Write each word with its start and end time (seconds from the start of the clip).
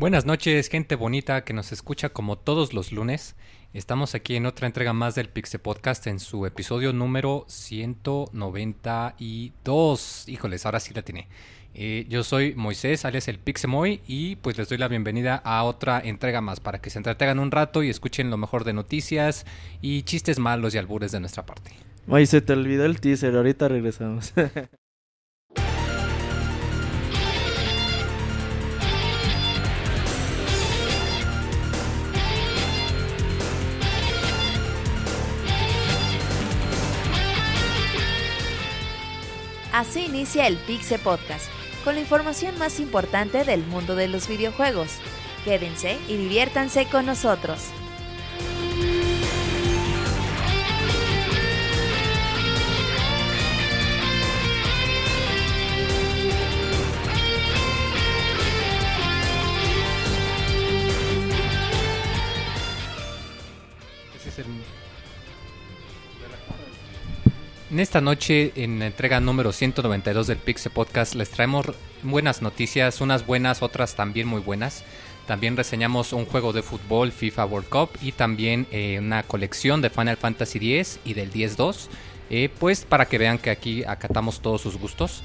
Buenas 0.00 0.24
noches, 0.24 0.70
gente 0.70 0.96
bonita 0.96 1.44
que 1.44 1.52
nos 1.52 1.72
escucha 1.72 2.08
como 2.08 2.38
todos 2.38 2.72
los 2.72 2.90
lunes. 2.90 3.36
Estamos 3.74 4.14
aquí 4.14 4.34
en 4.34 4.46
otra 4.46 4.66
entrega 4.66 4.94
más 4.94 5.14
del 5.14 5.28
Pixe 5.28 5.58
Podcast 5.58 6.06
en 6.06 6.20
su 6.20 6.46
episodio 6.46 6.94
número 6.94 7.44
192. 7.48 10.24
Híjoles, 10.26 10.64
ahora 10.64 10.80
sí 10.80 10.94
la 10.94 11.02
tiene. 11.02 11.28
Eh, 11.74 12.06
yo 12.08 12.24
soy 12.24 12.54
Moisés, 12.54 13.04
alias 13.04 13.28
el 13.28 13.38
Pixemoy, 13.38 14.00
y 14.06 14.36
pues 14.36 14.56
les 14.56 14.70
doy 14.70 14.78
la 14.78 14.88
bienvenida 14.88 15.36
a 15.44 15.64
otra 15.64 16.00
entrega 16.00 16.40
más 16.40 16.60
para 16.60 16.80
que 16.80 16.88
se 16.88 16.98
entretengan 16.98 17.38
un 17.38 17.50
rato 17.50 17.82
y 17.82 17.90
escuchen 17.90 18.30
lo 18.30 18.38
mejor 18.38 18.64
de 18.64 18.72
noticias 18.72 19.44
y 19.82 20.04
chistes 20.04 20.38
malos 20.38 20.74
y 20.74 20.78
albures 20.78 21.12
de 21.12 21.20
nuestra 21.20 21.44
parte. 21.44 21.89
Moisés, 22.06 22.44
te 22.44 22.52
olvidó 22.52 22.84
el 22.84 23.00
teaser, 23.00 23.36
ahorita 23.36 23.68
regresamos. 23.68 24.32
Así 39.72 40.04
inicia 40.04 40.46
el 40.46 40.56
Pixe 40.58 40.98
Podcast, 40.98 41.46
con 41.84 41.94
la 41.94 42.00
información 42.00 42.58
más 42.58 42.80
importante 42.80 43.44
del 43.44 43.64
mundo 43.64 43.94
de 43.94 44.08
los 44.08 44.28
videojuegos. 44.28 44.98
Quédense 45.44 45.96
y 46.06 46.18
diviértanse 46.18 46.86
con 46.86 47.06
nosotros. 47.06 47.70
En 67.70 67.78
esta 67.78 68.00
noche, 68.00 68.52
en 68.56 68.80
la 68.80 68.88
entrega 68.88 69.20
número 69.20 69.52
192 69.52 70.26
del 70.26 70.38
Pixe 70.38 70.70
Podcast, 70.70 71.14
les 71.14 71.30
traemos 71.30 71.66
buenas 72.02 72.42
noticias, 72.42 73.00
unas 73.00 73.24
buenas, 73.24 73.62
otras 73.62 73.94
también 73.94 74.26
muy 74.26 74.40
buenas. 74.40 74.82
También 75.28 75.56
reseñamos 75.56 76.12
un 76.12 76.26
juego 76.26 76.52
de 76.52 76.64
fútbol, 76.64 77.12
FIFA 77.12 77.46
World 77.46 77.68
Cup, 77.68 77.90
y 78.02 78.10
también 78.10 78.66
eh, 78.72 78.98
una 78.98 79.22
colección 79.22 79.82
de 79.82 79.90
Final 79.90 80.16
Fantasy 80.16 80.58
X 80.58 80.98
y 81.04 81.14
del 81.14 81.32
10-2. 81.32 81.86
Eh, 82.30 82.50
pues 82.58 82.84
para 82.84 83.06
que 83.06 83.18
vean 83.18 83.38
que 83.38 83.50
aquí 83.50 83.84
acatamos 83.84 84.40
todos 84.40 84.60
sus 84.60 84.76
gustos. 84.76 85.22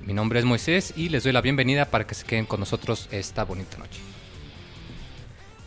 Mi 0.00 0.12
nombre 0.12 0.38
es 0.38 0.44
Moisés 0.44 0.94
y 0.96 1.08
les 1.08 1.24
doy 1.24 1.32
la 1.32 1.40
bienvenida 1.40 1.86
para 1.86 2.06
que 2.06 2.14
se 2.14 2.24
queden 2.24 2.46
con 2.46 2.60
nosotros 2.60 3.08
esta 3.10 3.42
bonita 3.42 3.76
noche. 3.76 3.98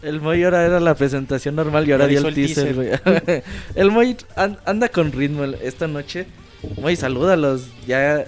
El 0.02 0.20
Moy 0.22 0.44
ahora 0.44 0.66
era 0.66 0.80
la 0.80 0.96
presentación 0.96 1.56
normal 1.56 1.88
y 1.88 1.92
ahora 1.92 2.08
dio 2.08 2.26
el 2.28 2.34
teaser, 2.34 2.74
güey. 2.74 2.90
el 3.76 3.92
Moy 3.92 4.18
an- 4.36 4.58
anda 4.66 4.90
con 4.90 5.12
ritmo 5.12 5.44
esta 5.46 5.88
noche. 5.88 6.26
Moy, 6.80 6.96
salúdalos. 6.96 7.68
Ya, 7.86 8.26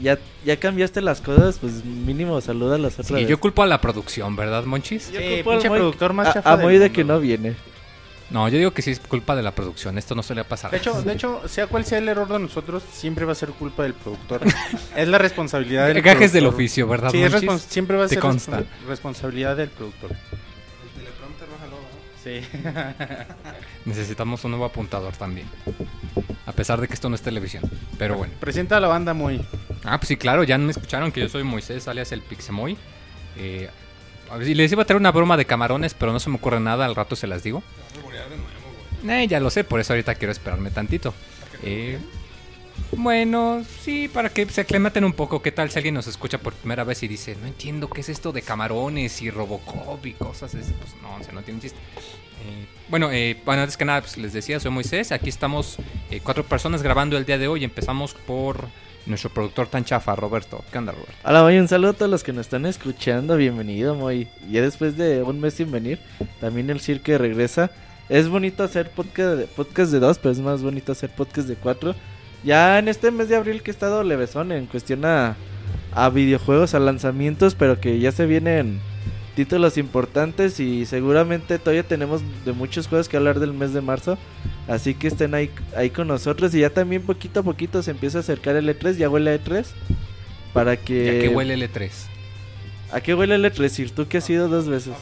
ya, 0.00 0.18
ya 0.44 0.56
cambiaste 0.58 1.00
las 1.00 1.20
cosas, 1.20 1.58
pues 1.58 1.84
mínimo 1.84 2.40
salúdalos 2.40 2.94
otra 2.94 3.04
Sí, 3.04 3.14
vez. 3.14 3.28
yo 3.28 3.38
culpo 3.40 3.62
a 3.62 3.66
la 3.66 3.80
producción, 3.80 4.36
¿verdad, 4.36 4.64
Monchis? 4.64 5.10
Yo 5.10 5.20
Sí, 5.20 5.26
culpo 5.36 5.50
al 5.50 5.56
pinche 5.56 5.68
Moy- 5.70 5.78
productor 5.78 6.12
más 6.12 6.28
a- 6.28 6.32
chafa 6.34 6.52
A, 6.52 6.56
del 6.56 6.66
Moy 6.66 6.78
de 6.78 6.92
que 6.92 7.02
no 7.04 7.18
viene. 7.18 7.54
No, 8.30 8.46
yo 8.50 8.58
digo 8.58 8.72
que 8.72 8.82
sí 8.82 8.90
es 8.90 9.00
culpa 9.00 9.34
de 9.34 9.42
la 9.42 9.52
producción. 9.54 9.96
Esto 9.96 10.14
no 10.14 10.22
suele 10.22 10.44
pasar. 10.44 10.70
De 10.70 10.76
hecho, 10.76 11.00
de 11.02 11.12
hecho, 11.14 11.40
sea 11.48 11.66
cual 11.66 11.86
sea 11.86 11.96
el 11.96 12.08
error 12.08 12.28
de 12.28 12.38
nosotros, 12.38 12.82
siempre 12.92 13.24
va 13.24 13.32
a 13.32 13.34
ser 13.34 13.48
culpa 13.50 13.84
del 13.84 13.94
productor. 13.94 14.42
es 14.96 15.08
la 15.08 15.16
responsabilidad 15.16 15.86
del 15.88 16.02
gajes 16.02 16.32
del 16.34 16.42
productor. 16.42 16.54
oficio, 16.62 16.86
¿verdad, 16.86 17.10
Sí, 17.10 17.18
siempre 17.68 17.96
va 17.96 18.04
a 18.04 18.08
ser 18.08 18.18
consta. 18.18 18.60
respons- 18.60 18.86
responsabilidad 18.86 19.56
del 19.56 19.70
productor. 19.70 20.10
Sí. 22.28 22.46
Necesitamos 23.86 24.44
un 24.44 24.50
nuevo 24.50 24.66
apuntador 24.66 25.16
también. 25.16 25.46
A 26.44 26.52
pesar 26.52 26.80
de 26.80 26.86
que 26.86 26.94
esto 26.94 27.08
no 27.08 27.14
es 27.14 27.22
televisión. 27.22 27.62
Pero 27.98 28.16
bueno. 28.16 28.34
Presenta 28.38 28.76
a 28.76 28.80
la 28.80 28.88
banda 28.88 29.14
muy. 29.14 29.40
Ah, 29.84 29.98
pues 29.98 30.08
sí, 30.08 30.16
claro, 30.16 30.44
ya 30.44 30.58
me 30.58 30.70
escucharon 30.70 31.10
que 31.10 31.20
yo 31.20 31.28
soy 31.28 31.42
Moisés, 31.42 31.88
alias 31.88 32.12
el 32.12 32.20
Pixemoy. 32.20 32.76
Eh, 33.38 33.70
a 34.30 34.36
ver, 34.36 34.46
si 34.46 34.54
les 34.54 34.70
iba 34.70 34.82
a 34.82 34.84
traer 34.84 35.00
una 35.00 35.10
broma 35.10 35.38
de 35.38 35.46
camarones, 35.46 35.94
pero 35.94 36.12
no 36.12 36.20
se 36.20 36.28
me 36.28 36.36
ocurre 36.36 36.60
nada, 36.60 36.84
al 36.84 36.94
rato 36.94 37.16
se 37.16 37.26
las 37.26 37.42
digo. 37.42 37.62
Eh, 39.08 39.26
ya 39.26 39.40
lo 39.40 39.48
sé, 39.48 39.64
por 39.64 39.80
eso 39.80 39.94
ahorita 39.94 40.14
quiero 40.16 40.32
esperarme 40.32 40.70
tantito. 40.70 41.14
Eh, 41.62 41.98
bueno, 42.92 43.64
sí, 43.82 44.08
para 44.08 44.30
que 44.30 44.46
se 44.46 44.62
aclimaten 44.62 45.04
un 45.04 45.12
poco. 45.12 45.42
¿Qué 45.42 45.52
tal 45.52 45.70
si 45.70 45.78
alguien 45.78 45.94
nos 45.94 46.06
escucha 46.06 46.38
por 46.38 46.54
primera 46.54 46.84
vez 46.84 47.02
y 47.02 47.08
dice, 47.08 47.36
no 47.40 47.46
entiendo 47.46 47.88
qué 47.88 48.00
es 48.00 48.08
esto 48.08 48.32
de 48.32 48.42
camarones 48.42 49.20
y 49.22 49.30
Robocop 49.30 50.04
y 50.06 50.14
cosas? 50.14 50.54
así"? 50.54 50.72
Pues 50.72 50.94
no, 51.02 51.14
o 51.16 51.22
sea, 51.22 51.32
no 51.34 51.42
tiene 51.42 51.60
chiste. 51.60 51.78
Eh, 52.44 52.66
bueno, 52.88 53.10
eh, 53.12 53.36
bueno, 53.44 53.62
antes 53.62 53.76
que 53.76 53.84
nada, 53.84 54.00
pues, 54.00 54.16
les 54.16 54.32
decía, 54.32 54.60
soy 54.60 54.70
Moisés. 54.70 55.12
Aquí 55.12 55.28
estamos 55.28 55.76
eh, 56.10 56.20
cuatro 56.22 56.44
personas 56.44 56.82
grabando 56.82 57.16
el 57.16 57.24
día 57.24 57.38
de 57.38 57.48
hoy. 57.48 57.64
Empezamos 57.64 58.14
por 58.14 58.68
nuestro 59.06 59.30
productor 59.30 59.68
tan 59.68 59.84
chafa, 59.84 60.14
Roberto. 60.16 60.64
¿Qué 60.70 60.78
onda, 60.78 60.92
Roberto? 60.92 61.12
Hola, 61.24 61.42
Moy, 61.42 61.58
un 61.58 61.68
saludo 61.68 61.90
a 61.90 61.94
todos 61.94 62.10
los 62.10 62.22
que 62.22 62.32
nos 62.32 62.46
están 62.46 62.66
escuchando. 62.66 63.36
Bienvenido, 63.36 63.94
Moy. 63.94 64.28
Ya 64.50 64.62
después 64.62 64.96
de 64.96 65.22
un 65.22 65.40
mes 65.40 65.54
sin 65.54 65.70
venir, 65.70 65.98
también 66.40 66.70
el 66.70 66.80
cirque 66.80 67.18
regresa. 67.18 67.70
Es 68.08 68.28
bonito 68.28 68.62
hacer 68.62 68.90
podcast 68.90 69.38
de, 69.38 69.46
podcast 69.46 69.92
de 69.92 70.00
dos, 70.00 70.18
pero 70.18 70.32
es 70.32 70.40
más 70.40 70.62
bonito 70.62 70.92
hacer 70.92 71.10
podcast 71.10 71.48
de 71.48 71.56
cuatro. 71.56 71.94
Ya 72.44 72.78
en 72.78 72.88
este 72.88 73.10
mes 73.10 73.28
de 73.28 73.36
abril 73.36 73.62
que 73.62 73.70
he 73.70 73.74
estado 73.74 74.02
levesón 74.02 74.52
en 74.52 74.66
cuestión 74.66 75.04
a, 75.04 75.36
a 75.92 76.08
videojuegos, 76.08 76.74
a 76.74 76.78
lanzamientos, 76.78 77.54
pero 77.54 77.80
que 77.80 77.98
ya 77.98 78.12
se 78.12 78.26
vienen 78.26 78.80
títulos 79.38 79.78
importantes 79.78 80.58
y 80.58 80.84
seguramente 80.84 81.60
todavía 81.60 81.84
tenemos 81.84 82.22
de 82.44 82.50
muchos 82.50 82.88
juegos 82.88 83.08
que 83.08 83.16
hablar 83.16 83.38
del 83.38 83.52
mes 83.52 83.72
de 83.72 83.80
marzo. 83.80 84.18
Así 84.66 84.94
que 84.94 85.06
estén 85.06 85.32
ahí, 85.32 85.48
ahí 85.76 85.90
con 85.90 86.08
nosotros 86.08 86.52
y 86.56 86.60
ya 86.62 86.70
también 86.70 87.02
poquito 87.02 87.38
a 87.38 87.42
poquito 87.44 87.80
se 87.84 87.92
empieza 87.92 88.18
a 88.18 88.22
acercar 88.22 88.56
el 88.56 88.68
E3, 88.68 88.96
ya 88.96 89.08
huele 89.08 89.30
a 89.30 89.36
E3. 89.36 89.64
Para 90.52 90.76
que... 90.76 91.04
¿Y 91.04 91.08
a 91.08 91.20
qué 91.20 91.28
huele 91.28 91.54
el 91.54 91.62
E3? 91.62 91.88
¿A 92.90 93.00
qué 93.00 93.14
huele 93.14 93.36
el 93.36 93.44
E3, 93.44 93.68
Sir? 93.68 93.92
Tú 93.92 94.08
que 94.08 94.18
has 94.18 94.28
ido 94.28 94.48
dos 94.48 94.66
veces. 94.66 94.94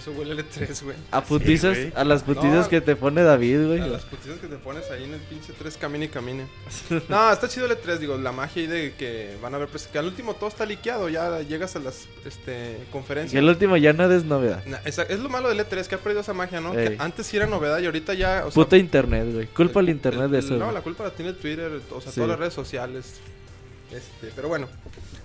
Eso 0.00 0.12
huele 0.12 0.32
el 0.32 0.38
E3, 0.38 0.82
güey. 0.82 0.96
A 1.10 1.22
putizas, 1.22 1.76
a 1.94 2.04
las 2.04 2.22
putizas 2.22 2.64
No. 2.64 2.68
que 2.70 2.80
te 2.80 2.96
pone 2.96 3.22
David, 3.22 3.66
güey. 3.66 3.80
A 3.80 3.86
las 3.86 4.02
putizas 4.04 4.38
que 4.38 4.46
te 4.46 4.56
pones 4.56 4.90
ahí 4.90 5.04
en 5.04 5.12
el 5.12 5.20
pinche 5.20 5.52
3 5.58 5.76
camine 5.76 6.06
y 6.06 6.08
camine. 6.08 6.46
No, 7.08 7.30
está 7.32 7.48
chido 7.48 7.66
el 7.66 7.72
E3, 7.72 7.98
digo, 7.98 8.16
la 8.16 8.32
magia 8.32 8.62
ahí 8.62 8.66
de 8.66 8.94
que 8.94 9.36
van 9.42 9.54
a 9.54 9.58
ver, 9.58 9.68
pues, 9.68 9.86
que 9.88 9.98
al 9.98 10.06
último 10.06 10.34
todo 10.34 10.48
está 10.48 10.64
liqueado, 10.64 11.08
ya 11.10 11.40
llegas 11.42 11.76
a 11.76 11.80
las 11.80 12.06
este, 12.24 12.78
Y 12.82 12.90
conferencias. 12.90 13.38
el 13.38 13.48
último 13.48 13.76
ya 13.76 13.92
no 13.92 14.10
es 14.10 14.24
novedad. 14.24 14.62
Es 14.86 15.18
lo 15.20 15.28
malo 15.28 15.48
del 15.50 15.58
E3, 15.60 15.86
que 15.86 15.96
ha 15.96 15.98
perdido 15.98 16.22
esa 16.22 16.32
magia, 16.32 16.60
¿no? 16.60 16.72
Ey. 16.78 16.96
Que 16.96 17.02
antes 17.02 17.26
sí 17.26 17.36
era 17.36 17.46
novedad 17.46 17.78
y 17.80 17.86
ahorita 17.86 18.14
ya, 18.14 18.44
o 18.46 18.50
sea, 18.50 18.78
internet, 18.78 19.28
güey. 19.32 19.46
Culpa 19.48 19.80
al 19.80 19.88
el- 19.88 19.94
internet 19.96 20.24
el- 20.26 20.30
de 20.32 20.38
eso. 20.38 20.56
No, 20.56 20.72
la 20.72 20.80
culpa 20.80 21.04
la 21.04 21.10
tiene 21.10 21.34
Twitter, 21.34 21.70
o 21.90 22.00
sea, 22.00 22.10
Sí. 22.10 22.16
todas 22.16 22.30
las 22.30 22.38
redes 22.38 22.54
sociales. 22.54 23.20
Este, 23.92 24.32
pero 24.34 24.48
bueno, 24.48 24.68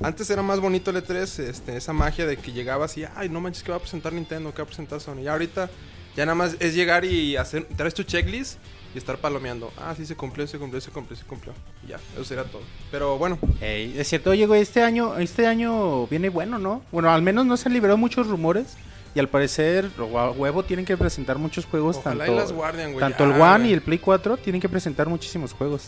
antes 0.02 0.30
era 0.30 0.42
más 0.42 0.60
bonito 0.60 0.92
el 0.92 0.98
E3, 0.98 1.40
este, 1.40 1.78
esa 1.78 1.94
magia 1.94 2.26
de 2.26 2.38
que 2.38 2.52
llegabas 2.52 2.98
y, 2.98 3.06
ay, 3.16 3.30
no 3.30 3.42
manches, 3.42 3.64
que 3.64 3.72
va 3.72 3.78
a 3.78 3.82
presentar 3.82 4.14
Nintendo, 4.14 4.52
que 4.52 4.58
va 4.58 4.64
a 4.64 4.68
presentar 4.68 5.00
Sony. 5.00 5.22
Y 5.22 5.28
ahorita 5.28 5.70
ya 6.16 6.26
nada 6.26 6.36
más 6.36 6.56
es 6.60 6.74
llegar 6.74 7.06
y 7.06 7.36
hacer, 7.38 7.68
traes 7.76 7.94
tu 7.94 8.04
checklist 8.04 8.58
y 8.94 8.98
estar 8.98 9.18
palomeando. 9.18 9.72
Ah, 9.78 9.94
sí, 9.96 10.06
se 10.06 10.16
cumplió, 10.16 10.48
se 10.48 10.58
cumplió, 10.58 10.82
se 10.82 10.90
cumplió, 10.90 11.18
se 11.18 11.26
cumplió. 11.26 11.54
Y 11.86 11.90
ya, 11.90 12.00
eso 12.14 12.24
sería 12.26 12.46
todo. 12.46 12.62
Pero 12.92 13.18
bueno, 13.18 13.38
Ey, 13.62 13.94
es 13.98 14.08
cierto, 14.08 14.32
güey, 14.32 14.62
este 14.62 14.82
año, 14.82 15.18
este 15.18 15.46
año 15.46 16.08
viene 16.08 16.30
bueno, 16.30 16.58
¿no? 16.58 16.82
Bueno, 16.92 17.12
al 17.12 17.22
menos 17.22 17.46
no 17.46 17.58
se 17.58 17.70
han 17.70 17.74
liberado 17.74 17.98
muchos 17.98 18.28
rumores. 18.28 18.76
Y 19.14 19.20
al 19.20 19.30
parecer, 19.30 19.90
huevo 19.98 20.64
tienen 20.64 20.86
que 20.86 20.98
presentar 20.98 21.38
muchos 21.38 21.66
juegos. 21.66 21.96
ojalá 21.98 22.26
tanto 22.26 22.34
y 22.34 22.36
las 22.36 22.52
Guardian, 22.52 22.92
güey. 22.92 23.00
tanto 23.00 23.20
ya, 23.20 23.34
el 23.34 23.42
One 23.42 23.60
güey. 23.60 23.70
y 23.70 23.74
el 23.74 23.82
Play 23.82 23.98
4 23.98 24.36
tienen 24.36 24.62
que 24.62 24.68
presentar 24.68 25.08
muchísimos 25.08 25.54
juegos. 25.54 25.88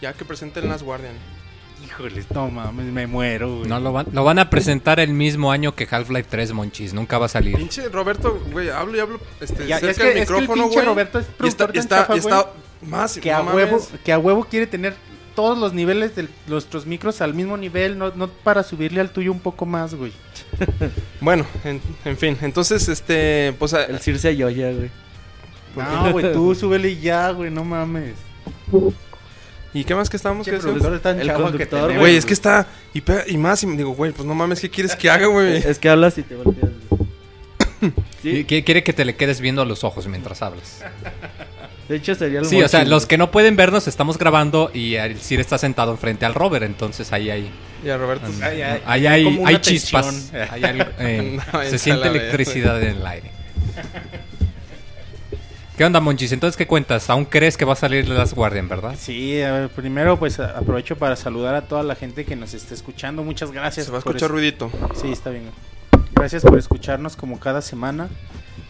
Ya 0.00 0.12
que 0.12 0.24
presenten 0.24 0.68
las 0.68 0.82
Guardian. 0.82 1.14
Híjoles, 1.94 2.30
no 2.32 2.48
mames, 2.50 2.86
me 2.86 3.06
muero, 3.06 3.58
güey. 3.58 3.68
No, 3.68 3.78
lo 3.80 3.92
van, 3.92 4.06
lo 4.12 4.24
van 4.24 4.38
a 4.38 4.50
presentar 4.50 4.98
el 5.00 5.12
mismo 5.12 5.52
año 5.52 5.74
que 5.74 5.86
Half-Life 5.90 6.26
3, 6.30 6.52
Monchis. 6.52 6.92
Nunca 6.94 7.18
va 7.18 7.26
a 7.26 7.28
salir. 7.28 7.56
Pinche 7.56 7.88
Roberto, 7.88 8.40
güey, 8.52 8.68
hablo 8.70 8.96
y 8.96 9.00
hablo 9.00 9.20
este, 9.40 9.66
Ya, 9.66 9.78
cerca 9.78 9.90
es 9.92 9.98
que- 9.98 10.04
del 10.04 10.18
es 10.18 10.28
que 10.28 10.34
el 10.34 10.40
micrófono, 10.42 10.62
pinche 10.64 10.74
güey. 10.76 10.86
Roberto 10.86 11.18
es 11.20 11.26
y 11.42 11.46
está, 11.48 11.64
está, 11.72 11.96
chafa, 12.00 12.14
y 12.16 12.18
está 12.18 12.42
güey, 12.42 12.90
más 12.90 13.18
que 13.18 13.32
a 13.32 13.42
huevo, 13.42 13.78
que 14.04 14.12
a 14.12 14.18
huevo 14.18 14.44
quiere 14.44 14.66
tener 14.66 14.94
todos 15.34 15.58
los 15.58 15.72
niveles 15.72 16.14
de 16.14 16.28
nuestros 16.46 16.86
micros 16.86 17.20
al 17.20 17.34
mismo 17.34 17.56
nivel, 17.56 17.98
no, 17.98 18.12
no 18.14 18.28
para 18.28 18.62
subirle 18.62 19.00
al 19.00 19.10
tuyo 19.10 19.32
un 19.32 19.40
poco 19.40 19.66
más, 19.66 19.94
güey. 19.94 20.12
Bueno, 21.20 21.46
en, 21.64 21.80
en 22.04 22.16
fin, 22.16 22.36
entonces, 22.42 22.88
este, 22.88 23.54
pues... 23.58 23.72
a- 23.74 23.84
El 23.84 24.00
Sir 24.00 24.18
se 24.18 24.36
Yoya, 24.36 24.70
güey. 24.72 24.90
No, 25.76 26.12
güey, 26.12 26.32
tú 26.32 26.54
súbele 26.54 27.00
ya, 27.00 27.30
güey, 27.30 27.50
no 27.50 27.64
mames. 27.64 28.14
¿Y 29.74 29.84
qué 29.84 29.94
más 29.94 30.08
que 30.08 30.16
estábamos? 30.16 30.46
Pinche 30.46 30.60
¿Qué 30.60 30.62
productor 30.62 31.00
tan 31.00 31.20
El 31.20 31.26
chafa 31.26 31.52
que 31.52 31.66
tenemos, 31.66 31.98
Güey, 31.98 32.16
es 32.16 32.24
que 32.24 32.32
está... 32.32 32.66
Y, 32.94 33.02
y 33.26 33.36
más, 33.36 33.62
y 33.64 33.66
me 33.66 33.76
digo, 33.76 33.90
güey, 33.90 34.12
pues 34.12 34.26
no 34.26 34.34
mames, 34.34 34.60
¿qué 34.60 34.70
quieres 34.70 34.94
que 34.94 35.10
haga, 35.10 35.26
güey? 35.26 35.56
Es 35.56 35.78
que 35.78 35.88
hablas 35.88 36.16
y 36.16 36.22
te 36.22 36.36
volteas. 36.36 36.70
Y 37.82 37.90
Sí. 38.44 38.44
Quiere 38.44 38.82
que 38.82 38.92
te 38.92 39.04
le 39.04 39.16
quedes 39.16 39.40
viendo 39.40 39.60
a 39.60 39.64
los 39.66 39.84
ojos 39.84 40.06
mientras 40.06 40.40
hablas. 40.40 40.82
De 41.88 41.96
hecho, 41.96 42.14
sería 42.14 42.38
el 42.38 42.46
Sí, 42.46 42.62
o 42.62 42.68
sea, 42.68 42.84
los 42.84 43.04
que 43.04 43.18
no 43.18 43.30
pueden 43.30 43.56
vernos 43.56 43.86
estamos 43.88 44.16
grabando 44.16 44.70
y 44.72 44.94
el 44.94 45.20
Sir 45.20 45.40
está 45.40 45.58
sentado 45.58 45.92
enfrente 45.92 46.24
al 46.24 46.34
Robert, 46.34 46.64
entonces 46.64 47.12
ahí 47.12 47.28
hay, 47.28 47.50
Ya, 47.84 47.98
Roberto. 47.98 48.26
Ay, 48.42 48.62
ay, 48.62 48.82
ahí 48.86 49.06
hay 49.06 49.26
hay, 49.26 49.42
hay 49.44 49.58
chispas, 49.58 50.06
tensión. 50.06 50.48
hay 50.50 50.64
algo, 50.64 50.84
eh, 50.98 51.38
No, 51.52 51.62
se 51.64 51.78
siente 51.78 52.08
electricidad 52.08 52.82
en 52.82 52.96
el 52.96 53.06
aire. 53.06 53.30
¿Qué 55.76 55.84
onda, 55.84 55.98
Monchis? 56.00 56.30
Entonces, 56.30 56.56
¿qué 56.56 56.68
cuentas? 56.68 57.10
¿Aún 57.10 57.24
crees 57.24 57.56
que 57.56 57.64
va 57.64 57.72
a 57.72 57.76
salir 57.76 58.08
Last 58.08 58.34
Guardian, 58.34 58.68
verdad? 58.68 58.94
Sí, 58.96 59.42
a 59.42 59.52
ver, 59.52 59.68
primero 59.70 60.16
pues 60.18 60.38
aprovecho 60.38 60.96
para 60.96 61.16
saludar 61.16 61.56
a 61.56 61.62
toda 61.62 61.82
la 61.82 61.96
gente 61.96 62.24
que 62.24 62.36
nos 62.36 62.54
está 62.54 62.74
escuchando. 62.74 63.24
Muchas 63.24 63.50
gracias. 63.50 63.86
Se 63.86 63.92
va 63.92 63.98
a 63.98 64.00
escuchar 64.00 64.26
es- 64.26 64.30
ruidito. 64.30 64.70
Sí, 64.94 65.10
está 65.10 65.30
bien. 65.30 65.50
Gracias 66.14 66.42
por 66.42 66.56
escucharnos 66.58 67.16
como 67.16 67.40
cada 67.40 67.60
semana. 67.60 68.08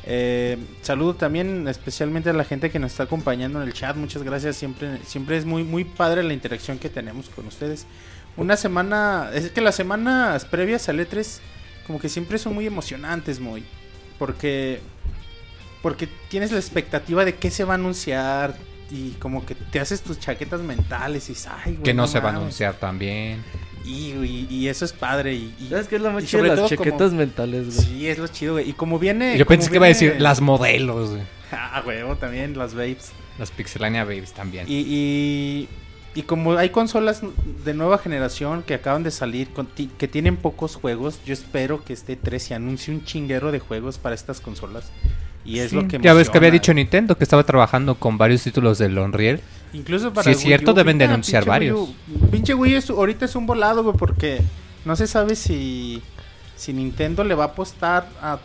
Eh, 0.06 0.56
saludo 0.80 1.14
también 1.14 1.68
especialmente 1.68 2.30
a 2.30 2.32
la 2.32 2.44
gente 2.44 2.70
que 2.70 2.78
nos 2.78 2.92
está 2.92 3.02
acompañando 3.02 3.60
en 3.60 3.68
el 3.68 3.74
chat. 3.74 3.96
Muchas 3.96 4.22
gracias. 4.22 4.56
Siempre, 4.56 4.98
siempre 5.04 5.36
es 5.36 5.44
muy, 5.44 5.62
muy 5.62 5.84
padre 5.84 6.22
la 6.22 6.32
interacción 6.32 6.78
que 6.78 6.88
tenemos 6.88 7.28
con 7.28 7.46
ustedes. 7.46 7.86
Una 8.38 8.56
semana, 8.56 9.28
es 9.34 9.50
que 9.50 9.60
las 9.60 9.74
semanas 9.74 10.46
previas 10.46 10.88
al 10.88 10.98
E3 11.00 11.38
como 11.86 12.00
que 12.00 12.08
siempre 12.08 12.38
son 12.38 12.54
muy 12.54 12.66
emocionantes, 12.66 13.40
muy. 13.40 13.62
Porque, 14.18 14.80
porque 15.84 16.08
tienes 16.28 16.50
la 16.50 16.58
expectativa 16.58 17.26
de 17.26 17.34
qué 17.36 17.50
se 17.50 17.62
va 17.64 17.74
a 17.74 17.76
anunciar 17.76 18.56
y 18.90 19.10
como 19.20 19.44
que 19.44 19.54
te 19.54 19.80
haces 19.80 20.00
tus 20.00 20.18
chaquetas 20.18 20.60
mentales 20.62 21.26
y 21.28 21.34
dices, 21.34 21.46
ay, 21.64 21.72
güey, 21.72 21.82
Que 21.82 21.92
no, 21.94 22.06
se 22.06 22.20
va 22.20 22.30
a 22.30 22.32
mames". 22.32 22.40
anunciar 22.40 22.74
también. 22.76 23.44
Y, 23.84 24.12
y- 24.14 24.46
y 24.50 24.68
eso 24.68 24.86
es 24.86 24.94
padre. 24.94 25.34
Y, 25.34 25.54
y- 25.60 25.68
¿Sabes 25.68 25.88
qué 25.88 25.96
es 25.96 26.00
lo 26.02 26.10
más 26.10 26.24
chido 26.24 26.42
las 26.44 26.56
todo 26.56 26.68
como- 26.70 26.84
chaquetas 26.84 27.12
mentales, 27.12 27.66
güey? 27.76 27.86
Sí, 27.86 28.08
es 28.08 28.16
lo 28.18 28.26
chido, 28.28 28.54
güey. 28.54 28.70
Y 28.70 28.72
como 28.72 28.98
viene. 28.98 29.36
Yo 29.36 29.44
pensé 29.44 29.68
que 29.68 29.76
iba 29.76 29.84
a 29.84 29.88
decir 29.88 30.16
las 30.18 30.40
modelos, 30.40 31.10
güey. 31.10 31.22
Ah, 31.52 31.82
huevo, 31.86 32.16
también, 32.16 32.56
las 32.56 32.72
babes. 32.74 33.12
las 33.38 33.50
Pixelania 33.50 34.04
Babies 34.04 34.32
también. 34.32 34.64
Y, 34.68 34.80
y, 34.88 35.68
y 36.14 36.22
como 36.22 36.54
hay 36.56 36.70
consolas 36.70 37.20
de 37.64 37.74
nueva 37.74 37.98
generación 37.98 38.62
que 38.62 38.72
acaban 38.74 39.02
de 39.02 39.10
salir, 39.10 39.50
con 39.50 39.66
ti- 39.66 39.90
que 39.98 40.08
tienen 40.08 40.36
pocos 40.38 40.76
juegos, 40.76 41.20
yo 41.26 41.34
espero 41.34 41.84
que 41.84 41.92
este 41.92 42.16
3 42.16 42.42
se 42.42 42.54
anuncie 42.54 42.94
un 42.94 43.04
chinguero 43.04 43.52
de 43.52 43.58
juegos 43.58 43.98
para 43.98 44.14
estas 44.14 44.40
consolas. 44.40 44.90
Y 45.44 45.58
es 45.58 45.70
Sí, 45.70 45.76
lo 45.76 45.86
que 45.86 45.98
ya 46.00 46.14
ves 46.14 46.30
que 46.30 46.38
había 46.38 46.50
dicho 46.50 46.72
Nintendo 46.72 47.16
que 47.18 47.24
estaba 47.24 47.44
trabajando 47.44 47.96
con 47.96 48.16
varios 48.18 48.42
títulos 48.42 48.78
del 48.78 48.98
Unreal. 48.98 49.40
Incluso 49.72 50.12
para 50.12 50.24
Si 50.24 50.30
es 50.30 50.36
Wii 50.38 50.44
cierto, 50.46 50.70
U, 50.70 50.74
deben 50.74 50.98
de 50.98 51.04
pinche 51.04 51.14
anunciar 51.14 51.42
Wii 51.42 51.48
varios. 51.48 51.78
U. 51.80 51.94
Pinche 52.30 52.54
Wii 52.54 52.74
es- 52.76 52.90
ahorita 52.90 53.24
es 53.24 53.34
un 53.36 53.46
volado, 53.46 53.82
güey, 53.82 53.96
porque 53.96 54.40
no 54.84 54.96
se 54.96 55.06
sabe 55.06 55.34
si, 55.36 56.00
si 56.56 56.72
Nintendo 56.72 57.24
le 57.24 57.34
va 57.34 57.44
a 57.44 57.46
apostar 57.48 58.08
a 58.22 58.38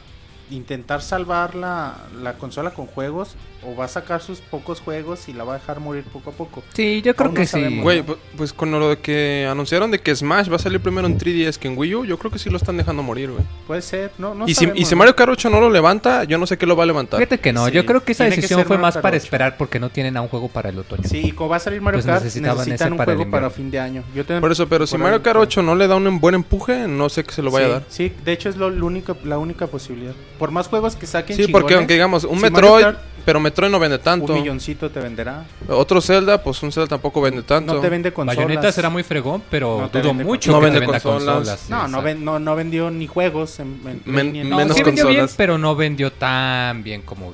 intentar 0.52 1.02
salvar 1.02 1.54
la, 1.56 1.96
la 2.24 2.34
consola 2.34 2.72
con 2.72 2.88
juegos 2.88 3.36
o 3.66 3.76
va 3.76 3.86
a 3.86 3.88
sacar 3.88 4.22
sus 4.22 4.40
pocos 4.40 4.80
juegos 4.80 5.28
y 5.28 5.34
la 5.34 5.44
va 5.44 5.56
a 5.56 5.60
dejar 5.60 5.80
morir 5.80 6.04
poco 6.06 6.30
a 6.30 6.34
poco. 6.34 6.64
Sí, 6.74 7.02
yo 7.02 7.16
creo 7.16 7.28
Aún 7.28 7.34
no 7.36 7.40
que 7.42 7.46
sí. 7.46 7.52
sabemos. 7.52 7.84
Güey, 7.84 8.04
pu- 8.06 8.18
pues 8.38 8.54
con 8.54 8.72
lo 8.72 8.90
de 8.90 8.98
que 9.00 9.48
anunciaron 9.50 9.92
de 9.92 10.00
que 10.00 10.16
Smash 10.16 10.50
va 10.52 10.56
a 10.56 10.60
salir 10.60 10.80
primero 10.80 11.08
en 11.08 11.18
3DS 11.18 11.58
que 11.58 11.68
en 11.68 11.78
Wii 11.78 11.96
U, 11.96 12.06
yo 12.06 12.18
creo 12.18 12.32
que 12.32 12.40
sí 12.40 12.50
lo 12.50 12.58
están 12.58 12.78
dejando 12.78 13.04
morir, 13.04 13.32
güey. 13.32 13.44
Puede 13.68 13.82
ser, 13.82 14.12
no, 14.18 14.34
no 14.34 14.48
y, 14.48 14.56
si, 14.56 14.70
y 14.76 14.86
si. 14.86 14.96
Mario 14.96 15.16
Kart 15.16 15.32
8 15.32 15.50
no 15.50 15.60
lo 15.60 15.70
levanta, 15.70 16.24
yo 16.24 16.38
no 16.38 16.48
sé 16.48 16.58
qué 16.58 16.66
lo 16.66 16.76
va 16.76 16.84
a 16.84 16.88
levantar. 16.88 17.20
Fíjate 17.20 17.40
que 17.40 17.54
no, 17.54 17.66
Sí, 17.68 17.72
yo 17.74 17.86
creo 17.86 18.04
que 18.04 18.14
esa 18.14 18.24
tiene 18.26 18.36
decisión 18.38 18.62
fue 18.66 18.78
Mario 18.78 18.82
más 18.82 18.94
Kart 18.96 19.04
para 19.04 19.18
8. 19.18 19.24
esperar 19.24 19.58
porque 19.58 19.80
no 19.80 19.90
tienen 19.90 20.16
a 20.18 20.22
un 20.22 20.28
juego 20.30 20.48
para 20.48 20.70
el 20.70 20.80
otoño. 20.80 21.04
Sí, 21.06 21.22
y 21.26 21.32
como 21.32 21.50
va 21.50 21.58
a 21.58 21.60
salir 21.60 21.82
Mario 21.82 21.98
Pues 21.98 22.06
Kart, 22.06 22.24
necesitaban 22.24 22.58
necesitan 22.58 22.88
ese 22.88 22.92
un 22.94 22.98
para 22.98 23.16
juego 23.16 23.32
para 23.32 23.50
fin 23.50 23.70
de 23.72 23.80
año. 23.80 24.04
Yo 24.16 24.24
Por 24.40 24.52
eso, 24.52 24.68
pero 24.70 24.88
si 24.88 24.98
Mario 24.98 25.22
Kart 25.22 25.38
8 25.40 25.62
no 25.64 25.76
le 25.76 25.88
da 25.88 25.96
un 25.96 26.20
buen 26.20 26.36
empuje, 26.36 26.88
no 26.88 27.10
sé 27.10 27.24
qué 27.24 27.32
se 27.34 27.42
lo 27.42 27.52
vaya 27.52 27.66
sí, 27.66 27.72
a 27.72 27.74
dar. 27.74 27.84
Sí, 27.90 28.14
de 28.24 28.32
hecho 28.32 28.50
es 28.50 28.56
lo, 28.56 28.70
lo 28.70 28.86
único, 28.86 29.18
la 29.24 29.38
única 29.38 29.68
posibilidad. 29.68 30.14
Por 30.38 30.52
más 30.52 30.68
juegos 30.68 30.96
que 30.96 31.06
saquen 31.08 31.36
Sí, 31.36 31.48
porque 31.48 31.74
aunque 31.76 31.94
digamos, 31.94 32.24
un 32.24 32.40
Metroid, 32.40 32.86
pero 33.26 33.40
Metroid 33.40 33.72
no 33.72 33.80
vende 33.80 34.00
tanto. 34.00 34.34
Un 34.34 34.40
milloncito 34.40 34.90
te 34.90 35.00
venderá. 35.00 35.46
Otro 35.68 36.02
Zelda, 36.02 36.42
pues 36.44 36.62
un 36.64 36.72
Zelda 36.72 36.88
tampoco 36.88 37.22
vende 37.22 37.44
tanto. 37.44 37.74
No 37.76 37.80
te 37.82 37.90
vende 37.90 38.12
consolas. 38.14 38.36
Bayonetta 38.38 38.72
será 38.72 38.90
muy 38.90 39.04
fregón, 39.04 39.44
pero 39.50 39.82
No 39.82 39.88
dudo 39.90 40.04
vende 40.10 40.24
mucho 40.24 40.52
consolas. 40.52 40.52
que 40.52 40.52
No 40.52 40.60
te 40.60 40.66
vende 40.66 40.80
venda 40.80 41.00
consolas. 41.00 41.36
consolas. 41.60 41.70
No, 41.70 41.88
no, 41.88 42.02
ven- 42.02 42.24
no, 42.26 42.40
no 42.40 42.56
vendió 42.56 42.90
ni 42.92 43.08
juegos. 43.08 43.60
En, 43.60 43.80
en 43.86 44.02
Men- 44.06 44.32
ni 44.34 44.40
en 44.42 44.50
No, 44.50 44.58
menos 44.58 44.76
sí 44.78 44.84
vendió 44.84 45.06
bien, 45.08 45.20
consolas. 45.22 45.36
pero 45.38 45.58
no 45.58 45.76
vendió 45.76 46.12
tan 46.12 46.84
bien 46.84 47.02
como... 47.02 47.34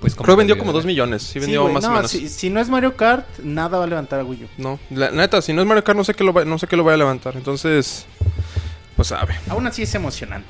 Pues, 0.00 0.14
como 0.14 0.24
Creo 0.26 0.36
que 0.36 0.40
vendió 0.40 0.58
como 0.58 0.72
de 0.72 0.76
2 0.78 0.86
millones. 0.86 1.22
Sí, 1.22 1.32
Sí, 1.34 1.38
vendió 1.40 1.66
más 1.68 1.84
o 1.84 1.88
no, 1.88 1.94
menos. 1.94 2.10
Si, 2.10 2.28
si 2.28 2.50
no 2.50 2.60
es 2.60 2.68
Mario 2.68 2.96
Kart, 2.96 3.26
nada 3.42 3.78
va 3.78 3.84
a 3.84 3.86
levantar 3.86 4.20
a 4.20 4.24
Wii 4.24 4.44
U. 4.44 4.48
No, 4.58 4.78
la 4.90 5.10
neta, 5.10 5.40
si 5.42 5.52
no 5.52 5.62
es 5.62 5.66
Mario 5.66 5.82
Kart, 5.84 5.96
no 5.96 6.04
sé 6.04 6.14
qué 6.14 6.22
lo, 6.22 6.32
va- 6.32 6.44
no 6.44 6.58
sé 6.58 6.66
qué 6.66 6.76
lo 6.76 6.84
vaya 6.84 6.94
a 6.94 6.98
levantar. 6.98 7.34
Entonces, 7.34 8.06
pues 8.94 9.08
sabe. 9.08 9.34
Aún 9.48 9.66
así 9.66 9.82
es 9.82 9.94
emocionante. 9.94 10.48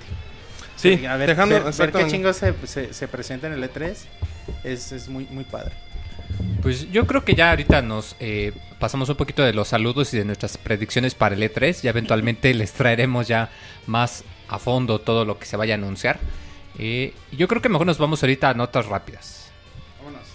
Sí, 0.77 1.07
a 1.07 1.17
ver, 1.17 1.31
dejando. 1.31 1.63
ver, 1.63 1.75
ver 1.75 1.93
qué 1.93 2.07
chingos 2.07 2.37
se, 2.37 2.55
se, 2.67 2.93
se 2.93 3.09
presenta 3.09 3.47
en 3.47 3.55
el 3.55 3.63
E3 3.63 3.97
es, 4.65 4.93
es 4.93 5.09
muy, 5.09 5.27
muy 5.27 5.45
padre. 5.45 5.73
Pues 6.63 6.91
yo 6.91 7.07
creo 7.07 7.25
que 7.25 7.35
ya 7.35 7.51
ahorita 7.51 7.83
nos 7.83 8.17
eh, 8.19 8.53
pasamos 8.79 9.09
un 9.09 9.17
poquito 9.17 9.43
de 9.43 9.53
los 9.53 9.69
saludos 9.69 10.13
y 10.15 10.19
de 10.19 10.25
nuestras 10.25 10.59
predicciones 10.59 11.15
para 11.15 11.35
el 11.35 11.43
E3. 11.43 11.83
Ya 11.83 11.91
eventualmente 11.91 12.53
les 12.55 12.73
traeremos 12.73 13.29
ya 13.29 13.51
más 13.87 14.25
a 14.49 14.59
fondo 14.59 15.01
todo 15.01 15.25
lo 15.25 15.39
que 15.39 15.47
se 15.47 15.57
vaya 15.57 15.75
a 15.75 15.79
anunciar. 15.79 16.19
Eh, 16.79 17.15
yo 17.33 17.49
creo 17.49 17.63
que 17.63 17.69
mejor 17.69 17.87
nos 17.87 17.99
vamos 17.99 18.23
ahorita 18.23 18.51
a 18.51 18.55
notas 18.55 18.87
rápidas. 18.87 19.51
Vámonos. 19.99 20.27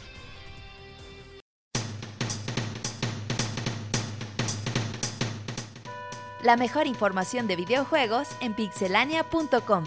La 6.43 6.57
mejor 6.57 6.87
información 6.87 7.47
de 7.47 7.55
videojuegos 7.57 8.29
en 8.39 8.55
pixelania.com. 8.55 9.83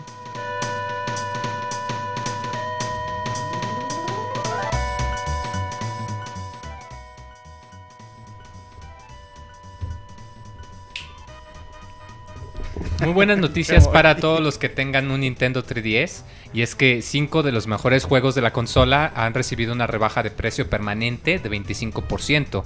Muy 13.04 13.12
buenas 13.12 13.38
noticias 13.38 13.86
para 13.86 14.16
todos 14.16 14.40
los 14.40 14.56
que 14.56 14.68
tengan 14.68 15.10
un 15.10 15.20
Nintendo 15.20 15.64
3DS. 15.64 16.22
Y 16.52 16.62
es 16.62 16.74
que 16.74 17.02
5 17.02 17.42
de 17.42 17.52
los 17.52 17.66
mejores 17.66 18.04
juegos 18.04 18.34
de 18.34 18.40
la 18.40 18.52
consola 18.52 19.12
han 19.14 19.34
recibido 19.34 19.72
una 19.72 19.86
rebaja 19.86 20.22
de 20.22 20.30
precio 20.30 20.70
permanente 20.70 21.38
de 21.38 21.50
25%. 21.50 22.64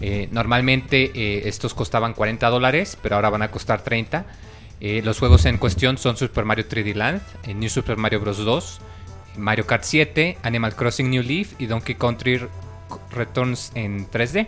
Eh, 0.00 0.28
normalmente 0.30 1.10
eh, 1.14 1.48
estos 1.48 1.74
costaban 1.74 2.14
40 2.14 2.48
dólares, 2.48 2.96
pero 3.02 3.16
ahora 3.16 3.30
van 3.30 3.42
a 3.42 3.50
costar 3.50 3.82
30. 3.82 4.24
Eh, 4.80 5.02
los 5.04 5.18
juegos 5.18 5.44
en 5.46 5.58
cuestión 5.58 5.98
son 5.98 6.16
Super 6.16 6.44
Mario 6.44 6.66
3D 6.68 6.94
Land, 6.94 7.22
New 7.54 7.68
Super 7.68 7.96
Mario 7.96 8.20
Bros. 8.20 8.38
2, 8.44 8.80
Mario 9.36 9.66
Kart 9.66 9.84
7, 9.84 10.38
Animal 10.42 10.76
Crossing 10.76 11.10
New 11.10 11.22
Leaf 11.22 11.54
y 11.58 11.66
Donkey 11.66 11.94
Country 11.96 12.40
Returns 13.10 13.72
en 13.74 14.08
3D. 14.08 14.46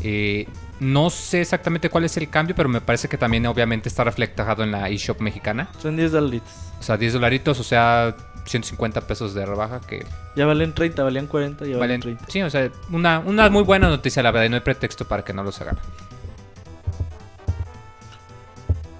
Eh, 0.00 0.46
no 0.80 1.10
sé 1.10 1.40
exactamente 1.40 1.88
cuál 1.88 2.04
es 2.04 2.16
el 2.16 2.28
cambio, 2.28 2.54
pero 2.54 2.68
me 2.68 2.80
parece 2.80 3.08
que 3.08 3.16
también 3.16 3.46
obviamente 3.46 3.88
está 3.88 4.04
reflejado 4.04 4.62
en 4.64 4.72
la 4.72 4.88
eShop 4.88 5.20
mexicana. 5.20 5.68
Son 5.80 5.96
10 5.96 6.12
dolaritos. 6.12 6.52
O 6.80 6.82
sea, 6.82 6.96
10 6.96 7.12
dolaritos, 7.12 7.60
o 7.60 7.64
sea, 7.64 8.16
150 8.44 9.00
pesos 9.02 9.34
de 9.34 9.46
rebaja 9.46 9.80
que 9.80 10.04
Ya 10.36 10.46
valen 10.46 10.74
30, 10.74 11.02
valían 11.02 11.26
40, 11.26 11.64
ya 11.64 11.78
valen 11.78 11.80
valen... 11.80 12.00
30. 12.00 12.24
Sí, 12.28 12.42
o 12.42 12.50
sea, 12.50 12.70
una, 12.90 13.20
una 13.20 13.48
muy 13.50 13.62
buena 13.62 13.88
noticia, 13.88 14.22
la 14.22 14.30
verdad, 14.30 14.46
y 14.46 14.48
no 14.50 14.56
hay 14.56 14.62
pretexto 14.62 15.06
para 15.06 15.24
que 15.24 15.32
no 15.32 15.42
los 15.42 15.60
hagan. 15.60 15.78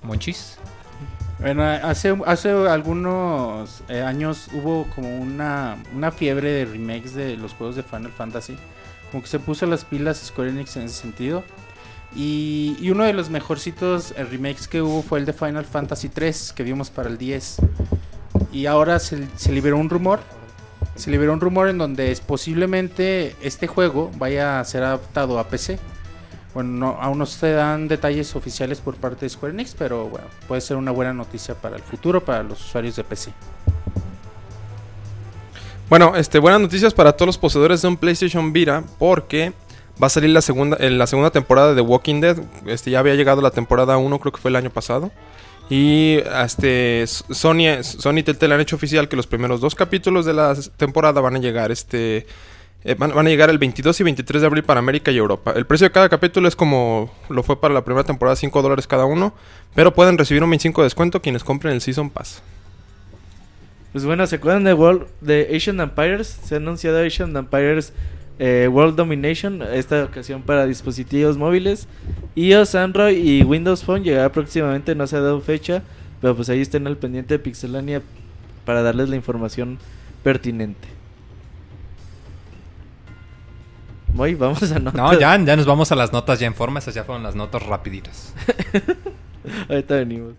Monchis. 0.02 0.58
Bueno, 1.40 1.64
hace, 1.64 2.16
hace 2.26 2.50
algunos 2.50 3.82
eh, 3.88 4.00
años 4.00 4.48
hubo 4.52 4.86
como 4.94 5.18
una, 5.18 5.76
una 5.94 6.10
fiebre 6.10 6.50
de 6.50 6.64
remakes 6.64 7.14
de 7.14 7.36
los 7.36 7.52
juegos 7.52 7.76
de 7.76 7.82
Final 7.82 8.12
Fantasy. 8.12 8.56
Como 9.10 9.22
que 9.22 9.28
se 9.28 9.38
puso 9.38 9.66
las 9.66 9.84
pilas 9.84 10.18
Square 10.18 10.50
Enix 10.50 10.76
en 10.76 10.84
ese 10.84 10.94
sentido. 10.94 11.44
Y, 12.14 12.76
y 12.80 12.90
uno 12.90 13.04
de 13.04 13.12
los 13.12 13.28
mejorcitos 13.30 14.12
eh, 14.16 14.24
remakes 14.24 14.68
que 14.68 14.80
hubo 14.80 15.02
fue 15.02 15.18
el 15.18 15.26
de 15.26 15.32
Final 15.32 15.64
Fantasy 15.64 16.08
3 16.08 16.52
que 16.54 16.62
vimos 16.62 16.90
para 16.90 17.08
el 17.08 17.18
10. 17.18 17.56
Y 18.52 18.66
ahora 18.66 19.00
se, 19.00 19.26
liberó 19.50 19.76
un 19.78 19.90
rumor. 19.90 20.20
Se 20.94 21.10
liberó 21.10 21.32
un 21.32 21.40
rumor 21.40 21.68
en 21.68 21.78
donde 21.78 22.12
es 22.12 22.20
posiblemente 22.20 23.34
este 23.42 23.66
juego 23.66 24.12
vaya 24.16 24.60
a 24.60 24.64
ser 24.64 24.84
adaptado 24.84 25.40
a 25.40 25.48
PC. 25.48 25.78
Bueno, 26.54 26.70
no, 26.70 26.98
aún 27.00 27.18
no 27.18 27.26
se 27.26 27.50
dan 27.50 27.88
detalles 27.88 28.36
oficiales 28.36 28.80
por 28.80 28.94
parte 28.94 29.26
de 29.26 29.28
Square 29.28 29.54
Enix, 29.54 29.74
pero 29.76 30.08
bueno, 30.08 30.26
puede 30.46 30.60
ser 30.60 30.76
una 30.76 30.92
buena 30.92 31.12
noticia 31.12 31.56
para 31.56 31.74
el 31.74 31.82
futuro, 31.82 32.24
para 32.24 32.44
los 32.44 32.60
usuarios 32.60 32.94
de 32.94 33.02
PC. 33.02 33.32
Bueno, 35.90 36.14
este, 36.14 36.38
buenas 36.38 36.60
noticias 36.60 36.94
para 36.94 37.12
todos 37.12 37.26
los 37.26 37.38
poseedores 37.38 37.82
de 37.82 37.88
un 37.88 37.96
PlayStation 37.96 38.52
Vita, 38.52 38.84
porque 39.00 39.52
va 40.02 40.06
a 40.06 40.10
salir 40.10 40.30
la 40.30 40.40
segunda, 40.40 40.76
la 40.78 41.06
segunda 41.06 41.30
temporada 41.30 41.74
de 41.74 41.80
Walking 41.80 42.20
Dead. 42.20 42.38
Este, 42.66 42.90
ya 42.90 43.00
había 43.00 43.14
llegado 43.14 43.40
la 43.40 43.50
temporada 43.50 43.96
1, 43.96 44.18
creo 44.18 44.32
que 44.32 44.40
fue 44.40 44.50
el 44.50 44.56
año 44.56 44.70
pasado. 44.70 45.10
Y 45.70 46.18
este, 46.44 47.06
Sony, 47.06 47.82
Sony 47.82 48.22
Telltale 48.24 48.54
han 48.54 48.60
hecho 48.60 48.76
oficial 48.76 49.08
que 49.08 49.16
los 49.16 49.26
primeros 49.26 49.60
dos 49.60 49.74
capítulos 49.74 50.26
de 50.26 50.34
la 50.34 50.54
temporada 50.76 51.20
van 51.20 51.36
a 51.36 51.38
llegar 51.38 51.72
este, 51.72 52.26
eh, 52.84 52.94
van, 52.98 53.14
van 53.14 53.26
a 53.26 53.30
llegar 53.30 53.48
el 53.48 53.56
22 53.56 53.98
y 53.98 54.04
23 54.04 54.42
de 54.42 54.46
abril 54.46 54.62
para 54.62 54.78
América 54.78 55.10
y 55.10 55.16
Europa. 55.16 55.54
El 55.56 55.64
precio 55.64 55.86
de 55.86 55.92
cada 55.92 56.10
capítulo 56.10 56.46
es 56.48 56.54
como 56.54 57.10
lo 57.30 57.42
fue 57.42 57.58
para 57.58 57.72
la 57.72 57.82
primera 57.82 58.04
temporada, 58.04 58.36
5 58.36 58.60
dólares 58.60 58.86
cada 58.86 59.06
uno. 59.06 59.32
Pero 59.74 59.94
pueden 59.94 60.18
recibir 60.18 60.44
un 60.44 60.50
25 60.50 60.82
de 60.82 60.86
descuento 60.86 61.22
quienes 61.22 61.42
compren 61.42 61.72
el 61.74 61.80
Season 61.80 62.10
Pass. 62.10 62.42
Pues 63.92 64.04
bueno, 64.04 64.26
¿se 64.26 64.36
acuerdan 64.36 64.64
de 64.64 64.74
World 64.74 65.06
de 65.22 65.50
Asian 65.56 65.80
Empires? 65.80 66.40
Se 66.44 66.56
ha 66.56 66.58
anunciado 66.58 67.02
Asian 67.02 67.34
Empires 67.34 67.94
eh, 68.38 68.68
World 68.70 68.96
Domination, 68.96 69.62
esta 69.62 70.04
ocasión 70.04 70.42
para 70.42 70.66
dispositivos 70.66 71.36
móviles, 71.36 71.88
iOS, 72.34 72.74
Android 72.74 73.16
y 73.16 73.42
Windows 73.44 73.84
Phone 73.84 74.02
llegará 74.02 74.30
próximamente, 74.32 74.94
no 74.94 75.06
se 75.06 75.16
ha 75.16 75.20
dado 75.20 75.40
fecha, 75.40 75.82
pero 76.20 76.34
pues 76.34 76.48
ahí 76.48 76.60
estén 76.60 76.86
al 76.86 76.96
pendiente 76.96 77.34
de 77.34 77.38
Pixelania 77.38 78.02
para 78.64 78.82
darles 78.82 79.08
la 79.08 79.16
información 79.16 79.78
pertinente. 80.22 80.88
Muy, 84.14 84.34
vamos 84.34 84.62
a 84.70 84.78
notas. 84.78 84.94
No, 84.94 85.12
ya, 85.18 85.36
ya 85.36 85.56
nos 85.56 85.66
vamos 85.66 85.90
a 85.90 85.96
las 85.96 86.12
notas 86.12 86.38
ya 86.38 86.46
en 86.46 86.54
forma. 86.54 86.78
Esas 86.78 86.94
ya 86.94 87.02
fueron 87.02 87.24
las 87.24 87.34
notas 87.34 87.64
rapiditas. 87.64 88.32
Ahorita 89.68 89.96
venimos. 89.96 90.34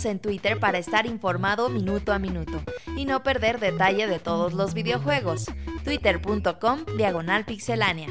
Síguenos 0.00 0.04
en 0.04 0.18
Twitter 0.20 0.58
para 0.58 0.78
estar 0.78 1.06
informado 1.06 1.68
minuto 1.68 2.12
a 2.12 2.18
minuto 2.18 2.62
y 2.96 3.04
no 3.04 3.22
perder 3.22 3.60
detalle 3.60 4.06
de 4.06 4.18
todos 4.18 4.54
los 4.54 4.72
videojuegos. 4.72 5.46
Twitter.com 5.84 6.84
Diagonal 6.96 7.44
Pixelánea. 7.44 8.08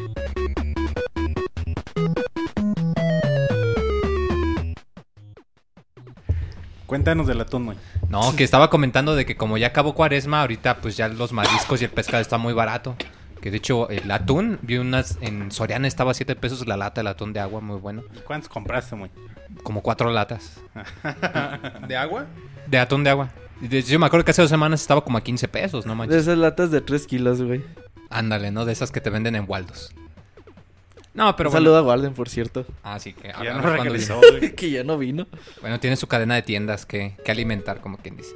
Cuéntanos 6.86 7.28
del 7.28 7.42
atún, 7.42 7.66
güey. 7.66 7.78
No, 8.10 8.36
que 8.36 8.44
estaba 8.44 8.70
comentando 8.70 9.16
de 9.16 9.26
que 9.26 9.36
como 9.36 9.58
ya 9.58 9.68
acabó 9.68 9.94
cuaresma, 9.94 10.42
ahorita 10.42 10.82
pues 10.82 10.96
ya 10.98 11.08
los 11.08 11.34
mariscos 11.34 11.82
y 11.82 11.86
el 11.86 11.92
pescado 11.92 12.22
está 12.22 12.38
muy 12.38 12.54
barato. 12.54 12.96
Que 13.42 13.52
de 13.52 13.58
hecho 13.58 13.90
el 13.90 14.10
atún, 14.12 14.60
vi 14.62 14.78
unas 14.78 15.18
en 15.22 15.52
Soriana 15.52 15.88
estaba 15.88 16.12
a 16.12 16.14
7 16.14 16.36
pesos 16.36 16.68
la 16.68 16.76
lata, 16.78 17.02
el 17.02 17.08
atún 17.08 17.32
de 17.34 17.40
agua, 17.40 17.62
muy 17.62 17.78
bueno. 17.80 18.04
¿Y 18.16 18.20
¿Cuántos 18.20 18.50
compraste, 18.50 18.96
güey? 18.96 19.12
Como 19.64 19.82
cuatro 19.82 20.12
latas 20.12 20.62
¿De 21.88 21.96
agua? 21.98 22.26
de 22.68 22.78
atún 22.80 23.04
de 23.04 23.10
agua. 23.10 23.30
De 23.62 23.82
yo 23.82 23.98
me 24.00 24.06
acuerdo 24.06 24.24
que 24.26 24.32
hace 24.32 24.42
dos 24.42 24.50
semanas 24.50 24.82
estaba 24.82 25.04
como 25.04 25.18
a 25.18 25.22
15 25.24 25.48
pesos, 25.48 25.86
no 25.86 25.94
De 25.94 25.98
manches. 25.98 26.18
esas 26.22 26.38
latas 26.38 26.72
de 26.72 26.82
3 26.82 27.08
kilos, 27.08 27.42
güey. 27.42 27.64
Ándale, 28.10 28.52
¿no? 28.52 28.66
De 28.66 28.72
esas 28.74 28.92
que 28.92 29.02
te 29.02 29.10
venden 29.10 29.36
en 29.36 29.46
Waldos. 29.48 29.94
No, 31.14 31.36
pero 31.36 31.50
Un 31.50 31.54
bueno. 31.54 31.66
saludo 31.66 31.78
a 31.78 31.82
Warden, 31.82 32.14
por 32.14 32.30
cierto. 32.30 32.66
Ah, 32.84 33.00
sí, 33.00 33.14
que 33.14 33.30
Ya 33.30 33.34
hablamos 33.36 33.64
no 33.66 33.74
regresó, 33.76 34.22
que 34.56 34.70
ya 34.72 34.84
no 34.84 34.98
vino. 34.98 35.28
Bueno, 35.62 35.80
tiene 35.80 35.96
su 35.96 36.08
cadena 36.08 36.36
de 36.36 36.44
tiendas 36.44 36.86
que, 36.86 37.16
que 37.26 37.32
alimentar, 37.32 37.82
como 37.82 37.98
quien 37.98 38.16
dice. 38.18 38.36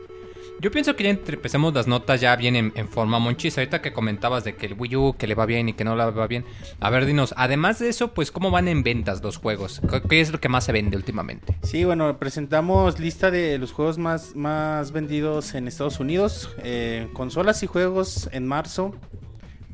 Yo 0.64 0.72
pienso 0.72 0.96
que 0.96 1.04
ya 1.04 1.10
empecemos 1.10 1.74
las 1.74 1.88
notas 1.88 2.22
ya 2.22 2.34
bien 2.38 2.56
en, 2.56 2.88
forma 2.88 3.20
monchis. 3.20 3.58
Ahorita 3.58 3.82
que 3.82 3.92
comentabas 3.92 4.46
de 4.46 4.56
que 4.56 4.66
el 4.68 4.76
Wii 4.80 4.96
U 4.96 5.16
que 5.20 5.28
le 5.28 5.36
va 5.36 5.46
bien 5.46 5.68
y 5.68 5.74
que 5.74 5.84
no 5.84 5.94
le 5.98 6.06
va 6.10 6.26
bien. 6.28 6.46
A 6.80 6.90
ver, 6.90 7.06
dinos, 7.06 7.34
además 7.36 7.80
de 7.80 7.90
eso, 7.90 8.14
pues, 8.14 8.32
¿cómo 8.32 8.50
van 8.50 8.70
en 8.70 8.82
ventas 8.82 9.22
los 9.22 9.36
juegos? 9.36 9.82
¿Qué- 9.92 10.02
¿Qué 10.08 10.22
es 10.22 10.32
lo 10.32 10.40
que 10.40 10.48
más 10.48 10.64
se 10.64 10.72
vende 10.72 10.96
últimamente? 10.96 11.58
Sí, 11.64 11.84
bueno, 11.84 12.18
presentamos 12.18 12.98
lista 12.98 13.30
de 13.30 13.58
los 13.58 13.74
juegos 13.74 13.98
más, 13.98 14.38
más 14.38 14.94
vendidos 14.94 15.54
en 15.54 15.68
Estados 15.68 16.00
Unidos. 16.00 16.50
eh, 16.64 17.10
consolas 17.12 17.62
y 17.64 17.68
juegos 17.68 18.30
en 18.32 18.48
marzo. 18.48 18.96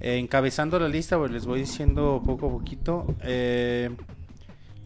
Eh, 0.01 0.17
encabezando 0.17 0.79
la 0.79 0.88
lista, 0.88 1.19
pues, 1.19 1.29
les 1.29 1.46
voy 1.46 1.60
diciendo 1.60 2.19
poco 2.25 2.48
a 2.48 2.50
poquito. 2.50 3.05
Eh, 3.22 3.91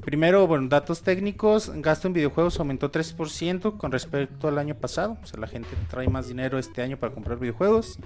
primero, 0.05 0.48
bueno, 0.48 0.67
datos 0.67 1.01
técnicos. 1.01 1.72
Gasto 1.75 2.07
en 2.07 2.13
videojuegos 2.13 2.60
aumentó 2.60 2.91
3% 2.91 3.77
con 3.77 3.91
respecto 3.91 4.48
al 4.48 4.57
año 4.57 4.75
pasado. 4.75 5.17
O 5.24 5.25
sea, 5.25 5.39
la 5.39 5.48
gente 5.48 5.69
trae 5.89 6.07
más 6.07 6.27
dinero 6.27 6.57
este 6.60 6.81
año 6.81 6.98
para 6.98 7.13
comprar 7.13 7.39
videojuegos. 7.39 7.98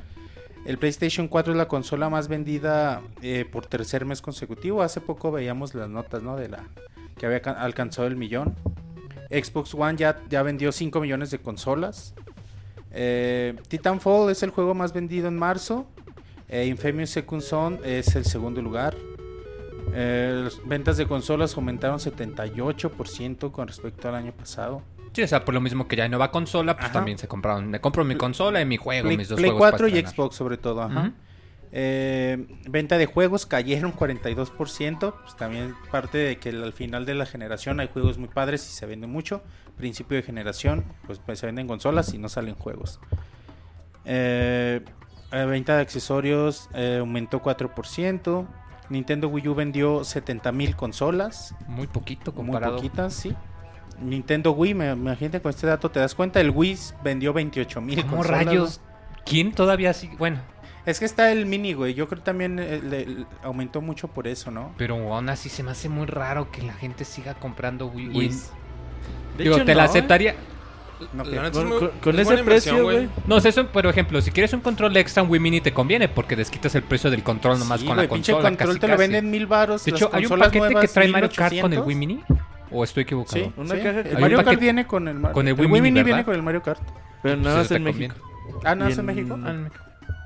El 0.65 0.77
PlayStation 0.77 1.27
4 1.27 1.53
es 1.53 1.57
la 1.57 1.67
consola 1.67 2.09
más 2.09 2.27
vendida 2.27 3.01
eh, 3.21 3.45
por 3.49 3.65
tercer 3.65 4.05
mes 4.05 4.21
consecutivo. 4.21 4.81
Hace 4.81 4.99
poco 5.01 5.31
veíamos 5.31 5.73
las 5.75 5.89
notas, 5.89 6.23
¿no? 6.23 6.35
De 6.35 6.49
la 6.49 6.63
que 7.17 7.25
había 7.25 7.41
ca- 7.41 7.51
alcanzado 7.53 8.07
el 8.07 8.15
millón. 8.17 8.55
Xbox 9.29 9.73
One 9.73 9.97
ya, 9.97 10.21
ya 10.29 10.43
vendió 10.43 10.71
5 10.71 10.99
millones 10.99 11.31
de 11.31 11.39
consolas. 11.39 12.13
Eh, 12.91 13.55
Titanfall 13.67 14.29
es 14.31 14.43
el 14.43 14.49
juego 14.51 14.73
más 14.73 14.93
vendido 14.93 15.27
en 15.27 15.37
marzo. 15.37 15.85
Eh, 16.49 16.65
Infamous 16.67 17.09
Second 17.11 17.41
Son 17.41 17.79
es 17.83 18.15
el 18.15 18.25
segundo 18.25 18.61
lugar. 18.61 18.95
Eh, 19.93 20.41
las 20.43 20.65
ventas 20.67 20.97
de 20.97 21.07
consolas 21.07 21.55
aumentaron 21.55 21.99
78% 21.99 23.51
con 23.51 23.67
respecto 23.67 24.09
al 24.09 24.15
año 24.15 24.31
pasado. 24.31 24.81
Sí, 25.13 25.23
o 25.23 25.27
sea, 25.27 25.45
por 25.45 25.53
lo 25.53 25.61
mismo 25.61 25.87
que 25.87 25.95
ya 25.95 26.03
hay 26.03 26.09
nueva 26.09 26.31
consola, 26.31 26.75
pues 26.75 26.85
Ajá. 26.85 26.93
también 26.93 27.17
se 27.17 27.27
compraron. 27.27 27.69
Me 27.69 27.81
compro 27.81 28.03
mi 28.03 28.15
consola 28.15 28.61
y 28.61 28.65
mi 28.65 28.77
juego, 28.77 29.05
Play, 29.05 29.17
mis 29.17 29.29
dos 29.29 29.37
Play 29.37 29.49
juegos. 29.49 29.69
4 29.71 29.87
para 29.87 29.99
y. 29.99 30.05
Xbox 30.05 30.35
sobre 30.35 30.57
todo. 30.57 30.83
ajá. 30.83 31.13
Eh, 31.71 32.47
venta 32.69 32.97
de 32.97 33.07
juegos 33.07 33.45
cayeron 33.45 33.93
42%. 33.93 35.13
Pues 35.21 35.35
también 35.35 35.75
parte 35.91 36.17
de 36.17 36.37
que 36.37 36.49
al 36.49 36.73
final 36.73 37.05
de 37.05 37.15
la 37.15 37.25
generación 37.25 37.79
hay 37.79 37.89
juegos 37.91 38.17
muy 38.17 38.29
padres 38.29 38.67
y 38.67 38.71
se 38.73 38.85
vende 38.85 39.07
mucho. 39.07 39.41
Principio 39.77 40.17
de 40.17 40.23
generación, 40.23 40.85
pues, 41.05 41.19
pues, 41.19 41.39
se 41.39 41.45
venden 41.45 41.67
consolas 41.67 42.13
y 42.13 42.17
no 42.17 42.29
salen 42.29 42.55
juegos. 42.55 42.99
Eh, 44.05 44.81
eh, 45.31 45.45
venta 45.45 45.75
de 45.75 45.81
accesorios 45.81 46.69
eh, 46.73 46.97
aumentó 46.99 47.41
4%. 47.41 48.47
Nintendo 48.89 49.27
Wii 49.27 49.47
U 49.49 49.55
vendió 49.55 49.99
70.000 50.01 50.75
consolas. 50.75 51.53
Muy 51.67 51.87
poquito 51.87 52.31
Muy 52.31 52.37
comparado. 52.45 52.75
poquitas, 52.77 53.13
sí. 53.13 53.35
Nintendo 54.01 54.51
Wii, 54.51 54.73
me, 54.75 54.91
imagínate 54.91 55.41
con 55.41 55.49
este 55.49 55.65
dato 55.67 55.89
te 55.89 55.99
das 55.99 56.13
cuenta, 56.13 56.39
el 56.39 56.51
Wii 56.51 56.77
vendió 57.03 57.33
28.000 57.33 58.01
¿Cómo 58.03 58.17
consolas. 58.17 58.45
rayos? 58.45 58.81
¿Quién 59.25 59.51
todavía 59.53 59.93
sigue? 59.93 60.15
Bueno, 60.17 60.39
Es 60.85 60.99
que 60.99 61.05
está 61.05 61.31
el 61.33 61.45
mini, 61.45 61.73
güey. 61.73 61.93
Yo 61.95 62.07
creo 62.07 62.19
que 62.19 62.25
también 62.25 62.59
eh, 62.59 62.79
le- 62.81 63.05
le 63.05 63.25
aumentó 63.43 63.81
mucho 63.81 64.07
por 64.07 64.25
eso, 64.25 64.51
¿no? 64.51 64.71
pero 64.77 64.95
aún 65.13 65.27
así 65.27 65.49
se 65.49 65.61
me 65.63 65.71
hace 65.71 65.89
muy 65.89 66.05
raro 66.05 66.49
que 66.49 66.61
la 66.61 66.71
gente 66.73 67.03
siga 67.03 67.33
comprando 67.33 67.87
Wii. 67.87 68.09
Wii. 68.09 68.29
De 69.37 69.43
Digo, 69.43 69.55
hecho, 69.57 69.65
te 69.65 69.75
la 69.75 69.83
¿eh? 69.85 69.89
La 71.15 71.23
neta 71.23 71.45
es 71.47 71.51
Con, 71.51 71.67
muy- 71.69 71.77
con- 71.79 71.91
con 72.01 72.19
es 72.19 72.29
ese 72.29 72.43
precio, 72.43 72.83
güey. 72.83 73.07
No, 73.27 73.37
eso, 73.37 73.67
por 73.67 73.85
ejemplo, 73.85 74.19
si 74.21 74.31
quieres 74.31 74.51
un 74.53 74.61
control 74.61 74.95
extra, 74.97 75.21
un 75.23 75.29
Wii 75.29 75.39
Mini 75.39 75.61
te 75.61 75.73
conviene 75.73 76.07
porque 76.09 76.35
desquitas 76.35 76.73
el 76.75 76.83
precio 76.83 77.11
del 77.11 77.23
control 77.23 77.59
nomás 77.59 77.81
Sí, 77.81 77.85
con 77.87 77.95
güey, 77.95 78.07
la 78.07 78.13
pinche 78.13 78.31
consola. 78.33 78.49
control 78.49 78.67
casi, 78.69 78.79
te 78.79 78.87
lo 78.87 78.93
casi. 78.97 79.01
venden 79.03 79.29
mil 79.31 79.45
baros. 79.47 79.85
De 79.85 79.91
las 79.91 80.01
hecho, 80.01 80.09
hay 80.13 80.25
un 80.25 80.39
paquete 80.39 80.75
que 80.81 80.87
trae 80.87 81.07
Mario 81.07 81.29
Kart 81.35 81.53
con 81.61 81.73
el 81.73 81.79
1800. 81.79 81.87
Wii 81.87 81.95
Mini. 81.95 82.23
¿O 82.71 82.83
estoy 82.83 83.03
equivocado? 83.03 83.45
Sí, 83.45 83.51
Una 83.55 83.75
sí. 83.75 83.81
caja 83.81 84.03
que- 84.03 84.09
El 84.09 84.19
Mario 84.19 84.43
Kart 84.43 84.59
viene 84.59 84.85
con 84.87 85.07
el, 85.07 85.19
Mar- 85.19 85.31
con 85.31 85.47
el 85.47 85.53
el 85.53 85.59
Wii 85.59 85.71
Wii 85.71 85.81
Mini, 85.81 85.91
Mini 85.93 86.03
viene 86.03 86.25
con 86.25 86.35
el 86.35 86.43
Mario 86.43 86.61
Kart. 86.63 86.81
Pero 87.23 87.35
Pues 87.35 87.37
nada 87.45 87.57
más 87.59 87.67
te 87.69 87.75
en. 87.75 87.83
México. 87.83 88.15
Ah, 88.65 88.75
no, 88.75 88.89
Y 88.89 88.91
es 88.91 88.97
en 88.97 89.05
México. 89.05 89.39
Ah, 89.43 89.55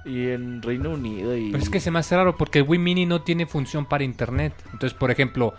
Y 0.06 0.30
en 0.30 0.62
Reino 0.64 0.90
Unido 0.90 1.38
y... 1.38 1.52
Pero 1.52 1.62
es 1.64 1.70
que 1.70 1.80
se 1.80 1.92
me 1.92 2.00
hace 2.00 2.16
raro 2.16 2.36
porque 2.36 2.60
el 2.60 2.66
Wii 2.68 2.80
Mini 2.80 3.06
no 3.06 3.22
tiene 3.22 3.46
función 3.46 3.86
para 3.86 4.04
internet. 4.04 4.54
Entonces, 4.74 4.96
por 4.98 5.12
ejemplo, 5.12 5.54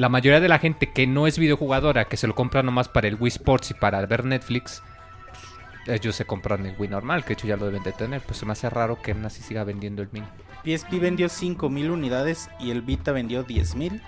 la 0.00 0.08
mayoría 0.08 0.40
de 0.40 0.48
la 0.48 0.58
gente 0.58 0.90
que 0.92 1.06
no 1.06 1.26
es 1.26 1.38
videojugadora, 1.38 2.06
que 2.06 2.16
se 2.16 2.26
lo 2.26 2.34
compra 2.34 2.62
nomás 2.62 2.88
para 2.88 3.06
el 3.08 3.16
Wii 3.20 3.28
Sports 3.28 3.70
y 3.72 3.74
para 3.74 4.04
ver 4.06 4.24
Netflix, 4.24 4.82
pues, 5.84 5.98
ellos 6.00 6.16
se 6.16 6.24
compran 6.24 6.64
el 6.64 6.74
Wii 6.78 6.88
normal, 6.88 7.22
que 7.22 7.28
de 7.28 7.32
hecho 7.34 7.46
ya 7.46 7.56
lo 7.56 7.66
deben 7.66 7.82
de 7.82 7.92
tener. 7.92 8.22
Pues 8.22 8.38
se 8.38 8.46
me 8.46 8.52
hace 8.52 8.70
raro 8.70 9.00
que 9.02 9.12
aún 9.12 9.24
así 9.26 9.42
siga 9.42 9.62
vendiendo 9.64 10.00
el 10.02 10.08
Mini. 10.12 10.26
PSP 10.64 10.98
vendió 11.00 11.28
5000 11.28 11.90
unidades 11.90 12.48
y 12.58 12.70
el 12.70 12.80
Vita 12.82 13.12
vendió 13.12 13.44
10000. 13.44 14.00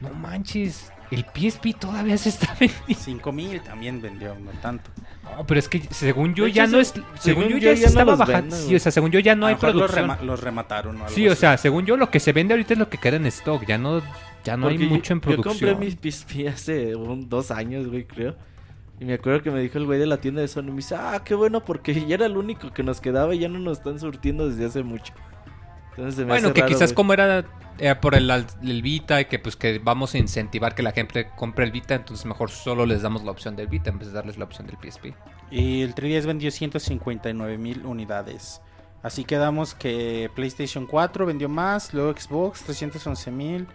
No 0.00 0.10
manches, 0.10 0.90
el 1.10 1.24
PSP 1.34 1.74
todavía 1.78 2.16
se 2.16 2.30
está 2.30 2.54
vendiendo. 2.60 2.94
5000 2.94 3.60
también 3.62 4.00
vendió, 4.00 4.34
no 4.36 4.50
tanto. 4.62 4.90
No, 5.24 5.46
pero 5.46 5.58
es 5.60 5.68
que 5.68 5.80
según 5.90 6.34
yo 6.34 6.46
ya 6.46 6.66
no 6.66 6.78
es. 6.80 6.88
se- 6.88 6.94
Según, 6.94 7.18
según 7.20 7.44
yo 7.48 7.58
yo 7.58 7.58
ya, 7.58 7.70
ya 7.72 7.76
se 7.76 7.84
estaba 7.86 8.16
bajando. 8.16 8.56
Sí, 8.56 8.74
o 8.74 8.78
sea, 8.80 8.92
según 8.92 9.10
yo 9.10 9.20
ya 9.20 9.34
no 9.34 9.44
A 9.46 9.48
hay 9.50 9.54
los, 9.56 9.60
producción. 9.60 10.08
rema- 10.08 10.20
los 10.22 10.40
remataron. 10.40 10.96
o 10.96 11.04
algo 11.04 11.14
Sí, 11.14 11.28
o 11.28 11.32
así. 11.32 11.40
sea, 11.40 11.56
según 11.58 11.84
yo 11.84 11.96
lo 11.98 12.10
que 12.10 12.20
se 12.20 12.32
vende 12.32 12.54
ahorita 12.54 12.72
es 12.74 12.78
lo 12.78 12.88
que 12.88 12.98
queda 12.98 13.16
en 13.16 13.26
stock. 13.26 13.64
Ya 13.66 13.76
no, 13.78 14.02
ya 14.44 14.56
no 14.56 14.68
hay 14.68 14.78
mucho 14.78 15.12
en 15.14 15.20
yo- 15.20 15.30
Yo 15.30 15.36
producción. 15.42 15.70
compré 15.70 15.74
mis 15.86 15.94
PSP 15.96 16.48
hace 16.52 16.94
un- 16.96 17.28
dos 17.28 17.50
años, 17.50 17.86
güey, 17.88 18.04
creo. 18.06 18.36
Y 19.00 19.04
me 19.06 19.14
acuerdo 19.14 19.42
que 19.42 19.50
me 19.50 19.60
dijo 19.60 19.78
el 19.78 19.86
güey 19.86 19.98
de 19.98 20.06
la 20.06 20.18
tienda 20.18 20.40
de 20.40 20.46
Sony. 20.48 20.64
Me 20.64 20.76
dice, 20.76 20.94
ah, 20.96 21.20
qué 21.24 21.34
bueno, 21.34 21.64
porque 21.64 21.92
ya 22.06 22.14
era 22.14 22.26
el 22.26 22.36
único 22.36 22.72
que 22.72 22.82
nos 22.82 23.00
quedaba 23.00 23.34
y 23.34 23.40
ya 23.40 23.48
no 23.48 23.58
nos 23.58 23.78
están 23.78 23.98
surtiendo 23.98 24.48
desde 24.48 24.66
hace 24.66 24.82
mucho. 24.82 25.12
Entonces 25.90 26.14
se 26.16 26.20
me 26.22 26.28
Bueno, 26.28 26.48
hace 26.48 26.54
que 26.54 26.60
raro, 26.62 26.72
quizás 26.72 26.90
güey. 26.90 26.94
como 26.94 27.12
era, 27.12 27.44
era 27.78 28.00
por 28.00 28.14
el, 28.16 28.28
el 28.30 28.82
Vita 28.82 29.20
y 29.20 29.24
que 29.26 29.38
pues 29.38 29.54
que 29.56 29.78
vamos 29.78 30.14
a 30.14 30.18
incentivar 30.18 30.74
que 30.74 30.82
la 30.82 30.90
gente 30.92 31.28
compre 31.36 31.64
el 31.64 31.70
Vita, 31.72 31.94
entonces 31.94 32.26
mejor 32.26 32.50
solo 32.50 32.84
les 32.86 33.02
damos 33.02 33.22
la 33.24 33.30
opción 33.30 33.54
del 33.56 33.68
Vita 33.68 33.90
en 33.90 33.98
vez 33.98 34.08
de 34.08 34.14
darles 34.14 34.36
la 34.38 34.44
opción 34.44 34.66
del 34.66 34.76
PSP. 34.76 35.14
Y 35.52 35.82
el 35.82 35.94
3DS 35.94 36.26
vendió 36.26 36.50
159 36.50 37.58
mil 37.58 37.84
unidades. 37.86 38.60
Así 39.04 39.24
quedamos 39.24 39.74
que 39.74 40.30
PlayStation 40.34 40.86
4 40.86 41.26
vendió 41.26 41.48
más, 41.48 41.92
luego 41.94 42.12
Xbox 42.18 42.62
311 42.64 43.30
mil, 43.30 43.66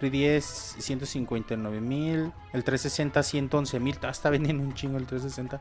3DS 0.00 0.78
159 0.80 1.80
mil, 1.80 2.32
el 2.52 2.64
360 2.64 3.22
111 3.22 3.80
mil, 3.80 3.98
está 4.10 4.30
vendiendo 4.30 4.62
un 4.62 4.74
chingo 4.74 4.98
el 4.98 5.06
360. 5.06 5.60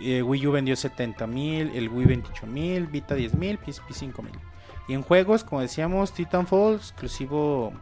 Eh, 0.00 0.22
Wii 0.22 0.46
U 0.46 0.52
vendió 0.52 0.76
70 0.76 1.26
mil, 1.26 1.70
el 1.74 1.88
Wii 1.88 2.06
28 2.06 2.46
mil, 2.46 2.86
Vita 2.86 3.14
10 3.14 3.34
mil, 3.34 3.58
PSP 3.58 3.92
5 3.92 4.22
mil. 4.22 4.34
Y 4.88 4.94
en 4.94 5.02
juegos, 5.02 5.44
como 5.44 5.60
decíamos, 5.60 6.12
Titanfall, 6.12 6.76
exclusivo... 6.76 7.72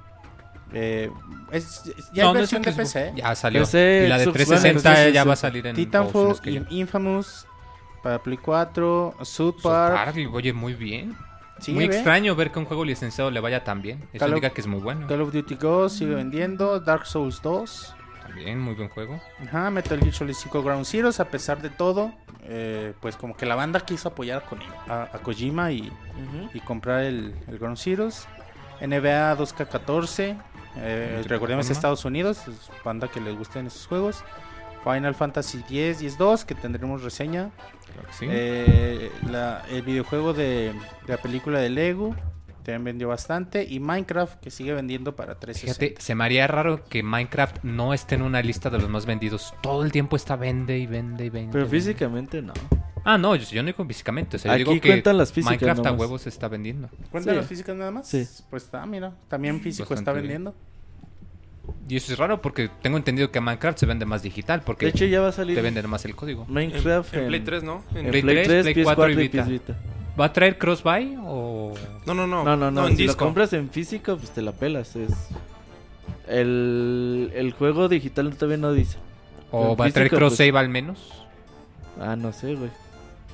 eh, 0.72 1.10
es, 1.52 1.82
es- 1.86 2.10
ya 2.12 2.24
No, 2.24 2.28
hay 2.30 2.34
no 2.34 2.40
es 2.40 2.52
versión 2.52 2.62
de. 2.62 2.72
PC. 2.72 3.12
Ya 3.16 3.34
salió. 3.34 3.60
PC, 3.62 4.02
y 4.06 4.08
la 4.08 4.18
de 4.18 4.24
Xbox 4.24 4.36
One, 4.36 4.44
360 4.44 4.96
sí, 4.96 5.06
sí, 5.08 5.12
ya 5.12 5.24
va 5.24 5.32
a 5.32 5.36
salir 5.36 5.66
en... 5.66 5.76
Titanfall, 5.76 6.36
In- 6.44 6.66
Infamous 6.70 7.46
para 8.02 8.22
Play 8.22 8.38
4, 8.38 9.14
South 9.18 9.26
South 9.26 9.62
Park. 9.62 9.94
Park, 9.94 10.16
oye, 10.34 10.52
muy 10.52 10.72
bien. 10.74 11.14
Muy 11.68 11.88
ve. 11.88 11.94
extraño 11.94 12.34
ver 12.34 12.50
que 12.50 12.58
un 12.58 12.64
juego 12.64 12.84
licenciado 12.84 13.30
le 13.30 13.40
vaya 13.40 13.62
tan 13.64 13.82
bien. 13.82 13.98
Eso 14.12 14.18
Call 14.20 14.30
of- 14.30 14.36
indica 14.36 14.50
que 14.54 14.60
es 14.60 14.66
muy 14.66 14.80
bueno. 14.80 15.06
Call 15.06 15.20
of 15.22 15.32
Duty 15.32 15.54
Go 15.56 15.88
sigue 15.88 16.14
vendiendo. 16.14 16.80
Dark 16.80 17.06
Souls 17.06 17.40
2. 17.42 17.94
También, 18.22 18.60
muy 18.60 18.74
buen 18.74 18.88
juego. 18.88 19.20
Ajá, 19.44 19.70
Metal 19.70 19.98
Gear 19.98 20.12
Solid 20.14 20.34
5 20.34 20.62
Ground 20.62 20.86
Zeroes, 20.86 21.18
a 21.18 21.24
pesar 21.28 21.60
de 21.60 21.68
todo, 21.70 22.12
eh, 22.44 22.92
pues 23.00 23.16
como 23.16 23.36
que 23.36 23.44
la 23.44 23.56
banda 23.56 23.80
quiso 23.80 24.08
apoyar 24.10 24.42
a, 24.44 24.48
Konami- 24.48 24.88
a- 24.88 25.10
a 25.12 25.18
Kojima 25.18 25.72
y, 25.72 25.90
y 26.54 26.60
comprar 26.60 27.02
el, 27.02 27.34
el 27.48 27.58
Ground 27.58 27.76
Zeroes. 27.76 28.26
NBA 28.80 29.36
2K14, 29.36 30.36
eh, 30.76 31.22
recordemos 31.26 31.68
Estados 31.70 32.04
Unidos, 32.04 32.46
es 32.48 32.70
banda 32.84 33.08
que 33.08 33.20
les 33.20 33.36
gusten 33.36 33.66
esos 33.66 33.86
juegos. 33.86 34.22
Final 34.84 35.14
Fantasy 35.14 35.62
10 35.68 36.00
y 36.00 36.08
2 36.08 36.44
que 36.46 36.54
tendremos 36.54 37.02
reseña. 37.02 37.50
Claro 38.00 38.08
que 38.08 38.12
sí. 38.14 38.26
Eh, 38.28 39.10
la- 39.30 39.62
el 39.70 39.82
videojuego 39.82 40.32
de, 40.32 40.72
de 40.72 40.74
la 41.08 41.16
película 41.18 41.58
de 41.60 41.70
Lego 41.70 42.14
también 42.62 42.84
vendió 42.84 43.08
bastante. 43.08 43.64
Y 43.68 43.80
Minecraft 43.80 44.40
que 44.40 44.50
sigue 44.50 44.72
vendiendo 44.74 45.16
para 45.16 45.38
360. 45.38 45.78
Fíjate, 45.80 46.00
se 46.02 46.14
me 46.14 46.24
haría 46.24 46.46
raro 46.46 46.84
que 46.84 47.02
Minecraft 47.02 47.64
no 47.64 47.94
esté 47.94 48.16
en 48.16 48.22
una 48.22 48.42
lista 48.42 48.70
de 48.70 48.78
los 48.78 48.88
más 48.88 49.06
vendidos. 49.06 49.54
Todo 49.62 49.82
el 49.84 49.92
tiempo 49.92 50.16
está 50.16 50.36
vende 50.36 50.78
y 50.78 50.86
vende 50.86 51.24
y 51.24 51.30
vende. 51.30 51.52
Pero 51.52 51.64
vende. 51.64 51.78
físicamente 51.78 52.42
no. 52.42 52.52
Ah, 53.02 53.16
no, 53.16 53.34
yo, 53.34 53.48
yo 53.48 53.62
no 53.62 53.68
digo 53.68 53.82
físicamente. 53.86 54.36
O 54.36 54.38
sea, 54.38 54.50
yo 54.50 54.54
Aquí 54.56 54.64
digo 54.74 54.82
que 54.82 54.88
cuentan 54.90 55.16
las 55.16 55.32
físicas 55.32 55.52
Minecraft 55.52 55.80
a 55.80 55.84
nomás. 55.84 56.00
huevos 56.00 56.22
se 56.22 56.28
está 56.28 56.48
vendiendo. 56.48 56.90
¿Cuentan 57.10 57.32
Sí. 57.34 57.40
las 57.40 57.46
físicas 57.48 57.74
nada 57.76 57.90
más? 57.90 58.06
Sí. 58.06 58.26
Pues 58.50 58.64
está, 58.64 58.84
mira. 58.84 59.14
También 59.28 59.60
físico 59.62 59.88
Bastante 59.88 60.10
está 60.10 60.12
bien. 60.20 60.44
Y 61.88 61.96
eso 61.96 62.12
es 62.12 62.18
raro 62.18 62.40
porque 62.40 62.70
tengo 62.82 62.96
entendido 62.96 63.30
que 63.30 63.40
Minecraft 63.40 63.78
se 63.78 63.86
vende 63.86 64.06
más 64.06 64.22
digital 64.22 64.62
porque 64.64 64.86
De 64.86 64.90
hecho, 64.90 65.04
ya 65.04 65.20
va 65.20 65.28
a 65.28 65.32
salir 65.32 65.54
te 65.56 65.62
venden 65.62 65.88
más 65.88 66.04
el 66.04 66.14
código. 66.16 66.46
Minecraft 66.48 67.14
En, 67.14 67.20
en 67.20 67.26
Play 67.28 67.40
3, 67.40 67.62
¿no? 67.62 67.84
En- 67.92 68.06
en 68.06 68.10
Play 68.10 68.22
Play 68.22 68.34
3, 68.44 68.46
3, 68.46 68.62
Play 68.62 68.74
PS4 68.84 68.94
4 68.94 69.10
y 69.10 69.12
y 69.12 69.16
Vita. 69.16 69.42
PS 69.44 69.48
Vita. 69.50 69.76
¿Va 70.20 70.24
a 70.26 70.32
traer 70.32 70.58
cross-buy 70.58 71.16
o...? 71.24 71.74
No, 72.06 72.14
no, 72.14 72.26
no. 72.26 72.44
No, 72.44 72.56
no, 72.56 72.70
no. 72.70 72.88
en 72.88 72.96
si 72.96 73.06
lo 73.06 73.16
compras 73.16 73.52
en 73.52 73.70
físico, 73.70 74.16
pues 74.16 74.30
te 74.30 74.42
la 74.42 74.52
pelas. 74.52 74.94
Es... 74.96 75.10
El, 76.28 77.30
el 77.34 77.52
juego 77.52 77.88
digital 77.88 78.34
todavía 78.36 78.58
no 78.58 78.72
dice. 78.72 78.98
¿O 79.50 79.72
En 79.72 79.80
va 79.80 79.86
a 79.86 79.90
traer 79.90 80.08
físico, 80.08 80.16
cross-save 80.16 80.58
al 80.58 80.68
menos? 80.68 81.12
Ah, 82.00 82.16
no 82.16 82.32
sé, 82.32 82.54
güey. 82.54 82.70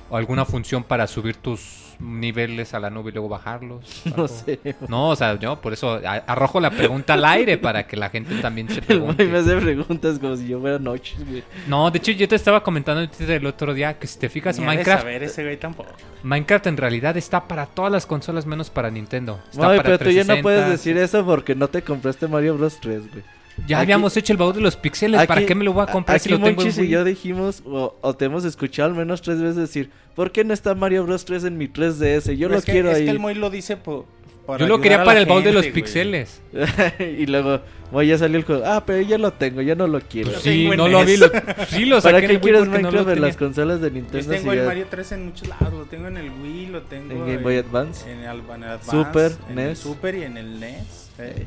¿O 0.09 0.17
alguna 0.17 0.45
función 0.45 0.83
para 0.83 1.05
subir 1.07 1.35
tus 1.35 1.86
niveles 1.99 2.73
a 2.73 2.79
la 2.79 2.89
nube 2.89 3.09
y 3.11 3.13
luego 3.13 3.29
bajarlos? 3.29 4.03
No 4.05 4.13
Algo. 4.15 4.27
sé. 4.27 4.59
No, 4.87 5.09
o 5.09 5.15
sea, 5.15 5.37
yo 5.39 5.59
por 5.61 5.73
eso 5.73 5.99
arrojo 6.03 6.59
la 6.59 6.69
pregunta 6.71 7.13
al 7.13 7.25
aire 7.25 7.57
para 7.57 7.85
que 7.87 7.97
la 7.97 8.09
gente 8.09 8.35
también 8.41 8.69
se 8.69 8.75
El 8.79 8.85
pregunte. 8.85 9.25
güey 9.25 9.27
me 9.27 9.39
hace 9.39 9.55
preguntas 9.57 10.19
como 10.19 10.35
si 10.35 10.47
yo 10.47 10.59
fuera 10.59 10.79
noches, 10.79 11.17
güey. 11.27 11.43
No, 11.67 11.89
de 11.91 11.97
hecho 11.97 12.11
yo 12.11 12.27
te 12.27 12.35
estaba 12.35 12.63
comentando 12.63 13.07
el 13.19 13.45
otro 13.45 13.73
día 13.73 13.97
que 13.97 14.07
si 14.07 14.19
te 14.19 14.29
fijas, 14.29 14.57
Ni 14.59 14.65
Minecraft, 14.65 15.01
saber 15.03 15.23
ese 15.23 15.43
güey 15.43 15.57
tampoco. 15.57 15.89
Minecraft 16.23 16.67
en 16.67 16.77
realidad 16.77 17.15
está 17.17 17.47
para 17.47 17.65
todas 17.65 17.91
las 17.91 18.05
consolas 18.05 18.45
menos 18.45 18.69
para 18.69 18.89
Nintendo. 18.89 19.39
Está 19.51 19.65
Güey, 19.67 19.77
para 19.77 19.97
pero 19.97 19.97
tú 19.99 20.11
ya 20.11 20.21
no 20.23 20.33
360. 20.33 20.41
puedes 20.43 20.69
decir 20.69 20.97
eso 20.97 21.25
porque 21.25 21.55
no 21.55 21.67
te 21.67 21.81
compraste 21.81 22.27
Mario 22.27 22.57
Bros 22.57 22.79
3, 22.81 23.11
güey. 23.11 23.23
Ya 23.65 23.77
Aquí- 23.77 23.83
habíamos 23.85 24.15
hecho 24.15 24.33
el 24.33 24.37
baúl 24.37 24.53
de 24.53 24.61
los 24.61 24.75
pixeles, 24.75 25.25
¿para 25.25 25.39
Aquí- 25.39 25.47
qué 25.47 25.55
me 25.55 25.63
lo 25.63 25.73
voy 25.73 25.83
a 25.83 25.87
comprar 25.87 26.19
si 26.19 26.29
aquí 26.29 26.31
lo 26.33 26.37
tengo 26.37 26.49
en 26.49 26.55
Monchis 26.67 26.77
y 26.77 26.81
Wii? 26.81 26.89
yo 26.89 27.03
dijimos, 27.03 27.63
o, 27.65 27.95
o 28.01 28.13
te 28.15 28.25
hemos 28.25 28.45
escuchado 28.45 28.89
al 28.89 28.95
menos 28.95 29.21
tres 29.21 29.39
veces 29.41 29.55
decir, 29.55 29.89
¿por 30.15 30.31
qué 30.31 30.43
no 30.43 30.53
está 30.53 30.75
Mario 30.75 31.05
Bros 31.05 31.25
3 31.25 31.43
en 31.45 31.57
mi 31.57 31.67
3DS? 31.67 32.33
Yo 32.37 32.47
Pero 32.47 32.49
lo 32.49 32.57
es 32.59 32.65
que- 32.65 32.71
quiero 32.71 32.91
es 32.91 32.97
ahí. 32.97 33.05
que 33.05 33.11
el 33.11 33.19
Moy 33.19 33.33
lo 33.33 33.49
dice 33.49 33.75
por. 33.77 34.05
para 34.45 34.59
Yo 34.59 34.67
lo 34.67 34.79
quería 34.79 35.03
para 35.03 35.19
el 35.19 35.25
baúl 35.25 35.43
de 35.43 35.51
los 35.53 35.63
güey. 35.63 35.73
pixeles. 35.73 36.39
y 36.99 37.25
luego, 37.25 37.59
güey, 37.91 38.07
ya 38.07 38.17
salió 38.17 38.37
el 38.37 38.45
juego. 38.45 38.63
Ah, 38.65 38.83
pero 38.85 39.01
ya 39.01 39.17
lo 39.17 39.33
tengo, 39.33 39.61
ya 39.61 39.75
no 39.75 39.87
lo 39.87 39.99
quiero. 40.01 40.29
Pues 40.31 40.41
sí, 40.43 40.67
en 40.67 40.77
no 40.77 40.87
lo 40.87 40.99
NES. 41.03 41.07
vi. 41.07 41.17
Lo, 41.17 41.27
sí, 41.69 41.85
lo 41.85 41.99
saqué 41.99 42.13
¿Para 42.13 42.17
en 42.19 42.23
el 42.23 42.29
qué 42.29 42.33
Wii 42.35 42.41
quieres 42.41 42.59
porque 42.61 42.81
no 42.83 42.89
Minecraft 42.91 43.09
en 43.17 43.21
las 43.21 43.35
consolas 43.37 43.81
de 43.81 43.89
Yo 43.89 43.93
Nintendo? 43.95 44.29
tengo 44.29 44.43
si 44.51 44.57
el 44.57 44.63
ya- 44.63 44.65
Mario 44.67 44.85
3 44.89 45.11
en 45.11 45.25
muchos 45.25 45.47
lados. 45.49 45.73
Lo 45.73 45.83
tengo 45.85 46.07
en 46.07 46.17
el 46.17 46.29
Wii, 46.29 46.67
lo 46.67 46.81
tengo 46.83 47.11
En 47.11 47.19
Game 47.19 47.37
Boy 47.39 47.57
Advance. 47.57 48.09
En 48.09 48.19
el, 48.19 48.39
en 48.39 48.63
el 48.63 48.69
Advance, 48.69 48.91
Super, 48.91 49.31
en 49.49 49.59
el 49.59 49.67
NES. 49.69 49.79
Super 49.79 50.15
y 50.15 50.23
en 50.23 50.37
el 50.37 50.59
NES. 50.59 51.09
eh. 51.19 51.45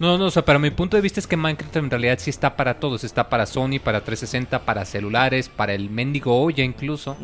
No, 0.00 0.16
no, 0.16 0.24
o 0.24 0.30
sea, 0.30 0.42
para 0.46 0.58
mi 0.58 0.70
punto 0.70 0.96
de 0.96 1.02
vista 1.02 1.20
es 1.20 1.26
que 1.26 1.36
Minecraft 1.36 1.76
en 1.76 1.90
realidad 1.90 2.18
sí 2.18 2.30
está 2.30 2.56
para 2.56 2.80
todos. 2.80 3.04
Está 3.04 3.28
para 3.28 3.44
Sony, 3.44 3.78
para 3.84 4.00
360, 4.00 4.64
para 4.64 4.86
celulares, 4.86 5.50
para 5.50 5.74
el 5.74 5.90
mendigo 5.90 6.42
Oya 6.42 6.64
incluso. 6.64 7.18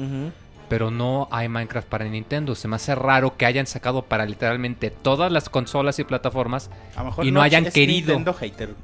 Pero 0.69 0.91
no 0.91 1.27
hay 1.31 1.49
Minecraft 1.49 1.89
para 1.89 2.05
Nintendo. 2.05 2.55
Se 2.55 2.69
me 2.69 2.77
hace 2.77 2.95
raro 2.95 3.39
que 3.39 3.47
hayan 3.47 3.67
sacado 3.67 4.03
para 4.03 4.27
literalmente 4.27 4.91
todas 4.91 5.33
las 5.33 5.49
consolas 5.49 5.99
y 6.01 6.05
plataformas. 6.05 6.71
A 6.97 7.05
mejor 7.05 7.25
Y 7.25 7.31
no 7.31 7.41
hayan 7.41 7.65
es 7.65 7.73
querido. 7.73 8.09
Nintendo 8.09 8.35
hater. 8.35 8.75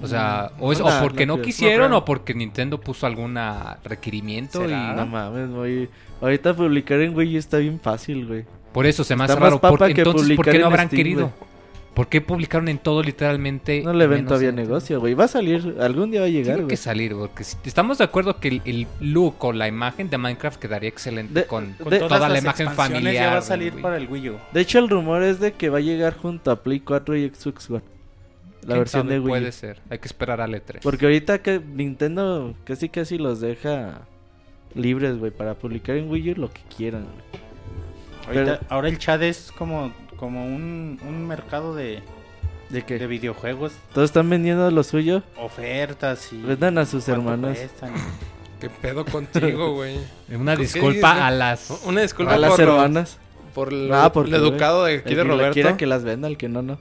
O 0.00 0.06
sea, 0.06 0.52
o, 0.60 0.72
es, 0.72 0.78
no, 0.78 0.86
o 0.86 0.90
no, 0.90 1.00
porque 1.00 1.26
no 1.26 1.36
no, 1.36 1.42
quisieron 1.42 1.90
No 1.90 1.98
o 1.98 2.04
porque 2.04 2.34
Nintendo 2.34 2.78
puso 2.78 3.06
algún 3.06 3.36
requerimiento. 3.82 4.60
¿Será? 4.60 4.92
Y 4.92 4.96
No 4.96 5.06
mames, 5.06 5.50
güey. 5.50 5.88
Ahorita 6.20 6.54
publicar 6.54 7.00
en 7.00 7.16
U 7.16 7.20
está 7.20 7.58
bien 7.58 7.80
fácil, 7.80 8.26
güey. 8.26 8.44
por 8.72 8.86
eso 8.86 9.02
se 9.02 9.16
me 9.16 9.24
hace 9.24 9.34
raro. 9.34 9.60
que 9.60 10.02
entonces, 10.02 10.36
¿por 10.36 10.48
qué 10.48 10.60
no 10.60 10.66
habrán 10.66 10.86
Steam, 10.86 10.96
querido? 10.96 11.32
güey. 11.36 11.51
¿Por 11.94 12.08
qué 12.08 12.22
publicaron 12.22 12.68
en 12.68 12.78
todo 12.78 13.02
literalmente? 13.02 13.82
No 13.82 13.92
le 13.92 14.06
ven 14.06 14.24
todavía 14.24 14.48
en- 14.48 14.54
negocio, 14.56 14.98
güey. 14.98 15.12
Va 15.12 15.24
a 15.24 15.28
salir, 15.28 15.76
algún 15.78 16.10
día 16.10 16.20
va 16.20 16.26
a 16.26 16.30
llegar, 16.30 16.44
Tiene 16.54 16.62
güey. 16.62 16.68
que 16.68 16.76
salir, 16.78 17.12
porque 17.14 17.44
si- 17.44 17.58
estamos 17.64 17.98
de 17.98 18.04
acuerdo 18.04 18.40
que 18.40 18.48
el, 18.48 18.62
el 18.64 18.86
look 19.00 19.34
o 19.44 19.52
la 19.52 19.68
imagen 19.68 20.08
de 20.08 20.16
Minecraft 20.16 20.58
quedaría 20.58 20.88
excelente 20.88 21.40
De- 21.40 21.46
con, 21.46 21.74
Con 21.74 21.90
De- 21.90 21.98
todas 21.98 22.18
toda 22.18 22.28
la 22.30 22.38
imagen 22.38 22.70
familiar. 22.70 23.12
ya 23.14 23.26
va 23.26 23.32
a 23.32 23.34
del 23.36 23.42
salir 23.44 23.74
Wii. 23.74 23.82
para 23.82 23.96
el 23.98 24.08
Wii 24.08 24.30
U. 24.30 24.36
De 24.54 24.60
hecho, 24.62 24.78
el 24.78 24.88
rumor 24.88 25.22
es 25.22 25.38
de 25.38 25.52
que 25.52 25.68
va 25.68 25.78
a 25.78 25.80
llegar 25.82 26.16
junto 26.16 26.50
a 26.50 26.62
Play 26.62 26.80
4 26.80 27.14
y 27.14 27.28
Xbox 27.28 27.68
One. 27.70 27.82
La 28.62 28.66
¿Quién 28.68 28.78
versión 28.78 29.02
sabe? 29.02 29.12
de 29.14 29.20
Wii 29.20 29.26
U. 29.26 29.36
Puede 29.40 29.52
ser. 29.52 29.80
Hay 29.90 29.98
que 29.98 30.06
esperar 30.06 30.40
al 30.40 30.54
E3. 30.54 30.78
Porque 30.82 31.04
ahorita 31.04 31.42
que 31.42 31.60
Nintendo 31.60 32.54
casi 32.64 32.88
casi 32.88 33.18
los 33.18 33.40
deja 33.42 34.02
libres, 34.74 35.18
güey, 35.18 35.30
para 35.30 35.54
publicar 35.54 35.96
en 35.96 36.08
Wii 36.10 36.30
U 36.30 36.34
lo 36.40 36.50
que 36.50 36.60
quieran, 36.74 37.02
güey. 37.02 37.42
Ahorita- 38.38 38.58
Pero- 38.60 38.70
ahora 38.70 38.88
el 38.88 38.98
chat 38.98 39.20
es 39.20 39.52
como, 39.52 39.92
como 40.22 40.44
un, 40.46 41.00
un 41.04 41.26
mercado 41.26 41.74
de, 41.74 42.00
De 42.70 42.82
que 42.82 42.96
de 42.96 43.08
videojuegos, 43.08 43.72
todos 43.92 44.04
están 44.10 44.30
vendiendo 44.30 44.70
lo 44.70 44.84
suyo, 44.84 45.24
ofertas 45.36 46.32
y... 46.32 46.40
vendan 46.40 46.78
a 46.78 46.86
sus 46.86 47.08
hermanos. 47.08 47.58
cuestan. 47.58 47.90
¿Qué 48.60 48.70
pedo 48.70 49.04
contigo, 49.04 49.74
güey? 49.74 49.96
Una 50.32 50.54
¿Qué 50.54 50.62
disculpa 50.62 51.26
a 51.26 51.30
las... 51.32 51.82
Una 51.84 52.02
disculpa 52.02 52.34
A 52.34 52.38
las 52.38 52.50
por, 52.52 52.60
lo- 52.60 52.72
hermanas. 52.76 53.18
por 53.52 53.72
lo, 53.72 53.96
Ah, 53.96 54.12
porque, 54.12 54.30
lo 54.30 54.36
educado 54.36 54.84
de 54.84 54.94
El 54.94 55.00
aquí 55.00 55.08
que 55.08 55.16
de 55.16 55.24
Roberto. 55.24 55.54
quiera 55.54 55.76
que 55.76 55.86
las 55.86 56.04
venda, 56.04 56.28
el 56.28 56.36
que 56.36 56.48
no, 56.48 56.62
no. 56.62 56.78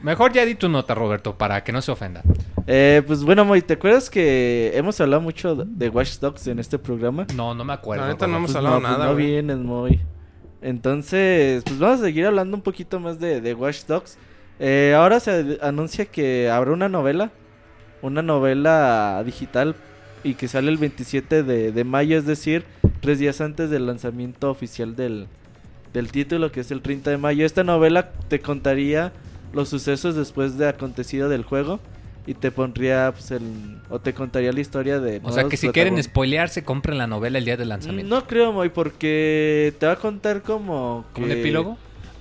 Mejor 0.00 0.32
ya 0.32 0.44
di 0.44 0.54
tu 0.54 0.68
nota, 0.68 0.94
Roberto, 0.94 1.34
para 1.36 1.64
que 1.64 1.72
no 1.72 1.82
se 1.82 1.90
ofenda. 1.90 2.22
Eh, 2.68 3.02
pues 3.04 3.24
bueno, 3.24 3.44
Moy, 3.44 3.60
¿te 3.62 3.74
acuerdas 3.74 4.08
que 4.08 4.70
hemos 4.76 5.00
hablado 5.00 5.20
mucho 5.20 5.56
de 5.56 5.88
Watch 5.88 6.18
Dogs 6.20 6.46
en 6.46 6.60
este 6.60 6.78
programa? 6.78 7.26
No, 7.34 7.56
no 7.56 7.64
me 7.64 7.72
acuerdo. 7.72 8.04
La 8.06 8.12
neta 8.12 8.28
no 8.28 8.36
hemos 8.36 8.52
Pues 8.52 8.56
hablado 8.56 8.76
no, 8.76 8.82
pues 8.86 8.92
nada, 8.92 9.06
no 9.06 9.12
güey. 9.14 9.26
vienes, 9.26 9.56
Moy. 9.58 10.00
Entonces, 10.62 11.64
pues 11.64 11.78
vamos 11.78 12.00
a 12.00 12.04
seguir 12.04 12.26
hablando 12.26 12.56
un 12.56 12.62
poquito 12.62 13.00
más 13.00 13.18
de, 13.18 13.54
Watch 13.54 13.84
Dogs. 13.86 14.16
Eh, 14.60 14.94
ahora 14.96 15.18
se 15.20 15.58
anuncia 15.60 16.06
que 16.06 16.48
habrá 16.48 16.72
una 16.72 16.88
novela, 16.88 17.32
una 18.00 18.22
novela 18.22 19.22
digital 19.26 19.74
y 20.22 20.34
que 20.34 20.46
sale 20.46 20.70
el 20.70 20.78
27 20.78 21.42
de, 21.42 21.72
de 21.72 21.84
mayo, 21.84 22.16
es 22.16 22.26
decir, 22.26 22.64
tres 23.00 23.18
días 23.18 23.40
antes 23.40 23.70
del 23.70 23.86
lanzamiento 23.86 24.50
oficial 24.50 24.94
del, 24.94 25.26
del 25.92 26.12
título, 26.12 26.52
que 26.52 26.60
es 26.60 26.70
el 26.70 26.80
30 26.80 27.10
de 27.10 27.18
mayo. 27.18 27.44
Esta 27.44 27.64
novela 27.64 28.12
te 28.28 28.40
contaría 28.40 29.12
los 29.52 29.68
sucesos 29.68 30.14
después 30.14 30.56
de 30.58 30.68
acontecido 30.68 31.28
del 31.28 31.42
juego 31.42 31.80
y 32.26 32.34
te 32.34 32.50
pondría, 32.52 33.10
pues, 33.12 33.30
el, 33.32 33.78
o 33.90 33.98
te 33.98 34.14
contaría 34.14 34.52
la 34.52 34.60
historia 34.60 35.00
de... 35.00 35.20
O 35.24 35.32
sea 35.32 35.44
que 35.44 35.56
si 35.56 35.68
quieren 35.70 36.00
spoilearse, 36.02 36.62
compren 36.64 36.98
la 36.98 37.06
novela 37.06 37.38
el 37.38 37.44
día 37.44 37.56
del 37.56 37.68
lanzamiento. 37.70 38.14
No 38.14 38.26
creo, 38.26 38.52
Moy, 38.52 38.68
porque 38.68 39.74
te 39.78 39.86
va 39.86 39.92
a 39.92 39.96
contar 39.96 40.42
como... 40.42 41.04
¿Como 41.12 41.26
un 41.26 41.32
que- 41.32 41.40
epílogo? 41.40 41.76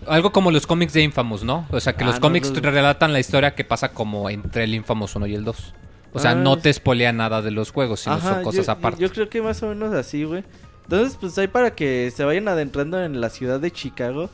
Algo 0.07 0.31
como 0.31 0.49
los 0.49 0.65
cómics 0.65 0.93
de 0.93 1.03
Infamous, 1.03 1.43
¿no? 1.43 1.67
O 1.69 1.79
sea, 1.79 1.93
que 1.93 2.03
Ah, 2.03 2.07
los 2.07 2.15
no, 2.15 2.21
cómics 2.21 2.49
no. 2.51 2.59
te 2.59 2.71
relatan 2.71 3.13
la 3.13 3.19
historia 3.19 3.53
que 3.53 3.63
pasa 3.63 3.89
como 3.93 4.31
entre 4.31 4.63
el 4.63 4.73
Infamous 4.73 5.15
1 5.15 5.27
y 5.27 5.35
el 5.35 5.43
2. 5.43 5.73
O 6.13 6.19
sea, 6.19 6.31
Ah, 6.31 6.35
no 6.35 6.57
te 6.57 6.73
spoilea 6.73 7.13
nada 7.13 7.43
de 7.43 7.51
los 7.51 7.71
juegos, 7.71 7.99
sino 7.99 8.15
Ajá, 8.15 8.33
son 8.33 8.43
cosas 8.43 8.65
yo, 8.65 8.71
aparte. 8.71 8.99
Yo 8.99 9.11
creo 9.11 9.29
que 9.29 9.43
más 9.43 9.61
o 9.61 9.67
menos 9.67 9.93
así, 9.93 10.23
güey. 10.23 10.43
Entonces, 10.85 11.15
pues 11.21 11.37
hay 11.37 11.47
para 11.47 11.75
que 11.75 12.11
se 12.13 12.23
vayan 12.25 12.47
adentrando 12.47 12.99
en 13.03 13.21
la 13.21 13.29
ciudad 13.29 13.59
de 13.59 13.69
Chicago. 13.69 14.31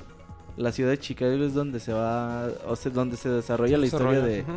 La 0.56 0.71
ciudad 0.71 0.89
de 0.91 0.99
Chicago 0.99 1.34
es 1.43 1.53
donde 1.53 1.82
se 1.82 1.91
va, 1.91 2.47
o 2.65 2.75
sea, 2.77 2.89
donde 2.91 3.17
se 3.17 3.27
desarrolla 3.27 3.77
la 3.77 3.86
historia 3.88 4.21
de, 4.21 4.41
Ujú. 4.43 4.53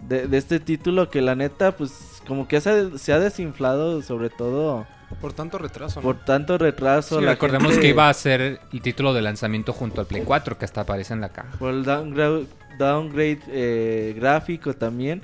De, 0.00 0.26
de 0.28 0.36
este 0.38 0.60
título 0.60 1.10
que 1.10 1.20
la 1.22 1.34
neta, 1.34 1.72
pues 1.72 2.22
como 2.26 2.46
que 2.48 2.60
se, 2.60 2.98
se 2.98 3.12
ha 3.12 3.18
desinflado, 3.18 4.02
sobre 4.02 4.30
todo 4.30 4.86
Por 5.20 5.32
tanto 5.32 5.58
retraso, 5.58 6.00
¿no? 6.00 6.02
por 6.04 6.24
tanto 6.24 6.58
retraso. 6.58 7.18
Sí, 7.18 7.24
la 7.24 7.32
recordemos 7.32 7.68
gente- 7.72 7.82
que 7.82 7.88
iba 7.88 8.08
a 8.08 8.14
ser 8.14 8.40
el 8.40 8.58
título 8.82 9.12
de 9.14 9.22
lanzamiento 9.22 9.72
junto 9.72 10.00
al 10.00 10.06
Play 10.06 10.22
4, 10.24 10.58
que 10.58 10.64
hasta 10.64 10.82
aparece 10.82 11.14
en 11.14 11.20
la 11.20 11.30
caja. 11.30 11.50
Por 11.58 11.72
el 11.74 11.84
downgrade, 11.84 12.46
downgrade 12.78 13.40
eh, 13.48 14.14
gráfico 14.16 14.74
también. 14.74 15.22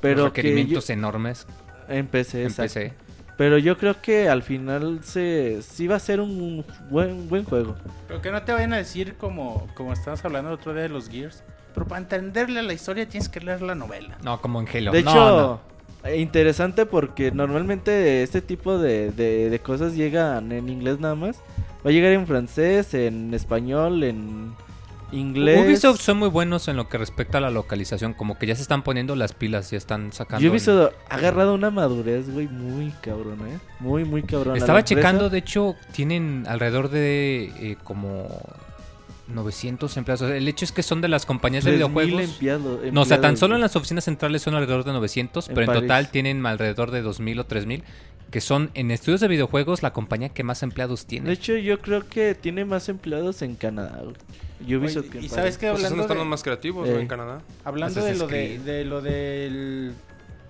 Pero 0.00 0.24
Los 0.24 0.32
que 0.32 0.42
requerimientos 0.42 0.90
enormes 0.90 1.46
en 1.88 2.06
PC, 2.06 2.44
en. 2.44 2.52
PC. 2.52 2.92
Pero 3.38 3.58
yo 3.58 3.76
creo 3.76 4.00
que 4.00 4.28
al 4.30 4.42
final 4.42 5.00
se 5.02 5.60
sí 5.62 5.86
va 5.86 5.96
a 5.96 6.00
ser 6.00 6.20
un 6.20 6.64
buen 6.90 7.28
buen 7.28 7.44
juego. 7.44 7.76
Pero 8.08 8.22
que 8.22 8.30
no 8.30 8.42
te 8.42 8.52
vayan 8.52 8.72
a 8.72 8.76
decir 8.78 9.14
como, 9.16 9.66
como 9.74 9.92
estabas 9.92 10.24
hablando 10.24 10.50
el 10.50 10.54
otro 10.54 10.72
día 10.72 10.82
de 10.82 10.88
los 10.88 11.08
Gears. 11.10 11.42
Pero 11.76 11.86
para 11.86 12.00
entenderle 12.00 12.60
la 12.64 12.72
historia 12.72 13.08
tienes 13.08 13.28
que 13.28 13.38
leer 13.38 13.62
la 13.62 13.76
novela. 13.76 14.18
No, 14.24 14.40
como 14.40 14.60
en 14.60 14.66
Halo. 14.66 14.90
De 14.90 15.02
No, 15.04 15.10
hecho, 15.12 15.60
no. 16.04 16.08
eh, 16.10 16.16
interesante 16.16 16.86
porque 16.86 17.30
normalmente 17.30 18.22
este 18.24 18.40
tipo 18.42 18.78
de, 18.78 19.12
de- 19.12 19.48
de 19.50 19.58
cosas 19.60 19.94
llegan 19.94 20.50
en 20.50 20.68
inglés 20.68 20.98
nada 20.98 21.14
más. 21.14 21.36
Va 21.86 21.90
a 21.90 21.92
llegar 21.92 22.10
en 22.12 22.26
francés, 22.26 22.94
en 22.94 23.32
español, 23.34 24.02
en, 24.02 24.54
inglés. 25.12 25.64
Ubisoft 25.64 26.00
son 26.00 26.18
muy 26.18 26.28
buenos 26.28 26.66
en 26.66 26.76
lo 26.76 26.88
que 26.88 26.98
respecta 26.98 27.38
a 27.38 27.40
la 27.40 27.50
localización, 27.50 28.12
como 28.12 28.38
que 28.38 28.46
ya 28.46 28.56
se 28.56 28.62
están 28.62 28.82
poniendo 28.82 29.14
las 29.14 29.34
pilas, 29.34 29.70
ya 29.70 29.76
están 29.78 30.12
sacando. 30.12 30.50
Ubisoft 30.50 30.94
ha 31.10 31.14
agarrado 31.14 31.54
una 31.54 31.70
madurez, 31.70 32.28
güey, 32.32 32.48
muy 32.48 32.90
cabrón, 33.02 33.38
¿eh? 33.46 33.58
Muy, 33.78 34.04
muy 34.04 34.22
cabrón. 34.24 34.56
Estaba 34.56 34.82
checando, 34.82 35.30
de 35.30 35.38
hecho, 35.38 35.76
tienen 35.92 36.44
alrededor 36.48 36.88
de 36.90 37.52
eh, 37.60 37.76
como 37.84 38.26
900 39.28 39.96
empleados. 39.96 40.30
El 40.30 40.46
hecho 40.48 40.64
es 40.64 40.72
que 40.72 40.82
son 40.82 41.00
de 41.00 41.08
las 41.08 41.26
compañías 41.26 41.64
de 41.64 41.72
videojuegos. 41.72 42.38
no, 42.92 43.00
o 43.02 43.04
sea, 43.04 43.20
tan 43.20 43.36
solo 43.36 43.54
en 43.56 43.60
las 43.60 43.74
oficinas 43.76 44.04
centrales 44.04 44.42
son 44.42 44.54
alrededor 44.54 44.84
de 44.84 44.92
900, 44.92 45.48
En 45.48 45.54
pero 45.54 45.62
en 45.64 45.66
París. 45.66 45.82
total 45.82 46.10
tienen 46.10 46.44
alrededor 46.46 46.90
de 46.90 47.02
2000 47.02 47.40
o 47.40 47.46
3000, 47.46 47.82
que 48.30 48.40
son 48.40 48.70
en 48.74 48.90
estudios 48.90 49.20
de 49.20 49.28
videojuegos 49.28 49.82
la 49.82 49.92
compañía 49.92 50.28
que 50.30 50.42
más 50.44 50.62
empleados 50.62 51.06
tiene. 51.06 51.26
De 51.28 51.34
hecho, 51.34 51.56
yo 51.56 51.80
creo 51.80 52.08
que 52.08 52.34
tiene 52.34 52.64
más 52.64 52.88
empleados 52.88 53.42
en 53.42 53.54
Canadá. 53.56 54.02
Ubisoft 54.60 55.04
Oye, 55.04 55.10
que 55.10 55.18
en 55.18 55.24
¿Y 55.24 55.28
París. 55.28 55.32
sabes 55.32 55.58
qué? 55.58 55.66
Pues 55.70 55.84
Hablando 55.84 56.02
están 56.02 56.16
de, 56.16 56.20
los 56.22 56.28
más 56.28 56.42
creativos, 56.42 56.88
Eh. 56.88 57.00
en 57.00 57.06
Canadá. 57.06 57.42
hablando 57.64 58.02
de 58.04 58.14
lo 58.16 58.26
de, 58.26 58.58
de 58.60 58.84
lo 58.84 59.00
del 59.02 59.92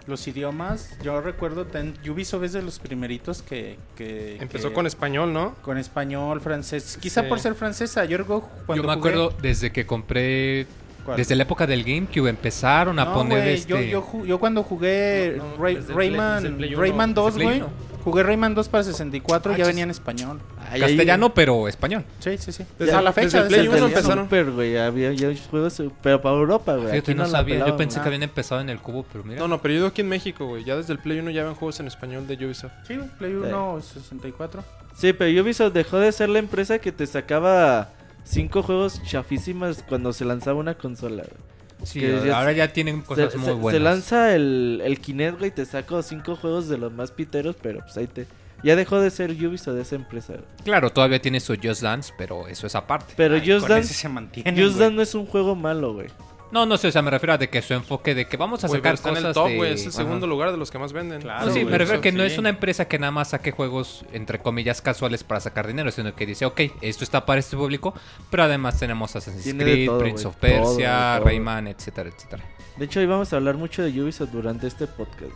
los 0.07 0.27
idiomas, 0.29 0.97
yo 1.03 1.21
recuerdo 1.21 1.67
ten, 1.67 1.95
Ubisoft 2.09 2.45
es 2.45 2.53
de 2.53 2.63
los 2.63 2.79
primeritos 2.79 3.43
que, 3.43 3.77
que 3.97 4.37
Empezó 4.41 4.69
que- 4.69 4.75
con 4.75 4.87
español, 4.87 5.33
¿no? 5.33 5.55
con 5.63 5.79
español, 5.79 6.41
francés, 6.41 6.97
quizá 7.01 7.23
Sí. 7.23 7.29
por 7.29 7.41
ser 7.41 7.55
francesa. 7.55 8.05
Yo 8.05 8.19
recuerdo 8.19 8.49
cuando 8.67 8.83
Yo 8.85 8.89
me 8.89 8.95
jugué- 8.95 8.99
acuerdo 9.11 9.35
desde 9.43 9.73
que 9.73 9.85
compré, 9.85 10.67
¿Cuál? 11.05 11.17
desde 11.17 11.35
la 11.35 11.43
época 11.43 11.67
del 11.67 11.83
GameCube 11.85 12.29
empezaron 12.31 12.99
a 13.01 13.05
No, 13.07 13.15
poner 13.15 13.49
este... 13.49 13.69
yo, 13.69 13.81
yo, 13.81 14.03
ju- 14.05 14.27
yo 14.27 14.39
cuando 14.39 14.63
jugué 14.63 15.35
No, 15.39 15.45
no, 15.57 15.57
Ray- 15.63 15.77
Rayman, 15.89 16.57
Play 16.57 16.75
Rayman 16.75 17.11
desde 17.11 17.23
2, 17.23 17.35
Play 17.35 17.47
güey. 17.47 17.63
Jugué 18.07 18.23
Rayman 18.23 18.55
2 18.55 18.69
para 18.69 18.85
64 18.85 19.51
y 19.51 19.55
Ah, 19.57 19.59
ya 19.59 19.67
venía 19.67 19.83
en 19.83 19.91
español. 19.91 20.39
Ay, 20.71 20.81
Castellano, 20.81 21.35
pero 21.35 21.67
español. 21.67 22.05
Sí, 22.21 22.39
sí, 22.39 22.53
sí. 22.53 22.65
Desde- 22.79 22.93
a 22.95 23.03
la 23.03 23.13
fecha. 23.13 23.49
Play 23.49 23.63
desde 23.63 23.73
Desde 23.73 23.79
el 23.79 23.93
empezaron. 23.93 24.25
Super, 24.27 24.51
güey, 24.53 24.79
había 24.79 25.13
ya 25.13 25.29
juegos, 25.51 25.83
pero 26.03 26.23
para 26.23 26.37
Europa, 26.37 26.77
güey. 26.77 26.91
Fíjate, 26.93 27.17
no 27.17 27.25
la 27.25 27.29
sabía. 27.31 27.55
Yo 27.57 27.61
pelaban, 27.65 27.79
pensé 27.79 28.01
que 28.01 28.07
habían 28.07 28.23
empezado 28.23 28.61
en 28.61 28.71
el 28.71 28.79
cubo, 28.79 29.05
pero 29.11 29.25
mira. 29.25 29.41
No, 29.41 29.49
no, 29.49 29.61
pero 29.61 29.75
yo 29.75 29.79
digo 29.81 29.89
aquí 29.89 30.03
en 30.03 30.09
México, 30.09 30.47
güey. 30.47 30.63
Ya 30.63 30.77
desde 30.77 30.93
el 30.93 31.01
Play 31.01 31.19
1 31.19 31.33
ya 31.33 31.43
ven 31.43 31.55
juegos 31.57 31.81
en 31.81 31.89
español 31.89 32.29
de 32.29 32.37
Ubisoft. 32.47 32.71
Sí, 32.87 32.97
Play 33.19 33.35
1 33.35 33.81
64. 33.83 34.63
Sí, 34.97 35.13
pero 35.13 35.43
Ubisoft 35.43 35.73
dejó 35.73 35.99
de 35.99 36.13
ser 36.13 36.29
la 36.29 36.39
empresa 36.39 36.79
que 36.79 36.93
te 36.93 37.09
sacaba 37.09 37.89
cinco 38.23 38.63
juegos 38.63 39.03
chafísimas 39.03 39.83
cuando 39.89 40.13
se 40.13 40.25
lanzaba 40.25 40.61
una 40.61 40.75
consola. 40.75 41.25
güey. 41.25 41.56
Sí, 41.87 42.01
que 42.01 42.23
ya 42.27 42.39
ahora 42.39 42.51
se- 42.53 42.57
ya 42.57 42.73
tienen 42.73 43.03
cosas 43.03 43.33
se, 43.33 43.39
muy 43.39 43.53
buenas. 43.55 43.79
se 43.79 43.85
lanza 43.85 44.35
el, 44.35 44.83
el 44.85 45.01
Kinect, 45.01 45.39
güey, 45.39 45.51
te 45.51 45.65
saco 45.65 46.03
cinco 46.03 46.37
juegos 46.37 46.69
de 46.69 46.79
los 46.79 46.93
más 46.93 47.11
piteros, 47.11 47.57
pero 47.61 47.81
pues 47.81 47.97
ahí 47.97 48.07
te... 48.07 48.27
Ya 48.63 48.75
dejó 48.75 48.99
de 49.01 49.11
ser 49.11 49.31
Ubisoft 49.31 49.75
de 49.77 49.83
esa 49.83 49.97
empresa. 49.97 50.35
Claro, 50.65 50.91
todavía 50.91 51.21
tiene 51.21 51.41
su 51.41 51.55
Just 51.63 51.83
Dance, 51.83 52.13
pero 52.17 52.49
eso 52.49 52.67
es 52.67 52.75
aparte. 52.75 53.13
Pero 53.17 53.35
Ay, 53.37 53.43
Just 53.51 53.69
Dance, 53.69 53.93
se 53.95 54.09
mantiene. 54.09 54.51
Just 54.61 54.79
Dance 54.79 54.95
no 54.97 55.03
es 55.03 55.15
un 55.15 55.27
juego 55.27 55.55
malo, 55.55 55.93
güey. 55.95 56.09
No, 56.53 56.65
no 56.65 56.77
sé, 56.79 56.89
o 56.89 56.93
sea, 56.93 57.03
me 57.03 57.11
refiero 57.11 57.33
a 57.33 57.39
de 57.39 57.49
que 57.51 57.61
su 57.61 57.75
enfoque 57.75 58.15
de 58.15 58.27
que 58.29 58.37
vamos 58.37 58.63
a 58.63 58.69
sacar 58.69 58.95
está 58.95 59.09
cosas 59.09 59.25
en 59.25 59.29
el 59.29 59.35
top, 59.35 59.49
de- 59.49 59.57
güey. 59.57 59.73
Es 59.73 59.83
el 59.83 59.89
Ajá. 59.89 59.97
segundo 59.99 60.27
lugar 60.29 60.53
de 60.53 60.57
los 60.57 60.71
que 60.71 60.79
más 60.79 60.93
venden. 60.93 61.21
Claro, 61.21 61.47
No, 61.47 61.53
sí, 61.53 61.65
me 61.65 61.77
refiero 61.77 61.99
a 61.99 62.03
que 62.03 62.13
no 62.13 62.23
es 62.23 62.39
una 62.39 62.49
empresa 62.51 62.87
que 62.87 62.99
nada 62.99 63.11
más 63.11 63.31
saque 63.31 63.51
juegos, 63.51 64.05
entre 64.13 64.39
comillas, 64.39 64.81
casuales 64.81 65.25
para 65.25 65.41
sacar 65.41 65.67
dinero, 65.67 65.91
sino 65.91 66.15
que 66.15 66.25
dice, 66.25 66.45
ok, 66.47 66.61
esto 66.83 67.03
está 67.05 67.27
para 67.27 67.41
este 67.41 67.57
público, 67.57 67.95
pero 68.31 68.45
además 68.45 68.79
tenemos 68.79 69.15
Assassin's 69.17 69.55
Creed, 69.61 69.87
todo, 69.87 69.99
Prince 69.99 70.27
of 70.27 70.37
Persia, 70.37 71.15
todo. 71.17 71.27
Rayman, 71.27 71.67
etcétera, 71.69 72.11
etcétera. 72.15 72.45
De 72.77 72.85
hecho, 72.85 73.01
hoy 73.01 73.07
vamos 73.07 73.33
a 73.33 73.37
hablar 73.37 73.57
mucho 73.57 73.83
de 73.83 74.01
Ubisoft 74.03 74.31
durante 74.31 74.67
este 74.69 74.87
podcast. 74.87 75.21
güey. 75.23 75.33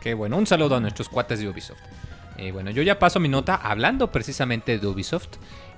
Qué 0.00 0.14
bueno, 0.14 0.36
un 0.38 0.46
saludo 0.46 0.76
a 0.76 0.80
nuestros 0.80 1.08
cuates 1.08 1.38
de 1.40 1.48
Ubisoft. 1.48 1.78
Eh, 2.36 2.50
bueno, 2.52 2.70
yo 2.70 2.82
ya 2.82 2.98
paso 2.98 3.18
mi 3.20 3.28
nota 3.28 3.56
hablando 3.56 4.10
precisamente 4.12 4.78
de 4.78 4.86
Ubisoft. 4.86 5.28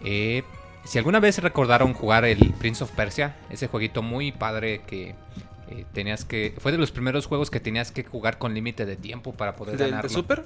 Eh, 0.05 0.43
si 0.85 0.99
alguna 0.99 1.21
vez 1.21 1.39
recordaron 1.43 1.93
jugar 1.95 2.25
el 2.25 2.53
Prince 2.59 2.83
of 2.85 2.91
Persia, 2.93 3.37
ese 3.51 3.67
jueguito 3.69 4.03
muy 4.03 4.33
padre 4.33 4.83
que 4.87 5.15
eh, 5.71 5.85
tenías 5.93 6.25
que... 6.25 6.55
Fue 6.59 6.73
de 6.73 6.79
los 6.79 6.91
primeros 6.91 7.27
juegos 7.27 7.51
que 7.51 7.61
tenías 7.61 7.93
que 7.93 8.03
jugar 8.05 8.39
con 8.39 8.55
límite 8.55 8.87
de 8.87 8.97
tiempo 8.97 9.33
para 9.33 9.57
poder 9.57 9.77
¿De, 9.77 9.85
de 9.85 9.91
ganarlo. 9.91 10.11
Super? 10.11 10.45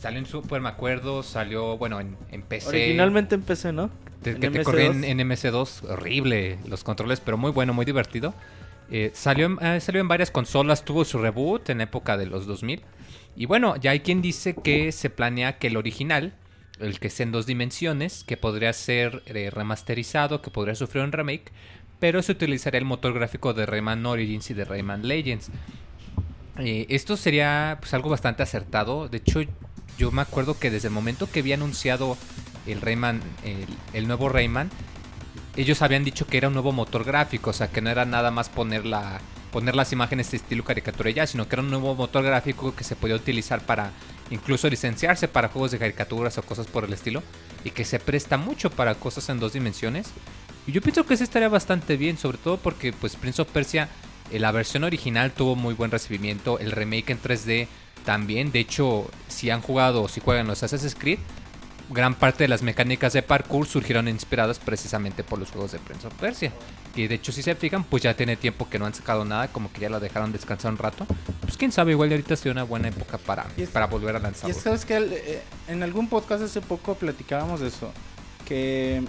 Salió 0.00 0.18
en 0.18 0.26
Super, 0.26 0.60
me 0.60 0.68
acuerdo, 0.68 1.22
salió, 1.22 1.76
bueno, 1.76 2.00
en, 2.00 2.16
en 2.30 2.42
PC. 2.42 2.68
Originalmente 2.68 3.34
empecé, 3.34 3.72
¿no? 3.72 3.90
Te- 4.22 4.30
en 4.30 4.40
que 4.40 4.50
te 4.50 4.60
MS2. 4.60 4.64
corría 4.64 4.86
en, 4.86 5.04
en 5.04 5.18
MS2, 5.18 5.90
horrible 5.90 6.58
los 6.66 6.82
controles, 6.84 7.20
pero 7.20 7.36
muy 7.36 7.50
bueno, 7.50 7.72
muy 7.74 7.84
divertido. 7.84 8.34
Eh, 8.90 9.10
salió, 9.12 9.46
en- 9.46 9.58
eh, 9.60 9.80
salió 9.80 10.00
en 10.00 10.08
varias 10.08 10.30
consolas, 10.30 10.84
tuvo 10.84 11.04
su 11.04 11.18
reboot 11.18 11.68
en 11.70 11.80
época 11.80 12.16
de 12.16 12.26
los 12.26 12.46
2000. 12.46 12.80
Y 13.36 13.46
bueno, 13.46 13.76
ya 13.76 13.90
hay 13.92 14.00
quien 14.00 14.22
dice 14.22 14.54
que 14.54 14.90
se 14.92 15.10
planea 15.10 15.58
que 15.58 15.66
el 15.68 15.76
original, 15.76 16.32
el 16.80 17.00
que 17.00 17.08
es 17.08 17.20
en 17.20 17.32
dos 17.32 17.46
dimensiones, 17.46 18.24
que 18.24 18.36
podría 18.36 18.72
ser 18.72 19.22
eh, 19.26 19.50
remasterizado, 19.50 20.42
que 20.42 20.50
podría 20.50 20.74
sufrir 20.74 21.04
un 21.04 21.12
remake, 21.12 21.52
pero 21.98 22.22
se 22.22 22.32
utilizaría 22.32 22.78
el 22.78 22.84
motor 22.84 23.12
gráfico 23.12 23.54
de 23.54 23.66
Rayman 23.66 24.04
Origins 24.06 24.50
y 24.50 24.54
de 24.54 24.64
Rayman 24.64 25.06
Legends. 25.06 25.50
Eh, 26.58 26.86
esto 26.88 27.16
sería 27.16 27.78
pues 27.80 27.94
algo 27.94 28.10
bastante 28.10 28.42
acertado. 28.42 29.08
De 29.08 29.18
hecho, 29.18 29.40
yo 29.96 30.10
me 30.10 30.22
acuerdo 30.22 30.58
que 30.58 30.70
desde 30.70 30.88
el 30.88 30.94
momento 30.94 31.30
que 31.30 31.40
había 31.40 31.54
anunciado 31.54 32.16
el 32.66 32.80
Rayman, 32.80 33.20
el, 33.44 33.66
el 33.92 34.06
nuevo 34.06 34.28
Rayman, 34.28 34.70
ellos 35.56 35.82
habían 35.82 36.04
dicho 36.04 36.26
que 36.26 36.36
era 36.36 36.48
un 36.48 36.54
nuevo 36.54 36.72
motor 36.72 37.04
gráfico, 37.04 37.50
o 37.50 37.52
sea 37.52 37.68
que 37.68 37.80
no 37.80 37.90
era 37.90 38.04
nada 38.04 38.30
más 38.30 38.48
poner 38.48 38.86
la 38.86 39.20
poner 39.48 39.74
las 39.74 39.92
imágenes 39.92 40.30
de 40.30 40.36
estilo 40.36 40.62
caricatura 40.62 41.10
ya, 41.10 41.26
sino 41.26 41.48
que 41.48 41.54
era 41.54 41.62
un 41.62 41.70
nuevo 41.70 41.94
motor 41.94 42.22
gráfico 42.22 42.74
que 42.74 42.84
se 42.84 42.96
podía 42.96 43.16
utilizar 43.16 43.60
para 43.62 43.92
incluso 44.30 44.68
licenciarse 44.68 45.28
para 45.28 45.48
juegos 45.48 45.70
de 45.70 45.78
caricaturas 45.78 46.38
o 46.38 46.42
cosas 46.42 46.66
por 46.66 46.84
el 46.84 46.92
estilo 46.92 47.22
y 47.64 47.70
que 47.70 47.84
se 47.84 47.98
presta 47.98 48.36
mucho 48.36 48.70
para 48.70 48.94
cosas 48.94 49.28
en 49.28 49.40
dos 49.40 49.52
dimensiones. 49.52 50.10
Y 50.66 50.72
yo 50.72 50.82
pienso 50.82 51.06
que 51.06 51.16
sí 51.16 51.24
estaría 51.24 51.48
bastante 51.48 51.96
bien, 51.96 52.18
sobre 52.18 52.38
todo 52.38 52.58
porque 52.58 52.92
pues 52.92 53.16
Prince 53.16 53.42
of 53.42 53.48
Persia 53.48 53.88
eh, 54.30 54.38
la 54.38 54.52
versión 54.52 54.84
original 54.84 55.32
tuvo 55.32 55.56
muy 55.56 55.74
buen 55.74 55.90
recibimiento, 55.90 56.58
el 56.58 56.72
remake 56.72 57.10
en 57.10 57.20
3D 57.20 57.68
también, 58.04 58.52
de 58.52 58.60
hecho, 58.60 59.10
si 59.28 59.50
han 59.50 59.60
jugado 59.60 60.02
o 60.02 60.08
si 60.08 60.20
juegan 60.20 60.46
los 60.46 60.62
Assassin's 60.62 60.94
Creed, 60.94 61.18
gran 61.90 62.14
parte 62.14 62.44
de 62.44 62.48
las 62.48 62.62
mecánicas 62.62 63.12
de 63.14 63.22
parkour 63.22 63.66
surgieron 63.66 64.08
inspiradas 64.08 64.58
precisamente 64.58 65.24
por 65.24 65.38
los 65.38 65.50
juegos 65.50 65.72
de 65.72 65.78
Prince 65.78 66.06
of 66.06 66.14
Persia. 66.14 66.52
Que 66.94 67.08
de 67.08 67.14
hecho, 67.14 67.32
si 67.32 67.42
se 67.42 67.54
fijan, 67.54 67.84
pues 67.84 68.02
ya 68.02 68.14
tiene 68.14 68.36
tiempo 68.36 68.68
que 68.68 68.78
no 68.78 68.86
han 68.86 68.94
sacado 68.94 69.24
nada, 69.24 69.48
como 69.48 69.72
que 69.72 69.80
ya 69.80 69.88
lo 69.88 70.00
dejaron 70.00 70.32
descansar 70.32 70.72
un 70.72 70.78
rato. 70.78 71.06
Pues 71.42 71.56
quién 71.56 71.72
sabe, 71.72 71.92
igual 71.92 72.10
ahorita 72.10 72.36
sería 72.36 72.52
una 72.52 72.64
buena 72.64 72.88
época 72.88 73.18
para, 73.18 73.46
Y 73.56 73.62
es- 73.62 73.70
para 73.70 73.86
volver 73.86 74.16
a 74.16 74.18
Y 74.18 74.22
lanzarlo. 74.22 74.54
es 74.56 74.62
sabes 74.62 74.84
que 74.84 74.96
eh, 74.96 75.42
en 75.68 75.82
algún 75.82 76.08
podcast 76.08 76.42
hace 76.42 76.60
poco 76.60 76.94
platicábamos 76.94 77.60
de 77.60 77.68
eso. 77.68 77.92
Que 78.46 79.02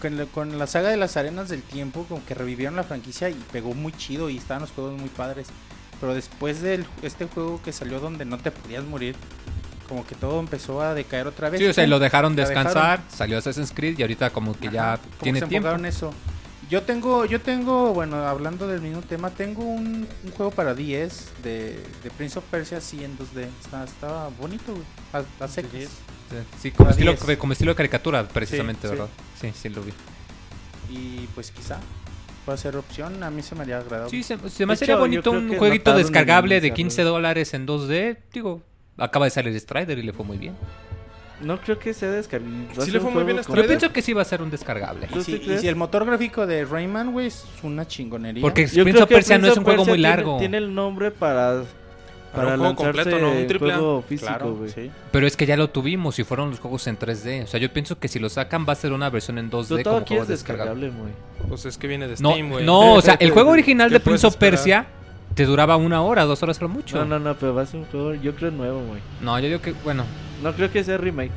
con 0.00 0.16
la, 0.16 0.26
con 0.26 0.58
la 0.58 0.66
saga 0.66 0.88
de 0.90 0.96
las 0.96 1.16
arenas 1.16 1.48
del 1.48 1.62
tiempo, 1.62 2.04
como 2.08 2.24
que 2.26 2.34
revivieron 2.34 2.76
la 2.76 2.82
franquicia 2.84 3.28
y 3.30 3.34
pegó 3.52 3.74
muy 3.74 3.92
chido 3.92 4.28
y 4.30 4.36
estaban 4.38 4.62
los 4.62 4.70
juegos 4.72 4.98
muy 5.00 5.08
padres. 5.10 5.48
Pero 6.00 6.14
después 6.14 6.60
de 6.60 6.84
este 7.02 7.26
juego 7.26 7.60
que 7.62 7.72
salió 7.72 8.00
donde 8.00 8.24
no 8.24 8.36
te 8.38 8.50
podías 8.50 8.84
morir, 8.84 9.14
como 9.92 10.06
que 10.06 10.14
todo 10.14 10.40
empezó 10.40 10.80
a 10.80 10.94
decaer 10.94 11.26
otra 11.26 11.50
vez. 11.50 11.60
Sí, 11.60 11.66
o 11.66 11.72
sea, 11.74 11.86
lo 11.86 11.98
dejaron 11.98 12.34
descansar, 12.34 13.00
dejaron. 13.00 13.04
salió 13.14 13.36
Assassin's 13.36 13.72
Creed 13.74 13.98
y 13.98 14.02
ahorita 14.02 14.30
como 14.30 14.58
que 14.58 14.70
ya 14.70 14.96
como 14.96 15.16
tiene 15.22 15.40
se 15.40 15.46
tiempo. 15.48 15.68
eso. 15.84 16.14
Yo 16.70 16.82
tengo, 16.82 17.26
yo 17.26 17.42
tengo, 17.42 17.92
bueno, 17.92 18.16
hablando 18.26 18.66
del 18.66 18.80
mismo 18.80 19.02
tema, 19.02 19.28
tengo 19.28 19.62
un, 19.62 20.08
un 20.24 20.30
juego 20.34 20.50
para 20.50 20.72
10 20.74 21.32
de, 21.42 21.82
de 22.02 22.10
Prince 22.16 22.38
of 22.38 22.44
Persia 22.50 22.78
así 22.78 23.04
en 23.04 23.18
2D. 23.18 23.46
Está, 23.62 23.84
estaba 23.84 24.28
bonito, 24.40 24.72
güey. 24.72 24.84
A, 25.12 25.44
a 25.44 25.48
secas. 25.48 25.90
Sí, 26.62 26.70
como 26.70 26.86
Para 26.86 26.90
estilo, 26.92 27.12
10. 27.12 27.36
como 27.38 27.52
estilo 27.52 27.76
caricatura, 27.76 28.26
precisamente, 28.26 28.88
Sí, 28.88 28.94
sí. 28.94 28.98
¿verdad? 28.98 29.08
Sí, 29.38 29.52
sí 29.54 29.68
lo 29.68 29.82
vi. 29.82 29.92
Y 30.88 31.26
pues 31.34 31.50
quizá 31.50 31.78
pueda 32.46 32.56
ser 32.56 32.76
opción. 32.76 33.22
A 33.22 33.30
mí 33.30 33.42
se 33.42 33.54
me 33.54 33.62
haría 33.64 33.76
agradable. 33.76 34.10
Sí, 34.10 34.22
se, 34.22 34.38
se 34.48 34.64
me 34.64 34.72
De 34.72 34.76
sería 34.78 34.94
hecho, 34.94 35.00
bonito 35.00 35.30
un 35.30 35.50
que 35.50 35.58
jueguito 35.58 35.94
descargable 35.94 36.62
de 36.62 36.68
el 36.68 36.74
15 36.74 36.96
desarrollo. 37.02 37.12
dólares 37.16 37.52
en 37.52 37.66
2D. 37.66 38.16
Digo, 38.32 38.62
acaba 38.96 39.26
de 39.26 39.30
salir 39.30 39.58
Strider 39.58 39.98
y 39.98 40.02
le 40.02 40.12
fue 40.12 40.24
muy 40.24 40.38
bien. 40.38 40.54
No 41.40 41.60
creo 41.60 41.76
que 41.78 41.92
sea 41.92 42.08
descargado. 42.10 42.52
Sí 42.84 42.90
le 42.92 43.00
fue 43.00 43.10
muy 43.10 43.24
bien 43.24 43.38
a 43.38 43.42
Yo 43.42 43.66
pienso 43.66 43.92
que 43.92 44.00
sí 44.00 44.12
va 44.12 44.22
a 44.22 44.24
ser 44.24 44.42
un 44.42 44.50
descargable. 44.50 45.08
Y 45.10 45.12
¿Tú 45.12 45.22
si, 45.24 45.42
y 45.62 45.66
el 45.66 45.74
motor 45.74 46.04
gráfico 46.06 46.46
de 46.46 46.64
Rayman, 46.64 47.10
güey, 47.12 47.26
es 47.26 47.44
una 47.64 47.84
chingonería. 47.86 48.40
Porque 48.42 48.66
Yo 48.68 48.84
Prince 48.84 49.02
of 49.02 49.08
Persia 49.08 49.38
no 49.38 49.48
es 49.48 49.56
un 49.56 49.64
juego 49.64 49.84
muy 49.84 49.94
Persia 49.94 50.02
tiene- 50.08 50.16
largo. 50.16 50.38
Tiene 50.38 50.56
el 50.58 50.72
nombre 50.72 51.10
para, 51.10 51.64
Para 52.32 52.44
para 52.44 52.54
un 52.54 52.76
juego 52.76 52.92
lanzarse 52.92 53.10
completo, 53.10 53.18
¿no? 53.34 53.40
Un 53.40 53.46
triple 53.48 53.72
juego 53.74 54.02
físico, 54.02 54.28
claro, 54.28 54.54
güey. 54.54 54.70
sí. 54.70 54.90
Pero 55.10 55.26
es 55.26 55.36
que 55.36 55.44
ya 55.46 55.56
lo 55.56 55.68
tuvimos 55.68 56.16
y 56.20 56.22
fueron 56.24 56.50
los 56.50 56.60
juegos 56.60 56.86
en 56.86 56.96
3D. 56.96 57.42
O 57.42 57.46
sea, 57.48 57.58
yo 57.58 57.72
pienso 57.72 57.98
que 57.98 58.06
si 58.06 58.20
lo 58.20 58.28
sacan 58.28 58.64
va 58.68 58.74
a 58.74 58.76
ser 58.76 58.92
una 58.92 59.10
versión 59.10 59.36
en 59.38 59.50
2D 59.50 59.66
Tú 59.68 59.74
como 59.82 59.82
todo 59.82 60.06
juego 60.06 60.24
descargable. 60.26 60.86
descargable. 60.86 61.14
Pues 61.48 61.64
es 61.66 61.76
que 61.76 61.88
viene 61.88 62.06
de 62.06 62.14
No, 62.20 62.30
Steam, 62.30 62.50
güey. 62.50 62.64
no, 62.64 62.94
o 62.94 63.00
sea, 63.02 63.14
el 63.20 63.32
juego 63.32 63.50
original 63.50 63.88
¿Qué 63.88 63.94
de 63.94 64.00
Prince 64.00 64.24
of 64.28 64.34
esperar? 64.34 64.86
Te 65.34 65.46
duraba 65.46 65.76
una 65.76 66.02
hora, 66.02 66.24
dos 66.24 66.42
horas 66.42 66.58
a 66.58 66.62
lo 66.62 66.68
mucho. 66.68 66.98
No, 66.98 67.04
no, 67.04 67.18
no, 67.18 67.34
pero 67.36 67.54
va 67.54 67.62
a 67.62 67.66
ser 67.66 67.80
un 67.80 67.86
juego, 67.86 68.14
yo 68.14 68.34
creo 68.34 68.50
nuevo, 68.50 68.80
muy. 68.80 69.00
No, 69.20 69.38
yo 69.38 69.46
digo 69.46 69.60
que, 69.60 69.72
bueno, 69.84 70.04
No 70.42 70.52
creo 70.54 70.70
que 70.70 70.84
sea 70.84 70.98
remake. 70.98 71.32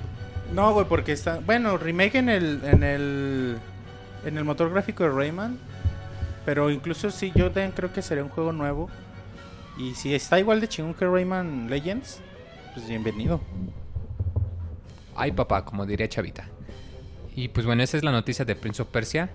No, 0.53 0.73
güey, 0.73 0.85
porque 0.87 1.11
está. 1.13 1.39
Bueno, 1.39 1.77
remake 1.77 2.15
en 2.15 2.29
el. 2.29 2.61
En 2.63 2.83
el. 2.83 3.57
En 4.25 4.37
el 4.37 4.43
motor 4.43 4.71
gráfico 4.71 5.03
de 5.03 5.09
Rayman. 5.09 5.57
Pero 6.45 6.69
incluso 6.69 7.09
sí, 7.09 7.31
yo 7.35 7.45
también 7.45 7.71
creo 7.71 7.91
que 7.91 8.01
sería 8.01 8.23
un 8.23 8.29
juego 8.29 8.51
nuevo. 8.51 8.89
Y 9.77 9.95
si 9.95 10.13
está 10.13 10.39
igual 10.39 10.61
de 10.61 10.67
chingón 10.67 10.93
que 10.93 11.05
Rayman 11.05 11.69
Legends, 11.69 12.21
pues 12.73 12.87
bienvenido. 12.87 13.41
ay 15.15 15.31
papá, 15.31 15.65
como 15.65 15.85
diría 15.85 16.07
Chavita. 16.07 16.47
Y 17.35 17.49
pues 17.49 17.65
bueno, 17.65 17.83
esa 17.83 17.97
es 17.97 18.03
la 18.03 18.11
noticia 18.11 18.45
de 18.45 18.55
Prince 18.55 18.81
of 18.81 18.89
Persia. 18.89 19.29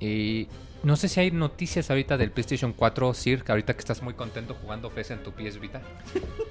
Y 0.00 0.48
no 0.82 0.96
sé 0.96 1.08
si 1.08 1.20
hay 1.20 1.30
noticias 1.30 1.90
ahorita 1.90 2.16
del 2.16 2.30
PlayStation 2.30 2.72
4, 2.72 3.14
Sir, 3.14 3.42
que 3.42 3.52
ahorita 3.52 3.74
que 3.74 3.80
estás 3.80 4.02
muy 4.02 4.14
contento 4.14 4.56
jugando 4.62 4.90
FES 4.90 5.10
en 5.12 5.22
tu 5.22 5.32
PS 5.32 5.58
Vita. 5.60 5.80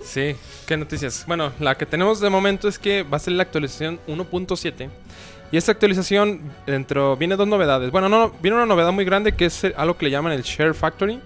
Sí, 0.01 0.35
¿qué 0.65 0.75
noticias? 0.75 1.23
Bueno, 1.27 1.53
la 1.59 1.75
que 1.75 1.85
tenemos 1.85 2.19
de 2.19 2.29
momento 2.29 2.67
es 2.67 2.77
que 2.77 3.03
va 3.03 3.17
a 3.17 3.19
ser 3.19 3.33
la 3.33 3.43
actualización 3.43 3.99
1.7. 4.07 4.89
Y 5.49 5.55
esta 5.55 5.71
actualización 5.71 6.41
dentro 6.65 7.15
viene 7.15 7.37
dos 7.37 7.47
novedades. 7.47 7.89
Bueno, 7.89 8.09
no, 8.09 8.31
viene 8.41 8.57
una 8.57 8.65
novedad 8.65 8.91
muy 8.91 9.05
grande 9.05 9.31
que 9.33 9.45
es 9.45 9.63
algo 9.77 9.97
que 9.97 10.05
le 10.05 10.11
llaman 10.11 10.33
el 10.33 10.43
Share 10.43 10.73
Factory, 10.73 11.21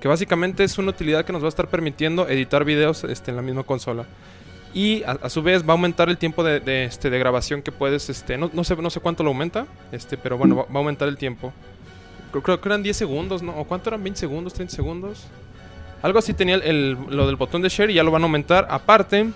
que 0.00 0.06
básicamente 0.06 0.62
es 0.62 0.78
una 0.78 0.90
utilidad 0.90 1.24
que 1.24 1.32
nos 1.32 1.42
va 1.42 1.46
a 1.46 1.48
estar 1.48 1.68
permitiendo 1.68 2.28
editar 2.28 2.64
videos 2.64 3.02
este, 3.02 3.32
en 3.32 3.36
la 3.36 3.42
misma 3.42 3.64
consola. 3.64 4.06
Y 4.72 5.02
a, 5.04 5.12
a 5.22 5.28
su 5.28 5.42
vez 5.42 5.62
va 5.62 5.68
a 5.68 5.72
aumentar 5.72 6.08
el 6.08 6.18
tiempo 6.18 6.44
de, 6.44 6.60
de, 6.60 6.84
este, 6.84 7.10
de 7.10 7.18
grabación 7.18 7.62
que 7.62 7.72
puedes, 7.72 8.10
este, 8.10 8.38
no, 8.38 8.50
no 8.52 8.62
sé, 8.62 8.76
no 8.76 8.90
sé 8.90 9.00
cuánto 9.00 9.24
lo 9.24 9.30
aumenta, 9.30 9.66
este, 9.90 10.16
pero 10.16 10.38
bueno, 10.38 10.56
va, 10.56 10.62
va 10.64 10.74
a 10.74 10.78
aumentar 10.78 11.08
el 11.08 11.16
tiempo. 11.16 11.52
Creo, 12.42 12.60
que 12.60 12.68
eran 12.68 12.82
10 12.82 12.96
segundos, 12.96 13.42
¿no? 13.42 13.52
¿O 13.56 13.64
cuánto 13.64 13.90
eran? 13.90 14.02
¿20 14.04 14.14
segundos? 14.16 14.58
¿30 14.58 14.68
segundos? 14.68 15.26
Algo 16.02 16.18
así 16.18 16.34
tenía 16.34 16.56
el, 16.56 16.62
el- 16.62 16.98
lo 17.08 17.26
del 17.26 17.36
botón 17.36 17.62
de 17.62 17.70
share 17.70 17.88
y 17.90 17.94
ya 17.94 18.02
lo 18.02 18.10
van 18.10 18.20
a 18.20 18.26
aumentar. 18.26 18.66
Aparte, 18.68 19.30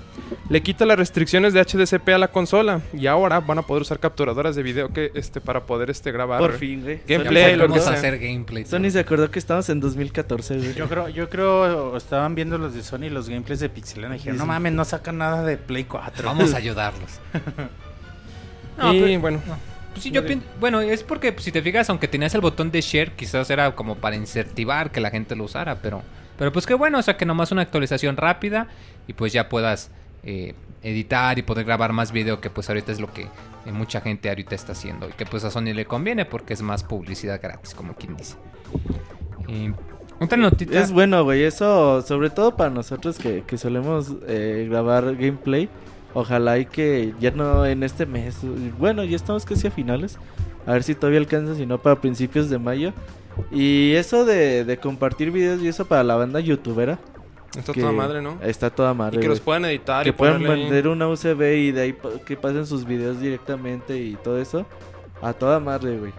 le 0.50 0.62
quita 0.62 0.84
las 0.84 0.98
restricciones 0.98 1.54
de 1.54 1.62
HDCP 1.64 2.11
a 2.11 2.18
la 2.18 2.28
consola. 2.28 2.82
Y 2.92 3.06
ahora 3.06 3.40
van 3.40 3.56
a 3.56 3.62
poder 3.62 3.80
usar 3.80 3.98
capturadoras 3.98 4.54
de 4.54 4.62
video 4.62 4.92
que, 4.92 5.11
este, 5.14 5.40
para 5.40 5.61
poder 5.64 5.88
este, 5.88 6.12
grabar. 6.12 6.38
Por 6.38 6.58
fin, 6.58 6.82
güey. 6.82 7.00
Gameplay, 7.08 7.52
Sony, 7.54 7.56
lo 7.68 7.72
que 7.72 7.80
sea. 7.80 7.92
hacer 7.94 8.18
gameplay. 8.18 8.66
Sony 8.66 8.90
se 8.90 8.98
acordó 8.98 9.30
que 9.30 9.38
estamos 9.38 9.66
en 9.70 9.80
2014, 9.80 10.58
güey. 10.58 10.74
Yo 10.74 10.88
creo, 10.90 11.08
yo 11.08 11.30
creo, 11.30 11.96
estaban 11.96 12.34
viendo 12.34 12.58
los 12.58 12.74
de 12.74 12.82
Sony, 12.82 13.08
los 13.08 13.30
gameplays 13.30 13.61
de 13.61 13.70
Pixelana 13.70 14.16
y 14.16 14.18
dijeron, 14.18 14.37
Sí, 14.37 14.40
no 14.40 14.46
mames, 14.46 14.72
no 14.74 14.84
sacan 14.84 15.16
nada 15.16 15.42
de 15.44 15.56
Play 15.56 15.84
4. 15.84 16.22
Vamos 16.26 16.52
a 16.52 16.56
ayudarlos. 16.58 17.12
No, 18.76 18.92
y 18.92 19.00
pero- 19.00 19.20
bueno, 19.20 19.40
Pues 19.98 20.04
sí, 20.04 20.11
yo 20.12 20.24
pienso, 20.24 20.46
bueno, 20.61 20.80
es 20.80 21.02
porque 21.02 21.32
pues, 21.32 21.42
si 21.42 21.50
te 21.50 21.61
fijas, 21.61 21.90
aunque 21.90 22.06
tenías 22.06 22.32
el 22.32 22.40
botón 22.40 22.70
de 22.70 22.80
share, 22.80 23.16
quizás 23.16 23.50
era 23.50 23.74
como 23.74 23.96
para 23.96 24.14
incentivar 24.14 24.92
que 24.92 25.00
la 25.00 25.11
gente 25.11 25.34
lo 25.34 25.42
usara, 25.42 25.82
pero, 25.82 26.02
pero 26.38 26.52
pues 26.52 26.66
qué 26.66 26.74
bueno, 26.74 26.98
o 26.98 27.02
sea 27.02 27.16
que 27.16 27.26
nomás 27.26 27.50
una 27.50 27.62
actualización 27.62 28.16
rápida 28.16 28.68
y 29.08 29.14
pues 29.14 29.32
ya 29.32 29.48
puedas 29.48 29.90
eh, 30.22 30.54
editar 30.84 31.37
y 31.37 31.42
poder 31.42 31.64
grabar 31.64 31.92
más 31.92 32.12
video, 32.12 32.40
que 32.40 32.48
pues 32.48 32.68
ahorita 32.68 32.92
es 32.92 33.00
lo 33.00 33.12
que 33.12 33.22
eh, 33.22 33.72
mucha 33.72 34.00
gente 34.00 34.28
ahorita 34.28 34.54
está 34.54 34.70
haciendo 34.70 35.08
y 35.08 35.12
que 35.14 35.26
pues 35.26 35.42
a 35.42 35.50
Sony 35.50 35.74
le 35.74 35.84
conviene 35.84 36.24
porque 36.24 36.52
es 36.52 36.62
más 36.62 36.84
publicidad 36.84 37.40
gratis, 37.42 37.74
como 37.74 37.94
quien 37.94 38.16
dice. 38.16 38.37
Y 39.48 39.72
otra 40.20 40.38
notita. 40.38 40.78
Es 40.78 40.92
bueno, 40.92 41.24
güey. 41.24 41.42
Eso, 41.42 42.02
sobre 42.02 42.30
todo 42.30 42.56
para 42.56 42.70
nosotros 42.70 43.18
que, 43.18 43.42
que 43.44 43.58
solemos 43.58 44.14
eh, 44.28 44.68
grabar 44.70 45.16
gameplay. 45.16 45.68
Ojalá 46.14 46.59
y 46.59 46.66
que 46.66 47.12
ya 47.21 47.31
no 47.31 47.66
en 47.66 47.83
este 47.83 48.07
mes. 48.07 48.38
Bueno, 48.79 49.05
ya 49.05 49.16
estamos 49.16 49.44
casi 49.44 49.66
a 49.66 49.71
finales. 49.71 50.18
A 50.66 50.73
ver 50.73 50.83
si 50.83 50.94
todavía 50.94 51.18
alcanza, 51.21 51.55
si 51.55 51.66
no 51.66 51.79
para 51.79 52.01
principios 52.01 52.51
de 52.51 52.59
mayo. 52.59 52.92
Y 53.53 53.92
eso 53.92 54.25
de, 54.25 54.64
de 54.64 54.77
compartir 54.79 55.31
videos 55.31 55.62
y 55.62 55.68
eso 55.68 55.87
para 55.87 56.03
la 56.03 56.16
banda 56.16 56.40
youtubera. 56.40 56.99
está 57.57 57.73
toda 57.73 57.92
madre, 57.92 58.21
¿no? 58.23 58.38
Está 58.42 58.71
toda 58.71 58.94
madre. 58.94 59.18
Y 59.18 59.21
que 59.21 59.29
los 59.29 59.40
puedan 59.40 59.64
editar 59.66 60.03
que 60.03 60.11
y 60.11 60.12
puedan 60.12 60.37
ponerle 60.38 60.55
ahí. 60.55 60.62
vender 60.71 60.88
una 60.88 61.09
USB 61.09 61.40
y 61.57 61.73
de 61.73 61.81
ahí 61.83 61.97
que 62.27 62.37
pasen 62.37 62.66
sus 62.66 62.85
videos 62.85 63.21
directamente 63.21 63.97
y 63.99 64.14
todo 64.16 64.38
eso. 64.40 64.66
A 65.23 65.33
toda 65.33 65.61
madre, 65.61 65.99
güey. 65.99 66.12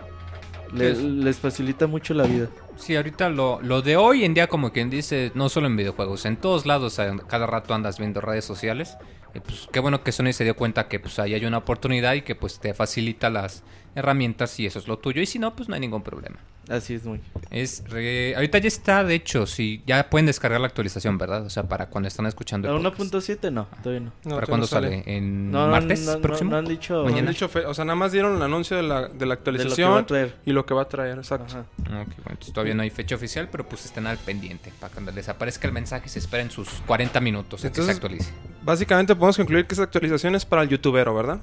Le- 0.73 0.91
Es- 0.91 0.99
les 1.01 1.37
facilita 1.37 1.87
mucho 1.87 2.13
la 2.13 2.23
vida. 2.23 2.47
Sí, 2.77 2.95
ahorita 2.95 3.29
lo, 3.29 3.59
lo 3.61 3.81
de 3.81 3.97
hoy 3.97 4.23
en 4.23 4.33
día, 4.33 4.47
como 4.47 4.71
quien 4.71 4.89
dice, 4.89 5.31
no 5.35 5.49
solo 5.49 5.67
en 5.67 5.75
videojuegos, 5.75 6.25
en 6.25 6.37
todos 6.37 6.65
lados, 6.65 6.97
cada 7.27 7.45
rato 7.45 7.73
andas 7.73 7.97
viendo 7.99 8.21
redes 8.21 8.45
sociales. 8.45 8.95
Y 9.33 9.39
pues 9.39 9.67
qué 9.71 9.79
bueno 9.79 10.03
que 10.03 10.11
Sony 10.11 10.33
se 10.33 10.43
dio 10.43 10.55
cuenta 10.55 10.87
que 10.87 10.99
pues 10.99 11.19
ahí 11.19 11.33
hay 11.33 11.45
una 11.45 11.59
oportunidad 11.59 12.13
y 12.13 12.21
que 12.21 12.35
pues 12.35 12.59
te 12.59 12.73
facilita 12.73 13.29
las 13.29 13.63
herramientas 13.95 14.51
si 14.51 14.65
eso 14.65 14.79
es 14.79 14.87
lo 14.87 14.97
tuyo. 14.99 15.21
Y 15.21 15.25
si 15.25 15.39
no, 15.39 15.55
pues 15.55 15.67
no 15.69 15.75
hay 15.75 15.81
ningún 15.81 16.03
problema. 16.03 16.37
Así 16.67 16.93
es, 16.93 17.03
muy. 17.03 17.19
Es 17.49 17.83
re- 17.89 18.35
Ahorita 18.35 18.59
ya 18.59 18.67
está, 18.67 19.03
de 19.03 19.15
hecho, 19.15 19.47
si 19.47 19.81
ya 19.87 20.07
pueden 20.07 20.27
descargar 20.27 20.61
la 20.61 20.67
actualización, 20.67 21.17
¿verdad? 21.17 21.43
O 21.43 21.49
sea, 21.49 21.63
para 21.63 21.87
cuando 21.87 22.07
están 22.07 22.27
escuchando 22.27 22.67
el 22.77 22.83
podcast. 22.83 23.11
1.7 23.11 23.51
no, 23.51 23.67
todavía 23.81 24.01
no. 24.01 24.11
No, 24.23 24.35
¿Para 24.35 24.45
cuándo 24.45 24.63
no 24.65 24.67
sale? 24.67 25.01
¿En 25.07 25.49
No, 25.49 25.67
martes 25.67 26.01
no, 26.05 26.13
no, 26.13 26.21
próximo? 26.21 26.51
no 26.51 26.57
han 26.57 26.65
dicho 26.65 26.93
No 26.93 26.99
han 26.99 27.05
Mañana. 27.13 27.31
dicho 27.31 27.49
fe- 27.49 27.65
o 27.65 27.73
sea, 27.73 27.85
nada 27.85 27.95
más 27.95 28.11
dieron 28.11 28.35
el 28.35 28.41
anuncio 28.43 28.77
de 28.77 28.83
la, 28.83 29.07
de 29.07 29.07
la 29.07 29.09
de 29.09 29.11
lo 29.11 29.17
que 29.17 29.25
va 29.25 29.33
actualización 29.33 29.97
a 29.97 30.05
traer. 30.05 30.35
y 30.45 30.51
lo 30.51 30.63
que 30.67 30.73
va 30.75 30.83
a 30.83 30.87
traer, 30.87 31.17
exacto. 31.17 31.45
Ajá. 31.51 31.61
Ok, 31.61 31.87
bueno, 31.87 32.05
entonces 32.27 32.53
todavía 32.53 32.75
no 32.75 32.83
hay 32.83 32.91
fecha 32.91 33.15
oficial, 33.15 33.49
pero 33.51 33.67
pues 33.67 33.85
estén 33.85 34.05
al 34.05 34.19
pendiente 34.19 34.71
para 34.79 34.93
cuando 34.93 35.11
les 35.11 35.27
aparezca 35.27 35.65
el 35.67 35.73
mensaje 35.73 36.07
se 36.07 36.19
esperen 36.19 36.51
sus 36.51 36.69
40 36.85 37.19
minutos 37.19 37.63
en 37.65 37.71
que 37.71 37.75
se 37.77 37.81
Entonces- 37.81 37.95
actualice. 37.95 38.31
Básicamente 38.61 39.15
podemos 39.15 39.37
concluir 39.37 39.65
que 39.65 39.73
esa 39.73 39.83
actualización 39.83 40.35
es 40.35 40.45
para 40.45 40.61
el 40.61 40.69
youtubero, 40.69 41.15
¿verdad? 41.15 41.39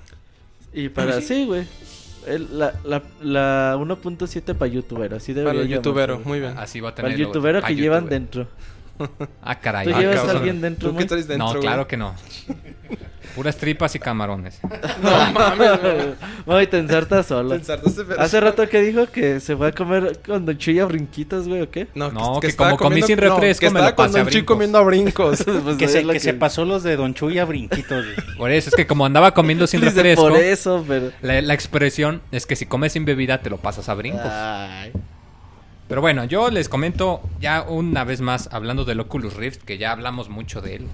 Y 0.72 0.88
para 0.88 1.20
sí, 1.20 1.46
güey. 1.46 1.66
El- 2.26 2.58
La, 2.58 2.72
la, 2.84 3.02
la 3.22 3.76
1.7 3.78 4.54
para 4.54 4.66
youtuber, 4.70 5.14
así 5.14 5.32
debería 5.32 5.52
Para 5.52 5.62
el 5.62 5.68
llamarse, 5.68 5.88
youtubero, 5.88 6.20
muy 6.24 6.40
bien. 6.40 6.54
Así 6.58 6.80
va 6.80 6.90
a 6.90 6.94
tener. 6.94 7.10
Para 7.10 7.14
el 7.14 7.20
youtubero 7.26 7.62
que 7.62 7.74
llevan 7.76 8.06
dentro. 8.08 8.46
Ah, 9.42 9.58
caray. 9.60 9.86
¿Tú 9.86 9.92
Ah, 9.94 10.00
llevas 10.00 10.28
a 10.28 10.30
alguien 10.32 10.60
dentro, 10.60 10.90
¿Tú 10.90 10.96
qué 10.96 11.04
traes 11.04 11.28
dentro, 11.28 11.46
No, 11.46 11.52
güey? 11.52 11.62
claro 11.62 11.86
que 11.86 11.96
no. 11.96 12.14
Puras 13.34 13.56
tripas 13.58 13.94
y 13.94 13.98
camarones. 13.98 14.58
No 15.02 15.32
mames, 15.32 15.80
güey. 15.82 16.14
Muy 16.46 16.66
te 16.68 16.78
ensartas 16.78 17.26
solo. 17.26 17.50
Te 17.50 17.56
ensartaste, 17.56 18.04
pero- 18.04 18.20
Hace 18.20 18.40
rato 18.40 18.66
que 18.66 18.80
dijo 18.80 19.06
que 19.08 19.40
se 19.40 19.54
fue 19.56 19.68
a 19.68 19.72
comer 19.72 20.20
con 20.26 20.46
Don 20.46 20.56
Chuy 20.56 20.80
a 20.80 20.86
brinquitos, 20.86 21.46
güey, 21.46 21.60
¿o 21.60 21.70
qué? 21.70 21.86
No, 21.94 22.40
que 22.40 22.54
como 22.56 22.78
comí 22.78 23.02
sin 23.02 23.18
refresco, 23.18 23.60
que 23.66 23.70
me 23.70 23.80
lo 23.80 23.88
estaba 23.88 23.96
con 23.96 24.06
pasé 24.06 24.20
a 24.20 24.22
Don 24.22 24.32
Chuy 24.32 24.42
comiendo 24.44 24.78
a 24.78 24.82
brincos. 24.82 25.44
Pues 25.64 25.76
que 25.76 25.88
se, 25.88 26.02
lo 26.02 26.12
que 26.14 26.20
se 26.20 26.32
pasó 26.32 26.64
los 26.64 26.82
de 26.82 26.96
Don 26.96 27.12
Chuy 27.12 27.38
a 27.38 27.44
brinquitos. 27.44 28.04
güey. 28.04 28.16
Por 28.38 28.50
eso, 28.52 28.70
es 28.70 28.74
que 28.74 28.86
como 28.86 29.04
andaba 29.04 29.34
comiendo 29.34 29.66
sin 29.66 29.82
refresco, 29.82 30.28
Por 30.28 30.36
eso, 30.40 30.82
pero... 30.88 31.10
la, 31.20 31.42
la 31.42 31.52
expresión 31.54 32.22
es 32.32 32.46
que 32.46 32.56
si 32.56 32.64
comes 32.64 32.92
sin 32.92 33.04
bebida 33.04 33.42
te 33.42 33.50
lo 33.50 33.58
pasas 33.58 33.88
a 33.90 33.94
brincos. 33.94 34.22
Ay. 34.24 34.92
Pero 35.88 36.00
bueno, 36.00 36.24
yo 36.24 36.50
les 36.50 36.68
comento 36.68 37.20
ya 37.40 37.62
una 37.62 38.04
vez 38.04 38.20
más, 38.20 38.48
hablando 38.52 38.84
del 38.84 39.00
Oculus 39.00 39.34
Rift, 39.34 39.62
que 39.62 39.78
ya 39.78 39.92
hablamos 39.92 40.28
mucho 40.28 40.60
de 40.60 40.76
él, 40.76 40.86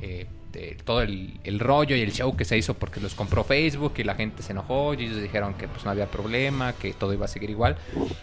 eh, 0.00 0.26
de 0.52 0.76
todo 0.84 1.02
el, 1.02 1.58
rollo 1.58 1.94
y 1.96 2.00
el 2.00 2.12
show 2.12 2.36
que 2.36 2.44
se 2.44 2.56
hizo 2.56 2.74
porque 2.74 3.00
los 3.00 3.14
compró 3.14 3.44
Facebook 3.44 3.94
y 3.98 4.04
la 4.04 4.14
gente 4.14 4.42
se 4.42 4.52
enojó 4.52 4.94
y 4.94 5.04
ellos 5.04 5.20
dijeron 5.20 5.54
que 5.54 5.68
pues 5.68 5.84
no 5.84 5.90
había 5.90 6.06
problema, 6.06 6.72
que 6.72 6.92
todo 6.92 7.12
iba 7.12 7.26
a 7.26 7.28
seguir 7.28 7.50
igual. 7.50 7.76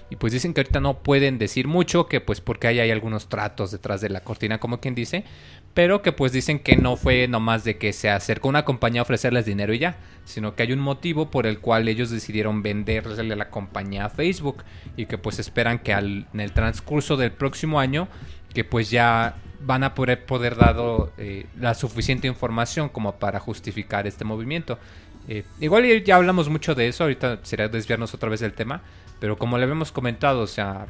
Y 0.09 0.15
pues 0.15 0.33
dicen 0.33 0.53
que 0.53 0.61
ahorita 0.61 0.79
no 0.79 0.99
pueden 0.99 1.37
decir 1.37 1.67
mucho, 1.67 2.07
que 2.07 2.21
pues 2.21 2.41
porque 2.41 2.67
ahí 2.67 2.79
hay 2.79 2.91
algunos 2.91 3.29
tratos 3.29 3.71
detrás 3.71 4.01
de 4.01 4.09
la 4.09 4.21
cortina, 4.21 4.59
como 4.59 4.79
quien 4.79 4.95
dice, 4.95 5.23
pero 5.73 6.01
que 6.01 6.11
pues 6.11 6.31
dicen 6.31 6.59
que 6.59 6.77
no 6.77 6.95
fue 6.95 7.27
nomás 7.27 7.63
de 7.63 7.77
que 7.77 7.93
se 7.93 8.09
acercó 8.09 8.49
una 8.49 8.65
compañía 8.65 9.01
a 9.01 9.03
ofrecerles 9.03 9.45
dinero 9.45 9.73
y 9.73 9.79
ya, 9.79 9.97
sino 10.23 10.55
que 10.55 10.63
hay 10.63 10.73
un 10.73 10.79
motivo 10.79 11.29
por 11.29 11.45
el 11.45 11.59
cual 11.59 11.87
ellos 11.87 12.09
decidieron 12.09 12.63
venderle 12.63 13.35
la 13.35 13.49
compañía 13.49 14.05
a 14.05 14.09
Facebook 14.09 14.63
y 14.97 15.05
que 15.05 15.17
pues 15.17 15.39
esperan 15.39 15.79
que 15.79 15.93
al, 15.93 16.27
en 16.33 16.39
el 16.39 16.51
transcurso 16.53 17.17
del 17.17 17.31
próximo 17.31 17.79
año 17.79 18.07
que 18.53 18.63
pues 18.63 18.89
ya 18.89 19.35
van 19.65 19.83
a 19.83 19.93
poder, 19.95 20.25
poder 20.25 20.55
dado 20.55 21.11
eh, 21.17 21.47
la 21.59 21.73
suficiente 21.73 22.27
información 22.27 22.89
como 22.89 23.15
para 23.15 23.39
justificar 23.39 24.05
este 24.07 24.23
movimiento. 24.23 24.77
Eh, 25.27 25.43
igual 25.59 26.03
ya- 26.03 26.15
hablamos 26.17 26.49
mucho 26.49 26.75
de 26.75 26.87
eso, 26.87 27.03
ahorita 27.03 27.39
sería 27.43 27.67
desviarnos 27.67 28.13
otra 28.13 28.29
vez 28.29 28.39
del 28.41 28.53
tema, 28.53 28.81
pero 29.19 29.37
como 29.37 29.57
le 29.57 29.63
habíamos 29.63 29.91
comentado, 29.91 30.41
o 30.41 30.47
sea, 30.47 30.85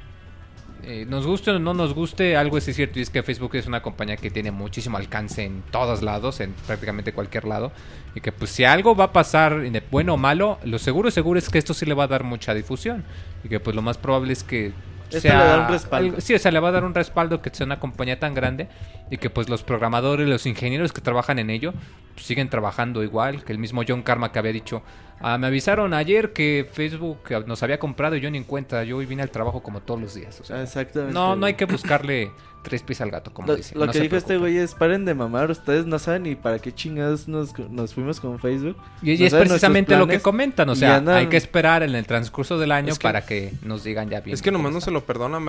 eh, 0.83 1.05
nos 1.07 1.25
guste 1.25 1.51
o 1.51 1.57
no 1.59 1.73
nos 1.73 1.93
guste, 1.93 2.35
algo 2.35 2.57
es 2.57 2.65
cierto 2.65 2.99
y 2.99 3.01
es 3.01 3.09
que 3.09 3.23
Facebook 3.23 3.55
es 3.55 3.65
una 3.65 3.81
compañía 3.81 4.17
que 4.17 4.29
tiene 4.29 4.51
muchísimo 4.51 4.97
alcance 4.97 5.43
en 5.45 5.63
todos 5.71 6.01
lados, 6.03 6.41
en 6.41 6.51
prácticamente 6.67 7.13
cualquier 7.13 7.45
lado, 7.45 7.71
y 8.13 8.19
que 8.19 8.31
pues 8.33 8.51
si 8.51 8.65
algo 8.65 8.93
va 8.95 9.05
a 9.05 9.13
pasar, 9.13 9.63
bueno 9.89 10.15
o 10.15 10.17
malo, 10.17 10.59
lo 10.65 10.77
seguro 10.79 11.09
seguro 11.11 11.39
es 11.39 11.49
que 11.49 11.57
esto 11.57 11.73
sí 11.73 11.85
le 11.85 11.93
va 11.93 12.03
a 12.03 12.07
dar 12.07 12.23
mucha 12.23 12.53
difusión, 12.53 13.03
y 13.43 13.47
que 13.47 13.59
pues 13.61 13.73
lo 13.75 13.81
más 13.81 13.97
probable 13.97 14.33
es 14.33 14.43
que 14.43 14.73
Esto 15.17 15.27
le 15.29 15.33
da 15.35 15.61
un 15.65 15.67
respaldo. 15.73 16.21
sí, 16.21 16.33
o 16.33 16.39
sea, 16.39 16.51
le 16.51 16.59
va 16.59 16.69
a 16.69 16.71
dar 16.71 16.83
un 16.83 16.93
respaldo 16.93 17.41
que 17.41 17.49
sea 17.53 17.65
una 17.65 17.79
compañía 17.79 18.19
tan 18.19 18.33
grande 18.33 18.67
y 19.09 19.17
que 19.17 19.29
pues 19.29 19.49
los 19.49 19.63
programadores, 19.63 20.27
los 20.27 20.45
ingenieros 20.45 20.93
que 20.93 21.01
trabajan 21.01 21.39
en 21.39 21.49
ello 21.49 21.73
pues, 22.13 22.25
siguen 22.25 22.49
trabajando 22.49 23.03
igual, 23.03 23.43
que 23.43 23.51
el 23.53 23.59
mismo 23.59 23.81
John 23.87 24.01
Karma 24.03 24.31
que 24.31 24.39
había 24.39 24.51
dicho, 24.53 24.81
"Ah, 25.19 25.37
me 25.37 25.47
avisaron 25.47 25.93
ayer 25.93 26.33
que 26.33 26.67
Facebook 26.71 27.19
nos 27.47 27.61
había 27.63 27.79
comprado 27.79 28.15
y 28.15 28.21
yo 28.21 28.29
ni 28.31 28.37
en 28.37 28.43
cuenta, 28.43 28.83
yo 28.83 28.97
hoy 28.97 29.05
vine 29.05 29.21
al 29.23 29.29
trabajo 29.31 29.61
como 29.63 29.81
todos 29.81 30.01
los 30.01 30.13
días, 30.15 30.39
o 30.39 30.43
sea, 30.43 30.61
Exactamente. 30.61 31.13
no, 31.13 31.35
no 31.35 31.45
hay 31.45 31.53
que 31.55 31.65
buscarle 31.65 32.31
tres 32.65 32.81
pies 32.83 32.99
al 33.01 33.11
gato, 33.11 33.31
como 33.31 33.47
Lo, 33.47 33.55
dicen. 33.55 33.79
lo 33.79 33.85
no 33.85 33.91
que 33.91 33.99
dijo 34.01 34.15
este 34.17 34.37
güey 34.37 34.57
es 34.57 34.73
paren 34.75 35.05
de 35.05 35.13
mamar, 35.13 35.49
ustedes 35.51 35.85
no 35.85 35.99
saben 35.99 36.23
ni 36.23 36.35
para 36.35 36.59
qué 36.59 36.73
chingados 36.73 37.27
nos, 37.27 37.57
nos 37.69 37.93
fuimos 37.93 38.19
con 38.19 38.39
Facebook. 38.39 38.75
Y, 39.01 39.11
y 39.13 39.17
no 39.19 39.25
es 39.27 39.33
precisamente 39.33 39.95
lo 39.97 40.07
que 40.07 40.19
comentan, 40.19 40.67
o 40.69 40.75
sea, 40.75 40.97
andan- 40.97 41.15
hay 41.17 41.27
que 41.27 41.37
esperar 41.37 41.83
en 41.83 41.95
el 41.95 42.05
transcurso 42.05 42.57
del 42.57 42.71
año 42.71 42.91
Es 42.91 42.99
que- 42.99 43.03
para 43.03 43.25
que 43.25 43.53
nos 43.61 43.83
digan 43.83 44.09
ya 44.09 44.19
bien. 44.21 44.33
Es 44.33 44.41
que 44.41 44.51
nomás 44.51 44.73
no 44.73 44.81
se 44.81 44.91
lo 44.91 45.05
perdonan, 45.05 45.45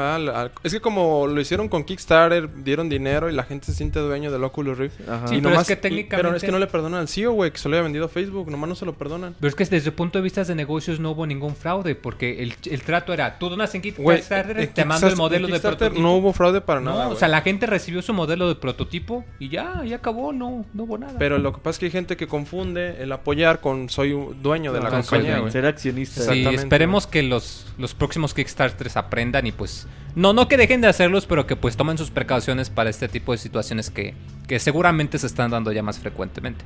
Es 0.62 0.72
que 0.72 0.80
como 0.80 1.26
lo 1.26 1.40
hicieron 1.40 1.68
con 1.68 1.84
Kickstarter, 1.84 2.62
dieron 2.62 2.88
dinero 2.88 3.30
y 3.30 3.32
la 3.32 3.44
gente 3.44 3.66
se 3.66 3.74
siente 3.74 3.98
dueño 3.98 4.30
del 4.30 4.44
Oculus 4.44 4.76
Rift. 4.78 5.00
Ajá. 5.08 5.28
Sí, 5.28 5.34
y 5.36 5.38
pero 5.38 5.50
nomás, 5.50 5.62
es 5.62 5.68
que 5.68 5.76
técnicamente- 5.76 6.16
pero 6.24 6.36
es 6.36 6.42
que 6.42 6.52
no 6.52 6.58
le 6.58 6.66
perdonan 6.66 7.00
al 7.00 7.08
CEO, 7.08 7.32
güey, 7.32 7.50
que 7.50 7.58
se 7.58 7.68
lo 7.68 7.76
había 7.76 7.84
vendido 7.84 8.04
a 8.04 8.08
Facebook. 8.08 8.50
Nomás 8.50 8.68
no 8.68 8.74
se 8.74 8.84
lo 8.84 8.92
perdonan. 8.92 9.34
Pero 9.40 9.48
es 9.48 9.54
que 9.54 9.64
desde 9.64 9.88
el 9.88 9.94
punto 9.94 10.18
de 10.18 10.22
vista 10.22 10.44
de 10.44 10.54
negocios 10.54 11.00
no 11.00 11.12
hubo 11.12 11.26
ningún 11.26 11.56
fraude, 11.56 11.94
porque 11.94 12.42
el, 12.42 12.54
el 12.70 12.82
trato 12.82 13.12
era, 13.12 13.38
tú 13.38 13.48
donas 13.48 13.74
en 13.74 13.80
Kickstarter, 13.82 14.60
en 14.60 14.68
te 14.72 14.84
mando 14.84 15.06
el 15.08 15.16
modelo 15.16 15.46
de 15.48 15.60
prototipo. 15.60 16.00
No 16.00 16.14
hubo 16.16 16.32
fraude 16.32 16.60
para 16.60 16.80
No, 16.80 16.90
nada. 16.90 17.05
O 17.06 17.10
güey. 17.10 17.18
sea, 17.18 17.28
la 17.28 17.42
gente 17.42 17.66
recibió 17.66 18.02
su 18.02 18.12
modelo 18.12 18.48
de 18.48 18.54
prototipo 18.54 19.24
y 19.38 19.48
ya, 19.48 19.84
ya 19.84 19.96
acabó, 19.96 20.32
no, 20.32 20.64
no 20.74 20.82
hubo 20.84 20.98
nada. 20.98 21.14
Pero 21.18 21.38
lo 21.38 21.52
que 21.52 21.58
pasa 21.58 21.70
es 21.70 21.78
que 21.78 21.86
hay 21.86 21.92
gente 21.92 22.16
que 22.16 22.26
confunde 22.26 23.02
el 23.02 23.12
apoyar 23.12 23.60
con 23.60 23.88
soy 23.88 24.10
dueño 24.40 24.72
de 24.72 24.80
la 24.80 24.90
compañía, 24.90 25.36
dueño. 25.36 25.50
Ser 25.50 25.66
accionista. 25.66 26.20
Sí, 26.22 26.46
esperemos 26.46 27.06
que 27.06 27.22
los, 27.22 27.66
los 27.78 27.94
próximos 27.94 28.34
Kickstarters 28.34 28.96
aprendan 28.96 29.46
y 29.46 29.52
pues... 29.52 29.86
No, 30.14 30.32
no 30.32 30.48
que 30.48 30.56
dejen 30.56 30.80
de 30.80 30.88
hacerlos, 30.88 31.26
pero 31.26 31.46
que 31.46 31.56
pues 31.56 31.76
tomen 31.76 31.98
sus 31.98 32.10
precauciones 32.10 32.70
para 32.70 32.88
este 32.88 33.08
tipo 33.08 33.32
de 33.32 33.38
situaciones 33.38 33.90
que, 33.90 34.14
que 34.48 34.58
seguramente 34.58 35.18
se 35.18 35.26
están 35.26 35.50
dando 35.50 35.72
ya 35.72 35.82
más 35.82 35.98
frecuentemente. 35.98 36.64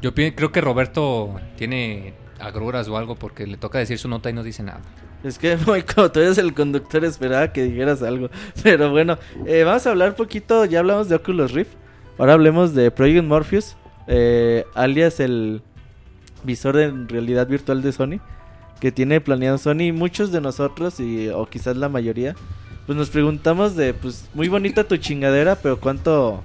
Yo 0.00 0.14
creo 0.14 0.52
que 0.52 0.60
Roberto 0.60 1.40
tiene 1.56 2.14
agruras 2.38 2.88
o 2.88 2.96
algo 2.96 3.14
porque 3.14 3.46
le 3.46 3.56
toca 3.56 3.78
decir 3.78 3.98
su 3.98 4.08
nota 4.08 4.30
y 4.30 4.32
no 4.32 4.42
dice 4.42 4.62
nada. 4.62 4.80
Es 5.24 5.38
que, 5.38 5.56
como 5.94 6.10
tú 6.10 6.20
eres 6.20 6.38
el 6.38 6.54
conductor, 6.54 7.04
esperaba 7.04 7.52
que 7.52 7.64
dijeras 7.64 8.02
algo. 8.02 8.28
Pero 8.62 8.90
bueno, 8.90 9.18
eh, 9.46 9.64
vamos 9.64 9.86
a 9.86 9.90
hablar 9.90 10.14
poquito. 10.14 10.64
Ya 10.66 10.80
hablamos 10.80 11.08
de 11.08 11.16
Oculus 11.16 11.52
Rift. 11.52 11.72
Ahora 12.18 12.34
hablemos 12.34 12.74
de 12.74 12.90
Project 12.92 13.24
Morpheus, 13.24 13.76
eh, 14.06 14.64
alias 14.74 15.18
el 15.18 15.62
visor 16.44 16.78
en 16.78 17.08
realidad 17.08 17.48
virtual 17.48 17.82
de 17.82 17.90
Sony. 17.90 18.20
Que 18.80 18.92
tiene 18.92 19.20
planeado 19.20 19.56
Sony. 19.56 19.92
Muchos 19.92 20.30
de 20.30 20.40
nosotros, 20.40 21.00
y, 21.00 21.28
o 21.28 21.46
quizás 21.46 21.76
la 21.76 21.88
mayoría, 21.88 22.36
pues 22.86 22.98
nos 22.98 23.08
preguntamos 23.08 23.74
de, 23.76 23.94
pues, 23.94 24.28
muy 24.34 24.48
bonita 24.48 24.84
tu 24.84 24.98
chingadera, 24.98 25.56
pero 25.56 25.80
¿cuánto, 25.80 26.44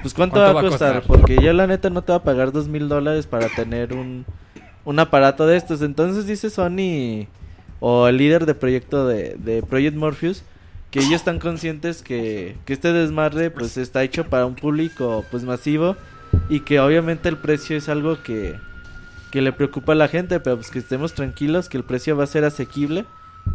pues, 0.00 0.14
cuánto, 0.14 0.38
va, 0.38 0.50
a 0.50 0.62
costar? 0.62 1.02
Porque 1.02 1.36
yo, 1.42 1.52
la 1.52 1.66
neta, 1.66 1.90
no 1.90 2.02
te 2.02 2.12
va 2.12 2.18
a 2.18 2.22
pagar 2.22 2.52
dos 2.52 2.68
mil 2.68 2.88
dólares 2.88 3.26
para 3.26 3.48
tener 3.48 3.92
un, 3.92 4.24
un 4.84 4.98
aparato 5.00 5.44
de 5.44 5.56
estos. 5.56 5.82
Entonces 5.82 6.26
dice 6.26 6.50
Sony 6.50 7.26
o 7.84 8.06
el 8.06 8.16
líder 8.16 8.46
de 8.46 8.54
proyecto 8.54 9.08
de, 9.08 9.34
de 9.38 9.60
Project 9.60 9.96
Morpheus 9.96 10.44
que 10.92 11.00
ellos 11.00 11.14
están 11.14 11.40
conscientes 11.40 12.02
que, 12.02 12.56
que 12.64 12.74
este 12.74 12.92
desmadre 12.92 13.50
pues 13.50 13.76
está 13.76 14.04
hecho 14.04 14.28
para 14.28 14.46
un 14.46 14.54
público 14.54 15.24
pues 15.32 15.42
masivo 15.42 15.96
y 16.48 16.60
que 16.60 16.78
obviamente 16.78 17.28
el 17.28 17.38
precio 17.38 17.76
es 17.76 17.88
algo 17.88 18.22
que, 18.22 18.54
que 19.32 19.42
le 19.42 19.52
preocupa 19.52 19.92
a 19.92 19.96
la 19.96 20.06
gente, 20.06 20.38
pero 20.38 20.56
pues 20.56 20.70
que 20.70 20.78
estemos 20.78 21.14
tranquilos 21.14 21.68
que 21.68 21.76
el 21.76 21.82
precio 21.82 22.16
va 22.16 22.22
a 22.22 22.28
ser 22.28 22.44
asequible 22.44 23.04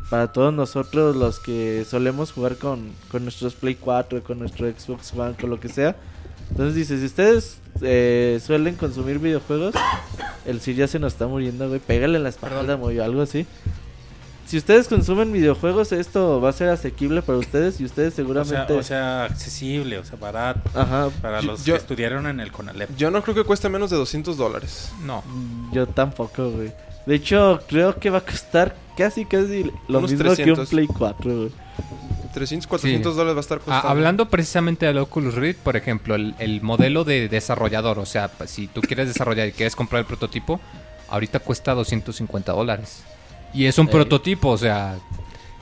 para 0.09 0.33
todos 0.33 0.53
nosotros 0.53 1.15
los 1.15 1.39
que 1.39 1.85
solemos 1.89 2.33
jugar 2.33 2.57
con, 2.57 2.91
con 3.09 3.23
nuestros 3.23 3.55
Play 3.55 3.75
4, 3.75 4.23
con 4.23 4.39
nuestro 4.39 4.69
Xbox 4.69 5.13
One, 5.13 5.35
con 5.39 5.49
lo 5.49 5.61
que 5.61 5.69
sea. 5.69 5.95
Entonces 6.51 6.75
dice, 6.75 6.99
si 6.99 7.05
ustedes 7.05 7.61
eh, 7.81 8.41
suelen 8.43 8.75
consumir 8.75 9.19
videojuegos, 9.19 9.73
el 10.45 10.59
Sir 10.59 10.75
ya 10.75 10.87
se 10.87 10.99
nos 10.99 11.13
está 11.13 11.27
muriendo, 11.27 11.69
güey. 11.69 11.79
Pégale 11.79 12.17
en 12.17 12.23
la 12.23 12.29
espalda, 12.29 12.73
güey, 12.75 12.99
algo 12.99 13.21
así. 13.21 13.45
Si 14.47 14.57
ustedes 14.57 14.87
consumen 14.87 15.33
videojuegos, 15.33 15.91
esto 15.91 16.39
va 16.39 16.49
a 16.49 16.53
ser 16.53 16.69
asequible 16.69 17.21
para 17.21 17.37
ustedes 17.37 17.81
y 17.81 17.85
ustedes 17.85 18.13
O 18.13 18.15
sea, 18.15 18.23
seguramente... 18.25 18.73
o 18.73 18.81
sea, 18.83 19.25
accesible, 19.25 19.97
o 19.99 20.05
sea, 20.05 20.17
barato. 20.17 20.61
Ajá, 20.73 21.09
Para 21.21 21.41
Yo- 21.41 21.47
los 21.51 21.65
yo- 21.65 21.73
que 21.73 21.79
estudiaron 21.79 22.27
en 22.27 22.39
el 22.39 22.51
Conalep. 22.53 22.89
Yo 22.95 23.11
no 23.11 23.21
creo 23.21 23.35
que 23.35 23.43
cueste 23.43 23.67
menos 23.67 23.89
de 23.89 23.97
200 23.97 24.37
dólares. 24.37 24.91
No. 25.03 25.21
mm, 25.27 25.73
yo 25.73 25.85
tampoco, 25.87 26.49
güey. 26.49 26.71
De 27.05 27.15
hecho, 27.15 27.59
creo 27.67 27.99
que 27.99 28.09
va 28.09 28.19
a 28.19 28.25
costar 28.25 28.73
casi, 28.97 29.25
casi 29.25 29.63
lo 29.89 29.99
Unos 29.99 30.11
mismo 30.11 30.23
que 30.23 30.29
un 30.29 30.35
300. 30.35 30.69
Play 30.69 30.87
4, 30.87 31.35
güey. 31.35 31.51
300, 32.33 32.67
400 32.67 33.11
Sí. 33.13 33.17
dólares 33.17 33.35
va 33.35 33.39
a 33.39 33.41
estar 33.41 33.57
costando. 33.59 33.87
hablando 33.89 34.29
precisamente 34.29 34.85
del 34.85 34.97
Oculus 34.99 35.33
Rift, 35.35 35.59
por 35.59 35.75
ejemplo, 35.75 36.15
el, 36.15 36.35
el 36.39 36.61
modelo 36.61 37.03
de 37.03 37.27
desarrollador, 37.29 37.99
o 37.99 38.05
sea, 38.05 38.29
si 38.45 38.67
tú 38.67 38.79
quieres 38.81 39.07
desarrollar 39.07 39.47
y 39.47 39.51
quieres 39.53 39.75
comprar 39.75 40.01
el 40.01 40.05
prototipo, 40.05 40.59
ahorita 41.09 41.39
cuesta 41.39 41.73
250 41.73 42.51
dólares. 42.53 43.03
Y 43.57 43.65
es 43.65 43.79
un 43.79 43.87
prototipo, 43.87 44.49
o 44.49 44.57
sea, 44.57 44.99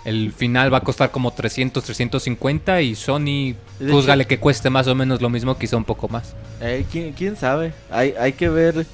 el 0.04 0.34
final 0.34 0.72
va 0.74 0.80
a 0.80 0.82
costar 0.82 1.12
como 1.12 1.32
300, 1.32 1.82
350 1.82 2.82
y 2.82 2.94
Sony, 2.94 3.56
hecho- 3.80 4.28
que 4.28 4.38
cueste 4.38 4.70
más 4.70 4.88
o 4.88 4.96
menos 4.96 5.22
lo 5.22 5.30
mismo, 5.30 5.58
quizá 5.58 5.78
un 5.78 5.86
poco 5.86 6.10
más. 6.10 6.36
Eh, 6.60 6.86
¿quién, 6.92 7.14
quién 7.14 7.38
sabe? 7.38 7.74
Hay, 7.90 8.14
hay 8.20 8.34
que 8.34 8.50
ver 8.50 8.86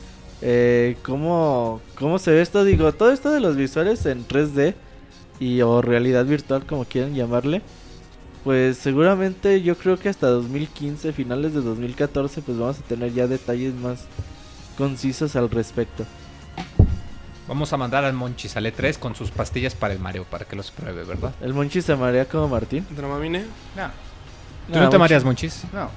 eh, 0.44 0.98
cómo, 1.04 1.82
cómo 1.96 2.20
se 2.20 2.30
ve 2.32 2.42
esto. 2.42 2.64
Digo, 2.64 2.92
todo 2.94 3.12
esto 3.12 3.32
de 3.32 3.40
los 3.40 3.56
visuales 3.56 4.06
en 4.06 4.24
3D 4.28 4.76
y 5.40 5.62
o 5.62 5.82
realidad 5.82 6.26
virtual, 6.26 6.66
como 6.68 6.86
quieran 6.86 7.16
llamarle. 7.16 7.64
Pues 8.44 8.78
seguramente 8.78 9.62
yo 9.64 9.76
creo 9.78 9.98
que 9.98 10.10
hasta 10.10 10.28
2015, 10.28 11.12
finales 11.12 11.54
de 11.56 11.62
2014, 11.62 12.42
pues 12.44 12.58
vamos 12.58 12.78
a 12.80 12.84
tener 12.84 13.14
ya 13.14 13.26
detalles 13.26 13.74
más 13.74 14.06
concisos 14.78 15.36
al 15.36 15.50
respecto. 15.50 16.06
Vamos 17.52 17.74
a 17.74 17.76
mandar 17.76 18.06
al 18.06 18.14
Monchis 18.14 18.56
al 18.56 18.66
E3 18.66 18.98
con 18.98 19.14
sus 19.14 19.30
pastillas 19.30 19.76
para 19.76 19.94
el 19.94 20.00
Mario, 20.00 20.24
para 20.24 20.46
que 20.46 20.56
los 20.56 20.72
pruebe, 20.72 21.04
¿verdad? 21.04 21.34
El 21.42 21.54
Monchi 21.54 21.82
se 21.82 21.94
marea 21.98 22.24
como 22.24 22.48
Martín. 22.48 22.88
Dramamine. 22.90 23.40
No, 23.76 23.90
¿Tú 24.72 24.80
no 24.80 24.88
te 24.90 24.96
Monchi- 24.96 25.00
mareas, 25.00 25.26
Monchis? 25.26 25.64
no. 25.74 25.90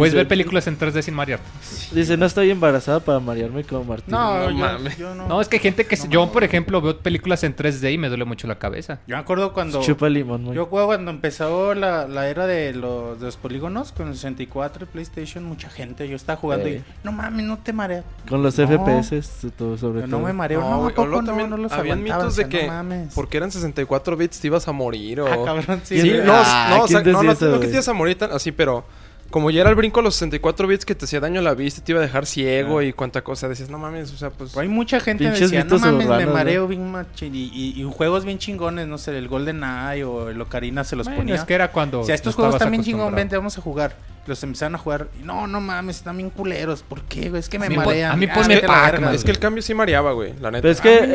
Puedes 0.00 0.14
ver 0.14 0.26
películas 0.28 0.66
en 0.66 0.78
3D 0.78 1.02
sin 1.02 1.14
marearte. 1.14 1.46
Dice, 1.92 2.16
no 2.16 2.26
estoy 2.26 2.50
embarazada 2.50 3.00
para 3.00 3.20
marearme 3.20 3.64
como 3.64 3.84
Martín. 3.84 4.12
No, 4.12 4.38
No 4.40 4.50
yo, 4.50 4.56
mames. 4.56 4.96
yo 4.98 5.14
no. 5.14 5.28
No, 5.28 5.40
es 5.40 5.48
que 5.48 5.56
hay 5.56 5.62
gente 5.62 5.86
que... 5.86 5.96
se- 5.96 6.06
No, 6.08 6.12
yo, 6.12 6.32
por 6.32 6.42
ejemplo, 6.44 6.80
veo 6.80 6.98
películas 6.98 7.44
en 7.44 7.54
3D 7.54 7.92
y 7.92 7.98
me 7.98 8.08
duele 8.08 8.24
mucho 8.24 8.46
la 8.46 8.58
cabeza. 8.58 9.00
Yo 9.06 9.16
me 9.16 9.20
acuerdo 9.22 9.52
cuando... 9.52 9.80
Chupa 9.82 10.08
limón, 10.08 10.42
Monchi. 10.44 10.56
Yo 10.56 10.66
juego 10.66 10.86
cuando 10.88 11.10
empezó 11.10 11.74
la, 11.74 12.08
la 12.08 12.28
era 12.28 12.46
de 12.46 12.72
los, 12.72 13.18
de 13.20 13.26
los 13.26 13.36
polígonos 13.36 13.92
con 13.92 14.08
el 14.08 14.14
64 14.14 14.84
y 14.84 14.86
PlayStation, 14.88 15.44
mucha 15.44 15.68
gente. 15.70 16.08
Yo 16.08 16.16
estaba 16.16 16.36
jugando 16.38 16.68
y 16.68 16.82
no 17.04 17.12
mames, 17.12 17.44
no 17.46 17.58
te 17.58 17.72
mareas. 17.72 18.04
Con 18.28 18.42
los 18.42 18.58
No. 18.58 18.66
FPS, 18.66 19.50
todo, 19.56 19.76
sobre 19.76 20.00
Yo 20.02 20.06
todo. 20.06 20.18
no 20.18 20.26
me 20.26 20.32
mareo, 20.32 20.60
no, 20.60 20.68
No, 20.70 20.74
¿a 20.74 20.78
güey, 20.78 20.92
o 20.92 20.94
poco 20.94 21.24
también 21.24 21.50
no 21.50 21.56
los 21.56 21.72
habían 21.72 22.02
mitos 22.02 22.22
o 22.22 22.26
de 22.28 22.32
sea, 22.32 22.48
que 22.48 22.62
no 22.66 22.72
mames. 22.72 23.12
porque 23.14 23.36
eran 23.36 23.50
64 23.50 24.16
bits 24.16 24.40
te 24.40 24.46
ibas 24.46 24.66
a 24.68 24.72
morir 24.72 25.20
o... 25.20 25.26
Ah, 25.26 25.44
cabrón, 25.44 25.80
sí. 25.84 26.00
Sí, 26.00 26.12
no, 26.24 26.32
Ah, 26.34 26.66
no, 26.70 26.84
o 26.84 26.86
¿quién 26.86 27.02
sea, 27.04 27.12
no, 27.12 27.22
no, 27.22 27.32
eso, 27.32 27.46
no 27.50 27.60
que 27.60 27.66
te 27.66 27.72
ibas 27.74 27.88
a 27.88 27.92
morir 27.92 28.16
tan 28.16 28.32
así, 28.32 28.52
pero 28.52 28.84
como 29.30 29.50
ya 29.50 29.60
era 29.60 29.70
el 29.70 29.76
brinco 29.76 30.00
a 30.00 30.02
los 30.02 30.14
64 30.16 30.66
bits 30.68 30.84
que 30.84 30.94
te 30.94 31.04
hacía 31.04 31.20
daño 31.20 31.40
a 31.40 31.42
la 31.42 31.54
vista, 31.54 31.82
te 31.82 31.92
iba 31.92 32.00
a 32.00 32.02
dejar 32.02 32.26
ciego 32.26 32.78
Ah. 32.80 32.84
y 32.84 32.92
cuánta 32.92 33.22
cosa, 33.22 33.48
decías, 33.48 33.70
no 33.70 33.78
mames, 33.78 34.12
o 34.12 34.16
sea, 34.16 34.30
pues... 34.30 34.56
Hay 34.56 34.68
mucha 34.68 34.98
gente 35.00 35.24
que 35.24 35.30
decía, 35.30 35.64
no 35.64 35.78
mames, 35.78 36.08
me 36.08 36.26
mareo 36.26 36.66
bien 36.68 36.90
machín. 36.90 37.34
Y, 37.34 37.44
y, 37.52 37.80
y 37.80 37.84
juegos 37.84 38.24
bien 38.24 38.38
chingones, 38.38 38.86
no 38.88 38.98
sé, 38.98 39.16
el 39.16 39.28
Golden 39.28 39.62
Eye 39.62 40.04
o 40.04 40.28
el 40.30 40.40
Ocarina 40.40 40.84
se 40.84 40.96
los 40.96 41.06
Bueno, 41.06 41.20
ponía. 41.20 41.34
es 41.36 41.44
que 41.44 41.54
era 41.54 41.70
cuando... 41.70 42.00
O 42.00 42.04
sea, 42.04 42.14
estos 42.14 42.34
juegos 42.34 42.58
bien 42.70 42.82
chingón, 42.82 43.14
vente, 43.14 43.36
vamos 43.36 43.56
a 43.56 43.60
jugar. 43.60 43.94
Los 44.26 44.42
empezaron 44.42 44.74
a 44.74 44.78
jugar. 44.78 45.08
No, 45.24 45.46
no 45.46 45.60
mames, 45.60 45.96
están 45.96 46.16
bien 46.18 46.30
culeros. 46.30 46.82
¿Por 46.82 47.02
qué, 47.02 47.30
güey? 47.30 47.40
Es 47.40 47.48
que 47.48 47.58
me 47.58 47.66
A 47.66 47.70
marean. 47.70 48.12
a 48.12 48.16
mí 48.16 48.26
Ah, 48.30 48.34
ponme 48.34 48.54
vete 48.56 48.66
a 48.66 48.68
la 48.68 48.74
Pac-Man, 48.74 49.00
verga, 49.00 49.14
es 49.14 49.24
que 49.24 49.30
el 49.30 49.38
cambio 49.38 49.62
sí 49.62 49.72
mareaba, 49.74 50.12
güey, 50.12 50.34
la 50.40 50.50
neta. 50.50 50.62
Pero 50.62 50.72
es 50.72 50.80
que 50.80 51.06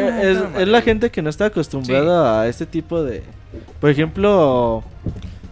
no 0.54 0.60
es 0.60 0.67
la 0.67 0.82
gente 0.82 1.12
que 1.12 1.21
no 1.21 1.30
está 1.30 1.45
acostumbrada 1.45 2.41
a 2.41 2.47
este 2.47 2.65
tipo 2.65 3.04
de... 3.04 3.23
Por 3.80 3.89
ejemplo, 3.91 4.84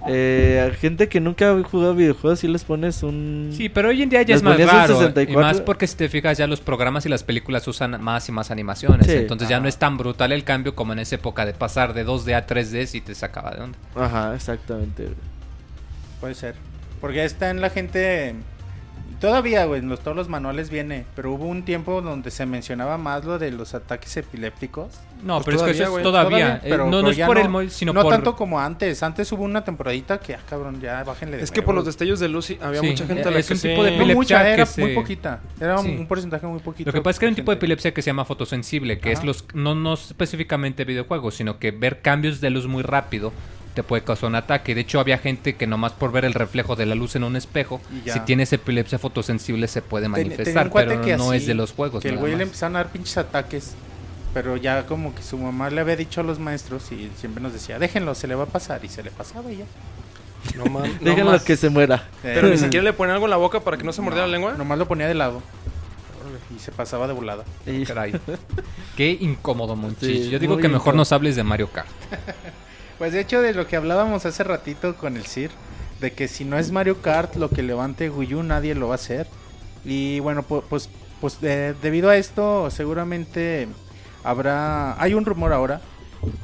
eh, 0.08 0.70
a 0.72 0.76
gente 0.76 1.08
que 1.08 1.20
nunca 1.20 1.52
ha 1.52 1.64
jugado 1.64 1.96
videojuegos 1.96 2.40
si 2.40 2.48
les 2.48 2.64
pones 2.64 3.04
un... 3.04 3.52
Sí, 3.56 3.70
pero 3.70 3.90
hoy 3.90 4.02
en 4.02 4.10
día 4.10 4.22
ya 4.22 4.36
Les 4.36 4.38
es 4.38 4.44
más 4.44 4.60
raro. 4.60 4.98
64. 5.00 5.32
Y 5.32 5.36
más 5.36 5.62
porque 5.62 5.88
si 5.88 5.96
te 5.96 6.10
fijas 6.10 6.38
ya 6.38 6.48
los 6.48 6.62
programas 6.62 7.06
y 7.06 7.10
las 7.10 7.24
películas 7.24 7.68
usan 7.68 8.02
más 8.02 8.28
y 8.28 8.32
más 8.32 8.52
animaciones. 8.52 9.08
Sí. 9.08 9.14
Entonces 9.14 9.48
ya 9.48 9.60
no 9.60 9.68
es 9.68 9.78
tan 9.78 9.98
brutal 9.98 10.32
el 10.32 10.44
cambio 10.44 10.76
como 10.76 10.94
en 10.94 11.00
esa 11.00 11.16
época 11.16 11.46
de 11.46 11.54
pasar 11.54 11.94
de 11.94 12.06
2D 12.06 12.36
a 12.36 12.46
3D 12.46 12.86
si 12.86 13.02
te 13.02 13.16
sacaba 13.16 13.52
de 13.52 13.62
onda. 13.62 13.78
Ajá, 13.96 14.36
exactamente. 14.36 15.10
Puede 16.20 16.36
ser. 16.36 16.56
Porque 17.00 17.24
está 17.24 17.50
en 17.50 17.62
la 17.62 17.70
gente. 17.70 18.36
Todavía, 19.24 19.64
güey, 19.64 19.80
en 19.80 19.88
los, 19.88 20.02
todos 20.02 20.18
los 20.18 20.28
manuales 20.28 20.70
viene. 20.70 21.06
Pero 21.16 21.32
hubo 21.32 21.46
un 21.46 21.64
tiempo 21.64 22.02
donde 22.02 22.30
se 22.30 22.46
mencionaba 22.46 22.98
más 22.98 23.24
lo 23.24 23.40
de 23.40 23.52
los 23.52 23.74
ataques 23.74 24.18
epilépticos. 24.18 24.90
No, 25.24 25.36
Pues 25.42 25.46
pero 25.46 25.58
es 25.60 25.64
que 25.64 25.72
eso 25.84 25.84
todavía, 25.86 25.98
es 26.00 26.04
todavía. 26.04 26.38
Todavía, 26.38 26.60
pero- 26.62 26.74
Eh, 26.74 26.78
no, 26.78 27.02
no 27.02 27.08
pero 27.08 27.10
es 27.22 27.26
por 27.28 27.36
no- 27.38 27.42
el 27.44 27.50
móvil, 27.50 27.72
sino 27.72 27.94
no 27.94 28.02
por... 28.02 28.12
tanto 28.12 28.36
como 28.36 28.60
antes. 28.60 29.02
Antes 29.02 29.32
hubo 29.32 29.44
una 29.44 29.64
temporadita 29.64 30.20
que, 30.20 30.36
ah, 30.36 30.40
cabrón, 30.50 30.82
ya 30.82 31.06
bájenle 31.06 31.38
de 31.38 31.44
Es 31.44 31.52
que 31.52 31.62
por 31.62 31.74
los 31.74 31.86
destellos 31.86 32.20
de 32.20 32.28
luz 32.28 32.48
sí, 32.48 32.58
había 32.62 32.82
Sí, 32.82 32.88
mucha 32.88 33.06
gente 33.08 33.22
a 33.22 33.26
es 33.30 33.32
la 33.32 33.40
un 33.40 33.48
que 33.48 33.56
sí- 33.56 33.70
tipo 33.70 33.84
de 33.84 33.92
No 33.92 33.96
epilepsia 33.96 34.16
mucha, 34.16 34.50
era 34.54 34.66
que 34.66 34.82
muy 34.82 34.90
se- 34.90 34.96
poquita. 34.96 35.40
Era 35.62 35.80
un, 35.80 35.86
Sí. 35.86 35.96
un 35.98 36.06
porcentaje 36.08 36.46
muy 36.46 36.60
poquito. 36.60 36.90
Lo 36.90 36.94
que 36.94 37.00
pasa 37.02 37.12
es 37.12 37.20
que 37.20 37.26
hay 37.28 37.30
un 37.30 37.36
tipo 37.36 37.52
de 37.52 37.56
epilepsia 37.56 37.94
que 37.94 38.02
se 38.02 38.10
llama 38.10 38.26
fotosensible, 38.26 39.00
que 39.00 39.14
es 39.14 39.24
los 39.24 39.46
no, 39.54 39.74
no 39.74 39.94
específicamente 39.94 40.84
videojuegos, 40.84 41.36
sino 41.36 41.60
que 41.60 41.72
ver 41.72 42.02
cambios 42.02 42.42
de 42.42 42.50
luz 42.50 42.68
muy 42.68 42.84
rápido 42.84 43.32
te 43.74 43.84
puede 43.84 44.04
causar 44.04 44.30
un 44.30 44.36
ataque. 44.36 44.76
De 44.76 44.82
hecho, 44.82 45.00
había 45.00 45.18
gente 45.18 45.56
que 45.56 45.68
nomás 45.68 45.92
por 45.94 46.12
ver 46.12 46.26
el 46.26 46.34
reflejo 46.34 46.76
de 46.76 46.86
la 46.86 46.96
luz 46.96 47.16
en 47.16 47.24
un 47.24 47.36
espejo, 47.36 47.82
si 48.06 48.20
tienes 48.22 48.54
epilepsia 48.54 49.00
fotosensible 49.00 49.68
se 49.68 49.82
puede 49.82 50.08
manifestar, 50.10 50.70
pero 50.72 51.02
que 51.02 51.18
no 51.18 51.30
así, 51.30 51.38
es 51.38 51.48
de 51.48 51.54
los 51.54 51.72
juegos. 51.74 52.02
Que 52.04 52.10
el 52.10 52.18
güey 52.18 52.36
le 52.36 52.44
empezaron 52.44 52.76
a 52.76 52.80
dar 52.84 52.92
pinches 52.92 53.18
ataques. 53.18 53.74
Pero 54.34 54.58
ya 54.58 54.88
como 54.88 55.14
que 55.14 55.22
su 55.22 55.38
mamá 55.38 55.70
le 55.70 55.80
había 55.82 55.96
dicho 55.96 56.20
a 56.22 56.24
los 56.24 56.40
maestros 56.40 56.92
y 56.92 57.12
siempre 57.20 57.42
nos 57.44 57.54
decía, 57.54 57.78
déjenlo, 57.78 58.16
se 58.16 58.28
le 58.28 58.34
va 58.34 58.46
a 58.46 58.48
pasar. 58.48 58.84
Y 58.84 58.90
se 58.90 59.04
le 59.04 59.12
pasaba 59.12 59.52
y 59.52 59.58
ya. 59.58 59.66
No 60.58 60.66
mames. 60.66 60.94
no 61.02 61.10
Déjenlo 61.12 61.32
más. 61.34 61.44
que 61.44 61.56
se 61.56 61.70
muera. 61.70 62.08
Pero 62.24 62.48
Eh, 62.48 62.52
ni 62.52 62.58
siquiera 62.58 62.84
le 62.84 62.94
ponen 62.94 63.14
algo 63.14 63.28
en 63.28 63.30
la 63.30 63.38
boca 63.38 63.60
para 63.60 63.78
que 63.78 63.84
no 63.84 63.94
se 63.94 64.02
mordiera 64.02 64.26
la 64.26 64.32
lengua. 64.32 64.54
Nomás 64.54 64.80
lo 64.80 64.88
ponía 64.88 65.08
de 65.08 65.14
lado. 65.14 65.44
Y 66.56 66.60
se 66.60 66.72
pasaba 66.72 67.06
de 67.08 67.14
volada. 67.14 67.44
Caray. 67.88 68.14
Qué 68.98 69.16
incómodo, 69.20 69.76
Monchis. 69.76 70.26
Sí, 70.26 70.30
Yo 70.32 70.40
digo 70.40 70.58
que 70.58 70.64
mejor 70.68 70.80
incómodo. 70.82 70.98
nos 70.98 71.12
hables 71.12 71.36
de 71.36 71.44
Mario 71.44 71.70
Kart. 71.72 71.88
Pues 73.04 73.12
de 73.12 73.20
hecho 73.20 73.42
de 73.42 73.54
lo 73.54 73.68
que 73.68 73.76
hablábamos 73.76 74.26
hace 74.26 74.46
ratito 74.46 74.96
con 74.96 75.18
el 75.18 75.26
Sir, 75.26 75.52
de 76.00 76.14
que 76.14 76.30
si 76.30 76.46
no 76.46 76.58
es 76.58 76.72
Mario 76.72 77.02
Kart 77.02 77.36
lo 77.36 77.50
que 77.50 77.62
levante 77.62 78.10
Wii 78.10 78.36
U 78.36 78.44
nadie 78.44 78.76
lo 78.76 78.88
va 78.88 78.94
a 78.94 78.96
hacer. 78.96 79.28
Y 79.84 80.22
bueno, 80.22 80.42
pu- 80.48 80.64
pues 80.70 80.90
pues 81.20 81.42
de- 81.42 81.74
debido 81.74 82.10
a 82.10 82.16
esto, 82.16 82.72
seguramente 82.72 83.68
habrá. 84.24 84.96
Hay 85.02 85.16
un 85.16 85.26
rumor 85.26 85.52
ahora 85.52 85.82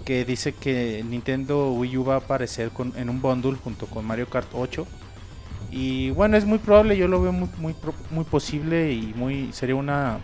que 0.03 0.26
dice 0.26 0.51
que 0.51 1.01
Nintendo 1.07 1.72
Wii 1.72 1.95
U 1.95 2.03
va 2.03 2.16
a 2.16 2.18
aparecer 2.18 2.72
con- 2.72 2.91
en 2.97 3.10
un 3.10 3.22
bundle 3.22 3.55
junto 3.64 3.86
con 3.86 4.03
Mario 4.03 4.30
Kart 4.30 4.49
8. 4.51 4.86
Y 5.72 6.10
bueno, 6.10 6.36
es 6.36 6.43
muy 6.43 6.57
probable, 6.57 6.97
yo 6.97 7.07
lo 7.07 7.22
veo 7.22 7.32
muy, 7.32 7.47
muy, 7.57 7.74
muy 8.12 8.26
posible 8.26 8.91
y 8.91 9.14
muy 9.16 9.53
sería 9.53 9.76
una, 9.78 10.18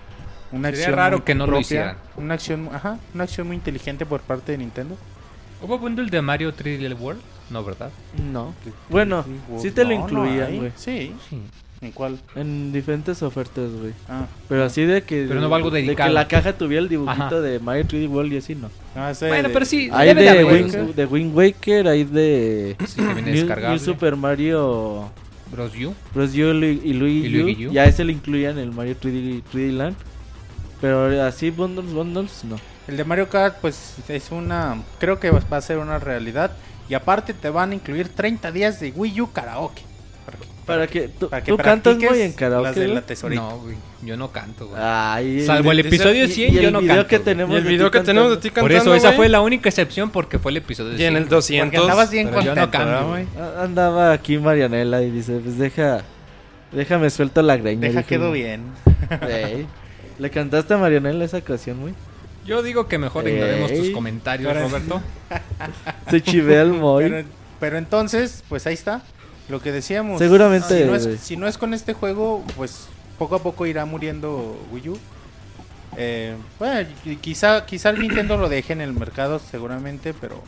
una 0.51 0.67
Sería 0.67 0.83
acción 0.83 0.95
raro 0.97 1.23
que 1.23 1.33
no 1.33 1.47
lo 1.47 1.61
hicieran. 1.61 1.95
Una 2.17 2.33
acción, 2.33 2.69
ajá, 2.73 2.99
una 3.13 3.23
acción 3.23 3.47
muy 3.47 3.55
inteligente 3.55 4.05
por 4.05 4.19
parte 4.19 4.51
de 4.51 4.57
Nintendo. 4.57 4.97
¿Hubo 5.62 5.78
bundle 5.80 6.10
de 6.10 6.22
Mario 6.22 6.53
3D 6.53 6.97
World? 6.99 7.22
No, 7.49 7.64
¿verdad? 7.64 7.89
No. 8.32 8.53
Bueno, 8.89 9.24
sí 9.62 9.72
te 9.72 9.84
lo 9.84 9.89
No, 9.91 9.95
incluían, 10.03 10.58
güey. 10.58 10.72
Sí. 10.76 11.14
¿En 11.82 11.91
cuál? 11.91 12.18
En 12.36 12.72
diferentes 12.74 13.22
ofertas, 13.22 13.70
güey. 13.80 13.93
Ah, 14.10 14.26
Pero 14.49 14.64
así 14.64 14.84
de 14.84 15.03
que. 15.03 15.26
Pero 15.28 15.41
no 15.41 15.53
algo 15.53 15.70
De 15.70 15.82
dedicado. 15.84 16.10
que 16.10 16.14
la 16.14 16.28
caja 16.28 16.53
tuviera 16.58 16.82
el 16.82 16.89
dibujito 16.89 17.22
Ajá. 17.26 17.41
de 17.41 17.60
Mario 17.60 17.84
3D 17.86 18.08
World 18.10 18.34
y 18.34 18.38
así 18.38 18.56
no. 18.56 18.70
no, 18.95 19.10
ese 19.10 19.28
Bueno, 19.28 19.49
de- 19.49 19.53
pero 19.53 19.66
sí, 19.66 19.89
Hay 19.91 20.14
de, 20.16 20.43
güey. 20.43 20.64
Wind, 20.64 20.95
de 20.95 21.06
Wind 21.06 21.36
Waker, 21.36 21.88
hay 21.88 22.03
de. 22.06 22.76
Sí, 22.88 22.95
que 22.95 23.01
viene 23.03 23.22
New, 23.24 23.34
descargable. 23.34 23.76
New 23.78 23.86
Super 23.86 24.16
Mario 24.16 25.10
Bros. 25.51 25.72
U. 25.76 25.93
Bros. 26.14 26.32
U 26.32 26.36
y, 26.36 26.82
y 26.84 26.93
Luigi, 26.93 27.26
Y 27.26 27.30
Luigi. 27.30 27.68
U. 27.68 27.72
Ya 27.72 27.86
ese 27.86 28.03
le 28.03 28.14
incluían 28.14 28.58
el 28.58 28.72
Mario 28.72 28.95
3D, 28.99 29.43
3D 29.53 29.72
Land. 29.74 29.95
Pero 30.82 31.24
así, 31.24 31.51
bundles, 31.51 31.93
bundles, 31.93 32.43
no. 32.45 32.56
El 32.88 32.97
de 32.97 33.03
Mario 33.03 33.29
Kart, 33.29 33.57
pues 33.61 33.95
es 34.07 34.31
una. 34.31 34.81
Creo 34.99 35.19
que 35.19 35.31
va 35.31 35.41
a 35.49 35.61
ser 35.61 35.77
una 35.79 35.97
realidad. 35.99 36.51
Y 36.88 36.93
aparte 36.93 37.33
te 37.33 37.49
van 37.49 37.71
a 37.71 37.75
incluir 37.75 38.09
30 38.09 38.51
días 38.51 38.79
de 38.79 38.91
Wii 38.91 39.21
U 39.21 39.31
karaoke. 39.31 39.81
Para 40.25 40.38
que, 40.38 40.45
Para 40.65 40.88
que 40.88 41.07
tú, 41.09 41.29
para 41.29 41.43
que 41.43 41.51
tú 41.51 41.57
cantas 41.57 41.81
practiques 41.93 42.09
muy 42.11 42.21
en 42.21 42.33
karaoke. 42.33 42.67
Las 42.67 42.75
de 42.75 42.88
la 42.88 43.01
tesorita. 43.01 43.41
No, 43.41 43.57
güey. 43.59 43.75
Yo 44.03 44.17
no 44.17 44.31
canto, 44.31 44.67
güey. 44.67 44.79
Ay, 44.83 45.45
Salvo 45.45 45.71
el 45.71 45.79
episodio 45.79 46.25
y- 46.25 46.27
100, 46.27 46.51
y 46.53 46.55
yo 46.57 46.61
el 46.67 46.73
no 46.73 46.79
video 46.81 46.95
canto, 46.97 47.07
que 47.09 47.19
tenemos 47.19 47.53
Y 47.53 47.57
el 47.57 47.63
de 47.63 47.69
video 47.71 47.89
que 47.91 47.99
tenemos 48.01 48.29
de 48.29 48.36
cantando. 48.36 48.39
ti 48.39 48.49
Por 48.61 48.69
cantando, 48.71 48.93
eso, 48.93 48.95
esa 48.95 49.07
güey. 49.09 49.17
fue 49.17 49.29
la 49.29 49.41
única 49.41 49.69
excepción 49.69 50.11
porque 50.11 50.38
fue 50.38 50.51
el 50.51 50.57
episodio 50.57 50.91
Y 50.97 51.03
en 51.03 51.15
el 51.15 51.23
100. 51.23 51.29
200. 51.29 51.65
Porque 51.69 51.77
andabas 51.91 52.11
bien 52.11 52.27
pero 52.29 52.41
yo 52.41 52.53
no 52.55 52.61
contento, 52.61 52.86
¿verdad, 52.88 53.07
güey. 53.07 53.25
Andaba 53.59 54.11
aquí 54.11 54.38
Marianela 54.38 55.01
y 55.01 55.09
dice, 55.11 55.39
pues 55.43 55.57
deja, 55.57 56.01
déjame 56.71 57.09
suelto 57.09 57.41
la 57.41 57.57
greña. 57.57 57.81
Deja 57.81 57.99
dijo, 57.99 58.07
quedó 58.09 58.29
güey. 58.29 58.43
bien. 58.43 58.61
Ey, 59.27 59.65
¿Le 60.19 60.29
cantaste 60.29 60.73
a 60.73 60.77
Marianela 60.77 61.25
esa 61.25 61.38
ocasión, 61.38 61.79
güey? 61.81 61.93
Yo 62.45 62.61
digo 62.61 62.87
que 62.87 62.97
mejor 62.97 63.27
ignoremos 63.27 63.73
tus 63.73 63.89
comentarios, 63.89 64.53
Pero- 64.53 64.67
Roberto. 64.67 65.01
Se 66.09 66.21
chivea 66.21 66.61
el 66.61 66.73
Moy. 66.73 67.09
Pero, 67.09 67.27
pero 67.59 67.77
entonces, 67.77 68.43
pues 68.47 68.65
ahí 68.67 68.73
está. 68.75 69.01
Lo 69.49 69.61
que 69.61 69.71
decíamos. 69.71 70.19
Seguramente, 70.19 70.79
Si 70.79 70.85
no, 70.85 70.95
es, 70.95 71.19
si 71.21 71.37
no 71.37 71.47
es 71.47 71.57
con 71.57 71.73
este 71.73 71.93
juego, 71.93 72.43
pues 72.55 72.87
poco 73.17 73.35
a 73.35 73.39
poco 73.39 73.65
irá 73.65 73.85
muriendo 73.85 74.57
Wii 74.71 74.89
U. 74.89 74.97
Eh, 75.97 76.35
bueno, 76.59 76.87
y 77.05 77.15
quizá, 77.17 77.65
quizá 77.65 77.89
el 77.89 77.99
Nintendo 77.99 78.37
lo 78.37 78.49
deje 78.49 78.73
en 78.73 78.81
el 78.81 78.93
mercado, 78.93 79.39
seguramente, 79.39 80.13
pero. 80.13 80.41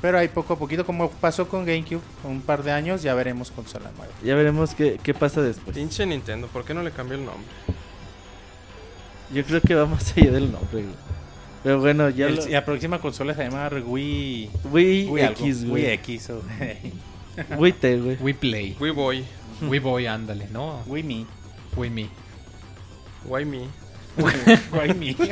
Pero 0.00 0.18
ahí 0.18 0.26
poco 0.26 0.54
a 0.54 0.58
poquito, 0.58 0.84
como 0.84 1.10
pasó 1.10 1.46
con 1.46 1.64
GameCube, 1.64 2.00
un 2.24 2.40
par 2.40 2.64
de 2.64 2.72
años, 2.72 3.02
ya 3.02 3.14
veremos 3.14 3.52
consola 3.52 3.90
nueva. 3.96 4.12
Ya 4.24 4.34
veremos 4.34 4.74
qué, 4.74 4.98
qué 5.00 5.14
pasa 5.14 5.42
después. 5.42 5.76
Pinche 5.76 6.04
Nintendo, 6.06 6.48
¿por 6.48 6.64
qué 6.64 6.74
no 6.74 6.82
le 6.82 6.90
cambió 6.90 7.16
el 7.16 7.24
nombre? 7.24 7.46
Yo 9.32 9.44
creo 9.44 9.60
que 9.60 9.74
va 9.76 9.86
más 9.86 10.12
allá 10.16 10.32
del 10.32 10.50
nombre, 10.50 10.82
güey. 10.82 10.94
Pero 11.62 11.80
bueno, 11.80 12.08
ya 12.10 12.26
El- 12.26 12.36
lo... 12.36 12.46
La 12.48 12.64
próxima 12.64 12.98
consola 12.98 13.34
se 13.34 13.44
llama 13.44 13.68
Wii. 13.68 14.50
Wii, 14.70 15.08
Wii 15.08 15.24
X, 15.24 15.62
Wii 15.62 15.68
güey. 15.70 15.86
X 15.86 16.30
o 16.30 16.42
Wii 17.58 17.72
T, 17.72 17.96
güey. 18.00 18.16
We 18.20 18.34
Play. 18.34 18.76
Wii 18.80 18.90
Boy, 18.92 19.24
We 19.62 19.78
Boy, 19.80 20.06
ándale, 20.06 20.48
¿no? 20.50 20.82
Wii 20.86 21.02
Me. 21.02 21.26
We 21.76 21.88
Me. 21.90 22.08
Why 23.24 23.44
Me. 23.44 23.58
Wii 24.18 24.94
Me. 24.94 25.16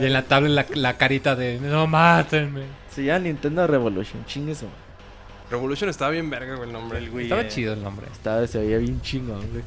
Y 0.00 0.04
en 0.06 0.12
la 0.12 0.22
tabla 0.22 0.48
la, 0.48 0.66
la 0.74 0.96
carita 0.96 1.36
de 1.36 1.60
no 1.60 1.86
mátenme. 1.86 2.62
Se 2.92 3.04
llama 3.04 3.20
Nintendo 3.20 3.64
Revolution, 3.66 4.24
chingue 4.26 4.52
eso. 4.52 4.66
Revolution 5.50 5.88
estaba 5.88 6.10
bien 6.10 6.28
verga, 6.30 6.56
güey, 6.56 6.66
el 6.68 6.72
nombre. 6.72 6.98
El 6.98 7.10
Wii, 7.10 7.24
Estaba 7.24 7.42
eh, 7.42 7.48
chido 7.48 7.74
el 7.74 7.82
nombre. 7.82 8.06
Estaba, 8.10 8.44
se 8.46 8.58
veía 8.58 8.78
bien 8.78 9.00
chingón, 9.02 9.48
güey. 9.52 9.62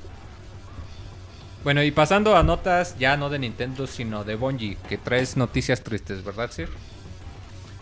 Bueno, 1.67 1.83
y 1.83 1.91
pasando 1.91 2.37
a 2.37 2.43
notas 2.43 2.95
ya 2.97 3.17
no 3.17 3.29
de 3.29 3.39
Nintendo, 3.39 3.87
sino 3.87 4.23
de 4.23 4.35
Bungie, 4.35 4.77
que 4.87 4.97
traes 4.97 5.35
noticias 5.35 5.81
tristes, 5.83 6.23
¿verdad, 6.23 6.49
Sir? 6.49 6.69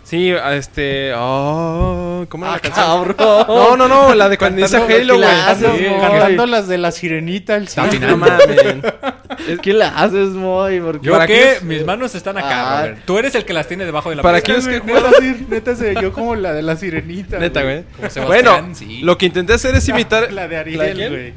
Sí, 0.03 0.31
este. 0.53 1.13
Oh, 1.15 2.25
¿Cómo 2.27 2.45
era 2.45 2.55
Ah, 2.55 2.55
la 2.55 2.61
canción? 2.61 3.13
cabrón. 3.13 3.45
No, 3.47 3.77
no, 3.77 3.87
no, 3.87 4.15
la 4.15 4.27
de 4.27 4.39
cuando 4.39 4.59
dice 4.63 4.79
Cantando 4.79 4.95
Halo, 5.13 5.15
güey. 5.17 5.29
clases, 5.29 5.71
Sí. 5.77 5.85
Cantando 6.01 6.45
las 6.47 6.67
de 6.67 6.77
la 6.79 6.91
sirenita, 6.91 7.55
el 7.57 7.67
cine. 7.67 7.99
No 7.99 8.17
mames. 8.17 8.47
¿Qué 9.61 9.73
le 9.73 9.83
haces, 9.85 10.29
Moy? 10.29 10.79
¿Por 10.79 10.99
qué? 10.99 11.05
¿Yo 11.05 11.11
¿Para 11.13 11.27
qué? 11.27 11.51
es- 11.51 11.61
Mis 11.61 11.85
manos 11.85 12.15
están 12.15 12.39
acá, 12.39 12.79
Ah. 12.85 12.95
Tú 13.05 13.19
eres 13.19 13.35
el 13.35 13.45
que 13.45 13.53
las 13.53 13.67
tiene 13.67 13.85
debajo 13.85 14.09
de 14.09 14.15
la 14.15 14.23
¿Para 14.23 14.41
qué 14.41 14.53
es 14.57 14.67
que 14.67 14.79
neta, 14.81 15.11
sí, 15.19 15.45
neta 15.47 15.75
se 15.75 15.93
yo 16.01 16.11
como 16.11 16.33
la 16.33 16.53
de 16.53 16.63
la 16.63 16.75
sirenita. 16.75 17.37
Neta, 17.37 17.61
güey. 17.61 17.83
Bueno, 18.25 18.67
sí. 18.73 19.01
lo 19.03 19.15
que 19.19 19.27
intenté 19.27 19.53
hacer 19.53 19.75
es 19.75 19.87
imitar. 19.87 20.23
La 20.33 20.47
de 20.47 20.55
¿La 20.75 20.83
de 20.85 20.89
Ariel, 20.89 20.95
quién? 20.95 21.09
güey. 21.11 21.33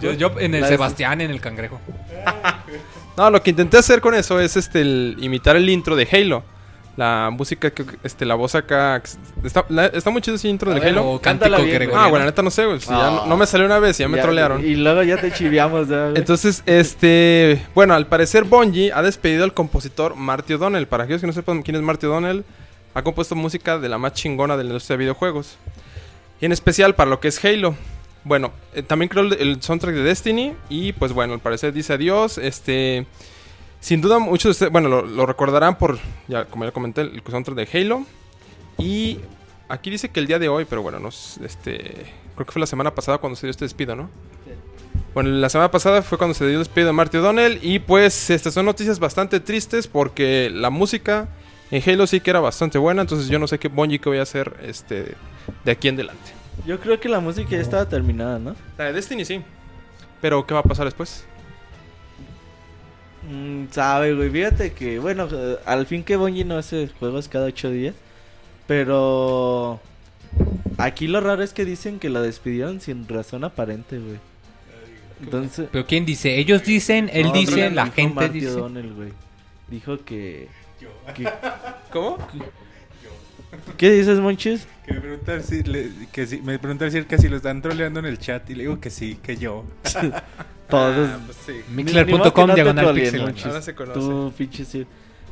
Yo, 0.00 0.12
yo 0.12 0.32
en 0.38 0.54
el 0.54 0.60
La 0.62 0.66
de- 0.68 0.74
Sebastián, 0.74 1.20
en 1.20 1.30
el 1.30 1.40
cangrejo. 1.40 1.80
No, 3.16 3.30
lo 3.30 3.42
que 3.42 3.50
intenté 3.50 3.76
hacer 3.76 4.00
con 4.00 4.14
eso 4.14 4.38
es 4.38 4.56
este 4.56 4.80
el- 4.80 5.16
imitar 5.20 5.56
el 5.56 5.68
intro 5.68 5.96
de 5.96 6.06
Halo. 6.12 6.44
La 6.96 7.30
música, 7.32 7.70
que, 7.70 7.84
este, 8.04 8.24
la 8.24 8.36
voz 8.36 8.54
acá. 8.54 9.02
Está, 9.44 9.64
la- 9.68 9.86
está 9.86 10.10
muy 10.10 10.20
chido 10.22 10.36
ese 10.36 10.46
intro 10.48 10.70
A 10.70 10.74
de 10.74 10.80
ver, 10.80 10.90
Halo. 10.90 11.10
O 11.12 11.20
cántico 11.20 11.60
bien. 11.62 11.90
Ah, 11.94 12.06
bueno, 12.06 12.20
la 12.24 12.26
neta 12.26 12.42
no 12.42 12.50
sé, 12.50 12.64
güey. 12.64 12.80
si 12.80 12.88
ya 12.90 13.08
Ah. 13.08 13.10
no, 13.10 13.26
no 13.26 13.36
me 13.36 13.44
salió 13.46 13.66
una 13.66 13.80
vez, 13.80 13.98
ya 13.98 14.06
me 14.08 14.18
trolearon. 14.18 14.64
Y 14.64 14.76
luego 14.76 15.02
ya 15.02 15.16
te 15.20 15.32
chiviamos, 15.32 15.88
ya. 15.88 16.10
Entonces, 16.14 16.62
este, 16.66 17.64
bueno, 17.74 17.94
al 17.94 18.06
parecer 18.06 18.44
Bungie 18.44 18.92
ha 18.92 19.02
despedido 19.02 19.42
al 19.42 19.52
compositor 19.52 20.14
Marty 20.14 20.54
O'Donnell. 20.54 20.86
Para 20.86 21.02
aquellos 21.04 21.20
que 21.20 21.26
no 21.26 21.32
sepan 21.32 21.62
quién 21.62 21.74
es 21.76 21.82
Marty 21.82 22.06
O'Donnell, 22.06 22.44
ha 22.94 23.02
compuesto 23.02 23.34
música 23.34 23.78
de 23.80 23.88
la 23.88 23.98
más 23.98 24.12
chingona 24.12 24.56
de 24.56 24.62
la 24.62 24.68
industria 24.70 24.94
de 24.96 24.98
videojuegos. 25.04 25.56
Y 26.40 26.46
en 26.46 26.52
especial 26.52 26.94
para 26.94 27.10
lo 27.10 27.18
que 27.18 27.28
es 27.28 27.44
Halo. 27.44 27.74
Bueno, 28.24 28.52
eh, 28.74 28.82
también 28.82 29.08
creó 29.08 29.24
el, 29.24 29.32
el 29.34 29.62
soundtrack 29.62 29.94
de 29.94 30.02
Destiny 30.02 30.54
y 30.68 30.92
pues 30.92 31.12
bueno, 31.12 31.34
al 31.34 31.40
parecer 31.40 31.72
dice 31.72 31.94
adiós. 31.94 32.38
Este, 32.38 33.06
sin 33.80 34.00
duda 34.00 34.18
muchos 34.18 34.44
de 34.44 34.50
ustedes, 34.50 34.72
bueno, 34.72 34.88
lo, 34.88 35.02
lo 35.02 35.26
recordarán 35.26 35.78
por, 35.78 35.98
ya 36.26 36.44
como 36.46 36.64
ya 36.64 36.72
comenté, 36.72 37.02
el 37.02 37.22
soundtrack 37.28 37.56
de 37.56 37.78
Halo. 37.78 38.04
Y 38.78 39.20
aquí 39.68 39.90
dice 39.90 40.08
que 40.08 40.20
el 40.20 40.26
día 40.26 40.38
de 40.38 40.48
hoy, 40.48 40.64
pero 40.64 40.82
bueno, 40.82 40.98
no, 40.98 41.08
este, 41.08 42.06
creo 42.34 42.46
que 42.46 42.52
fue 42.52 42.60
la 42.60 42.66
semana 42.66 42.94
pasada 42.94 43.18
cuando 43.18 43.36
se 43.36 43.46
dio 43.46 43.50
este 43.50 43.64
despido, 43.64 43.96
¿no? 43.96 44.10
Bueno, 45.14 45.30
la 45.30 45.48
semana 45.48 45.70
pasada 45.70 46.02
fue 46.02 46.18
cuando 46.18 46.34
se 46.34 46.44
dio 46.44 46.54
el 46.54 46.64
despido 46.64 46.88
de 46.88 46.92
Marty 46.92 47.16
O'Donnell 47.16 47.58
y 47.62 47.78
pues 47.78 48.30
estas 48.30 48.54
son 48.54 48.66
noticias 48.66 48.98
bastante 48.98 49.40
tristes 49.40 49.88
porque 49.88 50.50
la 50.52 50.70
música 50.70 51.28
en 51.70 51.82
Halo 51.84 52.06
sí 52.06 52.20
que 52.20 52.30
era 52.30 52.40
bastante 52.40 52.78
buena, 52.78 53.02
entonces 53.02 53.28
yo 53.28 53.38
no 53.38 53.46
sé 53.48 53.58
qué 53.58 53.68
Bungie 53.68 53.98
que 53.98 54.08
voy 54.08 54.18
a 54.18 54.22
hacer 54.22 54.54
este 54.62 55.14
de 55.64 55.72
aquí 55.72 55.88
en 55.88 55.94
adelante. 55.96 56.37
Yo 56.66 56.78
creo 56.80 57.00
que 57.00 57.08
la 57.08 57.20
música 57.20 57.50
ya 57.50 57.60
estaba 57.60 57.88
terminada, 57.88 58.38
¿no? 58.38 58.54
La 58.76 58.84
de 58.86 58.92
Destiny 58.92 59.24
sí. 59.24 59.42
Pero 60.20 60.46
¿qué 60.46 60.54
va 60.54 60.60
a 60.60 60.64
pasar 60.64 60.84
después? 60.86 61.24
Mm, 63.30 63.66
sabe, 63.70 64.14
güey. 64.14 64.30
Fíjate 64.30 64.72
que, 64.72 64.98
bueno, 64.98 65.28
al 65.64 65.86
fin 65.86 66.02
que 66.04 66.16
Bungie 66.16 66.44
no 66.44 66.56
hace 66.56 66.88
juegos 66.98 67.28
cada 67.28 67.46
ocho 67.46 67.70
días. 67.70 67.94
Pero. 68.66 69.80
Aquí 70.76 71.08
lo 71.08 71.20
raro 71.20 71.42
es 71.42 71.52
que 71.52 71.64
dicen 71.64 71.98
que 71.98 72.08
la 72.08 72.20
despidieron 72.20 72.80
sin 72.80 73.08
razón 73.08 73.44
aparente, 73.44 73.98
güey. 73.98 74.18
Entonces. 75.22 75.68
Pero 75.72 75.86
¿quién 75.86 76.04
dice? 76.06 76.38
Ellos 76.38 76.62
dicen, 76.62 77.10
él 77.12 77.26
No, 77.28 77.32
dice, 77.32 77.70
la 77.70 77.86
gente 77.88 78.28
dice. 78.28 78.52
Güey. 78.60 79.12
Dijo 79.68 79.98
que, 80.04 80.48
que- 81.14 81.28
¿Cómo? 81.92 82.18
¿Qué 83.76 83.90
dices, 83.92 84.18
Monchis? 84.18 84.66
Que 84.86 84.94
me 84.94 85.00
pregunta 85.00 85.40
si, 85.40 85.62
le- 85.62 85.90
que 86.12 86.26
si- 86.26 86.40
me 86.42 86.58
pregunta 86.58 86.90
si, 86.90 87.02
que 87.04 87.18
si 87.18 87.28
lo 87.28 87.36
están 87.36 87.62
troleando 87.62 88.00
en 88.00 88.06
el 88.06 88.18
chat 88.18 88.48
y 88.50 88.54
le 88.54 88.62
digo 88.64 88.80
que 88.80 88.90
sí, 88.90 89.18
que 89.22 89.36
yo. 89.36 89.64
Todos. 90.68 91.08
Ah, 91.08 91.18
pues 91.24 91.38
sí. 91.46 91.52
Mixler.com 91.74 92.46
no 92.48 92.54
diagonal 92.54 92.94
pixel. 92.94 93.20
Ahora 93.44 93.62
se 93.62 93.74
conoce. 93.74 93.98
Tú, 93.98 94.32
pinche 94.36 94.64
Sir. 94.64 94.86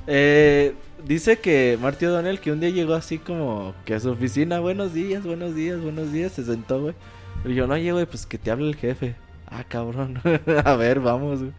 Eh, 0.07 0.75
dice 1.07 1.39
que 1.39 1.77
Marty 1.81 2.07
O'Donnell 2.07 2.41
que 2.41 2.53
un 2.53 2.61
día 2.61 2.71
llegó 2.71 2.95
así 2.95 3.19
como 3.19 3.75
que 3.85 3.95
a 3.95 4.01
su 4.01 4.11
oficina, 4.11 4.61
buenos 4.61 4.95
días, 4.95 5.25
buenos 5.25 5.55
días, 5.55 5.81
buenos 5.81 6.13
días, 6.13 6.33
se 6.33 6.45
sentó, 6.45 6.81
güey. 6.81 6.95
Pero 7.43 7.55
yo, 7.55 7.67
no, 7.67 7.75
güey, 7.75 8.07
pues 8.07 8.25
que 8.25 8.39
te 8.39 8.51
hable 8.51 8.69
el 8.69 8.77
jefe. 8.77 9.15
Ah, 9.47 9.65
cabrón. 9.69 10.21
a 10.65 10.77
ver, 10.77 11.01
vamos, 11.01 11.41
güey. 11.41 11.53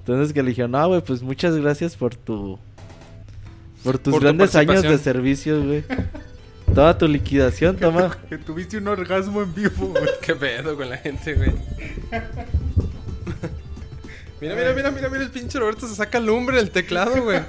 Entonces 0.00 0.34
que 0.34 0.42
le 0.42 0.50
dijeron, 0.50 0.72
no, 0.72 0.86
güey, 0.88 1.00
pues 1.00 1.22
muchas 1.22 1.56
gracias 1.56 1.96
por 1.96 2.14
tu... 2.14 2.58
Por 3.84 3.98
tus 3.98 4.12
Por 4.12 4.20
tu 4.20 4.24
grandes 4.24 4.54
años 4.56 4.82
de 4.82 4.98
servicio, 4.98 5.62
güey. 5.62 5.84
Toda 6.74 6.96
tu 6.98 7.06
liquidación, 7.06 7.76
toma. 7.80 8.16
Que 8.28 8.38
tuviste 8.38 8.78
un 8.78 8.88
orgasmo 8.88 9.42
en 9.42 9.54
vivo, 9.54 9.88
güey. 9.88 10.04
¿Qué 10.22 10.34
pedo 10.34 10.74
con 10.76 10.88
la 10.88 10.96
gente, 10.96 11.34
güey? 11.34 11.52
mira, 14.40 14.54
mira, 14.56 14.72
mira, 14.72 14.90
mira, 14.90 15.08
mira, 15.08 15.22
el 15.22 15.30
pinche 15.30 15.58
Roberto 15.58 15.86
se 15.86 15.94
saca 15.94 16.18
lumbre 16.18 16.56
del 16.56 16.70
teclado, 16.70 17.22
güey. 17.22 17.40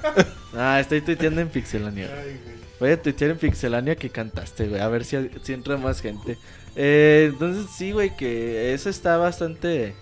Ah, 0.53 0.79
estoy 0.79 1.01
tuiteando 1.01 1.41
en 1.41 1.47
Pixelania. 1.47 2.09
Voy 2.79 2.91
a 2.91 3.01
tuitear 3.01 3.31
en 3.31 3.37
Pixelania 3.37 3.95
que 3.95 4.09
cantaste, 4.09 4.67
güey. 4.67 4.81
A 4.81 4.89
ver 4.89 5.05
si, 5.05 5.17
si 5.41 5.53
entra 5.53 5.77
más 5.77 6.01
gente. 6.01 6.37
Eh, 6.75 7.29
entonces, 7.31 7.67
sí, 7.75 7.93
güey, 7.93 8.15
que 8.15 8.73
eso 8.73 8.89
está 8.89 9.15
bastante 9.17 9.95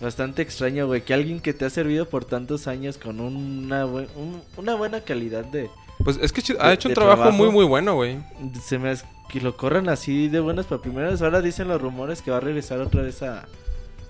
bastante 0.00 0.42
extraño, 0.42 0.86
güey. 0.86 1.02
Que 1.02 1.14
alguien 1.14 1.40
que 1.40 1.52
te 1.54 1.64
ha 1.64 1.70
servido 1.70 2.08
por 2.08 2.24
tantos 2.24 2.66
años 2.66 2.98
con 2.98 3.20
una, 3.20 3.84
buen- 3.84 4.08
un- 4.16 4.42
una 4.56 4.74
buena 4.74 5.00
calidad 5.00 5.44
de... 5.44 5.70
Pues 6.04 6.18
es 6.20 6.32
que 6.32 6.42
De- 6.42 6.58
ha 6.60 6.72
hecho 6.72 6.88
un 6.88 6.94
trabajo, 6.94 7.22
trabajo. 7.22 7.36
muy, 7.38 7.50
muy 7.50 7.64
bueno, 7.64 7.94
güey. 7.94 8.18
Se 8.62 8.78
me 8.78 8.94
que 9.28 9.40
lo 9.40 9.56
corran 9.56 9.88
así 9.88 10.28
de 10.28 10.38
buenas 10.40 10.66
para 10.66 10.80
primeras. 10.82 11.20
Ahora 11.22 11.40
dicen 11.42 11.68
los 11.68 11.80
rumores 11.80 12.22
que 12.22 12.30
va 12.30 12.36
a 12.36 12.40
regresar 12.40 12.78
otra 12.80 13.02
vez 13.02 13.22
a... 13.22 13.46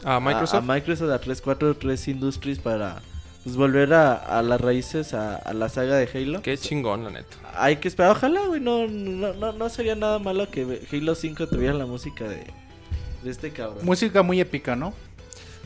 A 0.05 0.21
Microsoft. 0.21 0.55
A, 0.55 0.59
a 0.59 0.75
Microsoft, 0.75 1.11
a 1.11 1.19
343 1.21 2.09
Industries 2.09 2.59
para 2.59 3.01
pues, 3.45 3.57
volver 3.57 3.95
a, 3.95 4.15
a 4.15 4.43
las 4.43 4.61
raíces, 4.61 5.15
a, 5.15 5.37
a 5.37 5.55
la 5.55 5.69
saga 5.71 5.97
de 5.97 6.09
Halo. 6.13 6.43
Qué 6.43 6.59
chingón, 6.59 7.05
la 7.05 7.11
neta. 7.11 7.37
Hay 7.55 7.77
que 7.77 7.89
esperar, 7.89 8.11
ojalá, 8.13 8.47
güey, 8.47 8.61
no, 8.61 8.87
no, 8.89 9.33
no, 9.33 9.53
no 9.53 9.69
sería 9.71 9.95
nada 9.95 10.19
malo 10.19 10.51
que 10.51 10.87
Halo 10.93 11.15
5 11.15 11.47
tuviera 11.49 11.73
la 11.73 11.87
música 11.87 12.25
de, 12.29 12.45
de 13.25 13.31
este 13.31 13.53
cabrón. 13.53 13.79
Música 13.85 14.23
muy 14.23 14.39
épica, 14.41 14.77
¿no? 14.77 14.93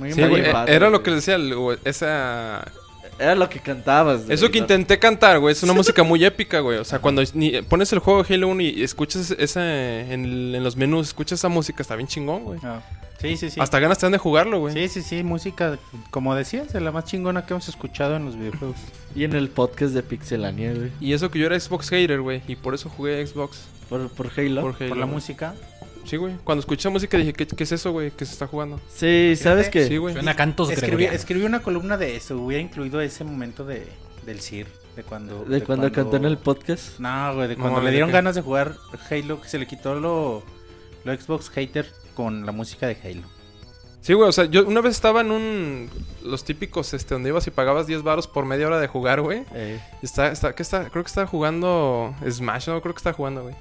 Muy 0.01 0.13
Sí, 0.13 0.21
muy 0.23 0.31
güey, 0.41 0.51
padre, 0.53 0.73
eh, 0.73 0.77
era 0.77 0.91
lo 0.91 1.03
que 1.05 1.11
decía, 1.13 1.37
el- 1.37 1.55
güey, 1.55 1.79
esa... 1.85 2.65
Era 3.19 3.35
lo 3.35 3.51
que 3.51 3.61
cantabas. 3.61 4.23
güey, 4.25 4.33
Eso 4.35 4.51
que 4.51 4.57
intenté 4.57 4.99
cantar, 4.99 5.39
güey, 5.41 5.53
es 5.53 5.63
una 5.63 5.75
música 5.75 6.03
muy 6.03 6.25
épica, 6.25 6.61
güey. 6.61 6.79
O 6.79 6.85
sea, 6.85 7.01
cuando 7.01 7.23
ni- 7.35 7.61
pones 7.61 7.93
el 7.93 7.99
juego 7.99 8.23
de 8.23 8.35
Halo 8.35 8.49
1 8.49 8.63
y 8.63 8.83
escuchas 8.83 9.31
esa 9.33 9.63
en, 9.63 10.63
los 10.65 10.75
menús, 10.77 11.09
escuchas 11.09 11.39
esa 11.39 11.51
música, 11.51 11.83
está 11.83 11.97
bien 11.97 12.09
chingón, 12.09 12.45
güey. 12.45 12.59
Ah, 12.65 12.81
Sí, 13.21 13.37
sí, 13.37 13.51
sí. 13.51 13.61
Hasta 13.61 13.79
ganas 13.79 13.99
te 13.99 14.07
dan 14.07 14.13
de 14.13 14.19
jugarlo, 14.19 14.61
güey. 14.61 14.73
Sí, 14.73 14.89
sí, 14.89 15.03
sí, 15.03 15.23
música, 15.23 15.79
como 16.11 16.35
decías, 16.35 16.73
de 16.73 16.81
la 16.81 16.91
más 16.91 17.05
chingona 17.05 17.45
que 17.45 17.53
hemos 17.53 17.69
escuchado 17.69 18.17
en 18.17 18.25
los 18.25 18.35
videojuegos. 18.39 18.79
Y 19.15 19.25
en 19.25 19.35
el 19.35 19.51
podcast 19.51 19.93
de 19.93 20.03
Pixelania, 20.03 20.73
güey. 20.73 20.91
Y 21.01 21.13
eso 21.13 21.31
que 21.31 21.39
yo 21.39 21.45
era 21.45 21.61
Xbox 21.61 21.91
hater, 21.91 22.23
güey, 22.23 22.41
y 22.49 22.57
por 22.57 22.73
eso 22.75 22.89
jugué 22.89 23.27
Xbox. 23.27 23.59
Por, 23.91 24.09
por 24.09 24.31
Halo. 24.35 24.63
Por, 24.63 24.75
Halo, 24.81 24.89
Por 24.89 24.97
la 24.97 25.05
güey. 25.05 25.15
música. 25.17 25.55
Sí, 26.05 26.17
güey. 26.17 26.35
Cuando 26.45 26.61
escuché 26.61 26.89
música 26.89 27.17
dije, 27.19 27.33
¿qué, 27.33 27.47
qué 27.47 27.65
es 27.65 27.73
eso, 27.73 27.93
güey? 27.93 28.11
¿Qué 28.11 28.25
se 28.27 28.33
está 28.33 28.47
jugando? 28.47 28.81
Sí, 28.95 29.35
¿sabes 29.37 29.69
qué? 29.69 29.87
Sí, 29.87 29.97
güey. 29.97 30.15
Suena 30.15 30.33
a 30.33 30.37
cantos 30.37 30.69
Escribí, 30.71 30.87
gregorianos. 30.89 31.21
escribí 31.21 31.45
una 31.45 31.63
columna 31.63 31.97
de 31.97 32.17
eso, 32.17 32.37
hubiera 32.39 32.63
incluido 32.63 33.01
ese 33.01 33.23
momento 33.25 33.65
de, 33.65 33.87
del 34.27 34.41
CIR, 34.41 34.67
de 34.97 35.03
cuando... 35.05 35.45
de, 35.45 35.63
cuando 35.63 35.91
cantó 35.93 36.17
en 36.17 36.25
el 36.25 36.39
podcast. 36.39 36.99
No, 36.99 37.35
güey, 37.35 37.49
de 37.49 37.57
No, 37.57 37.63
cuando 37.63 37.81
¿de 37.81 37.87
le 37.87 37.91
dieron 37.93 38.09
qué? 38.11 38.15
ganas 38.15 38.35
de 38.35 38.43
jugar 38.43 38.75
Halo, 39.11 39.41
que 39.41 39.49
se 39.49 39.59
le 39.59 39.67
quitó 39.67 39.95
lo, 39.95 40.43
lo 41.05 41.17
Xbox 41.17 41.49
hater 41.51 41.87
con 42.15 42.45
la 42.47 42.53
música 42.53 42.87
de 42.87 42.97
Halo. 43.05 43.23
Sí, 44.01 44.15
güey, 44.15 44.31
o 44.31 44.33
sea, 44.33 44.47
yo 44.47 44.67
una 44.67 44.81
vez 44.81 44.95
estaba 44.95 45.21
en 45.21 45.31
un... 45.31 45.91
Los 46.25 46.43
típicos, 46.45 46.95
este, 46.95 47.15
donde 47.15 47.29
ibas 47.29 47.47
y 47.47 47.51
pagabas 47.51 47.87
10 47.87 48.03
baros 48.03 48.27
por 48.27 48.47
media 48.47 48.67
hora 48.67 48.81
de 48.81 48.89
jugar, 48.89 49.21
güey. 49.21 49.45
Eh, 49.53 49.79
Está, 50.03 50.29
está, 50.33 50.55
¿qué 50.55 50.63
está? 50.63 50.89
Creo 50.89 51.05
que 51.05 51.09
estaba 51.09 51.27
jugando 51.27 52.15
Smash, 52.29 52.69
no, 52.69 52.81
creo 52.81 52.95
que 52.95 52.99
estaba 52.99 53.15
jugando, 53.15 53.43
güey. 53.43 53.55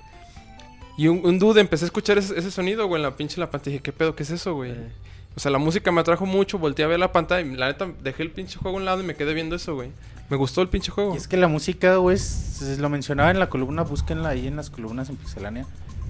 Y 1.00 1.08
un, 1.08 1.22
un 1.26 1.40
dude 1.40 1.62
empecé 1.62 1.86
a 1.86 1.88
escuchar 1.88 2.18
ese, 2.18 2.38
ese 2.38 2.52
sonido, 2.52 2.86
güey, 2.88 3.00
en 3.02 3.04
la 3.04 3.16
pinche 3.16 3.40
la 3.40 3.50
pantalla. 3.50 3.72
Dije, 3.72 3.84
¿qué 3.84 3.94
pedo? 3.94 4.16
¿Qué 4.16 4.24
es 4.24 4.32
eso, 4.32 4.54
güey? 4.56 4.72
eh. 4.72 4.90
O 5.36 5.40
sea, 5.40 5.50
la 5.50 5.58
música 5.58 5.92
me 5.94 6.02
atrajo 6.02 6.26
mucho, 6.26 6.58
volteé 6.60 6.84
a 6.84 6.88
ver 6.90 7.00
la 7.00 7.12
pantalla 7.14 7.48
y 7.48 7.56
la 7.56 7.68
neta 7.68 7.88
dejé 8.04 8.24
el 8.24 8.32
pinche 8.32 8.58
juego 8.60 8.78
a 8.78 8.80
un 8.82 8.86
lado 8.86 9.02
y 9.02 9.06
me 9.06 9.16
quedé 9.16 9.34
viendo 9.34 9.56
eso, 9.56 9.76
güey. 9.76 9.92
Me 10.30 10.36
gustó 10.36 10.62
el 10.62 10.68
pinche 10.68 10.92
juego. 10.92 11.14
Y 11.14 11.18
es 11.18 11.28
que 11.30 11.38
la 11.38 11.48
música, 11.48 11.96
güey, 11.96 12.16
es- 12.18 12.78
lo 12.80 12.90
mencionaba 12.90 13.32
en 13.32 13.40
la 13.40 13.48
columna, 13.50 13.84
búsquenla 13.84 14.30
ahí 14.30 14.48
en 14.48 14.58
las 14.58 14.70
columnas 14.70 15.10
en 15.10 15.16
Pixelania. 15.16 15.66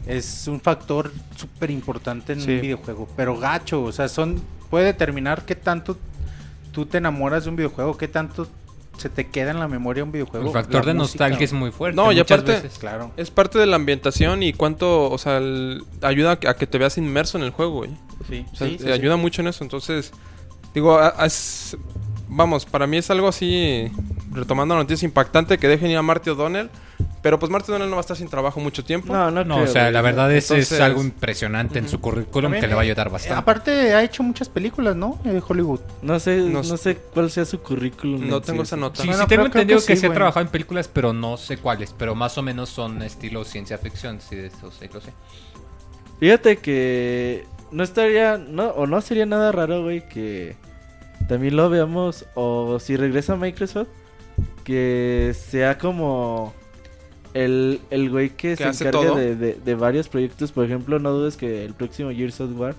Es 0.07 0.47
un 0.47 0.59
factor 0.59 1.11
súper 1.35 1.69
importante 1.69 2.33
en 2.33 2.41
Sí. 2.41 2.55
un 2.55 2.61
videojuego, 2.61 3.07
pero 3.15 3.37
gacho, 3.37 3.83
o 3.83 3.91
sea, 3.91 4.07
son 4.07 4.41
puede 4.71 4.85
determinar 4.85 5.45
qué 5.45 5.53
tanto 5.55 5.97
tú 6.71 6.85
te 6.87 6.97
enamoras 6.97 7.43
de 7.43 7.49
un 7.51 7.55
videojuego, 7.57 7.95
qué 7.97 8.07
tanto 8.07 8.47
se 8.99 9.09
te 9.09 9.27
queda 9.27 9.51
en 9.51 9.59
la 9.59 9.67
memoria 9.67 10.03
un 10.03 10.11
videojuego. 10.11 10.47
El 10.47 10.53
factor 10.53 10.85
de 10.85 10.93
música, 10.93 11.23
nostalgia 11.25 11.45
es 11.45 11.53
muy 11.53 11.71
fuerte. 11.71 11.95
No, 11.95 12.11
y 12.11 12.19
aparte- 12.19 12.51
veces. 12.53 12.77
Claro. 12.77 13.11
Es 13.17 13.31
parte 13.31 13.57
de 13.57 13.65
la 13.65 13.77
ambientación 13.77 14.43
y 14.43 14.53
cuánto, 14.53 15.09
o 15.09 15.17
sea, 15.17 15.37
el- 15.37 15.83
ayuda 16.01 16.33
a 16.33 16.39
que, 16.39 16.47
a 16.47 16.55
que 16.55 16.67
te 16.67 16.77
veas 16.77 16.97
inmerso 16.97 17.37
en 17.37 17.43
el 17.45 17.51
juego, 17.51 17.71
güey. 17.73 17.91
Sí, 18.29 18.45
O 18.51 18.55
sea, 18.55 18.67
sí, 18.67 18.77
sí, 18.77 18.83
te 18.85 18.91
ayuda 18.93 19.15
mucho 19.15 19.41
en 19.41 19.47
eso. 19.47 19.63
Entonces, 19.63 20.11
digo, 20.73 20.97
a- 20.97 21.13
a- 21.17 21.25
es- 21.25 21.77
vamos, 22.29 22.65
para 22.65 22.87
mí 22.87 22.97
es 22.97 23.09
algo 23.09 23.27
así, 23.27 23.91
retomando 24.31 24.75
la 24.75 24.81
noticia 24.81 25.05
impactante 25.05 25.57
que 25.57 25.67
dejen 25.67 25.91
ir 25.91 25.97
a 25.97 26.01
Marty 26.01 26.29
O'Donnell. 26.29 26.69
Pero 27.21 27.37
pues 27.37 27.51
Marty 27.51 27.71
O'Donnell 27.71 27.89
no 27.89 27.97
va 27.97 27.99
a 27.99 28.07
estar 28.07 28.15
sin 28.15 28.29
trabajo 28.29 28.61
mucho 28.61 28.85
tiempo. 28.85 29.11
No, 29.11 29.29
no, 29.29 29.43
No, 29.43 29.55
creo, 29.55 29.65
o 29.65 29.67
sea, 29.67 29.91
la 29.91 30.01
verdad 30.01 30.31
es, 30.33 30.49
es 30.51 30.71
algo 30.79 31.01
impresionante 31.01 31.77
en 31.77 31.89
su 31.89 31.99
currículum 31.99 32.43
También, 32.43 32.61
que 32.61 32.67
le 32.67 32.75
va 32.75 32.81
a 32.81 32.85
eh, 32.85 32.87
ayudar 32.87 33.07
Eh, 33.07 33.11
bastante. 33.11 33.37
aparte 33.39 33.93
ha 33.93 34.01
hecho 34.03 34.23
muchas 34.23 34.47
películas, 34.47 34.95
¿no? 34.95 35.19
Eh, 35.25 35.29
De 35.33 35.43
Hollywood. 35.45 35.81
No 36.01 36.17
sé, 36.19 36.37
No 36.37 36.63
no, 36.63 36.77
sé 36.77 36.95
cuál 36.95 37.29
sea 37.29 37.43
su 37.43 37.59
currículum. 37.59 38.25
No 38.25 38.37
en 38.37 38.43
tengo 38.43 38.63
sí, 38.63 38.67
esa 38.69 38.77
nota. 38.77 39.01
Sí, 39.01 39.07
Bueno, 39.09 39.23
sí 39.23 39.27
tengo 39.29 39.45
entendido 39.47 39.79
que 39.81 39.85
que, 39.87 39.95
sí, 39.95 40.01
sí 40.01 40.07
ha 40.07 40.13
trabajado 40.13 40.45
en 40.45 40.51
películas, 40.51 40.87
pero 40.87 41.11
no 41.11 41.35
sé 41.35 41.57
cuáles. 41.57 41.91
Pero 41.91 42.15
más 42.15 42.37
o 42.37 42.41
menos 42.41 42.69
son 42.69 43.01
estilo 43.01 43.43
ciencia 43.43 43.77
ficción, 43.77 44.21
sí, 44.21 44.37
de 44.37 44.47
eso 44.47 44.71
sí 44.71 44.87
lo 44.93 45.01
sé. 45.01 45.11
Fíjate 46.21 46.57
que 46.57 47.45
no 47.71 47.83
estaría, 47.83 48.37
no, 48.37 48.67
o 48.69 48.87
no 48.87 49.01
sería 49.01 49.25
nada 49.25 49.51
raro, 49.51 49.83
güey, 49.83 50.07
que 50.07 50.55
también 51.29 51.55
lo 51.55 51.69
veamos, 51.69 52.25
o 52.35 52.77
si 52.81 52.97
regresa 52.97 53.37
Microsoft, 53.37 53.87
que 54.65 55.33
sea 55.39 55.77
como 55.77 56.53
el, 57.33 57.79
el 57.91 58.09
güey 58.09 58.31
que, 58.31 58.55
se 58.57 58.91
todo. 58.91 59.15
de, 59.15 59.35
de- 59.35 59.53
de 59.53 59.75
varios 59.75 60.09
proyectos. 60.09 60.51
Por 60.51 60.65
ejemplo, 60.65 60.99
no 60.99 61.11
dudes 61.11 61.37
que 61.37 61.63
el 61.63 61.73
próximo 61.73 62.09
Gears 62.11 62.41
of 62.41 62.51
War 62.59 62.75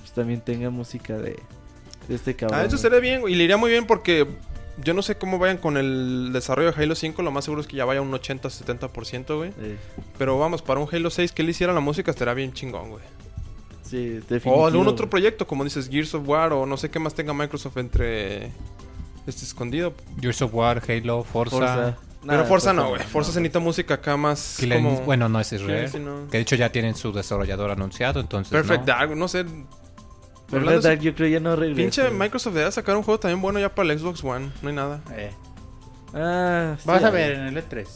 pues, 0.00 0.12
también 0.12 0.40
tenga 0.40 0.70
música 0.70 1.16
de, 1.18 1.38
de 2.08 2.14
este 2.14 2.34
cabrón. 2.34 2.58
Ah, 2.60 2.64
eso 2.64 2.78
sería 2.78 2.98
bien, 2.98 3.22
y 3.28 3.34
le 3.34 3.44
iría 3.44 3.56
muy 3.56 3.70
bien 3.70 3.86
porque 3.86 4.26
yo 4.82 4.94
no 4.94 5.02
sé 5.02 5.16
cómo 5.16 5.38
vayan 5.38 5.58
con 5.58 5.76
el 5.76 6.30
desarrollo 6.32 6.72
de 6.72 6.82
Halo 6.82 6.94
5. 6.94 7.20
Lo 7.22 7.30
más 7.30 7.44
seguro 7.44 7.60
es 7.60 7.66
que 7.66 7.76
ya 7.76 7.84
vaya 7.84 8.00
un 8.00 8.10
80-70%, 8.10 9.36
güey. 9.36 9.52
Pero 10.18 10.38
vamos, 10.38 10.62
para 10.62 10.80
un 10.80 10.88
Halo 10.90 11.10
6 11.10 11.32
que 11.32 11.42
él 11.42 11.50
hiciera 11.50 11.72
la 11.74 11.80
música 11.80 12.10
estaría 12.10 12.34
bien 12.34 12.52
chingón, 12.54 12.88
güey. 12.90 13.04
Sí, 13.92 14.20
definitivo. 14.28 14.56
O 14.56 14.66
algún 14.66 14.88
otro 14.88 15.08
proyecto, 15.08 15.46
como 15.46 15.64
dices, 15.64 15.88
Gears 15.88 16.14
of 16.14 16.28
War 16.28 16.52
o 16.52 16.66
no 16.66 16.76
sé 16.76 16.90
qué 16.90 16.98
más 16.98 17.14
tenga 17.14 17.32
Microsoft 17.32 17.76
entre 17.76 18.46
este 19.26 19.44
escondido. 19.44 19.94
Gears 20.20 20.42
of 20.42 20.54
War, 20.54 20.82
Halo, 20.88 21.22
Forza. 21.22 21.56
Forza. 21.56 21.98
Pero 22.26 22.44
Forza 22.46 22.72
no, 22.72 22.88
güey. 22.90 23.02
Forza 23.02 23.30
no. 23.30 23.34
se 23.34 23.40
necesita 23.40 23.58
música 23.58 23.94
acá 23.94 24.16
más 24.16 24.58
como... 24.60 25.00
Bueno, 25.00 25.28
no 25.28 25.40
ese 25.40 25.56
es 25.56 25.90
sí, 25.90 25.98
no. 25.98 26.28
Que 26.28 26.38
de 26.38 26.42
hecho 26.42 26.56
ya 26.56 26.70
tienen 26.70 26.94
su 26.94 27.12
desarrollador 27.12 27.70
anunciado, 27.70 28.20
entonces. 28.20 28.52
Perfect 28.52 28.80
no. 28.80 28.86
Dark, 28.86 29.16
no 29.16 29.28
sé. 29.28 29.44
De 29.44 30.80
Dark, 30.80 31.00
yo 31.00 31.14
creo 31.14 31.28
ya 31.28 31.40
no 31.40 31.56
regresa. 31.56 31.76
Pinche. 31.76 32.10
Microsoft 32.10 32.54
debe 32.54 32.70
sacar 32.70 32.96
un 32.96 33.02
juego 33.02 33.18
también 33.18 33.40
bueno 33.40 33.58
ya 33.58 33.74
para 33.74 33.92
el 33.92 33.98
Xbox 33.98 34.22
One. 34.22 34.50
No 34.62 34.68
hay 34.68 34.74
nada. 34.74 35.00
Eh, 35.12 35.32
Ah, 36.14 36.76
sí, 36.78 36.86
vas 36.86 37.02
a 37.04 37.10
ver 37.10 37.32
en 37.32 37.46
el 37.46 37.56
E 37.56 37.64
E3. 37.64 37.86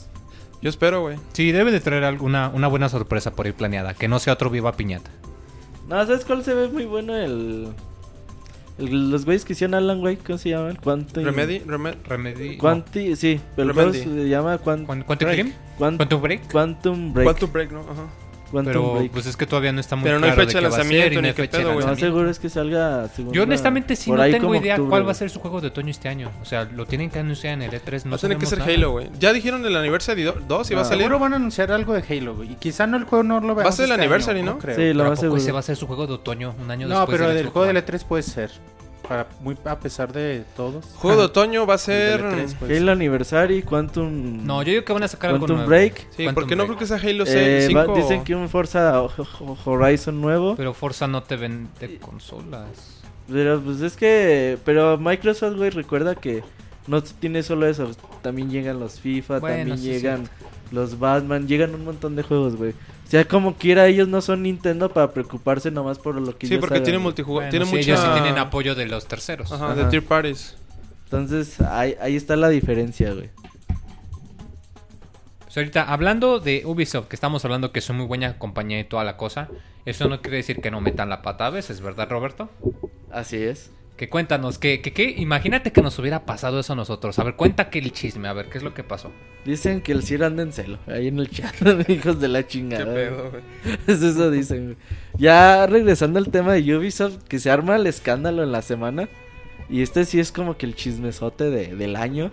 Yo 0.62 0.70
espero, 0.70 1.02
güey. 1.02 1.18
Sí, 1.32 1.52
debe 1.52 1.70
de 1.70 1.80
traer 1.80 2.04
alguna 2.04 2.48
una 2.48 2.66
buena 2.66 2.88
sorpresa 2.88 3.32
por 3.32 3.46
ir 3.46 3.54
planeada. 3.54 3.94
Que 3.94 4.08
no 4.08 4.18
sea 4.18 4.32
otro 4.32 4.50
Viva 4.50 4.72
Piñata. 4.72 5.10
No, 5.88 6.04
¿sabes 6.06 6.24
cuál 6.24 6.42
se 6.44 6.54
ve 6.54 6.68
muy 6.68 6.84
bueno? 6.84 7.14
El... 7.16 7.68
el- 8.78 9.10
los 9.10 9.24
güeyes 9.24 9.44
que 9.44 9.52
hicieron 9.54 9.74
Alan 9.74 10.02
Wake, 10.02 10.18
¿cómo 10.26 10.38
se 10.38 10.50
llaman? 10.50 10.76
Quantum... 10.76 11.24
Remedy, 11.24 11.60
Remedy. 11.60 11.96
Remedy. 12.08 12.56
Quanti... 12.58 13.14
Sí, 13.16 13.40
pero 13.54 13.72
se 13.92 14.28
llama 14.28 14.58
Quan- 14.58 14.80
no. 14.82 14.86
Quan- 14.86 15.02
Quantum 15.04 15.28
Break. 15.28 15.46
Quantum 15.78 16.20
Break. 16.22 16.50
Quantum 16.52 17.12
Break. 17.14 17.26
Quantum 17.26 17.52
Break, 17.52 17.72
¿no? 17.72 17.80
Ajá. 17.80 18.06
Quantum 18.50 18.72
Pero 18.72 18.94
Break. 18.94 19.10
pues 19.12 19.26
es 19.26 19.36
que 19.36 19.46
todavía 19.46 19.72
no 19.72 19.80
está 19.80 19.96
muy 19.96 20.04
Pero 20.04 20.18
no 20.20 20.26
hay 20.26 20.32
claro 20.32 20.46
fecha 20.48 20.58
de 20.60 20.64
va 20.64 20.70
ser 20.70 20.78
lanzamiento 20.80 21.14
no 21.16 21.22
ni 21.22 21.28
qué 21.34 21.42
fecha 21.42 21.58
de 21.58 21.64
pedo, 21.64 21.74
güey. 21.74 21.96
Seguro 21.96 22.30
es 22.30 22.38
que 22.38 22.48
salga... 22.48 23.08
segunda- 23.08 23.34
Yo 23.36 23.42
honestamente 23.42 23.96
sí 23.96 24.10
no 24.10 24.22
tengo 24.24 24.54
idea 24.54 24.74
octubre, 24.74 24.90
cuál 24.90 25.06
va 25.06 25.10
a 25.12 25.14
ser 25.14 25.30
su 25.30 25.40
juego 25.40 25.60
de 25.60 25.68
otoño 25.68 25.90
este 25.90 26.08
año. 26.08 26.30
O 26.40 26.44
sea, 26.44 26.64
lo 26.64 26.86
tienen 26.86 27.10
que 27.10 27.18
anunciar 27.18 27.54
en 27.54 27.62
el 27.62 27.70
E3. 27.72 28.04
No 28.04 28.10
va 28.12 28.16
a 28.16 28.20
tener 28.20 28.38
que 28.38 28.46
ser 28.46 28.58
nada. 28.58 28.72
Halo, 28.72 28.90
güey. 28.92 29.08
Ya 29.18 29.32
dijeron 29.32 29.64
el 29.66 29.76
Anniversary 29.76 30.22
2 30.22 30.70
y 30.70 30.74
va 30.74 30.80
a 30.80 30.82
Ah. 30.82 30.86
salir. 30.86 31.02
Seguro 31.02 31.18
van 31.18 31.32
a 31.32 31.36
anunciar 31.36 31.72
algo 31.72 31.94
de 31.94 32.02
Halo, 32.08 32.36
güey. 32.36 32.52
Y 32.52 32.54
quizá 32.56 32.86
no 32.86 32.96
el 32.96 33.04
juego 33.04 33.22
no 33.24 33.40
lo 33.40 33.54
veamos 33.54 33.64
Va 33.64 33.68
a 33.68 33.72
ser 33.72 33.84
el 33.86 33.90
este 33.92 34.02
Anniversary, 34.02 34.40
año, 34.40 34.52
¿no? 34.52 34.58
creo. 34.58 34.76
Sí, 34.76 34.92
lo 34.94 35.04
más 35.04 35.18
¿a 35.18 35.20
seguro. 35.22 35.40
ese 35.40 35.52
va 35.52 35.58
a 35.60 35.62
ser 35.62 35.76
su 35.76 35.86
juego 35.86 36.06
de 36.06 36.12
otoño 36.14 36.54
un 36.62 36.70
año 36.70 36.86
No, 36.86 37.00
después 37.00 37.18
pero 37.18 37.30
del 37.32 37.48
juego 37.48 37.66
del 37.66 37.76
One? 37.78 37.86
E3 37.86 38.04
puede 38.04 38.22
ser. 38.22 38.50
Para, 39.08 39.28
muy 39.40 39.56
a 39.64 39.78
pesar 39.78 40.12
de 40.12 40.44
todos. 40.56 40.84
Juego 40.96 41.18
de 41.18 41.24
otoño 41.26 41.66
va 41.66 41.74
a 41.74 41.78
ser... 41.78 42.22
del 42.22 42.46
E3 42.48 42.54
puede 42.56 42.76
Halo 42.78 42.92
Anniversary, 42.92 43.62
Quantum... 43.62 44.44
No, 44.44 44.62
yo 44.62 44.70
digo 44.72 44.84
que 44.84 44.92
van 44.92 45.02
a 45.04 45.08
sacar 45.08 45.30
algo 45.30 45.40
Quantum 45.46 45.56
nuevo. 45.58 45.68
Break. 45.70 45.94
Sí, 46.10 46.24
Quantum 46.24 46.34
porque 46.34 46.56
no 46.56 46.64
creo 46.66 46.76
que 46.76 46.86
sea 46.86 46.96
Halo 46.96 47.24
Eh, 47.26 47.64
5. 47.68 47.86
va- 47.86 47.94
dicen 47.96 48.24
que 48.24 48.34
un 48.34 48.48
Forza 48.48 49.00
Ho- 49.02 49.10
Ho- 49.40 49.56
Horizon 49.64 50.20
nuevo. 50.20 50.56
Pero 50.56 50.74
Forza 50.74 51.06
no 51.06 51.22
te 51.22 51.36
vende 51.36 51.98
consolas. 52.00 53.02
Pero 53.30 53.60
pues 53.60 53.80
es 53.80 53.96
que... 53.96 54.58
Pero 54.64 54.98
Microsoft, 54.98 55.56
güey, 55.56 55.70
recuerda 55.70 56.14
que 56.14 56.42
no 56.86 57.02
tiene 57.02 57.42
solo 57.42 57.66
eso. 57.66 57.90
También 58.22 58.50
llegan 58.50 58.80
los 58.80 59.00
FIFA, 59.00 59.38
Bueno, 59.40 59.56
también 59.58 59.78
sí, 59.78 59.84
llegan 59.84 60.28
los 60.72 60.98
Batman, 60.98 61.46
llegan 61.46 61.74
un 61.74 61.84
montón 61.84 62.16
de 62.16 62.22
juegos, 62.22 62.56
güey. 62.56 62.74
O 63.06 63.08
sea, 63.08 63.24
como 63.24 63.54
quiera, 63.54 63.86
ellos 63.86 64.08
no 64.08 64.20
son 64.20 64.42
Nintendo 64.42 64.92
para 64.92 65.12
preocuparse 65.12 65.70
nomás 65.70 65.98
por 65.98 66.20
lo 66.20 66.36
que 66.36 66.48
Sí, 66.48 66.54
ellos 66.54 66.60
porque 66.60 66.74
hagan, 66.74 66.84
tiene 66.84 66.96
güey. 66.98 67.04
multijugador. 67.04 67.42
Bueno, 67.44 67.50
tiene 67.50 67.66
sí, 67.66 67.70
mucha... 67.76 67.82
ellos 67.92 68.00
sí 68.00 68.08
tienen 68.20 68.38
apoyo 68.38 68.74
de 68.74 68.86
los 68.86 69.06
terceros. 69.06 69.52
Ajá, 69.52 69.66
Ajá. 69.72 69.74
de 69.76 69.84
tier 69.86 70.04
parties. 70.04 70.56
Entonces, 71.04 71.60
ahí, 71.60 71.94
ahí 72.00 72.16
está 72.16 72.34
la 72.34 72.48
diferencia, 72.48 73.12
güey. 73.14 73.30
Sea, 75.48 75.62
ahorita, 75.62 75.84
hablando 75.84 76.40
de 76.40 76.62
Ubisoft, 76.66 77.06
que 77.06 77.14
estamos 77.16 77.44
hablando 77.44 77.70
que 77.70 77.80
son 77.80 77.96
muy 77.96 78.06
buena 78.06 78.38
compañía 78.38 78.80
y 78.80 78.84
toda 78.84 79.04
la 79.04 79.16
cosa, 79.16 79.48
eso 79.84 80.08
no 80.08 80.20
quiere 80.20 80.38
decir 80.38 80.60
que 80.60 80.70
no 80.72 80.80
metan 80.80 81.08
la 81.08 81.22
pata 81.22 81.46
a 81.46 81.50
veces, 81.50 81.80
¿verdad, 81.80 82.10
Roberto? 82.10 82.50
Así 83.12 83.36
es. 83.36 83.70
Que 83.96 84.10
cuéntanos, 84.10 84.58
que, 84.58 84.82
que, 84.82 84.92
que, 84.92 85.08
imagínate 85.16 85.72
que 85.72 85.80
nos 85.80 85.98
hubiera 85.98 86.26
pasado 86.26 86.60
eso 86.60 86.74
a 86.74 86.76
nosotros. 86.76 87.18
A 87.18 87.24
ver, 87.24 87.34
cuenta 87.34 87.70
que 87.70 87.78
el 87.78 87.92
chisme, 87.92 88.28
a 88.28 88.34
ver, 88.34 88.50
¿qué 88.50 88.58
es 88.58 88.64
lo 88.64 88.74
que 88.74 88.84
pasó? 88.84 89.10
Dicen 89.46 89.80
que 89.80 89.92
el 89.92 90.02
Sir 90.02 90.22
anda 90.22 90.42
en 90.42 90.52
celo, 90.52 90.78
ahí 90.86 91.08
en 91.08 91.18
el 91.18 91.30
chat, 91.30 91.54
hijos 91.88 92.20
de 92.20 92.28
la 92.28 92.42
Qué 92.42 92.48
chingada. 92.48 92.92
pedo, 92.92 93.30
güey. 93.30 93.42
Es 93.86 94.02
eso 94.02 94.30
dicen. 94.30 94.76
Ya 95.16 95.66
regresando 95.66 96.18
al 96.18 96.28
tema 96.28 96.52
de 96.52 96.76
Ubisoft, 96.76 97.22
que 97.26 97.38
se 97.38 97.50
arma 97.50 97.76
el 97.76 97.86
escándalo 97.86 98.42
en 98.42 98.52
la 98.52 98.60
semana. 98.60 99.08
Y 99.70 99.80
este 99.80 100.04
sí 100.04 100.20
es 100.20 100.30
como 100.30 100.58
que 100.58 100.66
el 100.66 100.74
chismesote 100.74 101.44
de- 101.50 101.74
del 101.74 101.96
año. 101.96 102.30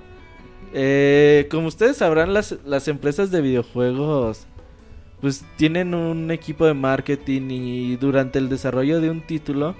Eh, 0.74 1.48
como 1.50 1.68
ustedes 1.68 1.98
sabrán, 1.98 2.34
las, 2.34 2.58
las 2.66 2.88
empresas 2.88 3.32
de 3.32 3.42
videojuegos 3.42 4.48
pues 5.22 5.46
tienen 5.56 5.94
un 5.94 6.32
equipo 6.32 6.66
de 6.66 6.74
marketing 6.74 7.50
y 7.52 7.96
durante 7.96 8.40
el 8.40 8.50
desarrollo 8.50 9.00
de 9.00 9.10
un 9.10 9.22
título 9.22 9.76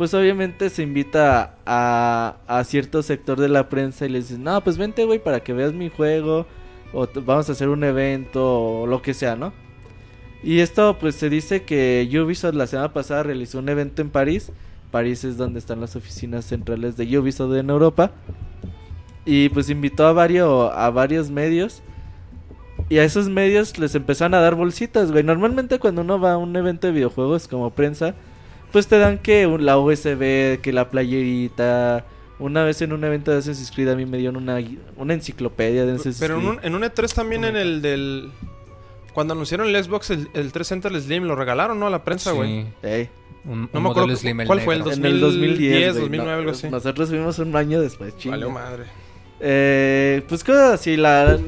pues 0.00 0.14
obviamente 0.14 0.70
se 0.70 0.82
invita 0.82 1.56
a, 1.66 2.36
a 2.46 2.64
cierto 2.64 3.02
sector 3.02 3.38
de 3.38 3.50
la 3.50 3.68
prensa 3.68 4.06
y 4.06 4.08
les 4.08 4.30
dicen, 4.30 4.44
no, 4.44 4.58
pues 4.64 4.78
vente, 4.78 5.04
güey, 5.04 5.18
para 5.18 5.40
que 5.40 5.52
veas 5.52 5.74
mi 5.74 5.90
juego, 5.90 6.46
o 6.94 7.06
vamos 7.16 7.50
a 7.50 7.52
hacer 7.52 7.68
un 7.68 7.84
evento, 7.84 8.80
o 8.80 8.86
lo 8.86 9.02
que 9.02 9.12
sea, 9.12 9.36
¿no? 9.36 9.52
Y 10.42 10.60
esto, 10.60 10.96
pues 10.98 11.16
se 11.16 11.28
dice 11.28 11.64
que 11.64 12.08
Ubisoft 12.18 12.54
la 12.54 12.66
semana 12.66 12.94
pasada 12.94 13.24
realizó 13.24 13.58
un 13.58 13.68
evento 13.68 14.00
en 14.00 14.08
París. 14.08 14.52
París 14.90 15.22
es 15.24 15.36
donde 15.36 15.58
están 15.58 15.82
las 15.82 15.94
oficinas 15.96 16.46
centrales 16.46 16.96
de 16.96 17.18
Ubisoft 17.18 17.54
en 17.56 17.68
Europa. 17.68 18.10
Y 19.26 19.50
pues 19.50 19.68
invitó 19.68 20.06
a 20.06 20.14
varios, 20.14 20.72
a 20.74 20.88
varios 20.88 21.30
medios. 21.30 21.82
Y 22.88 22.96
a 22.96 23.04
esos 23.04 23.28
medios 23.28 23.78
les 23.78 23.94
empezaron 23.94 24.32
a 24.32 24.40
dar 24.40 24.54
bolsitas, 24.54 25.12
güey. 25.12 25.24
Normalmente 25.24 25.78
cuando 25.78 26.00
uno 26.00 26.18
va 26.18 26.32
a 26.32 26.38
un 26.38 26.56
evento 26.56 26.86
de 26.86 26.94
videojuegos 26.94 27.48
como 27.48 27.68
prensa, 27.68 28.14
pues 28.72 28.86
te 28.86 28.98
dan 28.98 29.18
que 29.18 29.46
la 29.60 29.78
USB, 29.78 30.60
que 30.60 30.72
la 30.72 30.90
playerita. 30.90 32.04
Una 32.38 32.64
vez 32.64 32.80
en 32.80 32.92
un 32.94 33.04
evento 33.04 33.30
de 33.30 33.38
Assassin's 33.38 33.70
Creed 33.70 33.88
a 33.90 33.96
mí 33.96 34.06
me 34.06 34.16
dieron 34.16 34.36
una, 34.36 34.58
una 34.96 35.12
enciclopedia 35.14 35.84
de 35.84 35.92
Assassin's 35.92 36.18
Pero 36.20 36.36
en 36.36 36.40
Creed. 36.40 36.58
un, 36.58 36.64
en 36.64 36.74
un 36.74 36.82
E3 36.82 37.12
también 37.14 37.44
en 37.44 37.56
el 37.56 37.82
del... 37.82 38.30
Cuando 39.12 39.34
anunciaron 39.34 39.68
el 39.68 39.84
Xbox, 39.84 40.10
el, 40.10 40.28
el 40.34 40.50
3 40.52 40.66
Center 40.66 41.00
Slim, 41.02 41.24
lo 41.24 41.34
regalaron, 41.36 41.78
¿no? 41.78 41.88
A 41.88 41.90
la 41.90 42.02
prensa, 42.04 42.30
güey. 42.32 42.62
Sí, 42.62 42.66
Ey, 42.82 43.08
un, 43.44 43.62
No 43.62 43.68
un 43.74 43.82
me 43.82 43.90
acuerdo 43.90 44.16
Slim, 44.16 44.44
cuál 44.46 44.60
fue 44.60 44.74
el 44.76 44.80
negro. 44.84 44.90
dos- 44.90 44.98
en 44.98 45.04
el 45.04 45.20
2010, 45.20 45.50
2010, 45.50 45.92
güey, 45.92 46.00
2009, 46.02 46.32
no, 46.32 46.38
algo 46.38 46.50
así. 46.52 46.70
Nosotros 46.70 47.08
fuimos 47.10 47.38
un 47.40 47.54
año 47.56 47.80
después, 47.82 48.16
chinga. 48.16 48.36
Valió 48.36 48.50
madre. 48.50 48.84
Eh, 49.40 50.22
pues 50.28 50.44
cosas 50.44 50.74
así, 50.80 50.96
la, 50.96 51.38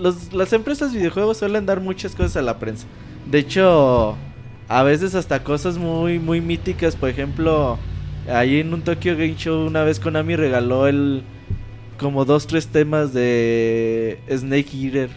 los- 0.00 0.32
las 0.32 0.52
empresas 0.52 0.92
de 0.92 0.98
videojuegos 0.98 1.36
suelen 1.36 1.66
dar 1.66 1.80
muchas 1.80 2.14
cosas 2.14 2.36
a 2.38 2.42
la 2.42 2.58
prensa. 2.58 2.86
De 3.26 3.38
hecho, 3.38 4.16
a 4.70 4.84
veces 4.84 5.16
hasta 5.16 5.42
cosas 5.42 5.76
muy, 5.78 6.20
muy 6.20 6.40
míticas. 6.40 6.94
Por 6.94 7.08
ejemplo, 7.08 7.76
ahí 8.32 8.60
en 8.60 8.72
un 8.72 8.82
Tokyo 8.82 9.14
Game 9.16 9.34
Show 9.36 9.66
una 9.66 9.82
vez 9.82 9.98
Konami 9.98 10.36
regaló 10.36 10.86
el 10.86 11.22
como 11.98 12.24
dos, 12.24 12.46
tres 12.46 12.68
temas 12.68 13.12
de 13.12 14.20
Snake 14.30 14.70
Eater. 14.72 15.10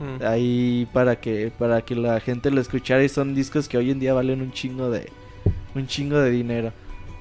Mm. 0.00 0.24
Ahí 0.24 0.88
para 0.92 1.16
que, 1.20 1.52
para 1.56 1.82
que 1.82 1.94
la 1.94 2.18
gente 2.18 2.50
lo 2.50 2.60
escuchara 2.62 3.04
y 3.04 3.08
son 3.10 3.34
discos 3.34 3.68
que 3.68 3.76
hoy 3.76 3.90
en 3.90 4.00
día 4.00 4.14
valen 4.14 4.40
un 4.40 4.52
chingo 4.52 4.90
de, 4.90 5.10
un 5.74 5.86
chingo 5.86 6.18
de 6.18 6.30
dinero. 6.30 6.72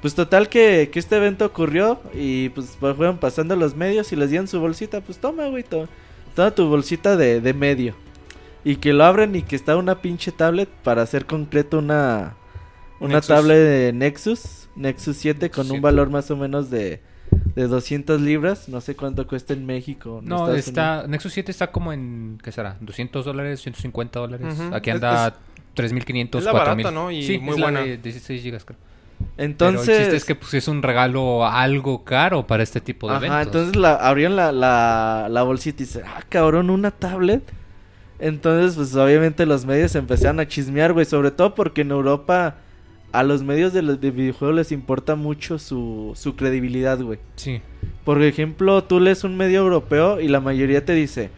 Pues 0.01 0.15
total 0.15 0.47
que, 0.47 0.89
que 0.91 0.99
este 0.99 1.17
evento 1.17 1.45
ocurrió 1.45 1.99
y 2.13 2.47
pues 2.49 2.77
pues, 2.79 2.95
fueron 2.95 3.17
pasando 3.17 3.55
los 3.57 3.75
medios 3.75 4.11
y 4.13 4.15
les 4.15 4.29
dieron 4.29 4.47
su 4.47 4.59
bolsita. 4.59 5.01
Pues 5.01 5.17
toma, 5.17 5.47
güey, 5.47 5.63
to- 5.63 5.89
toma 6.34 6.51
tu 6.51 6.65
bolsita 6.67 7.17
de, 7.17 7.41
de 7.41 7.53
medio. 7.53 7.93
Y 8.64 8.78
que 8.78 8.93
lo 8.93 9.03
abren 9.03 9.36
y 9.36 9.41
que 9.41 9.55
está 9.55 9.76
una 9.76 10.01
pinche 10.01 10.32
tablet 10.32 10.70
para 10.70 11.01
hacer 11.01 11.26
concreto 11.26 11.80
una, 11.80 12.36
una 12.99 13.16
Nexus. 13.16 13.28
tablet 13.28 13.57
de 13.57 13.91
Nexus, 13.93 14.70
Nexus 14.76 15.18
7 15.18 15.49
con 15.49 15.61
un 15.66 15.68
7. 15.72 15.82
valor 15.82 16.09
más 16.09 16.32
o 16.32 16.38
menos 16.38 16.70
de, 16.70 17.01
de 17.55 17.68
200 17.68 18.22
libras. 18.22 18.70
No 18.70 18.80
sé 18.80 18.95
cuánto 18.95 19.28
cuesta 19.28 19.53
en 19.53 19.66
México. 19.66 20.20
en 20.22 20.30
No, 20.30 20.36
Estados 20.36 20.49
Unidos. 20.51 20.68
está, 20.68 21.07
Nexus 21.07 21.34
7 21.34 21.51
está 21.51 21.72
como 21.72 21.91
en, 21.91 22.38
¿qué 22.41 22.51
será? 22.53 22.78
¿200 22.80 23.24
dólares? 23.24 23.66
¿150 23.66 24.11
dólares? 24.11 24.57
Ujú. 24.59 24.74
Aquí 24.76 24.89
Es- 24.89 24.95
anda 24.95 25.34
3.500, 25.76 26.38
es 26.39 26.45
la 26.45 26.51
4.000. 26.51 26.53
barata, 26.53 26.91
¿no? 26.91 27.11
Y 27.11 27.24
sí, 27.24 27.39
muy 27.39 27.55
es 27.55 27.59
la 27.59 27.66
buena. 27.66 27.82
de 27.82 27.97
16 27.97 28.41
gigas, 28.41 28.64
creo. 28.64 28.78
Entonces, 29.38 29.86
Pero 29.88 29.97
el 29.97 30.03
chiste 30.03 30.16
es 30.18 30.26
que 30.26 30.36
pues, 30.36 30.53
es 30.53 30.68
un 30.68 30.82
regalo 30.84 31.45
algo 31.45 32.03
caro 32.03 32.45
para 32.45 32.64
este 32.64 32.82
tipo 32.82 33.09
de 33.09 33.16
Ajá, 33.16 33.26
eventos. 33.26 33.45
entonces 33.47 33.76
la, 33.76 33.95
abrieron 33.95 34.36
la, 34.36 34.51
la, 34.51 35.28
la 35.30 35.43
bolsita 35.43 35.82
y 35.84 35.86
dicen, 35.86 36.03
ah, 36.05 36.24
cabrón, 36.30 36.70
una 36.70 36.91
tablet. 36.91 37.41
Entonces, 38.24 38.76
pues 38.76 38.95
obviamente 38.95 39.45
los 39.45 39.65
medios 39.65 39.95
empezaron 39.95 40.39
a 40.39 40.47
chismear, 40.47 40.93
güey. 40.93 41.05
Sobre 41.05 41.32
todo 41.32 41.55
porque 41.55 41.82
en 41.82 41.91
Europa 41.91 42.55
a 43.11 43.21
los 43.24 43.43
medios 43.43 43.74
de, 43.74 43.82
los- 43.84 43.99
de 44.01 44.11
videojuegos 44.11 44.55
les 44.55 44.71
importa 44.71 45.15
mucho 45.15 45.59
su, 45.59 46.13
su 46.15 46.36
credibilidad, 46.36 46.99
güey. 47.01 47.19
Sí. 47.36 47.61
Por 48.05 48.21
ejemplo, 48.24 48.84
tú 48.86 48.99
lees 48.99 49.24
un 49.24 49.36
medio 49.38 49.59
europeo 49.61 50.19
y 50.19 50.28
la 50.28 50.39
mayoría 50.39 50.84
te 50.86 50.93
dice... 50.93 51.30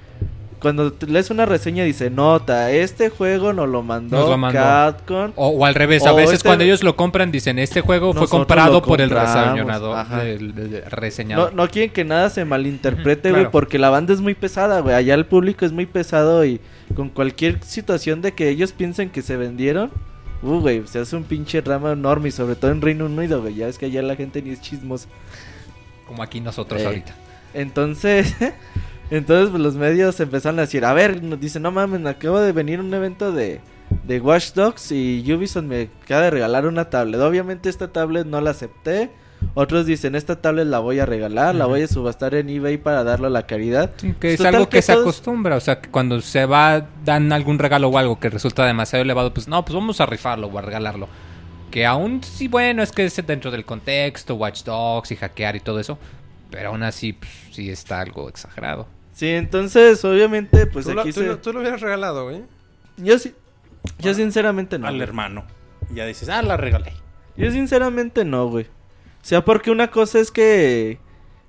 Cuando 0.59 0.93
lees 1.07 1.29
una 1.29 1.45
reseña 1.45 1.83
dice, 1.83 2.09
nota, 2.09 2.71
este 2.71 3.09
juego 3.09 3.53
nos 3.53 3.67
lo 3.69 3.83
mandó, 3.83 4.17
Nos 4.19 4.29
lo 4.29 4.37
mandó. 4.37 4.59
Capcom. 4.59 5.31
O, 5.35 5.49
o 5.49 5.65
al 5.65 5.75
revés, 5.75 6.05
a 6.05 6.13
veces 6.13 6.35
este- 6.35 6.47
cuando 6.47 6.63
ellos 6.63 6.83
lo 6.83 6.95
compran 6.95 7.31
dicen, 7.31 7.59
este 7.59 7.81
juego 7.81 8.13
fue 8.13 8.27
comprado 8.27 8.81
por 8.81 9.01
el 9.01 9.09
reseñador. 9.09 9.97
El, 10.21 10.53
el- 10.57 11.55
No, 11.55 11.67
quieren 11.69 11.91
que 11.91 12.03
nada 12.03 12.29
se 12.29 12.45
malinterprete, 12.45 13.29
güey, 13.29 13.41
claro. 13.43 13.51
porque 13.51 13.77
la 13.77 13.89
banda 13.89 14.13
es 14.13 14.21
muy 14.21 14.33
pesada, 14.33 14.79
güey. 14.79 14.95
Allá 14.95 15.13
el 15.13 15.25
público 15.25 15.65
es 15.65 15.71
muy 15.71 15.85
pesado 15.85 16.45
y 16.45 16.59
con 16.95 17.09
cualquier 17.09 17.61
situación 17.63 18.21
de 18.21 18.33
que 18.33 18.49
ellos 18.49 18.71
piensen 18.71 19.09
que 19.09 19.21
se 19.21 19.37
vendieron, 19.37 19.91
uh, 20.41 20.59
güey, 20.59 20.83
se 20.87 20.99
hace 20.99 21.15
un 21.15 21.23
pinche 21.23 21.61
rama 21.61 21.91
enorme 21.91 22.29
y 22.29 22.31
sobre 22.31 22.55
todo 22.55 22.71
en 22.71 22.81
Reino 22.81 23.05
Unido, 23.05 23.41
güey. 23.41 23.55
Ya 23.55 23.67
es 23.67 23.77
que 23.77 23.87
allá 23.87 24.01
la 24.01 24.15
gente 24.15 24.41
ni 24.41 24.51
es 24.51 24.61
chismosa. 24.61 25.07
Como 26.07 26.23
aquí 26.23 26.39
nosotros 26.39 26.81
Eh. 26.81 26.85
ahorita. 26.85 27.13
Entonces, 27.53 28.33
entonces 29.11 29.49
pues, 29.49 29.61
los 29.61 29.75
medios 29.75 30.19
empezaron 30.19 30.59
a 30.59 30.63
decir, 30.63 30.85
a 30.85 30.93
ver, 30.93 31.21
nos 31.23 31.39
dicen, 31.39 31.61
no 31.63 31.71
mames, 31.71 31.99
me 31.99 32.09
acabo 32.09 32.39
de 32.39 32.51
venir 32.51 32.79
a 32.79 32.83
un 32.83 32.93
evento 32.93 33.31
de, 33.31 33.61
de 34.03 34.19
Watch 34.19 34.53
Dogs 34.53 34.91
y 34.91 35.23
Ubisoft 35.33 35.63
me 35.65 35.89
acaba 36.03 36.21
de 36.23 36.31
regalar 36.31 36.65
una 36.65 36.89
tablet. 36.89 37.19
Obviamente 37.21 37.69
esta 37.69 37.91
tablet 37.91 38.25
no 38.25 38.41
la 38.41 38.51
acepté. 38.51 39.11
Otros 39.53 39.85
dicen, 39.85 40.15
esta 40.15 40.41
tablet 40.41 40.65
la 40.67 40.79
voy 40.79 40.99
a 40.99 41.05
regalar, 41.05 41.53
la 41.55 41.65
voy 41.65 41.83
a 41.83 41.87
subastar 41.87 42.33
en 42.33 42.49
eBay 42.49 42.77
para 42.77 43.03
darlo 43.03 43.27
a 43.27 43.29
la 43.29 43.45
caridad. 43.45 43.91
Sí, 43.97 44.13
que 44.19 44.31
es 44.33 44.37
Total 44.37 44.55
algo 44.55 44.69
que, 44.69 44.77
que 44.77 44.81
se 44.81 44.93
todos- 44.93 45.03
acostumbra, 45.05 45.55
o 45.55 45.59
sea, 45.59 45.79
que 45.81 45.89
cuando 45.91 46.19
se 46.21 46.45
va, 46.45 46.87
dan 47.05 47.31
algún 47.31 47.59
regalo 47.59 47.89
o 47.89 47.97
algo 47.97 48.19
que 48.19 48.29
resulta 48.29 48.65
demasiado 48.65 49.03
elevado, 49.03 49.33
pues 49.33 49.47
no, 49.47 49.63
pues 49.63 49.75
vamos 49.75 50.01
a 50.01 50.05
rifarlo 50.07 50.47
o 50.47 50.57
a 50.57 50.61
regalarlo. 50.61 51.07
Que 51.69 51.85
aún 51.85 52.23
sí, 52.23 52.47
bueno, 52.47 52.81
es 52.81 52.91
que 52.91 53.05
es 53.05 53.27
dentro 53.27 53.51
del 53.51 53.65
contexto, 53.65 54.35
Watch 54.35 54.63
Dogs 54.63 55.11
y 55.11 55.15
hackear 55.15 55.55
y 55.57 55.59
todo 55.59 55.79
eso, 55.79 55.99
pero 56.49 56.69
aún 56.69 56.81
así, 56.83 57.13
pues, 57.13 57.31
sí 57.51 57.69
está 57.69 58.01
algo 58.01 58.27
exagerado. 58.29 58.87
Sí, 59.16 59.28
entonces, 59.30 60.03
obviamente, 60.03 60.68
pues 60.68 60.86
¿Tú, 60.86 60.93
lo, 60.93 61.01
aquí 61.01 61.13
tú 61.13 61.22
se... 61.22 61.28
lo- 61.28 61.38
tú 61.38 61.53
lo 61.53 61.61
hubieras 61.61 61.80
regalado, 61.80 62.26
güey. 62.26 62.43
Yo 62.97 63.18
sí... 63.18 63.34
Yo 63.99 64.13
sinceramente 64.13 64.78
no. 64.78 64.88
al 64.88 64.95
güey. 64.95 65.03
hermano. 65.03 65.45
Y 65.89 65.95
ya 65.95 66.05
dices, 66.05 66.28
ah, 66.30 66.41
la 66.41 66.57
regalé. 66.57 66.91
Yo 67.38 67.49
sinceramente 67.51 68.26
no, 68.26 68.47
güey. 68.49 68.66
O 68.66 69.28
sea, 69.28 69.45
porque 69.45 69.72
una 69.72 69.89
cosa 69.89 70.20
es 70.20 70.32
que, 70.32 70.99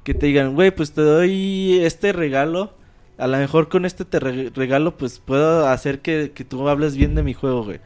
que 0.04 0.14
te 0.14 0.26
digan, 0.26 0.54
güey, 0.54 0.70
pues 0.70 0.92
te 0.92 1.00
doy 1.02 1.80
este 1.82 2.12
regalo. 2.12 2.74
A 3.18 3.26
lo 3.26 3.36
mejor 3.38 3.68
con 3.68 3.84
este 3.84 4.04
te 4.04 4.20
re- 4.20 4.52
regalo, 4.54 4.96
pues 4.96 5.18
puedo 5.18 5.66
hacer 5.66 6.00
que, 6.00 6.30
que 6.34 6.44
tú 6.44 6.68
hables 6.68 6.96
bien 6.96 7.14
de 7.16 7.22
mi 7.24 7.34
juego, 7.34 7.64
güey. 7.64 7.80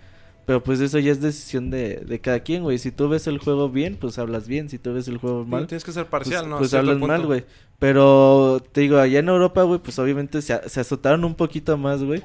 Pero 0.46 0.62
pues 0.62 0.80
eso 0.80 0.98
ya 0.98 1.12
es 1.12 1.20
decisión 1.20 1.70
de, 1.70 1.96
de 1.96 2.20
cada 2.20 2.40
quien, 2.40 2.62
güey. 2.62 2.78
Si 2.78 2.90
tú 2.90 3.08
ves 3.08 3.26
el 3.26 3.38
juego 3.38 3.68
bien, 3.70 3.96
pues 3.96 4.18
hablas 4.18 4.48
bien. 4.48 4.68
Si 4.68 4.78
tú 4.78 4.92
ves 4.92 5.06
el 5.08 5.18
juego 5.18 5.44
mal, 5.44 5.66
Tienes 5.66 5.84
que 5.84 5.92
ser 5.92 6.06
parcial, 6.06 6.42
pues, 6.42 6.50
¿no? 6.50 6.58
pues 6.58 6.74
hablas 6.74 6.98
mal, 6.98 7.26
güey. 7.26 7.44
Pero 7.78 8.62
te 8.72 8.82
digo, 8.82 8.98
allá 8.98 9.20
en 9.20 9.28
Europa, 9.28 9.62
güey, 9.62 9.80
pues 9.80 9.98
obviamente 9.98 10.42
se, 10.42 10.68
se 10.68 10.80
azotaron 10.80 11.24
un 11.24 11.34
poquito 11.34 11.76
más, 11.78 12.02
güey. 12.02 12.22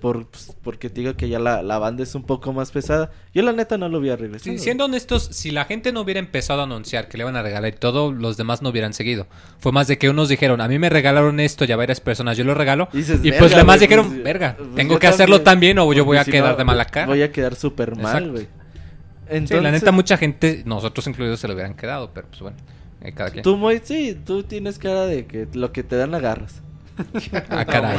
Por, 0.00 0.26
pues, 0.26 0.54
porque 0.62 0.90
te 0.90 1.00
digo 1.00 1.16
que 1.16 1.28
ya 1.28 1.38
la, 1.38 1.62
la 1.62 1.78
banda 1.78 2.02
es 2.02 2.14
un 2.14 2.22
poco 2.22 2.52
más 2.52 2.70
pesada. 2.70 3.10
Yo 3.32 3.42
la 3.42 3.52
neta 3.52 3.78
no 3.78 3.88
lo 3.88 3.98
a. 3.98 4.16
Sí, 4.38 4.50
güey. 4.50 4.58
siendo 4.58 4.84
honestos, 4.84 5.28
si 5.32 5.50
la 5.50 5.64
gente 5.64 5.90
no 5.90 6.02
hubiera 6.02 6.20
empezado 6.20 6.60
a 6.60 6.64
anunciar 6.64 7.08
que 7.08 7.16
le 7.16 7.24
iban 7.24 7.34
a 7.34 7.42
regalar 7.42 7.72
y 7.72 7.76
todo, 7.76 8.12
los 8.12 8.36
demás 8.36 8.60
no 8.60 8.68
hubieran 8.68 8.92
seguido. 8.92 9.26
Fue 9.58 9.72
más 9.72 9.86
de 9.88 9.96
que 9.96 10.10
unos 10.10 10.28
dijeron, 10.28 10.60
a 10.60 10.68
mí 10.68 10.78
me 10.78 10.90
regalaron 10.90 11.40
esto, 11.40 11.64
ya 11.64 11.76
varias 11.76 12.00
personas, 12.00 12.36
yo 12.36 12.44
lo 12.44 12.52
regalo. 12.54 12.88
Y 12.92 12.98
dices, 12.98 13.20
Y 13.22 13.30
pues 13.30 13.32
"Verga, 13.32 13.42
los 13.48 13.56
demás 13.56 13.80
dijeron, 13.80 14.06
pues, 14.08 14.22
verga, 14.22 14.54
pues, 14.58 14.74
tengo 14.74 14.98
que 14.98 15.06
hacerlo 15.06 15.40
también 15.40 15.78
o 15.78 15.90
yo 15.94 16.04
voy 16.04 16.18
a 16.18 16.24
si 16.24 16.30
quedar 16.30 16.52
no, 16.52 16.56
de 16.58 16.64
mala 16.64 16.84
cara. 16.84 17.06
Voy 17.06 17.22
a 17.22 17.32
quedar 17.32 17.54
súper 17.54 17.96
mal, 17.96 18.30
güey. 18.32 18.44
Sí, 18.44 18.48
la 19.30 19.36
Entonces, 19.38 19.72
neta, 19.72 19.92
mucha 19.92 20.16
gente, 20.18 20.62
nosotros 20.66 21.06
incluidos, 21.06 21.40
se 21.40 21.48
lo 21.48 21.54
hubieran 21.54 21.74
quedado, 21.74 22.10
pero 22.12 22.28
pues 22.28 22.40
bueno, 22.42 22.58
eh, 23.00 23.12
cada 23.12 23.30
quien. 23.30 23.42
Tú, 23.42 23.56
muy, 23.56 23.80
sí, 23.82 24.16
tú 24.24 24.42
tienes 24.42 24.78
cara 24.78 25.06
de 25.06 25.26
que 25.26 25.48
lo 25.54 25.72
que 25.72 25.82
te 25.82 25.96
dan 25.96 26.14
agarras. 26.14 26.62
Ah, 27.50 27.64
caray. 27.64 27.98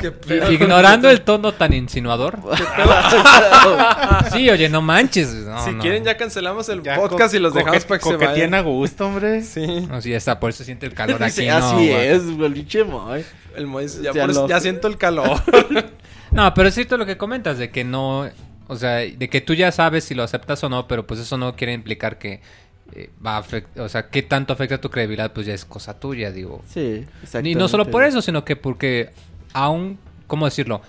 Qué 0.00 0.10
pedo. 0.10 0.50
Ignorando 0.52 1.10
el 1.10 1.20
tono 1.22 1.52
tan 1.52 1.72
insinuador. 1.72 2.38
Sí, 4.32 4.50
oye, 4.50 4.68
no 4.68 4.82
manches. 4.82 5.32
no, 5.32 5.64
si 5.64 5.72
no. 5.72 5.80
quieren, 5.82 6.04
ya 6.04 6.16
cancelamos 6.16 6.68
el 6.68 6.82
Ya 6.82 6.96
podcast 6.96 7.34
y 7.34 7.38
los 7.38 7.54
dejamos 7.54 7.84
para 7.84 7.98
que 8.00 8.08
se 8.08 8.16
vayan. 8.16 8.54
a 8.54 8.60
gusto, 8.62 9.06
hombre. 9.06 9.42
Sí. 9.42 9.66
No, 9.88 10.00
sí, 10.00 10.12
está, 10.12 10.40
por 10.40 10.50
eso 10.50 10.64
siente 10.64 10.86
el 10.86 10.94
calor 10.94 11.22
aquí. 11.22 11.46
No, 11.46 11.56
Así 11.56 11.90
es, 11.90 12.22
Moy. 12.24 13.24
El 13.56 13.66
Mois, 13.66 14.00
ya, 14.02 14.12
por 14.12 14.30
eso- 14.30 14.48
ya 14.48 14.60
siento 14.60 14.88
el 14.88 14.96
calor. 14.98 15.40
No, 16.30 16.52
pero 16.54 16.68
es 16.68 16.74
cierto 16.74 16.96
lo 16.96 17.06
que 17.06 17.16
comentas, 17.16 17.58
de 17.58 17.70
que 17.70 17.84
no, 17.84 18.28
o 18.66 18.76
sea, 18.76 18.96
de 18.96 19.28
que 19.30 19.40
tú 19.40 19.54
ya 19.54 19.70
sabes 19.70 20.04
si 20.04 20.14
lo 20.14 20.22
aceptas 20.24 20.64
o 20.64 20.68
no, 20.68 20.88
pero 20.88 21.06
pues 21.06 21.20
eso 21.20 21.36
no 21.38 21.54
quiere 21.54 21.72
implicar 21.72 22.18
que 22.18 22.40
eh, 22.94 23.10
va 23.24 23.36
a 23.36 23.38
afectar, 23.38 23.84
o 23.84 23.88
sea, 23.88 24.08
qué 24.08 24.22
tanto 24.22 24.52
afecta 24.52 24.80
tu 24.80 24.90
credibilidad, 24.90 25.32
pues 25.32 25.46
ya 25.46 25.54
es 25.54 25.64
cosa 25.64 25.98
tuya, 25.98 26.30
digo. 26.30 26.62
Sí, 26.68 27.04
exactamente. 27.22 27.50
Y 27.50 27.54
no 27.54 27.68
solo 27.68 27.90
por 27.90 28.04
eso, 28.04 28.22
sino 28.22 28.44
que 28.44 28.56
porque 28.56 29.10
aún, 29.52 29.98
¿cómo 30.26 30.44
decirlo? 30.44 30.80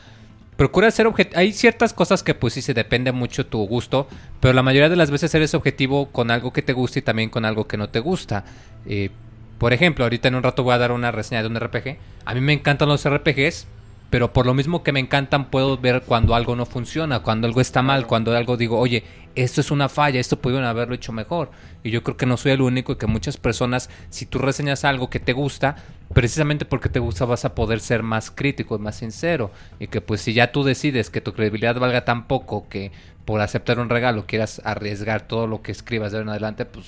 Procura 0.55 0.89
ser 0.91 1.07
objetivo. 1.07 1.39
Hay 1.39 1.51
ciertas 1.51 1.93
cosas 1.93 2.23
que 2.23 2.33
pues 2.33 2.53
sí 2.53 2.61
se 2.61 2.73
depende 2.73 3.11
mucho 3.11 3.45
tu 3.45 3.65
gusto, 3.67 4.07
pero 4.39 4.53
la 4.53 4.63
mayoría 4.63 4.89
de 4.89 4.95
las 4.95 5.11
veces 5.11 5.33
eres 5.35 5.53
objetivo 5.53 6.11
con 6.11 6.31
algo 6.31 6.53
que 6.53 6.61
te 6.61 6.73
gusta 6.73 6.99
y 6.99 7.01
también 7.01 7.29
con 7.29 7.43
algo 7.43 7.67
que 7.67 7.75
no 7.75 7.89
te 7.89 7.99
gusta. 7.99 8.45
Eh, 8.85 9.09
por 9.57 9.73
ejemplo, 9.73 10.05
ahorita 10.05 10.27
en 10.27 10.35
un 10.35 10.43
rato 10.43 10.63
voy 10.63 10.73
a 10.73 10.77
dar 10.77 10.91
una 10.91 11.11
reseña 11.11 11.41
de 11.41 11.47
un 11.47 11.59
RPG. 11.59 11.97
A 12.25 12.33
mí 12.33 12.41
me 12.41 12.53
encantan 12.53 12.87
los 12.87 13.07
RPGs, 13.09 13.67
pero 14.09 14.31
por 14.31 14.45
lo 14.45 14.53
mismo 14.53 14.83
que 14.83 14.91
me 14.91 14.99
encantan 14.99 15.49
puedo 15.49 15.77
ver 15.77 16.03
cuando 16.05 16.35
algo 16.35 16.55
no 16.55 16.65
funciona, 16.65 17.19
cuando 17.19 17.47
algo 17.47 17.61
está 17.61 17.81
mal, 17.81 18.07
cuando 18.07 18.35
algo 18.35 18.57
digo, 18.57 18.79
oye, 18.79 19.03
esto 19.35 19.61
es 19.61 19.71
una 19.71 19.89
falla, 19.89 20.19
esto 20.19 20.39
pudieron 20.39 20.65
haberlo 20.65 20.95
hecho 20.95 21.11
mejor. 21.11 21.51
Y 21.83 21.91
yo 21.91 22.03
creo 22.03 22.17
que 22.17 22.25
no 22.25 22.37
soy 22.37 22.53
el 22.53 22.61
único 22.61 22.93
y 22.93 22.95
que 22.95 23.07
muchas 23.07 23.37
personas, 23.37 23.89
si 24.09 24.25
tú 24.25 24.39
reseñas 24.39 24.85
algo 24.85 25.09
que 25.09 25.19
te 25.19 25.33
gusta, 25.33 25.75
precisamente 26.13 26.65
porque 26.65 26.89
te 26.89 26.99
gusta 26.99 27.25
vas 27.25 27.45
a 27.45 27.53
poder 27.55 27.79
ser 27.79 28.01
más 28.03 28.31
crítico 28.31 28.75
y 28.75 28.79
más 28.79 28.95
sincero. 28.95 29.51
Y 29.79 29.87
que 29.87 30.01
pues 30.01 30.21
si 30.21 30.33
ya 30.33 30.51
tú 30.51 30.63
decides 30.63 31.09
que 31.09 31.21
tu 31.21 31.33
credibilidad 31.33 31.79
valga 31.79 32.05
tan 32.05 32.27
poco 32.27 32.67
que 32.69 32.91
por 33.25 33.41
aceptar 33.41 33.79
un 33.79 33.89
regalo 33.89 34.25
quieras 34.25 34.61
arriesgar 34.63 35.27
todo 35.27 35.47
lo 35.47 35.61
que 35.61 35.71
escribas 35.71 36.11
de 36.11 36.17
ahora 36.19 36.25
en 36.25 36.29
adelante, 36.29 36.65
pues 36.65 36.87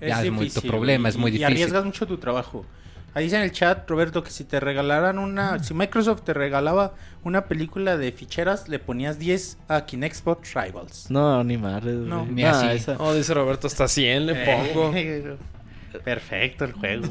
ya 0.00 0.22
es, 0.22 0.30
muy 0.30 0.50
tu 0.50 0.62
problema, 0.62 1.08
es 1.08 1.16
muy 1.16 1.30
Y 1.30 1.32
difícil. 1.32 1.52
arriesgas 1.52 1.84
mucho 1.84 2.06
tu 2.06 2.18
trabajo. 2.18 2.64
Ahí 3.14 3.24
dice 3.24 3.36
en 3.36 3.42
el 3.42 3.52
chat, 3.52 3.88
Roberto, 3.90 4.22
que 4.22 4.30
si 4.30 4.44
te 4.44 4.58
regalaran 4.58 5.18
una... 5.18 5.62
Si 5.62 5.74
Microsoft 5.74 6.22
te 6.22 6.32
regalaba 6.32 6.94
una 7.24 7.44
película 7.44 7.98
de 7.98 8.10
ficheras, 8.12 8.68
le 8.70 8.78
ponías 8.78 9.18
10 9.18 9.58
a 9.68 9.84
Kinexpot 9.84 10.42
Rivals. 10.54 11.10
No, 11.10 11.44
ni 11.44 11.58
madre. 11.58 11.92
No, 11.92 12.24
ni 12.24 12.42
Nah, 12.42 12.50
así. 12.50 12.66
esa- 12.76 12.94
No, 12.94 13.12
dice 13.12 13.34
Roberto, 13.34 13.66
hasta 13.66 13.86
100 13.86 14.26
le 14.26 14.34
pongo. 14.46 14.92
Eh, 14.94 15.36
Perfecto 16.04 16.64
el 16.64 16.72
juego. 16.72 17.06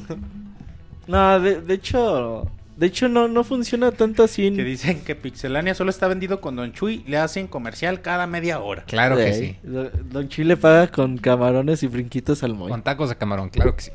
No, 1.07 1.39
de, 1.39 1.61
de 1.61 1.73
hecho, 1.75 2.49
de 2.77 2.87
hecho 2.87 3.07
no, 3.07 3.27
no 3.27 3.43
funciona 3.43 3.91
tanto 3.91 4.23
así. 4.23 4.51
que 4.55 4.63
dicen 4.63 5.01
que 5.03 5.15
Pixelania 5.15 5.75
solo 5.75 5.89
está 5.91 6.07
vendido 6.07 6.41
con 6.41 6.55
Don 6.55 6.71
Chuy, 6.73 7.03
le 7.07 7.17
hacen 7.17 7.47
comercial 7.47 8.01
cada 8.01 8.25
media 8.27 8.59
hora. 8.59 8.83
Claro 8.87 9.17
que 9.17 9.33
sí. 9.33 9.55
Don 9.61 9.91
Don 10.09 10.29
Chile 10.29 10.57
paga 10.57 10.87
con 10.87 11.17
camarones 11.19 11.83
y 11.83 11.87
brinquitos 11.87 12.41
al 12.43 12.55
moy. 12.55 12.71
Con 12.71 12.81
tacos 12.81 13.09
de 13.09 13.17
camarón, 13.17 13.49
claro 13.49 13.75
que 13.75 13.83
sí. 13.83 13.91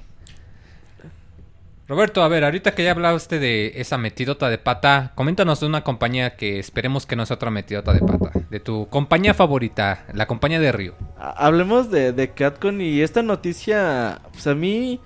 Roberto, 1.89 2.24
a 2.24 2.28
ver, 2.28 2.43
ahorita 2.43 2.74
que 2.74 2.82
ya 2.82 2.91
hablaste 2.91 3.39
de 3.39 3.74
esa 3.76 3.97
metidota 3.97 4.49
de 4.51 4.59
pata, 4.59 5.12
coméntanos 5.14 5.61
de 5.61 5.66
una 5.66 5.84
compañía 5.84 6.34
que 6.37 6.59
esperemos 6.59 7.07
que 7.07 7.14
no 7.14 7.24
sea 7.26 7.37
otra 7.37 7.53
metidota 7.53 7.93
de 7.93 8.01
pata. 8.01 8.32
De 8.51 8.59
tu 8.59 8.89
compañía 8.89 9.34
favorita, 9.34 10.05
la 10.12 10.26
compañía 10.26 10.59
de 10.59 10.72
Río. 10.72 10.95
Ha- 11.16 11.47
Hablemos 11.47 11.89
de, 11.93 12.12
de 12.12 12.30
Catcon 12.30 12.80
y 12.80 13.03
esta 13.03 13.22
noticia, 13.22 14.20
pues 14.32 14.49
a 14.49 14.57
mí 14.57 14.99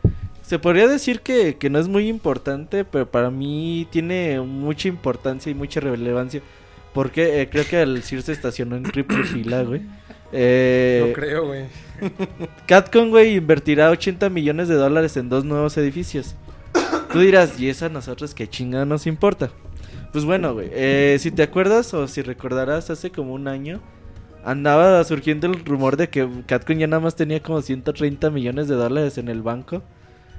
se 0.43 0.59
podría 0.59 0.89
decir 0.89 1.21
que, 1.21 1.57
que 1.59 1.69
no 1.69 1.79
es 1.79 1.87
muy 1.87 2.09
importante, 2.09 2.87
pero 2.87 3.11
para 3.11 3.31
mí 3.31 3.87
tiene 3.91 4.41
mucha 4.41 4.89
importancia 4.89 5.51
y 5.51 5.55
mucha 5.55 5.81
relevancia. 5.81 6.41
Porque 6.95 7.43
eh, 7.43 7.51
creo 7.51 7.67
que 7.67 7.83
el 7.83 8.03
CIR 8.03 8.23
se 8.23 8.33
estacionó 8.33 8.77
en 8.77 8.85
triple 8.85 9.23
fila, 9.25 9.63
güey. 9.65 9.83
Eh, 10.33 11.05
No 11.09 11.13
creo, 11.13 11.47
güey. 11.47 11.65
Catcon, 12.67 13.11
güey, 13.11 13.37
invertirá 13.37 13.91
80 13.91 14.31
millones 14.31 14.69
de 14.69 14.77
dólares 14.77 15.17
en 15.19 15.29
dos 15.29 15.45
nuevos 15.45 15.77
edificios. 15.77 16.37
Tú 17.13 17.19
dirás, 17.19 17.59
¿y 17.59 17.69
eso 17.69 17.87
a 17.87 17.89
nosotros 17.89 18.35
qué 18.35 18.49
chinga 18.49 18.85
nos 18.85 19.07
importa? 19.07 19.51
Pues 20.13 20.25
bueno, 20.25 20.55
güey, 20.55 20.69
eh, 20.73 21.17
si 21.19 21.31
te 21.31 21.43
acuerdas 21.43 21.93
o 21.95 22.07
si 22.07 22.23
recordarás, 22.23 22.91
hace 22.91 23.11
como 23.11 23.35
un 23.35 23.49
año 23.49 23.81
andaba 24.45 25.03
surgiendo 25.05 25.47
el 25.47 25.65
rumor 25.65 25.97
de 25.97 26.09
que 26.09 26.29
Catcon 26.47 26.79
ya 26.79 26.87
nada 26.87 27.01
más 27.01 27.17
tenía 27.17 27.43
como 27.43 27.63
130 27.63 28.31
millones 28.31 28.69
de 28.69 28.75
dólares 28.77 29.19
en 29.19 29.29
el 29.29 29.43
banco. 29.43 29.83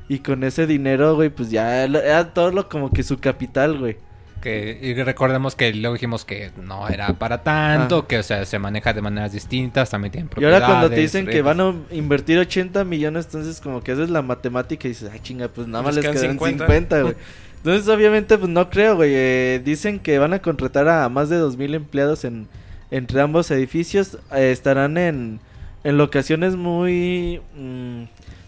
Y 0.08 0.20
con 0.20 0.44
ese 0.44 0.68
dinero, 0.68 1.16
güey, 1.16 1.30
pues 1.30 1.52
ya 1.52 1.84
era 1.86 2.34
todo 2.34 2.52
lo 2.52 2.68
como 2.68 2.92
que 2.92 3.04
su 3.04 3.20
capital, 3.20 3.78
güey. 3.78 3.98
Que, 4.42 4.80
y 4.82 4.94
recordemos 4.96 5.56
que 5.56 5.72
luego 5.74 5.94
dijimos 5.94 6.26
que 6.26 6.52
no 6.62 6.88
era 6.90 7.14
para 7.14 7.44
tanto, 7.44 8.00
Ah. 8.00 8.08
que 8.08 8.18
o 8.18 8.24
sea, 8.24 8.44
se 8.46 8.58
maneja 8.60 8.92
de 8.94 9.02
maneras 9.02 9.32
distintas, 9.32 9.90
también 9.92 10.12
tienen 10.12 10.26
Y 10.28 10.30
propiedades. 10.30 10.62
ahora 10.64 10.74
cuando 10.80 10.90
te 10.96 11.00
dicen 11.02 11.28
que 11.28 11.42
van 11.44 11.62
a 11.62 11.74
invertir 11.92 12.40
80 12.40 12.84
millones, 12.84 13.26
entonces 13.26 13.62
como 13.62 13.82
que 13.82 13.92
haces 13.92 14.10
la 14.10 14.22
matemática 14.24 14.88
y 14.88 14.92
dices, 14.92 15.10
ay 15.14 15.20
chinga, 15.22 15.48
pues 15.48 15.68
nada 15.68 15.84
más 15.84 15.96
Les 15.96 16.04
quedan 16.04 16.18
50. 16.18 16.66
50, 16.66 17.02
güey. 17.04 17.16
Entonces 17.64 17.88
obviamente 17.90 18.40
pues 18.40 18.50
no 18.50 18.70
creo, 18.72 18.96
güey. 18.96 19.12
Eh, 19.14 19.62
dicen 19.64 20.00
que 20.00 20.18
van 20.18 20.34
a 20.34 20.40
contratar 20.42 20.90
a 20.90 21.08
más 21.10 21.30
de 21.30 21.38
2.000 21.40 21.76
empleados 21.76 22.26
en, 22.26 22.48
entre 22.90 23.22
ambos 23.22 23.52
edificios. 23.52 24.18
Eh, 24.34 24.52
estarán 24.52 24.98
en, 24.98 25.40
en 25.84 25.98
locaciones 25.98 26.56
muy, 26.56 27.40
mm, 27.56 28.04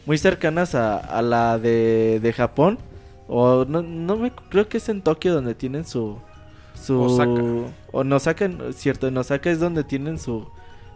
muy 0.08 0.18
cercanas 0.18 0.74
a, 0.74 0.98
a 0.98 1.22
la 1.22 1.60
de, 1.60 2.20
de 2.24 2.34
Japón. 2.34 2.80
O 3.36 3.66
no, 3.66 3.82
no 3.82 4.16
me 4.18 4.32
creo 4.50 4.68
que 4.70 4.78
es 4.78 4.90
en 4.90 5.02
Tokio 5.02 5.34
donde 5.34 5.56
tienen 5.56 5.86
su... 5.86 6.18
su 6.80 7.02
Osaka. 7.02 7.42
O 7.92 8.02
en 8.02 8.14
Osaka, 8.14 8.46
en- 8.46 8.74
cierto, 8.74 9.08
en 9.08 9.18
Osaka 9.18 9.50
es 9.50 9.60
donde 9.60 9.84
tienen 9.84 10.20
su, 10.20 10.48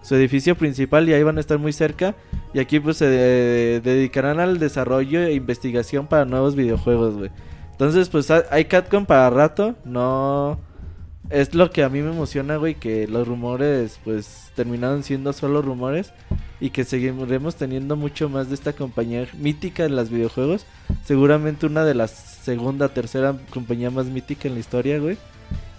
su 0.04 0.14
edificio 0.16 0.56
principal 0.56 1.10
y 1.10 1.14
ahí 1.14 1.24
van 1.24 1.38
a 1.38 1.40
estar 1.40 1.58
muy 1.58 1.74
cerca. 1.74 2.14
Y 2.54 2.60
aquí 2.60 2.80
pues 2.80 2.98
se 2.98 3.08
de- 3.08 3.82
dedicarán 3.82 4.40
al 4.40 4.60
desarrollo 4.60 5.22
e 5.24 5.34
investigación 5.34 6.06
para 6.06 6.26
nuevos 6.26 6.56
videojuegos, 6.56 7.16
güey. 7.18 7.32
Entonces 7.72 8.08
pues 8.10 8.30
ha- 8.30 8.46
hay 8.52 8.66
Catcom 8.66 9.06
para 9.06 9.30
rato, 9.32 9.76
no... 9.84 10.60
Es 11.30 11.54
lo 11.54 11.72
que 11.72 11.84
a 11.84 11.90
mí 11.90 12.02
me 12.02 12.12
emociona, 12.12 12.56
güey, 12.56 12.76
que 12.76 13.06
los 13.06 13.28
rumores 13.28 14.00
pues 14.06 14.52
terminaron 14.56 15.04
siendo 15.04 15.34
solo 15.34 15.62
rumores 15.62 16.14
y 16.60 16.72
que 16.72 16.84
seguiremos 16.84 17.56
teniendo 17.56 17.96
mucho 17.96 18.30
más 18.30 18.50
de 18.50 18.56
esta 18.56 18.74
compañía 18.74 19.28
mítica 19.34 19.86
en 19.86 19.96
los 19.96 20.10
videojuegos. 20.10 20.66
Seguramente 21.06 21.66
una 21.66 21.84
de 21.86 21.94
las 21.94 22.12
segunda, 22.12 22.90
tercera 22.90 23.36
compañía 23.50 23.92
más 23.92 24.06
mítica 24.06 24.48
en 24.48 24.54
la 24.56 24.62
historia, 24.62 25.00
güey. 25.00 25.18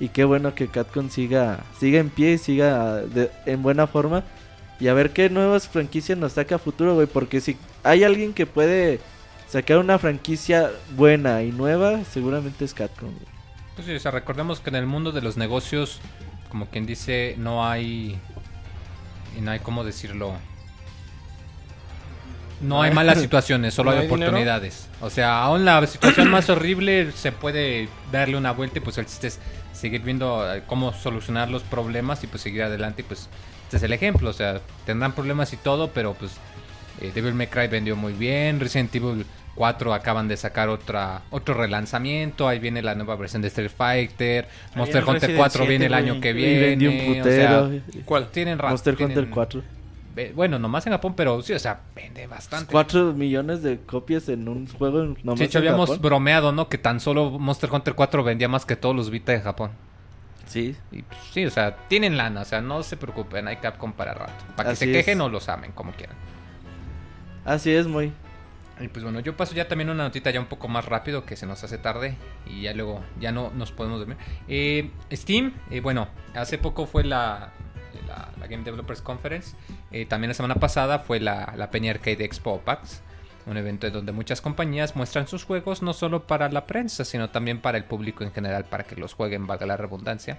Y 0.00 0.08
qué 0.10 0.24
bueno 0.24 0.54
que 0.54 0.68
Catcom 0.68 1.10
siga, 1.10 1.64
siga 1.78 1.98
en 1.98 2.10
pie 2.10 2.32
y 2.32 2.38
siga 2.38 3.02
en 3.46 3.62
buena 3.62 3.86
forma. 3.86 4.22
Y 4.78 4.88
a 4.88 4.94
ver 4.94 5.10
qué 5.10 5.28
nuevas 5.28 5.66
franquicias 5.66 6.16
nos 6.16 6.32
saca 6.32 6.56
a 6.56 6.58
futuro, 6.58 6.94
güey. 6.94 7.06
Porque 7.06 7.40
si 7.40 7.56
hay 7.82 8.04
alguien 8.04 8.32
que 8.32 8.46
puede 8.46 9.00
sacar 9.48 9.78
una 9.78 9.98
franquicia 9.98 10.70
buena 10.96 11.42
y 11.42 11.50
nueva, 11.50 12.04
seguramente 12.04 12.64
es 12.64 12.74
Catcom. 12.74 13.10
güey. 13.10 13.26
Pues 13.74 13.86
sí, 13.86 13.94
o 13.94 14.00
sea, 14.00 14.10
recordemos 14.10 14.60
que 14.60 14.70
en 14.70 14.76
el 14.76 14.86
mundo 14.86 15.10
de 15.10 15.22
los 15.22 15.36
negocios, 15.36 16.00
como 16.48 16.66
quien 16.66 16.86
dice, 16.86 17.34
no 17.38 17.66
hay. 17.66 18.18
Y 19.36 19.40
no 19.40 19.50
hay 19.50 19.60
cómo 19.60 19.84
decirlo. 19.84 20.34
No 22.60 22.82
hay 22.82 22.92
malas 22.92 23.18
situaciones, 23.22 23.74
solo 23.74 23.90
¿No 23.90 23.96
hay 23.96 24.02
hay 24.02 24.08
dinero? 24.08 24.26
oportunidades. 24.30 24.88
O 25.00 25.10
sea, 25.10 25.42
aún 25.42 25.64
la 25.64 25.86
situación 25.86 26.30
más 26.30 26.48
horrible 26.50 27.12
se 27.12 27.32
puede 27.32 27.88
darle 28.10 28.36
una 28.36 28.52
vuelta 28.52 28.78
y 28.78 28.80
pues 28.80 28.98
el 28.98 29.06
chiste 29.06 29.28
es 29.28 29.38
seguir 29.72 30.02
viendo 30.02 30.52
eh, 30.54 30.62
cómo 30.66 30.92
solucionar 30.92 31.48
los 31.50 31.62
problemas 31.62 32.22
y 32.24 32.26
pues 32.26 32.42
seguir 32.42 32.62
adelante. 32.64 33.02
Y 33.02 33.04
pues 33.04 33.28
este 33.64 33.76
es 33.76 33.82
el 33.82 33.92
ejemplo. 33.92 34.30
O 34.30 34.32
sea, 34.32 34.60
tendrán 34.86 35.12
problemas 35.12 35.52
y 35.52 35.56
todo, 35.56 35.90
pero 35.92 36.14
pues 36.14 36.32
eh, 37.00 37.12
Devil 37.14 37.34
May 37.34 37.46
Cry 37.46 37.68
vendió 37.68 37.94
muy 37.94 38.12
bien. 38.12 38.58
Resident 38.58 38.92
Evil 38.94 39.24
4 39.54 39.92
acaban 39.94 40.26
de 40.28 40.36
sacar 40.36 40.68
otra 40.68 41.22
otro 41.30 41.54
relanzamiento. 41.54 42.48
Ahí 42.48 42.58
viene 42.58 42.82
la 42.82 42.94
nueva 42.96 43.14
versión 43.16 43.40
de 43.42 43.48
Street 43.48 43.70
Fighter. 43.76 44.48
Monster 44.74 45.02
Hunter 45.04 45.14
Resident 45.14 45.38
4 45.38 45.60
viene 45.66 45.84
7, 45.84 45.86
el 45.86 45.94
año 45.94 46.20
que 46.20 46.30
Y 46.30 46.32
viene. 46.32 46.60
vendió 46.60 46.90
un 46.90 46.96
o 46.96 47.00
sea, 47.02 47.22
putero. 47.22 47.70
¿Cuál? 48.04 48.28
tienen 48.30 48.58
Monster 48.58 48.96
tienen- 48.96 49.16
Hunter 49.18 49.30
4. 49.32 49.62
Bueno, 50.34 50.58
nomás 50.58 50.86
en 50.86 50.92
Japón, 50.92 51.14
pero 51.16 51.40
sí, 51.42 51.52
o 51.52 51.58
sea, 51.58 51.80
vende 51.94 52.26
bastante. 52.26 52.72
4 52.72 53.12
millones 53.12 53.62
de 53.62 53.80
copias 53.80 54.28
en 54.28 54.48
un 54.48 54.66
juego 54.66 55.14
nomás 55.22 55.38
de 55.38 55.44
hecho, 55.44 55.58
en 55.58 55.66
habíamos 55.66 55.88
Japón. 55.88 56.02
bromeado, 56.02 56.52
¿no? 56.52 56.68
Que 56.68 56.78
tan 56.78 57.00
solo 57.00 57.30
Monster 57.30 57.70
Hunter 57.72 57.94
4 57.94 58.24
vendía 58.24 58.48
más 58.48 58.66
que 58.66 58.76
todos 58.76 58.94
los 58.94 59.10
Vita 59.10 59.32
de 59.32 59.40
Japón. 59.40 59.70
Sí. 60.46 60.76
Y 60.90 61.02
pues, 61.02 61.20
sí, 61.32 61.44
o 61.44 61.50
sea, 61.50 61.76
tienen 61.88 62.16
lana, 62.16 62.40
o 62.40 62.44
sea, 62.44 62.60
no 62.60 62.82
se 62.82 62.96
preocupen, 62.96 63.48
hay 63.48 63.56
Capcom 63.56 63.92
para 63.92 64.14
rato. 64.14 64.32
Para 64.56 64.70
que 64.70 64.72
Así 64.72 64.86
se 64.86 64.92
quejen 64.92 65.18
es. 65.18 65.24
o 65.24 65.28
los 65.28 65.48
amen, 65.48 65.72
como 65.72 65.92
quieran. 65.92 66.16
Así 67.44 67.70
es, 67.70 67.86
muy. 67.86 68.12
Y 68.80 68.88
pues 68.88 69.02
bueno, 69.02 69.20
yo 69.20 69.36
paso 69.36 69.54
ya 69.54 69.66
también 69.66 69.90
una 69.90 70.04
notita 70.04 70.30
ya 70.30 70.38
un 70.38 70.46
poco 70.46 70.68
más 70.68 70.84
rápido 70.84 71.24
que 71.24 71.34
se 71.34 71.46
nos 71.46 71.64
hace 71.64 71.78
tarde 71.78 72.14
y 72.46 72.62
ya 72.62 72.74
luego 72.74 73.02
ya 73.20 73.32
no 73.32 73.50
nos 73.50 73.72
podemos 73.72 73.98
dormir. 73.98 74.16
Eh, 74.46 74.90
Steam, 75.12 75.52
eh, 75.70 75.80
bueno, 75.80 76.08
hace 76.34 76.58
poco 76.58 76.86
fue 76.86 77.02
la, 77.02 77.52
la, 78.08 78.28
la 78.40 78.46
Game 78.46 78.64
Developers 78.64 79.02
Conference. 79.02 79.54
Eh, 79.90 80.06
también 80.06 80.28
la 80.28 80.34
semana 80.34 80.54
pasada 80.56 80.98
fue 80.98 81.20
la, 81.20 81.54
la 81.56 81.64
Arcade 81.64 82.24
Expo 82.24 82.60
PAX. 82.60 83.02
Un 83.46 83.56
evento 83.56 83.86
en 83.86 83.92
donde 83.94 84.12
muchas 84.12 84.40
compañías 84.42 84.94
muestran 84.96 85.26
sus 85.26 85.44
juegos 85.44 85.80
no 85.80 85.92
solo 85.94 86.26
para 86.26 86.48
la 86.50 86.66
prensa, 86.66 87.04
sino 87.04 87.30
también 87.30 87.60
para 87.60 87.78
el 87.78 87.84
público 87.84 88.22
en 88.24 88.32
general, 88.32 88.64
para 88.64 88.84
que 88.84 88.96
los 88.96 89.14
jueguen, 89.14 89.46
valga 89.46 89.64
la 89.64 89.76
redundancia. 89.76 90.38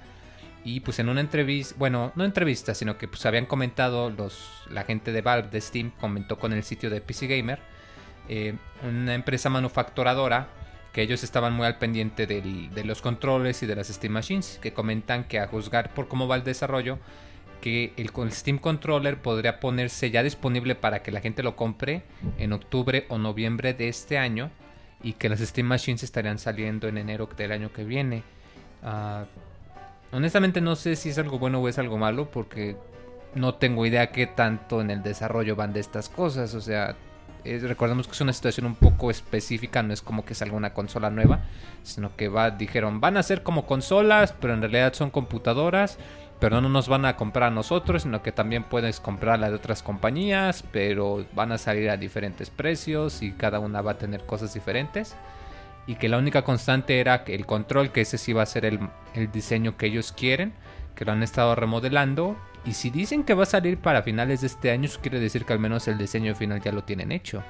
Y 0.63 0.81
pues 0.81 0.99
en 0.99 1.09
una 1.09 1.21
entrevista, 1.21 1.73
bueno, 1.79 2.11
no 2.15 2.25
entrevista, 2.25 2.75
sino 2.75 2.97
que 2.97 3.07
pues 3.07 3.25
habían 3.25 3.45
comentado 3.45 4.09
los, 4.09 4.47
la 4.69 4.83
gente 4.83 5.11
de 5.11 5.21
Valve, 5.21 5.49
de 5.49 5.61
Steam, 5.61 5.91
comentó 5.99 6.37
con 6.37 6.53
el 6.53 6.63
sitio 6.63 6.89
de 6.89 7.01
PC 7.01 7.27
Gamer, 7.27 7.59
eh, 8.27 8.55
una 8.87 9.15
empresa 9.15 9.49
manufacturadora, 9.49 10.47
que 10.93 11.01
ellos 11.01 11.23
estaban 11.23 11.53
muy 11.53 11.65
al 11.65 11.77
pendiente 11.77 12.27
del- 12.27 12.69
de 12.73 12.83
los 12.83 13.01
controles 13.01 13.63
y 13.63 13.65
de 13.67 13.75
las 13.75 13.87
Steam 13.87 14.13
Machines, 14.13 14.59
que 14.61 14.73
comentan 14.73 15.23
que 15.23 15.39
a 15.39 15.47
juzgar 15.47 15.93
por 15.93 16.07
cómo 16.07 16.27
va 16.27 16.35
el 16.35 16.43
desarrollo, 16.43 16.99
que 17.61 17.93
el, 17.97 18.09
Steam 18.31 18.57
Controller 18.57 19.21
podría 19.21 19.59
ponerse 19.59 20.11
ya 20.11 20.23
disponible 20.23 20.75
para 20.75 21.01
que 21.03 21.11
la 21.11 21.21
gente 21.21 21.43
lo 21.43 21.55
compre 21.55 22.03
en 22.37 22.53
octubre 22.53 23.05
o 23.09 23.17
noviembre 23.17 23.73
de 23.73 23.87
este 23.89 24.17
año 24.17 24.49
y 25.03 25.13
que 25.13 25.29
las 25.29 25.39
Steam 25.39 25.67
Machines 25.67 26.03
estarían 26.03 26.39
saliendo 26.39 26.87
en 26.87 26.97
enero 26.97 27.29
del 27.37 27.51
año 27.51 27.71
que 27.71 27.83
viene. 27.83 28.23
Ah, 28.83 29.25
honestamente 30.11 30.61
no 30.61 30.75
sé 30.75 30.95
si 30.95 31.09
es 31.09 31.17
algo 31.17 31.39
bueno 31.39 31.59
o 31.59 31.67
es 31.67 31.77
algo 31.77 31.97
malo 31.97 32.29
porque 32.31 32.75
no 33.35 33.55
tengo 33.55 33.85
idea 33.85 34.11
qué 34.11 34.25
tanto 34.27 34.81
en 34.81 34.89
el 34.91 35.03
desarrollo 35.03 35.55
van 35.55 35.73
de 35.73 35.79
estas 35.79 36.09
cosas. 36.09 36.53
O 36.55 36.61
sea, 36.61 36.95
es- 37.43 37.63
recordemos 37.63 38.07
que 38.07 38.13
es 38.13 38.21
una 38.21 38.33
situación 38.33 38.65
un 38.65 38.75
poco 38.75 39.11
específica, 39.11 39.83
no 39.83 39.93
es 39.93 40.01
como 40.01 40.25
que 40.25 40.33
salga 40.33 40.55
una 40.57 40.73
consola 40.73 41.09
nueva, 41.09 41.41
sino 41.83 42.15
que 42.15 42.27
va, 42.27 42.51
dijeron, 42.51 42.99
van 42.99 43.17
a 43.17 43.23
ser 43.23 43.43
como 43.43 43.65
consolas, 43.65 44.33
pero 44.39 44.53
en 44.53 44.61
realidad 44.61 44.93
son 44.93 45.11
computadoras, 45.11 45.97
pero 46.39 46.61
no 46.61 46.69
nos 46.69 46.87
van 46.87 47.05
a 47.05 47.17
comprar 47.17 47.51
a 47.51 47.53
nosotros, 47.53 48.03
sino 48.03 48.21
que 48.23 48.31
también 48.31 48.63
puedes 48.63 48.99
comprarla 48.99 49.49
de 49.49 49.55
otras 49.55 49.83
compañías, 49.83 50.63
pero 50.71 51.25
van 51.33 51.51
a 51.51 51.57
salir 51.57 51.89
a 51.89 51.97
diferentes 51.97 52.49
precios 52.49 53.21
y 53.21 53.31
cada 53.31 53.59
una 53.59 53.81
va 53.81 53.91
a 53.91 53.97
tener 53.97 54.25
cosas 54.25 54.53
diferentes. 54.53 55.15
Y 55.85 55.95
que 55.95 56.07
la 56.07 56.17
única 56.17 56.43
constante 56.43 56.99
era 56.99 57.23
que 57.23 57.35
el 57.35 57.45
control, 57.45 57.91
que 57.91 58.01
ese 58.01 58.17
sí 58.17 58.31
va 58.31 58.43
a 58.43 58.45
ser 58.45 58.63
el, 58.63 58.79
el 59.15 59.31
diseño 59.31 59.75
que 59.75 59.87
ellos 59.87 60.11
quieren, 60.11 60.53
que 60.95 61.03
lo 61.03 61.11
han 61.11 61.23
estado 61.23 61.55
remodelando. 61.55 62.37
Y 62.63 62.73
si 62.73 62.89
dicen 62.89 63.23
que 63.23 63.33
va 63.33 63.43
a 63.43 63.47
salir 63.47 63.77
para 63.77 64.03
finales 64.03 64.41
de 64.41 64.47
este 64.47 64.71
año, 64.71 64.85
eso 64.85 64.99
quiere 65.01 65.19
decir 65.19 65.45
que 65.45 65.53
al 65.53 65.59
menos 65.59 65.87
el 65.87 65.97
diseño 65.97 66.35
final 66.35 66.61
ya 66.61 66.71
lo 66.71 66.83
tienen 66.83 67.11
hecho. 67.11 67.43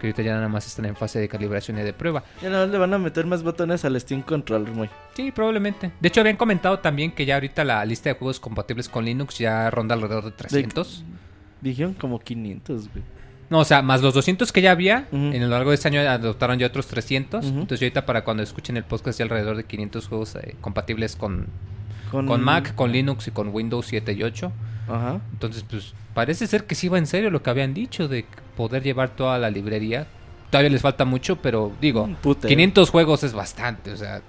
Que 0.00 0.08
ahorita 0.08 0.22
ya 0.22 0.34
nada 0.34 0.48
más 0.48 0.66
están 0.66 0.84
en 0.84 0.94
fase 0.96 1.18
de 1.18 1.28
calibración 1.28 1.78
y 1.78 1.82
de 1.82 1.92
prueba. 1.92 2.22
Ya 2.42 2.50
no 2.50 2.66
le 2.66 2.76
van 2.78 2.92
a 2.92 2.98
meter 2.98 3.24
más 3.26 3.42
botones 3.42 3.84
al 3.84 3.98
Steam 4.00 4.22
Controller, 4.22 4.72
muy. 4.74 4.90
Sí, 5.14 5.30
probablemente. 5.32 5.90
De 6.00 6.08
hecho, 6.08 6.20
habían 6.20 6.36
comentado 6.36 6.78
también 6.80 7.12
que 7.12 7.24
ya 7.24 7.34
ahorita 7.34 7.64
la 7.64 7.84
lista 7.84 8.10
de 8.10 8.16
juegos 8.16 8.38
compatibles 8.40 8.88
con 8.88 9.04
Linux 9.04 9.38
ya 9.38 9.70
ronda 9.70 9.94
alrededor 9.94 10.24
de 10.24 10.32
300. 10.32 11.04
Dijeron 11.62 11.94
como 11.94 12.18
500, 12.20 12.90
güey. 12.92 13.04
No, 13.48 13.60
o 13.60 13.64
sea, 13.64 13.80
más 13.80 14.02
los 14.02 14.12
200 14.12 14.50
que 14.52 14.60
ya 14.60 14.72
había, 14.72 15.06
Ujú. 15.12 15.16
en 15.32 15.40
lo 15.40 15.48
largo 15.48 15.70
de 15.70 15.76
este 15.76 15.88
año 15.88 16.00
adoptaron 16.00 16.58
ya 16.58 16.66
otros 16.66 16.88
300. 16.88 17.44
Ujú. 17.46 17.60
Entonces, 17.60 17.80
ahorita 17.82 18.04
para 18.04 18.24
cuando 18.24 18.42
escuchen 18.42 18.76
el 18.76 18.84
podcast, 18.84 19.18
ya 19.20 19.24
alrededor 19.24 19.56
de 19.56 19.64
500 19.64 20.08
juegos 20.08 20.34
eh, 20.34 20.56
compatibles 20.60 21.14
con, 21.16 21.46
Con, 22.10 22.26
con 22.26 22.42
Mac, 22.42 22.74
con 22.74 22.90
Linux 22.92 23.28
y 23.28 23.30
con 23.30 23.48
Windows 23.54 23.86
7 23.86 24.12
y 24.12 24.22
8. 24.24 24.52
Ajá. 24.88 25.20
Entonces, 25.32 25.64
pues 25.68 25.94
parece 26.12 26.46
ser 26.46 26.64
que 26.64 26.74
sí 26.74 26.88
va 26.88 26.98
en 26.98 27.06
serio 27.06 27.30
lo 27.30 27.42
que 27.42 27.50
habían 27.50 27.72
dicho 27.72 28.08
de 28.08 28.24
poder 28.56 28.82
llevar 28.82 29.10
toda 29.10 29.38
la 29.38 29.50
librería. 29.50 30.06
Todavía 30.50 30.70
les 30.70 30.82
falta 30.82 31.04
mucho, 31.04 31.36
pero 31.36 31.72
digo, 31.80 32.02
Un 32.02 32.14
putero. 32.16 32.48
500 32.48 32.90
juegos 32.90 33.22
es 33.24 33.32
bastante. 33.32 33.92
O 33.92 33.96
sea, 33.96 34.22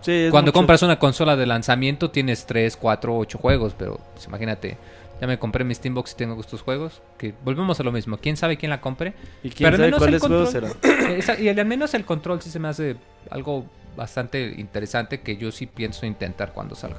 Sí, 0.00 0.28
cuando 0.30 0.50
mucho. 0.50 0.58
compras 0.60 0.82
una 0.82 0.98
consola 0.98 1.34
de 1.36 1.44
lanzamiento 1.46 2.10
tienes 2.10 2.46
3, 2.46 2.76
4, 2.76 3.16
8 3.18 3.38
juegos, 3.38 3.74
pero 3.76 4.00
pues, 4.14 4.26
imagínate. 4.26 4.78
Ya 5.20 5.26
me 5.26 5.36
compré 5.36 5.64
mi 5.64 5.74
Steambox 5.74 6.12
y 6.12 6.14
tengo 6.16 6.40
estos 6.40 6.62
juegos. 6.62 7.02
Que 7.18 7.34
volvemos 7.44 7.80
a 7.80 7.82
lo 7.82 7.90
mismo. 7.90 8.18
¿Quién 8.18 8.36
sabe 8.36 8.56
quién 8.56 8.70
la 8.70 8.80
compre? 8.80 9.14
¿Y 9.42 9.50
quién 9.50 9.68
pero 9.72 9.76
sabe 9.76 9.92
cuáles 9.98 10.22
juegos 10.22 10.50
serán? 10.52 10.72
Y 11.40 11.48
al 11.48 11.66
menos 11.66 11.92
el 11.94 12.04
control 12.04 12.40
sí 12.40 12.50
se 12.50 12.60
me 12.60 12.68
hace 12.68 12.94
algo 13.28 13.66
bastante 13.96 14.54
interesante 14.58 15.20
que 15.22 15.36
yo 15.36 15.50
sí 15.50 15.66
pienso 15.66 16.06
intentar 16.06 16.52
cuando 16.52 16.76
salga. 16.76 16.98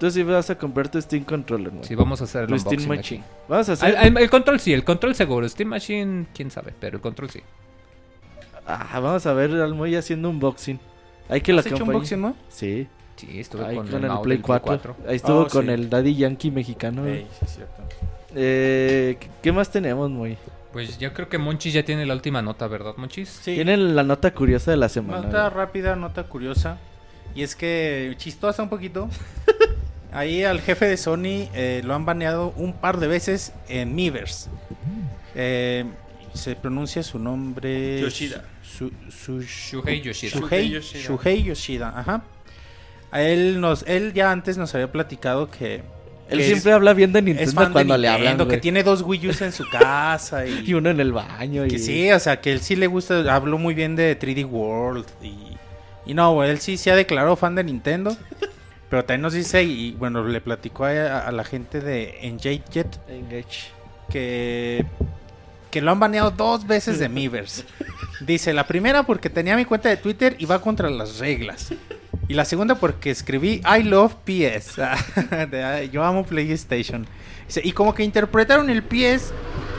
Tú 0.00 0.10
sí 0.10 0.22
vas 0.22 0.48
a 0.50 0.56
comprar 0.56 0.88
tu 0.88 1.00
Steam 1.00 1.24
Controller, 1.24 1.70
güey. 1.70 1.84
Sí, 1.84 1.94
vamos 1.94 2.20
a 2.22 2.24
hacer 2.24 2.50
el 2.50 2.58
Steam 2.58 2.80
aquí. 2.80 2.88
Machine. 2.88 3.24
Vamos 3.48 3.68
a 3.68 3.72
hacer... 3.74 3.94
El 4.18 4.30
control 4.30 4.58
sí, 4.58 4.72
el 4.72 4.82
control 4.82 5.14
seguro. 5.14 5.46
Steam 5.48 5.68
Machine, 5.68 6.26
quién 6.34 6.50
sabe, 6.50 6.72
pero 6.80 6.96
el 6.96 7.02
control 7.02 7.28
sí. 7.30 7.40
Ah, 8.66 8.98
vamos 9.00 9.26
a 9.26 9.32
ver 9.34 9.50
al 9.52 9.74
Moy 9.74 9.94
haciendo 9.96 10.30
un 10.30 10.36
unboxing. 10.36 10.80
Hay 11.28 11.42
que 11.42 11.52
la 11.52 11.60
¿Has 11.60 11.66
hecho 11.66 11.76
compañía- 11.76 11.96
unboxing, 11.96 12.20
no? 12.20 12.36
Sí. 12.48 12.88
Sí, 13.16 13.38
estuve 13.40 13.66
Ahí 13.66 13.76
con, 13.76 13.88
con, 13.88 14.02
el, 14.04 14.10
Play 14.22 14.36
del 14.38 14.42
4. 14.46 14.96
Ahí 15.06 15.16
estuvo 15.16 15.40
Oh, 15.40 15.46
con 15.48 15.66
sí. 15.66 15.70
el 15.72 15.90
Daddy 15.90 16.14
Yankee 16.16 16.50
mexicano. 16.50 17.06
Ey, 17.06 17.26
sí, 17.38 17.44
es 17.44 17.54
cierto. 17.56 17.82
Eh, 18.34 19.16
¿qué- 19.20 19.28
¿Qué 19.42 19.52
más 19.52 19.70
tenemos, 19.70 20.08
Moy? 20.10 20.38
Pues 20.72 20.98
yo 20.98 21.12
creo 21.12 21.28
que 21.28 21.36
Monchis 21.36 21.74
ya 21.74 21.84
tiene 21.84 22.06
la 22.06 22.14
última 22.14 22.40
nota, 22.40 22.66
¿verdad, 22.68 22.94
Monchis? 22.96 23.28
Sí. 23.28 23.54
Tienen 23.54 23.94
la 23.96 24.04
nota 24.04 24.32
curiosa 24.32 24.70
de 24.70 24.76
la 24.78 24.88
semana. 24.88 25.22
Nota 25.22 25.50
rápida, 25.50 25.96
nota 25.96 26.22
curiosa. 26.24 26.78
Y 27.34 27.42
es 27.42 27.54
que 27.54 28.14
chistosa 28.16 28.62
un 28.62 28.68
poquito. 28.70 29.08
Ahí 30.12 30.42
al 30.44 30.60
jefe 30.60 30.86
de 30.86 30.96
Sony 30.96 31.48
eh, 31.54 31.82
lo 31.84 31.94
han 31.94 32.04
baneado 32.04 32.52
un 32.56 32.72
par 32.72 32.98
de 32.98 33.06
veces 33.06 33.52
en 33.68 33.94
Miiverse. 33.94 34.50
Eh, 35.34 35.84
se 36.34 36.56
pronuncia 36.56 37.02
su 37.02 37.18
nombre. 37.18 38.00
Yoshida. 38.00 38.44
Su, 38.62 38.92
su, 39.10 39.42
Shuhei 39.42 40.00
Yoshida. 40.00 40.38
Shuhei, 40.38 40.70
Yoshida. 40.70 41.02
Shuhei 41.04 41.42
Yoshida, 41.42 41.88
ajá. 41.96 42.22
A 43.12 43.22
él 43.22 43.60
nos, 43.60 43.84
él 43.88 44.12
ya 44.12 44.30
antes 44.30 44.56
nos 44.56 44.72
había 44.74 44.90
platicado 44.92 45.50
que 45.50 45.82
Él 46.28 46.42
siempre 46.44 46.72
habla 46.72 46.92
bien 46.94 47.12
de 47.12 47.20
Nintendo 47.22 47.52
fan 47.52 47.66
de 47.68 47.72
cuando 47.72 47.96
le 47.98 48.08
Nintendo, 48.08 48.30
hablan, 48.30 48.38
que 48.38 48.44
güey. 48.54 48.60
tiene 48.60 48.82
dos 48.84 49.02
Wii 49.02 49.28
U's 49.28 49.40
en 49.42 49.50
su 49.52 49.68
casa 49.68 50.46
y, 50.46 50.62
Y 50.70 50.74
uno 50.74 50.90
en 50.90 51.00
el 51.00 51.12
baño. 51.12 51.64
que 51.66 51.74
y... 51.76 51.78
sí, 51.80 52.12
o 52.12 52.20
sea, 52.20 52.40
que 52.40 52.52
él 52.52 52.60
sí 52.60 52.76
le 52.76 52.86
gusta, 52.86 53.34
habló 53.34 53.58
muy 53.58 53.74
bien 53.74 53.96
de 53.96 54.16
3D 54.18 54.48
World 54.48 55.06
y, 55.20 55.34
y 56.06 56.14
no, 56.14 56.32
güey, 56.34 56.50
él 56.50 56.60
sí 56.60 56.76
se 56.76 56.92
ha 56.92 56.94
declarado 56.96 57.34
fan 57.34 57.56
de 57.56 57.64
Nintendo, 57.64 58.16
pero 58.90 59.04
también 59.04 59.22
nos 59.22 59.32
dice, 59.32 59.62
y 59.62 59.92
bueno, 59.92 60.22
le 60.26 60.40
platicó 60.42 60.84
a, 60.84 61.20
a 61.20 61.32
la 61.32 61.44
gente 61.44 61.80
de 61.80 62.18
Engadget 62.22 62.98
Engage. 63.08 63.70
que, 64.10 64.84
que 65.70 65.80
lo 65.80 65.92
han 65.92 66.00
baneado 66.00 66.30
dos 66.32 66.66
veces 66.66 66.98
de 66.98 67.08
Miiverse. 67.08 67.64
Dice, 68.20 68.52
la 68.52 68.66
primera 68.66 69.04
porque 69.04 69.30
tenía 69.30 69.56
mi 69.56 69.64
cuenta 69.64 69.88
de 69.88 69.96
Twitter 69.96 70.36
y 70.38 70.44
va 70.44 70.60
contra 70.60 70.90
las 70.90 71.18
reglas. 71.20 71.72
Y 72.28 72.34
la 72.34 72.44
segunda 72.44 72.74
porque 72.74 73.10
escribí 73.10 73.62
I 73.64 73.82
love 73.84 74.14
PS. 74.26 74.76
De, 75.50 75.64
"Ay, 75.64 75.88
Yo 75.88 76.04
amo 76.04 76.24
PlayStation. 76.24 77.06
Dice, 77.46 77.62
y 77.64 77.72
como 77.72 77.94
que 77.94 78.04
interpretaron 78.04 78.68
el 78.68 78.82
PS 78.82 79.32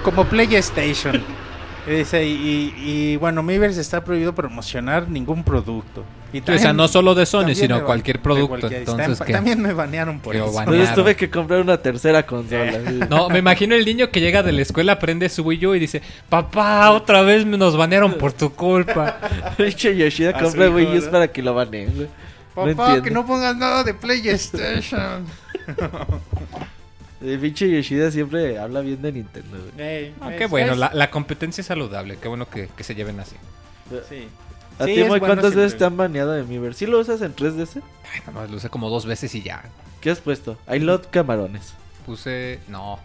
como 0.03 0.25
PlayStation. 0.25 1.21
Y 1.87 1.91
dice, 1.91 2.23
y, 2.23 2.75
y, 2.77 3.15
bueno, 3.17 3.41
Miiverse 3.41 3.81
está 3.81 4.03
prohibido 4.03 4.35
promocionar 4.35 5.09
ningún 5.09 5.43
producto. 5.43 6.05
Y 6.33 6.39
o 6.39 6.57
sea, 6.59 6.71
no 6.73 6.87
solo 6.87 7.13
de 7.13 7.25
Sony, 7.25 7.53
sino 7.55 7.83
cualquier 7.85 8.17
de 8.17 8.23
producto. 8.23 8.47
cualquier- 8.59 8.79
Entonces, 8.81 9.19
¿qué? 9.25 9.33
También 9.33 9.61
me 9.61 9.73
banearon 9.73 10.19
por 10.19 10.31
Que 10.33 10.39
eso. 10.39 10.47
banearon. 10.53 10.73
Entonces 10.75 10.95
tuve 10.95 11.15
que 11.15 11.29
comprar 11.29 11.59
una 11.61 11.77
tercera 11.77 12.25
consola. 12.25 12.71
sí. 12.87 12.99
No, 13.09 13.29
me 13.29 13.39
imagino 13.39 13.75
el 13.75 13.83
niño 13.85 14.09
que 14.11 14.21
llega 14.21 14.41
de 14.43 14.51
la 14.53 14.61
escuela, 14.61 14.97
prende 14.99 15.27
su 15.29 15.43
Wii 15.43 15.65
U 15.65 15.75
y 15.75 15.79
dice, 15.79 16.01
papá, 16.29 16.91
otra 16.91 17.21
vez 17.21 17.45
nos 17.45 17.75
banearon 17.75 18.13
por 18.13 18.31
tu 18.33 18.53
culpa. 18.53 19.19
Pinche 19.57 19.95
Yoshida 19.97 20.33
compra 20.39 20.67
hijo, 20.67 20.75
Wii 20.75 20.85
U's 20.87 20.93
¿verdad? 20.93 21.11
para 21.11 21.27
que 21.29 21.41
lo 21.41 21.53
baneen. 21.53 22.07
Papá, 22.55 22.69
entiendo. 22.71 23.01
que 23.03 23.11
no 23.11 23.25
pongas 23.25 23.55
nada 23.57 23.83
de 23.83 23.93
PlayStation. 23.93 25.25
El 27.21 27.37
pinche 27.39 27.69
Yoshida 27.69 28.09
siempre 28.09 28.57
habla 28.57 28.81
bien 28.81 28.99
de 29.01 29.11
Nintendo, 29.11 29.57
Ah, 30.21 30.31
es- 30.31 30.37
qué 30.39 30.47
bueno, 30.47 30.73
es- 30.73 30.77
la, 30.79 30.91
la 30.93 31.11
competencia 31.11 31.61
es 31.61 31.67
saludable, 31.67 32.17
qué 32.19 32.27
bueno 32.27 32.49
que, 32.49 32.67
que 32.75 32.83
se 32.83 32.95
lleven 32.95 33.19
así. 33.19 33.35
Sí. 34.09 34.27
¿A 34.79 34.85
Sí, 34.85 34.95
ti, 34.95 34.99
Moy, 35.01 35.09
bueno 35.09 35.25
cuántas 35.25 35.45
siempre. 35.51 35.63
veces 35.63 35.77
te 35.77 35.85
han 35.85 35.97
baneado 35.97 36.31
de 36.31 36.43
Miiverse? 36.43 36.79
¿Sí 36.79 36.85
lo 36.91 36.99
usas 36.99 37.21
en 37.21 37.35
3DS? 37.35 37.81
Ay, 38.13 38.19
nada 38.21 38.31
más 38.31 38.49
lo 38.49 38.57
usé 38.57 38.69
como 38.69 38.89
dos 38.89 39.05
veces 39.05 39.33
y 39.35 39.41
ya. 39.43 39.63
¿Qué 39.99 40.09
has 40.09 40.19
puesto? 40.19 40.57
I 40.73 40.79
love 40.79 41.07
camarones. 41.11 41.73
Puse, 42.05 42.59
no. 42.67 42.99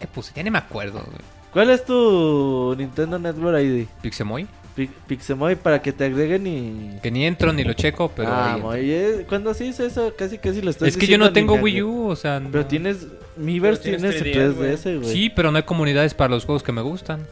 ¿Qué 0.00 0.06
puse? 0.06 0.32
Ya 0.36 0.42
ni 0.42 0.50
me 0.50 0.58
acuerdo. 0.58 1.00
güey. 1.00 1.18
¿Cuál 1.52 1.70
es 1.70 1.84
tu 1.84 2.74
Nintendo 2.78 3.18
Network 3.18 3.58
ID? 3.60 3.86
Pixemoy. 4.00 4.46
Pi- 4.76 4.88
Pixemoy 5.06 5.54
para 5.56 5.82
que 5.82 5.92
te 5.92 6.04
agreguen 6.06 6.46
y... 6.46 6.98
Que 7.02 7.10
ni 7.10 7.26
entro 7.26 7.52
ni 7.52 7.62
lo 7.62 7.74
checo, 7.74 8.10
pero. 8.14 8.28
ah. 8.32 8.56
Moy, 8.60 8.90
eh, 8.90 9.26
cuando 9.28 9.52
sí 9.52 9.64
hizo 9.66 9.84
eso, 9.84 10.14
casi 10.16 10.38
casi 10.38 10.62
lo 10.62 10.70
estás 10.70 10.88
es 10.88 10.96
que 10.96 11.06
yo 11.06 11.18
no 11.18 11.30
tengo 11.32 11.54
Wii 11.56 11.82
U, 11.82 12.06
o 12.08 12.16
sea. 12.16 12.40
Pero 12.50 12.62
no. 12.62 12.66
tienes... 12.68 13.06
Miiverse 13.36 13.82
tienes 13.82 14.22
tienes 14.22 14.56
3DS, 14.56 14.82
3DS, 14.84 15.00
güey. 15.00 15.12
Sí, 15.12 15.30
pero 15.30 15.50
no 15.50 15.56
hay 15.58 15.62
comunidades 15.64 16.14
para 16.14 16.30
los 16.30 16.44
juegos 16.44 16.62
que 16.62 16.70
me 16.72 16.80
gustan. 16.82 17.26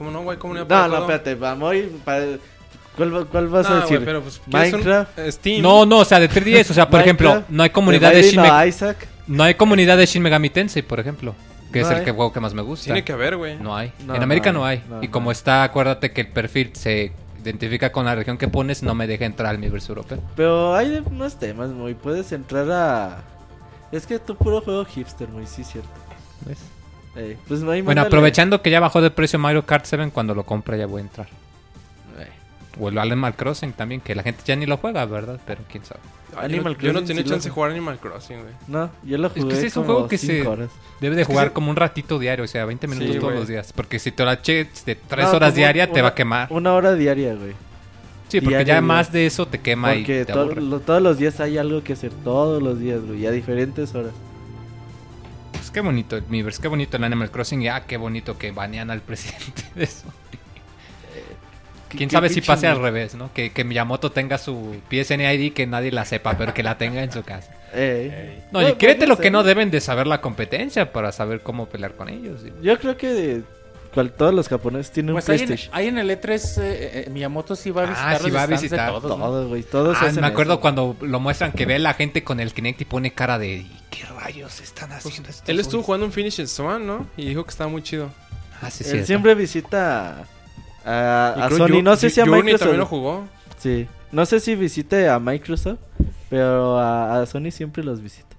¿Cómo 0.00 0.10
no, 0.10 0.22
güey? 0.22 0.38
¿Cómo 0.38 0.54
No, 0.54 0.64
no, 0.64 0.98
espérate, 1.00 1.34
vamos 1.34 1.74
para... 2.06 2.24
¿Cuál, 2.96 3.14
va- 3.14 3.24
cuál 3.26 3.48
vas 3.48 3.66
a 3.66 3.68
No, 3.68 3.80
decir? 3.82 3.96
güey, 3.98 4.06
pero 4.06 4.22
pues, 4.22 4.40
¿quieres 4.48 4.72
un- 4.72 4.80
Minecraft. 4.80 5.18
eh, 5.18 5.32
Steam. 5.32 5.60
No, 5.62 5.84
no, 5.84 5.98
o 5.98 6.04
sea, 6.06 6.18
de 6.18 6.30
3DS. 6.30 6.70
O 6.70 6.74
sea, 6.74 6.88
por 6.88 7.00
ejemplo, 7.02 7.44
no 7.50 7.62
hay 7.62 7.68
comunidad 7.68 8.10
de 8.12 8.22
Shin, 8.22 8.38
of 8.38 8.50
Me- 8.50 8.66
Isaac. 8.66 9.06
no 9.26 9.42
hay 9.44 9.54
comunidad 9.56 9.98
de 9.98 10.06
Shin 10.06 10.22
Megami 10.22 10.48
Tensei, 10.48 10.80
por 10.80 11.00
ejemplo. 11.00 11.34
Que 11.70 11.82
No 11.82 11.90
es 11.90 11.98
el 11.98 12.04
que, 12.04 12.12
juego 12.12 12.32
que 12.32 12.40
más 12.40 12.54
me 12.54 12.62
gusta. 12.62 12.86
Tiene 12.86 13.04
que 13.04 13.12
haber, 13.12 13.36
güey. 13.36 13.58
No 13.58 13.76
hay. 13.76 13.92
No, 14.06 14.14
en 14.14 14.22
América 14.22 14.52
no 14.52 14.60
no 14.60 14.64
hay. 14.64 14.82
y 15.02 15.08
como 15.08 15.30
está, 15.32 15.64
acuérdate 15.64 16.12
que 16.12 16.22
el 16.22 16.28
perfil 16.28 16.70
se 16.72 17.12
identifica 17.44 17.92
con 17.92 18.06
la 18.06 18.14
región 18.14 18.38
que 18.38 18.48
pones, 18.48 18.82
no 18.82 18.94
me 18.94 19.06
deja 19.06 19.26
entrar 19.26 19.50
al 19.50 19.56
universo 19.58 19.92
europeo. 19.92 20.18
Pero 20.34 20.74
hay 20.74 20.88
de- 20.88 21.00
unos 21.02 21.38
temas, 21.38 21.68
muy. 21.68 21.92
Puedes 21.92 22.32
entrar 22.32 22.70
a. 22.70 23.18
Es 23.92 24.06
que 24.06 24.18
tú 24.18 24.34
puro 24.34 24.62
juego 24.62 24.82
hipster, 24.86 25.28
muy, 25.28 25.46
sí, 25.46 25.62
cierto. 25.62 25.90
Eh, 27.16 27.36
pues 27.48 27.60
no 27.60 27.72
hay 27.72 27.82
Bueno, 27.82 28.02
aprovechando 28.02 28.62
que 28.62 28.70
ya 28.70 28.78
bajó 28.80 29.00
de 29.02 29.10
precio 29.10 29.38
Mario 29.38 29.66
Kart 29.66 29.84
7, 29.84 30.10
cuando 30.12 30.34
lo 30.34 30.44
compre 30.44 30.78
ya 30.78 30.86
voy 30.86 31.00
a 31.00 31.04
entrar. 31.04 31.26
Eh, 32.18 32.28
O 32.78 32.88
el 32.88 32.98
Animal 32.98 33.34
Crossing 33.34 33.72
también, 33.72 34.00
que 34.00 34.14
la 34.14 34.22
gente 34.22 34.42
ya 34.44 34.54
ni 34.56 34.64
lo 34.66 34.76
juega, 34.76 35.04
¿verdad? 35.06 35.40
Pero 35.46 35.62
quién 35.70 35.84
sabe. 35.84 36.00
Animal 36.36 36.76
yo 36.78 36.78
no, 36.78 36.84
yo 36.84 36.92
no 36.92 36.98
Crossing 37.00 37.06
tenía 37.08 37.22
sí 37.24 37.28
chance 37.30 37.48
de 37.48 37.54
jugar 37.54 37.70
Animal 37.72 37.98
Crossing, 37.98 38.36
güey. 38.42 38.54
No, 38.68 38.90
yo 39.02 39.18
lo 39.18 39.32
que 39.32 39.40
jugué. 39.42 39.54
ese 39.54 39.66
es 39.66 39.76
un 39.76 39.84
juego 39.84 40.06
que 40.06 40.16
se- 40.18 40.46
horas. 40.46 40.70
Debe 41.00 41.16
de 41.16 41.22
Es 41.22 41.26
que 41.28 41.32
jugar 41.34 41.48
se- 41.48 41.52
como 41.52 41.70
un 41.70 41.76
ratito 41.76 42.18
diario, 42.20 42.44
o 42.44 42.48
sea, 42.48 42.64
20 42.64 42.86
minutos 42.86 43.14
Sí, 43.14 43.18
todos 43.18 43.34
los 43.34 43.48
días. 43.48 43.72
Porque 43.72 43.98
si 43.98 44.12
te 44.12 44.24
lo 44.24 44.30
eches 44.30 44.84
de 44.86 44.94
3 44.94 45.26
No, 45.26 45.32
horas 45.32 45.54
diarias, 45.56 45.92
te 45.92 46.02
va 46.02 46.08
a 46.10 46.14
quemar. 46.14 46.46
Una 46.50 46.72
hora 46.74 46.94
diaria, 46.94 47.34
güey. 47.34 47.54
Sí, 48.28 48.40
porque 48.40 48.58
diario, 48.58 48.74
ya 48.74 48.80
más 48.80 49.10
de 49.10 49.26
eso 49.26 49.46
te 49.46 49.58
quema 49.58 49.88
Porque 49.88 50.20
y 50.20 50.24
te 50.24 50.32
to- 50.32 50.40
aburre. 50.40 50.62
lo- 50.62 50.78
todos 50.78 51.02
los 51.02 51.18
días 51.18 51.40
hay 51.40 51.58
algo 51.58 51.82
que 51.82 51.94
hacer. 51.94 52.12
Todos 52.22 52.62
los 52.62 52.78
días, 52.78 53.00
güey. 53.04 53.22
Y 53.22 53.26
a 53.26 53.32
diferentes 53.32 53.92
horas. 53.96 54.12
Pues 55.70 55.74
qué 55.74 55.80
bonito 55.80 56.16
el 56.16 56.24
Miiverse, 56.28 56.60
qué 56.60 56.68
bonito 56.68 56.96
el 56.96 57.04
Animal 57.04 57.30
Crossing. 57.30 57.60
Ya, 57.62 57.86
qué 57.86 57.96
bonito 57.96 58.36
que 58.36 58.50
banean 58.50 58.90
al 58.90 59.00
presidente 59.00 59.62
de 59.74 59.84
eso. 59.84 60.06
¿Qué- 61.88 61.96
Quién 61.98 62.10
sabe 62.10 62.28
si 62.28 62.40
pase 62.40 62.68
al 62.68 62.80
revés, 62.80 63.14
¿no? 63.16 63.32
Que, 63.34 63.50
que 63.50 63.64
Miyamoto 63.64 64.12
tenga 64.12 64.38
su 64.38 64.76
PSN 64.88 65.20
ID 65.34 65.52
que 65.52 65.66
nadie 65.66 65.90
la 65.90 66.04
sepa, 66.04 66.36
pero 66.38 66.54
que 66.54 66.62
la 66.62 66.78
tenga 66.78 67.02
en 67.02 67.10
su 67.10 67.22
casa. 67.24 67.52
Eh, 67.72 68.42
No, 68.52 68.60
Bueno, 68.60 68.68
y 68.70 68.72
créete 68.74 69.06
lo 69.08 69.18
que 69.18 69.30
no 69.32 69.42
deben 69.42 69.70
de 69.72 69.80
saber 69.80 70.06
la 70.06 70.20
competencia 70.20 70.92
para 70.92 71.10
saber 71.10 71.40
cómo 71.40 71.66
pelear 71.66 71.94
con 71.94 72.08
ellos. 72.08 72.42
Yo 72.62 72.78
creo 72.78 72.96
que 72.96 73.42
cual, 73.92 74.12
todos 74.12 74.32
los 74.32 74.48
japoneses 74.48 74.92
tienen 74.92 75.14
Pues 75.16 75.26
un 75.28 75.32
ahí 75.34 75.40
en, 75.40 75.46
PlayStation. 75.46 75.74
ahí 75.76 75.86
en 75.88 75.98
el 75.98 76.10
E3 76.10 76.58
eh, 76.62 77.04
eh, 77.06 77.10
Miyamoto 77.10 77.56
sí 77.56 77.72
va 77.72 77.82
a 77.82 77.84
Ah, 77.86 77.88
visitar 77.90 78.18
sí 78.18 78.22
los 78.28 78.36
va 78.36 78.42
a 78.42 78.46
visitar. 78.46 78.88
todos, 78.90 79.18
¿no? 79.18 79.24
Todos, 79.26 79.48
güey. 79.48 79.62
Todos 79.64 79.98
Ah, 80.00 80.12
me 80.20 80.26
acuerdo 80.28 80.52
eso. 80.54 80.60
cuando 80.60 80.96
lo 81.00 81.18
muestran 81.18 81.50
que 81.50 81.66
ve 81.66 81.74
a 81.74 81.78
la 81.80 81.94
gente 81.94 82.22
con 82.22 82.38
el 82.38 82.52
Kinect 82.54 82.80
y 82.82 82.84
pone 82.84 83.10
cara 83.12 83.36
de 83.40 83.48
"¿Y 83.56 83.79
¿qué 83.90 84.04
rayos 84.06 84.60
están 84.60 84.92
haciendo 84.92 85.28
estos 85.30 85.48
Él 85.48 85.60
estuvo 85.60 85.78
güeyes?" 85.78 85.86
jugando 85.86 86.06
un 86.06 86.12
Finish 86.12 86.46
Swan, 86.46 86.86
¿no? 86.86 87.06
Y 87.16 87.26
dijo 87.26 87.44
que 87.44 87.50
estaba 87.50 87.68
muy 87.70 87.82
chido. 87.82 88.10
Ah, 88.62 88.70
sí, 88.70 88.84
Él 88.84 88.90
cierto. 88.90 89.06
siempre 89.06 89.34
visita 89.34 90.26
a, 90.84 91.34
a 91.46 91.50
Sony. 91.50 91.82
No 91.82 91.96
sé 91.96 92.10
si 92.10 92.20
a 92.20 92.24
Microsoft. 92.26 92.58
también 92.60 92.80
lo 92.80 92.86
jugó. 92.86 93.28
Sí. 93.58 93.86
No 94.12 94.26
sé 94.26 94.40
si 94.40 94.54
visite 94.54 95.08
a 95.08 95.18
Microsoft, 95.18 95.78
pero 96.28 96.78
a, 96.78 97.20
a 97.22 97.26
Sony 97.26 97.50
siempre 97.50 97.82
los 97.84 98.00
visita. 98.02 98.36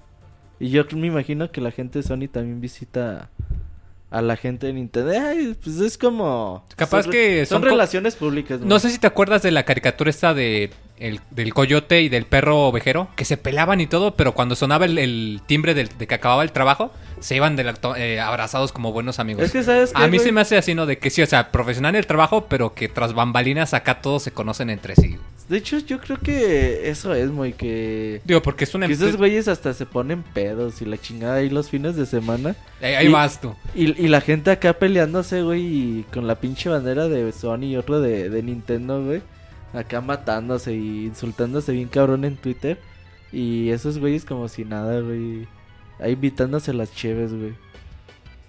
Y 0.60 0.70
yo 0.70 0.84
me 0.94 1.08
imagino 1.08 1.52
que 1.52 1.60
la 1.62 1.72
gente 1.72 2.00
de 2.00 2.04
Sony 2.04 2.28
también 2.32 2.62
visita 2.62 3.30
a 4.12 4.22
la 4.22 4.36
gente 4.36 4.68
de 4.68 4.74
Nintendo. 4.74 5.12
Ay, 5.12 5.56
pues 5.64 5.80
es 5.80 5.98
como... 5.98 6.66
Capaz 6.76 7.04
son- 7.04 7.12
que 7.12 7.46
Son 7.46 7.62
relaciones 7.64 8.16
públicas. 8.16 8.60
No 8.60 8.78
sé 8.78 8.90
si 8.92 9.00
te 9.00 9.08
acuerdas 9.08 9.42
de 9.42 9.52
la 9.52 9.64
caricatura 9.64 10.10
esta 10.10 10.34
de 10.34 10.70
el- 11.02 11.20
del 11.32 11.54
coyote 11.54 12.02
y 12.02 12.10
del 12.10 12.26
perro 12.26 12.60
ovejero, 12.68 13.10
que 13.16 13.26
se 13.26 13.38
peleaban 13.38 13.82
y 13.82 13.88
todo, 13.88 14.16
pero 14.16 14.34
cuando 14.34 14.56
sonaba 14.56 14.86
el, 14.86 14.98
el 14.98 15.42
timbre 15.48 15.74
del- 15.74 15.90
de 15.98 16.08
que 16.08 16.16
acababa 16.16 16.44
el 16.44 16.52
trabajo, 16.52 16.92
se 17.20 17.36
iban 17.36 17.56
de 17.56 17.64
la 17.64 17.74
eh, 17.98 18.20
abrazados 18.20 18.72
como 18.72 18.92
buenos 18.92 19.20
amigos. 19.20 19.44
Es 19.44 19.52
que 19.52 19.62
sabes 19.64 19.92
A 19.94 20.08
mí 20.08 20.18
güey? 20.18 20.20
se 20.28 20.32
me 20.32 20.42
hace 20.42 20.58
así, 20.58 20.74
¿no? 20.74 20.86
De 20.86 20.98
que 20.98 21.10
sí, 21.10 21.22
o 21.22 21.26
sea, 21.28 21.52
profesional 21.52 21.96
el 21.96 22.08
trabajo, 22.08 22.46
pero 22.50 22.74
que 22.74 22.88
tras 22.90 23.14
bambalinas 23.14 23.74
acá 23.74 24.02
todos 24.02 24.24
se 24.24 24.32
conocen 24.32 24.70
entre 24.72 24.96
sí. 24.96 25.18
De 25.50 25.58
hecho, 25.58 25.78
yo 25.80 26.00
creo 26.00 26.18
que 26.18 26.90
eso 26.90 27.14
es 27.14 27.30
muy 27.30 27.52
que... 27.54 28.22
Digo, 28.24 28.42
porque 28.42 28.64
es 28.64 28.74
una... 28.74 28.88
Que 28.88 28.94
esos 28.94 29.18
güeyes 29.18 29.48
hasta 29.50 29.74
se 29.74 29.86
ponen 29.86 30.24
pedos 30.24 30.82
y 30.82 30.86
la 30.86 30.98
chingada 30.98 31.36
ahí 31.36 31.50
los 31.50 31.70
fines 31.70 31.96
de 31.98 32.06
semana. 32.06 32.56
Eh, 32.80 32.96
ahí 32.96 33.08
y- 33.08 33.12
vas 33.12 33.42
tú. 33.42 33.54
Y, 33.76 34.02
y 34.02 34.08
la 34.08 34.22
gente 34.22 34.50
acá 34.50 34.74
peleándose, 34.74 35.42
güey, 35.42 35.62
y 35.62 36.06
con 36.14 36.26
la 36.26 36.36
pinche 36.36 36.70
bandera 36.70 37.08
de 37.10 37.32
Sony 37.34 37.64
y 37.66 37.76
otro 37.78 38.00
de, 38.00 38.30
de 38.30 38.44
Nintendo, 38.44 39.04
güey. 39.04 39.22
Acá 39.74 40.02
matándose 40.02 40.74
y 40.74 41.06
insultándose 41.06 41.72
bien 41.72 41.88
cabrón 41.88 42.26
en 42.26 42.36
Twitter. 42.36 42.80
Y 43.32 43.70
esos 43.70 43.98
güeyes 44.00 44.26
como 44.26 44.48
si 44.48 44.66
nada, 44.66 45.00
güey. 45.00 45.48
Ahí 46.00 46.14
invitándose 46.14 46.74
las 46.74 46.94
cheves, 46.94 47.34
güey. 47.34 47.54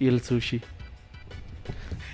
Y 0.00 0.08
el 0.08 0.22
sushi. 0.22 0.60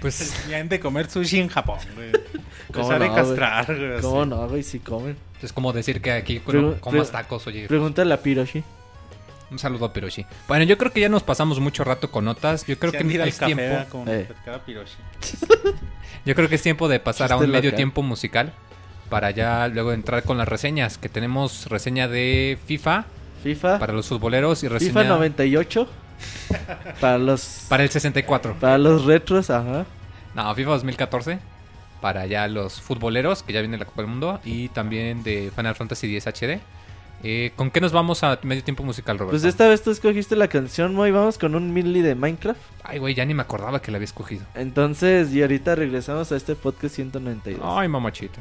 Pues, 0.00 0.46
Ya 0.50 0.58
han 0.58 0.68
de 0.68 0.78
comer 0.78 1.08
sushi 1.10 1.40
en 1.40 1.48
Japón, 1.48 1.78
güey. 1.94 2.12
¿Cómo 2.72 2.92
Empezar 2.92 3.02
a 3.02 3.08
no, 3.08 3.14
castrar, 3.14 3.66
güey. 3.66 3.92
así. 3.94 4.02
¿Cómo 4.02 4.26
no, 4.26 4.48
güey? 4.48 4.62
Si 4.62 4.78
comen. 4.80 5.16
es 5.42 5.52
como 5.52 5.72
decir 5.72 6.02
que 6.02 6.12
aquí 6.12 6.40
comas 6.40 7.10
tacos, 7.10 7.46
oye. 7.46 7.66
Pregúntale 7.66 8.12
a 8.12 8.20
Piroshi. 8.20 8.62
Un 9.50 9.58
saludo 9.58 9.86
a 9.86 9.92
Piroshi. 9.94 10.26
Bueno, 10.46 10.64
yo 10.64 10.76
creo 10.76 10.92
que 10.92 11.00
ya 11.00 11.08
nos 11.08 11.22
pasamos 11.22 11.58
mucho 11.58 11.82
rato 11.82 12.10
con 12.10 12.26
notas. 12.26 12.66
Yo 12.66 12.78
creo 12.78 12.92
Se 12.92 12.98
que 12.98 13.04
de 13.04 13.28
es 13.28 13.38
tiempo. 13.38 13.86
con 13.88 14.04
Eh. 14.06 14.28
Yo 16.26 16.34
creo 16.34 16.48
que 16.50 16.56
es 16.56 16.62
tiempo 16.62 16.88
de 16.88 17.00
pasar 17.00 17.32
a 17.32 17.38
un 17.38 17.48
medio 17.48 17.70
local. 17.70 17.76
tiempo 17.76 18.02
musical 18.02 18.52
para 19.08 19.30
ya 19.30 19.68
luego 19.68 19.92
entrar 19.92 20.22
con 20.22 20.38
las 20.38 20.48
reseñas. 20.48 20.98
Que 20.98 21.08
tenemos 21.08 21.66
reseña 21.66 22.08
de 22.08 22.58
FIFA 22.66 23.04
FIFA. 23.42 23.78
para 23.78 23.92
los 23.92 24.08
futboleros 24.08 24.62
y 24.62 24.68
reseña 24.68 24.92
FIFA 24.92 25.04
98. 25.04 25.88
para 27.00 27.18
los... 27.18 27.66
para 27.68 27.82
el 27.82 27.90
64. 27.90 28.56
Para 28.60 28.78
los 28.78 29.04
retros, 29.04 29.50
ajá. 29.50 29.86
No, 30.34 30.54
FIFA 30.54 30.70
2014 30.70 31.38
para 32.00 32.26
ya 32.26 32.48
los 32.48 32.80
futboleros, 32.80 33.42
que 33.42 33.52
ya 33.52 33.60
viene 33.60 33.76
la 33.76 33.84
Copa 33.84 34.02
del 34.02 34.10
Mundo. 34.10 34.40
Y 34.44 34.68
también 34.68 35.22
de 35.22 35.50
Final 35.54 35.74
Fantasy 35.74 36.14
X 36.16 36.26
HD. 36.26 36.60
Eh, 37.24 37.52
¿Con 37.56 37.72
qué 37.72 37.80
nos 37.80 37.92
vamos 37.92 38.22
a 38.22 38.38
medio 38.42 38.62
tiempo 38.62 38.84
musical, 38.84 39.18
Roberto? 39.18 39.32
Pues 39.32 39.44
esta 39.44 39.68
vez 39.68 39.82
tú 39.82 39.90
escogiste 39.90 40.36
la 40.36 40.48
canción, 40.48 40.94
Moy. 40.94 41.10
Vamos 41.10 41.36
con 41.36 41.54
un 41.54 41.72
medley 41.72 42.00
de 42.00 42.14
Minecraft. 42.14 42.60
Ay, 42.84 42.98
güey, 42.98 43.14
ya 43.14 43.24
ni 43.24 43.34
me 43.34 43.42
acordaba 43.42 43.82
que 43.82 43.90
la 43.90 43.96
había 43.96 44.04
escogido. 44.04 44.44
Entonces, 44.54 45.32
y 45.34 45.42
ahorita 45.42 45.74
regresamos 45.74 46.30
a 46.30 46.36
este 46.36 46.54
podcast 46.54 46.94
192. 46.94 47.60
Ay, 47.64 47.88
mamachita. 47.88 48.40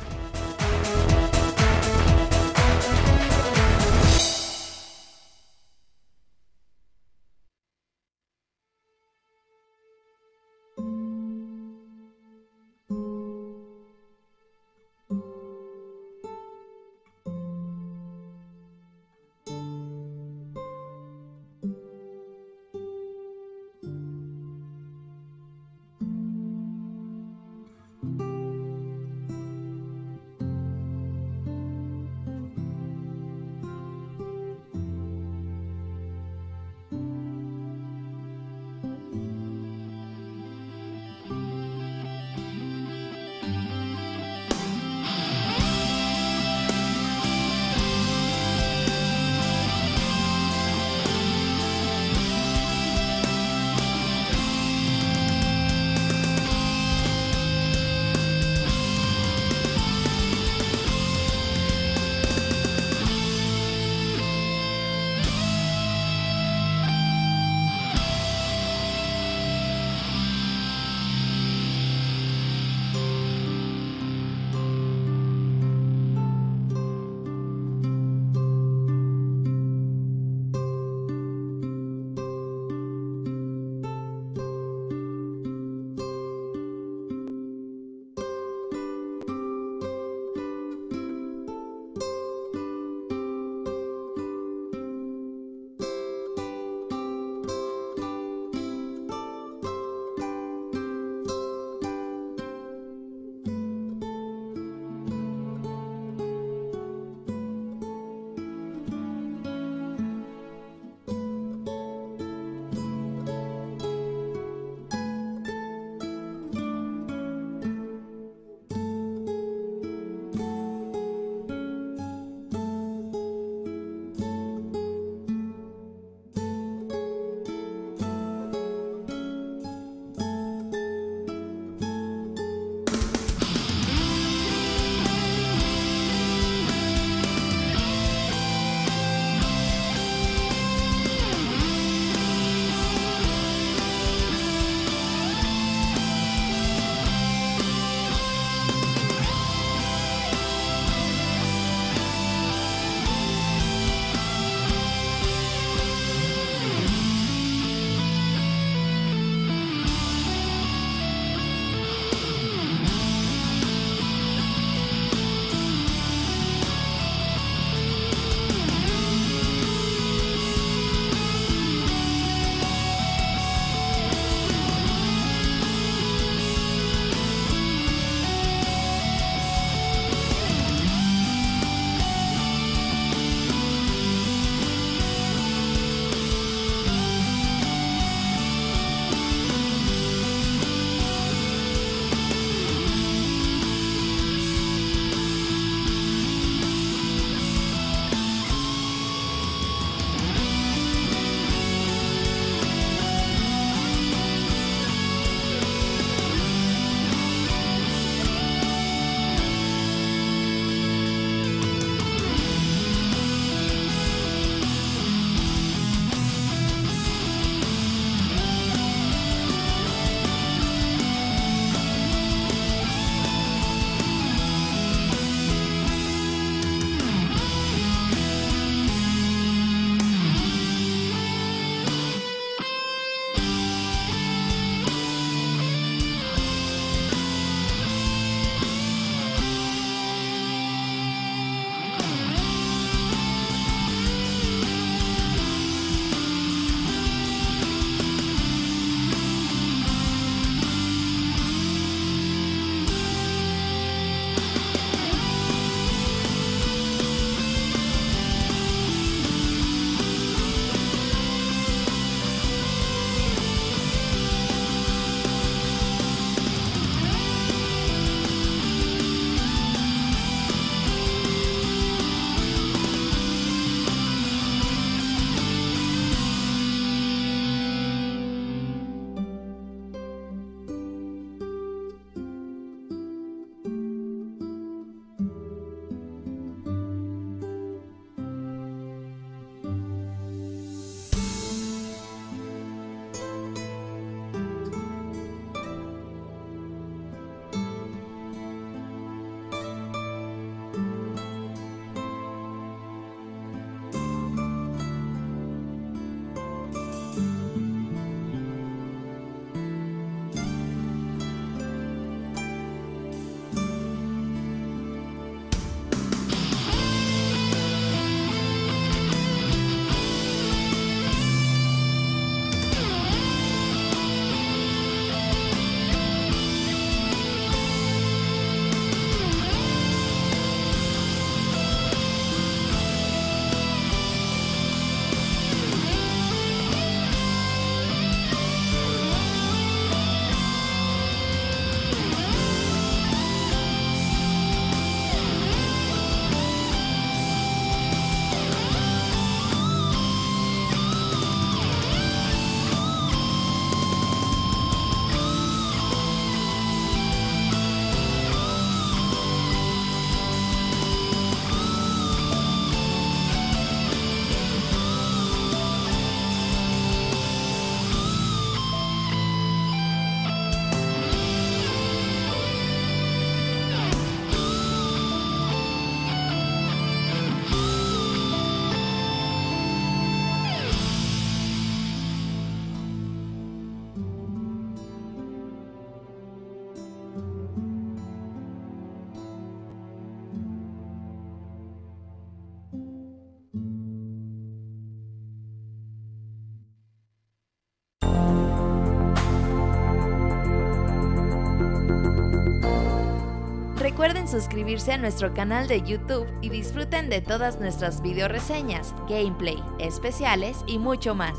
Recuerden 404.01 404.27
suscribirse 404.27 404.93
a 404.93 404.97
nuestro 404.97 405.31
canal 405.31 405.67
de 405.67 405.83
YouTube 405.83 406.25
y 406.41 406.49
disfruten 406.49 407.07
de 407.07 407.21
todas 407.21 407.59
nuestras 407.59 408.01
video 408.01 408.27
reseñas, 408.27 408.95
gameplay, 409.07 409.61
especiales 409.77 410.63
y 410.65 410.79
mucho 410.79 411.13
más. 411.13 411.37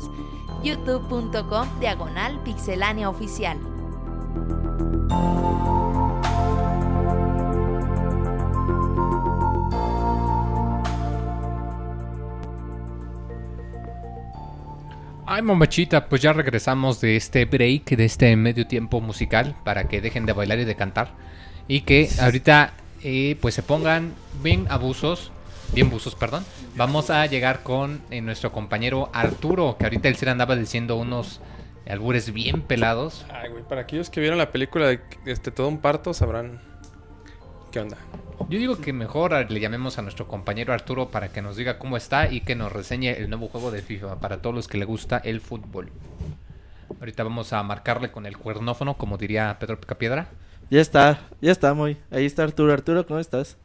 youtube.com 0.63 1.67
diagonal 1.81 2.41
pixelania 2.45 3.09
oficial. 3.09 3.59
Ay, 15.25 15.41
mamachita, 15.41 16.07
pues 16.07 16.21
ya 16.21 16.31
regresamos 16.31 17.01
de 17.01 17.17
este 17.17 17.43
break, 17.43 17.97
de 17.97 18.05
este 18.05 18.33
medio 18.37 18.65
tiempo 18.65 19.01
musical, 19.01 19.53
para 19.65 19.89
que 19.89 19.99
dejen 19.99 20.25
de 20.25 20.31
bailar 20.31 20.59
y 20.59 20.63
de 20.63 20.75
cantar. 20.77 21.11
Y 21.67 21.81
que 21.81 22.09
ahorita, 22.19 22.73
eh, 23.03 23.37
pues 23.41 23.55
se 23.55 23.63
pongan 23.63 24.13
bien 24.41 24.65
abusos, 24.69 25.31
bien 25.73 25.89
buzos, 25.89 26.15
perdón. 26.15 26.45
Vamos 26.75 27.09
a 27.09 27.25
llegar 27.25 27.63
con 27.63 28.01
eh, 28.09 28.21
nuestro 28.21 28.51
compañero 28.51 29.09
Arturo, 29.13 29.77
que 29.77 29.85
ahorita 29.85 30.07
él 30.07 30.15
se 30.15 30.29
andaba 30.29 30.55
diciendo 30.55 30.97
unos 30.97 31.39
albures 31.87 32.33
bien 32.33 32.61
pelados. 32.61 33.25
Ay, 33.29 33.49
güey, 33.49 33.63
para 33.63 33.81
aquellos 33.81 34.09
que 34.09 34.19
vieron 34.19 34.37
la 34.37 34.51
película 34.51 34.87
de 34.87 35.01
este, 35.25 35.51
Todo 35.51 35.67
un 35.67 35.79
Parto 35.79 36.13
sabrán 36.13 36.59
qué 37.71 37.79
onda. 37.79 37.97
Yo 38.49 38.59
digo 38.59 38.77
que 38.77 38.93
mejor 38.93 39.49
le 39.49 39.59
llamemos 39.59 39.97
a 39.97 40.01
nuestro 40.01 40.27
compañero 40.27 40.73
Arturo 40.73 41.09
para 41.09 41.29
que 41.29 41.41
nos 41.41 41.55
diga 41.55 41.79
cómo 41.79 41.97
está 41.97 42.29
y 42.31 42.41
que 42.41 42.55
nos 42.55 42.71
reseñe 42.71 43.09
el 43.09 43.29
nuevo 43.29 43.47
juego 43.47 43.71
de 43.71 43.81
FIFA 43.81 44.19
para 44.19 44.41
todos 44.41 44.55
los 44.55 44.67
que 44.67 44.77
le 44.77 44.85
gusta 44.85 45.17
el 45.17 45.39
fútbol. 45.39 45.91
Ahorita 46.99 47.23
vamos 47.23 47.53
a 47.53 47.63
marcarle 47.63 48.11
con 48.11 48.25
el 48.25 48.37
cuernófono, 48.37 48.95
como 48.95 49.17
diría 49.17 49.57
Pedro 49.59 49.79
Picapiedra. 49.79 50.27
Ya 50.69 50.81
está, 50.81 51.19
ya 51.41 51.51
está, 51.51 51.73
muy. 51.73 51.97
Ahí 52.11 52.25
está 52.25 52.43
Arturo. 52.43 52.73
Arturo, 52.73 53.05
¿cómo 53.05 53.19
estás? 53.19 53.57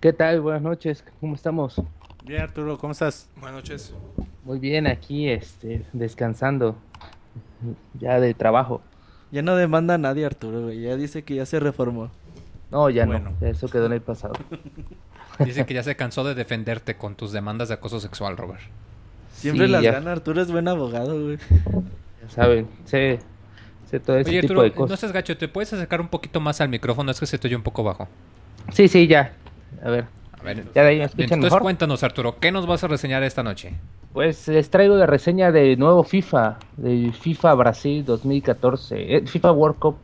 ¿Qué 0.00 0.12
tal? 0.12 0.40
Buenas 0.40 0.62
noches, 0.62 1.04
¿cómo 1.20 1.34
estamos? 1.34 1.80
Bien, 2.24 2.42
Arturo, 2.42 2.78
¿cómo 2.78 2.92
estás? 2.92 3.28
Buenas 3.36 3.54
noches. 3.54 3.94
Muy 4.44 4.58
bien, 4.58 4.86
aquí 4.86 5.28
este, 5.28 5.84
descansando 5.92 6.76
ya 7.98 8.20
de 8.20 8.34
trabajo. 8.34 8.80
Ya 9.30 9.42
no 9.42 9.56
demanda 9.56 9.94
a 9.94 9.98
nadie, 9.98 10.24
Arturo, 10.24 10.62
güey. 10.62 10.80
Ya 10.82 10.96
dice 10.96 11.22
que 11.22 11.34
ya 11.34 11.46
se 11.46 11.60
reformó. 11.60 12.10
No, 12.70 12.88
ya 12.90 13.04
Bueno. 13.06 13.32
no. 13.40 13.46
Eso 13.46 13.68
quedó 13.68 13.86
en 13.86 13.92
el 13.92 14.00
pasado. 14.00 14.34
Dice 15.44 15.66
que 15.66 15.74
ya 15.74 15.82
se 15.82 15.96
cansó 15.96 16.22
de 16.22 16.36
defenderte 16.36 16.96
con 16.96 17.16
tus 17.16 17.32
demandas 17.32 17.66
de 17.68 17.74
acoso 17.74 17.98
sexual, 17.98 18.36
Robert. 18.36 18.60
Siempre 19.32 19.66
Sí, 19.66 19.72
las 19.72 19.82
ya. 19.82 19.92
gana. 19.92 20.12
Arturo 20.12 20.40
es 20.40 20.50
buen 20.50 20.68
abogado, 20.68 21.20
güey. 21.20 21.38
Ya 22.22 22.30
saben, 22.30 22.68
sé, 22.84 23.18
sé 23.98 24.00
todo 24.00 24.18
ese 24.18 24.30
Oye, 24.30 24.38
tipo 24.38 24.62
Arturo, 24.62 24.62
de 24.62 24.74
no 24.86 24.96
seas 24.96 25.12
gacho, 25.12 25.36
¿te 25.38 25.48
puedes 25.48 25.72
acercar 25.72 26.00
un 26.00 26.08
poquito 26.08 26.40
más 26.40 26.60
al 26.60 26.68
micrófono? 26.68 27.10
Es 27.10 27.20
que 27.20 27.26
se 27.26 27.38
te 27.38 27.46
oye 27.48 27.56
un 27.56 27.62
poco 27.62 27.82
bajo. 27.84 28.08
Sí, 28.72 28.88
sí, 28.88 29.06
ya. 29.06 29.38
A 29.82 29.90
ver, 29.90 30.08
A 30.38 30.42
ver, 30.42 30.64
ya 30.74 30.82
de 30.82 30.88
ahí 30.90 30.98
me 30.98 31.04
bien, 31.12 31.30
escuchan 31.30 31.38
entonces 31.38 31.58
mejor. 31.58 31.60
cuéntanos, 31.60 32.02
Arturo, 32.04 32.38
¿qué 32.40 32.52
nos 32.52 32.66
vas 32.66 32.84
a 32.84 32.88
reseñar 32.88 33.22
esta 33.24 33.42
noche? 33.42 33.80
Pues 34.12 34.46
les 34.48 34.70
traigo 34.70 34.96
la 34.96 35.06
reseña 35.06 35.50
de 35.52 35.76
nuevo 35.76 36.04
FIFA, 36.04 36.64
de 36.76 37.12
FIFA 37.12 37.54
Brasil 37.54 38.04
2014, 38.04 39.16
eh, 39.16 39.26
FIFA 39.26 39.52
World 39.52 39.78
Cup 39.78 39.98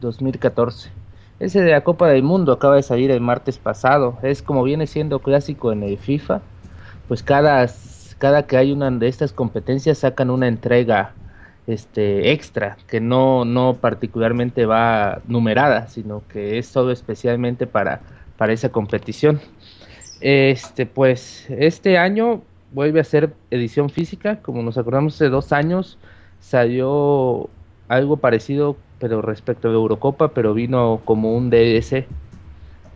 2014. 0.00 0.90
Ese 1.38 1.60
de 1.62 1.70
la 1.70 1.82
Copa 1.84 2.08
del 2.08 2.22
Mundo 2.24 2.52
acaba 2.52 2.76
de 2.76 2.82
salir 2.82 3.10
el 3.10 3.20
martes 3.20 3.58
pasado. 3.58 4.18
Es 4.22 4.42
como 4.42 4.62
viene 4.64 4.86
siendo 4.86 5.22
clásico 5.22 5.72
en 5.72 5.82
el 5.84 5.96
FIFA. 5.98 6.42
Pues 7.08 7.22
cada, 7.22 7.66
cada 8.18 8.46
que 8.46 8.56
hay 8.56 8.72
una 8.72 8.90
de 8.90 9.08
estas 9.08 9.32
competencias 9.32 9.98
sacan 9.98 10.30
una 10.30 10.48
entrega 10.48 11.16
este 11.66 12.32
extra 12.32 12.76
que 12.88 13.00
no, 13.00 13.44
no 13.44 13.74
particularmente 13.80 14.66
va 14.66 15.20
numerada, 15.28 15.88
sino 15.88 16.22
que 16.28 16.58
es 16.58 16.72
todo 16.72 16.90
especialmente 16.90 17.66
para, 17.66 18.00
para 18.36 18.52
esa 18.52 18.70
competición. 18.70 19.40
Este, 20.20 20.86
pues, 20.86 21.46
este 21.50 21.98
año 21.98 22.42
vuelve 22.72 23.00
a 23.00 23.04
ser 23.04 23.34
edición 23.50 23.90
física, 23.90 24.40
como 24.40 24.62
nos 24.62 24.78
acordamos 24.78 25.14
hace 25.14 25.28
dos 25.28 25.52
años, 25.52 25.98
salió 26.40 27.48
algo 27.88 28.16
parecido, 28.16 28.76
pero 28.98 29.20
respecto 29.22 29.68
la 29.68 29.74
Eurocopa, 29.74 30.28
pero 30.28 30.54
vino 30.54 31.00
como 31.04 31.36
un 31.36 31.50
DS, 31.50 32.06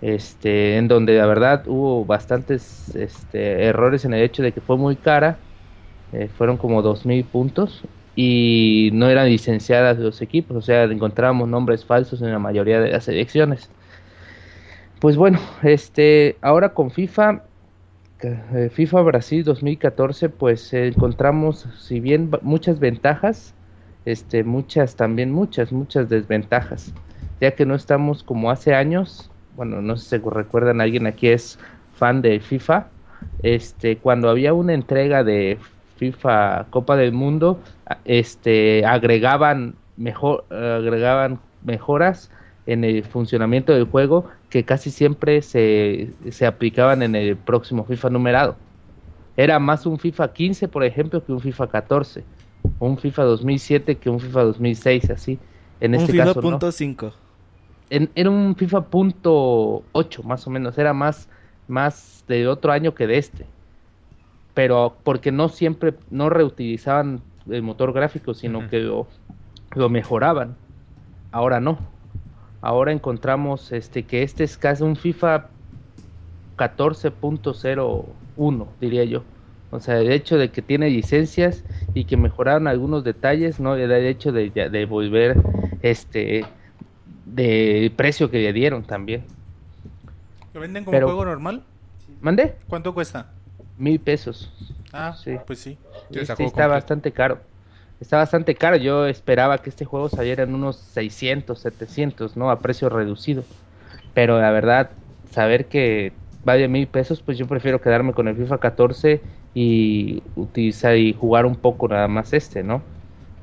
este, 0.02 0.76
en 0.76 0.88
donde 0.88 1.16
la 1.16 1.26
verdad 1.26 1.64
hubo 1.66 2.05
bastantes 2.05 2.94
este, 2.94 3.64
errores 3.64 4.05
en 4.05 4.14
el 4.14 4.22
hecho 4.22 4.43
de 4.43 4.52
que 4.52 4.60
fue 4.60 4.76
muy 4.76 4.97
cara, 4.97 5.38
eh, 6.12 6.28
fueron 6.38 6.56
como 6.56 6.82
2.000 6.82 7.24
puntos 7.24 7.82
y 8.16 8.90
no 8.94 9.09
eran 9.09 9.28
licenciadas 9.28 9.98
los 9.98 10.22
equipos, 10.22 10.56
o 10.56 10.62
sea, 10.62 10.84
encontrábamos 10.84 11.48
nombres 11.48 11.84
falsos 11.84 12.22
en 12.22 12.32
la 12.32 12.38
mayoría 12.38 12.80
de 12.80 12.90
las 12.90 13.05
selecciones. 13.05 13.70
Pues 15.01 15.16
bueno, 15.16 15.38
este, 15.62 16.38
ahora 16.40 16.70
con 16.70 16.90
FIFA, 16.90 17.43
eh, 18.22 18.70
FIFA 18.72 19.02
Brasil 19.02 19.44
2014, 19.44 20.30
pues 20.30 20.72
encontramos, 20.72 21.68
si 21.78 22.01
bien 22.01 22.30
muchas 22.40 22.80
ventajas, 22.80 23.55
este, 24.06 24.43
muchas 24.44 24.97
también 24.97 25.30
muchas, 25.30 25.70
muchas 25.70 26.09
desventajas, 26.09 26.94
ya 27.40 27.51
que 27.51 27.66
no 27.66 27.74
estamos 27.74 28.22
como 28.22 28.51
hace 28.51 28.74
años, 28.74 29.30
bueno, 29.56 29.82
no 29.82 29.98
sé 29.98 30.18
si 30.18 30.30
recuerdan, 30.30 30.80
alguien 30.80 31.06
aquí 31.06 31.28
es 31.28 31.59
fan 31.93 32.22
de 32.22 32.40
FIFA, 32.40 32.88
este, 33.43 33.98
cuando 33.98 34.30
había 34.30 34.55
una 34.55 34.72
entrega 34.72 35.22
de 35.22 35.59
FIFA 35.97 36.66
Copa 36.70 36.97
del 36.97 37.12
Mundo, 37.12 37.60
este, 38.05 38.85
agregaban 38.85 39.74
mejor, 39.97 40.44
agregaban 40.51 41.39
mejoras 41.64 42.31
en 42.66 42.85
el 42.85 43.05
funcionamiento 43.05 43.73
del 43.73 43.85
juego 43.85 44.27
que 44.51 44.64
casi 44.64 44.90
siempre 44.90 45.43
se, 45.43 46.10
se 46.31 46.47
aplicaban 46.47 47.02
en 47.02 47.14
el 47.14 47.36
próximo 47.36 47.85
FIFA 47.85 48.10
numerado. 48.10 48.56
Era 49.36 49.59
más 49.59 49.86
un 49.86 49.98
FIFA 49.98 50.32
15, 50.32 50.68
por 50.68 50.85
ejemplo, 50.85 51.24
que 51.24 51.32
un 51.32 51.40
FIFA 51.40 51.66
14, 51.68 52.24
o 52.78 52.86
un 52.86 52.97
FIFA 52.98 53.24
2007 53.24 53.97
que 53.97 54.09
un 54.10 54.18
FIFA 54.20 54.44
2006, 54.44 55.10
así. 55.10 55.39
En 55.81 55.94
un 55.94 56.01
este 56.01 56.12
FIFA 56.12 56.24
caso, 56.24 56.40
no. 56.43 56.51
punto 56.51 56.73
5. 56.73 57.12
En- 57.90 58.10
era 58.14 58.31
un 58.31 58.56
FIFA 58.56 58.86
punto 58.86 59.82
8 59.93 60.23
más 60.23 60.47
o 60.47 60.51
menos, 60.51 60.77
era 60.78 60.93
más, 60.93 61.28
más 61.68 62.24
de 62.27 62.48
otro 62.48 62.73
año 62.73 62.94
que 62.94 63.06
de 63.06 63.18
este. 63.18 63.47
Pero 64.56 64.96
porque 65.04 65.30
no 65.30 65.48
siempre, 65.50 65.92
no 66.10 66.30
reutilizaban 66.30 67.20
el 67.48 67.62
motor 67.62 67.92
gráfico, 67.92 68.32
sino 68.32 68.68
que 68.70 68.80
lo, 68.80 69.06
lo 69.74 69.90
mejoraban. 69.90 70.56
Ahora 71.30 71.60
no. 71.60 71.78
Ahora 72.62 72.90
encontramos 72.90 73.70
este 73.70 74.04
que 74.04 74.22
este 74.22 74.44
es 74.44 74.56
casi 74.56 74.82
un 74.82 74.96
FIFA 74.96 75.48
14.01, 76.56 78.66
diría 78.80 79.04
yo. 79.04 79.24
O 79.70 79.80
sea, 79.80 79.98
el 79.98 80.10
hecho 80.10 80.38
de 80.38 80.50
que 80.50 80.62
tiene 80.62 80.88
licencias 80.88 81.62
y 81.92 82.04
que 82.04 82.16
mejoraron 82.16 82.66
algunos 82.66 83.04
detalles, 83.04 83.60
no 83.60 83.74
el 83.74 83.92
hecho 83.92 84.32
de, 84.32 84.48
de 84.50 84.86
volver 84.86 85.36
este 85.82 86.46
de 87.26 87.92
precio 87.94 88.30
que 88.30 88.38
le 88.38 88.54
dieron 88.54 88.84
también. 88.84 89.24
¿Lo 90.54 90.60
venden 90.60 90.84
como 90.84 90.96
Pero- 90.96 91.08
juego 91.08 91.26
normal? 91.26 91.62
¿Mandé? 92.22 92.56
¿Cuánto 92.68 92.94
cuesta? 92.94 93.32
Mil 93.78 94.00
pesos. 94.00 94.50
Ah, 94.92 95.14
Sí. 95.22 95.36
pues 95.46 95.60
sí. 95.60 95.78
Está 96.10 96.36
completo. 96.36 96.68
bastante 96.68 97.12
caro. 97.12 97.38
Está 98.00 98.18
bastante 98.18 98.54
caro. 98.54 98.76
Yo 98.76 99.06
esperaba 99.06 99.58
que 99.58 99.70
este 99.70 99.84
juego 99.84 100.08
saliera 100.08 100.44
en 100.44 100.54
unos 100.54 100.76
600, 100.76 101.58
700, 101.60 102.36
¿no? 102.36 102.50
A 102.50 102.58
precio 102.60 102.88
reducido. 102.88 103.44
Pero 104.14 104.40
la 104.40 104.50
verdad, 104.50 104.90
saber 105.30 105.66
que 105.66 106.12
vale 106.44 106.68
mil 106.68 106.86
pesos, 106.86 107.22
pues 107.22 107.38
yo 107.38 107.46
prefiero 107.46 107.80
quedarme 107.80 108.12
con 108.12 108.28
el 108.28 108.36
FIFA 108.36 108.58
14 108.58 109.20
y 109.54 110.22
utilizar 110.36 110.96
y 110.96 111.12
jugar 111.12 111.46
un 111.46 111.56
poco 111.56 111.88
nada 111.88 112.08
más 112.08 112.32
este, 112.32 112.62
¿no? 112.62 112.82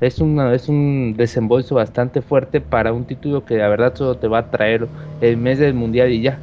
Es, 0.00 0.20
una, 0.20 0.52
es 0.54 0.68
un 0.68 1.14
desembolso 1.16 1.74
bastante 1.76 2.20
fuerte 2.22 2.60
para 2.60 2.92
un 2.92 3.04
título 3.04 3.44
que 3.44 3.56
la 3.56 3.68
verdad 3.68 3.94
solo 3.94 4.16
te 4.16 4.28
va 4.28 4.38
a 4.38 4.50
traer 4.50 4.88
el 5.20 5.36
mes 5.36 5.58
del 5.58 5.74
mundial 5.74 6.10
y 6.12 6.22
ya. 6.22 6.38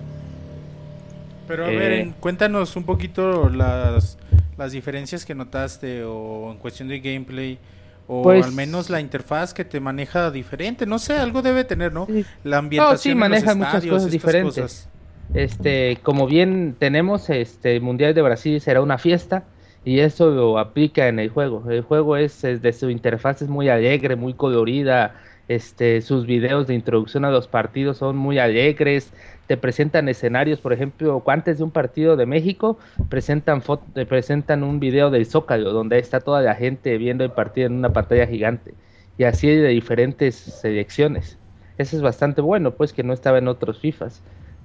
Pero 1.52 1.66
a 1.66 1.70
Eh, 1.72 1.76
ver, 1.76 1.92
en- 1.92 2.12
cuéntanos 2.14 2.78
un 2.78 2.86
poquito 2.86 3.50
las, 3.50 4.18
las 4.58 4.72
diferencias 4.72 5.26
que 5.26 5.36
notaste 5.36 6.02
o 6.06 6.50
en 6.50 6.58
cuestión 6.58 6.88
de 6.88 7.02
gameplay 7.02 7.60
o 8.08 8.24
Pues- 8.24 8.46
al 8.46 8.54
menos 8.54 8.90
la 8.90 9.02
interfaz 9.02 9.54
que 9.54 9.66
te 9.66 9.82
maneja 9.82 10.32
diferente. 10.32 10.86
No 10.86 10.98
sé, 10.98 11.18
algo 11.18 11.42
debe 11.42 11.66
tener, 11.66 11.92
¿no? 11.92 12.06
Sí. 12.06 12.24
La 12.46 12.60
ambientación 12.60 12.98
sí, 13.00 13.10
en 13.10 13.20
los 13.20 13.30
maneja 13.30 13.54
muchas 13.56 13.74
estadios, 13.74 13.96
cosas 13.96 14.12
diferentes. 14.12 14.54
cosas. 14.64 14.90
Este, 15.34 15.98
como 16.04 16.26
bien 16.26 16.74
tenemos, 16.80 17.30
este 17.30 17.76
el 17.76 17.82
Mundial 17.82 18.14
de 18.14 18.22
Brasil 18.22 18.62
será 18.62 18.82
una 18.82 18.98
fiesta 18.98 19.44
y 19.84 20.00
eso 20.00 20.30
lo 20.32 20.58
aplica 20.58 21.10
en 21.10 21.20
el 21.20 21.28
juego. 21.28 21.70
El 21.70 21.82
juego 21.82 22.16
es, 22.16 22.46
es 22.46 22.62
de 22.62 22.72
su 22.72 22.90
interfaz 22.90 23.42
es 23.42 23.50
muy 23.50 23.68
alegre, 23.68 24.16
muy 24.16 24.34
colorida. 24.36 25.16
Este, 25.50 26.00
sus 26.00 26.26
videos 26.26 26.68
de 26.68 26.76
introducción 26.76 27.26
a 27.26 27.30
los 27.30 27.50
partidos 27.50 27.98
son 27.98 28.16
muy 28.16 28.40
alegres. 28.40 29.12
Te 29.48 29.58
presentan 29.58 30.08
escenarios, 30.08 30.62
por 30.62 30.72
ejemplo, 30.72 31.22
antes 31.28 31.58
de 31.58 31.64
un 31.64 31.72
partido 31.72 32.16
de 32.16 32.26
México, 32.26 32.80
presentan 33.10 33.62
te 33.94 34.06
presentan 34.06 34.64
un 34.64 34.80
video 34.80 35.10
del 35.10 35.26
Zócalo 35.26 35.74
donde 35.74 36.00
está 36.00 36.22
toda 36.22 36.42
la 36.42 36.56
gente 36.56 36.98
viendo 36.98 37.24
el 37.24 37.32
partido 37.32 37.68
en 37.68 37.74
una 37.74 37.92
pantalla 37.92 38.28
gigante 38.28 38.74
y 39.18 39.26
así 39.26 39.48
de 39.48 39.68
diferentes 39.70 40.36
selecciones. 40.36 41.38
Eso 41.78 41.98
es 41.98 42.02
bastante 42.02 42.42
bueno, 42.42 42.72
pues 42.72 42.94
que 42.94 43.04
no 43.04 43.12
estaba 43.12 43.40
en 43.40 43.48
otros 43.48 43.80
FIFAs 43.80 44.22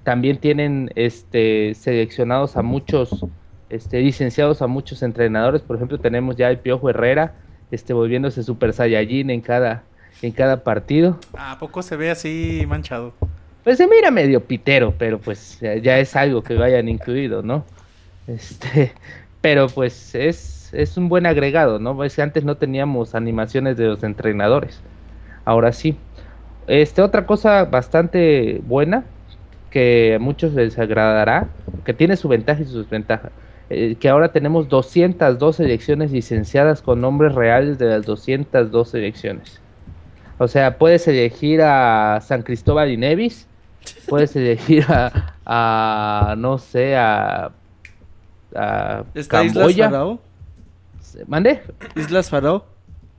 también 0.07 0.37
tienen 0.37 0.89
este, 0.95 1.73
seleccionados 1.73 2.55
a 2.55 2.61
muchos, 2.61 3.25
este, 3.69 3.99
licenciados 3.99 4.61
a 4.61 4.67
muchos 4.67 5.03
entrenadores. 5.03 5.61
Por 5.61 5.75
ejemplo, 5.75 5.99
tenemos 5.99 6.37
ya 6.37 6.49
el 6.49 6.59
Piojo 6.59 6.89
Herrera, 6.89 7.33
este, 7.71 7.91
volviéndose 7.91 8.41
Super 8.41 8.71
Saiyajin 8.71 9.29
en 9.31 9.41
cada, 9.41 9.83
en 10.21 10.31
cada 10.31 10.63
partido. 10.63 11.19
¿A 11.37 11.59
poco 11.59 11.81
se 11.81 11.97
ve 11.97 12.09
así 12.09 12.63
manchado? 12.69 13.15
Pues 13.67 13.79
se 13.79 13.87
mira 13.89 14.11
medio 14.11 14.45
pitero, 14.45 14.93
pero 14.97 15.19
pues 15.19 15.59
ya, 15.59 15.99
es 15.99 16.15
algo 16.15 16.41
que 16.41 16.55
vayan 16.55 16.87
incluido, 16.87 17.41
¿no? 17.41 17.65
Este, 18.25 18.93
pero 19.41 19.67
pues 19.67 20.15
es, 20.15 20.73
es 20.73 20.95
un 20.95 21.09
buen 21.09 21.25
agregado, 21.25 21.77
¿no? 21.77 22.01
Es 22.05 22.15
que 22.15 22.21
antes 22.21 22.45
no 22.45 22.55
teníamos 22.55 23.13
animaciones 23.13 23.75
de 23.75 23.87
los 23.87 24.03
entrenadores. 24.03 24.79
Ahora 25.43 25.73
sí. 25.73 25.97
Este, 26.67 27.01
otra 27.01 27.25
cosa 27.25 27.65
bastante 27.65 28.61
buena 28.65 29.03
que 29.69 30.15
a 30.15 30.19
muchos 30.19 30.53
les 30.53 30.79
agradará, 30.79 31.49
que 31.83 31.93
tiene 31.93 32.15
su 32.15 32.29
ventaja 32.29 32.61
y 32.61 32.65
su 32.67 32.83
desventaja, 32.83 33.31
eh, 33.69 33.97
que 33.99 34.07
ahora 34.07 34.31
tenemos 34.31 34.69
202 34.69 35.57
selecciones 35.57 36.13
licenciadas 36.13 36.81
con 36.81 37.01
nombres 37.01 37.35
reales 37.35 37.77
de 37.77 37.87
las 37.87 38.05
202 38.05 38.89
selecciones. 38.89 39.59
O 40.37 40.47
sea, 40.47 40.77
puedes 40.77 41.05
elegir 41.09 41.61
a 41.61 42.21
San 42.21 42.43
Cristóbal 42.43 42.91
y 42.91 42.95
Nevis, 42.95 43.45
puedes 44.07 44.35
elegir 44.35 44.85
a, 44.89 45.35
a 45.45 46.35
no 46.37 46.57
sé, 46.57 46.95
a, 46.95 47.51
a 48.55 49.03
¿Está 49.13 49.43
Islas 49.43 49.57
Camboya. 49.65 49.85
Faraó? 49.89 50.19
¿Mande? 51.27 51.61
¿Islas 51.95 52.29
Faraó? 52.29 52.65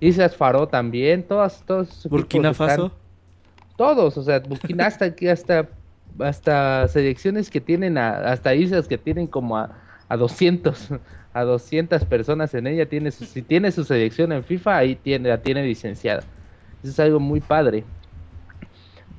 Islas 0.01 0.36
Faro 0.36 0.69
también, 0.69 1.23
todas, 1.24 1.62
todos. 1.66 2.07
¿Burkina 2.09 2.51
están- 2.51 2.69
Faso? 2.69 2.93
Todos, 3.77 4.16
o 4.19 4.23
sea, 4.23 4.40
Burkina 4.40 4.86
hasta 4.86 5.05
aquí, 5.07 5.28
hasta, 5.28 5.69
hasta 6.20 6.86
selecciones 6.89 7.51
que 7.51 7.61
tienen, 7.61 7.97
a- 7.99 8.31
hasta 8.32 8.55
islas 8.55 8.86
que 8.89 8.99
tienen 8.99 9.27
como 9.27 9.57
a, 9.57 9.70
a 10.09 10.16
200, 10.16 10.90
a 11.35 11.43
200 11.45 12.05
personas 12.05 12.55
en 12.55 12.66
ella, 12.66 12.89
tiene 12.89 13.11
su, 13.11 13.24
si 13.24 13.43
tiene 13.43 13.70
su 13.73 13.85
selección 13.85 14.32
en 14.32 14.43
FIFA, 14.45 14.77
ahí 14.77 14.95
tiene, 14.97 15.28
la 15.28 15.39
tiene 15.39 15.65
licenciada. 15.65 16.20
Eso 16.82 16.93
es 16.93 17.01
algo 17.01 17.19
muy 17.20 17.40
padre. 17.40 17.85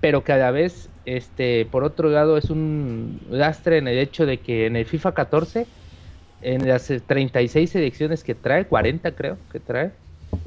Pero 0.02 0.24
cada 0.24 0.52
vez, 0.52 0.90
este, 1.16 1.66
por 1.66 1.84
otro 1.84 2.10
lado, 2.10 2.38
es 2.38 2.52
un 2.52 3.20
lastre 3.32 3.80
en 3.80 3.88
el 3.88 3.98
hecho 3.98 4.28
de 4.28 4.38
que 4.38 4.68
en 4.68 4.76
el 4.76 4.86
FIFA 4.86 5.14
14, 5.14 5.66
en 6.44 6.68
las 6.68 6.92
eh, 6.92 7.00
36 7.00 7.72
selecciones 7.72 8.24
que 8.24 8.36
trae, 8.36 8.66
40 8.66 9.12
creo 9.14 9.38
que 9.52 9.60
trae, 9.60 9.92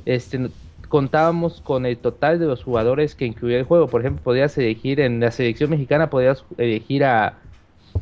este, 0.05 0.51
contábamos 0.89 1.61
con 1.61 1.85
el 1.85 1.99
total 1.99 2.39
de 2.39 2.47
los 2.47 2.63
jugadores 2.63 3.17
que 3.17 3.27
incluía 3.27 3.59
el 3.59 3.65
juego. 3.65 3.89
Por 3.89 4.03
ejemplo, 4.03 4.23
podías 4.23 4.57
elegir 4.57 5.01
en 5.01 5.19
la 5.19 5.33
selección 5.33 5.69
mexicana, 5.71 6.11
podías 6.11 6.45
elegir 6.59 7.05
a, 7.05 7.39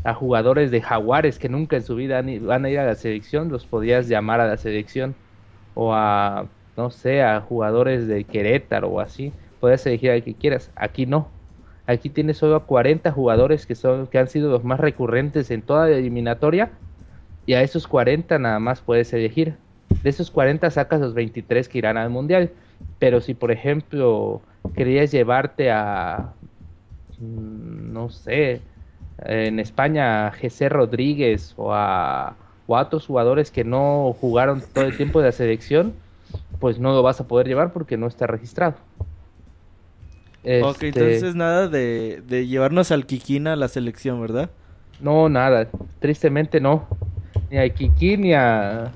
a 0.05 0.13
jugadores 0.13 0.71
de 0.71 0.83
Jaguares 0.83 1.39
que 1.39 1.49
nunca 1.49 1.77
en 1.77 1.83
su 1.83 1.95
vida 1.97 2.23
van 2.43 2.65
a 2.67 2.71
ir 2.71 2.79
a 2.79 2.85
la 2.85 2.95
selección, 2.95 3.49
los 3.49 3.65
podías 3.65 4.07
llamar 4.07 4.41
a 4.41 4.47
la 4.47 4.59
selección. 4.59 5.15
O 5.75 5.95
a, 5.95 6.47
no 6.77 6.91
sé, 6.91 7.23
a 7.23 7.41
jugadores 7.41 8.07
de 8.07 8.25
Querétaro 8.25 8.89
o 8.89 9.01
así. 9.01 9.33
Podías 9.61 9.87
elegir 9.87 10.11
al 10.11 10.23
que 10.23 10.35
quieras. 10.35 10.71
Aquí 10.77 11.07
no. 11.07 11.40
Aquí 11.91 12.09
tienes 12.09 12.37
solo 12.37 12.55
a 12.55 12.67
40 12.67 13.11
jugadores 13.11 13.67
que, 13.67 13.75
son, 13.75 14.07
que 14.07 14.19
han 14.19 14.29
sido 14.29 14.49
los 14.49 14.63
más 14.63 14.79
recurrentes 14.79 15.51
en 15.51 15.61
toda 15.61 15.89
la 15.89 15.97
eliminatoria. 15.97 16.71
Y 17.47 17.55
a 17.55 17.63
esos 17.63 17.89
40 17.89 18.39
nada 18.39 18.61
más 18.61 18.81
puedes 18.81 19.13
elegir. 19.13 19.57
De 20.05 20.11
esos 20.11 20.31
40 20.31 20.71
sacas 20.71 21.01
los 21.01 21.15
23 21.15 21.69
que 21.69 21.79
irán 21.79 21.97
al 21.97 22.09
mundial. 22.09 22.53
Pero 23.01 23.21
si, 23.21 23.35
por 23.35 23.51
ejemplo, 23.51 24.41
querías 24.77 25.11
llevarte 25.11 25.73
a, 25.73 26.33
mm, 27.19 27.93
no 27.93 28.09
sé, 28.09 28.61
en 29.25 29.59
España 29.59 30.29
a 30.29 30.31
GC 30.31 30.69
Rodríguez 30.69 31.55
o 31.57 31.75
a, 31.75 32.37
o 32.69 32.77
a 32.77 32.83
otros 32.83 33.05
jugadores 33.05 33.51
que 33.51 33.65
no 33.65 34.15
jugaron 34.21 34.63
todo 34.73 34.85
el 34.85 34.97
tiempo 34.97 35.19
de 35.19 35.27
la 35.27 35.33
selección, 35.33 35.93
pues 36.61 36.79
no 36.79 36.93
lo 36.93 37.03
vas 37.03 37.21
a 37.21 37.27
poder 37.27 37.49
llevar 37.49 37.73
porque 37.73 37.97
no 37.97 38.07
está 38.07 38.29
registrado. 38.29 38.77
Ok, 40.43 40.83
Este, 40.85 40.89
entonces 40.89 41.35
nada 41.35 41.69
de, 41.69 42.23
de 42.27 42.47
llevarnos 42.47 42.91
al 42.93 43.07
Kikina 43.07 43.53
a 43.53 43.57
la 43.57 43.69
selección, 43.69 44.21
¿verdad? 44.21 44.51
No, 45.01 45.29
nada, 45.29 45.69
tristemente 45.99 46.61
no. 46.61 46.87
Ni 47.51 47.59
a 47.59 47.69
Kiki 47.75 48.17
ni 48.17 48.33
a, 48.35 48.93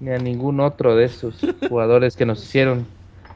ni 0.00 0.10
a 0.10 0.18
ningún 0.18 0.60
otro 0.60 0.94
de 0.96 1.04
esos 1.06 1.40
jugadores 1.68 2.16
que 2.16 2.26
nos 2.26 2.42
hicieron 2.44 2.86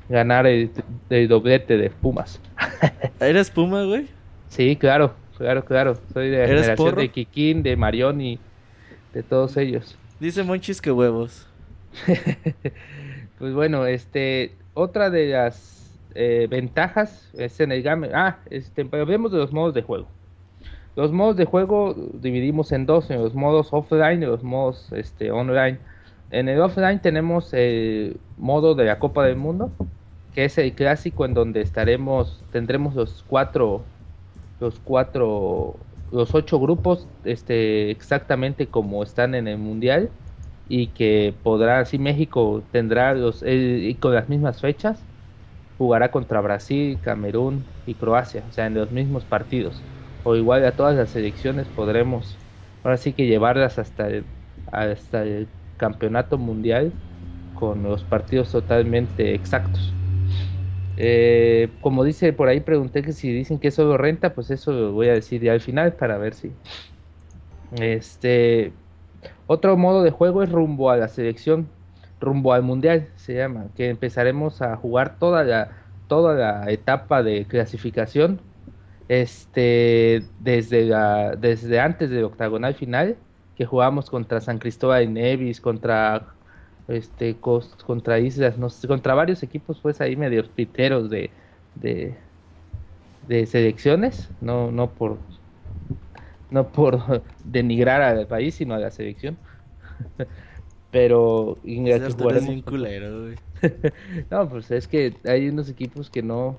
ganar 0.09 0.47
el, 0.47 0.71
el 1.11 1.29
doblete 1.29 1.77
de 1.77 1.91
Pumas. 1.91 2.41
¿Eres 3.21 3.51
Puma, 3.51 3.85
güey? 3.85 4.09
Sí, 4.49 4.77
claro, 4.77 5.15
claro, 5.39 5.65
claro. 5.65 5.99
Soy 6.13 6.31
de 6.31 6.39
la 6.39 6.45
¿Eres 6.45 6.63
generación 6.63 6.77
porro? 6.77 7.01
de 7.01 7.11
Kikín, 7.11 7.63
de 7.63 7.77
Marión 7.77 8.21
y 8.21 8.39
de 9.15 9.23
todos 9.23 9.57
ellos. 9.57 9.97
Dice 10.21 10.43
Monchis 10.45 10.81
que 10.81 10.93
huevos. 10.93 11.49
Pues 13.39 13.55
bueno, 13.55 13.87
este, 13.87 14.55
otra 14.75 15.11
de 15.11 15.29
las 15.29 15.82
eh, 16.15 16.47
ventajas 16.51 17.31
es 17.35 17.61
en 17.61 17.73
el 17.73 17.83
game. 17.83 18.11
Ah, 18.15 18.41
este, 18.51 18.89
hablemos 18.93 19.33
de 19.33 19.39
los 19.39 19.53
modos 19.53 19.75
de 19.75 19.83
juego. 19.83 20.09
Los 20.97 21.13
modos 21.13 21.37
de 21.37 21.45
juego 21.47 21.95
dividimos 22.15 22.73
en 22.73 22.87
dos, 22.87 23.11
en 23.11 23.23
los 23.23 23.35
modos 23.35 23.69
offline 23.73 24.23
y 24.23 24.27
los 24.27 24.43
modos 24.43 24.93
este, 24.93 25.31
online. 25.31 25.81
En 26.31 26.49
el 26.49 26.61
offline 26.61 27.01
tenemos 27.01 27.53
el 27.55 28.21
modo 28.37 28.75
de 28.75 28.85
la 28.85 28.99
Copa 28.99 29.25
del 29.27 29.37
Mundo, 29.37 29.73
que 30.33 30.45
es 30.45 30.59
el 30.59 30.75
clásico 30.75 31.25
en 31.25 31.35
donde 31.35 31.61
estaremos, 31.63 32.45
tendremos 32.51 32.95
los 32.95 33.23
cuatro, 33.25 33.87
los 34.59 34.81
cuatro, 34.81 35.87
los 36.11 36.35
ocho 36.35 36.61
grupos, 36.61 37.09
este, 37.25 37.91
exactamente 37.91 38.69
como 38.71 39.03
están 39.03 39.35
en 39.35 39.49
el 39.49 39.59
mundial 39.59 40.11
y 40.67 40.89
que 40.89 41.39
podrá, 41.43 41.81
así 41.81 41.99
México 41.99 42.67
tendrá 42.71 43.15
los, 43.15 43.43
el- 43.43 43.99
con 44.01 44.15
las 44.15 44.29
mismas 44.29 44.61
fechas, 44.61 45.07
jugará 45.77 46.11
contra 46.11 46.41
Brasil, 46.41 47.01
Camerún 47.01 47.73
y 47.85 47.97
Croacia, 47.97 48.47
o 48.49 48.53
sea, 48.53 48.67
en 48.67 48.75
los 48.75 48.91
mismos 48.91 49.27
partidos. 49.27 49.87
O 50.23 50.37
igual 50.37 50.65
a 50.65 50.77
todas 50.77 50.97
las 50.97 51.11
selecciones 51.11 51.69
podremos, 51.69 52.43
ahora 52.83 52.97
sí 52.97 53.15
que 53.15 53.27
llevarlas 53.27 53.79
hasta 53.79 54.09
el, 54.09 54.31
hasta 54.67 55.23
el 55.25 55.53
campeonato 55.77 56.39
mundial 56.39 56.99
con 57.53 57.83
los 57.83 58.05
partidos 58.05 58.51
totalmente 58.53 59.35
exactos. 59.35 59.99
Eh, 60.97 61.77
como 61.81 62.05
dice 62.05 62.33
por 62.33 62.49
ahí, 62.49 62.61
pregunté 62.61 63.03
que 63.03 63.13
si 63.13 63.33
dicen 63.33 63.59
que 63.59 63.69
eso 63.69 63.85
lo 63.85 63.97
renta, 63.99 64.35
pues 64.35 64.51
eso 64.51 64.73
lo 64.73 64.93
voy 64.93 65.09
a 65.09 65.15
decir 65.15 65.43
ya 65.43 65.53
al 65.53 65.61
final 65.61 65.97
para 65.97 66.19
ver 66.19 66.35
si. 66.35 66.59
Este. 67.71 68.79
Otro 69.47 69.77
modo 69.77 70.03
de 70.03 70.11
juego 70.13 70.43
es 70.43 70.51
rumbo 70.51 70.91
a 70.91 70.97
la 70.97 71.09
selección, 71.09 71.75
rumbo 72.23 72.53
al 72.55 72.63
mundial, 72.63 73.09
se 73.17 73.35
llama, 73.35 73.67
que 73.77 73.91
empezaremos 73.91 74.63
a 74.63 74.77
jugar 74.77 75.19
toda 75.19 75.45
la, 75.45 75.71
toda 76.09 76.35
la 76.35 76.71
etapa 76.71 77.23
de 77.23 77.47
clasificación, 77.47 78.41
este, 79.09 80.23
desde 80.41 80.87
la, 80.87 81.37
desde 81.37 81.81
antes 81.81 82.11
del 82.11 82.25
octagonal 82.25 82.75
final, 82.75 83.17
que 83.57 83.67
jugamos 83.67 84.09
contra 84.11 84.41
San 84.41 84.59
Cristóbal 84.59 85.05
y 85.05 85.09
Nevis, 85.09 85.61
contra 85.61 86.35
este 86.89 87.37
contra 87.41 88.19
islas, 88.19 88.57
contra 88.87 89.15
varios 89.15 89.43
equipos 89.43 89.79
pues 89.81 90.01
ahí 90.01 90.17
medio 90.17 90.45
piteros 90.51 91.11
de, 91.11 91.31
de, 91.77 92.15
de 93.29 93.47
selecciones, 93.47 94.31
no, 94.41 94.71
no 94.73 94.91
por 94.91 95.19
no 96.51 96.69
por 96.69 97.23
denigrar 97.45 98.03
al 98.03 98.27
país, 98.27 98.55
sino 98.55 98.75
a 98.75 98.79
la 98.79 98.91
selección. 98.91 99.37
Pero 100.93 101.57
bien 101.65 102.63
culero, 102.63 103.23
güey. 103.23 103.37
no, 104.31 104.49
pues 104.49 104.71
es 104.71 104.87
que 104.87 105.15
hay 105.25 105.49
unos 105.49 105.69
equipos 105.69 106.11
que 106.11 106.23
no 106.23 106.57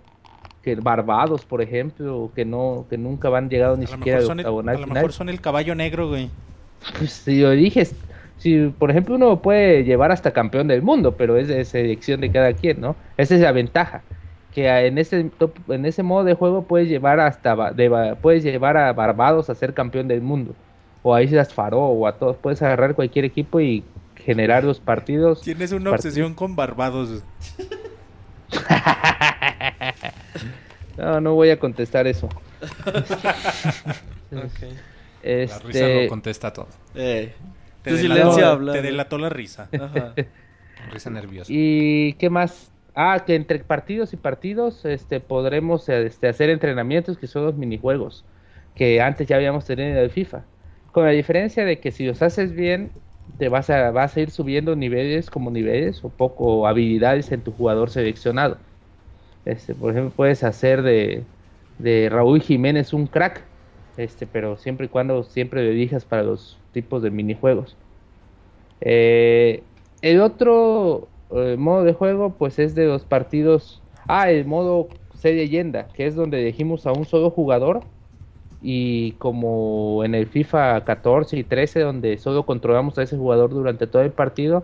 que 0.64 0.76
Barbados, 0.76 1.46
por 1.46 1.62
ejemplo, 1.62 2.32
que 2.36 2.44
no 2.44 2.86
que 2.90 2.98
nunca 2.98 3.30
van 3.30 3.50
llegado 3.50 3.78
ni 3.78 3.84
A 3.86 3.88
siquiera 3.90 4.20
el, 4.20 4.26
octagonal 4.26 4.76
a 4.76 4.80
lo 4.80 4.88
mejor 4.88 5.14
son 5.14 5.30
el 5.30 5.40
caballo 5.40 5.76
negro, 5.76 6.10
güey. 6.10 6.30
Pues 6.98 7.12
si 7.12 7.42
lo 7.42 7.52
dije, 7.52 7.88
si 8.38 8.68
por 8.80 8.90
ejemplo 8.90 9.16
uno 9.16 9.42
puede 9.42 9.84
llevar 9.84 10.12
hasta 10.12 10.32
campeón 10.32 10.68
del 10.68 10.82
mundo, 10.82 11.16
pero 11.16 11.38
es 11.38 11.48
de 11.48 11.64
selección 11.66 12.20
de 12.22 12.32
cada 12.32 12.54
quien, 12.54 12.82
¿no? 12.82 12.96
Esa 13.18 13.36
es 13.36 13.42
la 13.42 13.52
ventaja, 13.52 14.02
que 14.54 14.70
a- 14.70 14.84
en 14.86 14.98
ese 14.98 15.26
top- 15.38 15.70
en 15.72 15.86
ese 15.86 16.02
modo 16.02 16.24
de 16.24 16.34
juego 16.34 16.64
puedes 16.64 16.88
llevar 16.90 17.20
hasta 17.20 17.54
Ba- 17.56 17.72
de 17.72 17.90
Ba- 17.90 18.16
puedes 18.16 18.44
llevar 18.44 18.78
a 18.78 18.92
Barbados 18.94 19.50
a 19.50 19.56
ser 19.56 19.74
campeón 19.74 20.08
del 20.08 20.22
mundo, 20.22 20.56
o 21.04 21.14
a 21.14 21.22
Islas 21.22 21.54
Faro 21.54 21.80
o 21.82 22.08
a 22.08 22.14
todos, 22.18 22.38
puedes 22.38 22.62
agarrar 22.62 22.96
cualquier 22.96 23.26
equipo 23.26 23.60
y 23.60 23.84
generar 24.24 24.64
los 24.64 24.80
partidos. 24.80 25.42
Tienes 25.42 25.72
una 25.72 25.92
obsesión 25.92 26.34
con 26.34 26.56
Barbados. 26.56 27.24
No, 30.98 31.20
no 31.20 31.34
voy 31.34 31.50
a 31.50 31.58
contestar 31.60 32.06
eso. 32.08 32.30
La 34.32 34.42
risa 34.44 34.68
Este, 35.24 36.04
lo 36.04 36.10
contesta 36.10 36.54
todo. 36.54 36.68
Eh, 36.96 37.34
Te 37.82 37.92
tu 37.92 37.98
delató- 37.98 38.02
silencio 38.34 38.48
habla. 38.48 38.74
Te 38.74 38.82
delató 38.82 39.18
la 39.18 39.30
risa. 39.30 39.70
Ajá. 39.74 40.14
Risa 40.92 41.10
nerviosa. 41.10 41.52
¿Y 41.54 42.14
qué 42.14 42.30
más? 42.30 42.72
Ah, 42.94 43.24
que 43.26 43.36
entre 43.36 43.60
partidos 43.60 44.14
y 44.14 44.18
partidos 44.18 44.86
este, 44.86 45.20
podremos 45.20 45.88
este, 45.90 46.28
hacer 46.28 46.50
entrenamientos 46.52 47.18
que 47.18 47.26
son 47.28 47.46
los 47.46 47.56
minijuegos. 47.56 48.24
que 48.76 49.02
antes 49.02 49.28
ya 49.28 49.36
habíamos 49.38 49.66
tenido 49.66 49.90
en 49.90 49.98
el 49.98 50.10
FIFA. 50.12 50.44
Con 50.92 51.06
la 51.06 51.12
diferencia 51.12 51.66
de 51.66 51.80
que 51.80 51.92
si 51.92 52.06
los 52.06 52.22
haces 52.22 52.54
bien, 52.54 52.92
te 53.38 53.50
vas 53.50 53.70
a, 53.70 53.92
vas 53.92 54.16
a 54.18 54.22
ir 54.22 54.32
subiendo 54.32 54.76
niveles 54.76 55.30
como 55.30 55.52
niveles 55.52 56.04
o 56.04 56.10
poco 56.10 56.68
habilidades 56.68 57.32
en 57.32 57.44
tu 57.44 57.52
jugador 57.52 57.90
seleccionado. 57.90 58.60
Este, 59.46 59.76
por 59.76 59.92
ejemplo, 59.92 60.16
puedes 60.16 60.44
hacer 60.44 60.82
de, 60.84 61.28
de 61.78 62.10
Raúl 62.10 62.42
Jiménez 62.42 62.94
un 62.94 63.08
crack, 63.08 63.50
este, 63.98 64.28
pero 64.28 64.58
siempre 64.58 64.88
y 64.88 64.90
cuando 64.90 65.24
siempre 65.24 65.64
lo 65.64 65.72
elijas 65.72 66.06
para 66.06 66.24
los 66.24 66.64
tipos 66.72 67.04
de 67.04 67.12
minijuegos. 67.12 67.78
Eh, 68.82 69.64
el 70.02 70.22
otro 70.22 71.12
eh, 71.30 71.56
modo 71.58 71.84
de 71.84 71.94
juego, 71.94 72.38
pues 72.38 72.60
es 72.60 72.76
de 72.76 72.86
los 72.86 73.06
partidos. 73.06 73.84
Ah, 74.08 74.30
el 74.32 74.46
modo 74.46 74.90
C 75.14 75.34
leyenda, 75.34 75.92
que 75.94 76.06
es 76.08 76.16
donde 76.16 76.42
elegimos 76.42 76.86
a 76.86 76.92
un 76.94 77.06
solo 77.06 77.30
jugador. 77.32 77.86
Y 78.64 79.14
como 79.14 80.04
en 80.06 80.16
el 80.16 80.28
FIFA 80.28 80.86
14 80.86 81.38
y 81.38 81.44
13, 81.44 81.82
donde 81.82 82.18
solo 82.18 82.46
controlamos 82.46 82.98
a 82.98 83.04
ese 83.04 83.18
jugador 83.18 83.52
durante 83.52 83.88
todo 83.88 84.02
el 84.02 84.12
partido 84.12 84.64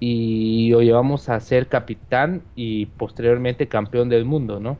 y 0.00 0.70
lo 0.70 0.80
llevamos 0.82 1.28
a 1.28 1.38
ser 1.40 1.68
capitán 1.68 2.42
y 2.56 2.86
posteriormente 2.86 3.68
campeón 3.68 4.08
del 4.08 4.24
mundo, 4.24 4.58
¿no? 4.58 4.78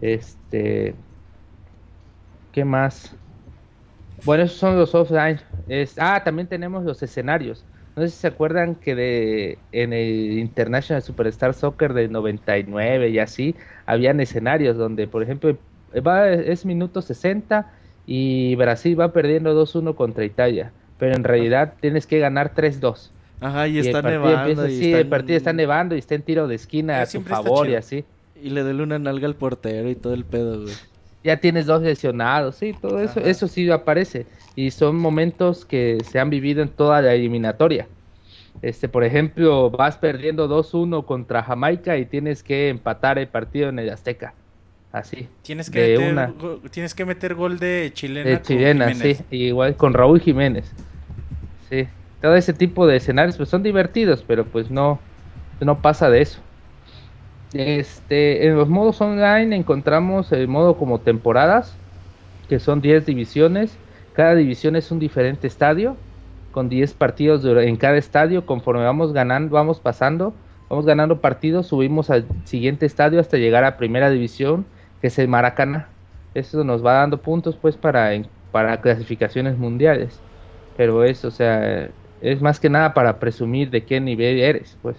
Este. 0.00 0.94
¿Qué 2.52 2.64
más? 2.64 3.16
Bueno, 4.24 4.44
esos 4.44 4.58
son 4.58 4.76
los 4.76 4.94
offline. 4.94 5.40
Ah, 5.98 6.22
también 6.24 6.48
tenemos 6.48 6.84
los 6.84 7.02
escenarios. 7.02 7.64
No 7.94 8.02
sé 8.02 8.10
si 8.10 8.18
se 8.18 8.26
acuerdan 8.28 8.74
que 8.76 8.94
de, 8.94 9.58
en 9.72 9.92
el 9.92 10.38
International 10.38 11.02
Superstar 11.02 11.54
Soccer 11.54 11.94
del 11.94 12.12
99 12.12 13.10
y 13.10 13.18
así, 13.18 13.56
habían 13.86 14.20
escenarios 14.20 14.76
donde, 14.76 15.08
por 15.08 15.22
ejemplo, 15.22 15.56
va, 16.06 16.30
es 16.30 16.64
minuto 16.64 17.02
60 17.02 17.70
y 18.06 18.54
Brasil 18.56 18.98
va 18.98 19.12
perdiendo 19.12 19.54
2-1 19.54 19.94
contra 19.94 20.24
Italia. 20.24 20.72
Pero 20.98 21.14
en 21.14 21.24
realidad 21.24 21.74
tienes 21.80 22.06
que 22.06 22.18
ganar 22.18 22.54
3-2. 22.54 23.10
Ajá, 23.40 23.68
y, 23.68 23.78
está 23.78 24.02
nevando. 24.02 24.40
empieza 24.40 24.62
y 24.68 24.74
así, 24.74 24.86
está 24.86 24.98
el 24.98 25.06
partido 25.06 25.36
está 25.36 25.52
nevando 25.52 25.94
y 25.94 25.98
está 25.98 26.14
en 26.14 26.22
tiro 26.22 26.48
de 26.48 26.56
esquina 26.56 27.02
a 27.02 27.06
su 27.06 27.22
favor 27.22 27.68
y 27.68 27.76
así. 27.76 28.04
Y 28.42 28.50
le 28.50 28.62
duele 28.62 28.82
una 28.82 28.98
nalga 28.98 29.26
al 29.26 29.34
portero 29.34 29.88
y 29.88 29.94
todo 29.94 30.14
el 30.14 30.24
pedo, 30.24 30.62
güey. 30.62 30.74
ya 31.22 31.36
tienes 31.38 31.66
dos 31.66 31.82
lesionados, 31.82 32.56
sí, 32.56 32.74
todo 32.80 33.00
eso, 33.00 33.20
Ajá. 33.20 33.28
eso 33.28 33.46
sí 33.46 33.70
aparece. 33.70 34.26
Y 34.56 34.70
son 34.70 34.96
momentos 34.96 35.64
que 35.64 35.98
se 36.04 36.18
han 36.18 36.30
vivido 36.30 36.62
en 36.62 36.68
toda 36.68 37.00
la 37.00 37.14
eliminatoria. 37.14 37.86
Este, 38.62 38.88
por 38.88 39.04
ejemplo, 39.04 39.70
vas 39.70 39.98
perdiendo 39.98 40.48
2-1 40.48 41.04
contra 41.04 41.42
Jamaica 41.42 41.96
y 41.96 42.06
tienes 42.06 42.42
que 42.42 42.68
empatar 42.70 43.18
el 43.18 43.28
partido 43.28 43.68
en 43.68 43.78
el 43.78 43.90
Azteca. 43.90 44.34
Así. 44.92 45.28
Tienes 45.42 45.70
que, 45.70 45.80
de 45.80 45.98
meter, 45.98 46.12
una. 46.12 46.26
go- 46.28 46.60
tienes 46.70 46.94
que 46.94 47.04
meter 47.04 47.34
gol 47.34 47.58
de 47.58 47.90
chilena. 47.92 48.30
De 48.30 48.40
chilena, 48.42 48.94
sí. 48.94 49.16
Igual 49.30 49.76
con 49.76 49.92
Raúl 49.94 50.20
Jiménez. 50.20 50.72
Sí. 51.68 51.86
Todo 52.22 52.34
ese 52.36 52.52
tipo 52.52 52.86
de 52.86 52.96
escenarios 52.96 53.36
pues 53.36 53.48
son 53.48 53.62
divertidos, 53.62 54.24
pero 54.26 54.44
pues 54.46 54.70
no, 54.70 54.98
no 55.60 55.80
pasa 55.82 56.08
de 56.10 56.22
eso. 56.22 56.40
Este, 57.54 58.46
en 58.46 58.56
los 58.56 58.68
modos 58.68 59.00
online 59.00 59.56
encontramos 59.56 60.32
el 60.32 60.48
modo 60.48 60.76
como 60.76 61.00
temporadas, 61.00 61.74
que 62.48 62.58
son 62.58 62.80
10 62.80 63.06
divisiones. 63.06 63.76
Cada 64.14 64.34
división 64.34 64.74
es 64.76 64.90
un 64.90 64.98
diferente 64.98 65.46
estadio, 65.46 65.96
con 66.50 66.68
10 66.68 66.92
partidos 66.94 67.44
en 67.44 67.76
cada 67.76 67.96
estadio. 67.96 68.44
Conforme 68.46 68.84
vamos 68.84 69.12
ganando, 69.12 69.54
vamos 69.54 69.80
pasando, 69.80 70.34
vamos 70.68 70.84
ganando 70.86 71.20
partidos, 71.20 71.68
subimos 71.68 72.10
al 72.10 72.26
siguiente 72.44 72.84
estadio 72.84 73.20
hasta 73.20 73.36
llegar 73.36 73.64
a 73.64 73.76
primera 73.76 74.10
división, 74.10 74.66
que 75.00 75.08
es 75.08 75.18
el 75.18 75.28
Maracaná. 75.28 75.88
Eso 76.34 76.62
nos 76.64 76.84
va 76.84 76.94
dando 76.94 77.18
puntos 77.18 77.56
pues 77.56 77.76
para, 77.76 78.10
para 78.52 78.80
clasificaciones 78.80 79.56
mundiales. 79.56 80.18
Pero 80.76 81.04
es, 81.04 81.24
o 81.24 81.30
sea, 81.30 81.88
es 82.20 82.40
más 82.40 82.60
que 82.60 82.70
nada 82.70 82.94
para 82.94 83.18
presumir 83.18 83.70
de 83.70 83.84
qué 83.84 84.00
nivel 84.00 84.38
eres, 84.38 84.76
pues. 84.82 84.96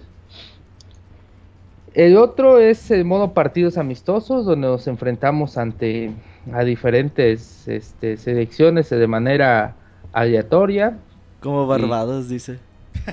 El 1.94 2.16
otro 2.16 2.60
es 2.60 2.90
el 2.90 3.04
modo 3.04 3.34
partidos 3.34 3.76
amistosos, 3.76 4.46
donde 4.46 4.68
nos 4.68 4.86
enfrentamos 4.86 5.58
ante 5.58 6.12
a 6.52 6.62
diferentes 6.62 7.66
este, 7.66 8.16
selecciones 8.16 8.90
de 8.90 9.06
manera 9.06 9.74
aleatoria, 10.12 10.98
Como 11.40 11.66
Barbados, 11.66 12.28
dice. 12.28 12.58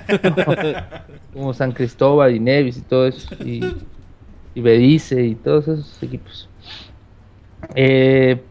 como 1.34 1.54
San 1.54 1.72
Cristóbal 1.72 2.36
y 2.36 2.40
Nevis 2.40 2.78
y 2.78 2.82
todo 2.82 3.08
eso, 3.08 3.36
y, 3.44 3.62
y 4.54 4.62
Belice 4.62 5.24
y 5.24 5.36
todos 5.36 5.68
esos 5.68 6.04
equipos. 6.04 6.50
Eh, 7.76 8.42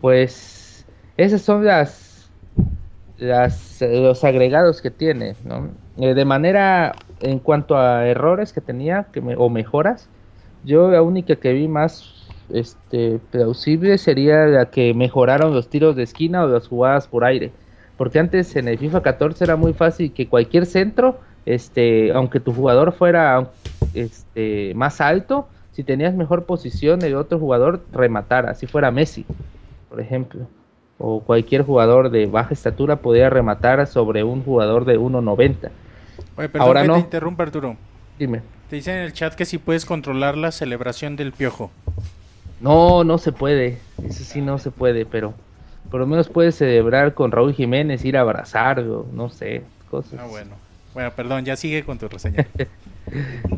pues 0.00 0.84
esas 1.16 1.42
son 1.42 1.64
las, 1.64 2.30
los 3.18 4.24
agregados 4.24 4.82
que 4.82 4.90
tiene, 4.90 5.36
¿no? 5.44 5.70
Eh, 5.98 6.14
de 6.14 6.24
manera 6.24 6.92
en 7.20 7.38
cuanto 7.38 7.76
a 7.78 8.06
errores 8.06 8.52
que 8.52 8.60
tenía 8.60 9.06
o 9.36 9.48
mejoras, 9.48 10.08
yo 10.64 10.90
la 10.90 11.02
única 11.02 11.36
que 11.36 11.52
vi 11.52 11.68
más 11.68 12.14
este 12.50 13.20
plausible 13.30 13.96
sería 13.98 14.46
la 14.46 14.66
que 14.66 14.92
mejoraron 14.92 15.54
los 15.54 15.68
tiros 15.68 15.96
de 15.96 16.02
esquina 16.02 16.44
o 16.44 16.48
las 16.48 16.68
jugadas 16.68 17.06
por 17.08 17.24
aire. 17.24 17.52
Porque 17.96 18.18
antes 18.18 18.56
en 18.56 18.68
el 18.68 18.78
FIFA 18.78 19.02
14 19.02 19.44
era 19.44 19.56
muy 19.56 19.72
fácil 19.72 20.12
que 20.12 20.28
cualquier 20.28 20.66
centro, 20.66 21.20
este, 21.46 22.12
aunque 22.12 22.40
tu 22.40 22.52
jugador 22.52 22.92
fuera 22.92 23.50
este, 23.94 24.72
más 24.74 25.00
alto, 25.00 25.48
si 25.74 25.82
tenías 25.82 26.14
mejor 26.14 26.44
posición, 26.44 27.02
el 27.02 27.16
otro 27.16 27.38
jugador 27.38 27.84
rematara, 27.92 28.54
si 28.54 28.66
fuera 28.66 28.90
Messi, 28.90 29.26
por 29.88 30.00
ejemplo. 30.00 30.46
O 30.98 31.20
cualquier 31.20 31.62
jugador 31.62 32.10
de 32.10 32.26
baja 32.26 32.54
estatura 32.54 32.96
podía 32.96 33.28
rematar 33.28 33.84
sobre 33.88 34.22
un 34.22 34.44
jugador 34.44 34.84
de 34.84 34.98
1.90. 34.98 35.70
Oye, 36.36 36.48
perdón 36.48 36.66
Ahora 36.66 36.82
que 36.82 36.88
no. 36.88 36.94
te 36.94 37.00
interrumpa, 37.00 37.42
Arturo. 37.42 37.76
Dime. 38.18 38.42
Te 38.70 38.76
dicen 38.76 38.96
en 38.98 39.02
el 39.02 39.12
chat 39.12 39.34
que 39.34 39.44
si 39.44 39.58
puedes 39.58 39.84
controlar 39.84 40.36
la 40.36 40.52
celebración 40.52 41.16
del 41.16 41.32
piojo. 41.32 41.72
No, 42.60 43.02
no 43.02 43.18
se 43.18 43.32
puede. 43.32 43.78
Eso 44.04 44.22
sí 44.22 44.40
no 44.40 44.58
se 44.58 44.70
puede, 44.70 45.04
pero 45.04 45.34
por 45.90 46.00
lo 46.00 46.06
menos 46.06 46.28
puedes 46.28 46.54
celebrar 46.54 47.14
con 47.14 47.32
Raúl 47.32 47.52
Jiménez, 47.52 48.04
ir 48.04 48.16
a 48.16 48.20
abrazarlo, 48.20 49.06
no 49.12 49.28
sé, 49.30 49.64
cosas. 49.90 50.20
Ah, 50.22 50.26
bueno. 50.26 50.52
Bueno, 50.94 51.10
perdón, 51.10 51.44
ya 51.44 51.56
sigue 51.56 51.84
con 51.84 51.98
tu 51.98 52.08
reseña. 52.08 52.46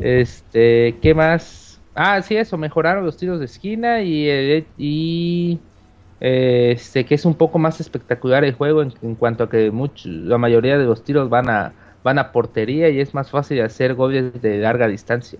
Este, 0.01 0.95
¿qué 1.01 1.13
más? 1.15 1.66
Ah, 1.99 2.21
sí, 2.21 2.37
eso, 2.37 2.57
mejoraron 2.59 3.03
los 3.03 3.17
tiros 3.17 3.39
de 3.39 3.45
esquina 3.45 4.03
y, 4.03 4.29
eh, 4.29 4.65
y 4.77 5.57
eh, 6.21 6.73
este, 6.75 7.05
que 7.05 7.15
es 7.15 7.25
un 7.25 7.33
poco 7.33 7.57
más 7.57 7.79
espectacular 7.81 8.43
el 8.45 8.53
juego 8.53 8.83
en, 8.83 8.93
en 9.01 9.15
cuanto 9.15 9.45
a 9.45 9.49
que 9.49 9.71
mucho, 9.71 10.07
la 10.07 10.37
mayoría 10.37 10.77
de 10.77 10.85
los 10.85 11.03
tiros 11.03 11.27
van 11.27 11.49
a, 11.49 11.73
van 12.03 12.19
a 12.19 12.31
portería 12.31 12.89
y 12.89 12.99
es 12.99 13.15
más 13.15 13.31
fácil 13.31 13.61
hacer 13.61 13.95
goles 13.95 14.39
de 14.43 14.59
larga 14.59 14.87
distancia. 14.87 15.39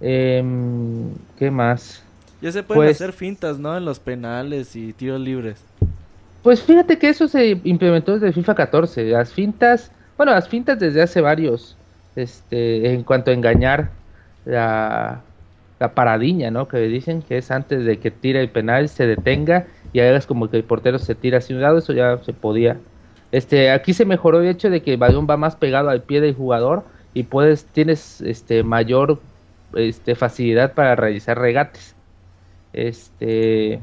Em, 0.00 1.12
¿Qué 1.38 1.50
más? 1.50 2.02
Ya 2.42 2.52
se 2.52 2.62
pueden 2.62 2.82
Pues- 2.84 2.96
hacer 3.00 3.12
fintas, 3.14 3.58
¿no? 3.58 3.76
En 3.76 3.84
los 3.86 3.98
penales 3.98 4.76
y 4.76 4.92
tiros 4.92 5.20
libres. 5.20 5.64
Pues 6.42 6.62
fíjate 6.62 6.98
que 6.98 7.08
eso 7.08 7.26
se 7.26 7.58
implementó 7.64 8.18
desde 8.18 8.32
FIFA 8.34 8.54
14. 8.54 9.04
Las 9.04 9.32
fintas, 9.32 9.90
bueno, 10.18 10.32
las 10.32 10.46
fintas 10.46 10.78
desde 10.78 11.00
hace 11.00 11.22
varios, 11.22 11.74
este, 12.16 12.92
en 12.92 13.02
cuanto 13.02 13.30
a 13.30 13.34
engañar 13.34 13.88
la, 14.44 15.22
la 15.78 16.18
¿no? 16.50 16.68
Que 16.68 16.78
dicen 16.78 17.22
que 17.22 17.38
es 17.38 17.50
antes 17.50 17.84
de 17.84 17.98
que 17.98 18.10
tire 18.10 18.40
el 18.40 18.48
penal, 18.48 18.88
se 18.88 19.06
detenga 19.06 19.66
y 19.92 20.00
hagas 20.00 20.26
como 20.26 20.50
que 20.50 20.56
el 20.56 20.64
portero 20.64 20.98
se 20.98 21.14
tira 21.14 21.38
hacia 21.38 21.56
un 21.56 21.62
lado, 21.62 21.78
eso 21.78 21.92
ya 21.92 22.18
se 22.18 22.32
podía. 22.32 22.78
Este, 23.32 23.70
aquí 23.70 23.94
se 23.94 24.04
mejoró 24.04 24.40
el 24.40 24.48
hecho 24.48 24.70
de 24.70 24.82
que 24.82 24.92
el 24.92 24.98
balón 24.98 25.26
va 25.28 25.36
más 25.36 25.56
pegado 25.56 25.90
al 25.90 26.02
pie 26.02 26.20
del 26.20 26.34
jugador 26.34 26.84
y 27.14 27.24
puedes, 27.24 27.64
tienes 27.66 28.20
este 28.20 28.62
mayor 28.62 29.20
este, 29.74 30.14
facilidad 30.14 30.72
para 30.74 30.96
realizar 30.96 31.38
regates. 31.38 31.94
Este, 32.72 33.80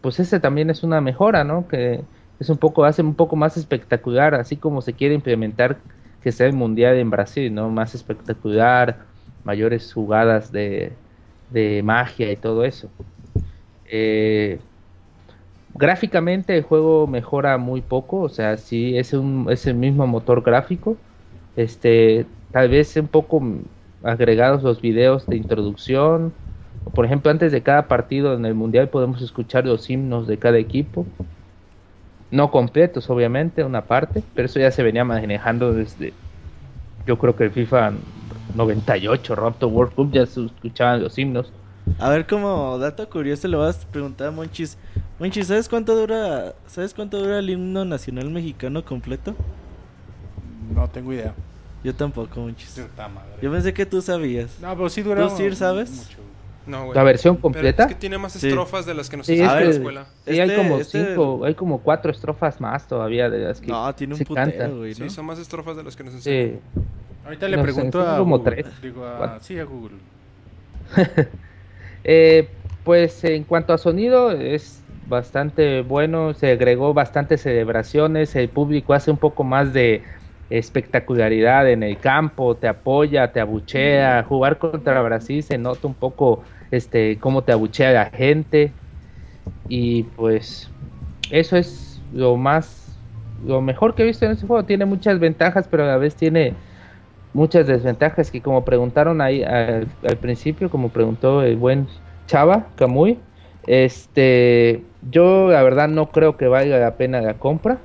pues 0.00 0.20
ese 0.20 0.40
también 0.40 0.70
es 0.70 0.82
una 0.82 1.00
mejora, 1.00 1.44
¿no? 1.44 1.66
Que 1.68 2.02
es 2.40 2.48
un 2.50 2.58
poco, 2.58 2.84
hace 2.84 3.02
un 3.02 3.14
poco 3.14 3.36
más 3.36 3.56
espectacular, 3.56 4.34
así 4.34 4.56
como 4.56 4.82
se 4.82 4.94
quiere 4.94 5.14
implementar 5.14 5.78
que 6.22 6.32
sea 6.32 6.46
el 6.46 6.52
mundial 6.52 6.96
en 6.96 7.10
Brasil, 7.10 7.52
¿no? 7.54 7.70
Más 7.70 7.94
espectacular, 7.94 8.98
mayores 9.44 9.92
jugadas 9.92 10.52
de, 10.52 10.92
de 11.50 11.82
magia 11.82 12.30
y 12.32 12.36
todo 12.36 12.64
eso. 12.64 12.88
Eh, 13.90 14.58
gráficamente 15.74 16.56
el 16.56 16.62
juego 16.62 17.06
mejora 17.06 17.58
muy 17.58 17.80
poco, 17.80 18.20
o 18.20 18.28
sea, 18.28 18.56
sí 18.56 18.96
es 18.96 19.12
un 19.12 19.46
es 19.50 19.66
el 19.66 19.74
mismo 19.74 20.06
motor 20.06 20.42
gráfico. 20.42 20.96
Este, 21.56 22.26
tal 22.50 22.68
vez 22.68 22.96
un 22.96 23.08
poco 23.08 23.42
agregados 24.02 24.62
los 24.62 24.80
videos 24.80 25.26
de 25.26 25.36
introducción. 25.36 26.32
Por 26.94 27.04
ejemplo, 27.04 27.30
antes 27.30 27.52
de 27.52 27.62
cada 27.62 27.88
partido 27.88 28.34
en 28.34 28.44
el 28.44 28.54
mundial 28.54 28.88
podemos 28.88 29.22
escuchar 29.22 29.66
los 29.66 29.88
himnos 29.90 30.26
de 30.26 30.38
cada 30.38 30.58
equipo. 30.58 31.06
No 32.30 32.50
completos, 32.50 33.10
obviamente, 33.10 33.62
una 33.62 33.86
parte, 33.86 34.22
pero 34.34 34.46
eso 34.46 34.58
ya 34.58 34.70
se 34.70 34.82
venía 34.82 35.04
manejando 35.04 35.74
desde, 35.74 36.14
yo 37.06 37.18
creo 37.18 37.36
que 37.36 37.44
el 37.44 37.50
FIFA 37.50 37.92
98, 38.54 39.34
Raptor 39.34 39.68
World 39.72 39.94
Cup, 39.94 40.12
ya 40.12 40.26
se 40.26 40.44
escuchaban 40.46 41.02
los 41.02 41.18
himnos. 41.18 41.52
A 41.98 42.08
ver, 42.10 42.26
como 42.26 42.78
dato 42.78 43.08
curioso, 43.08 43.48
le 43.48 43.56
vas 43.56 43.84
a 43.84 43.88
preguntar 43.88 44.28
a 44.28 44.30
Monchis. 44.30 44.78
Monchi, 45.18 45.42
¿sabes 45.42 45.68
cuánto 45.68 45.96
dura, 45.96 46.54
¿sabes 46.66 46.94
cuánto 46.94 47.18
dura 47.18 47.38
el 47.38 47.50
himno 47.50 47.84
nacional 47.84 48.30
mexicano 48.30 48.84
completo? 48.84 49.34
No 50.74 50.88
tengo 50.88 51.12
idea. 51.12 51.34
Yo 51.84 51.94
tampoco, 51.94 52.40
Monchis. 52.40 52.80
Yo 53.40 53.50
pensé 53.50 53.74
que 53.74 53.84
tú 53.86 54.00
sabías. 54.00 54.58
No, 54.60 54.68
pero 54.76 54.88
sí 54.88 55.02
dura 55.02 55.28
¿Tú, 55.28 55.54
sabes? 55.54 55.90
mucho. 55.90 56.18
No, 56.64 56.84
güey. 56.84 56.94
¿La 56.94 57.02
versión 57.02 57.34
Pero 57.34 57.42
completa? 57.42 57.82
es 57.82 57.88
que 57.88 57.94
tiene 57.96 58.18
más 58.18 58.32
Sí. 58.34 58.46
estrofas 58.46 58.86
de 58.86 58.94
las 58.94 59.10
que 59.10 59.16
nos 59.16 59.26
Sí, 59.26 59.40
en 59.40 59.46
la 59.46 59.60
escuela. 59.62 60.06
Sí, 60.24 60.38
hay 60.38 60.48
Este- 60.48 60.56
como 60.56 60.78
este- 60.78 61.04
cinco, 61.08 61.44
hay 61.44 61.54
como 61.56 61.80
cuatro 61.80 62.12
estrofas 62.12 62.60
más 62.60 62.86
todavía 62.86 63.28
de 63.28 63.38
las 63.40 63.60
que 63.60 63.66
No, 63.66 63.92
tiene 63.96 64.14
un 64.14 64.18
se 64.18 64.24
putero, 64.24 64.76
güey, 64.76 64.90
¿no? 64.90 64.96
Sí, 64.96 65.10
son 65.10 65.26
más 65.26 65.40
estrofas 65.40 65.76
de 65.76 65.82
las 65.82 65.96
que 65.96 66.04
nos 66.04 66.14
enseñaron. 66.14 66.60
Sí. 66.74 66.80
Ahorita 67.24 67.48
le 67.48 67.56
No 67.56 67.62
pregunto 67.62 68.00
a 68.06 68.16
como 68.16 68.38
Google. 68.38 68.42
tres, 68.42 68.80
Digo, 68.80 69.06
a... 69.06 69.16
cuatro. 69.16 69.40
sí, 69.40 69.58
a 69.58 69.64
Google. 69.64 69.96
Eh, 72.04 72.48
pues 72.84 73.22
en 73.24 73.44
cuanto 73.44 73.72
a 73.72 73.78
sonido 73.78 74.32
es 74.32 74.82
bastante 75.06 75.82
bueno, 75.82 76.34
se 76.34 76.50
agregó 76.50 76.92
bastantes 76.94 77.42
celebraciones, 77.42 78.34
el 78.34 78.48
público 78.48 78.92
hace 78.92 79.10
un 79.12 79.18
poco 79.18 79.44
más 79.44 79.72
de 79.72 80.02
espectacularidad 80.50 81.70
en 81.70 81.82
el 81.84 81.98
campo, 81.98 82.56
te 82.56 82.66
apoya, 82.68 83.32
te 83.32 83.40
abuchea, 83.40 84.24
jugar 84.24 84.58
contra 84.58 85.00
Brasil 85.02 85.42
se 85.44 85.58
nota 85.58 85.86
un 85.86 85.94
poco 85.94 86.42
este 86.72 87.18
cómo 87.20 87.42
te 87.44 87.52
abuchea 87.52 87.92
la 87.92 88.06
gente 88.10 88.72
y 89.68 90.02
pues 90.04 90.70
eso 91.30 91.56
es 91.56 92.00
lo 92.12 92.36
más 92.36 92.98
lo 93.46 93.60
mejor 93.60 93.94
que 93.94 94.02
he 94.02 94.06
visto 94.06 94.24
en 94.24 94.32
este 94.32 94.46
juego, 94.46 94.64
tiene 94.64 94.84
muchas 94.86 95.18
ventajas, 95.18 95.68
pero 95.68 95.84
a 95.84 95.86
la 95.86 95.96
vez 95.96 96.14
tiene 96.14 96.54
muchas 97.34 97.66
desventajas 97.66 98.30
que 98.30 98.40
como 98.40 98.64
preguntaron 98.64 99.20
ahí 99.20 99.42
al, 99.42 99.86
principio, 100.20 100.70
como 100.70 100.90
preguntó 100.90 101.42
el 101.42 101.56
buen 101.56 101.86
Chava 102.26 102.66
Camuy, 102.76 103.18
este, 103.66 104.82
yo 105.10 105.50
la 105.50 105.62
verdad 105.62 105.88
no 105.88 106.10
creo 106.10 106.36
que 106.36 106.46
valga 106.46 106.78
la 106.78 106.96
pena 106.96 107.20
la 107.20 107.34
compra. 107.34 107.78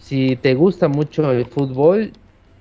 Si 0.00 0.36
te 0.36 0.54
gusta 0.54 0.88
mucho 0.88 1.30
el 1.32 1.44
fútbol, 1.46 2.12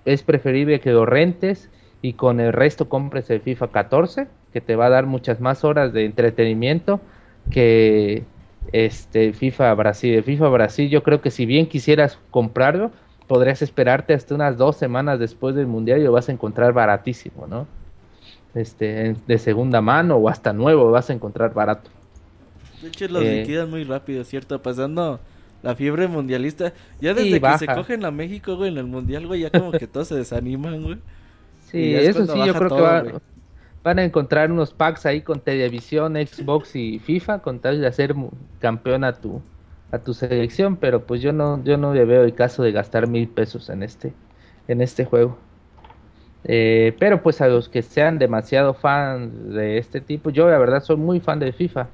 es 0.06 0.24
preferible 0.24 0.80
que 0.80 0.92
lo 0.92 1.06
rentes 1.06 1.70
y 2.02 2.14
con 2.14 2.40
el 2.40 2.54
resto 2.54 2.90
compres 2.90 3.30
el 3.30 3.42
FIFA 3.42 3.68
14, 3.70 4.28
que 4.54 4.62
te 4.62 4.76
va 4.76 4.88
a 4.88 4.90
dar 4.90 5.06
muchas 5.06 5.40
más 5.40 5.64
horas 5.64 5.94
de 5.94 6.06
entretenimiento 6.06 7.00
que 7.52 8.24
este 8.72 9.34
FIFA 9.34 9.74
Brasil. 9.76 10.16
El 10.16 10.24
FIFA 10.24 10.50
Brasil, 10.50 10.90
yo 10.90 11.04
creo 11.04 11.22
que 11.22 11.32
si 11.32 11.46
bien 11.46 11.68
quisieras 11.68 12.20
comprarlo, 12.32 12.92
podrías 13.28 13.62
esperarte 13.62 14.14
hasta 14.14 14.34
unas 14.36 14.58
dos 14.58 14.78
semanas 14.78 15.20
después 15.20 15.56
del 15.56 15.68
mundial 15.68 16.00
y 16.00 16.04
lo 16.04 16.12
vas 16.12 16.30
a 16.30 16.32
encontrar 16.32 16.74
baratísimo, 16.74 17.46
¿no? 17.48 17.68
Este, 18.56 19.16
de 19.28 19.38
segunda 19.38 19.82
mano 19.82 20.16
o 20.16 20.30
hasta 20.30 20.54
nuevo 20.54 20.86
lo 20.86 20.92
vas 20.92 21.10
a 21.10 21.14
encontrar 21.14 21.54
barato. 21.54 21.90
De 22.82 22.88
hecho, 22.88 23.08
los 23.08 23.24
Eh. 23.24 23.42
liquidan 23.42 23.70
muy 23.70 23.84
rápido, 23.84 24.24
¿cierto? 24.24 24.62
Pasando 24.62 25.20
la 25.64 25.76
fiebre 25.76 26.08
mundialista. 26.08 26.74
Ya 27.02 27.14
desde 27.14 27.40
que 27.42 27.58
se 27.58 27.68
cogen 27.68 28.06
a 28.06 28.12
México, 28.12 28.56
güey, 28.56 28.72
en 28.72 28.78
el 28.78 28.86
mundial, 28.86 29.28
güey, 29.28 29.42
ya 29.42 29.50
como 29.52 29.72
que 29.72 29.88
todos 29.88 30.08
se 30.08 30.16
desaniman, 30.16 30.82
güey. 30.84 30.98
Sí, 31.70 31.94
es 31.94 32.10
eso 32.16 32.26
sí, 32.26 32.40
yo 32.46 32.54
creo 32.54 32.70
todo, 32.70 32.78
que 32.78 32.84
va- 33.12 33.22
van 33.84 34.00
a 34.00 34.04
encontrar 34.06 34.52
unos 34.52 34.74
packs 34.74 35.06
ahí 35.06 35.22
con 35.22 35.40
televisión, 35.40 36.16
Xbox 36.16 36.76
y 36.76 37.00
FIFA 37.00 37.40
con 37.40 37.60
tal 37.60 37.82
de 37.82 37.88
hacer 37.88 38.16
campeón 38.60 39.04
a 39.04 39.14
tu 39.14 39.42
a 39.92 40.00
tu 40.00 40.14
selección, 40.14 40.76
pero 40.78 41.06
pues 41.06 41.22
yo 41.22 41.32
no 41.34 41.64
yo 41.64 41.78
no 41.78 41.94
le 41.94 42.06
veo 42.06 42.24
el 42.24 42.36
caso 42.36 42.64
de 42.64 42.72
gastar 42.72 43.08
mil 43.08 43.28
pesos 43.28 43.70
en 43.70 43.84
este 43.84 44.14
en 44.68 44.82
este 44.82 45.06
juego. 45.06 45.38
Eh, 46.44 46.96
pero 47.00 47.22
pues 47.22 47.42
a 47.42 47.48
los 47.48 47.68
que 47.68 47.82
sean 47.82 48.20
demasiado 48.20 48.74
fans 48.74 49.54
de 49.54 49.78
este 49.78 50.02
tipo, 50.02 50.30
yo 50.30 50.50
la 50.50 50.58
verdad 50.58 50.82
soy 50.82 50.96
muy 50.98 51.20
fan 51.20 51.40
de 51.40 51.52
FIFA, 51.52 51.88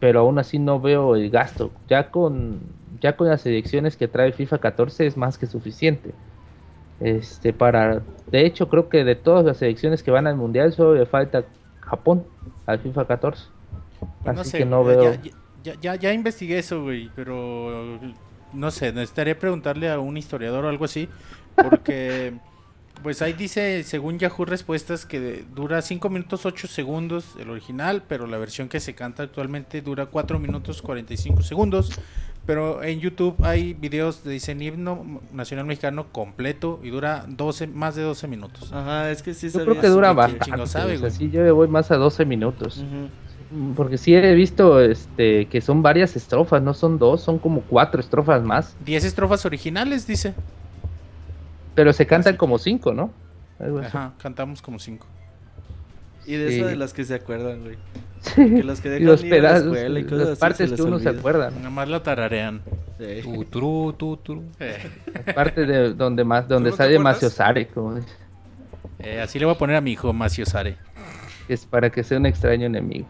pero 0.00 0.20
aún 0.20 0.38
así 0.38 0.58
no 0.58 0.80
veo 0.80 1.16
el 1.16 1.30
gasto. 1.30 1.70
Ya 1.88 2.10
con 2.10 2.60
ya 3.00 3.16
con 3.16 3.28
las 3.28 3.42
selecciones 3.42 3.96
que 3.96 4.08
trae 4.08 4.32
FIFA 4.32 4.58
14 4.58 5.06
es 5.06 5.16
más 5.16 5.38
que 5.38 5.46
suficiente. 5.46 6.12
Este 7.00 7.52
para 7.52 8.02
de 8.30 8.46
hecho 8.46 8.68
creo 8.68 8.88
que 8.88 9.04
de 9.04 9.16
todas 9.16 9.44
las 9.44 9.56
selecciones 9.56 10.02
que 10.02 10.10
van 10.10 10.26
al 10.26 10.36
mundial 10.36 10.72
solo 10.72 10.94
le 10.94 11.06
falta 11.06 11.44
Japón 11.80 12.24
al 12.66 12.78
FIFA 12.78 13.06
14. 13.06 13.44
Pues 14.00 14.10
Así 14.24 14.36
no 14.36 14.44
sé, 14.44 14.58
que 14.58 14.64
no 14.64 14.84
veo 14.84 15.14
ya, 15.14 15.22
ya, 15.22 15.30
ya, 15.62 15.94
ya 15.96 16.12
investigué 16.12 16.58
eso, 16.58 16.82
güey, 16.82 17.10
pero 17.14 17.98
no 18.52 18.70
sé, 18.70 18.92
necesitaría 18.92 19.38
preguntarle 19.38 19.90
a 19.90 19.98
un 19.98 20.16
historiador 20.16 20.64
o 20.64 20.68
algo 20.68 20.84
así, 20.84 21.08
porque 21.56 22.34
pues 23.02 23.22
ahí 23.22 23.32
dice, 23.32 23.82
según 23.84 24.18
Yahoo 24.18 24.44
Respuestas, 24.44 25.06
que 25.06 25.44
dura 25.54 25.82
5 25.82 26.08
minutos 26.10 26.46
8 26.46 26.68
segundos 26.68 27.34
el 27.38 27.50
original, 27.50 28.02
pero 28.06 28.26
la 28.26 28.38
versión 28.38 28.68
que 28.68 28.80
se 28.80 28.94
canta 28.94 29.22
actualmente 29.22 29.80
dura 29.82 30.06
4 30.06 30.38
minutos 30.38 30.82
45 30.82 31.42
segundos. 31.42 31.92
Pero 32.46 32.82
en 32.82 33.00
YouTube 33.00 33.36
hay 33.44 33.74
videos 33.74 34.24
de 34.24 34.32
dicen 34.32 34.62
himno 34.62 35.20
nacional 35.32 35.66
mexicano 35.66 36.10
completo 36.10 36.80
y 36.82 36.88
dura 36.90 37.24
12, 37.28 37.68
más 37.68 37.94
de 37.94 38.02
12 38.02 38.26
minutos. 38.28 38.72
Ajá, 38.72 39.10
es 39.10 39.22
que 39.22 39.34
sí 39.34 39.50
Yo 39.50 39.62
creo 39.62 39.80
que 39.80 39.88
dura 39.88 40.12
bastante. 40.12 40.66
sabe, 40.66 40.94
o 40.94 40.98
sea, 40.98 40.98
güey. 40.98 41.10
sí, 41.12 41.30
yo 41.30 41.44
le 41.44 41.50
voy 41.50 41.68
más 41.68 41.90
a 41.90 41.96
12 41.96 42.24
minutos. 42.24 42.78
Ujú. 42.78 43.08
Porque 43.74 43.98
sí 43.98 44.14
he 44.14 44.34
visto 44.34 44.80
este 44.80 45.46
que 45.46 45.60
son 45.60 45.82
varias 45.82 46.14
estrofas, 46.14 46.62
no 46.62 46.72
son 46.72 46.98
dos, 46.98 47.20
son 47.20 47.38
como 47.38 47.62
cuatro 47.62 48.00
estrofas 48.00 48.42
más. 48.42 48.76
10 48.84 49.04
estrofas 49.04 49.44
originales, 49.44 50.06
dice. 50.06 50.34
Pero 51.74 51.92
se 51.92 52.06
cantan 52.06 52.36
como 52.36 52.58
cinco, 52.58 52.92
¿no? 52.94 53.10
Ajá, 53.82 54.12
cantamos 54.22 54.62
como 54.62 54.78
5. 54.78 55.06
Y 56.26 56.34
de 56.34 56.48
Sí. 56.48 56.56
eso 56.60 56.66
de 56.66 56.76
las 56.76 56.92
que 56.94 57.04
se 57.04 57.14
acuerdan, 57.14 57.62
güey. 57.62 57.76
Sí. 58.20 58.34
Que 58.54 58.62
los 58.64 58.80
que 58.80 58.88
dejan 58.90 59.06
los 59.06 59.24
ir 59.24 59.32
a 59.34 59.36
la 59.36 59.42
pedazos, 59.42 59.76
escuela 59.76 60.00
y 60.00 60.04
cosas 60.04 60.28
las 60.28 60.38
partes 60.38 60.72
que 60.72 60.82
uno 60.82 60.98
se 60.98 61.08
acuerda. 61.08 61.50
Nada 61.50 61.70
más 61.70 61.88
la 61.88 62.02
tararean. 62.02 62.62
Sí. 62.98 63.20
Tu, 63.22 63.44
turu, 63.46 63.94
tu, 63.94 64.16
turu. 64.18 64.44
Eh, 64.60 64.78
Las 65.26 65.34
partes 65.34 65.66
de 65.66 65.92
donde 65.94 66.22
más 66.24 66.46
donde 66.46 66.70
no 66.70 66.76
sale 66.76 66.94
acuerdas? 66.96 67.14
Maciosare, 67.16 67.66
como 67.68 67.94
dice, 67.96 68.08
eh, 69.00 69.20
así 69.20 69.38
le 69.38 69.46
voy 69.46 69.54
a 69.54 69.58
poner 69.58 69.76
a 69.76 69.80
mi 69.80 69.92
hijo 69.92 70.12
Macio 70.12 70.44
Sare. 70.46 70.76
que 71.46 71.54
es 71.54 71.64
para 71.66 71.90
que 71.90 72.02
sea 72.04 72.18
un 72.18 72.26
extraño 72.26 72.66
enemigo. 72.66 73.06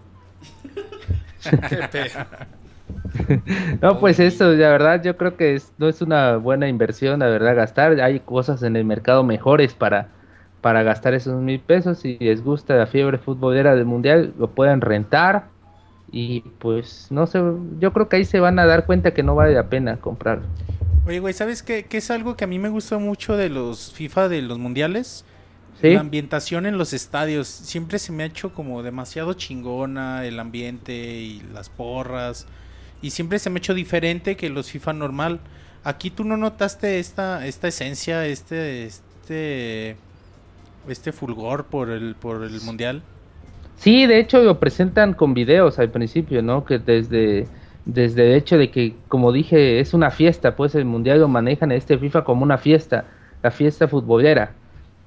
No, 3.80 3.98
pues 3.98 4.20
eso, 4.20 4.52
la 4.52 4.68
verdad, 4.70 5.02
yo 5.02 5.16
creo 5.16 5.36
que 5.36 5.60
no 5.78 5.88
es 5.88 6.02
una 6.02 6.36
buena 6.36 6.68
inversión, 6.68 7.20
la 7.20 7.26
verdad, 7.26 7.56
gastar. 7.56 8.00
Hay 8.00 8.20
cosas 8.20 8.62
en 8.62 8.76
el 8.76 8.84
mercado 8.84 9.24
mejores 9.24 9.74
para, 9.74 10.08
para 10.60 10.82
gastar 10.82 11.14
esos 11.14 11.40
mil 11.40 11.60
pesos. 11.60 11.98
Si 11.98 12.18
les 12.20 12.42
gusta 12.42 12.74
la 12.74 12.86
fiebre 12.86 13.18
futbolera 13.18 13.74
del 13.74 13.86
mundial, 13.86 14.32
lo 14.38 14.50
pueden 14.50 14.80
rentar. 14.80 15.44
Y 16.12 16.40
pues, 16.58 17.06
no 17.10 17.26
sé, 17.26 17.40
yo 17.78 17.92
creo 17.92 18.08
que 18.08 18.16
ahí 18.16 18.24
se 18.24 18.40
van 18.40 18.58
a 18.58 18.66
dar 18.66 18.86
cuenta 18.86 19.12
que 19.12 19.22
no 19.22 19.34
vale 19.34 19.54
la 19.54 19.68
pena 19.68 19.96
comprarlo. 19.96 20.44
Oye, 21.06 21.20
güey, 21.20 21.32
¿sabes 21.32 21.62
qué, 21.62 21.84
qué 21.84 21.98
es 21.98 22.10
algo 22.10 22.36
que 22.36 22.44
a 22.44 22.46
mí 22.46 22.58
me 22.58 22.68
gusta 22.68 22.98
mucho 22.98 23.36
de 23.36 23.48
los 23.48 23.92
FIFA 23.92 24.28
de 24.28 24.42
los 24.42 24.58
mundiales? 24.58 25.24
¿Sí? 25.80 25.94
La 25.94 26.00
ambientación 26.00 26.66
en 26.66 26.78
los 26.78 26.92
estadios. 26.92 27.48
Siempre 27.48 27.98
se 27.98 28.12
me 28.12 28.22
ha 28.22 28.26
hecho 28.26 28.52
como 28.52 28.82
demasiado 28.82 29.34
chingona 29.34 30.24
el 30.24 30.38
ambiente 30.38 30.94
y 30.94 31.42
las 31.52 31.68
porras. 31.68 32.46
Y 33.02 33.10
siempre 33.10 33.38
se 33.38 33.50
me 33.50 33.56
ha 33.56 33.58
hecho 33.58 33.74
diferente 33.74 34.36
que 34.36 34.50
los 34.50 34.70
FIFA 34.70 34.92
normal. 34.92 35.40
Aquí 35.84 36.10
tú 36.10 36.24
no 36.24 36.36
notaste 36.36 36.98
esta, 36.98 37.46
esta 37.46 37.68
esencia, 37.68 38.26
este, 38.26 38.84
este, 38.84 39.96
este 40.88 41.12
fulgor 41.12 41.66
por 41.66 41.90
el, 41.90 42.14
por 42.14 42.42
el 42.42 42.60
mundial. 42.60 43.02
Sí, 43.76 44.06
de 44.06 44.20
hecho 44.20 44.42
lo 44.42 44.60
presentan 44.60 45.14
con 45.14 45.32
videos 45.32 45.78
al 45.78 45.90
principio, 45.90 46.42
¿no? 46.42 46.66
Que 46.66 46.78
desde, 46.78 47.48
desde 47.86 48.26
el 48.26 48.36
hecho 48.36 48.58
de 48.58 48.70
que, 48.70 48.94
como 49.08 49.32
dije, 49.32 49.80
es 49.80 49.94
una 49.94 50.10
fiesta, 50.10 50.54
pues 50.54 50.74
el 50.74 50.84
mundial 50.84 51.20
lo 51.20 51.28
manejan 51.28 51.72
este 51.72 51.96
FIFA 51.96 52.24
como 52.24 52.42
una 52.42 52.58
fiesta, 52.58 53.06
la 53.42 53.50
fiesta 53.50 53.88
futbolera. 53.88 54.52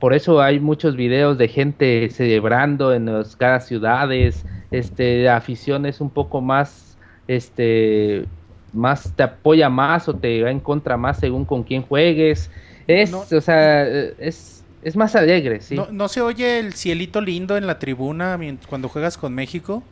Por 0.03 0.13
eso 0.13 0.41
hay 0.41 0.59
muchos 0.59 0.97
videos 0.97 1.37
de 1.37 1.47
gente 1.47 2.09
celebrando 2.09 2.93
en 2.93 3.05
las, 3.05 3.37
cada 3.37 3.61
ciudades, 3.61 4.43
este, 4.69 5.23
la 5.23 5.37
afición 5.37 5.85
es 5.85 6.01
un 6.01 6.09
poco 6.09 6.41
más, 6.41 6.97
este, 7.29 8.25
más 8.73 9.13
te 9.15 9.23
apoya 9.23 9.69
más 9.69 10.09
o 10.09 10.13
te 10.13 10.43
va 10.43 10.51
en 10.51 10.59
contra 10.59 10.97
más 10.97 11.19
según 11.19 11.45
con 11.45 11.63
quién 11.63 11.83
juegues. 11.83 12.51
Es, 12.85 13.11
No. 13.11 13.19
o 13.19 13.39
sea, 13.39 13.87
es, 13.87 14.65
es 14.83 14.97
más 14.97 15.15
alegre, 15.15 15.61
sí. 15.61 15.75
¿No, 15.75 15.87
¿No 15.89 16.09
se 16.09 16.19
oye 16.19 16.59
el 16.59 16.73
cielito 16.73 17.21
lindo 17.21 17.55
en 17.55 17.65
la 17.65 17.79
tribuna 17.79 18.37
cuando 18.67 18.89
juegas 18.89 19.17
con 19.17 19.33
México? 19.33 19.83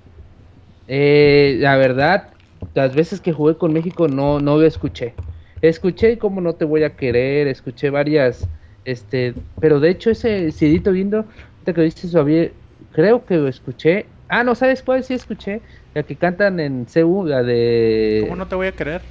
Eh, 0.90 1.56
la 1.62 1.78
verdad, 1.78 2.34
las 2.74 2.94
veces 2.94 3.22
que 3.22 3.32
jugué 3.32 3.56
con 3.56 3.72
México 3.72 4.10
no, 4.10 4.42
no 4.42 4.58
lo 4.58 4.66
escuché. 4.66 5.14
Escuché 5.62 6.18
como 6.18 6.42
no 6.42 6.52
te 6.52 6.66
voy 6.66 6.84
a 6.84 6.98
querer, 6.98 7.48
escuché 7.48 7.90
varias, 7.90 8.46
este, 8.86 9.34
pero 9.60 9.80
de 9.80 9.90
hecho 9.90 10.10
ese 10.10 10.52
Cidito 10.52 10.92
lindo, 10.92 11.26
ahorita 11.54 11.74
que 11.74 11.82
dices 11.82 12.12
Javier, 12.12 12.54
creo 12.94 13.26
que 13.26 13.38
lo 13.38 13.48
escuché. 13.48 14.06
Ah, 14.28 14.44
no, 14.44 14.56
¿sabes 14.56 14.82
cuál 14.82 15.04
sí 15.04 15.14
escuché? 15.14 15.62
La 15.94 16.04
que 16.04 16.16
cantan 16.16 16.60
en 16.60 16.86
CU, 16.86 17.26
la 17.26 17.44
de... 17.44 18.22
¿Cómo 18.24 18.38
no 18.38 18.48
te 18.48 18.56
voy 18.56 18.68
a 18.68 18.72
querer? 18.72 19.02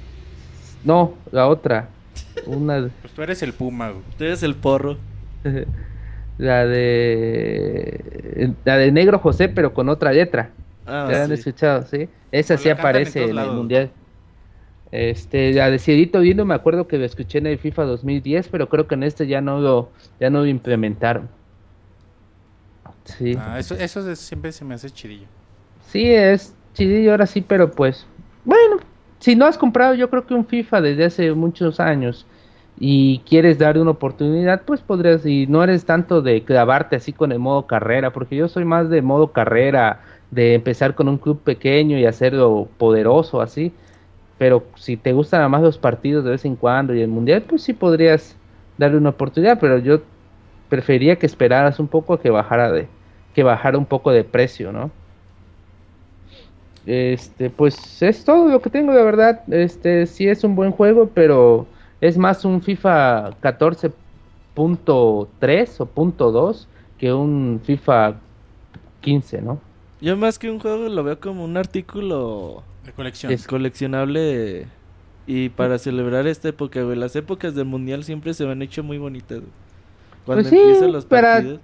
No, 0.83 1.13
la 1.31 1.47
otra. 1.47 1.89
Una... 2.47 2.89
Pues 3.01 3.13
tú 3.13 3.21
eres 3.21 3.43
el 3.43 3.53
Puma, 3.53 3.91
güey. 3.91 4.03
Tú 4.17 4.23
eres 4.23 4.41
el 4.41 4.55
porro. 4.55 4.97
la 6.37 6.65
de... 6.65 8.53
La 8.65 8.77
de 8.77 8.91
Negro 8.91 9.19
José, 9.19 9.47
pero 9.47 9.73
con 9.73 9.89
otra 9.89 10.11
letra. 10.11 10.49
Ah, 10.87 11.07
¿Ya 11.11 11.23
han 11.23 11.31
escuchado? 11.31 11.83
Sí. 11.83 12.09
Esa 12.31 12.55
Pues 12.55 12.61
sí 12.61 12.69
en 12.69 12.79
aparece 12.79 13.23
en 13.23 13.37
el 13.37 13.51
mundial. 13.51 13.91
Este, 14.91 15.53
ya 15.53 15.71
decidito 15.71 16.19
viendo, 16.19 16.45
me 16.45 16.53
acuerdo 16.53 16.87
que 16.87 16.97
lo 16.97 17.05
escuché 17.05 17.37
en 17.37 17.47
el 17.47 17.57
FIFA 17.57 17.83
2010, 17.85 18.49
pero 18.49 18.67
creo 18.67 18.87
que 18.87 18.95
en 18.95 19.03
este 19.03 19.25
ya 19.25 19.39
no 19.39 19.59
lo, 19.59 19.89
ya 20.19 20.29
no 20.29 20.39
lo 20.39 20.47
implementaron. 20.47 21.29
Sí. 23.05 23.35
Ah, 23.39 23.57
eso, 23.57 23.75
eso 23.75 24.15
siempre 24.15 24.51
se 24.51 24.65
me 24.65 24.75
hace 24.75 24.89
chidillo. 24.89 25.27
Sí, 25.87 26.11
es 26.11 26.53
chidillo 26.73 27.11
ahora 27.11 27.25
sí, 27.25 27.41
pero 27.41 27.71
pues, 27.71 28.05
bueno, 28.43 28.77
si 29.19 29.35
no 29.35 29.45
has 29.45 29.57
comprado 29.57 29.93
yo 29.93 30.09
creo 30.09 30.25
que 30.25 30.33
un 30.33 30.45
FIFA 30.45 30.81
desde 30.81 31.05
hace 31.05 31.31
muchos 31.33 31.79
años 31.79 32.25
y 32.77 33.19
quieres 33.19 33.59
darle 33.59 33.81
una 33.81 33.91
oportunidad, 33.91 34.63
pues 34.65 34.81
podrías, 34.81 35.25
y 35.25 35.45
no 35.47 35.63
eres 35.63 35.85
tanto 35.85 36.21
de 36.21 36.43
clavarte 36.43 36.95
así 36.95 37.13
con 37.13 37.31
el 37.31 37.39
modo 37.39 37.67
carrera, 37.67 38.11
porque 38.11 38.35
yo 38.35 38.47
soy 38.47 38.65
más 38.65 38.89
de 38.89 39.01
modo 39.01 39.31
carrera, 39.31 40.01
de 40.31 40.55
empezar 40.55 40.95
con 40.95 41.07
un 41.07 41.17
club 41.17 41.41
pequeño 41.41 41.97
y 41.99 42.05
hacerlo 42.05 42.67
poderoso 42.77 43.41
así, 43.41 43.71
pero 44.41 44.65
si 44.73 44.97
te 44.97 45.13
gustan 45.13 45.41
nada 45.41 45.49
más 45.49 45.61
los 45.61 45.77
partidos 45.77 46.23
de 46.23 46.31
vez 46.31 46.43
en 46.45 46.55
cuando 46.55 46.95
y 46.95 47.01
el 47.01 47.09
mundial, 47.09 47.43
pues 47.43 47.61
sí 47.61 47.73
podrías 47.73 48.35
darle 48.75 48.97
una 48.97 49.09
oportunidad, 49.09 49.59
pero 49.59 49.77
yo 49.77 50.01
preferiría 50.67 51.17
que 51.17 51.27
esperaras 51.27 51.79
un 51.79 51.87
poco 51.87 52.15
a 52.15 52.19
que 52.19 52.31
bajara 52.31 52.71
de, 52.71 52.87
que 53.35 53.43
bajara 53.43 53.77
un 53.77 53.85
poco 53.85 54.11
de 54.11 54.23
precio, 54.23 54.71
¿no? 54.71 54.89
Este, 56.87 57.51
pues 57.51 58.01
es 58.01 58.25
todo 58.25 58.49
lo 58.49 58.59
que 58.63 58.71
tengo, 58.71 58.93
de 58.93 59.03
verdad. 59.03 59.43
Este, 59.53 60.07
sí 60.07 60.27
es 60.27 60.43
un 60.43 60.55
buen 60.55 60.71
juego, 60.71 61.11
pero 61.13 61.67
es 62.01 62.17
más 62.17 62.43
un 62.43 62.63
FIFA 62.63 63.39
14.3 63.43 65.75
o 65.77 65.85
punto 65.85 66.33
.2 66.33 66.65
que 66.97 67.13
un 67.13 67.61
FIFA 67.63 68.15
15, 69.01 69.43
¿no? 69.43 69.59
Yo 70.01 70.17
más 70.17 70.39
que 70.39 70.49
un 70.49 70.57
juego 70.57 70.89
lo 70.89 71.03
veo 71.03 71.19
como 71.19 71.45
un 71.45 71.57
artículo 71.57 72.63
De 72.85 72.91
colección. 72.93 73.31
Es- 73.31 73.47
coleccionable 73.47 74.67
y 75.27 75.49
para 75.49 75.77
celebrar 75.77 76.27
esta 76.27 76.49
época, 76.49 76.81
güey. 76.81 76.97
Las 76.97 77.15
épocas 77.15 77.55
del 77.55 77.65
mundial 77.65 78.03
siempre 78.03 78.33
se 78.33 78.45
me 78.45 78.51
han 78.51 78.61
hecho 78.61 78.83
muy 78.83 78.97
bonitas. 78.97 79.39
güey. 79.39 79.51
Cuando 80.25 80.43
Pues 80.43 80.49
sí, 80.49 80.57
empiezan 80.59 80.91
los 80.91 81.05
partidos. 81.05 81.59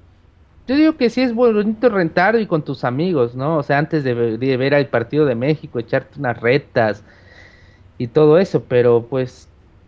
Yo 0.68 0.76
digo 0.76 0.98
que 0.98 1.10
sí 1.10 1.22
es 1.22 1.34
bonito 1.34 1.88
rentar 1.90 2.38
y 2.40 2.46
con 2.46 2.64
tus 2.64 2.84
amigos, 2.84 3.36
¿no? 3.36 3.58
O 3.58 3.64
sea, 3.64 3.78
antes 3.78 4.04
de, 4.04 4.38
de 4.38 4.58
ver 4.58 4.76
al 4.76 4.88
partido 4.88 5.26
de 5.26 5.34
México, 5.36 5.80
echarte 5.80 6.20
unas 6.20 6.40
retas 6.42 7.04
y 7.98 8.08
todo 8.08 8.38
eso, 8.38 8.64
pero 8.68 9.08
pues 9.10 9.48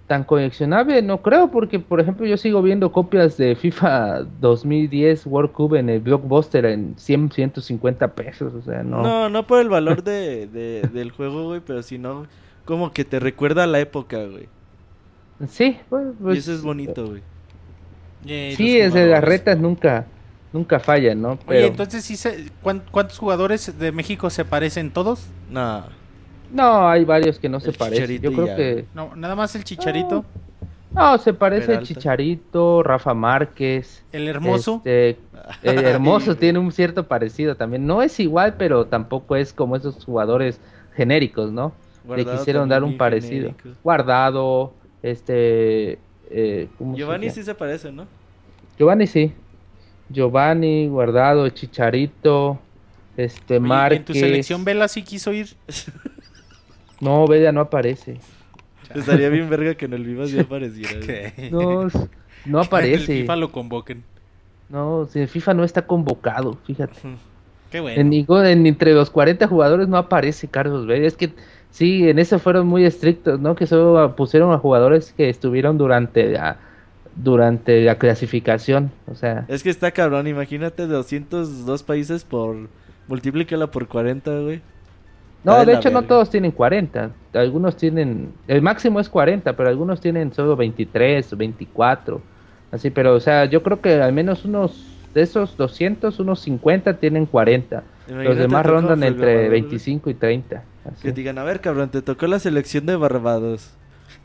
tan 0.10 0.24
coleccionable 0.24 1.04
no 1.04 1.22
creo, 1.22 1.52
porque 1.52 1.80
por 1.80 2.00
ejemplo 2.00 2.26
yo 2.26 2.36
sigo 2.36 2.64
viendo 2.64 2.92
copias 2.92 3.38
de 3.38 3.56
FIFA 3.56 4.24
2010 4.42 5.28
World 5.28 5.52
Cup 5.52 5.76
en 5.76 5.88
el 5.88 6.00
Blockbuster 6.00 6.66
en 6.66 6.96
100, 6.98 7.32
150 7.32 8.08
pesos, 8.16 8.56
o 8.56 8.62
sea, 8.64 8.82
no. 8.82 9.04
No, 9.04 9.30
no 9.30 9.46
por 9.46 9.62
el 9.62 9.70
valor 9.70 10.04
de, 10.04 10.48
de- 10.48 10.82
del 10.92 11.12
juego, 11.12 11.46
güey, 11.46 11.62
pero 11.64 11.84
sino 11.84 12.26
como 12.66 12.92
que 12.92 13.06
te 13.06 13.20
recuerda 13.20 13.66
a 13.66 13.68
la 13.68 13.80
época, 13.80 14.18
güey. 14.26 14.48
Sí, 15.48 15.78
pues, 15.90 16.08
y 16.20 16.24
pues, 16.24 16.40
eso 16.40 16.54
es 16.54 16.64
bonito, 16.64 17.06
güey. 17.08 17.22
Sí, 18.26 18.80
los 18.80 18.88
es 18.88 18.94
de 18.96 19.06
las 19.06 19.24
retas 19.24 19.60
nunca, 19.60 20.06
nunca 20.52 20.80
fallan, 20.80 21.22
¿no? 21.22 21.30
Oye, 21.34 21.40
Pero, 21.48 21.68
entonces 21.68 22.04
sí 22.04 22.18
se, 22.18 22.48
¿cuán- 22.64 22.82
¿cuántos 22.92 23.20
jugadores 23.20 23.78
de 23.80 23.92
México 23.92 24.32
se 24.32 24.44
parecen 24.44 24.90
todos? 24.90 25.28
No, 25.52 25.99
no, 26.52 26.88
hay 26.88 27.06
varios 27.06 27.40
que 27.40 27.50
no 27.50 27.60
se 27.60 27.72
parecen. 27.72 28.22
Yo 28.22 28.32
creo 28.32 28.48
ya, 28.48 28.56
que. 28.56 28.86
No, 28.94 29.16
nada 29.16 29.36
más 29.36 29.56
el 29.56 29.64
Chicharito, 29.64 30.26
no 30.92 31.18
se 31.18 31.34
parece 31.34 31.74
el. 31.74 31.84
Chicharito, 31.84 32.84
Rafa 32.84 33.14
Márquez. 33.14 34.04
el 34.12 34.28
hermoso. 34.28 34.82
Este, 34.86 35.18
el 35.64 35.80
hermoso 35.86 36.36
tiene 36.36 36.60
un 36.60 36.72
cierto 36.72 37.08
parecido 37.08 37.56
también. 37.56 37.86
No 37.86 38.02
es 38.02 38.20
igual, 38.20 38.56
pero 38.58 38.86
tampoco 38.86 39.36
es 39.36 39.54
como 39.54 39.76
esos 39.76 40.04
jugadores 40.04 40.60
genéricos, 40.96 41.52
¿no? 41.52 41.74
Le 42.04 42.24
Guardado 42.24 42.38
quisieron 42.38 42.62
también 42.64 42.82
dar 42.82 42.84
un 42.84 42.98
parecido. 42.98 43.54
genérico. 43.56 43.70
Guardado, 43.84 44.74
este... 45.04 46.00
eh, 46.32 46.68
¿cómo 46.78 46.94
se 46.94 47.00
Giovanni 47.00 47.30
sí 47.30 47.44
se 47.44 47.54
parece, 47.54 47.92
¿no? 47.92 48.08
Giovanni 48.78 49.08
sí. 49.08 49.34
Giovanni, 50.10 50.88
Guardado, 50.88 51.48
Chicharito, 51.50 52.60
este, 53.16 53.58
Oye, 53.58 53.68
Márquez. 53.68 54.00
¿En 54.00 54.06
tu 54.06 54.14
selección 54.14 54.66
Vela 54.66 54.88
sí 54.88 55.04
quiso 55.04 55.32
ir? 55.34 55.50
No, 57.02 57.28
Bella 57.28 57.52
no 57.52 57.62
aparece. 57.62 58.20
Estaría 58.94 59.30
bien 59.30 59.50
verga 59.50 59.76
que 59.76 59.86
en 59.86 59.94
el 59.94 60.04
Vivas 60.04 60.32
ya 60.32 60.42
apareciera. 60.42 61.00
No, 61.52 61.84
no 61.84 61.90
En 62.46 62.56
el 62.56 62.60
aparece. 62.60 63.06
FIFA 63.22 63.36
lo 63.36 63.52
convoquen. 63.52 64.04
No, 64.70 65.08
si 65.12 65.20
el 65.20 65.28
FIFA 65.28 65.54
no 65.56 65.64
está 65.64 65.86
convocado, 65.88 66.58
fíjate. 66.66 66.94
Qué 67.72 67.80
bueno. 67.80 68.02
En, 68.02 68.10
ningún- 68.10 68.46
en- 68.46 68.66
entre 68.66 68.94
los 68.94 69.10
40 69.10 69.48
jugadores 69.48 69.88
no 69.88 69.98
aparece 69.98 70.48
Carlos 70.48 70.86
Vela. 70.88 71.06
Es 71.08 71.16
que 71.16 71.32
sí, 71.72 72.08
en 72.10 72.18
eso 72.20 72.40
fueron 72.40 72.68
muy 72.68 72.84
estrictos, 72.86 73.40
¿no? 73.40 73.56
Que 73.56 73.68
solo 73.68 74.16
pusieron 74.16 74.52
a 74.52 74.58
jugadores 74.58 75.14
que 75.16 75.30
estuvieron 75.30 75.78
durante 75.78 76.32
la, 76.32 76.58
durante 77.16 77.82
la 77.84 77.96
clasificación. 77.96 78.92
O 79.08 79.16
sea, 79.16 79.46
Es 79.48 79.62
que 79.64 79.70
está 79.70 79.92
cabrón, 79.92 80.28
imagínate 80.28 80.88
202 80.88 81.84
países 81.84 82.24
por... 82.24 82.56
Multiplícala 83.08 83.68
por 83.72 83.88
40, 83.88 84.40
güey. 84.42 84.62
No, 85.44 85.66
de 85.66 85.74
hecho 85.74 85.90
no 85.90 86.00
verga. 86.02 86.08
todos 86.08 86.30
tienen 86.30 86.52
40. 86.52 87.12
Algunos 87.34 87.78
tienen, 87.78 88.34
el 88.48 88.62
máximo 88.62 89.00
es 89.00 89.10
40, 89.10 89.56
pero 89.56 89.70
algunos 89.70 90.02
tienen 90.02 90.34
solo 90.34 90.56
23, 90.56 91.38
24. 91.38 92.22
Así, 92.72 92.90
pero 92.90 93.16
o 93.16 93.20
sea, 93.20 93.46
yo 93.46 93.64
creo 93.64 93.82
que 93.82 94.02
al 94.02 94.14
menos 94.14 94.46
unos 94.46 94.86
de 95.14 95.22
esos 95.22 95.58
200, 95.58 96.20
unos 96.20 96.42
50 96.42 96.94
tienen 96.98 97.26
40. 97.26 97.76
Los 97.76 98.10
Imagínate 98.10 98.42
demás 98.42 98.64
tú 98.64 98.70
como 98.70 98.82
rondan 98.82 99.04
entre 99.04 99.18
programador, 99.18 99.50
güey, 99.50 99.62
25 99.62 100.10
y 100.10 100.14
30. 100.14 100.64
así. 100.86 101.02
Que 101.04 101.12
digan, 101.12 101.38
a 101.38 101.44
ver, 101.44 101.62
cabrón, 101.62 101.90
te 101.90 102.02
tocó 102.02 102.28
la 102.28 102.40
selección 102.40 102.86
de 102.86 102.96
Barbados. 102.96 103.72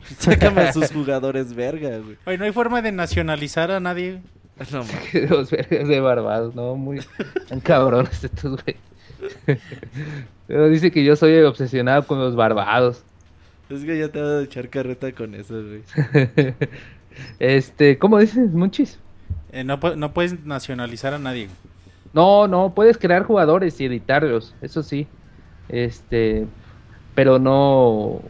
Sácame 0.19 0.61
a 0.61 0.73
sus 0.73 0.91
jugadores 0.91 1.53
verga, 1.55 1.97
güey. 1.99 2.17
Oye, 2.25 2.37
no 2.37 2.45
hay 2.45 2.51
forma 2.51 2.81
de 2.81 2.91
nacionalizar 2.91 3.71
a 3.71 3.79
nadie. 3.79 4.21
No. 4.71 4.85
Los 5.29 5.51
vergas 5.51 5.85
de 5.85 5.99
Barbados, 5.99 6.55
¿no? 6.55 6.75
Muy 6.75 7.01
tan 7.49 7.59
cabrones 7.59 8.23
estos, 8.23 8.63
güey. 8.63 8.77
Pero 10.47 10.69
dice 10.69 10.91
que 10.91 11.03
yo 11.03 11.15
soy 11.15 11.37
obsesionado 11.41 12.05
con 12.05 12.19
los 12.19 12.35
Barbados. 12.35 13.03
Es 13.69 13.83
que 13.83 13.97
ya 13.97 14.09
te 14.09 14.21
voy 14.21 14.31
a 14.31 14.41
echar 14.41 14.69
carreta 14.69 15.11
con 15.11 15.35
eso, 15.35 15.55
güey. 15.55 15.83
Este, 17.39 17.97
¿cómo 17.97 18.19
dices, 18.19 18.51
Munchis? 18.51 18.99
Eh, 19.53 19.63
no, 19.63 19.77
no 19.95 20.13
puedes 20.13 20.45
nacionalizar 20.45 21.13
a 21.13 21.19
nadie. 21.19 21.47
No, 22.13 22.47
no, 22.47 22.73
puedes 22.73 22.97
crear 22.97 23.23
jugadores 23.23 23.79
y 23.79 23.85
editarlos, 23.85 24.53
eso 24.61 24.83
sí. 24.83 25.07
Este, 25.69 26.45
pero 27.15 27.39
no, 27.39 28.21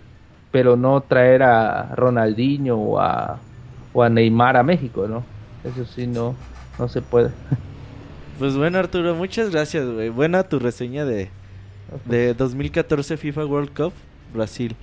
pero 0.51 0.75
no 0.75 1.01
traer 1.01 1.43
a 1.43 1.95
Ronaldinho 1.95 2.77
o 2.77 2.99
a, 2.99 3.39
o 3.93 4.03
a 4.03 4.09
Neymar 4.09 4.57
a 4.57 4.63
México, 4.63 5.07
¿no? 5.07 5.23
Eso 5.63 5.85
sí, 5.85 6.07
no, 6.07 6.35
no 6.79 6.87
se 6.87 7.01
puede. 7.01 7.31
Pues 8.39 8.55
bueno, 8.57 8.77
Arturo, 8.79 9.15
muchas 9.15 9.49
gracias, 9.51 9.85
güey. 9.87 10.09
Buena 10.09 10.43
tu 10.43 10.59
reseña 10.59 11.05
de, 11.05 11.29
de 12.05 12.33
2014 12.33 13.17
FIFA 13.17 13.45
World 13.45 13.73
Cup 13.73 13.93
Brasil. 14.33 14.75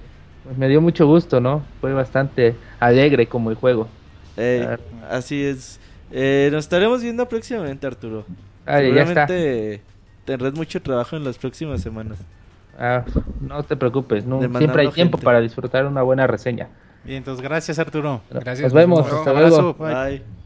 Pues 0.44 0.56
me 0.56 0.68
dio 0.68 0.80
mucho 0.80 1.06
gusto, 1.06 1.40
¿no? 1.40 1.62
Fue 1.80 1.92
bastante 1.92 2.56
alegre 2.80 3.26
como 3.26 3.50
el 3.50 3.56
juego. 3.56 3.88
Claro. 4.34 4.82
así 5.10 5.42
es. 5.42 5.78
Eh, 6.10 6.48
nos 6.52 6.64
estaremos 6.64 7.02
viendo 7.02 7.28
próximamente, 7.28 7.86
Arturo. 7.86 8.24
Ah, 8.66 8.80
ya 8.80 9.02
está. 9.02 9.26
Seguramente 9.26 9.80
tendrás 10.24 10.54
mucho 10.54 10.80
trabajo 10.80 11.16
en 11.16 11.24
las 11.24 11.38
próximas 11.38 11.80
semanas. 11.80 12.18
Ah, 12.78 13.04
no 13.40 13.62
te 13.62 13.76
preocupes, 13.76 14.24
no, 14.24 14.40
siempre 14.40 14.82
hay 14.82 14.90
tiempo 14.90 15.18
gente. 15.18 15.24
para 15.24 15.40
disfrutar 15.40 15.86
una 15.86 16.02
buena 16.02 16.26
reseña. 16.26 16.68
Bien, 17.04 17.18
entonces 17.18 17.42
gracias 17.42 17.78
Arturo. 17.78 18.22
Gracias, 18.30 18.60
Nos 18.60 18.72
vemos, 18.72 19.06
hasta 19.12 19.32
luego. 19.32 19.74
bye. 19.74 19.94
Bye. 19.94 20.41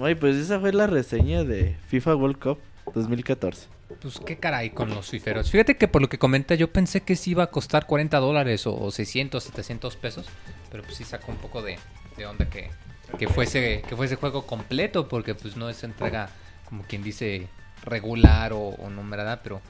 Ay, 0.00 0.14
pues 0.14 0.36
esa 0.36 0.60
fue 0.60 0.72
la 0.72 0.86
reseña 0.86 1.42
de 1.44 1.76
FIFA 1.88 2.16
World 2.16 2.38
Cup 2.38 2.58
2014. 2.94 3.68
Pues 4.00 4.20
qué 4.24 4.36
caray 4.36 4.70
con 4.70 4.90
los 4.90 5.08
fiferos. 5.08 5.50
Fíjate 5.50 5.76
que 5.76 5.88
por 5.88 6.02
lo 6.02 6.08
que 6.08 6.18
comenta 6.18 6.54
yo 6.54 6.70
pensé 6.72 7.02
que 7.02 7.16
sí 7.16 7.30
iba 7.30 7.44
a 7.44 7.50
costar 7.50 7.86
40 7.86 8.18
dólares 8.18 8.66
o 8.66 8.90
600, 8.90 9.42
700 9.42 9.96
pesos. 9.96 10.26
Pero 10.70 10.82
pues 10.82 10.96
sí 10.96 11.04
sacó 11.04 11.32
un 11.32 11.38
poco 11.38 11.62
de, 11.62 11.78
de 12.16 12.26
onda 12.26 12.50
que, 12.50 12.70
que, 13.18 13.28
fuese, 13.28 13.82
que 13.88 13.96
fuese 13.96 14.16
juego 14.16 14.46
completo. 14.46 15.08
Porque 15.08 15.34
pues 15.34 15.56
no 15.56 15.70
es 15.70 15.82
entrega 15.82 16.28
como 16.68 16.82
quien 16.82 17.02
dice 17.02 17.48
regular 17.84 18.52
o, 18.52 18.60
o 18.60 18.90
numerada. 18.90 19.42
Pero 19.42 19.62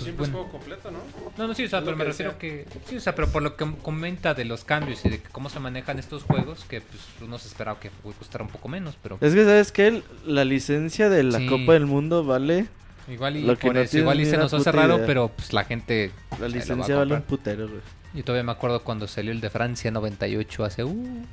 pues, 0.00 0.04
Siempre 0.04 0.24
es 0.26 0.32
bueno. 0.32 0.48
juego 0.48 0.58
completo, 0.58 0.90
¿no? 0.90 0.98
No, 1.38 1.46
no, 1.48 1.54
sí, 1.54 1.64
o 1.64 1.68
sea, 1.68 1.78
Es 1.80 1.84
pero 1.84 1.96
me 1.96 2.04
refiero 2.04 2.38
que... 2.38 2.66
Sí, 2.86 2.96
o 2.96 3.00
sea, 3.00 3.14
pero 3.14 3.28
por 3.28 3.42
lo 3.42 3.56
que 3.56 3.66
comenta 3.82 4.34
de 4.34 4.44
los 4.44 4.64
cambios 4.64 5.04
y 5.04 5.08
de 5.10 5.22
cómo 5.32 5.48
se 5.48 5.60
manejan 5.60 5.98
estos 5.98 6.22
juegos, 6.24 6.64
que 6.64 6.80
pues 6.80 7.00
uno 7.22 7.38
se 7.38 7.48
esperaba 7.48 7.78
que 7.80 7.90
costara 8.18 8.44
un 8.44 8.50
poco 8.50 8.68
menos, 8.68 8.96
pero... 9.02 9.18
Es 9.20 9.34
que, 9.34 9.44
¿sabes 9.44 9.72
qué? 9.72 10.02
La 10.26 10.44
licencia 10.44 11.08
de 11.08 11.22
la 11.22 11.38
Sí. 11.38 11.46
Copa 11.46 11.72
del 11.74 11.86
Mundo 11.86 12.24
vale... 12.24 12.66
Igual 13.08 13.36
y 13.38 13.42
Lo 13.42 13.56
que 13.58 13.66
por 13.68 13.74
no 13.74 13.80
eso, 13.80 13.98
igual 13.98 14.20
y 14.20 14.26
se 14.26 14.36
nos 14.36 14.52
hace 14.54 14.70
raro, 14.70 14.96
idea. 14.96 15.06
pero 15.06 15.28
pues 15.28 15.52
la 15.52 15.64
gente... 15.64 16.12
La 16.40 16.46
licencia 16.48 16.96
vale 16.96 17.14
un 17.14 17.22
putero, 17.22 17.66
güey. 17.68 17.80
Yo 18.14 18.22
todavía 18.24 18.44
me 18.44 18.52
acuerdo 18.52 18.82
cuando 18.84 19.08
salió 19.08 19.32
el 19.32 19.40
de 19.40 19.50
Francia 19.50 19.90
98 19.90 20.64
hace... 20.64 20.84
Uh, 20.84 21.24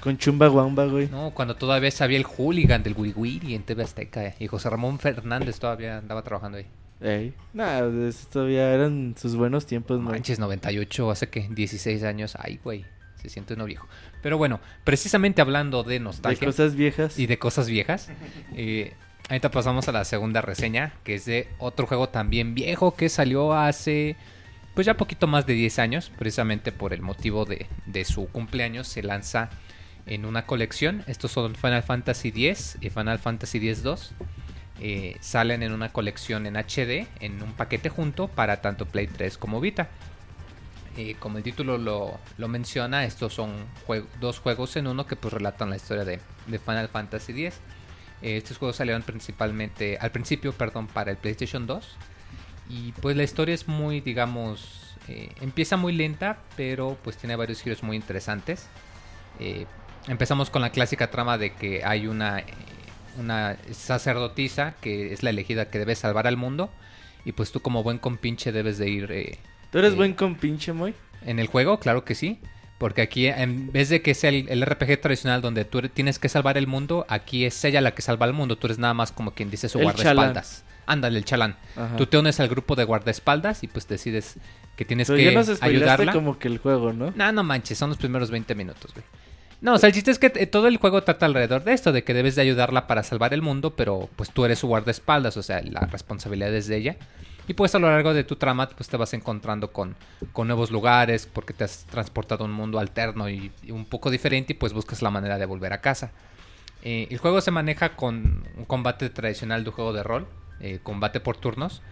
Con 0.00 0.16
Chumba 0.18 0.48
Guamba, 0.48 0.86
güey. 0.86 1.08
no, 1.08 1.30
cuando 1.30 1.56
todavía 1.56 1.90
sabía 1.90 2.18
el 2.18 2.24
hooligan 2.24 2.82
del 2.82 2.94
Wiri 2.96 3.54
en 3.54 3.62
TV 3.62 3.82
Azteca. 3.84 4.24
eh, 4.24 4.34
Y 4.40 4.46
José 4.46 4.68
Ramón 4.70 4.98
Fernández 4.98 5.58
todavía 5.58 5.98
andaba 5.98 6.22
trabajando 6.22 6.58
ahí. 6.58 6.66
Ey. 7.00 7.34
Nah, 7.54 7.80
todavía 8.32 8.72
eran 8.74 9.14
sus 9.18 9.34
buenos 9.36 9.66
tiempos, 9.66 10.00
¿no? 10.00 10.10
Manches, 10.10 10.38
98, 10.38 11.10
hace 11.10 11.28
que 11.28 11.48
16 11.48 12.02
años. 12.02 12.36
Ay, 12.38 12.60
güey, 12.62 12.84
se 13.22 13.28
siente 13.28 13.54
uno 13.54 13.64
viejo. 13.64 13.88
Pero 14.22 14.36
bueno, 14.36 14.60
precisamente 14.84 15.40
hablando 15.40 15.82
de 15.82 15.94
De 15.94 16.00
nostalgia 16.00 16.46
cosas 16.46 16.74
viejas. 16.74 17.18
y 17.18 17.26
de 17.26 17.38
cosas 17.38 17.68
viejas, 17.68 18.10
eh, 18.54 18.92
ahorita 19.28 19.50
pasamos 19.50 19.88
a 19.88 19.92
la 19.92 20.04
segunda 20.04 20.42
reseña, 20.42 20.92
que 21.04 21.14
es 21.14 21.24
de 21.24 21.48
otro 21.58 21.86
juego 21.86 22.10
también 22.10 22.54
viejo 22.54 22.94
que 22.94 23.08
salió 23.08 23.54
hace, 23.54 24.16
pues 24.74 24.86
ya 24.86 24.94
poquito 24.98 25.26
más 25.26 25.46
de 25.46 25.54
10 25.54 25.78
años, 25.78 26.12
precisamente 26.18 26.70
por 26.70 26.92
el 26.92 27.00
motivo 27.00 27.46
de, 27.46 27.66
de 27.86 28.04
su 28.04 28.26
cumpleaños, 28.28 28.88
se 28.88 29.02
lanza 29.02 29.48
en 30.06 30.26
una 30.26 30.44
colección. 30.44 31.02
Estos 31.06 31.30
son 31.32 31.54
Final 31.54 31.82
Fantasy 31.82 32.28
X 32.28 32.76
y 32.80 32.90
Final 32.90 33.18
Fantasy 33.18 33.58
X-2. 33.58 34.10
Eh, 34.82 35.18
salen 35.20 35.62
en 35.62 35.72
una 35.72 35.92
colección 35.92 36.46
en 36.46 36.56
HD, 36.56 37.06
en 37.20 37.42
un 37.42 37.52
paquete 37.52 37.90
junto 37.90 38.28
para 38.28 38.62
tanto 38.62 38.86
Play 38.86 39.08
3 39.08 39.36
como 39.36 39.60
Vita. 39.60 39.90
Eh, 40.96 41.16
como 41.18 41.36
el 41.38 41.44
título 41.44 41.76
lo, 41.76 42.18
lo 42.38 42.48
menciona, 42.48 43.04
estos 43.04 43.34
son 43.34 43.52
dos 44.20 44.38
juegos 44.40 44.76
en 44.76 44.86
uno 44.86 45.06
que 45.06 45.16
pues 45.16 45.34
relatan 45.34 45.70
la 45.70 45.76
historia 45.76 46.04
de, 46.04 46.18
de 46.46 46.58
Final 46.58 46.88
Fantasy 46.88 47.32
X. 47.32 47.60
Eh, 48.22 48.38
estos 48.38 48.56
juegos 48.56 48.76
salieron 48.76 49.02
principalmente, 49.02 49.98
al 50.00 50.12
principio, 50.12 50.52
perdón, 50.52 50.86
para 50.86 51.10
el 51.10 51.18
PlayStation 51.18 51.66
2. 51.66 51.96
Y 52.70 52.92
pues 52.92 53.16
la 53.16 53.22
historia 53.22 53.54
es 53.54 53.68
muy, 53.68 54.00
digamos, 54.00 54.96
empieza 55.40 55.76
muy 55.76 55.92
lenta, 55.92 56.38
pero 56.56 56.96
pues 57.02 57.16
tiene 57.16 57.34
varios 57.34 57.60
giros 57.60 57.82
muy 57.82 57.96
interesantes. 57.96 58.68
Empezamos 60.06 60.50
con 60.50 60.62
la 60.62 60.70
clásica 60.70 61.10
trama 61.10 61.36
de 61.36 61.52
que 61.52 61.84
hay 61.84 62.06
una, 62.06 62.44
una 63.20 63.56
sacerdotisa 63.72 64.74
que 64.80 65.12
es 65.12 65.22
la 65.22 65.30
elegida 65.30 65.70
que 65.70 65.78
debe 65.78 65.94
salvar 65.94 66.26
al 66.26 66.36
mundo. 66.36 66.70
Y 67.24 67.32
pues 67.32 67.52
tú 67.52 67.60
como 67.60 67.82
buen 67.82 67.98
compinche 67.98 68.50
debes 68.50 68.78
de 68.78 68.88
ir 68.88 69.12
eh, 69.12 69.38
¿Tú 69.70 69.78
eres 69.78 69.92
eh, 69.92 69.96
buen 69.96 70.14
con 70.14 70.34
pinche, 70.36 70.72
Moy? 70.72 70.94
en 71.24 71.38
el 71.38 71.46
juego, 71.48 71.78
claro 71.78 72.04
que 72.04 72.14
sí. 72.14 72.38
Porque 72.78 73.02
aquí, 73.02 73.26
en 73.26 73.70
vez 73.72 73.90
de 73.90 74.00
que 74.00 74.14
sea 74.14 74.30
el, 74.30 74.48
el 74.48 74.64
RPG 74.64 75.02
tradicional 75.02 75.42
donde 75.42 75.66
tú 75.66 75.82
tienes 75.90 76.18
que 76.18 76.30
salvar 76.30 76.56
el 76.56 76.66
mundo, 76.66 77.04
aquí 77.10 77.44
es 77.44 77.62
ella 77.64 77.82
la 77.82 77.94
que 77.94 78.00
salva 78.00 78.24
el 78.24 78.32
mundo. 78.32 78.56
Tú 78.56 78.68
eres 78.68 78.78
nada 78.78 78.94
más 78.94 79.12
como 79.12 79.32
quien 79.32 79.50
dice 79.50 79.68
su 79.68 79.78
El 79.78 79.84
guardaespaldas. 79.84 80.64
Ándale, 80.86 81.18
el 81.18 81.26
chalán. 81.26 81.56
Ajá. 81.76 81.96
Tú 81.96 82.06
te 82.06 82.16
unes 82.16 82.40
al 82.40 82.48
grupo 82.48 82.76
de 82.76 82.84
guardaespaldas 82.84 83.62
y 83.62 83.68
pues 83.68 83.86
decides 83.86 84.38
que 84.76 84.86
tienes 84.86 85.08
Pero 85.08 85.18
que 85.18 85.24
ya 85.26 85.32
nos 85.32 85.62
ayudarla. 85.62 86.12
como 86.12 86.38
que 86.38 86.48
el 86.48 86.56
juego, 86.56 86.94
¿no? 86.94 87.12
No, 87.14 87.32
no 87.32 87.42
manches, 87.44 87.76
son 87.76 87.90
los 87.90 87.98
primeros 87.98 88.30
20 88.30 88.54
minutos, 88.54 88.94
güey. 88.94 89.04
No, 89.60 89.74
o 89.74 89.78
sea, 89.78 89.88
el 89.88 89.94
chiste 89.94 90.10
es 90.10 90.18
que 90.18 90.32
eh, 90.34 90.46
todo 90.46 90.68
el 90.68 90.78
juego 90.78 91.02
trata 91.02 91.26
alrededor 91.26 91.64
de 91.64 91.74
esto, 91.74 91.92
de 91.92 92.02
que 92.02 92.14
debes 92.14 92.34
de 92.34 92.42
ayudarla 92.42 92.86
para 92.86 93.02
salvar 93.02 93.34
el 93.34 93.42
mundo, 93.42 93.76
pero 93.76 94.08
pues 94.16 94.30
tú 94.30 94.44
eres 94.44 94.58
su 94.58 94.68
guardaespaldas, 94.68 95.36
o 95.36 95.42
sea, 95.42 95.60
la 95.62 95.80
responsabilidad 95.80 96.54
es 96.54 96.66
de 96.66 96.76
ella. 96.76 96.96
Y 97.46 97.54
pues 97.54 97.74
a 97.74 97.78
lo 97.78 97.90
largo 97.90 98.14
de 98.14 98.24
tu 98.24 98.36
trama, 98.36 98.68
pues 98.68 98.88
te 98.88 98.96
vas 98.96 99.12
encontrando 99.12 99.72
con, 99.72 99.96
con 100.32 100.46
nuevos 100.46 100.70
lugares, 100.70 101.28
porque 101.30 101.52
te 101.52 101.64
has 101.64 101.84
transportado 101.86 102.44
a 102.44 102.46
un 102.46 102.52
mundo 102.52 102.78
alterno 102.78 103.28
y, 103.28 103.50
un 103.68 103.84
poco 103.84 104.10
diferente, 104.10 104.52
y 104.52 104.56
pues 104.56 104.72
buscas 104.72 105.02
la 105.02 105.10
manera 105.10 105.36
de 105.36 105.46
volver 105.46 105.72
a 105.72 105.80
casa. 105.80 106.12
Eh, 106.82 107.08
el 107.10 107.18
juego 107.18 107.40
se 107.40 107.50
maneja 107.50 107.96
con 107.96 108.44
un 108.56 108.64
combate 108.64 109.10
tradicional 109.10 109.64
de 109.64 109.70
un 109.70 109.74
juego 109.74 109.92
de 109.92 110.02
rol, 110.02 110.26
eh, 110.60 110.78
combate 110.82 111.20
por 111.20 111.36
turnos. 111.36 111.82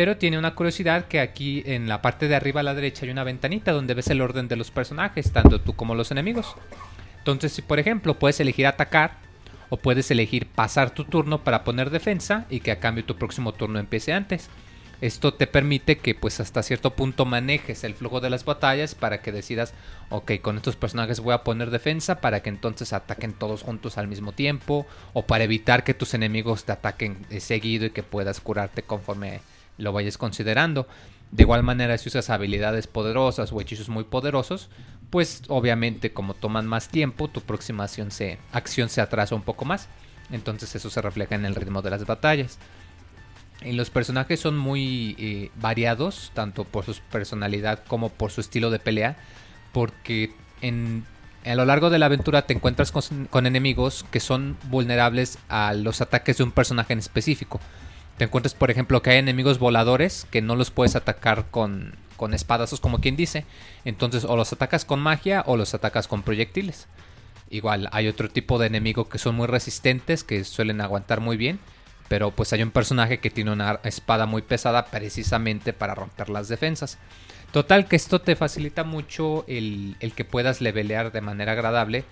Pero 0.00 0.16
tiene 0.16 0.38
una 0.38 0.54
curiosidad 0.54 1.08
que 1.08 1.20
aquí 1.20 1.62
en 1.66 1.86
la 1.86 2.00
parte 2.00 2.26
de 2.26 2.34
arriba 2.34 2.60
a 2.60 2.62
la 2.62 2.72
derecha 2.72 3.04
hay 3.04 3.10
una 3.10 3.22
ventanita 3.22 3.72
donde 3.72 3.92
ves 3.92 4.08
el 4.08 4.22
orden 4.22 4.48
de 4.48 4.56
los 4.56 4.70
personajes, 4.70 5.30
tanto 5.30 5.60
tú 5.60 5.76
como 5.76 5.94
los 5.94 6.10
enemigos. 6.10 6.54
Entonces, 7.18 7.52
si 7.52 7.60
por 7.60 7.78
ejemplo 7.78 8.18
puedes 8.18 8.40
elegir 8.40 8.66
atacar 8.66 9.18
o 9.68 9.76
puedes 9.76 10.10
elegir 10.10 10.46
pasar 10.46 10.94
tu 10.94 11.04
turno 11.04 11.44
para 11.44 11.64
poner 11.64 11.90
defensa 11.90 12.46
y 12.48 12.60
que 12.60 12.70
a 12.70 12.80
cambio 12.80 13.04
tu 13.04 13.16
próximo 13.16 13.52
turno 13.52 13.78
empiece 13.78 14.14
antes. 14.14 14.48
Esto 15.02 15.34
te 15.34 15.46
permite 15.46 15.98
que 15.98 16.14
pues 16.14 16.40
hasta 16.40 16.62
cierto 16.62 16.94
punto 16.94 17.26
manejes 17.26 17.84
el 17.84 17.92
flujo 17.92 18.22
de 18.22 18.30
las 18.30 18.46
batallas 18.46 18.94
para 18.94 19.20
que 19.20 19.32
decidas, 19.32 19.74
ok, 20.08 20.32
con 20.40 20.56
estos 20.56 20.76
personajes 20.76 21.20
voy 21.20 21.34
a 21.34 21.44
poner 21.44 21.70
defensa 21.70 22.22
para 22.22 22.40
que 22.40 22.48
entonces 22.48 22.94
ataquen 22.94 23.34
todos 23.34 23.60
juntos 23.60 23.98
al 23.98 24.08
mismo 24.08 24.32
tiempo 24.32 24.86
o 25.12 25.26
para 25.26 25.44
evitar 25.44 25.84
que 25.84 25.92
tus 25.92 26.14
enemigos 26.14 26.64
te 26.64 26.72
ataquen 26.72 27.18
eh, 27.28 27.40
seguido 27.40 27.84
y 27.84 27.90
que 27.90 28.02
puedas 28.02 28.40
curarte 28.40 28.82
conforme 28.82 29.42
lo 29.80 29.92
vayas 29.92 30.18
considerando. 30.18 30.86
De 31.30 31.44
igual 31.44 31.62
manera, 31.62 31.96
si 31.98 32.08
usas 32.08 32.30
habilidades 32.30 32.86
poderosas 32.86 33.52
o 33.52 33.60
hechizos 33.60 33.88
muy 33.88 34.04
poderosos, 34.04 34.68
pues 35.10 35.42
obviamente 35.48 36.12
como 36.12 36.34
toman 36.34 36.66
más 36.66 36.88
tiempo, 36.88 37.28
tu 37.28 37.40
próxima 37.40 37.84
acción 37.84 38.10
se, 38.10 38.38
acción 38.52 38.88
se 38.88 39.00
atrasa 39.00 39.34
un 39.34 39.42
poco 39.42 39.64
más. 39.64 39.88
Entonces 40.32 40.74
eso 40.74 40.90
se 40.90 41.02
refleja 41.02 41.34
en 41.34 41.44
el 41.44 41.54
ritmo 41.54 41.82
de 41.82 41.90
las 41.90 42.04
batallas. 42.06 42.58
Y 43.62 43.72
los 43.72 43.90
personajes 43.90 44.40
son 44.40 44.56
muy 44.56 45.16
eh, 45.18 45.50
variados, 45.56 46.30
tanto 46.34 46.64
por 46.64 46.84
su 46.84 46.96
personalidad 47.12 47.84
como 47.86 48.08
por 48.08 48.30
su 48.30 48.40
estilo 48.40 48.70
de 48.70 48.78
pelea, 48.78 49.16
porque 49.72 50.32
en, 50.62 51.04
a 51.44 51.54
lo 51.54 51.64
largo 51.64 51.90
de 51.90 51.98
la 51.98 52.06
aventura 52.06 52.42
te 52.42 52.54
encuentras 52.54 52.90
con, 52.90 53.26
con 53.28 53.46
enemigos 53.46 54.06
que 54.10 54.20
son 54.20 54.56
vulnerables 54.64 55.38
a 55.48 55.74
los 55.74 56.00
ataques 56.00 56.38
de 56.38 56.44
un 56.44 56.52
personaje 56.52 56.92
en 56.94 57.00
específico. 57.00 57.60
Te 58.20 58.24
encuentras, 58.24 58.52
por 58.52 58.70
ejemplo, 58.70 59.00
que 59.00 59.08
hay 59.08 59.16
enemigos 59.16 59.58
voladores 59.58 60.26
que 60.30 60.42
no 60.42 60.54
los 60.54 60.70
puedes 60.70 60.94
atacar 60.94 61.46
con, 61.50 61.94
con 62.18 62.34
espadazos, 62.34 62.78
como 62.78 63.00
quien 63.00 63.16
dice. 63.16 63.46
Entonces, 63.86 64.26
o 64.26 64.36
los 64.36 64.52
atacas 64.52 64.84
con 64.84 65.00
magia 65.00 65.42
o 65.46 65.56
los 65.56 65.72
atacas 65.72 66.06
con 66.06 66.22
proyectiles. 66.22 66.86
Igual, 67.48 67.88
hay 67.92 68.08
otro 68.08 68.28
tipo 68.28 68.58
de 68.58 68.66
enemigo 68.66 69.08
que 69.08 69.16
son 69.16 69.36
muy 69.36 69.46
resistentes, 69.46 70.22
que 70.22 70.44
suelen 70.44 70.82
aguantar 70.82 71.22
muy 71.22 71.38
bien. 71.38 71.60
Pero 72.10 72.30
pues 72.30 72.52
hay 72.52 72.62
un 72.62 72.72
personaje 72.72 73.20
que 73.20 73.30
tiene 73.30 73.52
una 73.52 73.80
espada 73.84 74.26
muy 74.26 74.42
pesada 74.42 74.84
precisamente 74.84 75.72
para 75.72 75.94
romper 75.94 76.28
las 76.28 76.48
defensas. 76.48 76.98
Total 77.52 77.88
que 77.88 77.96
esto 77.96 78.20
te 78.20 78.36
facilita 78.36 78.84
mucho 78.84 79.46
el, 79.48 79.96
el 80.00 80.12
que 80.12 80.26
puedas 80.26 80.60
levelear 80.60 81.10
de 81.10 81.22
manera 81.22 81.52
agradable. 81.52 82.04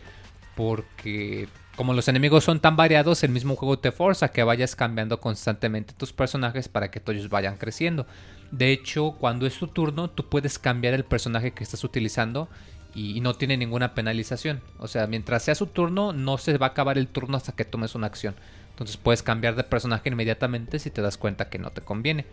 Porque 0.56 1.48
como 1.78 1.94
los 1.94 2.08
enemigos 2.08 2.42
son 2.42 2.58
tan 2.58 2.74
variados, 2.74 3.22
el 3.22 3.30
mismo 3.30 3.54
juego 3.54 3.78
te 3.78 3.92
forza 3.92 4.32
que 4.32 4.42
vayas 4.42 4.74
cambiando 4.74 5.20
constantemente 5.20 5.94
tus 5.96 6.12
personajes 6.12 6.68
para 6.68 6.90
que 6.90 6.98
todos 6.98 7.28
vayan 7.28 7.56
creciendo. 7.56 8.04
De 8.50 8.72
hecho, 8.72 9.12
cuando 9.12 9.46
es 9.46 9.56
tu 9.56 9.68
turno, 9.68 10.10
tú 10.10 10.28
puedes 10.28 10.58
cambiar 10.58 10.94
el 10.94 11.04
personaje 11.04 11.52
que 11.52 11.62
estás 11.62 11.84
utilizando 11.84 12.48
y, 12.96 13.16
y 13.16 13.20
no 13.20 13.34
tiene 13.34 13.56
ninguna 13.56 13.94
penalización. 13.94 14.60
O 14.80 14.88
sea, 14.88 15.06
mientras 15.06 15.44
sea 15.44 15.54
su 15.54 15.68
turno, 15.68 16.12
no 16.12 16.36
se 16.36 16.58
va 16.58 16.66
a 16.66 16.70
acabar 16.70 16.98
el 16.98 17.06
turno 17.06 17.36
hasta 17.36 17.52
que 17.52 17.64
tomes 17.64 17.94
una 17.94 18.08
acción. 18.08 18.34
Entonces 18.70 18.96
puedes 18.96 19.22
cambiar 19.22 19.54
de 19.54 19.62
personaje 19.62 20.08
inmediatamente 20.08 20.80
si 20.80 20.90
te 20.90 21.00
das 21.00 21.16
cuenta 21.16 21.48
que 21.48 21.60
no 21.60 21.70
te 21.70 21.82
conviene. 21.82 22.26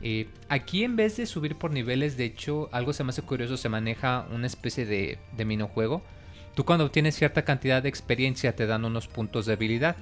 Eh, 0.00 0.28
aquí 0.48 0.84
en 0.84 0.94
vez 0.94 1.16
de 1.16 1.26
subir 1.26 1.56
por 1.56 1.72
niveles, 1.72 2.16
de 2.16 2.26
hecho, 2.26 2.68
algo 2.70 2.92
se 2.92 3.02
me 3.02 3.10
hace 3.10 3.22
curioso, 3.22 3.56
se 3.56 3.68
maneja 3.68 4.28
una 4.30 4.46
especie 4.46 4.86
de, 4.86 5.18
de 5.36 5.44
minijuego. 5.44 6.04
Tú 6.54 6.64
cuando 6.64 6.84
obtienes 6.84 7.14
cierta 7.14 7.42
cantidad 7.42 7.82
de 7.82 7.88
experiencia 7.88 8.54
te 8.54 8.66
dan 8.66 8.84
unos 8.84 9.08
puntos 9.08 9.46
de 9.46 9.54
habilidad. 9.54 9.96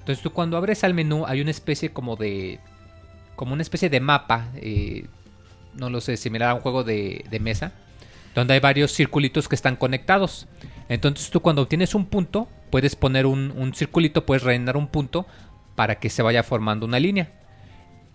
Entonces 0.00 0.22
tú 0.22 0.32
cuando 0.32 0.56
abres 0.56 0.84
al 0.84 0.94
menú 0.94 1.24
hay 1.26 1.40
una 1.40 1.50
especie 1.50 1.92
como 1.92 2.16
de... 2.16 2.60
Como 3.36 3.52
una 3.52 3.62
especie 3.62 3.88
de 3.88 4.00
mapa. 4.00 4.48
eh, 4.56 5.06
no 5.74 5.90
lo 5.90 6.00
sé, 6.00 6.16
similar 6.16 6.50
a 6.50 6.54
un 6.54 6.60
juego 6.60 6.82
de, 6.82 7.24
de 7.30 7.40
mesa. 7.40 7.72
Donde 8.34 8.54
hay 8.54 8.60
varios 8.60 8.92
circulitos 8.92 9.48
que 9.48 9.54
están 9.54 9.76
conectados. 9.76 10.48
Entonces 10.88 11.30
tú 11.30 11.40
cuando 11.40 11.62
obtienes 11.62 11.94
un 11.94 12.06
punto, 12.06 12.48
puedes 12.70 12.96
poner 12.96 13.26
un, 13.26 13.52
un 13.56 13.74
circulito, 13.74 14.26
puedes 14.26 14.42
rellenar 14.42 14.76
un 14.76 14.88
punto 14.88 15.26
para 15.74 16.00
que 16.00 16.10
se 16.10 16.22
vaya 16.22 16.42
formando 16.42 16.86
una 16.86 16.98
línea. 16.98 17.32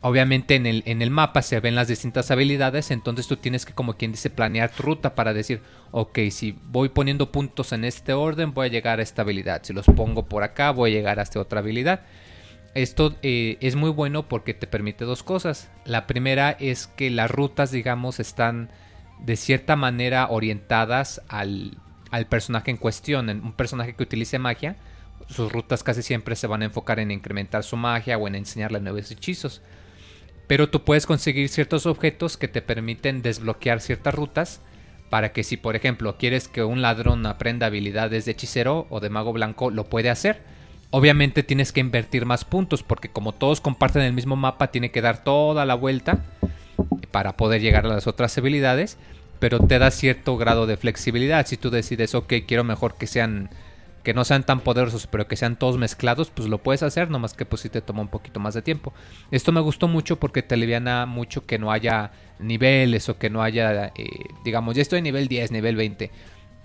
Obviamente 0.06 0.56
en 0.56 0.66
el, 0.66 0.84
en 0.86 1.02
el 1.02 1.12
mapa 1.12 1.42
se 1.42 1.62
ven 1.62 1.76
las 1.76 1.88
distintas 1.88 2.30
habilidades, 2.30 2.92
entonces 2.92 3.26
tú 3.26 3.38
tienes 3.38 3.66
que 3.66 3.72
como 3.72 3.94
quien 3.94 4.12
dice 4.12 4.30
planear 4.30 4.70
tu 4.70 4.84
ruta 4.84 5.16
para 5.16 5.34
decir, 5.34 5.62
ok, 5.92 6.20
si 6.30 6.60
voy 6.68 6.90
poniendo 6.90 7.32
puntos 7.32 7.72
en 7.72 7.86
este 7.86 8.12
orden 8.12 8.54
voy 8.54 8.68
a 8.68 8.70
llegar 8.70 9.00
a 9.00 9.02
esta 9.02 9.22
habilidad, 9.22 9.62
si 9.64 9.72
los 9.72 9.86
pongo 9.86 10.26
por 10.26 10.44
acá 10.44 10.72
voy 10.72 10.92
a 10.92 10.94
llegar 10.94 11.20
a 11.20 11.24
esta 11.24 11.40
otra 11.40 11.62
habilidad. 11.62 12.02
Esto 12.74 13.16
eh, 13.22 13.58
es 13.62 13.78
muy 13.78 13.92
bueno 13.92 14.28
porque 14.28 14.54
te 14.54 14.68
permite 14.68 15.06
dos 15.06 15.24
cosas. 15.24 15.70
La 15.86 16.06
primera 16.06 16.52
es 16.52 16.88
que 16.88 17.10
las 17.10 17.32
rutas, 17.32 17.72
digamos, 17.72 18.20
están 18.20 18.72
de 19.22 19.38
cierta 19.38 19.78
manera 19.78 20.28
orientadas 20.30 21.22
al, 21.30 21.78
al 22.12 22.26
personaje 22.26 22.72
en 22.72 22.78
cuestión. 22.78 23.30
Un 23.30 23.54
personaje 23.54 23.96
que 23.96 24.04
utilice 24.04 24.38
magia, 24.38 24.76
sus 25.30 25.50
rutas 25.50 25.82
casi 25.82 26.02
siempre 26.02 26.36
se 26.36 26.48
van 26.48 26.62
a 26.62 26.66
enfocar 26.66 27.00
en 27.00 27.12
incrementar 27.12 27.64
su 27.64 27.78
magia 27.78 28.18
o 28.18 28.28
en 28.28 28.36
enseñarle 28.36 28.82
nuevos 28.82 29.10
hechizos. 29.12 29.62
Pero 30.48 30.70
tú 30.70 30.84
puedes 30.84 31.06
conseguir 31.06 31.50
ciertos 31.50 31.86
objetos 31.86 32.38
que 32.38 32.48
te 32.48 32.62
permiten 32.62 33.22
desbloquear 33.22 33.80
ciertas 33.80 34.14
rutas 34.14 34.62
para 35.10 35.32
que 35.32 35.44
si 35.44 35.58
por 35.58 35.76
ejemplo 35.76 36.18
quieres 36.18 36.48
que 36.48 36.64
un 36.64 36.82
ladrón 36.82 37.26
aprenda 37.26 37.68
habilidades 37.68 38.26
de 38.26 38.32
hechicero 38.32 38.88
o 38.90 39.00
de 39.00 39.10
mago 39.10 39.32
blanco, 39.32 39.70
lo 39.70 39.86
puede 39.86 40.10
hacer. 40.10 40.42
Obviamente 40.90 41.44
tienes 41.44 41.72
que 41.72 41.80
invertir 41.80 42.26
más 42.26 42.46
puntos 42.46 42.84
porque 42.84 43.10
como 43.10 43.32
todos 43.32 43.62
comparten 43.62 44.02
el 44.02 44.14
mismo 44.14 44.36
mapa, 44.36 44.72
tiene 44.72 44.92
que 44.92 45.02
dar 45.02 45.24
toda 45.24 45.66
la 45.66 45.76
vuelta 45.76 46.24
para 47.12 47.38
poder 47.38 47.62
llegar 47.62 47.86
a 47.86 47.90
las 47.90 48.08
otras 48.08 48.38
habilidades, 48.38 48.98
pero 49.40 49.60
te 49.60 49.78
da 49.78 49.92
cierto 49.92 50.36
grado 50.38 50.66
de 50.66 50.78
flexibilidad. 50.78 51.46
Si 51.46 51.58
tú 51.58 51.70
decides, 51.70 52.16
ok, 52.16 52.34
quiero 52.48 52.64
mejor 52.64 52.96
que 52.96 53.08
sean 53.08 53.50
que 54.04 54.14
no 54.14 54.26
sean 54.26 54.46
tan 54.46 54.60
poderosos, 54.60 55.08
pero 55.08 55.28
que 55.28 55.36
sean 55.36 55.58
todos 55.58 55.78
mezclados, 55.78 56.30
pues 56.30 56.50
lo 56.50 56.58
puedes 56.58 56.84
hacer, 56.84 57.10
nomás 57.10 57.34
que 57.34 57.46
pues 57.46 57.62
sí 57.62 57.70
te 57.70 57.82
toma 57.82 58.02
un 58.02 58.10
poquito 58.10 58.40
más 58.40 58.54
de 58.54 58.62
tiempo. 58.62 58.94
Esto 59.32 59.52
me 59.52 59.62
gustó 59.62 59.88
mucho 59.88 60.20
porque 60.20 60.44
te 60.44 60.56
aliviana 60.56 61.06
mucho 61.06 61.46
que 61.46 61.58
no 61.58 61.72
haya 61.72 62.12
niveles 62.40 63.08
o 63.10 63.18
que 63.18 63.30
no 63.30 63.42
haya, 63.42 63.88
eh, 63.96 64.10
digamos, 64.44 64.76
ya 64.76 64.82
estoy 64.82 65.00
en 65.00 65.06
nivel 65.06 65.28
10, 65.28 65.52
nivel 65.52 65.76
20 65.76 66.12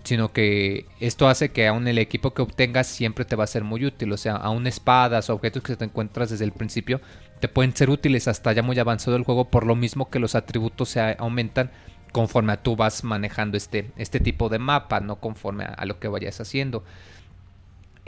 sino 0.05 0.33
que 0.33 0.87
esto 1.01 1.29
hace 1.29 1.51
que 1.51 1.67
aún 1.67 1.87
el 1.87 1.99
equipo 1.99 2.33
que 2.33 2.41
obtengas 2.41 2.87
siempre 2.87 3.27
te 3.27 3.37
va 3.37 3.45
a 3.45 3.49
ser 3.49 3.65
muy 3.65 3.85
útil, 3.85 4.11
o 4.13 4.17
sea, 4.17 4.37
aún 4.37 4.67
espadas 4.67 5.29
o 5.29 5.35
objetos 5.35 5.63
que 5.63 5.77
te 5.77 5.85
encuentras 5.85 6.31
desde 6.31 6.45
el 6.45 6.53
principio 6.53 7.01
te 7.41 7.49
pueden 7.49 7.75
ser 7.75 7.91
útiles 7.91 8.29
hasta 8.29 8.53
ya 8.53 8.63
muy 8.63 8.79
avanzado 8.79 9.17
el 9.17 9.25
juego, 9.25 9.47
por 9.47 9.67
lo 9.67 9.77
mismo 9.77 10.11
que 10.11 10.19
los 10.19 10.35
atributos 10.35 10.91
se 10.91 11.17
aumentan 11.19 11.71
conforme 12.13 12.53
a 12.53 12.63
tú 12.63 12.75
vas 12.77 13.05
manejando 13.05 13.57
este, 13.57 13.91
este 13.97 14.21
tipo 14.21 14.49
de 14.49 14.59
mapa, 14.59 15.01
no 15.01 15.17
conforme 15.17 15.65
a, 15.65 15.85
lo 15.85 15.99
que 16.01 16.09
vayas 16.09 16.41
haciendo. 16.41 16.85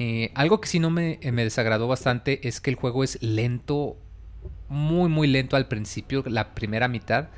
Eh, 0.02 0.32
algo 0.34 0.62
que 0.62 0.66
sí 0.66 0.78
no 0.78 0.88
me, 0.88 1.18
me 1.30 1.44
desagradó 1.44 1.86
bastante 1.86 2.48
es 2.48 2.62
que 2.62 2.70
el 2.70 2.76
juego 2.76 3.04
es 3.04 3.22
lento, 3.22 3.98
muy 4.70 5.10
muy 5.10 5.28
lento 5.28 5.56
al 5.56 5.68
principio, 5.68 6.24
la 6.26 6.54
primera 6.54 6.88
mitad 6.88 7.28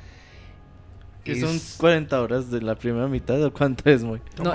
que 1.25 1.39
son 1.39 1.59
40 1.77 2.21
horas 2.21 2.51
de 2.51 2.61
la 2.61 2.75
primera 2.75 3.07
mitad 3.07 3.43
o 3.43 3.51
cuánto 3.53 3.89
es 3.89 4.03
muy. 4.03 4.21
No, 4.37 4.53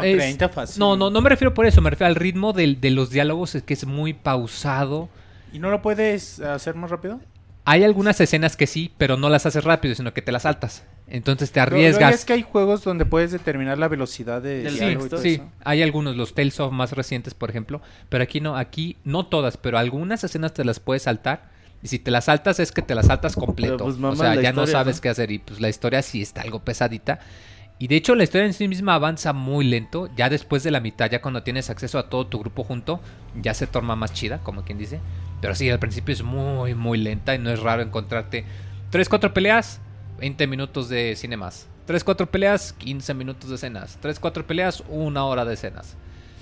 no, 0.79 0.97
no, 0.97 1.11
no 1.11 1.21
me 1.21 1.29
refiero 1.29 1.53
por 1.53 1.67
eso, 1.67 1.83
me 1.83 1.91
refiero 1.91 2.09
al 2.09 2.15
ritmo 2.15 2.55
de, 2.55 2.77
de 2.77 2.91
los 2.91 3.11
diálogos, 3.11 3.55
es 3.55 3.63
que 3.63 3.75
es 3.75 3.87
muy 3.87 4.15
pausado. 4.15 5.09
¿Y 5.53 5.59
no 5.59 5.71
lo 5.71 5.83
puedes 5.83 6.41
hacer 6.41 6.75
más 6.77 6.91
rápido? 6.91 7.21
Hay 7.71 7.85
algunas 7.85 8.19
escenas 8.21 8.57
que 8.57 8.67
sí, 8.67 8.93
pero 8.97 9.19
no 9.19 9.29
las 9.29 9.45
haces 9.45 9.63
rápido, 9.63 9.95
sino 9.95 10.15
que 10.15 10.23
te 10.23 10.33
las 10.33 10.43
saltas. 10.43 10.85
Entonces 11.07 11.53
te 11.53 11.61
arriesgas. 11.61 12.15
es 12.15 12.25
que 12.25 12.33
hay 12.33 12.43
juegos 12.43 12.83
donde 12.83 13.05
puedes 13.05 13.31
determinar 13.31 13.77
la 13.77 13.89
velocidad 13.89 14.41
de 14.41 14.71
sí, 14.71 15.19
sí. 15.19 15.43
Hay 15.65 15.83
algunos, 15.83 16.17
los 16.17 16.35
Tales 16.35 16.59
of 16.61 16.73
más 16.73 16.93
recientes, 16.93 17.35
por 17.35 17.51
ejemplo, 17.51 17.83
pero 18.09 18.25
aquí 18.25 18.41
no, 18.41 18.57
aquí 18.57 18.97
no 19.05 19.27
todas, 19.27 19.59
pero 19.59 19.77
algunas 19.77 20.25
escenas 20.25 20.55
te 20.55 20.65
las 20.65 20.81
puedes 20.81 21.03
saltar 21.03 21.51
y 21.83 21.89
si 21.89 21.99
te 21.99 22.11
la 22.11 22.21
saltas 22.21 22.59
es 22.59 22.73
que 22.73 22.83
te 22.83 22.95
la 22.95 23.03
saltas 23.03 23.37
completo. 23.37 23.85
Pues, 23.85 23.97
o 24.01 24.17
sea, 24.17 24.35
ya 24.41 24.53
no 24.53 24.67
sabes 24.67 25.01
qué 25.01 25.11
hacer. 25.11 25.31
Y 25.31 25.39
pues 25.39 25.61
la 25.61 25.69
historia 25.69 26.03
sí 26.03 26.23
está 26.23 26.41
algo 26.41 26.61
pesadita. 26.61 27.21
Y 27.79 27.87
de 27.87 27.97
hecho 27.97 28.15
la 28.15 28.25
historia 28.25 28.47
en 28.47 28.55
sí 28.55 28.67
misma 28.67 28.95
avanza 28.95 29.33
muy 29.33 29.65
lento. 29.65 30.09
Ya 30.17 30.29
después 30.29 30.63
de 30.63 30.71
la 30.71 30.81
mitad, 30.81 31.11
ya 31.11 31.23
cuando 31.23 31.43
tienes 31.43 31.71
acceso 31.71 31.99
a 31.99 32.09
todo 32.09 32.27
tu 32.27 32.39
grupo 32.41 32.65
junto, 32.65 33.01
ya 33.41 33.55
se 33.55 33.67
torna 33.67 33.95
más 33.95 34.13
chida, 34.13 34.39
como 34.39 34.65
quien 34.65 34.79
dice. 34.79 35.01
Pero 35.41 35.55
sí, 35.55 35.71
al 35.71 35.79
principio 35.79 36.13
es 36.13 36.23
muy, 36.23 36.75
muy 36.75 36.99
lenta 36.99 37.35
y 37.35 37.39
no 37.39 37.51
es 37.51 37.61
raro 37.61 37.83
encontrarte 37.83 38.45
3, 38.91 39.09
4 39.09 39.33
peleas, 39.33 39.81
20 40.19 40.47
minutos 40.47 40.89
de 40.89 41.15
cine 41.15 41.37
más. 41.37 41.69
3, 41.87 42.03
4 42.03 42.31
peleas, 42.31 42.73
15 42.73 43.15
minutos 43.15 43.49
de 43.49 43.57
escenas. 43.57 43.99
3, 44.03 44.19
4 44.19 44.47
peleas, 44.47 44.83
una 44.89 45.25
hora 45.25 45.45
de 45.45 45.55
escenas. 45.55 45.97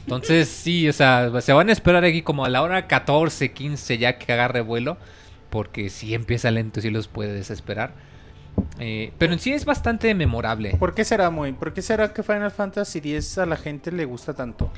Entonces 0.04 0.48
sí, 0.48 0.88
o 0.88 0.92
sea, 0.92 1.30
se 1.40 1.52
van 1.52 1.68
a 1.68 1.72
esperar 1.72 2.04
aquí 2.04 2.22
como 2.22 2.44
a 2.44 2.48
la 2.48 2.62
hora 2.62 2.86
14, 2.86 3.52
15 3.52 3.98
ya 3.98 4.18
que 4.18 4.32
agarre 4.32 4.60
vuelo 4.60 4.96
porque 5.50 5.90
si 5.90 6.14
empieza 6.14 6.50
lento, 6.50 6.80
sí 6.80 6.90
los 6.90 7.08
puede 7.08 7.32
desesperar. 7.32 7.94
Eh, 8.78 9.12
pero 9.18 9.32
en 9.32 9.38
sí 9.38 9.52
es 9.52 9.64
bastante 9.64 10.14
memorable. 10.14 10.76
¿Por 10.78 10.94
qué 10.94 11.04
será 11.04 11.30
muy? 11.30 11.52
¿Por 11.52 11.72
qué 11.72 11.82
será 11.82 12.12
que 12.12 12.22
Final 12.22 12.50
Fantasy 12.50 12.98
X 12.98 13.38
a 13.38 13.46
la 13.46 13.56
gente 13.56 13.90
le 13.90 14.04
gusta 14.04 14.34
tanto? 14.34 14.70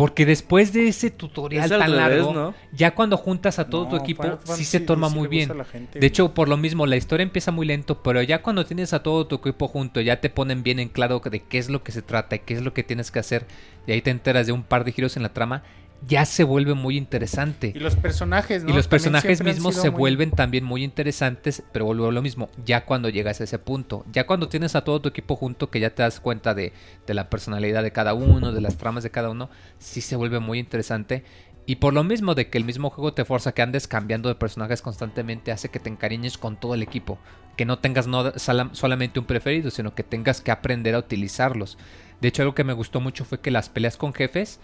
Porque 0.00 0.24
después 0.24 0.72
de 0.72 0.88
ese 0.88 1.10
tutorial 1.10 1.68
tan 1.68 1.94
largo, 1.94 2.54
ya 2.72 2.94
cuando 2.94 3.18
juntas 3.18 3.58
a 3.58 3.68
todo 3.68 3.86
tu 3.86 3.96
equipo, 3.96 4.38
sí 4.44 4.64
se 4.64 4.80
torna 4.80 5.10
muy 5.10 5.28
bien. 5.28 5.52
de 5.92 6.06
hecho, 6.06 6.32
por 6.32 6.48
lo 6.48 6.56
mismo, 6.56 6.86
la 6.86 6.96
historia 6.96 7.22
empieza 7.22 7.52
muy 7.52 7.66
lento, 7.66 8.02
pero 8.02 8.22
ya 8.22 8.40
cuando 8.40 8.64
tienes 8.64 8.94
a 8.94 9.02
todo 9.02 9.26
tu 9.26 9.34
equipo 9.34 9.68
junto, 9.68 10.00
ya 10.00 10.18
te 10.18 10.30
ponen 10.30 10.62
bien 10.62 10.78
en 10.78 10.88
claro 10.88 11.20
de 11.20 11.40
qué 11.40 11.58
es 11.58 11.68
lo 11.68 11.82
que 11.82 11.92
se 11.92 12.00
trata 12.00 12.36
y 12.36 12.38
qué 12.38 12.54
es 12.54 12.62
lo 12.62 12.72
que 12.72 12.82
tienes 12.82 13.10
que 13.10 13.18
hacer, 13.18 13.46
y 13.86 13.92
ahí 13.92 14.00
te 14.00 14.08
enteras 14.08 14.46
de 14.46 14.52
un 14.52 14.62
par 14.62 14.84
de 14.84 14.92
giros 14.92 15.18
en 15.18 15.22
la 15.22 15.34
trama, 15.34 15.64
ya 16.06 16.24
se 16.24 16.44
vuelve 16.44 16.74
muy 16.74 16.96
interesante. 16.96 17.72
Y 17.74 17.78
los 17.78 17.96
personajes, 17.96 18.64
¿no? 18.64 18.70
Y 18.70 18.72
los 18.72 18.88
personajes 18.88 19.42
mismos 19.42 19.74
se 19.74 19.88
vuelven 19.88 20.30
también 20.30 20.64
muy 20.64 20.82
interesantes, 20.82 21.62
pero 21.72 21.84
vuelvo 21.84 22.08
a 22.08 22.12
lo 22.12 22.22
mismo, 22.22 22.48
ya 22.64 22.84
cuando 22.84 23.08
llegas 23.08 23.40
a 23.40 23.44
ese 23.44 23.58
punto, 23.58 24.04
ya 24.12 24.26
cuando 24.26 24.48
tienes 24.48 24.74
a 24.74 24.84
todo 24.84 25.00
tu 25.00 25.08
equipo 25.08 25.36
junto, 25.36 25.70
que 25.70 25.80
ya 25.80 25.90
te 25.90 26.02
das 26.02 26.20
cuenta 26.20 26.54
de, 26.54 26.72
de 27.06 27.14
la 27.14 27.28
personalidad 27.28 27.82
de 27.82 27.92
cada 27.92 28.14
uno, 28.14 28.52
de 28.52 28.60
las 28.60 28.76
tramas 28.76 29.02
de 29.02 29.10
cada 29.10 29.30
uno, 29.30 29.50
sí 29.78 30.00
se 30.00 30.16
vuelve 30.16 30.40
muy 30.40 30.58
interesante. 30.58 31.24
Y 31.66 31.76
por 31.76 31.94
lo 31.94 32.02
mismo 32.02 32.34
de 32.34 32.48
que 32.48 32.58
el 32.58 32.64
mismo 32.64 32.90
juego 32.90 33.12
te 33.12 33.24
forza 33.24 33.52
que 33.52 33.62
andes 33.62 33.86
cambiando 33.86 34.28
de 34.28 34.34
personajes 34.34 34.82
constantemente, 34.82 35.52
hace 35.52 35.68
que 35.68 35.78
te 35.78 35.88
encariñes 35.88 36.38
con 36.38 36.58
todo 36.58 36.74
el 36.74 36.82
equipo. 36.82 37.18
Que 37.56 37.64
no 37.64 37.78
tengas 37.78 38.06
no 38.06 38.32
solamente 38.38 39.20
un 39.20 39.26
preferido, 39.26 39.70
sino 39.70 39.94
que 39.94 40.02
tengas 40.02 40.40
que 40.40 40.50
aprender 40.50 40.94
a 40.94 40.98
utilizarlos. 40.98 41.78
De 42.20 42.28
hecho, 42.28 42.42
algo 42.42 42.54
que 42.54 42.64
me 42.64 42.72
gustó 42.72 43.00
mucho 43.00 43.24
fue 43.24 43.40
que 43.40 43.50
las 43.50 43.68
peleas 43.68 43.96
con 43.96 44.12
jefes 44.14 44.58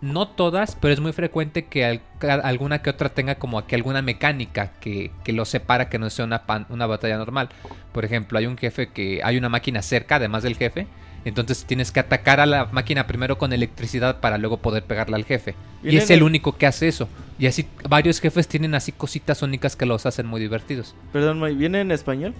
no 0.00 0.28
todas, 0.28 0.76
pero 0.80 0.94
es 0.94 1.00
muy 1.00 1.12
frecuente 1.12 1.66
que 1.66 2.00
alguna 2.20 2.82
que 2.82 2.90
otra 2.90 3.10
tenga 3.10 3.34
como 3.34 3.58
aquí 3.58 3.74
alguna 3.74 4.02
mecánica 4.02 4.72
que, 4.80 5.10
que 5.24 5.32
lo 5.32 5.44
separa 5.44 5.88
que 5.88 5.98
no 5.98 6.08
sea 6.10 6.24
una, 6.24 6.42
una 6.68 6.86
batalla 6.86 7.18
normal. 7.18 7.50
Por 7.92 8.04
ejemplo, 8.04 8.38
hay 8.38 8.46
un 8.46 8.56
jefe 8.56 8.88
que 8.88 9.20
hay 9.22 9.36
una 9.36 9.48
máquina 9.48 9.82
cerca, 9.82 10.16
además 10.16 10.42
del 10.42 10.56
jefe. 10.56 10.86
Entonces 11.24 11.64
tienes 11.66 11.92
que 11.92 12.00
atacar 12.00 12.40
a 12.40 12.46
la 12.46 12.66
máquina 12.66 13.06
primero 13.06 13.36
con 13.36 13.52
electricidad 13.52 14.20
para 14.20 14.38
luego 14.38 14.56
poder 14.56 14.84
pegarle 14.84 15.16
al 15.16 15.24
jefe. 15.24 15.54
Y 15.82 15.96
es 15.96 16.08
el 16.10 16.22
único 16.22 16.56
que 16.56 16.66
hace 16.66 16.88
eso. 16.88 17.08
Y 17.38 17.46
así 17.46 17.66
varios 17.88 18.20
jefes 18.20 18.48
tienen 18.48 18.74
así 18.74 18.92
cositas 18.92 19.42
únicas 19.42 19.76
que 19.76 19.84
los 19.84 20.06
hacen 20.06 20.26
muy 20.26 20.40
divertidos. 20.40 20.94
Perdón, 21.12 21.42
¿viene 21.58 21.82
en 21.82 21.90
español? 21.90 22.34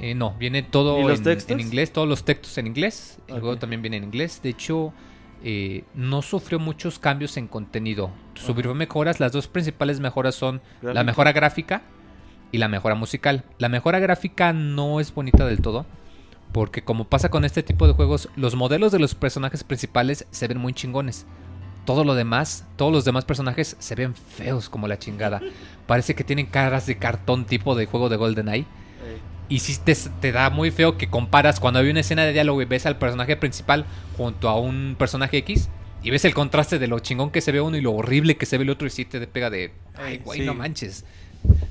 Eh, 0.00 0.14
no, 0.14 0.34
viene 0.38 0.62
todo 0.62 0.98
en, 0.98 1.60
inglés, 1.60 1.92
todos 1.92 2.08
los 2.08 2.24
textos 2.24 2.56
en 2.58 2.66
inglés. 2.66 3.18
El 3.28 3.40
juego 3.40 3.56
también 3.56 3.80
viene 3.80 3.98
en 3.98 4.04
inglés. 4.04 4.40
De 4.42 4.50
hecho, 4.50 4.92
eh, 5.42 5.84
no 5.94 6.22
sufrió 6.22 6.58
muchos 6.58 6.98
cambios 6.98 7.36
en 7.36 7.48
contenido. 7.48 8.10
Sufrió 8.34 8.74
mejoras, 8.74 9.20
las 9.20 9.32
dos 9.32 9.48
principales 9.48 10.00
mejoras 10.00 10.34
son 10.34 10.60
la 10.82 11.04
mejora 11.04 11.32
gráfica 11.32 11.82
y 12.52 12.58
la 12.58 12.68
mejora 12.68 12.94
musical. 12.94 13.44
La 13.58 13.68
mejora 13.68 13.98
gráfica 13.98 14.52
no 14.52 15.00
es 15.00 15.14
bonita 15.14 15.46
del 15.46 15.62
todo, 15.62 15.86
porque 16.52 16.82
como 16.82 17.04
pasa 17.04 17.30
con 17.30 17.44
este 17.44 17.62
tipo 17.62 17.86
de 17.86 17.94
juegos, 17.94 18.28
los 18.36 18.54
modelos 18.54 18.92
de 18.92 18.98
los 18.98 19.14
personajes 19.14 19.64
principales 19.64 20.26
se 20.30 20.48
ven 20.48 20.58
muy 20.58 20.72
chingones. 20.72 21.26
Todo 21.86 22.04
lo 22.04 22.14
demás, 22.14 22.66
todos 22.76 22.92
los 22.92 23.04
demás 23.04 23.24
personajes 23.24 23.76
se 23.78 23.94
ven 23.94 24.14
feos 24.14 24.68
como 24.68 24.88
la 24.88 24.98
chingada. 24.98 25.40
Parece 25.86 26.14
que 26.14 26.24
tienen 26.24 26.46
caras 26.46 26.86
de 26.86 26.98
cartón 26.98 27.46
tipo 27.46 27.74
de 27.74 27.86
juego 27.86 28.08
de 28.08 28.16
GoldenEye. 28.16 28.66
Y 29.50 29.58
sí 29.58 29.76
te, 29.84 30.32
da 30.32 30.48
muy 30.48 30.70
feo 30.70 30.96
que 30.96 31.10
comparas 31.10 31.58
cuando 31.58 31.80
hay 31.80 31.90
una 31.90 32.00
escena 32.00 32.22
de 32.22 32.32
diálogo 32.32 32.62
y 32.62 32.66
ves 32.66 32.86
al 32.86 32.96
personaje 32.96 33.36
principal 33.36 33.84
junto 34.16 34.48
a 34.48 34.58
un 34.58 34.94
personaje 34.96 35.38
X 35.38 35.68
y 36.02 36.10
ves 36.10 36.24
el 36.24 36.34
contraste 36.34 36.78
de 36.78 36.86
lo 36.86 37.00
chingón 37.00 37.30
que 37.30 37.40
se 37.40 37.50
ve 37.50 37.60
uno 37.60 37.76
y 37.76 37.80
lo 37.80 37.92
horrible 37.92 38.36
que 38.36 38.46
se 38.46 38.56
ve 38.56 38.64
el 38.64 38.70
otro 38.70 38.86
y 38.86 38.90
sí 38.90 39.04
te 39.04 39.26
pega 39.26 39.50
de, 39.50 39.72
ay, 39.96 40.18
güey, 40.18 40.46
no 40.46 40.54
manches. 40.54 41.04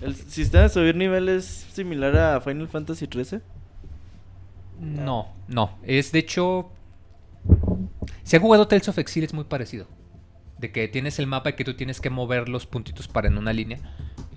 ¿El 0.02 0.14
sistema 0.16 0.64
de 0.64 0.70
subir 0.70 0.96
nivel 0.96 1.30
es 1.30 1.46
similar 1.72 2.16
a 2.18 2.42
Final 2.42 2.68
Fantasy 2.68 3.08
XIII? 3.12 3.40
No, 4.80 5.34
no. 5.48 5.78
Es 5.84 6.12
de 6.12 6.20
hecho. 6.20 6.70
Si 8.24 8.36
han 8.36 8.42
jugado 8.42 8.68
Tales 8.68 8.90
of 8.90 8.98
Exile 8.98 9.26
es 9.26 9.34
muy 9.34 9.46
parecido. 9.46 9.88
De 10.58 10.72
que 10.72 10.88
tienes 10.90 11.18
el 11.20 11.28
mapa 11.28 11.52
y 11.52 11.54
que 11.54 11.64
tú 11.64 11.76
tienes 11.76 12.02
que 12.02 12.10
mover 12.10 12.50
los 12.50 12.66
puntitos 12.66 13.08
para 13.08 13.30
en 13.30 13.38
una 13.38 13.54
línea 13.54 13.80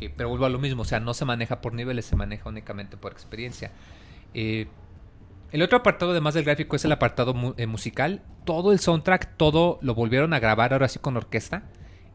pero 0.09 0.29
vuelvo 0.29 0.47
a 0.47 0.51
lo 0.51 0.59
mismo, 0.59 0.83
o 0.83 0.85
sea, 0.85 1.01
no 1.01 1.15
se 1.15 1.25
maneja 1.25 1.61
por 1.61 1.75
niveles, 1.75 2.07
se 2.07 2.17
maneja 2.17 2.49
únicamente 2.49 2.97
por 2.97 3.13
experiencia. 3.13 3.71
Eh, 4.35 4.67
el 5.53 5.61
otro 5.61 5.79
apartado, 5.79 6.13
además 6.13 6.35
del 6.35 6.45
gráfico, 6.45 6.77
es 6.77 6.85
el 6.85 6.93
apartado 6.93 7.55
eh, 7.59 7.67
musical. 7.67 8.23
Todo 8.45 8.73
el 8.73 8.79
soundtrack, 8.81 9.37
todo 9.37 9.79
lo 9.83 9.95
volvieron 9.95 10.33
a 10.33 10.41
grabar 10.41 10.73
ahora 10.73 10.89
sí 10.89 10.99
con 10.99 11.17
orquesta. 11.17 11.65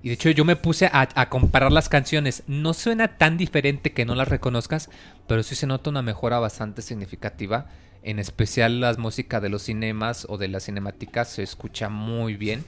Y 0.01 0.09
de 0.09 0.15
hecho 0.15 0.30
yo 0.31 0.45
me 0.45 0.55
puse 0.55 0.89
a, 0.91 1.30
comparar 1.30 1.72
las 1.72 1.88
canciones. 1.88 2.43
No 2.47 2.73
suena 2.73 3.18
tan 3.18 3.38
diferente 3.38 3.93
que 3.93 4.05
no 4.05 4.15
las 4.15 4.27
reconozcas, 4.27 4.89
pero 5.27 5.43
sí 5.43 5.55
se 5.55 5.68
nota 5.68 5.89
una 5.89 6.01
mejora 6.01 6.39
bastante 6.39 6.81
significativa. 6.81 7.68
En 8.01 8.18
especial 8.18 8.80
las 8.80 8.97
músicas 8.97 9.41
de 9.41 9.49
los 9.49 9.64
cinemas 9.64 10.26
o 10.30 10.38
de 10.38 10.47
las 10.47 10.65
cinemáticas 10.65 11.30
se 11.30 11.43
escucha 11.43 11.89
muy 11.89 12.38
bien. 12.38 12.65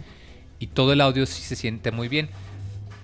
Y 0.60 0.68
todo 0.68 0.94
el 0.94 1.02
audio 1.02 1.26
sí 1.26 1.42
se 1.42 1.56
siente 1.56 1.92
muy 1.92 2.10
bien 2.10 2.30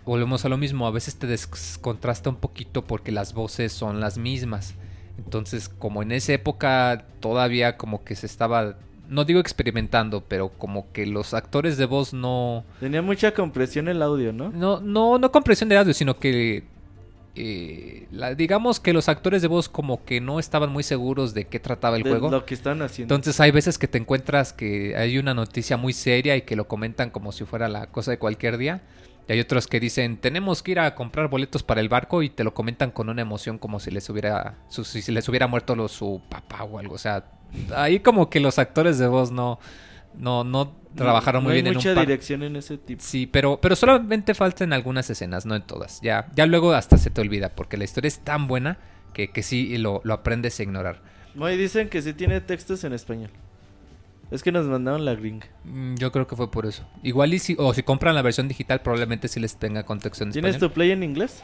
volvemos 0.06 0.46
a 0.46 0.50
lo 0.50 0.58
mismo, 0.58 0.88
a 0.88 0.92
veces 0.92 1.16
te 1.18 1.28
descontrasta 1.28 2.30
un 2.30 2.36
poquito 2.38 2.84
porque 2.86 3.12
las 3.12 3.34
voces 3.34 3.74
son 3.74 4.00
las 4.00 4.18
mismas. 4.18 4.76
Entonces, 5.18 5.70
como 5.70 6.04
en 6.04 6.12
esa 6.12 6.34
época 6.34 7.06
todavía 7.20 7.78
como 7.78 8.04
que 8.04 8.16
se 8.16 8.26
estaba, 8.26 8.78
no 9.10 9.26
digo 9.26 9.40
experimentando, 9.40 10.22
pero 10.22 10.50
como 10.50 10.92
que 10.92 11.06
los 11.06 11.34
actores 11.34 11.78
de 11.78 11.86
voz 11.86 12.14
no... 12.14 12.64
Tenía 12.80 13.02
mucha 13.02 13.34
compresión 13.34 13.88
el 13.88 14.02
audio, 14.02 14.34
¿no? 14.34 14.50
No, 14.50 14.80
no, 14.80 15.18
no 15.18 15.32
compresión 15.32 15.70
de 15.70 15.78
audio, 15.78 15.94
sino 15.94 16.20
que... 16.20 16.64
Eh, 17.38 18.08
digamos 18.38 18.80
que 18.80 18.94
los 18.94 19.10
actores 19.10 19.42
de 19.42 19.50
voz 19.50 19.68
como 19.68 20.06
que 20.06 20.22
no 20.22 20.40
estaban 20.40 20.72
muy 20.72 20.84
seguros 20.84 21.34
de 21.34 21.44
qué 21.44 21.60
trataba 21.60 21.98
el 21.98 22.04
de 22.04 22.10
juego. 22.12 22.32
Lo 22.32 22.46
que 22.46 22.54
están 22.54 22.82
haciendo. 22.82 23.14
Entonces 23.14 23.42
hay 23.42 23.52
veces 23.52 23.78
que 23.78 23.90
te 23.90 23.98
encuentras 23.98 24.54
que 24.54 24.96
hay 24.96 25.18
una 25.18 25.34
noticia 25.34 25.76
muy 25.76 25.92
seria 25.92 26.38
y 26.38 26.44
que 26.44 26.56
lo 26.56 26.70
comentan 26.70 27.10
como 27.10 27.34
si 27.34 27.44
fuera 27.44 27.68
la 27.68 27.88
cosa 27.88 28.12
de 28.12 28.20
cualquier 28.20 28.58
día. 28.58 28.84
Y 29.28 29.34
hay 29.34 29.40
otros 29.40 29.68
que 29.68 29.80
dicen, 29.80 30.18
tenemos 30.18 30.62
que 30.62 30.72
ir 30.72 30.80
a 30.80 30.94
comprar 30.96 31.30
boletos 31.30 31.64
para 31.64 31.82
el 31.82 31.90
barco 31.90 32.22
y 32.22 32.30
te 32.30 32.44
lo 32.44 32.54
comentan 32.54 32.92
con 32.92 33.10
una 33.10 33.22
emoción 33.22 33.58
como 33.58 33.80
si 33.80 33.90
les 33.92 34.10
hubiera, 34.10 34.58
si 34.70 35.12
les 35.12 35.28
hubiera 35.30 35.48
muerto 35.48 35.88
su 35.88 36.22
papá 36.30 36.64
o 36.64 36.78
algo. 36.80 36.96
O 36.96 37.00
sea, 37.00 37.26
ahí 37.76 38.00
como 38.02 38.30
que 38.30 38.40
los 38.40 38.60
actores 38.60 38.98
de 39.00 39.08
voz 39.08 39.32
no, 39.32 39.60
No, 40.14 40.44
no 40.44 40.74
trabajaron 40.96 41.44
No 41.44 41.50
muy 41.50 41.54
hay 41.54 41.62
bien 41.62 41.68
en 41.68 41.74
mucha 41.74 41.90
un 41.90 41.96
par. 41.96 42.06
dirección 42.08 42.44
en 42.44 42.56
ese 42.56 42.78
tipo. 42.78 43.02
Sí, 43.04 43.26
pero, 43.28 43.60
pero 43.60 43.76
solamente 43.76 44.34
falta 44.34 44.64
en 44.64 44.74
algunas 44.74 45.10
escenas, 45.10 45.46
no 45.46 45.56
en 45.56 45.64
todas. 45.64 46.00
Ya, 46.02 46.28
ya 46.36 46.46
luego 46.46 46.72
hasta 46.74 46.98
se 46.98 47.10
te 47.10 47.20
olvida, 47.22 47.50
porque 47.56 47.78
la 47.78 47.84
historia 47.84 48.08
es 48.08 48.20
tan 48.20 48.48
buena 48.48 48.78
que, 49.14 49.32
que 49.32 49.44
sí 49.44 49.78
lo, 49.78 50.02
lo 50.04 50.14
aprendes 50.14 50.60
a 50.60 50.64
ignorar. 50.64 51.02
Muy 51.34 51.58
dicen 51.58 51.90
que 51.90 52.02
sí 52.02 52.14
tiene 52.14 52.40
textos 52.42 52.84
en 52.86 52.94
español. 52.94 53.32
Es 54.32 54.42
que 54.44 54.52
nos 54.52 54.66
mandaron 54.66 55.06
la 55.06 55.14
gringa. 55.16 55.48
Mm, 55.64 55.96
Yo 55.96 56.12
creo 56.12 56.28
que 56.28 56.36
fue 56.36 56.50
por 56.50 56.66
eso. 56.66 56.84
Igual 57.04 57.34
y 57.34 57.40
si, 57.40 57.56
o 57.60 57.74
si 57.74 57.84
compran 57.84 58.16
la 58.16 58.22
versión 58.22 58.48
digital, 58.48 58.82
probablemente 58.82 59.28
sí 59.28 59.40
les 59.40 59.56
tenga 59.58 59.84
contexto 59.84 60.24
en 60.24 60.32
¿Tienes 60.32 60.56
español. 60.56 60.70
tu 60.72 60.74
play 60.74 60.92
en 60.92 61.04
inglés? 61.04 61.44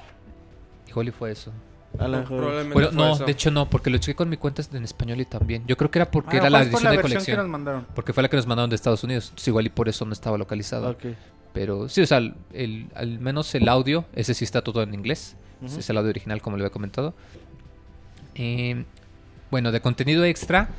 Igual 0.89 1.07
y 1.09 1.11
fue 1.11 1.31
eso. 1.31 1.51
A 1.99 2.07
lo 2.07 2.19
mejor. 2.19 2.37
Probablemente 2.37 2.73
Bueno, 2.73 2.91
no, 2.91 3.13
eso. 3.15 3.25
de 3.25 3.31
hecho 3.33 3.51
no, 3.51 3.69
porque 3.69 3.89
lo 3.89 3.97
chequé 3.97 4.15
con 4.15 4.29
mi 4.29 4.37
cuenta 4.37 4.63
en 4.73 4.83
español 4.83 5.19
y 5.21 5.25
también. 5.25 5.63
Yo 5.67 5.77
creo 5.77 5.91
que 5.91 5.99
era 5.99 6.09
porque 6.09 6.37
Ah, 6.37 6.39
era 6.39 6.49
la 6.49 6.59
¿cuál 6.59 6.69
fue 6.71 6.79
edición 6.79 6.95
de 6.95 7.01
colección. 7.01 7.35
que 7.37 7.41
nos 7.41 7.49
mandaron? 7.51 7.87
Porque 7.93 8.13
fue 8.13 8.23
la 8.23 8.29
que 8.29 8.37
nos 8.37 8.47
mandaron 8.47 8.69
de 8.69 8.75
Estados 8.77 9.03
Unidos. 9.03 9.25
Entonces, 9.25 9.47
igual 9.49 9.65
y 9.65 9.69
por 9.69 9.87
eso 9.89 10.05
no 10.05 10.13
estaba 10.13 10.37
localizado. 10.37 10.95
Pero 11.53 11.89
sí, 11.89 12.01
o 12.01 12.07
sea, 12.07 12.17
el, 12.19 12.33
el- 12.53 12.87
al 12.95 13.19
menos 13.19 13.53
el 13.55 13.67
audio, 13.67 14.05
ese 14.15 14.33
sí 14.33 14.43
está 14.45 14.61
todo 14.63 14.81
en 14.83 14.93
inglés. 14.93 15.35
Ese 15.63 15.81
es 15.81 15.89
el 15.89 15.97
audio 15.97 16.09
original, 16.09 16.41
como 16.41 16.55
le 16.57 16.63
había 16.63 16.71
comentado. 16.73 17.13
Eh, 18.35 18.85
bueno, 19.51 19.71
de 19.71 19.81
contenido 19.81 20.23
extra, 20.23 20.69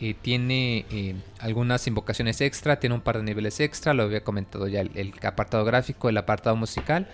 eh, 0.00 0.14
tiene 0.20 0.86
eh, 0.90 1.16
algunas 1.40 1.86
invocaciones 1.86 2.40
extra, 2.40 2.78
tiene 2.78 2.94
un 2.94 3.00
par 3.00 3.16
de 3.16 3.24
niveles 3.24 3.58
extra, 3.58 3.94
lo 3.94 4.04
había 4.04 4.22
comentado 4.22 4.68
ya, 4.68 4.80
el, 4.80 5.12
apartado 5.22 5.64
gráfico, 5.64 6.08
el 6.08 6.16
apartado 6.16 6.56
musical. 6.56 7.08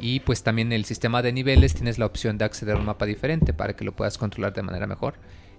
Y 0.00 0.20
pues 0.20 0.44
también 0.44 0.72
el 0.72 0.84
sistema 0.84 1.22
de 1.22 1.32
niveles 1.32 1.74
tienes 1.74 1.98
la 1.98 2.06
opción 2.06 2.38
de 2.38 2.44
acceder 2.44 2.76
a 2.76 2.78
un 2.78 2.84
mapa 2.84 3.04
diferente 3.04 3.52
para 3.52 3.74
que 3.74 3.84
lo 3.84 3.92
puedas 3.92 4.16
controlar 4.16 4.52
de 4.54 4.62
manera 4.62 4.86
mejor. 4.86 5.14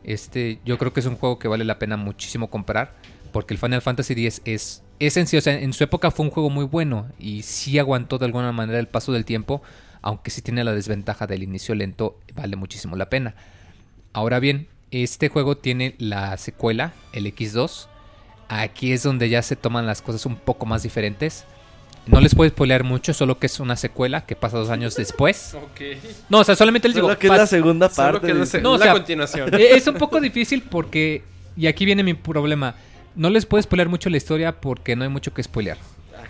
Este, 0.06 0.60
yo 0.64 0.78
creo 0.78 0.94
que 0.94 1.02
es 1.02 1.06
un 1.06 1.18
juego 1.18 1.40
que 1.40 1.50
vale 1.50 1.66
la 1.66 1.78
pena 1.78 1.98
muchísimo 1.98 2.50
comprar. 2.50 2.96
Porque 3.34 3.54
el 3.54 3.60
Final 3.60 3.82
Fantasy 3.82 4.14
X 4.14 4.42
es, 4.46 4.84
es 5.00 5.18
en 5.18 5.28
en 5.64 5.74
su 5.74 5.84
época 5.84 6.10
fue 6.10 6.26
un 6.26 6.32
juego 6.32 6.50
muy 6.50 6.66
bueno. 6.66 7.08
Y 7.20 7.44
sí 7.44 7.78
aguantó 7.78 8.18
de 8.18 8.26
alguna 8.26 8.54
manera 8.54 8.80
el 8.80 8.88
paso 8.88 9.12
del 9.12 9.26
tiempo. 9.26 9.62
Aunque 10.02 10.32
sí 10.32 10.42
tiene 10.42 10.64
la 10.64 10.74
desventaja 10.74 11.28
del 11.28 11.44
inicio 11.44 11.76
lento, 11.76 12.18
vale 12.34 12.56
muchísimo 12.56 12.96
la 12.96 13.10
pena. 13.10 13.36
Ahora 14.14 14.40
bien, 14.40 14.70
este 14.92 15.30
juego 15.30 15.58
tiene 15.58 15.96
la 15.98 16.38
secuela, 16.38 16.94
el 17.14 17.26
X2. 17.28 17.88
Aquí 18.48 18.92
es 18.92 19.04
donde 19.04 19.30
ya 19.30 19.42
se 19.42 19.56
toman 19.56 19.86
las 19.86 20.02
cosas 20.02 20.26
un 20.26 20.36
poco 20.36 20.66
más 20.66 20.84
diferentes. 20.84 21.46
No 22.08 22.20
les 22.22 22.34
puedo 22.34 22.50
spoilear 22.50 22.84
mucho, 22.84 23.14
solo 23.14 23.38
que 23.38 23.46
es 23.46 23.60
una 23.60 23.76
secuela 23.76 24.26
que 24.26 24.36
pasa 24.36 24.58
dos 24.58 24.70
años 24.72 24.96
después. 24.96 25.54
Ok. 25.56 25.82
No, 26.30 26.40
o 26.40 26.44
sea, 26.44 26.56
solamente 26.56 26.88
les 26.88 26.96
digo. 26.96 27.08
Solo 27.08 27.20
que 27.20 27.28
es 27.28 27.34
la 27.34 27.46
segunda 27.48 27.90
Solo 27.90 28.14
parte. 28.14 28.28
que 28.28 28.34
es 28.34 28.40
la, 28.40 28.46
se- 28.48 28.62
No, 28.62 28.74
o 28.74 28.78
la 28.78 28.94
continuación. 28.94 29.54
Eh, 29.54 29.70
Es 29.76 29.86
un 29.88 29.96
poco 29.96 30.20
difícil 30.20 30.64
porque. 30.64 31.24
Y 31.56 31.68
aquí 31.68 31.86
viene 31.86 32.04
mi 32.04 32.14
problema. 32.16 32.76
No 33.16 33.30
les 33.30 33.46
puedo 33.46 33.62
spoilear 33.62 33.90
mucho 33.90 34.10
la 34.10 34.18
historia 34.18 34.60
porque 34.62 34.96
no 34.96 35.04
hay 35.04 35.10
mucho 35.10 35.34
que 35.34 35.44
spoilear. 35.44 35.78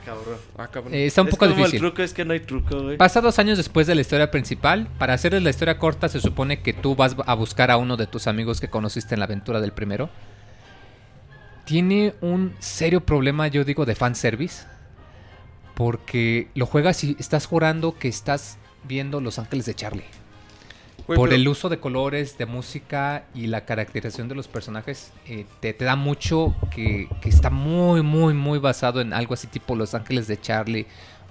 Ah, 0.09 0.15
cabrón. 0.15 0.37
Ah, 0.57 0.67
cabrón. 0.67 0.93
Eh, 0.93 1.05
está 1.05 1.21
un 1.21 1.27
Es 1.27 1.33
poco 1.35 1.45
como 1.45 1.55
difícil. 1.57 1.75
el 1.75 1.81
truco 1.81 2.01
es 2.01 2.13
que 2.13 2.25
no 2.25 2.33
hay 2.33 2.39
truco, 2.41 2.81
güey. 2.83 2.97
Pasa 2.97 3.21
dos 3.21 3.37
años 3.39 3.57
después 3.57 3.87
de 3.87 3.95
la 3.95 4.01
historia 4.01 4.31
principal. 4.31 4.87
Para 4.97 5.13
hacerles 5.13 5.43
la 5.43 5.49
historia 5.49 5.77
corta, 5.77 6.09
se 6.09 6.19
supone 6.21 6.61
que 6.61 6.73
tú 6.73 6.95
vas 6.95 7.15
a 7.25 7.33
buscar 7.35 7.71
a 7.71 7.77
uno 7.77 7.97
de 7.97 8.07
tus 8.07 8.27
amigos 8.27 8.59
que 8.59 8.69
conociste 8.69 9.13
en 9.15 9.19
la 9.19 9.25
aventura 9.25 9.61
del 9.61 9.71
primero. 9.71 10.09
Tiene 11.65 12.15
un 12.21 12.53
serio 12.59 13.01
problema, 13.01 13.47
yo 13.47 13.63
digo, 13.63 13.85
de 13.85 13.95
fanservice. 13.95 14.65
Porque 15.75 16.49
lo 16.55 16.65
juegas 16.65 17.03
y 17.03 17.15
estás 17.19 17.45
jurando 17.45 17.97
que 17.97 18.07
estás 18.07 18.57
viendo 18.83 19.21
Los 19.21 19.39
Ángeles 19.39 19.65
de 19.65 19.75
Charlie. 19.75 20.03
Por 21.15 21.29
pero- 21.29 21.35
el 21.41 21.47
uso 21.47 21.69
de 21.69 21.79
colores, 21.79 22.37
de 22.37 22.45
música 22.45 23.25
y 23.33 23.47
la 23.47 23.65
caracterización 23.65 24.27
de 24.27 24.35
los 24.35 24.47
personajes, 24.47 25.11
eh, 25.27 25.45
te, 25.59 25.73
te 25.73 25.85
da 25.85 25.95
mucho 25.95 26.55
que, 26.71 27.07
que 27.21 27.29
está 27.29 27.49
muy, 27.49 28.01
muy, 28.01 28.33
muy 28.33 28.59
basado 28.59 29.01
en 29.01 29.13
algo 29.13 29.33
así 29.33 29.47
tipo 29.47 29.75
Los 29.75 29.93
Ángeles 29.95 30.27
de 30.27 30.39
Charlie 30.39 30.85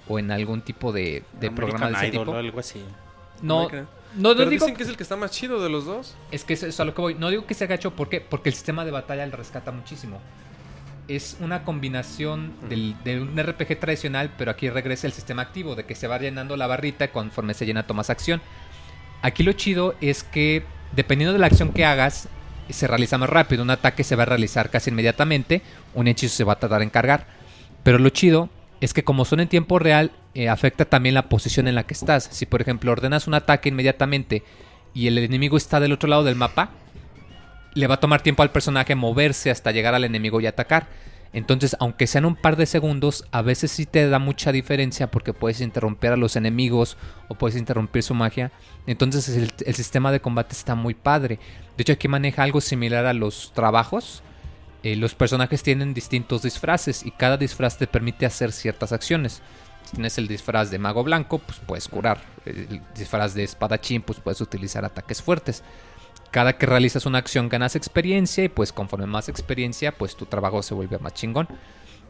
o 0.07 0.19
en 0.19 0.31
algún 0.31 0.61
tipo 0.61 0.91
de, 0.91 1.23
programa 1.55 1.87
de 1.87 1.93
ese 1.93 2.07
Idol 2.07 2.25
tipo. 2.25 2.31
o 2.31 2.39
algo 2.39 2.59
así. 2.59 2.83
No, 3.41 3.69
no, 3.69 3.87
no 4.15 4.35
Pero 4.35 4.49
digo 4.49 4.65
dicen 4.65 4.75
que 4.75 4.83
es 4.83 4.89
el 4.89 4.97
que 4.97 5.03
está 5.03 5.15
más 5.15 5.31
chido 5.31 5.61
de 5.63 5.69
los 5.69 5.85
dos. 5.85 6.15
es 6.31 6.43
que 6.43 6.53
eso 6.53 6.65
es 6.67 6.79
a 6.79 6.85
lo 6.85 6.93
que 6.93 7.01
voy. 7.01 7.15
No 7.15 7.29
digo 7.29 7.45
que 7.45 7.53
sea 7.53 7.67
gacho, 7.67 7.91
¿por 7.95 8.09
qué? 8.09 8.19
Porque 8.21 8.49
el 8.49 8.55
sistema 8.55 8.83
de 8.85 8.91
batalla 8.91 9.25
le 9.25 9.31
rescata 9.35 9.71
muchísimo. 9.71 10.19
Es 11.07 11.37
una 11.39 11.63
combinación 11.63 12.53
del- 12.69 12.95
de 13.03 13.21
un 13.21 13.35
RPG 13.37 13.79
tradicional, 13.79 14.31
pero 14.37 14.51
aquí 14.51 14.69
regresa 14.69 15.07
el 15.07 15.13
sistema 15.13 15.41
activo, 15.43 15.75
de 15.75 15.85
que 15.85 15.95
se 15.95 16.07
va 16.07 16.19
llenando 16.19 16.55
la 16.57 16.67
barrita 16.67 17.05
y 17.05 17.07
conforme 17.07 17.53
se 17.55 17.65
llena 17.65 17.87
tomas 17.87 18.09
acción. 18.09 18.41
Aquí 19.21 19.43
lo 19.43 19.51
chido 19.53 19.95
es 20.01 20.23
que 20.23 20.63
dependiendo 20.93 21.33
de 21.33 21.39
la 21.39 21.47
acción 21.47 21.71
que 21.71 21.85
hagas, 21.85 22.29
se 22.69 22.87
realiza 22.87 23.17
más 23.17 23.29
rápido. 23.29 23.63
Un 23.63 23.71
ataque 23.71 24.03
se 24.03 24.15
va 24.15 24.23
a 24.23 24.27
realizar 24.27 24.69
casi 24.69 24.89
inmediatamente, 24.89 25.61
un 25.93 26.07
hechizo 26.07 26.35
se 26.35 26.43
va 26.43 26.53
a 26.53 26.59
tardar 26.59 26.81
en 26.81 26.89
cargar. 26.89 27.27
Pero 27.83 27.97
lo 27.97 28.09
chido 28.09 28.49
es 28.81 28.93
que 28.93 29.03
como 29.03 29.25
son 29.25 29.39
en 29.39 29.47
tiempo 29.47 29.79
real, 29.79 30.11
eh, 30.33 30.49
afecta 30.49 30.85
también 30.85 31.15
la 31.15 31.29
posición 31.29 31.67
en 31.67 31.75
la 31.75 31.83
que 31.83 31.93
estás. 31.93 32.29
Si 32.31 32.45
por 32.45 32.61
ejemplo 32.61 32.91
ordenas 32.91 33.27
un 33.27 33.33
ataque 33.33 33.69
inmediatamente 33.69 34.43
y 34.93 35.07
el 35.07 35.17
enemigo 35.17 35.57
está 35.57 35.79
del 35.79 35.91
otro 35.91 36.09
lado 36.09 36.23
del 36.23 36.35
mapa, 36.35 36.71
le 37.73 37.87
va 37.87 37.95
a 37.95 37.99
tomar 37.99 38.21
tiempo 38.21 38.43
al 38.43 38.51
personaje 38.51 38.95
moverse 38.95 39.51
hasta 39.51 39.71
llegar 39.71 39.95
al 39.95 40.03
enemigo 40.03 40.41
y 40.41 40.47
atacar. 40.47 40.87
Entonces, 41.31 41.75
aunque 41.79 42.07
sean 42.07 42.25
un 42.25 42.35
par 42.35 42.55
de 42.55 42.65
segundos, 42.65 43.25
a 43.31 43.41
veces 43.41 43.71
sí 43.71 43.85
te 43.85 44.09
da 44.09 44.17
mucha 44.17 44.51
diferencia 44.51 45.11
porque 45.11 45.33
puedes 45.33 45.61
interrumpir 45.61 46.09
a 46.11 46.17
los 46.17 46.35
enemigos 46.35 46.97
o 47.27 47.35
puedes 47.35 47.55
interrumpir 47.55 48.01
su 48.01 48.15
magia. 48.15 48.51
Entonces, 48.87 49.29
el, 49.29 49.75
sistema 49.75 50.11
de 50.11 50.21
combate 50.21 50.53
está 50.53 50.73
muy 50.73 50.95
padre. 50.95 51.39
De 51.77 51.83
hecho, 51.83 51.93
aquí 51.93 52.07
maneja 52.07 52.41
algo 52.41 52.61
similar 52.61 53.05
a 53.05 53.13
los 53.13 53.51
trabajos. 53.53 54.23
Eh, 54.81 54.95
los 54.95 55.13
personajes 55.13 55.61
tienen 55.61 55.93
distintos 55.93 56.41
disfraces 56.41 57.05
y 57.05 57.11
cada 57.11 57.37
disfraz 57.37 57.77
te 57.77 57.85
permite 57.85 58.25
hacer 58.25 58.51
ciertas 58.51 58.91
acciones. 58.91 59.41
Si 59.83 59.91
tienes 59.91 60.17
el 60.17 60.27
disfraz 60.27 60.71
de 60.71 60.79
mago 60.79 61.03
blanco, 61.03 61.37
pues 61.37 61.59
puedes 61.65 61.87
curar. 61.87 62.21
El 62.45 62.81
disfraz 62.95 63.35
de 63.35 63.43
espadachín, 63.43 64.01
pues 64.01 64.19
puedes 64.19 64.41
utilizar 64.41 64.83
ataques 64.83 65.21
fuertes. 65.21 65.63
Cada 66.31 66.57
que 66.57 66.65
realizas 66.65 67.05
una 67.05 67.17
acción 67.17 67.49
ganas 67.49 67.75
experiencia 67.75 68.43
y 68.43 68.49
pues 68.49 68.71
conforme 68.71 69.07
más 69.07 69.29
experiencia, 69.29 69.91
pues 69.97 70.15
tu 70.15 70.25
trabajo 70.25 70.61
se 70.61 70.73
vuelve 70.75 70.99
más 70.99 71.13
chingón. 71.13 71.47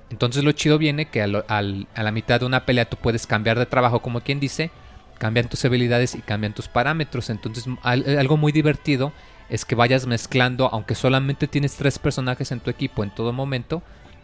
Entonces 0.10 0.44
lo 0.44 0.52
chido 0.52 0.78
viene 0.78 1.06
que 1.10 1.22
al- 1.22 1.46
a 1.48 2.04
la 2.04 2.12
mitad 2.12 2.40
de 2.40 2.46
una 2.46 2.66
pelea 2.66 2.90
tú 2.90 2.98
puedes 2.98 3.28
cambiar 3.28 3.58
de 3.60 3.66
trabajo 3.66 4.02
como 4.02 4.22
quien 4.22 4.40
dice, 4.40 4.72
cambian 5.20 5.48
tus 5.50 5.64
habilidades 5.66 6.16
y 6.16 6.22
cambian 6.22 6.54
tus 6.54 6.68
parámetros. 6.68 7.30
Entonces 7.30 7.66
al- 7.84 8.18
algo 8.18 8.36
muy 8.36 8.52
divertido 8.52 9.14
es 9.50 9.66
que 9.66 9.76
vayas 9.76 10.06
mezclando, 10.08 10.68
aunque 10.72 10.96
solamente 10.96 11.48
tienes 11.48 11.76
tres 11.76 11.98
personajes 12.00 12.52
en 12.52 12.60
tu 12.60 12.70
equipo 12.70 13.04
en 13.04 13.14
todo 13.14 13.34
momento, 13.34 13.82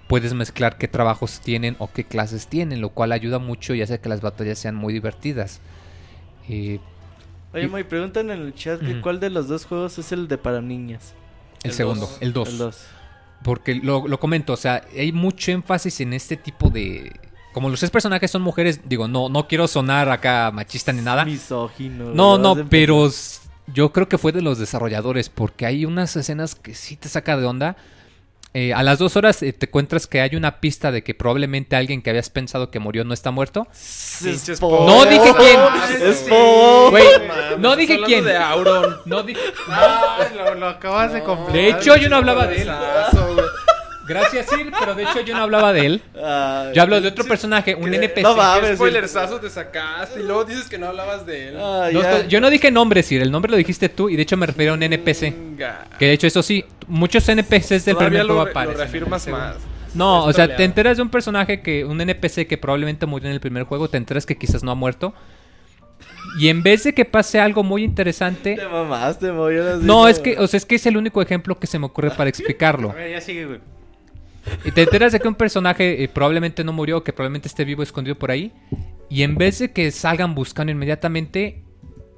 puedes 0.07 0.34
mezclar 0.34 0.77
qué 0.77 0.88
trabajos 0.88 1.39
tienen 1.39 1.76
o 1.80 1.89
qué 1.91 2.03
clases 2.03 2.47
tienen, 2.47 2.81
lo 2.81 2.89
cual 2.89 3.11
ayuda 3.11 3.39
mucho 3.39 3.73
y 3.73 3.81
hace 3.81 3.99
que 3.99 4.09
las 4.09 4.22
batallas 4.22 4.59
sean 4.59 4.76
muy 4.76 4.93
divertidas. 4.93 5.61
Eh, 6.49 6.80
Oye, 7.56 7.68
me 7.68 7.84
preguntan 7.86 8.30
en 8.30 8.41
el 8.41 8.53
chat 8.53 8.80
que 8.82 9.02
cuál 9.02 9.19
de 9.19 9.30
los 9.30 9.48
dos 9.48 9.65
juegos 9.65 9.98
es 9.98 10.11
el 10.11 10.27
de 10.27 10.38
para 10.38 10.61
niñas. 10.61 11.14
el, 11.64 11.72
El 11.72 11.76
segundo, 11.76 12.02
dos. 12.02 12.18
el 12.22 12.34
2. 12.34 12.49
El 12.49 12.57
2. 12.57 12.86
Porque 13.44 13.76
lo, 13.76 14.07
lo 14.07 14.19
comento, 14.19 14.53
o 14.53 14.57
sea, 14.57 14.84
hay 14.98 15.11
mucho 15.11 15.52
énfasis 15.52 16.02
en 16.02 16.14
este 16.14 16.36
tipo 16.38 16.69
de... 16.69 17.11
Como 17.53 17.69
los 17.69 17.80
tres 17.80 17.91
personajes 17.91 18.30
son 18.30 18.41
mujeres, 18.41 18.82
digo, 18.86 19.07
no, 19.07 19.30
no 19.30 19.48
quiero 19.48 19.68
sonar 19.68 20.10
acá 20.10 20.52
machista 20.53 20.91
ni 20.91 21.02
nada. 21.02 21.23
Misógino. 21.23 22.14
No, 22.14 22.38
no, 22.38 22.68
pero 22.69 23.10
yo 23.73 23.91
creo 23.94 24.10
que 24.10 24.18
fue 24.18 24.32
de 24.34 24.41
los 24.41 24.57
desarrolladores, 24.57 25.30
porque 25.30 25.65
hay 25.65 25.86
unas 25.86 26.15
escenas 26.15 26.56
que 26.56 26.73
sí 26.73 26.98
te 26.98 27.07
saca 27.07 27.38
de 27.38 27.45
onda. 27.45 27.77
Eh, 28.57 28.73
a 28.73 28.84
las 28.84 28.99
dos 28.99 29.18
horas 29.18 29.44
eh, 29.44 29.52
te 29.52 29.65
encuentras 29.65 30.07
que 30.07 30.22
hay 30.22 30.34
una 30.38 30.61
pista 30.61 30.90
de 30.90 31.03
que 31.03 31.14
probablemente 31.14 31.76
alguien 31.76 32.02
que 32.02 32.10
habías 32.10 32.30
pensado 32.30 32.72
que 32.72 32.80
murió 32.80 33.03
no 33.03 33.14
está 33.14 33.30
muerto. 33.30 33.68
Spoiler. 34.56 34.88
No 34.88 35.06
dije 35.06 35.34
quién. 35.38 35.60
Mames, 35.60 36.26
no 37.60 37.76
dije 37.76 37.99
quién. 38.06 38.23
de 38.23 38.38
Auron. 38.38 39.02
No 39.03 39.23
dije... 39.23 39.41
lo, 40.38 40.56
lo 40.56 40.68
acabas 40.69 41.11
de 41.11 41.22
completar. 41.22 41.53
De 41.53 41.69
hecho, 41.69 41.98
yo 41.98 42.07
no 42.07 42.15
hablaba 42.15 42.48
de 42.48 42.61
él. 42.61 42.72
Gracias, 44.07 44.45
Sir, 44.48 44.72
pero 44.80 44.94
de 44.95 45.03
hecho 45.03 45.22
yo 45.22 45.36
no 45.36 45.44
hablaba 45.44 45.73
de 45.73 45.86
él. 45.86 46.02
Ay, 46.15 46.73
Yo 46.76 46.82
hablo 46.82 47.02
de 47.02 47.07
otro 47.07 47.26
personaje, 47.26 47.76
un 47.76 47.90
¿Qué? 47.90 47.95
NPC. 47.98 48.22
No 48.22 48.36
¿Qué 48.36 48.41
mames. 48.41 48.76
spoilerzazo 48.76 49.40
te 49.40 49.49
sacaste? 49.49 50.19
Y 50.19 50.23
luego 50.23 50.45
dices 50.45 50.68
que 50.69 50.77
no 50.77 50.88
hablabas 50.88 51.26
de 51.26 51.49
él. 51.49 51.57
Ah, 51.60 51.90
Dos 51.91 52.06
yo 52.27 52.40
no 52.41 52.49
dije 52.49 52.69
nombre, 52.72 53.02
Sir, 53.03 53.22
el 53.22 53.32
nombre 53.32 53.52
lo 53.52 53.57
dijiste 53.57 53.90
tú 53.90 54.10
y 54.10 54.15
de 54.15 54.22
hecho 54.23 54.38
me 54.38 54.45
refiero 54.45 54.73
a 54.73 54.76
un 54.76 54.84
NPC. 54.84 55.22
Venga. 55.32 55.86
Que 55.98 56.06
de 56.07 56.14
hecho, 56.14 56.27
eso 56.27 56.44
sí, 56.44 56.64
muchos 56.88 57.27
NPCs 57.27 57.86
del 57.86 57.98
primer 57.98 58.26
juego 58.26 58.34
lo, 58.34 58.45
re- 58.45 58.45
lo 58.45 58.52
aparecen. 58.52 58.77
reafirmas 58.80 59.27
más. 59.27 59.56
No, 59.94 60.26
o 60.26 60.34
sea, 60.34 60.56
te 60.56 60.64
enteras 60.65 60.98
de 60.98 61.03
un 61.03 61.10
personaje 61.10 61.61
que, 61.61 61.86
un 61.86 61.99
NPC 62.02 62.48
que 62.48 62.57
probablemente 62.57 63.06
murió 63.06 63.30
en 63.30 63.34
el 63.34 63.40
primer 63.40 63.64
juego, 63.64 63.88
te 63.90 63.98
enteras 63.98 64.26
que 64.26 64.38
quizás 64.38 64.61
no 64.61 64.72
ha 64.72 64.76
muerto. 64.76 65.14
Y 66.38 66.49
en 66.49 66.64
vez 66.64 66.84
de 66.84 66.94
que 66.94 67.06
pase 67.06 67.40
algo 67.40 67.64
muy 67.64 67.84
interesante. 67.84 68.56
Te 68.56 68.68
mamaste, 68.68 69.32
no 69.82 70.07
es 70.10 70.19
que, 70.19 70.38
o 70.38 70.48
sea, 70.48 70.57
es 70.57 70.65
que 70.65 70.76
es 70.76 70.86
el 70.86 70.98
único 70.98 71.22
ejemplo 71.22 71.57
que 71.57 71.65
se 71.65 71.80
me 71.80 71.86
ocurre 71.86 72.11
para 72.11 72.30
explicarlo. 72.30 72.91
A 72.91 72.94
ver, 72.95 73.11
ya 73.11 73.22
sigue, 73.22 73.45
güey. 73.45 73.60
Y 74.63 74.72
te 74.72 74.84
enteras 74.84 75.11
de 75.11 75.19
que 75.19 75.27
un 75.27 75.35
personaje 75.35 76.03
eh, 76.03 76.07
probablemente 76.07 76.63
no 76.63 76.72
murió, 76.73 77.03
que 77.03 77.13
probablemente 77.13 77.47
esté 77.47 77.65
vivo 77.65 77.84
escondido 77.84 78.17
por 78.17 78.31
ahí. 78.31 78.53
Y 79.09 79.23
en 79.23 79.35
vez 79.35 79.59
de 79.59 79.72
que 79.72 79.91
salgan 79.91 80.35
buscando 80.35 80.72
inmediatamente, 80.72 81.63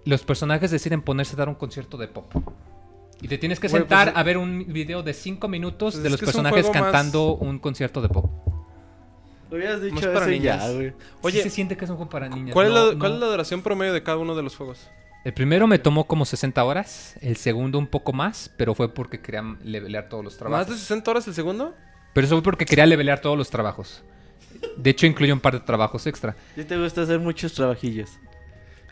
los 0.05 0.23
personajes 0.23 0.71
deciden 0.71 1.01
ponerse 1.01 1.33
a 1.35 1.37
dar 1.37 1.49
un 1.49 1.55
concierto 1.55 1.97
de 1.97 2.07
pop. 2.07 2.31
Y 3.21 3.27
te 3.27 3.37
tienes 3.37 3.59
que 3.59 3.67
Güey, 3.67 3.81
sentar 3.81 4.07
pues, 4.09 4.17
a 4.17 4.23
ver 4.23 4.37
un 4.37 4.65
video 4.71 5.03
de 5.03 5.13
5 5.13 5.47
minutos 5.47 5.95
pues 5.95 6.03
de 6.03 6.09
los 6.09 6.19
personajes 6.19 6.65
más- 6.65 6.73
cantando 6.73 7.35
un 7.35 7.59
concierto 7.59 8.01
de 8.01 8.09
pop. 8.09 8.29
Hubieras 9.49 9.81
dicho 9.81 9.95
Más 9.95 10.05
para 10.07 10.25
ya, 10.25 10.31
niñas. 10.31 10.73
güey. 10.75 10.93
Oye, 11.21 11.37
Sí 11.37 11.43
se 11.43 11.49
siente 11.49 11.77
que 11.77 11.85
es 11.85 11.89
un 11.91 11.95
juego 11.97 12.09
para 12.09 12.27
niños. 12.27 12.53
¿cuál, 12.53 12.67
es 12.67 12.73
no- 12.73 12.91
la, 12.91 12.99
cuál 12.99 13.11
no- 13.11 13.15
es 13.15 13.21
la 13.21 13.27
duración 13.27 13.61
promedio 13.61 13.93
de 13.93 14.03
cada 14.03 14.17
uno 14.17 14.35
de 14.35 14.43
los 14.43 14.55
juegos? 14.55 14.89
El 15.23 15.33
primero 15.33 15.67
me 15.67 15.79
tomó 15.79 16.05
como 16.05 16.25
60 16.25 16.63
horas, 16.63 17.15
el 17.21 17.37
segundo 17.37 17.79
un 17.79 17.87
poco 17.87 18.13
más, 18.13 18.51
pero 18.57 18.75
fue 18.75 18.93
porque 18.93 19.19
quería 19.19 19.43
levelear 19.63 20.09
todos 20.09 20.23
los 20.23 20.33
¿Más 20.33 20.39
trabajos. 20.39 20.67
de 20.69 20.75
60 20.77 21.11
horas 21.11 21.27
el 21.27 21.33
segundo? 21.33 21.73
Pero 22.17 22.25
eso 22.25 22.35
fue 22.37 22.41
porque 22.41 22.65
quería 22.65 22.87
levelear 22.87 23.21
todos 23.21 23.37
los 23.37 23.51
trabajos. 23.51 24.01
De 24.75 24.89
hecho, 24.89 25.05
incluye 25.05 25.31
un 25.31 25.39
par 25.39 25.53
de 25.53 25.59
trabajos 25.59 26.07
extra. 26.07 26.35
Sí 26.55 26.63
te 26.63 26.75
gusta 26.75 27.03
hacer 27.03 27.19
muchos 27.19 27.53
trabajillos. 27.53 28.09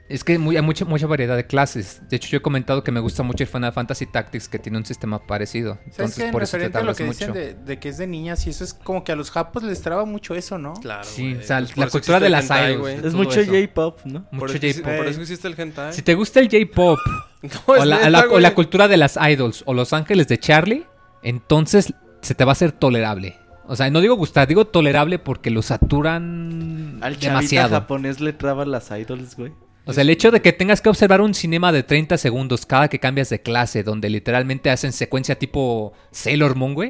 Es 0.07 0.23
que 0.23 0.38
muy- 0.38 0.56
hay 0.57 0.61
mucha, 0.61 0.85
mucha 0.85 1.07
variedad 1.07 1.35
de 1.35 1.47
clases. 1.47 2.07
De 2.07 2.18
hecho, 2.18 2.30
yo 2.30 2.38
he 2.38 2.41
comentado 2.43 2.84
que 2.84 2.91
me 2.91 2.99
gusta 2.99 3.23
mucho 3.23 3.43
el 3.43 3.47
Final 3.49 3.73
Fantasy 3.73 4.06
Tactics, 4.06 4.47
que 4.47 4.60
tiene 4.60 4.77
un 4.77 4.85
sistema 4.85 5.26
parecido. 5.26 5.80
¿Sabes 5.89 5.97
Entonces, 5.97 6.31
por 6.31 6.43
eso 6.43 6.52
te 6.52 6.57
referente 6.65 6.77
a 6.77 6.81
lo 6.81 6.85
tardas 6.93 6.97
que 6.97 7.03
mucho. 7.06 7.18
dicen 7.18 7.34
de, 7.34 7.53
de 7.65 7.80
que 7.80 7.89
es 7.89 7.97
de 7.97 8.06
niñas 8.06 8.45
y 8.45 8.52
eso 8.52 8.64
es 8.64 8.76
como 8.76 9.03
que 9.03 9.11
a 9.11 9.15
los 9.15 9.31
japos 9.31 9.64
les 9.64 9.81
traba 9.81 10.06
mucho 10.06 10.35
eso, 10.35 10.60
¿no? 10.60 10.73
Claro. 10.73 11.03
Sí, 11.06 11.31
güey. 11.31 11.43
o 11.43 11.47
sea, 11.47 11.57
Pues 11.61 11.77
la 11.77 11.89
cultura 11.89 12.19
de 12.19 12.30
las 12.30 12.43
hentai, 12.43 12.73
idols. 12.76 13.06
Es 13.06 13.14
mucho. 13.15 13.43
J-pop, 13.43 14.02
¿no? 14.06 14.27
Mucho 14.31 14.53
J-pop. 14.53 14.97
por 14.97 15.07
eso 15.07 15.19
existe 15.19 15.47
el 15.47 15.60
hentai. 15.60 15.93
Si 15.93 16.03
te 16.03 16.14
gusta 16.14 16.41
el 16.41 16.47
J-pop 16.52 16.99
No, 17.41 17.49
o, 17.65 18.39
la 18.39 18.53
cultura 18.53 18.88
de 18.88 18.97
las 18.97 19.18
idols 19.18 19.64
o 19.65 19.73
los 19.73 19.93
ángeles 19.93 20.27
de 20.27 20.38
Charlie, 20.38 20.85
entonces 21.23 21.91
se 22.26 22.35
te 22.35 22.43
va 22.43 22.52
a 22.52 22.53
hacer 22.53 22.72
tolerable. 22.73 23.38
O 23.68 23.76
sea, 23.76 23.89
no 23.89 24.02
digo 24.02 24.15
gustar, 24.15 24.47
digo 24.47 24.65
tolerable 24.65 25.18
porque 25.18 25.49
lo 25.49 25.61
saturan 25.61 26.99
Al 27.02 27.18
demasiado. 27.19 27.69
japonés 27.69 28.19
le 28.22 28.34
traba 28.34 28.65
las 28.65 28.91
idols, 28.91 29.35
güey. 29.35 29.52
O 29.85 29.93
sea, 29.93 30.02
el 30.02 30.10
hecho 30.10 30.31
de 30.31 30.41
que 30.41 30.52
tengas 30.52 30.81
que 30.81 30.89
observar 30.89 31.22
un 31.22 31.34
cinema 31.35 31.72
de 31.72 31.84
30 31.84 32.18
segundos 32.18 32.65
cada 32.65 32.88
que 32.88 32.99
cambias 32.99 33.30
de 33.30 33.41
clase, 33.41 33.84
donde 33.84 34.10
literalmente 34.10 34.69
hacen 34.72 34.91
secuencia 34.93 35.38
tipo 35.38 35.93
Sailor 36.11 36.56
Moon, 36.56 36.73
güey, 36.73 36.89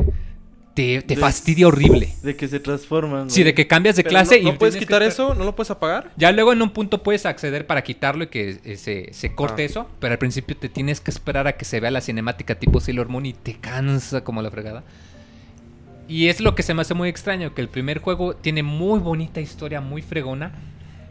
te, 0.73 1.01
te 1.01 1.15
De- 1.15 1.21
fastidia 1.21 1.67
horrible. 1.67 2.13
De 2.23 2.35
que 2.37 2.47
se 2.47 2.59
transforman. 2.61 3.29
Sí, 3.29 3.41
güey. 3.41 3.51
de 3.51 3.53
que 3.53 3.67
cambias 3.67 3.95
de 3.97 4.03
Pero 4.03 4.11
clase 4.11 4.35
no, 4.41 4.49
y... 4.49 4.51
¿No 4.53 4.57
puedes 4.57 4.75
que 4.75 4.79
quitar 4.81 5.03
eso? 5.03 5.33
¿No 5.35 5.43
lo 5.45 5.55
puedes 5.55 5.71
apagar? 5.71 6.11
Ya 6.17 6.31
luego 6.33 6.51
en 6.53 6.61
un 6.61 6.69
punto 6.71 7.03
puedes 7.03 7.25
acceder 7.25 7.67
para 7.67 7.83
quitarlo 7.83 8.25
y 8.25 8.27
que 8.27 8.59
eh, 8.63 8.77
se, 8.77 9.09
se 9.13 9.33
corte 9.35 9.63
Ah. 9.63 9.65
eso, 9.65 9.89
pero 9.99 10.13
al 10.13 10.17
principio 10.19 10.55
te 10.57 10.67
tienes 10.69 10.99
que 11.01 11.11
esperar 11.11 11.47
a 11.47 11.53
que 11.57 11.63
se 11.65 11.79
vea 11.81 11.91
la 11.91 12.01
cinemática 12.01 12.55
tipo 12.55 12.79
Sailor 12.81 13.07
Moon 13.09 13.25
y 13.25 13.33
te 13.33 13.55
cansa 13.55 14.23
como 14.23 14.41
la 14.41 14.51
fregada. 14.51 14.83
Y 16.07 16.27
es 16.27 16.39
lo 16.39 16.55
que 16.55 16.63
se 16.63 16.73
me 16.73 16.81
hace 16.81 16.93
muy 16.93 17.09
extraño, 17.09 17.53
que 17.53 17.61
el 17.61 17.69
primer 17.69 17.99
juego 17.99 18.35
tiene 18.35 18.63
muy 18.63 18.99
bonita 18.99 19.41
historia, 19.41 19.81
muy 19.81 20.01
fregona, 20.01 20.53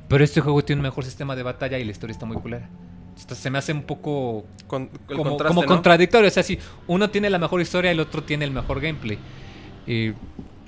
pero 0.08 0.22
este 0.22 0.40
juego 0.40 0.64
tiene 0.64 0.80
un 0.80 0.84
mejor 0.84 1.04
sistema 1.04 1.34
de 1.34 1.42
batalla 1.42 1.78
y 1.78 1.84
la 1.84 1.90
historia 1.90 2.12
está 2.12 2.26
muy 2.26 2.36
culera. 2.36 2.68
Se 3.16 3.50
me 3.50 3.58
hace 3.58 3.72
un 3.72 3.82
poco 3.82 4.44
Con, 4.66 4.88
como, 5.06 5.22
contraste, 5.22 5.48
como 5.48 5.62
¿no? 5.62 5.68
contradictorio. 5.68 6.28
O 6.28 6.30
sea, 6.30 6.42
si 6.42 6.58
uno 6.88 7.10
tiene 7.10 7.30
la 7.30 7.38
mejor 7.38 7.60
historia, 7.60 7.90
el 7.90 8.00
otro 8.00 8.22
tiene 8.22 8.44
el 8.44 8.50
mejor 8.50 8.80
gameplay. 8.80 9.18
Y 9.86 10.12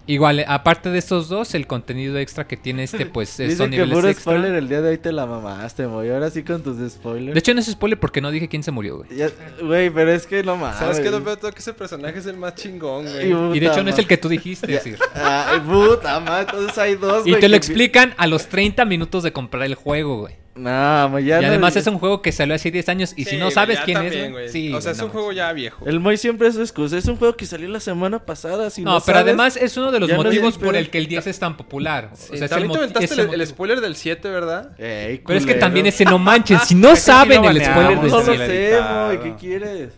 igual, 0.07 0.45
aparte 0.49 0.91
de 0.91 0.99
estos 0.99 1.29
dos, 1.29 1.55
el 1.55 1.67
contenido 1.67 2.19
extra 2.19 2.47
que 2.47 2.57
tiene 2.57 2.85
este, 2.85 3.07
pues 3.07 3.29
son 3.31 3.49
Dicen 3.49 3.67
que 3.71 3.77
niveles 3.77 3.95
puro 3.95 4.09
extra. 4.09 4.33
spoiler 4.35 4.55
el 4.55 4.69
día 4.69 4.81
de 4.83 4.91
hoy 4.91 4.99
te 4.99 5.13
la 5.13 5.27
mamaste, 5.27 5.87
güey. 5.87 6.11
Ahora 6.11 6.31
sí 6.31 6.43
con 6.43 6.63
tus 6.63 6.77
spoilers. 6.93 7.35
De 7.35 7.39
hecho, 7.39 7.53
no 7.55 7.61
es 7.61 7.67
spoiler 7.67 7.99
porque 7.99 8.21
no 8.21 8.31
dije 8.31 8.49
quién 8.49 8.63
se 8.63 8.71
murió, 8.71 8.99
güey. 8.99 9.17
Ya- 9.17 9.31
Güey, 9.63 9.91
pero 9.91 10.13
es 10.13 10.27
que 10.27 10.43
no 10.43 10.57
mames. 10.57 10.79
¿Sabes 10.79 11.01
qué? 11.01 11.11
Lo 11.11 11.23
peor 11.23 11.37
de 11.37 11.41
todo 11.41 11.53
que 11.53 11.59
ese 11.61 11.73
personaje 11.73 12.19
es 12.19 12.27
el 12.27 12.37
más 12.37 12.55
chingón, 12.55 13.07
Y, 13.07 13.33
güey. 13.33 13.57
Y 13.57 13.61
de 13.61 13.67
hecho, 13.67 13.83
no 13.83 13.91
es 13.91 13.99
el 13.99 14.07
que 14.07 14.17
tú 14.17 14.29
dijiste, 14.29 14.67
decir. 14.67 14.99
Ay, 15.15 15.61
puta 15.61 16.21
madre, 16.21 16.47
entonces 16.51 16.79
hay 16.79 16.95
dos, 16.97 17.27
Y 17.27 17.31
güey, 17.31 17.41
te 17.41 17.49
lo 17.49 17.53
que- 17.53 17.57
explican 17.59 18.15
a 18.17 18.27
los 18.27 18.47
30 18.49 18.85
minutos 18.85 19.23
de 19.23 19.33
comprar 19.33 19.65
el 19.65 19.75
juego, 19.75 20.21
güey. 20.21 20.35
No, 20.57 21.19
ya 21.19 21.39
y 21.39 21.43
no- 21.43 21.49
además 21.49 21.77
es 21.77 21.87
un 21.87 21.99
juego 21.99 22.23
que 22.23 22.33
salió 22.33 22.55
hace 22.55 22.71
10 22.71 22.89
años. 22.89 23.13
Y 23.17 23.25
Sí, 23.25 23.31
si 23.33 23.37
no 23.37 23.51
sabes 23.51 23.79
quién 23.85 23.99
también, 23.99 24.25
es, 24.25 24.33
güey. 24.33 24.49
Sí, 24.49 24.73
o 24.73 24.81
sea, 24.81 24.93
es 24.93 24.99
no 24.99 25.05
un 25.05 25.11
juego 25.11 25.33
ya 25.33 25.53
viejo. 25.53 25.85
El 25.87 26.01
Moy 26.01 26.17
siempre 26.17 26.49
es 26.49 26.57
excusa. 26.57 26.97
Es 26.97 27.07
un 27.07 27.17
juego 27.17 27.37
que 27.37 27.45
salió 27.47 27.69
la 27.69 27.81
semana 27.81 28.19
pasada. 28.25 28.71
Si 28.71 28.83
no, 28.83 28.93
No, 28.95 29.01
pero 29.01 29.19
sabes- 29.19 29.29
además 29.29 29.57
es 29.57 29.77
uno 29.77 29.93
de 29.93 30.01
los 30.01 30.09
no 30.09 30.17
motivos 30.17 30.55
hay 30.57 30.65
por 30.65 30.75
el 30.77 30.89
que 30.91 30.99
el 30.99 31.07
10 31.09 31.27
es 31.27 31.39
tan 31.39 31.57
popular. 31.57 32.11
O 32.13 32.17
sea, 32.17 32.35
es 32.37 32.43
el 32.43 32.49
También 32.49 32.73
te 32.73 32.79
aventaste 32.79 33.21
el, 33.23 33.41
el 33.41 33.47
spoiler 33.47 33.81
del 33.81 33.97
7, 33.97 34.29
¿verdad? 34.31 34.73
Ey, 34.81 35.23
Pero 35.27 35.39
es 35.39 35.45
que 35.47 35.55
también 35.55 35.87
ese 35.87 36.05
no 36.05 36.19
manches. 36.19 36.63
Si 36.63 36.75
no 36.75 36.97
sí 36.97 37.03
saben 37.03 37.43
lo 37.43 37.51
el 37.51 37.63
spoiler 37.65 37.97
No 37.97 38.03
de 38.03 38.09
lo 38.09 38.23
sí, 38.25 38.31
ese- 38.31 38.39
la 38.39 38.47
sé. 38.47 39.17
Moy. 39.19 39.19
¿Qué 39.31 39.37
quieres? 39.39 39.91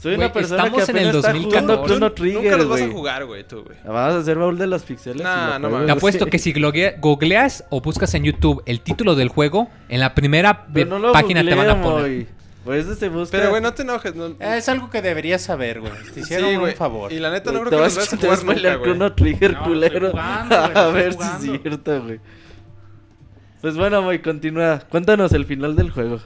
Soy 0.00 0.14
Güey, 0.16 0.24
una 0.26 0.32
persona 0.32 0.62
que 0.62 0.68
estamos 0.68 0.88
en 0.88 0.96
apenas 0.96 1.10
el 1.14 1.16
está 1.20 1.32
2014. 1.32 1.44
jugando 1.66 1.86
Chrono 1.86 2.12
Trigger, 2.12 2.42
Nunca 2.42 2.56
los 2.56 2.68
vas 2.68 2.80
a 2.80 2.84
güey. 2.84 2.96
jugar, 2.96 3.24
güey, 3.26 3.44
tú, 3.46 3.62
güey. 3.64 3.76
Vamos 3.84 4.14
a 4.14 4.18
hacer 4.18 4.38
baúl 4.38 4.56
de 4.56 4.66
los 4.66 4.82
pixeles. 4.82 5.22
Nah, 5.22 5.58
no 5.58 5.68
mames. 5.68 5.86
Te 5.86 5.92
güey. 5.92 5.98
apuesto 5.98 6.26
que 6.26 6.38
si 6.38 6.54
googleas 7.00 7.64
o 7.68 7.80
buscas 7.82 8.14
en 8.14 8.24
YouTube 8.24 8.62
el 8.64 8.80
título 8.80 9.14
del 9.14 9.28
juego, 9.28 9.68
en 9.90 10.00
la 10.00 10.14
primera 10.14 10.66
Pero 10.72 10.88
no 10.88 10.98
lo 10.98 11.12
página 11.12 11.44
te 11.44 11.54
van 11.54 11.68
a 11.68 11.82
poner. 11.82 12.00
Moy. 12.00 12.26
Por 12.64 12.76
eso 12.76 12.94
se 12.94 13.08
busca. 13.10 13.36
Pero, 13.36 13.50
güey, 13.50 13.60
no 13.62 13.72
te 13.74 13.82
enojes. 13.82 14.14
No... 14.14 14.36
Es 14.38 14.68
algo 14.70 14.88
que 14.90 15.02
deberías 15.02 15.42
saber, 15.42 15.80
güey. 15.80 15.92
Te 16.14 16.20
hicieron 16.20 16.48
Sí, 16.50 16.54
un 16.56 16.60
güey. 16.62 16.74
favor. 16.74 17.12
Y 17.12 17.18
la 17.18 17.30
neta 17.30 17.52
no 17.52 17.60
creo 17.60 17.70
que 17.70 17.76
vas 17.76 17.94
los 17.96 18.06
vayas 18.08 18.12
a 18.12 18.16
a 18.16 18.18
jugar 18.38 18.56
nunca, 18.56 18.76
güey. 18.76 18.90
Chrono 18.90 19.12
Trigger, 19.14 19.52
No, 19.52 19.64
culero. 19.64 20.10
jugando, 20.12 20.56
güey, 20.60 20.72
a 20.76 20.86
ver 20.88 21.12
si 21.12 21.20
es 21.54 21.60
cierto, 21.62 22.02
güey. 22.02 22.20
Pues 23.60 23.76
bueno, 23.76 24.00
Moy, 24.02 24.20
continúa. 24.20 24.78
Cuéntanos 24.88 25.32
el 25.32 25.44
final 25.44 25.76
del 25.76 25.90
juego. 25.90 26.20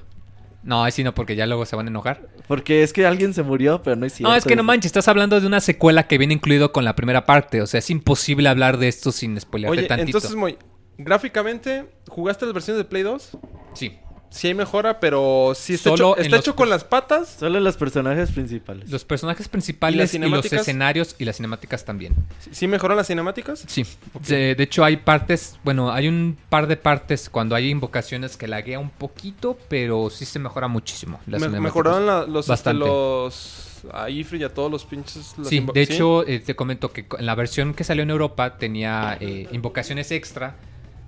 No, 0.65 0.83
así 0.83 1.05
no, 1.05 1.15
porque 1.15 1.37
ya 1.37 1.47
luego 1.47 1.67
se 1.67 1.77
van 1.77 1.87
a 1.87 1.91
enojar. 1.91 2.29
Porque 2.49 2.83
es 2.83 2.93
que 2.93 3.07
alguien 3.07 3.35
se 3.35 3.43
murió, 3.43 3.83
pero 3.83 3.97
no 3.97 4.07
es 4.07 4.15
cierto. 4.15 4.31
No, 4.31 4.37
es 4.37 4.45
que 4.45 4.57
no 4.57 4.63
manches, 4.63 4.87
estás 4.87 5.09
hablando 5.09 5.39
de 5.41 5.47
una 5.47 5.61
secuela 5.61 6.07
que 6.07 6.17
viene 6.17 6.35
incluido 6.35 6.73
con 6.73 6.85
la 6.85 6.97
primera 6.97 7.27
parte. 7.27 7.61
O 7.61 7.67
sea, 7.67 7.79
es 7.79 7.91
imposible 7.91 8.49
hablar 8.49 8.79
de 8.79 8.89
esto 8.89 9.13
sin 9.13 9.39
spoilearte 9.39 9.79
Oye, 9.79 9.87
tantito. 9.89 10.19
entonces, 10.19 10.37
muy... 10.37 10.57
Gráficamente, 10.97 11.87
¿jugaste 12.09 12.47
las 12.47 12.55
versiones 12.55 12.79
de 12.79 12.85
Play 12.85 13.03
2? 13.03 13.37
Sí. 13.75 13.99
Sí 14.35 14.49
hay 14.49 14.55
mejora, 14.55 14.99
pero 14.99 15.53
sí 15.55 15.75
está 15.75 15.91
Solo 15.91 15.95
hecho, 15.95 16.17
en 16.19 16.25
está 16.25 16.37
los- 16.39 16.45
hecho 16.45 16.57
con 16.57 16.69
las 16.69 16.83
patas. 16.83 17.37
Solo 17.39 17.61
los 17.61 17.77
personajes 17.77 18.33
principales. 18.33 18.91
Los 18.91 19.05
personajes 19.05 19.43
¿Y 19.43 19.45
las 19.45 19.51
principales 19.51 20.15
y, 20.15 20.19
los 20.19 20.53
escenarios 20.53 21.15
y 21.21 21.25
las 21.25 21.37
cinemáticas 21.37 21.85
también. 21.85 22.15
¿Sí- 22.41 22.51
¿Sí 22.53 22.67
mejoran 22.67 22.97
las 22.97 23.07
cinemáticas? 23.07 23.65
Sí. 23.69 23.87
De, 24.27 24.57
de 24.57 24.63
hecho, 24.65 24.83
hay 24.85 24.97
partes, 24.97 25.57
bueno, 25.63 25.93
hay 25.93 26.09
un 26.09 26.37
par 26.49 26.67
de 26.67 26.77
partes 26.77 27.31
cuando 27.31 27.55
hay 27.55 27.71
invocaciones 27.71 28.37
que 28.37 28.49
laguea 28.49 28.81
un 28.81 28.91
poquito, 28.91 29.57
pero 29.69 30.11
sí 30.11 30.25
se 30.25 30.41
mejora 30.41 30.67
muchísimo. 30.67 31.21
las 31.29 31.41
Me- 31.41 31.61
mejoraron 31.61 32.05
la- 32.05 32.27
los, 32.27 32.47
este, 32.47 32.51
Bastante. 32.51 32.81
los 32.85 33.71
a 33.93 34.11
Ifri 34.11 34.41
y 34.41 34.43
a 34.45 34.53
todos 34.53 34.69
los 34.69 34.85
pinches. 34.85 35.35
las 35.39 35.47
Sí, 35.47 35.65
de 35.73 35.83
hecho, 35.83 36.27
eh, 36.27 36.41
te 36.41 36.57
comento 36.57 36.91
que 36.93 37.07
en 37.19 37.27
la 37.27 37.37
versión 37.37 37.73
que 37.73 37.85
salió 37.85 38.03
en 38.03 38.11
Europa 38.11 38.57
tenía 38.59 39.17
eh, 39.21 39.47
invocaciones 39.53 40.11
extra. 40.11 40.57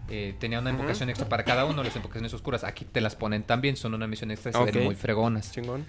Eh, 0.09 0.35
tenía 0.39 0.61
una 0.61 0.71
invocación 0.71 1.09
extra 1.09 1.29
para 1.29 1.45
cada 1.45 1.65
uno, 1.65 1.83
las 1.83 1.95
invocaciones 1.97 2.33
oscuras. 2.35 2.65
Aquí 2.65 2.85
te 2.85 3.01
las 3.01 3.17
ponen 3.17 3.43
también, 3.43 3.77
son 3.77 3.95
una 3.95 4.07
misión 4.07 4.31
extra 4.31 4.51
y 4.51 4.55
se 4.55 4.73
ven 4.73 4.85
muy 4.85 4.95
fregonas. 4.95 5.53
Chingón. 5.53 5.85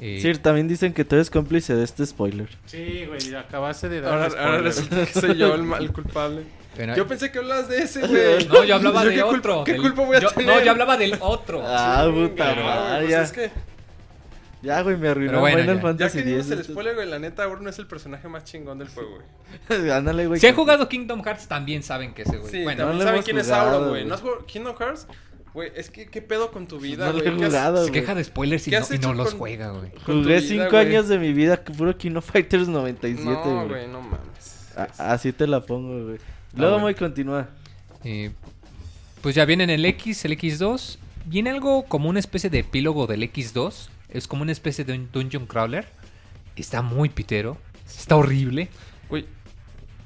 Eh, 0.00 0.18
Sí, 0.20 0.32
también 0.40 0.66
dicen 0.68 0.92
que 0.94 1.04
tú 1.04 1.14
eres 1.16 1.30
cómplice 1.30 1.74
de 1.76 1.84
este 1.84 2.04
spoiler. 2.06 2.48
Sí, 2.66 3.04
güey, 3.06 3.34
acabaste 3.34 3.88
de 3.88 4.00
dar 4.00 4.14
Ahora, 4.38 4.58
resulta 4.58 5.04
que 5.06 5.12
soy 5.12 5.36
yo 5.36 5.54
el 5.54 5.62
mal 5.62 5.92
culpable. 5.92 6.42
pero- 6.76 6.96
Yo 6.96 7.06
pensé 7.06 7.30
que 7.30 7.38
hablabas 7.38 7.68
de 7.68 7.78
ese, 7.82 8.00
güey. 8.06 8.46
No, 8.48 8.64
yo 8.64 8.74
hablaba 8.76 9.04
Yo, 9.04 9.10
de 9.10 9.14
¿qué 9.16 9.22
culpa- 9.22 9.38
otro. 9.50 9.64
¿Qué 9.64 9.72
del- 9.72 9.82
culpa 9.82 10.02
voy 10.04 10.16
a 10.16 10.20
yo- 10.20 10.30
tener? 10.30 10.46
No, 10.46 10.64
yo 10.64 10.70
hablaba 10.72 10.96
del 10.96 11.16
otro. 11.20 11.62
Ah, 11.64 12.08
puta 12.12 12.54
madre, 12.56 12.98
pues 13.00 13.10
ya. 13.10 13.22
es 13.22 13.32
que 13.32 13.50
Ya, 14.62 14.80
güey, 14.82 14.96
me 14.96 15.08
arruinó 15.08 15.40
bueno, 15.40 15.58
Final 15.58 15.74
ya. 15.76 15.82
ya 15.82 15.88
Fantasy 15.88 16.18
que 16.18 16.24
dimos 16.24 16.46
X. 16.50 16.58
el 16.58 16.64
spoiler, 16.64 16.94
güey, 16.94 17.08
la 17.08 17.18
neta, 17.18 17.46
Bruno 17.46 17.68
es 17.70 17.78
el 17.78 17.86
personaje 17.88 18.28
más 18.28 18.44
chingón 18.44 18.78
del 18.78 18.88
juego, 18.88 19.18
güey. 19.68 19.90
Ándale, 19.90 20.26
güey. 20.28 20.38
Si 20.40 20.46
han 20.46 20.54
que- 20.54 20.60
jugado 20.60 20.88
Kingdom 20.88 21.22
Hearts, 21.24 21.48
también 21.48 21.82
saben 21.82 22.14
que 22.14 22.22
ese 22.22 22.36
güey. 22.38 22.50
Sí, 22.50 22.62
bueno, 22.62 22.86
no 22.92 22.98
saben 22.98 23.14
hemos 23.14 23.24
quién 23.24 23.38
es 23.38 23.46
jugado, 23.46 23.64
Sauron, 23.70 23.80
güey. 23.88 24.00
güey. 24.02 24.08
¿No 24.08 24.14
has 24.14 24.20
jugado 24.20 24.46
Kingdom 24.46 24.76
Hearts? 24.78 25.06
Güey, 25.52 25.70
es 25.76 25.90
que, 25.90 26.06
¿qué 26.06 26.22
pedo 26.22 26.50
con 26.50 26.66
tu 26.66 26.78
vida, 26.80 27.06
No 27.06 27.12
lo 27.12 27.18
güey? 27.18 27.34
he 27.34 27.36
¿Qué 27.38 27.44
has- 27.44 27.50
jugado, 27.50 27.76
se 27.84 27.90
güey. 27.90 28.00
queja 28.00 28.14
de 28.14 28.24
spoilers 28.24 28.68
y 28.68 28.70
¿Qué 28.70 28.80
no, 28.80 28.86
y 28.94 28.98
no 28.98 29.14
los 29.14 29.28
con- 29.30 29.38
juega, 29.38 29.70
güey. 29.72 29.90
Jugué 30.06 30.36
vida, 30.36 30.40
cinco 30.40 30.70
güey? 30.70 30.86
años 30.86 31.08
de 31.08 31.18
mi 31.18 31.32
vida, 31.32 31.56
puro 31.62 31.98
Kino 31.98 32.22
Fighters 32.22 32.68
97, 32.68 33.24
No, 33.30 33.42
güey. 33.56 33.68
güey, 33.68 33.88
no 33.88 34.00
mames. 34.00 34.68
A- 34.76 35.12
Así 35.12 35.32
te 35.32 35.46
la 35.46 35.60
pongo, 35.60 36.04
güey. 36.06 36.18
Luego, 36.54 36.72
bueno. 36.74 36.78
muy 36.78 36.94
continúa. 36.94 37.48
Eh, 38.04 38.30
pues 39.20 39.34
ya 39.34 39.44
vienen 39.44 39.68
el 39.70 39.84
X, 39.84 40.24
el 40.24 40.32
X2. 40.38 40.98
Viene 41.26 41.50
algo 41.50 41.84
como 41.84 42.08
una 42.08 42.18
especie 42.18 42.48
de 42.48 42.60
epílogo 42.60 43.06
del 43.06 43.22
X2. 43.24 43.88
Es 44.12 44.28
como 44.28 44.42
una 44.42 44.52
especie 44.52 44.84
de 44.84 44.92
un 44.92 45.08
dungeon 45.10 45.46
crawler. 45.46 45.86
Está 46.54 46.82
muy 46.82 47.08
pitero. 47.08 47.56
Está 47.86 48.16
horrible. 48.16 48.68
Güey, 49.08 49.26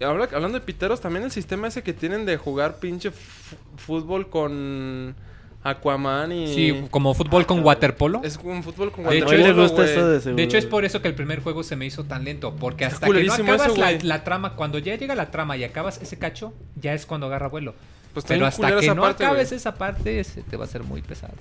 habla- 0.00 0.28
hablando 0.32 0.58
de 0.58 0.64
piteros, 0.64 1.00
también 1.00 1.24
el 1.24 1.30
sistema 1.30 1.68
ese 1.68 1.82
que 1.82 1.92
tienen 1.92 2.24
de 2.24 2.36
jugar 2.36 2.78
pinche 2.78 3.10
fútbol 3.76 4.30
con 4.30 5.14
Aquaman 5.62 6.32
y... 6.32 6.54
Sí, 6.54 6.86
como 6.90 7.14
fútbol 7.14 7.46
con 7.46 7.64
waterpolo. 7.64 8.20
Es 8.22 8.38
un 8.42 8.62
fútbol 8.62 8.92
con 8.92 9.04
De 9.04 9.18
hecho, 9.18 9.26
waterpolo, 9.26 9.54
le 9.54 9.62
gusta 9.62 9.84
eso 9.84 10.34
de 10.34 10.42
hecho, 10.42 10.58
es 10.58 10.66
por 10.66 10.84
eso 10.84 11.02
que 11.02 11.08
el 11.08 11.14
primer 11.14 11.42
juego 11.42 11.62
se 11.64 11.74
me 11.76 11.86
hizo 11.86 12.04
tan 12.04 12.24
lento. 12.24 12.54
Porque 12.54 12.84
hasta 12.84 13.06
que 13.06 13.24
no 13.24 13.32
acabas 13.32 13.66
eso, 13.66 14.02
la, 14.02 14.24
trama, 14.24 14.54
cuando 14.54 14.78
ya 14.78 14.94
llega 14.94 15.14
la 15.14 15.30
trama 15.30 15.56
y 15.56 15.64
acabas 15.64 16.00
ese 16.00 16.18
cacho, 16.18 16.54
ya 16.76 16.94
es 16.94 17.06
cuando 17.06 17.26
agarra 17.26 17.48
vuelo. 17.48 17.74
Pues 18.14 18.24
Pero 18.26 18.46
hasta 18.46 18.78
que 18.78 18.94
no 18.94 19.02
parte, 19.02 19.24
acabes 19.24 19.52
esa 19.52 19.74
parte, 19.74 20.22
se 20.24 20.42
te 20.42 20.56
va 20.56 20.64
a 20.64 20.68
ser 20.68 20.84
muy 20.84 21.02
pesado. 21.02 21.34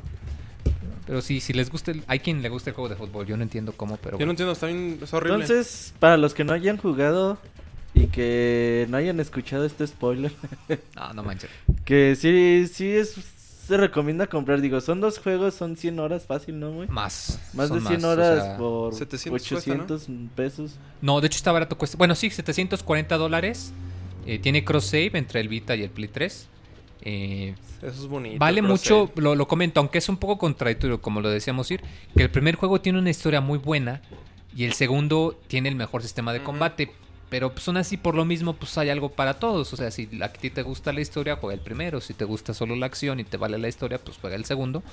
Pero 1.06 1.22
sí, 1.22 1.40
si 1.40 1.54
les 1.54 1.70
gusta, 1.70 1.92
el- 1.92 2.04
hay 2.08 2.20
quien 2.20 2.42
le 2.42 2.50
gusta 2.50 2.70
el 2.72 2.76
juego 2.76 2.90
de 2.90 2.96
fútbol. 2.96 3.26
Yo 3.26 3.38
no 3.38 3.44
entiendo 3.44 3.74
cómo, 3.74 3.98
pero 3.98 4.18
Yo 4.18 4.26
no 4.26 4.32
entiendo, 4.32 4.54
está 4.54 4.68
bien... 4.68 5.00
Es 5.02 5.14
horrible. 5.14 5.44
Entonces, 5.44 5.94
para 6.00 6.18
los 6.18 6.34
que 6.34 6.44
no 6.44 6.54
hayan 6.54 6.78
jugado 6.78 7.38
y 7.94 8.08
que 8.08 8.88
no 8.90 8.98
hayan 8.98 9.20
escuchado 9.20 9.66
este 9.66 9.86
spoiler, 9.86 10.32
No, 10.96 11.14
no 11.14 11.24
manches. 11.24 11.50
que 11.86 12.16
sí, 12.16 12.68
sí 12.74 12.90
es 12.92 13.16
se 13.68 13.78
recomienda 13.78 14.28
comprar? 14.28 14.62
Digo, 14.62 14.80
son 14.80 15.02
dos 15.02 15.18
juegos, 15.18 15.56
son 15.56 15.76
100 15.76 16.00
horas 16.00 16.26
fácil, 16.28 16.60
¿no, 16.60 16.72
güey? 16.72 16.88
Más. 16.88 17.40
Más 17.54 17.72
de 17.74 17.82
100 17.82 18.06
o 18.06 18.10
horas 18.10 18.44
sea, 18.44 18.58
por 18.58 18.94
700 18.94 19.42
cuesta, 19.50 19.72
800 19.72 20.08
pesos. 20.36 20.76
No, 21.02 21.20
de 21.20 21.28
hecho 21.28 21.38
está 21.38 21.52
barato. 21.52 21.76
Cuesta... 21.76 21.98
Bueno, 21.98 22.14
sí, 22.14 22.30
740 22.30 23.18
dólares. 23.18 23.72
Eh, 24.28 24.38
tiene 24.40 24.64
cross 24.64 24.86
save 24.86 25.12
entre 25.16 25.40
el 25.40 25.48
Vita 25.48 25.76
y 25.76 25.82
el 25.84 25.90
Play 25.90 26.10
3. 26.10 26.48
Eh, 27.06 27.54
Eso 27.84 28.02
es 28.04 28.08
bonito. 28.08 28.38
vale 28.40 28.62
mucho, 28.64 29.12
lo, 29.16 29.36
lo 29.36 29.48
comento, 29.48 29.80
aunque 29.80 30.00
es 30.00 30.10
un 30.10 30.18
poco 30.18 30.38
contradictorio, 30.40 31.02
como 31.02 31.22
lo 31.22 31.30
decíamos 31.30 31.70
ir, 31.72 31.82
que 32.18 32.24
el 32.24 32.32
primer 32.32 32.56
juego 32.56 32.82
tiene 32.82 32.98
una 33.00 33.12
historia 33.12 33.42
muy 33.42 33.60
buena 33.60 34.02
y 34.56 34.64
el 34.66 34.74
segundo 34.74 35.40
tiene 35.48 35.70
el 35.70 35.76
mejor 35.76 36.02
sistema 36.02 36.34
de 36.34 36.42
combate. 36.44 36.92
Pero 37.28 37.52
pues 37.52 37.68
aún 37.68 37.78
así, 37.78 37.98
por 37.98 38.14
lo 38.16 38.24
mismo, 38.24 38.54
pues 38.54 38.78
hay 38.78 38.90
algo 38.92 39.10
para 39.10 39.40
todos. 39.40 39.74
O 39.74 39.76
sea, 39.76 39.90
si 39.90 40.08
a 40.22 40.32
ti 40.32 40.52
te 40.52 40.62
gusta 40.62 40.94
la 40.94 41.02
historia, 41.02 41.36
juega 41.36 41.56
el 41.56 41.60
primero. 41.60 42.00
Si 42.00 42.14
te 42.14 42.24
gusta 42.24 42.54
solo 42.54 42.76
la 42.76 42.86
acción 42.86 43.20
y 43.20 43.24
te 43.24 43.36
vale 43.38 43.58
la 43.58 43.68
historia, 43.68 43.98
pues 43.98 44.18
juega 44.22 44.36
el 44.36 44.46
segundo. 44.46 44.84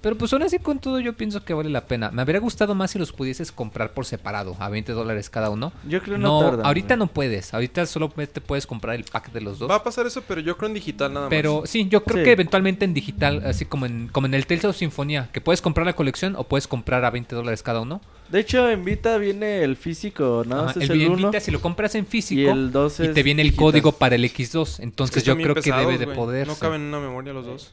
Pero 0.00 0.16
pues 0.16 0.32
aún 0.32 0.42
así, 0.42 0.58
con 0.58 0.78
todo, 0.78 1.00
yo 1.00 1.14
pienso 1.14 1.44
que 1.44 1.54
vale 1.54 1.70
la 1.70 1.86
pena. 1.86 2.10
Me 2.10 2.22
habría 2.22 2.40
gustado 2.40 2.74
más 2.74 2.90
si 2.92 2.98
los 2.98 3.12
pudieses 3.12 3.52
comprar 3.52 3.92
por 3.92 4.06
separado, 4.06 4.56
a 4.58 4.68
20 4.68 4.92
dólares 4.92 5.30
cada 5.30 5.50
uno. 5.50 5.72
Yo 5.88 6.00
creo 6.02 6.18
no, 6.18 6.40
No, 6.42 6.50
tardan, 6.50 6.66
ahorita 6.66 6.96
no 6.96 7.06
puedes. 7.08 7.54
Ahorita 7.54 7.86
solo 7.86 8.08
te 8.10 8.40
puedes 8.40 8.66
comprar 8.66 8.96
el 8.96 9.04
pack 9.04 9.32
de 9.32 9.40
los 9.40 9.58
dos. 9.58 9.70
Va 9.70 9.76
a 9.76 9.82
pasar 9.84 10.06
eso, 10.06 10.22
pero 10.26 10.40
yo 10.40 10.56
creo 10.56 10.68
en 10.68 10.74
digital 10.74 11.12
nada 11.12 11.26
más. 11.26 11.30
Pero 11.30 11.62
sí, 11.66 11.88
yo 11.88 12.04
creo 12.04 12.18
Sí. 12.18 12.24
que 12.24 12.32
eventualmente 12.32 12.84
en 12.84 12.94
digital, 12.94 13.42
así 13.44 13.64
como 13.64 13.86
en, 13.86 14.08
como 14.08 14.26
en 14.26 14.34
el 14.34 14.46
Tales 14.46 14.64
of 14.64 14.76
Sinfonía, 14.76 15.28
que 15.32 15.40
puedes 15.40 15.60
comprar 15.62 15.86
la 15.86 15.94
colección 15.94 16.36
o 16.36 16.44
puedes 16.44 16.66
comprar 16.68 17.04
a 17.04 17.10
20 17.10 17.34
dólares 17.34 17.62
cada 17.62 17.80
uno. 17.80 18.00
De 18.30 18.40
hecho, 18.40 18.68
en 18.68 18.84
Vita 18.84 19.18
viene 19.18 19.62
el 19.62 19.76
físico, 19.76 20.42
nada 20.46 20.62
más 20.64 20.70
Ajá, 20.76 20.80
es 20.84 20.90
el 20.90 20.92
el 20.92 20.98
bien 20.98 21.12
1 21.12 21.28
Vita, 21.28 21.40
si 21.40 21.50
lo 21.52 21.60
compras 21.60 21.94
en 21.94 22.04
y 22.04 22.06
físico 22.06 22.50
el 22.50 22.72
2 22.72 23.00
y 23.00 23.08
te 23.08 23.22
viene 23.22 23.42
el 23.42 23.48
digital. 23.48 23.64
código 23.66 23.92
para 23.92 24.16
el 24.16 24.24
X2, 24.24 24.62
Es 24.68 24.76
que 24.76 24.82
entonces 24.82 25.24
yo 25.24 25.36
creo 25.36 25.54
que 25.54 25.72
debe 25.72 25.96
de 25.98 26.06
poder. 26.08 26.46
No 26.46 26.56
caben 26.56 26.82
en 26.82 26.88
una 26.88 27.00
memoria 27.00 27.32
los 27.32 27.46
dos. 27.46 27.72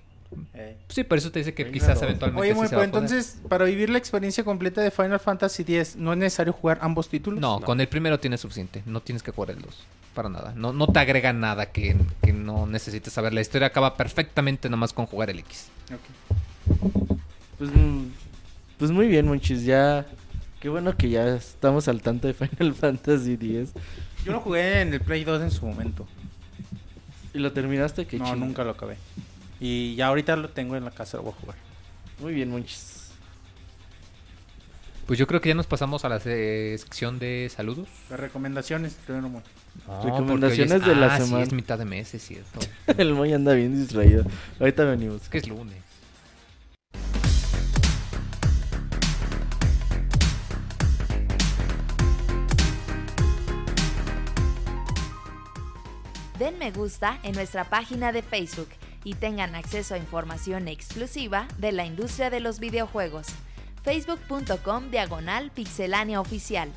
Eh. 0.53 0.77
Sí, 0.89 1.03
por 1.03 1.17
eso 1.17 1.31
te 1.31 1.39
dice 1.39 1.53
que 1.53 1.69
quizás 1.71 1.95
dos. 1.95 2.03
eventualmente 2.03 2.41
Oye, 2.41 2.51
sí 2.51 2.55
muy 2.55 2.67
pues 2.67 2.71
poder. 2.73 2.85
entonces, 2.85 3.37
para 3.49 3.65
vivir 3.65 3.89
la 3.89 3.97
experiencia 3.97 4.43
completa 4.43 4.81
de 4.81 4.91
Final 4.91 5.19
Fantasy 5.19 5.63
X, 5.63 5.95
¿no 5.95 6.13
es 6.13 6.17
necesario 6.19 6.53
jugar 6.53 6.79
ambos 6.81 7.09
títulos? 7.09 7.39
No, 7.39 7.61
con 7.61 7.79
el 7.81 7.87
primero 7.87 8.19
tienes 8.19 8.41
suficiente. 8.41 8.83
No 8.85 9.01
tienes 9.01 9.23
que 9.23 9.31
jugar 9.31 9.51
el 9.51 9.61
2. 9.61 9.83
Para 10.13 10.29
nada. 10.29 10.53
No, 10.55 10.73
no 10.73 10.87
te 10.87 10.99
agrega 10.99 11.33
nada 11.33 11.71
que, 11.71 11.95
que 12.21 12.33
no 12.33 12.67
necesites 12.67 13.13
saber. 13.13 13.33
La 13.33 13.41
historia 13.41 13.67
acaba 13.67 13.97
perfectamente 13.97 14.69
nomás 14.69 14.93
con 14.93 15.05
jugar 15.07 15.29
el 15.29 15.39
X. 15.39 15.69
Ok. 15.91 16.79
Pues, 17.57 17.71
pues 18.77 18.91
muy 18.91 19.07
bien, 19.07 19.27
Monchis, 19.27 19.63
ya... 19.63 20.05
Qué 20.59 20.69
bueno 20.69 20.95
que 20.95 21.09
ya 21.09 21.27
estamos 21.35 21.89
al 21.89 22.01
tanto 22.01 22.27
de 22.27 22.33
Final 22.33 22.73
Fantasy 22.79 23.33
X. 23.33 23.73
Yo 24.23 24.31
lo 24.31 24.39
jugué 24.39 24.81
en 24.81 24.93
el 24.93 25.01
Play 25.01 25.25
2 25.25 25.41
en 25.41 25.51
su 25.51 25.65
momento. 25.65 26.07
¿Y 27.33 27.39
lo 27.39 27.51
terminaste? 27.51 28.05
Qué 28.05 28.17
no, 28.17 28.35
nunca 28.35 28.63
lo 28.63 28.71
acabé. 28.71 28.95
Y 29.59 29.95
ya 29.95 30.07
ahorita 30.07 30.35
lo 30.35 30.49
tengo 30.49 30.75
en 30.75 30.83
la 30.85 30.91
casa, 30.91 31.17
lo 31.17 31.23
voy 31.23 31.33
a 31.33 31.41
jugar. 31.41 31.55
Muy 32.19 32.33
bien, 32.33 32.49
Monchis. 32.51 33.11
Pues 35.05 35.19
yo 35.19 35.27
creo 35.27 35.41
que 35.41 35.49
ya 35.49 35.55
nos 35.55 35.67
pasamos 35.67 36.05
a 36.05 36.09
la 36.09 36.19
se- 36.19 36.77
sección 36.77 37.19
de 37.19 37.51
saludos. 37.53 37.89
Las 38.09 38.19
recomendaciones, 38.19 38.93
primero, 39.05 39.27
muy. 39.29 39.41
No, 39.87 40.03
Recomendaciones 40.03 40.71
es- 40.81 40.85
de 40.85 40.95
la 40.95 41.13
ah, 41.13 41.17
sí, 41.19 41.25
semana. 41.25 41.43
es 41.43 41.51
mitad 41.51 41.77
de 41.77 41.85
mes, 41.85 42.13
es 42.13 42.23
cierto. 42.25 42.59
El 42.97 43.13
Moy 43.13 43.33
anda 43.33 43.53
bien 43.53 43.75
distraído. 43.75 44.23
Ahorita 44.59 44.85
venimos. 44.85 45.23
es 45.23 45.29
que 45.29 45.39
es 45.39 45.47
lunes. 45.47 45.77
Den 56.39 56.57
me 56.57 56.71
gusta 56.71 57.19
en 57.23 57.33
nuestra 57.33 57.63
página 57.69 58.11
de 58.11 58.21
Facebook 58.21 58.69
y 59.03 59.15
tengan 59.15 59.55
acceso 59.55 59.95
a 59.95 59.97
información 59.97 60.67
exclusiva 60.67 61.47
de 61.57 61.71
la 61.71 61.85
industria 61.85 62.29
de 62.29 62.39
los 62.39 62.59
videojuegos. 62.59 63.27
facebook.com 63.83 64.89
diagonal 64.91 65.51
pixelánea 65.51 66.21
oficial. 66.21 66.71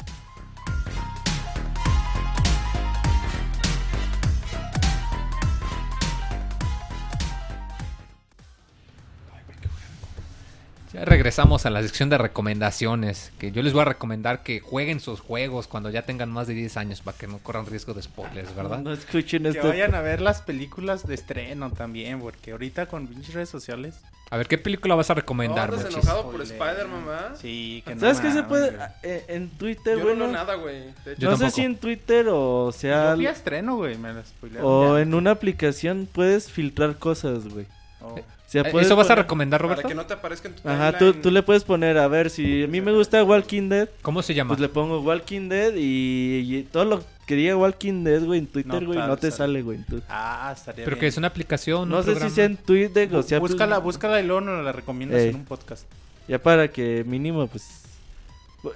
Ya 10.97 11.05
regresamos 11.05 11.67
a 11.67 11.71
la 11.71 11.83
sección 11.83 12.09
de 12.09 12.17
recomendaciones. 12.17 13.31
Que 13.39 13.53
yo 13.53 13.63
les 13.63 13.75
voy 13.75 13.83
a 13.83 13.85
recomendar 13.85 14.43
que 14.43 14.61
jueguen 14.61 14.99
sus 15.01 15.21
juegos 15.21 15.67
cuando 15.67 15.91
ya 15.91 16.03
tengan 16.03 16.31
más 16.31 16.47
de 16.47 16.55
10 16.55 16.77
años 16.79 17.03
para 17.03 17.19
que 17.19 17.27
no 17.27 17.39
corran 17.39 17.67
riesgo 17.67 17.93
de 17.93 18.01
spoilers, 18.03 18.57
¿verdad? 18.57 18.79
No 18.79 18.93
escuchen 18.95 19.43
Que 19.43 19.61
vayan 19.61 19.95
a 19.95 20.01
ver 20.01 20.23
las 20.23 20.41
películas 20.41 21.07
de 21.07 21.15
estreno 21.15 21.71
también, 21.71 22.19
porque 22.21 22.53
ahorita 22.53 22.87
con 22.87 23.07
pinches 23.07 23.35
redes 23.35 23.51
sociales. 23.51 24.01
A 24.31 24.39
ver, 24.39 24.49
¿qué 24.49 24.57
película 24.57 24.95
vas 24.95 25.11
a 25.11 25.15
No, 25.15 25.21
recomendar, 25.21 25.71
Mochis? 25.71 25.87
enojado 25.95 26.31
por. 26.33 26.41
Spider-Man, 26.41 27.07
¿verdad? 27.07 27.37
Sí, 27.41 27.83
que 27.87 27.95
no 27.95 28.01
¿Sabes 28.01 28.21
qué 28.21 28.33
se 28.33 28.43
puede? 28.43 28.71
güey. 28.71 28.89
Eh, 29.03 29.25
en 29.29 29.51
Twitter, 29.51 29.99
Yo 29.99 30.05
bueno. 30.05 30.27
no 30.27 30.33
nada, 30.33 30.55
güey. 30.55 30.95
No 31.19 31.37
sé 31.37 31.51
si 31.51 31.61
en 31.61 31.77
Twitter 31.77 32.27
o 32.31 32.73
sea. 32.73 33.11
Yo 33.11 33.17
fui 33.17 33.27
a 33.27 33.31
estreno, 33.33 33.77
güey, 33.77 33.99
me 33.99 34.15
la 34.15 34.23
O 34.63 34.97
ya. 34.97 35.03
en 35.03 35.13
una 35.15 35.31
aplicación 35.33 36.09
puedes 36.11 36.51
filtrar 36.51 36.97
cosas, 36.97 37.47
güey. 37.49 37.67
Oh. 38.01 38.19
Eh, 38.65 38.73
¿Eso 38.81 38.97
vas 38.97 39.11
a 39.11 39.15
recomendar, 39.17 39.61
para 39.61 39.75
Roberto? 39.75 39.89
que 39.89 39.95
no 39.95 40.07
te 40.07 40.15
aparezca 40.15 40.49
en 40.49 40.55
tu 40.55 40.69
Ajá, 40.69 40.97
tú, 40.99 41.13
tú 41.15 41.31
le 41.31 41.43
puedes 41.43 41.65
poner, 41.65 41.99
a 41.99 42.09
ver, 42.09 42.31
si 42.31 42.65
a 42.65 42.69
mí 42.69 42.81
me 42.81 42.93
gusta 42.93 43.23
Walking 43.25 43.69
Dead, 43.69 43.89
¿Cómo 44.03 44.23
se 44.23 44.35
llama? 44.35 44.49
pues 44.49 44.61
le 44.61 44.69
pongo 44.69 45.01
Walking 45.01 45.49
Dead 45.49 45.75
y, 45.77 46.57
y 46.57 46.63
todo 46.65 46.85
lo 46.85 47.05
que 47.27 47.35
diga 47.35 47.57
Walking 47.57 48.05
Dead, 48.05 48.23
güey, 48.25 48.39
en 48.41 48.47
Twitter, 48.47 48.73
No, 48.81 48.87
güey, 48.87 48.99
claro, 48.99 49.09
no 49.13 49.17
te 49.17 49.31
sale. 49.31 49.63
güey. 49.63 49.81
Ah, 50.09 50.53
estaría 50.57 50.85
Pero 50.85 50.97
bien. 50.97 51.01
que 51.01 51.07
es 51.09 51.17
una 51.17 51.27
aplicación, 51.29 51.89
No 51.89 51.97
un 51.99 52.03
sé 52.05 52.11
programa. 52.13 52.29
si 52.31 52.35
sea 52.37 52.45
en 52.45 52.57
Twitter, 52.57 53.15
o 53.15 53.23
sea, 53.23 53.41
pues, 53.41 53.53
búscala, 53.53 53.79
búscala 53.79 54.21
y 54.21 54.27
luego 54.27 54.41
nos 54.43 54.65
la 54.65 54.73
recomiendas 54.73 55.21
Ey. 55.21 55.31
en 55.31 55.35
un 55.37 55.45
podcast. 55.45 55.87
ya 56.29 56.39
para 56.41 56.69
que 56.69 57.03
mínimo, 57.05 57.47
pues... 57.49 57.83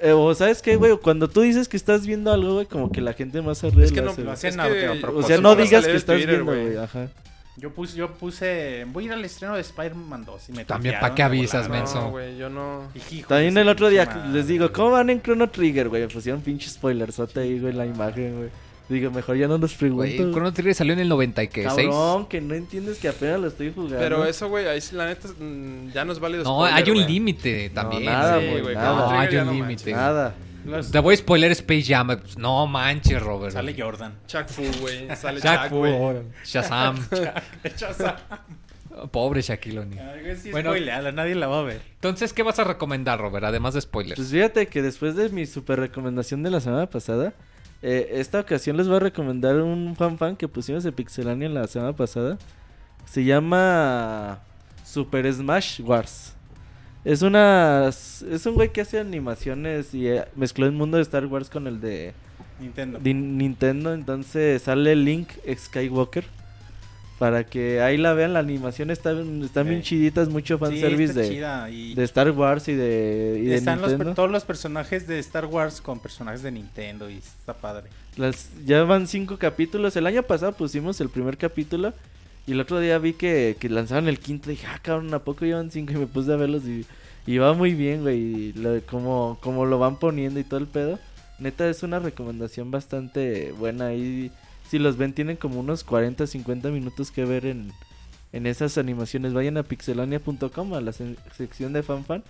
eh, 0.03 0.13
o 0.13 0.35
sabes 0.35 0.63
qué, 0.63 0.77
güey, 0.77 0.97
cuando 0.99 1.29
tú 1.29 1.41
dices 1.43 1.69
que 1.69 1.77
estás 1.77 2.07
viendo 2.07 2.33
algo, 2.33 2.55
güey, 2.55 2.67
como 2.67 2.91
que 2.91 3.01
la 3.01 3.13
gente 3.13 3.41
más 3.41 3.59
se. 3.59 3.69
Es 3.69 3.93
que 3.93 4.03
no, 4.03 4.11
hace, 4.11 4.23
lo 4.25 4.33
hacen 4.33 4.59
o 4.61 5.23
sea, 5.23 5.39
no 5.39 5.55
digas 5.57 5.87
que 5.87 5.95
estás 5.97 6.17
Twitter, 6.17 6.43
viendo, 6.45 6.53
güey, 6.53 6.77
ajá. 6.77 7.09
Yo 7.61 7.71
puse, 7.71 7.97
yo 7.97 8.11
puse, 8.13 8.87
voy 8.91 9.05
a 9.05 9.07
ir 9.09 9.13
al 9.13 9.25
estreno 9.25 9.55
de 9.55 9.61
Spider-Man 9.61 10.25
2 10.25 10.49
y 10.49 10.53
me 10.53 10.65
También, 10.65 10.95
tuitearon 10.95 11.11
¿pa' 11.11 11.15
qué 11.15 11.23
avisas, 11.23 11.69
volada. 11.69 11.85
menso? 11.85 12.01
No, 12.01 12.11
güey, 12.11 12.39
yo 12.39 12.49
no... 12.49 12.85
Hijo 13.13 13.29
También 13.29 13.59
el 13.59 13.69
otro 13.69 13.89
día 13.91 14.29
les 14.33 14.47
digo, 14.47 14.73
¿cómo 14.73 14.93
van 14.93 15.11
en 15.11 15.21
Chrono 15.21 15.49
Trigger, 15.51 15.89
güey? 15.91 16.03
Me 16.03 16.09
pusieron 16.09 16.41
pinche 16.41 16.71
spoilersote 16.71 17.41
ahí, 17.41 17.59
güey, 17.61 17.73
en 17.73 17.79
la 17.79 17.87
imagen, 17.87 18.37
güey. 18.39 18.49
Digo, 18.89 19.11
mejor 19.13 19.37
ya 19.37 19.47
no 19.47 19.57
nos 19.59 19.75
pregunto. 19.75 19.99
Güey. 20.05 20.17
Chrono 20.33 20.53
Trigger 20.53 20.75
salió 20.75 20.95
en 20.95 21.01
el 21.01 21.09
96. 21.11 21.67
Cabrón, 21.77 22.27
que 22.27 22.41
no 22.41 22.55
entiendes 22.55 22.99
que 22.99 23.09
apenas 23.09 23.39
lo 23.39 23.49
estoy 23.49 23.73
jugando. 23.73 23.99
Pero 23.99 24.25
eso, 24.25 24.49
güey, 24.49 24.67
ahí 24.67 24.81
sí, 24.81 24.97
la 24.97 25.07
neta, 25.07 25.29
mm, 25.29 25.93
ya 25.93 26.05
no 26.05 26.13
es 26.13 26.19
válido 26.19 26.43
No, 26.45 26.67
spoiler, 26.67 26.75
hay 26.75 26.91
un 26.91 27.07
límite 27.07 27.71
también. 27.71 28.07
nada, 28.07 28.41
Sí, 28.41 28.47
güey, 28.49 28.63
güey, 28.63 28.75
nada. 28.75 28.95
No, 29.13 29.21
hay 29.21 29.37
un 29.37 29.47
no 29.47 29.53
límite. 29.53 29.93
Nada. 29.93 30.35
Los- 30.65 30.91
Te 30.91 30.99
voy 30.99 31.15
a 31.15 31.17
spoiler 31.17 31.51
Space 31.53 31.85
Jam. 31.85 32.07
Pues, 32.09 32.37
No 32.39 32.67
manches, 32.67 33.23
Robert. 33.23 33.53
Sale 33.53 33.75
Jordan. 33.79 34.15
Chuck 34.27 34.47
Fu, 34.49 34.63
güey. 34.81 35.09
Sale 35.17 35.41
Chuck, 35.41 35.69
Fu, 35.69 35.79
güey. 35.79 35.95
ahora. 35.95 36.23
Shazam. 36.45 36.97
Pobre 39.13 39.41
Shaquille 39.41 39.79
O'Neal. 39.81 40.37
Sí, 40.37 40.51
Bueno. 40.51 40.71
spoileala, 40.71 41.13
nadie 41.13 41.35
la 41.35 41.47
va 41.47 41.61
a 41.61 41.63
ver. 41.63 41.81
Entonces, 41.95 42.33
¿qué 42.33 42.43
vas 42.43 42.59
a 42.59 42.65
recomendar, 42.65 43.21
Robert? 43.21 43.45
Además 43.45 43.75
de 43.75 43.81
spoilers. 43.81 44.17
Pues 44.17 44.31
fíjate 44.31 44.67
que 44.67 44.83
después 44.83 45.15
de 45.17 45.29
mi 45.31 45.47
super 45.47 45.79
recomendación 45.79 46.43
de 46.43 46.51
la 46.51 46.61
semana 46.61 46.87
pasada, 46.91 47.33
eh, 47.83 48.11
esta 48.15 48.41
ocasión 48.41 48.77
les 48.77 48.89
voy 48.89 48.97
a 48.97 49.01
recomendar 49.01 49.57
un 49.57 49.95
fan 49.97 50.19
fan 50.19 50.37
que 50.37 50.49
pusimos 50.49 50.83
de 50.85 50.93
Pixelania 50.93 51.49
la 51.49 51.67
semana 51.69 51.95
pasada. 51.95 52.37
Se 53.07 53.25
llama 53.25 54.41
Super 54.85 55.33
Smash 55.33 55.81
Wars. 55.81 56.35
Es 57.05 57.23
una 57.23 57.89
es 57.89 58.47
un 58.47 58.55
güey 58.55 58.71
que 58.73 58.83
hace 58.83 58.99
animaciones 58.99 59.95
y 59.95 60.09
eh, 60.09 60.25
mezcló 60.37 60.67
el 60.67 60.73
mundo 60.73 60.99
de 60.99 61.03
Star 61.03 61.27
Wars 61.27 61.49
con 61.49 61.67
el 61.67 61.81
de, 61.81 62.13
Nintendo. 62.61 62.99
de 62.99 63.15
Nintendo, 63.15 63.95
entonces 63.95 64.63
sale 64.63 64.95
Link 64.97 65.29
Skywalker. 65.49 66.25
Para 67.19 67.45
que 67.45 67.83
ahí 67.83 67.99
la 67.99 68.15
vean, 68.15 68.33
la 68.33 68.39
animación 68.39 68.91
está, 68.91 69.13
están 69.45 69.69
bien 69.69 69.83
chiditas, 69.83 70.31
mucho 70.31 70.55
Sí, 70.55 70.61
fanservice 70.61 71.21
está 71.21 71.67
de, 71.67 71.71
y 71.71 71.95
de 71.95 72.05
Star 72.05 72.31
Wars 72.31 72.67
y 72.69 72.75
de, 72.75 73.39
y 73.43 73.45
de 73.45 73.57
están 73.57 73.83
los, 73.83 74.15
todos 74.15 74.31
los 74.31 74.43
personajes 74.45 75.07
de 75.07 75.19
Star 75.19 75.45
Wars 75.45 75.83
con 75.83 76.01
personajes 76.01 76.43
de 76.43 76.51
Nintendo 76.51 77.11
y 77.11 77.19
está 77.19 77.53
padre. 77.53 77.91
Las, 78.17 78.49
ya 78.65 78.85
van 78.85 79.07
cinco 79.07 79.37
capítulos. 79.37 79.95
El 79.97 80.07
año 80.07 80.23
pasado 80.23 80.53
pusimos 80.53 80.99
el 81.03 81.11
primer 81.11 81.37
capítulo. 81.37 81.93
Y 82.47 82.53
el 82.53 82.61
otro 82.61 82.81
día 82.81 82.99
vi 82.99 83.13
que, 83.13 83.57
que 83.61 83.69
lanzaron 83.69 84.09
el 84.09 84.19
quinto. 84.19 84.51
Y 84.51 84.55
dije, 84.55 84.67
ah, 84.67 84.81
cabrón, 84.83 85.13
¿a 85.15 85.21
poco 85.21 85.45
llevan 85.45 85.71
cinco? 85.71 85.93
Y 85.93 85.97
me 85.97 86.07
puse 86.07 86.33
a 86.33 86.37
verlos. 86.37 86.65
Y, 86.65 86.85
y 87.27 87.39
va 87.39 87.53
muy 87.55 87.75
bien, 87.75 88.03
güey. 88.03 88.19
y 88.19 88.53
lo- 88.55 88.81
como, 88.87 89.39
como 89.41 89.67
lo 89.67 89.79
van 89.79 89.97
poniendo 89.99 90.41
y 90.41 90.45
todo 90.45 90.59
el 90.61 90.67
pedo. 90.67 90.99
Neta, 91.39 91.69
es 91.69 91.83
una 91.83 91.99
recomendación 91.99 92.71
bastante 92.71 93.53
buena. 93.53 93.87
Ahí, 93.87 94.31
si 94.69 94.79
los 94.79 94.97
ven, 94.97 95.13
tienen 95.15 95.37
como 95.37 95.61
unos 95.61 95.85
40, 95.85 96.27
50 96.27 96.69
minutos 96.71 97.11
que 97.11 97.25
ver 97.25 97.47
en, 97.47 97.73
en 98.33 98.47
esas 98.47 98.77
animaciones. 98.79 99.33
Vayan 99.33 99.57
a 99.57 99.63
pixelania.com, 99.63 100.75
a 100.75 100.81
la 100.81 100.93
se- 100.93 101.17
sección 101.37 101.73
de 101.73 101.83
fanfan. 101.83 102.23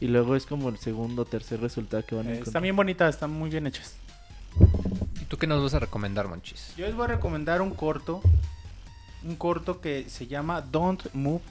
Y 0.00 0.08
luego 0.08 0.36
es 0.36 0.44
como 0.46 0.68
el 0.68 0.78
segundo 0.78 1.22
o 1.22 1.24
tercer 1.24 1.60
resultado 1.60 2.04
que 2.04 2.14
van 2.14 2.26
a 2.26 2.30
encontrar. 2.30 2.48
están 2.48 2.62
bien 2.62 2.76
bonitas, 2.76 3.14
están 3.14 3.30
muy 3.30 3.50
bien 3.50 3.66
hechas. 3.66 3.94
¿Y 5.20 5.24
tú 5.24 5.36
qué 5.38 5.46
nos 5.46 5.62
vas 5.62 5.74
a 5.74 5.78
recomendar, 5.80 6.28
Monchis? 6.28 6.74
Yo 6.76 6.86
les 6.86 6.94
voy 6.94 7.04
a 7.04 7.08
recomendar 7.08 7.60
un 7.62 7.70
corto. 7.70 8.20
Un 9.24 9.36
corto 9.36 9.80
que 9.80 10.08
se 10.08 10.26
llama 10.26 10.60
Don't 10.60 11.12
Move 11.14 11.42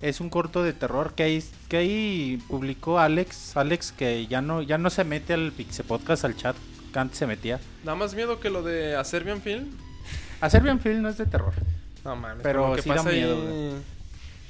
Es 0.00 0.20
un 0.20 0.28
corto 0.30 0.62
de 0.62 0.72
terror 0.72 1.14
que 1.14 1.22
ahí, 1.22 1.44
que 1.68 1.76
ahí 1.78 2.42
publicó 2.48 2.98
Alex. 2.98 3.56
Alex 3.56 3.92
que 3.92 4.26
ya 4.26 4.40
no, 4.42 4.62
ya 4.62 4.78
no 4.78 4.90
se 4.90 5.04
mete 5.04 5.34
al 5.34 5.52
Pixel 5.52 5.84
Podcast, 5.86 6.24
al 6.24 6.36
chat, 6.36 6.56
que 6.92 6.98
antes 6.98 7.18
se 7.18 7.26
metía. 7.26 7.60
Da 7.84 7.94
más 7.94 8.14
miedo 8.14 8.40
que 8.40 8.50
lo 8.50 8.62
de 8.62 8.96
a 8.96 9.04
Serbian 9.04 9.40
Film. 9.40 9.70
A 10.40 10.50
Serbian 10.50 10.80
Film 10.80 11.02
no 11.02 11.08
es 11.08 11.16
de 11.18 11.26
terror. 11.26 11.52
No 12.04 12.16
mames, 12.16 12.42
Pero 12.42 12.74
que 12.74 12.82
sí 12.82 12.88
da 12.90 12.96
pasa 12.96 13.08
ahí- 13.08 13.16
miedo. 13.16 13.38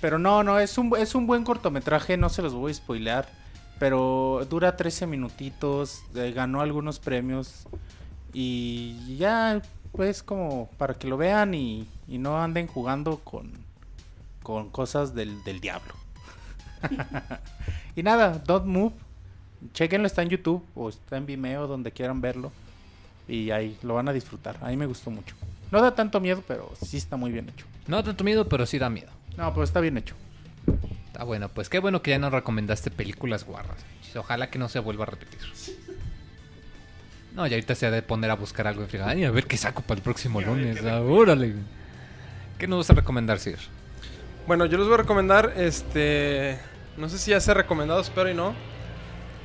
Pero 0.01 0.19
no, 0.19 0.43
no, 0.43 0.59
es 0.59 0.77
un, 0.77 0.93
es 0.99 1.15
un 1.15 1.27
buen 1.27 1.45
cortometraje, 1.45 2.17
no 2.17 2.29
se 2.29 2.43
los 2.43 2.53
voy 2.53 2.73
a 2.73 2.75
spoilear. 2.75 3.29
Pero 3.79 4.47
dura 4.51 4.77
13 4.77 5.07
minutitos, 5.07 6.03
eh, 6.15 6.33
ganó 6.35 6.61
algunos 6.61 6.99
premios. 6.99 7.67
Y 8.33 9.17
ya, 9.17 9.63
pues 9.97 10.23
como 10.23 10.69
para 10.77 10.95
que 10.95 11.07
lo 11.07 11.17
vean 11.17 11.55
y, 11.55 11.89
y 12.09 12.19
no 12.19 12.43
anden 12.43 12.67
jugando 12.67 13.19
con, 13.19 13.53
con 14.43 14.71
cosas 14.71 15.15
del, 15.15 15.43
del 15.45 15.61
diablo. 15.61 15.95
y 17.97 18.03
nada, 18.03 18.43
Don't 18.45 18.67
Move. 18.67 18.95
Chequenlo, 19.73 20.07
está 20.07 20.23
en 20.23 20.29
YouTube 20.29 20.63
o 20.75 20.89
está 20.89 21.17
en 21.17 21.27
Vimeo, 21.27 21.67
donde 21.67 21.93
quieran 21.93 22.21
verlo. 22.21 22.53
Y 23.27 23.51
ahí 23.51 23.79
lo 23.83 23.95
van 23.95 24.09
a 24.09 24.13
disfrutar. 24.13 24.59
A 24.61 24.69
mí 24.69 24.77
me 24.77 24.87
gustó 24.87 25.11
mucho. 25.11 25.35
No 25.71 25.81
da 25.81 25.95
tanto 25.95 26.21
miedo, 26.21 26.43
pero 26.47 26.71
sí 26.83 26.99
está 26.99 27.17
muy 27.17 27.33
bien 27.33 27.49
hecho. 27.49 27.65
No 27.87 27.97
da 27.97 28.03
tanto 28.03 28.25
miedo, 28.25 28.49
pero 28.49 28.67
sí 28.67 28.79
da 28.79 28.91
miedo. 28.91 29.11
No, 29.37 29.51
pero 29.53 29.65
está 29.65 29.81
bien 29.81 29.97
hecho. 29.97 30.15
Está 31.07 31.25
bueno, 31.25 31.49
pues 31.49 31.69
qué 31.69 31.79
bueno 31.79 32.03
que 32.03 32.11
ya 32.11 32.19
nos 32.19 32.33
recomendaste 32.33 32.91
películas 32.91 33.45
guarras. 33.45 33.79
Ojalá 34.17 34.51
que 34.51 34.59
no 34.59 34.69
se 34.69 34.79
vuelva 34.79 35.05
a 35.05 35.07
repetir. 35.07 35.41
No, 37.35 37.47
y 37.47 37.53
ahorita 37.53 37.75
se 37.75 37.87
ha 37.87 37.91
de 37.91 38.01
poner 38.03 38.31
a 38.31 38.37
buscar 38.37 38.67
algo 38.67 38.83
en 38.83 38.89
friega. 38.89 39.09
Ay, 39.09 39.25
a 39.25 39.31
ver 39.31 39.47
qué 39.47 39.57
saco 39.57 39.83
para 39.83 39.99
el 39.99 40.03
próximo 40.03 40.41
lunes. 40.41 40.81
Ah, 40.85 41.01
órale. 41.01 41.55
¿Qué 42.59 42.69
nos 42.69 42.79
vas 42.79 42.91
a 42.91 42.95
recomendar, 42.95 43.41
Sir? 43.41 43.59
Bueno, 44.47 44.67
yo 44.67 44.79
les 44.79 44.87
voy 44.87 44.95
a 44.95 44.99
recomendar, 44.99 45.53
este... 45.57 46.59
No 46.97 47.09
sé 47.09 47.19
si 47.19 47.33
ya 47.33 47.41
se 47.41 47.51
ha 47.51 47.55
recomendado, 47.55 48.01
espero 48.01 48.31
y 48.31 48.35
no. 48.35 48.55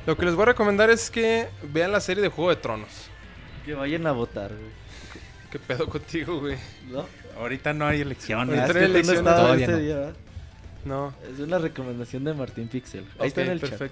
Lo 0.06 0.16
que 0.16 0.24
les 0.24 0.34
voy 0.34 0.44
a 0.44 0.46
recomendar 0.46 0.88
es 0.88 1.10
que 1.10 1.48
vean 1.72 1.90
la 1.90 2.00
serie 2.00 2.22
de 2.22 2.28
Juego 2.28 2.50
de 2.50 2.56
Tronos. 2.56 3.08
Que 3.64 3.74
vayan 3.74 4.06
a 4.06 4.12
votar, 4.12 4.50
güey. 4.50 4.70
¿Qué 5.50 5.58
pedo 5.58 5.88
contigo, 5.88 6.38
güey? 6.38 6.56
¿No? 6.90 7.06
Ahorita 7.38 7.72
no 7.72 7.86
hay 7.86 8.02
elecciones. 8.02 8.60
Ahorita 8.60 9.20
Ah, 9.20 9.22
no 9.22 9.52
hay 9.52 10.14
no. 10.84 11.12
Es 11.30 11.40
una 11.40 11.58
recomendación 11.58 12.24
de 12.24 12.34
Martín 12.34 12.68
Pixel. 12.68 13.04
Ahí 13.18 13.28
está 13.28 13.42
en 13.42 13.50
el 13.50 13.60
chat. 13.60 13.90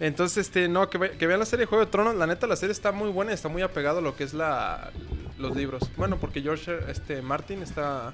Entonces, 0.00 0.46
este, 0.46 0.66
no, 0.68 0.88
que, 0.90 0.98
ve- 0.98 1.10
que 1.12 1.26
vean 1.26 1.38
la 1.40 1.46
serie 1.46 1.64
de 1.66 1.68
Juego 1.68 1.84
de 1.84 1.90
Tronos. 1.90 2.16
La 2.16 2.26
neta, 2.26 2.46
la 2.46 2.56
serie 2.56 2.72
está 2.72 2.90
muy 2.90 3.10
buena 3.10 3.30
y 3.32 3.34
está 3.34 3.48
muy 3.48 3.62
apegado 3.62 3.98
a 3.98 4.02
lo 4.02 4.16
que 4.16 4.24
es 4.24 4.32
la 4.34 4.90
los 5.38 5.54
libros. 5.56 5.82
Bueno, 5.96 6.18
porque 6.18 6.42
George 6.42 6.76
este, 6.88 7.22
Martin 7.22 7.62
está 7.62 8.08
A 8.08 8.12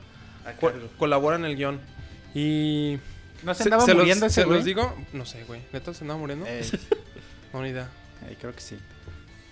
co- 0.60 0.70
cargo. 0.70 0.88
colabora 0.98 1.36
en 1.36 1.44
el 1.44 1.56
guion. 1.56 1.80
Y... 2.34 2.98
¿No 3.42 3.54
se 3.54 3.64
andaba 3.64 3.86
los- 3.86 3.96
muriendo 3.96 4.26
ese 4.26 4.34
se 4.42 4.44
güey? 4.44 4.58
los 4.58 4.64
digo... 4.64 4.94
No 5.12 5.24
sé, 5.26 5.44
güey. 5.44 5.62
¿Neta 5.72 5.92
se 5.94 6.04
andaba 6.04 6.18
muriendo? 6.20 6.44
Eh, 6.48 6.64
No, 7.52 7.62
ni 7.62 7.70
idea. 7.70 7.88
eh, 8.28 8.36
creo 8.40 8.52
que 8.52 8.60
sí. 8.60 8.76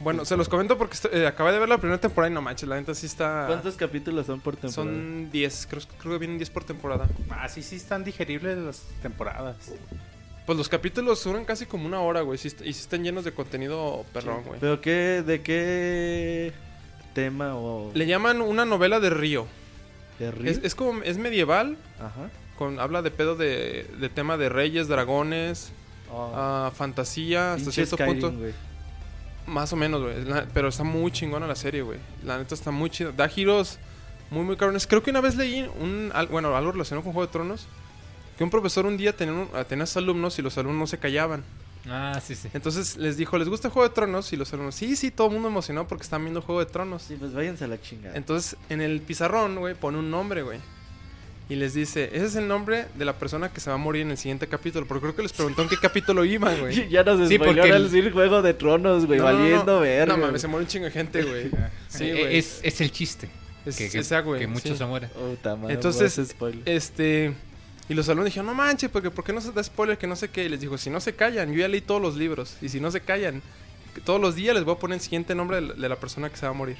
Bueno, 0.01 0.25
se 0.25 0.37
los 0.37 0.49
comento 0.49 0.77
porque 0.77 0.95
estoy- 0.95 1.11
eh, 1.15 1.27
acabé 1.27 1.53
de 1.53 1.59
ver 1.61 1.69
la 1.69 1.79
primera 1.79 2.01
temporada 2.01 2.31
y 2.31 2.35
no 2.35 2.43
manches, 2.43 2.69
la 2.69 2.77
neta 2.77 2.95
sí 2.95 3.07
está... 3.07 3.45
¿Cuántos 3.47 3.77
capítulos 3.77 4.27
son 4.27 4.41
por 4.41 4.57
temporada? 4.57 4.93
Son 4.93 5.31
10, 5.31 5.67
creo, 5.71 5.83
creo 5.99 6.13
que 6.15 6.19
vienen 6.19 6.39
10 6.39 6.51
por 6.51 6.65
temporada. 6.65 7.07
Ah, 7.31 7.49
sí, 7.49 7.63
sí 7.63 7.77
están 7.77 8.03
digeribles 8.05 8.59
las 8.59 8.83
temporadas. 9.03 9.57
Pues 10.47 10.59
los 10.59 10.69
capítulos 10.69 11.25
duran 11.25 11.45
casi 11.45 11.65
como 11.67 11.87
una 11.87 12.01
hora, 12.01 12.21
güey. 12.21 12.37
y 12.43 12.49
sí 12.51 12.55
están 12.69 13.03
llenos 13.03 13.25
de 13.25 13.33
contenido 13.33 14.05
perrón, 14.13 14.43
güey. 14.45 14.61
¿Pero 14.61 14.81
qué, 14.81 15.23
de 15.27 15.41
qué 15.43 16.53
tema 17.15 17.55
o 17.57 17.91
Le 17.95 18.07
llaman 18.07 18.43
una 18.43 18.65
novela 18.65 19.01
de 19.01 19.11
río. 19.11 19.47
de 20.19 20.31
río? 20.31 20.51
Es, 20.51 20.61
es 20.63 20.75
como, 20.75 21.03
es 21.03 21.17
medieval, 21.17 21.77
Ajá. 21.99 22.29
con, 22.59 22.79
habla 22.79 23.01
de 23.01 23.11
pedo 23.11 23.37
de, 23.37 23.87
de 23.99 24.09
tema 24.11 24.37
de 24.37 24.49
reyes, 24.49 24.89
dragones, 24.89 25.73
Oh, 26.17 26.31
ah, 26.35 26.71
fantasía, 26.77 27.55
hasta 27.55 27.73
cierto 27.73 27.97
Skyrim, 27.97 28.21
punto. 28.21 28.39
güey. 28.39 28.53
Más 29.47 29.73
o 29.73 29.77
menos, 29.77 30.01
güey. 30.03 30.25
La- 30.25 30.47
Pero 30.55 30.69
está 30.69 30.85
muy 30.85 31.11
chingona 31.11 31.47
la 31.47 31.57
serie, 31.57 31.83
güey. 31.83 31.99
La 32.25 32.39
neta 32.39 32.55
está 32.55 32.71
muy 32.71 32.89
chida. 32.91 33.11
Da 33.11 33.29
giros 33.29 33.79
muy, 34.31 34.45
muy 34.45 34.57
cabrones. 34.57 34.87
Creo 34.87 35.03
que 35.03 35.11
una 35.11 35.21
vez 35.21 35.35
leí 35.35 35.69
un, 35.81 36.13
al- 36.15 36.29
bueno, 36.29 36.55
algo 36.55 36.71
relacionado 36.71 37.03
con 37.03 37.15
Juego 37.15 37.27
de 37.27 37.33
Tronos. 37.33 37.67
Que 38.39 38.45
un 38.45 38.51
profesor 38.51 38.87
un 38.87 38.97
día 38.97 39.15
tenía, 39.17 39.35
un- 39.35 39.49
tenía 39.69 39.85
a 39.85 39.87
sus 39.87 39.97
alumnos 39.99 40.39
y 40.39 40.43
los 40.43 40.57
alumnos 40.59 40.79
no 40.81 40.87
se 40.87 40.99
callaban. 40.99 41.45
Ah, 41.89 42.19
sí, 42.27 42.35
sí. 42.35 42.49
Entonces 42.55 42.97
les 42.97 43.17
dijo, 43.17 43.37
¿les 43.39 43.49
gusta 43.49 43.69
Juego 43.71 43.87
de 43.89 43.95
Tronos? 43.95 44.33
Y 44.33 44.37
los 44.37 44.53
alumnos, 44.53 44.75
sí, 44.75 44.97
sí, 44.97 45.11
todo 45.11 45.27
el 45.29 45.35
mundo 45.35 45.49
emocionado 45.49 45.87
porque 45.87 46.03
están 46.05 46.23
viendo 46.23 46.41
Juego 46.41 46.61
de 46.65 46.67
Tronos. 46.71 47.03
Sí, 47.03 47.17
pues 47.19 47.33
váyanse 47.35 47.65
a 47.65 47.69
la 47.69 47.81
chingada. 47.81 48.17
Entonces 48.17 48.57
en 48.71 48.81
el 48.81 49.01
pizarrón, 49.03 49.57
güey, 49.57 49.75
pone 49.75 49.99
un 49.99 50.11
nombre, 50.11 50.43
güey. 50.43 50.59
Y 51.51 51.57
les 51.57 51.75
dice, 51.75 52.09
ese 52.15 52.25
es 52.25 52.37
el 52.37 52.49
nombre 52.49 52.87
de 52.95 53.05
la 53.05 53.13
persona 53.19 53.51
que 53.53 53.61
se 53.61 53.69
va 53.69 53.75
a 53.75 53.79
morir 53.79 54.01
en 54.01 54.13
el 54.13 54.17
siguiente 54.17 54.47
capítulo. 54.47 54.87
Porque 54.87 55.03
creo 55.03 55.15
que 55.15 55.23
les 55.25 55.33
preguntó 55.35 55.61
en 55.61 55.69
qué 55.69 55.77
capítulo 55.77 56.25
iban, 56.25 56.59
güey. 56.59 56.89
ya 56.89 57.05
nos 57.05 57.29
Sí, 57.29 57.39
porque 57.39 57.61
el- 57.61 57.73
el 57.73 57.85
decir 57.91 58.11
Juego 58.13 58.41
de 58.41 58.55
Tronos, 58.55 59.05
güey, 59.05 59.19
No, 59.19 59.27
no, 59.27 59.33
no, 59.33 59.39
valiendo 59.39 59.75
no. 59.75 59.81
ver. 59.81 60.09
No 60.09 60.17
mames, 60.17 60.41
se 60.41 60.49
muere 60.49 60.65
un 60.65 60.69
chingo 60.71 60.87
de 60.87 60.91
gente, 60.91 61.23
güey. 61.23 61.51
Sí, 61.89 62.05
Eh, 62.09 62.13
güey. 62.19 62.39
es, 62.39 62.61
es 62.63 62.81
el 62.81 62.91
chiste. 62.91 63.29
Es- 63.67 63.77
que, 63.77 63.91
que, 63.91 63.99
esa, 63.99 64.21
güey, 64.21 64.41
que 64.41 64.47
muchos 64.47 64.73
sí. 64.73 64.77
se 64.79 64.87
mueren. 64.87 65.11
Entonces, 65.69 66.19
Entonces. 66.19 66.35
Este. 66.65 67.35
Y 67.89 67.95
los 67.95 68.09
alumnos 68.09 68.27
dijeron, 68.27 68.47
no 68.47 68.55
manches, 68.55 68.91
porque 68.91 69.11
¿por 69.11 69.25
qué 69.25 69.33
no 69.33 69.41
se 69.41 69.53
da 69.53 69.63
spoiler? 69.63 69.99
Que 69.99 70.07
no 70.07 70.17
sé 70.17 70.29
qué. 70.31 70.45
Y 70.45 70.49
les 70.49 70.61
dijo, 70.61 70.79
si 70.79 70.89
no 70.89 71.01
se 71.01 71.15
callan, 71.15 71.53
yo 71.53 71.61
ya 71.61 71.69
leí 71.69 71.83
todos 71.83 72.01
los 72.01 72.17
libros. 72.17 72.57
Y 72.63 72.71
si 72.71 72.81
no 72.81 72.91
se 72.91 73.01
callan, 73.01 73.43
todos 74.05 74.21
los 74.21 74.35
días 74.35 74.55
les 74.55 74.65
voy 74.65 74.75
a 74.75 74.79
poner 74.79 74.97
el 74.97 75.01
siguiente 75.01 75.35
nombre 75.35 75.61
de 75.61 75.89
la, 75.89 75.97
persona 75.97 76.31
que 76.31 76.37
se 76.37 76.47
va 76.47 76.51
a 76.51 76.55
morir. 76.55 76.79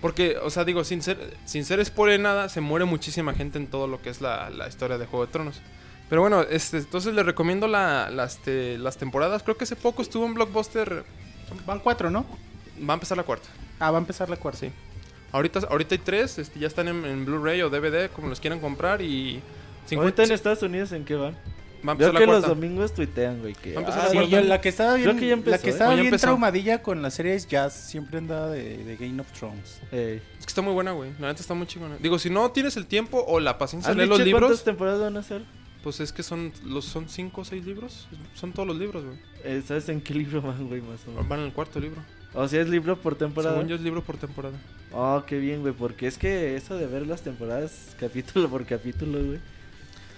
Porque, 0.00 0.36
o 0.42 0.50
sea, 0.50 0.64
digo, 0.64 0.82
sin 0.82 1.00
ser, 1.00 1.36
sin 1.44 1.64
ser 1.64 1.84
spoiler 1.84 2.18
nada, 2.18 2.48
se 2.48 2.60
muere 2.60 2.84
muchísima 2.84 3.34
gente 3.34 3.58
en 3.58 3.68
todo 3.68 3.86
lo 3.86 4.02
que 4.02 4.10
es 4.10 4.20
la, 4.20 4.50
la 4.50 4.66
historia 4.66 4.98
de 4.98 5.06
Juego 5.06 5.26
de 5.26 5.32
Tronos. 5.32 5.60
Pero 6.08 6.22
bueno, 6.22 6.42
este, 6.42 6.78
entonces 6.78 7.14
les 7.14 7.24
recomiendo 7.24 7.68
la, 7.68 8.10
las, 8.10 8.34
este, 8.34 8.78
las 8.78 8.96
temporadas. 8.96 9.44
Creo 9.44 9.56
que 9.56 9.64
hace 9.64 9.76
poco 9.76 10.02
estuvo 10.02 10.26
en 10.26 10.34
Blockbuster. 10.34 11.04
Van 11.64 11.78
cuatro, 11.78 12.10
¿no? 12.10 12.26
Va 12.86 12.94
a 12.94 12.96
empezar 12.96 13.16
la 13.16 13.22
cuarta. 13.22 13.48
Ah, 13.78 13.92
va 13.92 13.98
a 13.98 14.00
empezar 14.00 14.28
la 14.28 14.36
cuarta. 14.36 14.60
Sí. 14.60 14.72
Ahorita, 15.30 15.60
ahorita 15.70 15.94
hay 15.94 16.00
tres, 16.00 16.38
este, 16.38 16.58
ya 16.58 16.66
están 16.66 16.88
en, 16.88 17.04
en 17.06 17.24
Blu-ray 17.24 17.62
o 17.62 17.70
DVD, 17.70 18.10
como 18.10 18.28
los 18.28 18.40
quieran 18.40 18.58
comprar. 18.58 19.00
Y. 19.00 19.40
Ahorita 19.84 20.22
en 20.22 20.28
50 20.28 20.34
Estados 20.34 20.62
Unidos, 20.62 20.92
¿en 20.92 21.04
qué 21.04 21.14
van? 21.14 21.34
va 21.86 21.92
a 21.92 21.98
Yo 21.98 22.06
empezar 22.06 22.14
que 22.14 22.26
la 22.26 22.32
los 22.32 22.46
domingos 22.46 22.94
tuitean, 22.94 23.40
güey, 23.40 23.54
que... 23.54 23.74
Va 23.74 23.80
a 23.80 23.82
empezar 23.82 24.00
ah, 24.02 24.14
la 24.14 24.22
Sí, 24.22 24.28
yo- 24.28 24.40
la 24.42 24.60
que 24.60 24.68
estaba 24.68 24.94
bien, 24.94 25.18
que 25.18 25.30
empezó, 25.30 25.50
la 25.50 25.58
que 25.58 25.68
¿eh? 25.68 25.72
estaba 25.72 25.94
ya 25.94 26.02
bien 26.02 26.16
traumadilla 26.16 26.82
con 26.82 27.02
la 27.02 27.10
serie 27.10 27.34
es 27.34 27.46
Jazz. 27.48 27.74
Siempre 27.74 28.18
andaba 28.18 28.48
de, 28.48 28.84
de 28.84 28.96
Game 28.96 29.20
of 29.20 29.30
Thrones. 29.32 29.80
Ey. 29.90 30.22
Es 30.38 30.46
que 30.46 30.50
está 30.50 30.62
muy 30.62 30.72
buena, 30.72 30.92
güey. 30.92 31.10
La 31.18 31.28
neta 31.28 31.40
está 31.40 31.54
muy 31.54 31.66
chingona. 31.66 31.96
Digo, 31.98 32.18
si 32.18 32.30
no 32.30 32.50
tienes 32.52 32.76
el 32.76 32.86
tiempo 32.86 33.24
o 33.26 33.40
la 33.40 33.58
paciencia 33.58 33.88
de 33.88 33.92
¿Han 33.92 33.98
leer 33.98 34.08
los 34.08 34.20
libros, 34.20 34.42
cuántas 34.42 34.64
temporadas 34.64 35.00
van 35.00 35.16
a 35.16 35.22
ser? 35.22 35.42
pues 35.82 35.98
es 35.98 36.12
que 36.12 36.22
son 36.22 36.52
los 36.64 36.84
son 36.84 37.08
cinco 37.08 37.40
o 37.40 37.44
seis 37.44 37.64
libros. 37.64 38.06
Son 38.34 38.52
todos 38.52 38.68
los 38.68 38.78
libros, 38.78 39.04
güey. 39.04 39.16
Eh, 39.44 39.62
¿Sabes 39.66 39.88
en 39.88 40.00
qué 40.00 40.14
libro 40.14 40.40
van, 40.40 40.68
güey, 40.68 40.80
más 40.80 41.00
o 41.06 41.10
menos? 41.10 41.28
Van 41.28 41.40
en 41.40 41.46
el 41.46 41.52
cuarto 41.52 41.80
libro. 41.80 42.00
O 42.34 42.46
sea, 42.48 42.62
es 42.62 42.68
libro 42.68 42.96
por 42.96 43.16
temporada. 43.16 43.56
Según 43.56 43.68
yo 43.68 43.76
es 43.76 43.82
libro 43.82 44.02
por 44.02 44.16
temporada. 44.16 44.56
Oh, 44.92 45.24
qué 45.26 45.38
bien, 45.38 45.60
güey, 45.60 45.74
porque 45.74 46.06
es 46.06 46.16
que 46.16 46.56
eso 46.56 46.76
de 46.76 46.86
ver 46.86 47.06
las 47.06 47.22
temporadas 47.22 47.96
capítulo 48.00 48.48
por 48.48 48.64
capítulo, 48.64 49.18
güey. 49.24 49.40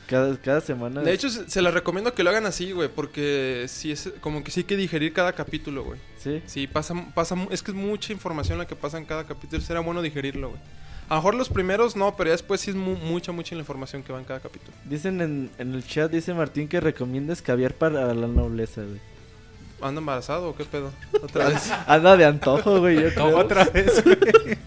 Cada, 0.06 0.36
cada 0.36 0.60
semana. 0.60 1.00
De 1.00 1.12
hecho, 1.12 1.30
se, 1.30 1.48
se 1.48 1.62
las 1.62 1.72
recomiendo 1.72 2.12
que 2.14 2.22
lo 2.22 2.30
hagan 2.30 2.44
así, 2.46 2.72
güey, 2.72 2.88
porque 2.88 3.64
sí 3.68 3.90
es 3.90 4.10
como 4.20 4.44
que 4.44 4.50
sí 4.50 4.60
hay 4.60 4.64
que 4.64 4.76
digerir 4.76 5.12
cada 5.12 5.32
capítulo, 5.32 5.82
güey. 5.84 5.98
Sí. 6.18 6.42
Sí, 6.46 6.66
pasa, 6.66 6.94
pasa, 7.14 7.36
es 7.50 7.62
que 7.62 7.70
es 7.70 7.76
mucha 7.76 8.12
información 8.12 8.58
la 8.58 8.66
que 8.66 8.76
pasa 8.76 8.98
en 8.98 9.06
cada 9.06 9.24
capítulo. 9.24 9.62
Será 9.62 9.80
bueno 9.80 10.02
digerirlo, 10.02 10.50
güey. 10.50 10.60
A 11.08 11.14
lo 11.14 11.20
mejor 11.20 11.34
los 11.34 11.48
primeros 11.50 11.96
no, 11.96 12.16
pero 12.16 12.28
ya 12.28 12.32
después 12.32 12.60
sí 12.62 12.70
es 12.70 12.76
mu- 12.76 12.96
mucha, 12.96 13.30
mucha 13.32 13.54
la 13.54 13.60
información 13.60 14.02
que 14.02 14.12
va 14.12 14.18
en 14.18 14.24
cada 14.24 14.40
capítulo. 14.40 14.72
Dicen 14.84 15.20
en, 15.20 15.50
en 15.58 15.74
el 15.74 15.86
chat, 15.86 16.10
dice 16.10 16.32
Martín 16.34 16.66
que 16.68 16.80
recomiendas 16.80 17.42
caviar 17.42 17.74
para 17.74 18.12
la 18.14 18.26
nobleza, 18.26 18.82
güey. 18.82 19.00
¿Anda 19.82 19.98
embarazado 20.00 20.48
o 20.50 20.56
qué 20.56 20.64
pedo? 20.64 20.90
Otra 21.22 21.48
vez. 21.50 21.70
Anda 21.86 22.16
de 22.16 22.24
antojo, 22.24 22.80
güey. 22.80 23.02
yo 23.02 23.10
creo. 23.12 23.36
Otra 23.38 23.64
vez, 23.64 24.02
güey. 24.02 24.16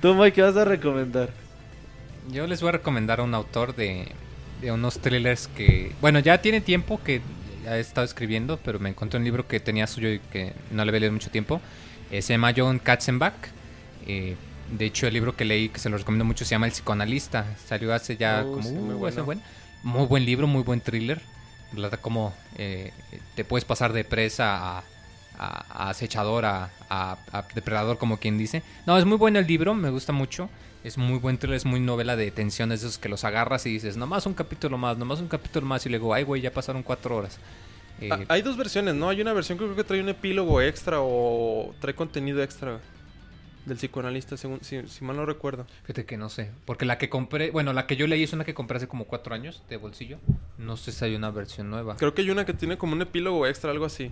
Tú, 0.00 0.14
Mike, 0.14 0.32
¿qué 0.34 0.42
vas 0.42 0.56
a 0.56 0.64
recomendar? 0.64 1.30
Yo 2.28 2.46
les 2.46 2.60
voy 2.60 2.68
a 2.68 2.72
recomendar 2.72 3.20
a 3.20 3.22
un 3.22 3.34
autor 3.34 3.74
de, 3.74 4.08
de 4.60 4.72
unos 4.72 4.98
thrillers 5.00 5.48
que, 5.48 5.92
bueno, 6.00 6.18
ya 6.20 6.40
tiene 6.42 6.60
tiempo 6.60 7.00
que 7.02 7.20
ha 7.68 7.76
estado 7.78 8.04
escribiendo, 8.04 8.58
pero 8.58 8.78
me 8.78 8.88
encontré 8.90 9.18
un 9.18 9.24
libro 9.24 9.46
que 9.48 9.60
tenía 9.60 9.86
suyo 9.86 10.08
y 10.10 10.18
que 10.18 10.52
no 10.70 10.84
le 10.84 10.90
había 10.90 11.00
leído 11.00 11.12
mucho 11.12 11.30
tiempo. 11.30 11.60
Eh, 12.10 12.22
se 12.22 12.34
llama 12.34 12.52
John 12.56 12.78
Katzenbach. 12.78 13.34
Eh, 14.06 14.36
de 14.70 14.84
hecho, 14.84 15.06
el 15.06 15.14
libro 15.14 15.34
que 15.34 15.44
leí, 15.44 15.68
que 15.68 15.80
se 15.80 15.88
lo 15.90 15.98
recomiendo 15.98 16.24
mucho, 16.24 16.44
se 16.44 16.50
llama 16.52 16.66
El 16.66 16.72
psicoanalista. 16.72 17.46
Salió 17.66 17.92
hace 17.92 18.16
ya 18.16 18.44
Oh, 18.46 18.52
como 18.52 18.68
sí, 18.68 18.74
muy 18.74 18.94
uh, 18.94 18.98
bueno. 18.98 19.12
hace 19.12 19.20
buen- 19.22 19.42
muy 19.82 20.06
buen 20.06 20.24
libro, 20.24 20.46
muy 20.46 20.62
buen 20.62 20.80
thriller. 20.80 21.20
Relata 21.72 21.96
cómo 21.96 22.34
eh, 22.58 22.92
te 23.34 23.44
puedes 23.44 23.64
pasar 23.64 23.92
de 23.92 24.04
presa 24.04 24.78
a, 24.78 24.82
a- 25.38 25.64
a 25.86 25.90
acechador, 25.90 26.44
a, 26.44 26.70
a- 26.88 27.16
a 27.32 27.42
depredador, 27.54 27.98
como 27.98 28.18
quien 28.18 28.38
dice. 28.38 28.62
No, 28.86 28.96
es 28.98 29.04
muy 29.04 29.16
bueno 29.16 29.38
el 29.40 29.46
libro, 29.46 29.74
me 29.74 29.90
gusta 29.90 30.12
mucho. 30.12 30.48
Es 30.82 30.96
muy 30.96 31.18
buen 31.18 31.36
thriller, 31.36 31.56
es 31.56 31.66
muy 31.66 31.80
novela 31.80 32.16
de 32.16 32.30
tensiones, 32.30 32.80
esos 32.80 32.96
que 32.98 33.08
los 33.08 33.24
agarras 33.24 33.66
y 33.66 33.70
dices, 33.70 33.96
nomás 33.96 34.24
un 34.26 34.34
capítulo 34.34 34.78
más, 34.78 34.96
nomás 34.96 35.20
un 35.20 35.28
capítulo 35.28 35.66
más. 35.66 35.84
Y 35.84 35.90
luego, 35.90 36.14
ay, 36.14 36.24
güey, 36.24 36.40
ya 36.40 36.52
pasaron 36.52 36.82
cuatro 36.82 37.16
horas. 37.16 37.38
Eh, 38.00 38.08
Ah, 38.10 38.20
hay 38.28 38.40
dos 38.40 38.56
versiones, 38.56 38.94
¿no? 38.94 39.10
Hay 39.10 39.20
una 39.20 39.34
versión 39.34 39.58
que 39.58 39.64
creo 39.64 39.76
que 39.76 39.84
trae 39.84 40.00
un 40.00 40.08
epílogo 40.08 40.60
extra 40.62 40.98
o 41.00 41.74
trae 41.80 41.94
contenido 41.94 42.42
extra. 42.42 42.80
Del 43.66 43.76
psicoanalista, 43.76 44.38
según, 44.38 44.60
si, 44.62 44.88
si 44.88 45.04
mal 45.04 45.16
no 45.16 45.26
recuerdo. 45.26 45.66
Fíjate 45.82 46.06
que 46.06 46.16
no 46.16 46.30
sé. 46.30 46.50
Porque 46.64 46.86
la 46.86 46.96
que 46.96 47.10
compré, 47.10 47.50
bueno, 47.50 47.74
la 47.74 47.86
que 47.86 47.94
yo 47.94 48.06
leí 48.06 48.22
es 48.22 48.32
una 48.32 48.46
que 48.46 48.54
compré 48.54 48.78
hace 48.78 48.88
como 48.88 49.04
cuatro 49.04 49.34
años 49.34 49.62
de 49.68 49.76
bolsillo. 49.76 50.18
No 50.56 50.78
sé 50.78 50.92
si 50.92 51.04
hay 51.04 51.14
una 51.14 51.30
versión 51.30 51.68
nueva. 51.68 51.96
Creo 51.98 52.14
que 52.14 52.22
hay 52.22 52.30
una 52.30 52.46
que 52.46 52.54
tiene 52.54 52.78
como 52.78 52.94
un 52.94 53.02
epílogo 53.02 53.46
extra, 53.46 53.70
algo 53.70 53.84
así. 53.84 54.10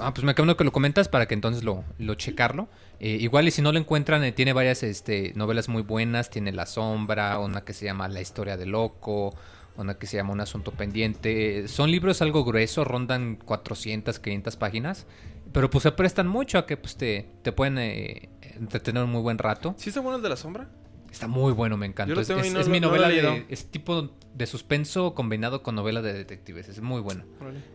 Ah, 0.00 0.12
pues 0.12 0.24
me 0.24 0.32
acabo 0.32 0.56
que 0.56 0.64
lo 0.64 0.72
comentas 0.72 1.08
para 1.08 1.26
que 1.26 1.34
entonces 1.34 1.62
lo, 1.62 1.84
lo 1.98 2.14
checarlo. 2.14 2.68
Eh, 2.98 3.18
igual 3.20 3.46
y 3.46 3.50
si 3.50 3.62
no 3.62 3.72
lo 3.72 3.78
encuentran, 3.78 4.24
eh, 4.24 4.32
tiene 4.32 4.52
varias 4.52 4.82
este, 4.82 5.32
novelas 5.36 5.68
muy 5.68 5.82
buenas. 5.82 6.30
Tiene 6.30 6.52
La 6.52 6.66
Sombra, 6.66 7.38
una 7.38 7.64
que 7.64 7.72
se 7.72 7.84
llama 7.84 8.08
La 8.08 8.20
Historia 8.20 8.56
de 8.56 8.66
Loco, 8.66 9.34
una 9.76 9.94
que 9.94 10.06
se 10.06 10.16
llama 10.16 10.32
Un 10.32 10.40
Asunto 10.40 10.72
Pendiente. 10.72 11.68
Son 11.68 11.90
libros 11.90 12.20
algo 12.22 12.44
gruesos, 12.44 12.86
rondan 12.86 13.36
400, 13.36 14.18
500 14.18 14.56
páginas. 14.56 15.06
Pero 15.52 15.70
pues 15.70 15.82
se 15.82 15.92
prestan 15.92 16.26
mucho 16.26 16.58
a 16.58 16.66
que 16.66 16.76
pues, 16.76 16.96
te, 16.96 17.28
te 17.42 17.52
pueden 17.52 17.78
eh, 17.78 18.28
entretener 18.58 19.04
un 19.04 19.10
muy 19.10 19.22
buen 19.22 19.38
rato. 19.38 19.74
¿Sí 19.78 19.90
está 19.90 20.00
bueno 20.00 20.16
el 20.16 20.22
de 20.22 20.28
la 20.28 20.36
sombra? 20.36 20.68
Está 21.10 21.28
muy 21.28 21.52
bueno, 21.52 21.78
me 21.78 21.86
encanta. 21.86 22.20
Es, 22.20 22.28
no 22.28 22.36
mi 22.70 22.80
no 22.80 22.88
novela 22.88 23.08
de... 23.08 23.46
Es 23.48 23.70
tipo 23.70 24.10
de 24.34 24.46
suspenso 24.46 25.14
combinado 25.14 25.62
con 25.62 25.74
novela 25.74 26.02
de 26.02 26.12
detectives. 26.12 26.68
Es 26.68 26.82
muy 26.82 27.00
bueno. 27.00 27.24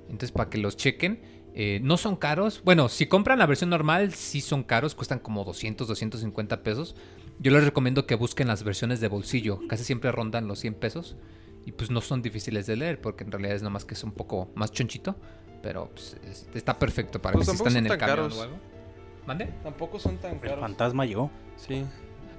Entonces, 0.03 0.31
para 0.31 0.49
que 0.49 0.59
los 0.59 0.77
chequen, 0.77 1.21
eh, 1.53 1.79
no 1.83 1.97
son 1.97 2.15
caros. 2.15 2.61
Bueno, 2.63 2.87
si 2.89 3.07
compran 3.07 3.39
la 3.39 3.45
versión 3.45 3.69
normal, 3.69 4.13
sí 4.13 4.41
son 4.41 4.63
caros, 4.63 4.95
cuestan 4.95 5.19
como 5.19 5.43
200, 5.43 5.87
250 5.87 6.63
pesos. 6.63 6.95
Yo 7.39 7.51
les 7.51 7.63
recomiendo 7.63 8.05
que 8.05 8.15
busquen 8.15 8.47
las 8.47 8.63
versiones 8.63 8.99
de 8.99 9.07
bolsillo, 9.07 9.59
casi 9.67 9.83
siempre 9.83 10.11
rondan 10.11 10.47
los 10.47 10.59
100 10.59 10.75
pesos. 10.75 11.15
Y 11.65 11.73
pues 11.73 11.91
no 11.91 12.01
son 12.01 12.21
difíciles 12.23 12.65
de 12.65 12.75
leer, 12.75 12.99
porque 13.01 13.23
en 13.23 13.31
realidad 13.31 13.55
es 13.55 13.61
nomás 13.61 13.85
que 13.85 13.93
es 13.93 14.03
un 14.03 14.11
poco 14.11 14.49
más 14.55 14.71
chonchito. 14.71 15.15
Pero 15.61 15.89
pues, 15.93 16.17
es- 16.27 16.47
está 16.55 16.79
perfecto 16.79 17.21
para 17.21 17.33
Pues 17.33 17.45
que 17.47 17.51
si 17.51 17.57
tampoco 17.57 17.67
están 17.69 17.85
en 17.85 17.91
el 17.91 17.97
tan 17.97 17.99
camión 17.99 18.17
caros. 18.29 18.37
o 18.39 18.41
algo. 18.43 18.55
¿Mande? 19.27 19.45
Tampoco 19.61 19.99
son 19.99 20.17
tan 20.17 20.33
El 20.35 20.39
caros. 20.39 20.59
fantasma 20.59 21.05
llegó. 21.05 21.29
Sí. 21.57 21.85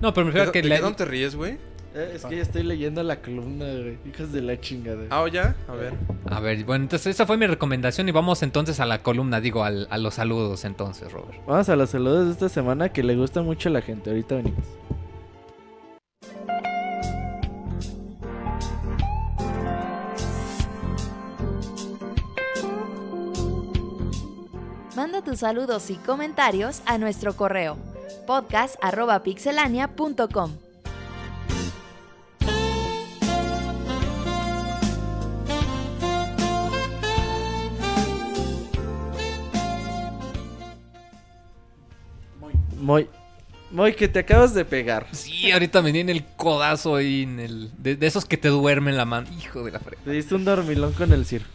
No, 0.01 0.13
pero 0.13 0.25
me 0.27 0.33
refiero 0.33 0.51
¿De, 0.51 0.59
a 0.59 0.63
que 0.63 0.69
de 0.69 0.79
dónde 0.81 0.97
te 0.97 1.05
ríes, 1.05 1.37
güey? 1.37 1.57
Eh, 1.94 2.12
es 2.14 2.24
que 2.24 2.36
ya 2.36 2.43
estoy 2.43 2.62
leyendo 2.62 3.02
la 3.02 3.20
columna, 3.20 3.66
güey. 3.66 3.98
Hijos 4.06 4.32
de 4.32 4.40
la 4.40 4.59
chingada. 4.59 5.05
Ah, 5.10 5.23
¿o 5.23 5.28
ya? 5.28 5.55
A 5.69 5.73
ver. 5.74 5.93
A 6.27 6.40
ver, 6.40 6.64
bueno, 6.64 6.85
entonces 6.85 7.14
esa 7.14 7.27
fue 7.27 7.36
mi 7.36 7.47
recomendación 7.47 8.09
y 8.09 8.12
vamos 8.12 8.43
entonces 8.43 8.81
a 8.81 8.86
la 8.86 9.02
columna, 9.02 9.40
digo, 9.40 9.62
al- 9.64 9.86
a 9.90 9.98
los 9.98 10.14
saludos 10.14 10.64
entonces, 10.64 11.12
Robert. 11.12 11.39
Vamos 11.47 11.69
a 11.69 11.77
los 11.77 11.90
saludos 11.90 12.27
de 12.27 12.32
esta 12.32 12.48
semana 12.48 12.89
que 12.90 13.02
le 13.02 13.14
gusta 13.14 13.43
mucho 13.43 13.69
a 13.69 13.73
la 13.73 13.82
gente. 13.82 14.10
Ahorita 14.10 14.36
venimos. 14.36 14.64
Manda 24.97 25.23
tus 25.23 25.39
saludos 25.40 25.90
y 25.90 25.97
comentarios 25.97 26.81
a 26.86 26.97
nuestro 26.98 27.35
correo 27.35 27.77
podcast@pixelania.com. 28.27 30.52
Muy, 42.83 43.09
muy 43.71 43.95
que 43.95 44.09
te 44.09 44.19
acabas 44.19 44.55
de 44.55 44.65
pegar. 44.65 45.07
Sí, 45.13 45.51
ahorita 45.53 45.81
me 45.83 45.93
di 45.93 46.01
en 46.01 46.09
el 46.11 46.25
codazo 46.25 46.97
ahí, 46.97 47.23
en 47.23 47.39
el, 47.39 47.71
de, 47.79 47.95
de 47.97 48.07
esos 48.09 48.25
que 48.25 48.37
te 48.37 48.49
duermen 48.49 48.97
la 48.97 49.05
mano, 49.05 49.29
hijo 49.41 49.63
de 49.63 49.71
la 49.71 49.79
fre. 49.79 49.97
Te 50.05 50.11
diste 50.11 50.35
un 50.35 50.45
dormilón 50.45 50.93
con 50.93 51.13
el 51.13 51.25
circo. 51.25 51.49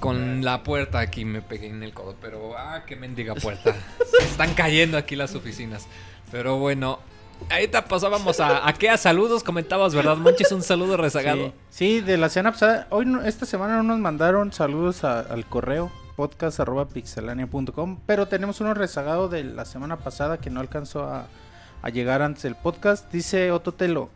Con 0.00 0.44
la 0.44 0.62
puerta 0.64 0.98
aquí 1.00 1.24
me 1.24 1.40
pegué 1.42 1.68
en 1.68 1.82
el 1.82 1.92
codo, 1.92 2.16
pero 2.20 2.56
ah, 2.58 2.82
qué 2.86 2.96
mendiga 2.96 3.34
puerta. 3.34 3.74
Se 4.20 4.24
están 4.26 4.52
cayendo 4.54 4.96
aquí 4.98 5.14
las 5.16 5.34
oficinas. 5.36 5.86
Pero 6.32 6.58
bueno, 6.58 6.98
ahorita 7.50 7.84
pasábamos 7.86 8.40
a, 8.40 8.66
a 8.68 8.72
qué 8.74 8.90
a 8.90 8.96
saludos 8.96 9.42
comentabas, 9.44 9.94
¿verdad, 9.94 10.16
Monchis? 10.16 10.50
Un 10.52 10.62
saludo 10.62 10.96
rezagado. 10.96 11.52
Sí, 11.70 11.98
sí, 11.98 12.00
de 12.00 12.16
la 12.16 12.28
semana 12.28 12.52
pasada. 12.52 12.86
Hoy, 12.90 13.06
no- 13.06 13.22
esta 13.22 13.46
semana 13.46 13.76
no 13.78 13.82
nos 13.84 13.98
mandaron 13.98 14.52
saludos 14.52 15.02
a- 15.04 15.20
al 15.20 15.46
correo 15.46 15.90
podcast.pixelania.com, 16.18 18.00
pero 18.04 18.26
tenemos 18.26 18.60
uno 18.60 18.74
rezagado 18.74 19.28
de 19.28 19.44
la 19.44 19.64
semana 19.64 19.98
pasada 19.98 20.38
que 20.38 20.50
no 20.50 20.58
alcanzó 20.58 21.04
a, 21.04 21.28
a 21.80 21.90
llegar 21.90 22.22
antes 22.22 22.42
del 22.42 22.56
podcast. 22.56 23.08
Dice 23.12 23.52
Ototelo. 23.52 24.10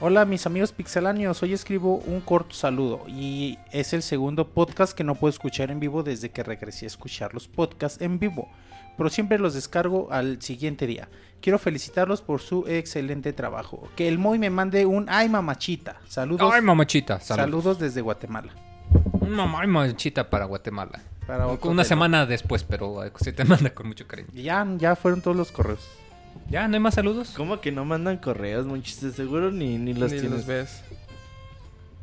Hola 0.00 0.24
mis 0.24 0.46
amigos 0.46 0.72
pixelanios, 0.72 1.42
hoy 1.42 1.52
escribo 1.52 1.96
un 2.06 2.22
corto 2.22 2.54
saludo 2.54 3.04
y 3.06 3.58
es 3.70 3.92
el 3.92 4.02
segundo 4.02 4.48
podcast 4.48 4.96
que 4.96 5.04
no 5.04 5.14
puedo 5.14 5.28
escuchar 5.30 5.70
en 5.70 5.78
vivo 5.78 6.02
desde 6.02 6.30
que 6.30 6.42
regresé 6.42 6.86
a 6.86 6.88
escuchar 6.88 7.34
los 7.34 7.48
podcasts 7.48 8.00
en 8.00 8.18
vivo, 8.18 8.48
pero 8.96 9.10
siempre 9.10 9.38
los 9.38 9.52
descargo 9.52 10.08
al 10.10 10.40
siguiente 10.40 10.86
día. 10.86 11.08
Quiero 11.42 11.58
felicitarlos 11.58 12.22
por 12.22 12.40
su 12.40 12.66
excelente 12.66 13.34
trabajo. 13.34 13.88
Que 13.94 14.08
el 14.08 14.18
Moy 14.18 14.38
me 14.38 14.48
mande 14.48 14.86
un 14.86 15.04
ay 15.10 15.28
mamachita. 15.28 16.00
Saludos. 16.08 16.50
Ay, 16.50 16.62
mamachita, 16.62 17.20
saludos. 17.20 17.44
saludos. 17.44 17.78
desde 17.78 18.00
Guatemala. 18.00 18.52
Un 19.12 19.32
mamá 19.32 19.64
y 19.64 19.66
mamachita 19.66 20.30
para 20.30 20.46
Guatemala. 20.46 21.02
Para 21.26 21.46
Una 21.48 21.84
semana 21.84 22.24
después, 22.26 22.62
pero 22.62 23.04
eh, 23.04 23.12
se 23.20 23.32
te 23.32 23.44
manda 23.44 23.70
con 23.70 23.88
mucho 23.88 24.06
cariño. 24.06 24.28
Y 24.32 24.42
Ya, 24.42 24.66
ya 24.78 24.94
fueron 24.96 25.20
todos 25.22 25.36
los 25.36 25.50
correos. 25.50 25.80
¿Ya? 26.50 26.68
¿No 26.68 26.74
hay 26.74 26.80
más 26.80 26.94
saludos? 26.94 27.32
¿Cómo 27.36 27.60
que 27.60 27.72
no 27.72 27.84
mandan 27.84 28.18
correos, 28.18 28.66
monchis? 28.66 28.96
Seguro 29.14 29.50
ni, 29.50 29.78
ni 29.78 29.94
los 29.94 30.12
Ni 30.12 30.20
tienes. 30.20 30.38
los 30.38 30.46
ves. 30.46 30.82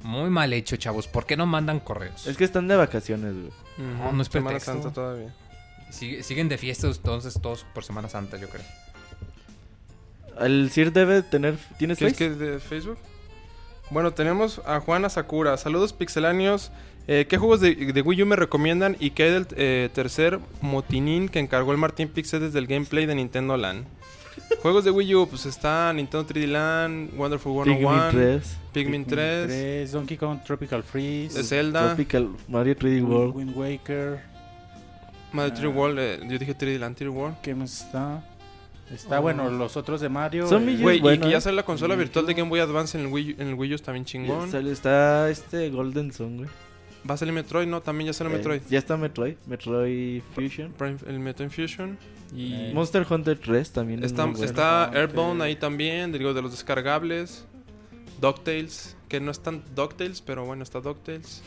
Muy 0.02 0.30
mal 0.30 0.52
hecho, 0.52 0.76
chavos. 0.76 1.08
¿Por 1.08 1.26
qué 1.26 1.38
no 1.38 1.46
mandan 1.46 1.80
correos? 1.80 2.28
Es 2.28 2.36
que 2.36 2.44
están 2.44 2.68
de 2.68 2.76
vacaciones, 2.76 3.34
güey. 3.34 3.52
No, 3.98 4.12
no 4.12 4.22
es 4.22 4.28
Semana 4.28 4.50
pretexto. 4.58 4.74
Santa 4.74 4.92
todavía. 4.94 5.34
Sigue- 5.92 6.24
siguen 6.24 6.50
de 6.50 6.58
fiestas 6.58 6.98
entonces 6.98 7.40
todos 7.42 7.66
por 7.74 7.86
Semana 7.86 8.10
Santa, 8.10 8.36
yo 8.38 8.50
creo. 8.50 8.64
El 10.40 10.70
CIR 10.72 10.92
debe 10.92 11.22
tener. 11.22 11.58
¿Tienes 11.78 11.98
¿Quieres 12.00 12.18
Face? 12.18 12.30
que 12.30 12.36
de 12.36 12.60
Facebook? 12.60 12.98
Bueno, 13.92 14.12
tenemos 14.14 14.60
a 14.66 14.80
Juana 14.80 15.08
Sakura. 15.10 15.56
Saludos 15.58 15.94
pixeláneos. 15.94 16.72
Eh, 17.08 17.26
¿Qué 17.28 17.38
juegos 17.38 17.60
de, 17.60 17.76
de 17.76 18.02
Wii 18.02 18.24
U 18.24 18.26
me 18.26 18.36
recomiendan? 18.36 18.96
Y 19.00 19.10
qué 19.12 19.24
hay 19.24 19.32
del 19.32 19.48
eh, 19.58 19.90
tercer 19.94 20.40
motinín 20.62 21.28
que 21.28 21.40
encargó 21.40 21.72
el 21.74 21.78
Martín 21.78 22.08
Pixel 22.08 22.40
desde 22.40 22.60
el 22.60 22.68
gameplay 22.68 23.06
de 23.06 23.16
Nintendo 23.16 23.58
Land. 23.58 23.86
Juegos 24.62 24.84
de 24.86 24.92
Wii 24.92 25.16
U, 25.16 25.28
pues 25.28 25.46
está 25.46 25.92
Nintendo 25.94 26.26
3D 26.26 26.48
Land, 26.48 27.12
Wonderful 27.18 27.64
Pikmin 27.66 27.80
101, 27.80 28.10
3, 28.12 28.58
Pikmin 28.74 29.06
3, 29.06 29.92
Donkey 29.92 30.18
Kong 30.18 30.40
Tropical 30.46 30.82
Freeze. 30.84 31.44
Zelda, 31.44 31.88
Tropical 31.88 32.30
Mario 32.48 32.76
3D 32.76 33.04
World. 33.04 33.36
Wind 33.36 33.56
Waker. 33.56 34.20
Mario 35.34 35.54
3D 35.56 35.66
Ah. 35.66 35.70
World, 35.78 36.00
eh, 36.00 36.20
yo 36.30 36.38
dije 36.40 36.56
3D 36.58 36.80
Land, 36.80 36.96
3D 36.98 37.10
World. 37.10 37.38
¿Qué 37.42 37.54
más 37.54 37.82
está? 37.82 38.24
Está 38.94 39.20
Oh. 39.20 39.24
bueno, 39.24 39.50
los 39.50 39.76
otros 39.76 40.02
de 40.02 40.10
Mario. 40.10 40.48
Son 40.48 40.62
eh, 40.64 40.66
millones. 40.68 40.82
Güey, 40.84 40.98
y 40.98 41.02
bueno, 41.02 41.26
que 41.26 41.32
ya 41.32 41.42
sale 41.42 41.56
la 41.56 41.64
consola 41.64 41.96
virtual 41.96 42.26
de. 42.26 42.34
Game 42.34 42.50
Boy 42.50 42.60
Advance 42.60 42.98
en 42.98 43.06
el 43.06 43.12
Wii 43.12 43.32
U, 43.32 43.42
en 43.42 43.48
el 43.50 43.54
Wii 43.56 43.72
U 43.74 43.76
está 43.76 43.92
bien 43.92 44.06
chingón. 44.06 44.50
Sale- 44.52 44.72
Está 44.72 45.30
este 45.30 45.70
Golden 45.70 46.12
Sun, 46.14 46.38
güey. 46.38 46.50
Va 47.10 47.16
a 47.16 47.18
salir 47.18 47.34
Metroid, 47.34 47.68
¿no? 47.68 47.82
También 47.82 48.08
ya 48.08 48.14
sale 48.14 48.30
Eh, 48.30 48.38
Metroid. 48.38 48.62
ya 48.70 48.80
está 48.80 48.96
Metroid. 48.98 49.36
Metroid 49.46 50.22
Fusion. 50.36 50.72
Prime- 50.78 50.98
el 51.08 51.20
Metroid 51.20 51.50
Fusion. 51.50 51.98
Y 52.36 52.54
Eh, 52.54 52.72
Monster 52.74 53.06
Hunter 53.10 53.38
3 53.38 53.72
también. 53.72 54.00
es 54.04 54.12
está, 54.12 54.26
bueno. 54.26 54.44
está 54.44 54.86
Hunter. 54.88 55.02
Airborne 55.02 55.44
ahí 55.44 55.56
también, 55.56 56.12
digo, 56.12 56.34
de 56.34 56.42
los 56.42 56.52
descargables. 56.52 57.46
DuckTales, 58.22 58.96
que 59.10 59.20
no 59.20 59.32
están 59.32 59.64
DuckTales, 59.76 60.22
pero 60.22 60.46
bueno, 60.46 60.64
está 60.64 60.80
DuckTales. 60.80 61.42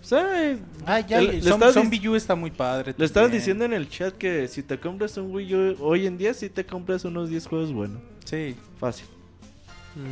O 0.00 0.06
sea, 0.06 0.50
eh, 0.52 0.58
Ah, 0.86 1.00
ya, 1.00 1.20
Le- 1.20 1.40
Zombie 1.42 2.08
U 2.08 2.14
está 2.14 2.34
muy 2.34 2.50
padre. 2.50 2.94
le 2.96 3.04
estaban 3.04 3.26
también. 3.30 3.40
diciendo 3.40 3.64
en 3.64 3.72
el 3.72 3.88
chat 3.88 4.14
que 4.14 4.46
si 4.48 4.62
te 4.62 4.78
compras 4.78 5.16
un 5.16 5.34
Wii 5.34 5.54
U 5.54 5.76
hoy 5.80 6.06
en 6.06 6.18
día, 6.18 6.34
si 6.34 6.50
te 6.50 6.64
compras 6.64 7.04
unos 7.04 7.30
10 7.30 7.46
juegos 7.46 7.72
buenos. 7.72 8.00
Sí, 8.24 8.54
Fácil. 8.78 9.06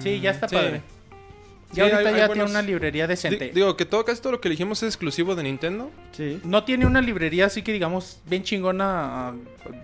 sí, 0.00 0.18
ya 0.20 0.30
está 0.30 0.48
Sí. 0.48 0.56
padre. 0.56 0.82
Sí, 1.72 1.78
Ya 1.78 1.84
ahorita 1.84 1.98
hay- 2.00 2.06
hay 2.06 2.12
ya 2.20 2.26
buenos- 2.26 2.44
tiene 2.46 2.50
una 2.60 2.62
librería 2.62 3.06
decente. 3.06 3.50
digo, 3.54 3.76
que 3.76 3.84
todo, 3.86 4.04
casi 4.04 4.20
todo 4.20 4.32
lo 4.32 4.40
que 4.40 4.48
elegimos 4.48 4.82
es 4.82 4.88
exclusivo 4.88 5.34
de 5.34 5.42
Nintendo. 5.42 5.90
Sí. 6.12 6.40
No 6.44 6.64
tiene 6.64 6.84
una 6.86 7.00
librería 7.00 7.46
así 7.46 7.62
que 7.62 7.72
digamos 7.72 8.18
bien 8.26 8.42
chingona 8.42 9.30
ah, 9.30 9.34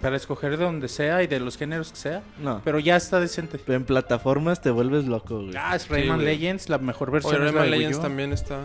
para 0.02 0.16
escoger 0.16 0.58
de 0.58 0.64
donde 0.64 0.88
sea 0.88 1.22
y 1.22 1.26
de 1.26 1.40
los 1.40 1.56
géneros 1.56 1.90
que 1.90 1.96
sea, 1.96 2.22
No. 2.42 2.60
pero 2.64 2.78
ya 2.78 2.96
está 2.96 3.20
decente. 3.20 3.58
Pero 3.58 3.76
en 3.76 3.84
plataformas 3.84 4.60
te 4.60 4.70
vuelves 4.70 5.06
loco, 5.06 5.36
güey. 5.44 5.52
Ah, 5.58 5.74
es 5.76 5.88
Rayman. 5.88 6.24
Legends, 6.24 6.68
la 6.68 6.78
mejor 6.78 7.10
versión. 7.10 7.34
es 7.34 7.40
la 7.40 7.46
Rayman 7.46 7.62
de 7.64 7.70
Wii 7.70 7.78
Legends 7.78 7.98
U. 7.98 8.02
también 8.02 8.32
está. 8.32 8.58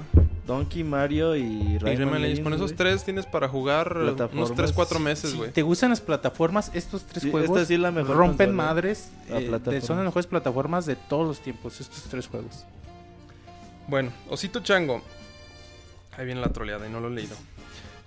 Donkey, 0.45 0.84
Mario 0.84 1.38
y 1.38 1.41
Y 1.44 1.78
Rayman, 1.78 2.22
Legends. 2.22 2.41
Con 2.41 2.54
esos 2.54 2.76
tres 2.76 3.06
tienes 3.06 3.26
para 3.26 3.48
jugar 3.48 3.95
unos 3.95 4.16
Plataformas. 4.16 4.52
3-4 4.76 5.00
meses, 5.00 5.34
güey. 5.36 5.52
te 5.52 5.62
gustan 5.62 5.91
las 5.91 6.02
plataformas, 6.02 6.70
estos 6.74 7.04
tres 7.06 7.24
Sí, 7.24 7.32
juegos 7.32 7.52
esta 7.52 7.66
sí 7.66 7.76
es 7.76 7.80
la 7.80 7.91
mejor 7.91 8.18
rompen 8.18 8.54
madres. 8.54 9.10
La 9.30 9.40
eh, 9.40 9.82
son 9.82 9.95
las 9.98 10.06
mejores 10.06 10.28
plataformas 10.28 10.86
de 10.86 10.98
todos 10.98 11.26
los 11.26 11.40
tiempos, 11.40 11.80
estos 11.80 12.04
tres 12.10 12.28
juegos. 12.28 12.66
Bueno, 13.88 14.12
Osito 14.30 14.62
Chango. 14.62 15.02
Ahí 16.18 16.26
viene 16.26 16.42
la 16.42 16.50
troleada 16.50 16.88
y 16.88 16.92
no 16.92 17.00
lo 17.00 17.08
he 17.08 17.12
leído. 17.12 17.36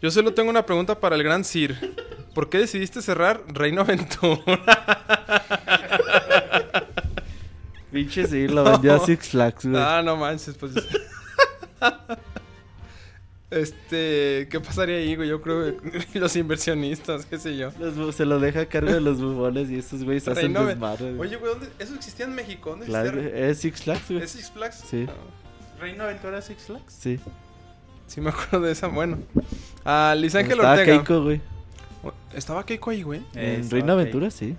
Yo 0.01 0.11
solo 0.11 0.35
tengo 0.35 0.51
una 0.51 0.65
pregunta 0.67 1.01
para 1.01 1.17
el 1.17 1.23
gran 1.23 1.45
Sir. 1.45 1.95
¿Por 2.35 2.51
qué 2.51 2.59
decidiste 2.59 3.01
cerrar 3.03 3.43
Reino 3.49 3.81
Aventura? 3.81 4.43
Pinche 7.93 8.27
sí, 8.27 8.47
lo 8.49 8.65
vendió 8.65 8.95
a 8.95 9.07
Six 9.07 9.29
Flags, 9.29 9.65
güey. 9.65 9.83
ah, 9.83 10.03
no 10.05 10.17
manches, 10.17 10.57
pues. 10.57 10.73
Este, 13.49 14.49
¿qué 14.51 14.59
pasaría 14.61 14.97
ahí, 14.97 15.15
güey? 15.15 15.29
Yo 15.29 15.41
creo 15.41 15.77
que 15.81 16.11
los 16.21 16.35
inversionistas, 16.35 17.25
qué 17.27 17.39
sé 17.39 17.57
yo. 17.57 17.71
Los 17.79 18.17
se 18.17 18.27
lo 18.27 18.41
deja 18.41 18.63
a 18.63 18.67
cargo 18.67 18.93
de 18.93 19.01
los 19.01 19.21
bubones 19.23 19.71
y 19.71 19.79
estos 19.79 20.03
güeyes 20.03 20.27
hacen 20.27 20.53
desmadre. 20.53 21.17
Oye, 21.17 21.37
güey, 21.37 21.53
¿dónde? 21.53 21.69
¿eso 21.79 21.95
existía 21.95 22.27
en 22.27 22.35
México? 22.35 22.71
¿Dónde 22.71 22.87
Claro, 22.87 23.21
existía? 23.21 23.47
es 23.49 23.59
Six 23.59 23.83
Flags, 23.83 24.11
güey. 24.11 24.23
¿Es 24.23 24.31
Six 24.33 24.51
Flags? 24.51 24.85
Sí. 24.91 25.07
Ah, 25.09 25.13
¿Reino 25.81 26.05
Aventura 26.05 26.41
Six 26.43 26.65
Flags? 26.65 26.95
Sí. 26.99 27.19
sí, 28.07 28.21
me 28.21 28.31
acuerdo 28.31 28.61
de 28.67 28.73
esa. 28.73 28.89
Bueno. 28.89 29.19
Ah, 29.85 30.15
Luis 30.19 30.35
Ángel 30.35 30.53
Estaba 30.53 30.73
Ortega. 30.73 30.97
Keiko, 31.05 31.23
güey. 31.23 31.41
¿Estaba 32.35 32.65
Keiko 32.65 32.91
ahí, 32.91 33.03
güey? 33.03 33.23
En 33.35 33.69
Reino. 33.71 33.93
Aventura, 33.93 34.31
sí. 34.31 34.57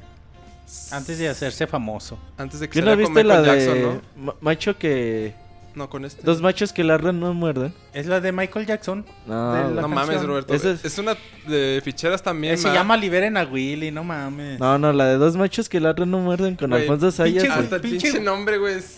Antes 0.92 1.18
de 1.18 1.30
hacerse 1.30 1.66
famoso. 1.66 2.18
Antes 2.38 2.60
de 2.60 2.68
que 2.68 2.80
¿Qué 2.80 2.86
no 2.86 2.96
viste 2.96 3.24
la 3.24 3.42
de 3.42 3.48
Jackson, 3.48 3.82
¿no? 3.82 4.02
ma- 4.26 4.36
macho 4.42 4.78
que... 4.78 5.34
No, 5.76 5.90
con 5.92 6.06
este. 6.06 6.24
Dos 6.24 6.42
machos 6.42 6.74
que 6.74 6.84
ladran 6.84 7.20
no 7.20 7.34
muerden? 7.36 7.72
Es 7.94 8.08
la 8.08 8.20
de 8.20 8.32
Michael 8.32 8.66
Jackson. 8.66 9.06
No, 9.28 9.54
De 9.54 9.76
la 9.76 9.82
No 9.84 9.88
mames. 9.88 10.24
Roberto. 10.26 10.56
Esa 10.56 10.72
Es... 10.72 10.84
es- 10.84 10.98
una 10.98 11.16
de 11.48 11.82
ficheras 11.86 12.24
también. 12.24 12.56
Eh, 12.56 12.58
se 12.58 12.68
ma. 12.68 12.74
llama 12.74 12.98
Liberen 12.98 13.38
a 13.38 13.44
Willy, 13.44 13.92
no 13.92 14.04
mames. 14.04 14.60
no, 14.60 14.80
no, 14.80 14.92
la 14.92 15.06
de 15.06 15.18
dos 15.18 15.38
machos 15.38 15.70
que 15.70 15.80
ladran 15.80 16.10
no 16.10 16.18
muerden 16.18 16.56
con 16.56 16.72
Güey, 16.72 16.82
Alfonso 16.82 17.12
Sayas. 17.12 17.44
Pinche- 17.44 17.80
pinche 17.80 18.20
nombre, 18.20 18.58
güey. 18.58 18.74
Es... 18.80 18.97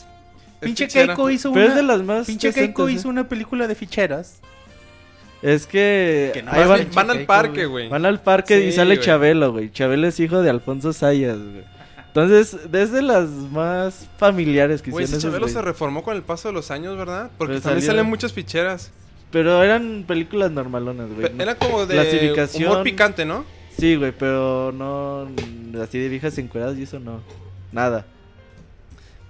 Pinche 0.60 0.86
fichera. 0.88 1.07
Keiko 1.15 1.30
hizo 1.30 1.52
Pero 1.53 1.65
una... 1.68 1.73
es 1.73 1.81
de 1.81 1.84
las 1.84 2.03
más 2.03 2.27
Pinche 2.27 2.48
decentes, 2.48 2.68
Keiko 2.76 2.90
hizo 2.90 3.10
una 3.10 3.27
película 3.27 3.68
de 3.68 3.76
ficheras. 3.76 4.40
Es 5.41 5.65
que... 5.68 6.31
Que 6.34 6.44
no 6.44 6.52
ahí 6.52 6.65
Más 6.68 6.94
van- 6.95 7.10
al 7.11 7.26
parque, 7.26 7.65
güey. 7.65 7.86
güey. 7.86 7.90
van 7.90 8.06
al 8.06 8.22
parque 8.22 8.60
y 8.65 8.72
sale 8.73 8.95
güey. 8.95 9.06
Chabelo, 9.06 9.52
güey. 9.53 9.72
Chabelo 9.72 10.07
es 10.07 10.19
hijo 10.19 10.41
de 10.41 10.49
Alfonso 10.49 10.91
Sayas, 10.91 11.38
güey. 11.38 11.64
Entonces, 12.07 12.57
desde 12.72 13.02
las 13.02 13.30
más 13.30 14.07
familiares 14.18 14.81
que 14.81 14.91
Güey, 14.91 15.03
hicieron 15.06 15.19
esos 15.19 15.31
Chabelo 15.31 15.48
se 15.48 15.61
reformó 15.61 16.03
con 16.03 16.15
el 16.15 16.23
paso 16.23 16.49
de 16.49 16.53
los 16.56 16.72
años, 16.72 16.98
¿verdad? 16.98 17.30
Porque 17.38 17.53
Pero 17.53 17.61
también 17.61 17.81
salió- 17.84 17.91
salen 17.99 18.06
muchas 18.10 18.34
ficheras. 18.34 18.91
Pero 19.31 19.64
eran 19.64 20.03
películas 20.07 20.52
normalonas, 20.52 21.07
güey. 21.14 21.31
Era 21.40 21.56
como 21.56 21.86
de 21.86 21.94
Clasificación. 21.94 22.72
humor 22.72 22.84
picante, 22.84 23.26
¿no? 23.26 23.45
Sí, 23.77 23.95
güey, 23.95 24.11
pero 24.11 24.73
no... 24.73 25.30
Así 25.81 25.99
de 25.99 26.10
viejas 26.10 26.38
encueradas 26.40 26.77
y 26.80 26.84
eso 26.84 26.99
no. 26.99 27.22
Nada. 27.72 28.06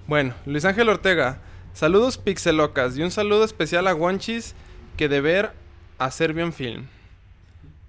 Bueno, 0.09 0.33
Luis 0.47 0.65
Ángel 0.65 0.89
Ortega. 0.89 1.37
Saludos 1.73 2.17
pixelocas 2.17 2.97
y 2.97 3.03
un 3.03 3.11
saludo 3.11 3.43
especial 3.43 3.87
a 3.87 3.93
Wonchis 3.93 4.55
que 4.97 5.07
de 5.07 5.21
ver 5.21 5.51
a 5.99 6.09
Serbian 6.09 6.51
Film. 6.51 6.87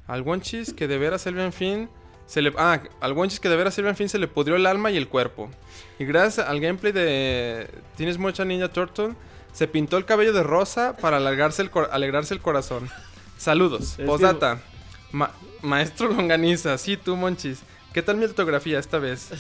Al 0.07 0.21
Wonchis 0.21 0.75
que 0.75 0.87
de 0.87 0.99
ver 0.99 1.15
a 1.15 1.19
Serbian 1.19 1.51
Film 1.51 1.89
se 2.27 2.43
le 2.43 2.53
ah, 2.59 2.83
al 3.01 3.15
Wonchis 3.15 3.41
que 3.41 3.49
de 3.49 3.57
ver 3.57 3.69
a 3.69 3.71
Serbian 3.71 3.97
Film 3.97 4.11
se 4.11 4.19
le 4.19 4.29
pudrió 4.29 4.57
el 4.57 4.67
alma 4.67 4.91
y 4.91 4.99
el 4.99 5.09
cuerpo. 5.09 5.51
Y 5.99 6.05
gracias 6.05 6.47
al 6.47 6.61
gameplay 6.61 6.93
de 6.93 7.71
Tienes 7.97 8.19
Mucha 8.19 8.45
Ninja 8.45 8.69
Turtle 8.69 9.15
se 9.55 9.67
pintó 9.67 9.97
el 9.97 10.05
cabello 10.05 10.35
de 10.35 10.43
rosa 10.43 10.99
para 10.99 11.17
alargarse 11.17 11.63
el 11.63 11.71
cor- 11.71 11.89
alegrarse 11.91 12.35
el 12.35 12.41
corazón. 12.41 12.91
Saludos. 13.39 13.95
que- 13.97 14.05
Posdata. 14.05 14.61
Ma- 15.11 15.33
Maestro 15.63 16.09
Longaniza, 16.09 16.77
sí 16.77 16.99
tú 16.99 17.17
Monchis. 17.17 17.61
¿Qué 17.95 18.03
tal 18.03 18.19
mi 18.19 18.27
ortografía 18.27 18.79
esta 18.79 18.99
vez? 18.99 19.31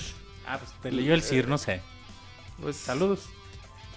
Ah, 0.46 0.58
pues 0.58 0.72
te 0.82 0.90
leyó 0.90 1.12
el 1.12 1.22
CIR, 1.22 1.46
no 1.46 1.58
sé. 1.58 1.82
Pues, 2.62 2.76
Saludos. 2.76 3.20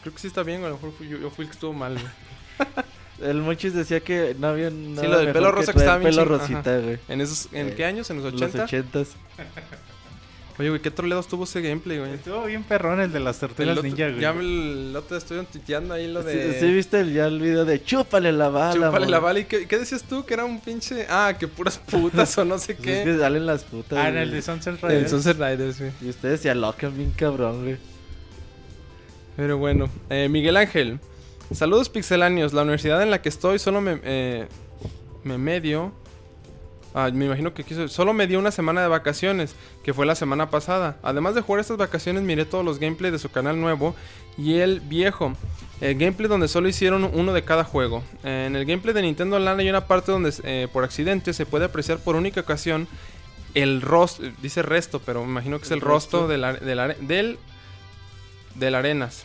Creo 0.02 0.14
que 0.14 0.20
sí 0.20 0.28
está 0.28 0.44
bien, 0.44 0.64
a 0.64 0.68
lo 0.70 0.76
mejor 0.76 0.92
fui 0.98 1.08
yo, 1.08 1.18
yo 1.18 1.30
fui 1.30 1.44
el 1.46 1.50
que 1.50 1.54
estuvo 1.56 1.74
mal. 1.74 1.94
güey. 1.94 2.06
El 3.22 3.38
Monchis 3.42 3.74
decía 3.74 4.00
que 4.02 4.36
no 4.38 4.48
había 4.48 4.70
nada 4.70 5.08
lo 5.08 5.20
del 5.20 5.32
pelo 5.32 5.52
rosa 5.52 5.68
que 5.72 5.80
traer 5.80 5.88
estaba 5.88 5.98
bien 6.00 6.10
pelo 6.12 6.26
rosita, 6.26 6.78
güey. 6.80 6.98
¿En 7.08 7.22
esos 7.22 7.48
en 7.54 7.70
Eh, 7.70 7.74
qué 7.76 7.86
años? 7.86 8.10
¿En 8.10 8.18
los 8.22 8.34
Los 8.34 8.42
80? 8.42 8.64
ochentas. 8.66 9.10
Oye, 10.60 10.70
güey, 10.70 10.82
qué 10.82 10.92
troleados 10.92 11.28
tuvo 11.28 11.46
ese 11.46 11.62
gameplay, 11.62 12.00
güey. 12.00 12.14
Estuvo 12.14 12.44
bien 12.46 12.64
perrón 12.64 13.00
el 13.00 13.12
de 13.14 13.20
las 13.20 13.42
El 13.42 13.50
tortugas 13.50 13.84
ninja, 13.84 14.10
güey. 14.10 14.20
Ya 14.20 14.34
me 14.34 14.42
el 14.42 14.96
otro 14.96 15.16
estuvieron 15.18 15.46
tuiteando 15.46 15.94
ahí 15.94 16.12
lo 16.12 16.22
de... 16.22 16.54
Sí, 16.54 16.60
sí 16.60 16.72
viste 16.74 17.00
el, 17.00 17.14
ya 17.14 17.26
el 17.28 17.40
video 17.40 17.66
de 17.66 17.82
chúpale 17.84 18.32
la 18.32 18.50
bala, 18.50 18.74
Chúpale 18.74 19.06
la 19.08 19.18
amor? 19.18 19.30
bala. 19.30 19.40
¿Y 19.40 19.46
qué, 19.46 19.68
qué 19.68 19.80
decías 19.80 20.04
tú? 20.04 20.26
Que 20.26 20.34
era 20.36 20.44
un 20.46 20.60
pinche... 20.60 21.08
Ah, 21.10 21.36
que 21.40 21.48
puras 21.48 21.78
putas 21.90 22.38
o 22.38 22.46
no 22.46 22.60
sé 22.60 22.76
Pues 22.76 22.88
es 22.88 22.98
qué. 23.00 23.04
que 23.14 23.18
salen 23.18 23.46
las 23.48 23.64
putas, 23.64 23.98
Ah, 23.98 24.10
en 24.10 24.18
el 24.18 24.32
de 24.32 24.42
Sunset 24.44 24.84
El 24.84 24.90
Riders. 24.90 25.10
Sunset 25.12 25.38
Riders, 25.40 25.80
güey. 25.80 25.92
Y 26.02 26.10
ustedes 26.10 26.42
se 26.42 26.50
alocan 26.52 26.96
bien 26.96 27.12
cabrón, 27.12 27.64
güey. 27.64 27.78
Pero 29.36 29.58
bueno, 29.58 29.90
eh, 30.10 30.28
Miguel 30.30 30.58
Ángel. 30.58 31.00
Saludos 31.52 31.90
pixeláneos. 31.90 32.54
La 32.54 32.62
universidad 32.62 33.02
en 33.02 33.12
la 33.12 33.22
que 33.22 33.30
estoy 33.30 33.60
solo 33.60 33.82
me, 33.82 34.00
eh, 34.04 34.48
me 35.24 35.38
medio. 35.38 35.92
Ah, 36.96 37.10
me 37.12 37.26
imagino 37.26 37.54
que 37.54 37.64
quiso. 37.64 37.88
Solo 37.88 38.14
me 38.14 38.28
dio 38.28 38.38
una 38.38 38.52
semana 38.52 38.82
de 38.82 38.88
vacaciones, 38.88 39.56
que 39.84 39.94
fue 39.94 40.06
la 40.06 40.14
semana 40.16 40.52
pasada. 40.52 40.98
Además 41.02 41.34
de 41.34 41.42
jugar 41.42 41.62
estas 41.62 41.78
vacaciones, 41.78 42.22
miré 42.22 42.46
todos 42.46 42.64
los 42.64 42.78
gameplays 42.80 43.12
de 43.12 43.20
su 43.20 43.30
canal 43.32 43.60
nuevo 43.60 43.96
y 44.38 44.56
el 44.60 44.80
viejo. 44.80 45.34
El 45.82 45.98
gameplay 45.98 46.30
donde 46.30 46.48
solo 46.48 46.68
hicieron 46.68 47.04
uno 47.04 47.34
de 47.34 47.44
cada 47.44 47.64
juego. 47.64 48.04
Eh, 48.24 48.46
en 48.48 48.56
el 48.56 48.66
gameplay 48.66 48.94
de 48.94 49.02
Nintendo 49.02 49.40
Land 49.40 49.60
hay 49.62 49.70
una 49.70 49.88
parte 49.88 50.12
donde 50.12 50.32
eh, 50.44 50.68
por 50.72 50.84
accidente 50.84 51.34
se 51.34 51.48
puede 51.48 51.66
apreciar 51.66 51.98
por 51.98 52.16
única 52.16 52.42
ocasión 52.42 52.88
el 53.56 53.82
rostro. 53.82 54.28
Dice 54.44 54.62
resto, 54.62 55.00
pero 55.04 55.24
me 55.26 55.32
imagino 55.32 55.58
que 55.58 55.66
es 55.66 55.72
el, 55.72 55.78
El 55.78 55.82
rostro 55.82 56.28
rostro. 56.28 56.28
del 57.08 57.38
del 58.56 58.76
Arenas. 58.76 59.24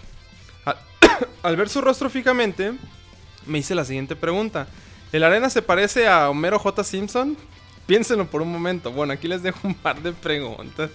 Al, 0.64 0.76
al 1.42 1.56
ver 1.56 1.68
su 1.68 1.80
rostro 1.80 2.10
fijamente, 2.10 2.72
me 3.46 3.58
hice 3.58 3.74
la 3.74 3.84
siguiente 3.84 4.16
pregunta. 4.16 4.66
¿El 5.12 5.24
Arenas 5.24 5.52
se 5.52 5.62
parece 5.62 6.06
a 6.06 6.28
Homero 6.28 6.58
J. 6.58 6.84
Simpson? 6.84 7.36
Piénsenlo 7.86 8.26
por 8.26 8.42
un 8.42 8.52
momento. 8.52 8.92
Bueno, 8.92 9.14
aquí 9.14 9.28
les 9.28 9.42
dejo 9.42 9.66
un 9.66 9.74
par 9.74 10.02
de 10.02 10.12
preguntas. 10.12 10.90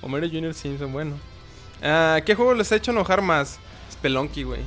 Homero 0.00 0.26
Jr. 0.26 0.54
Simpson, 0.54 0.92
bueno. 0.92 1.16
Ah, 1.82 2.20
¿Qué 2.24 2.34
juego 2.34 2.54
les 2.54 2.72
ha 2.72 2.76
hecho 2.76 2.90
enojar 2.90 3.20
más? 3.20 3.58
Spelunky, 3.92 4.44
güey. 4.44 4.60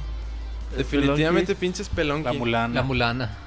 Definitivamente 0.77 1.55
pinche 1.55 1.83
Spelunky. 1.83 2.25
La 2.25 2.33
Mulana. 2.33 2.73
La 2.75 2.83
mulana. 2.83 3.37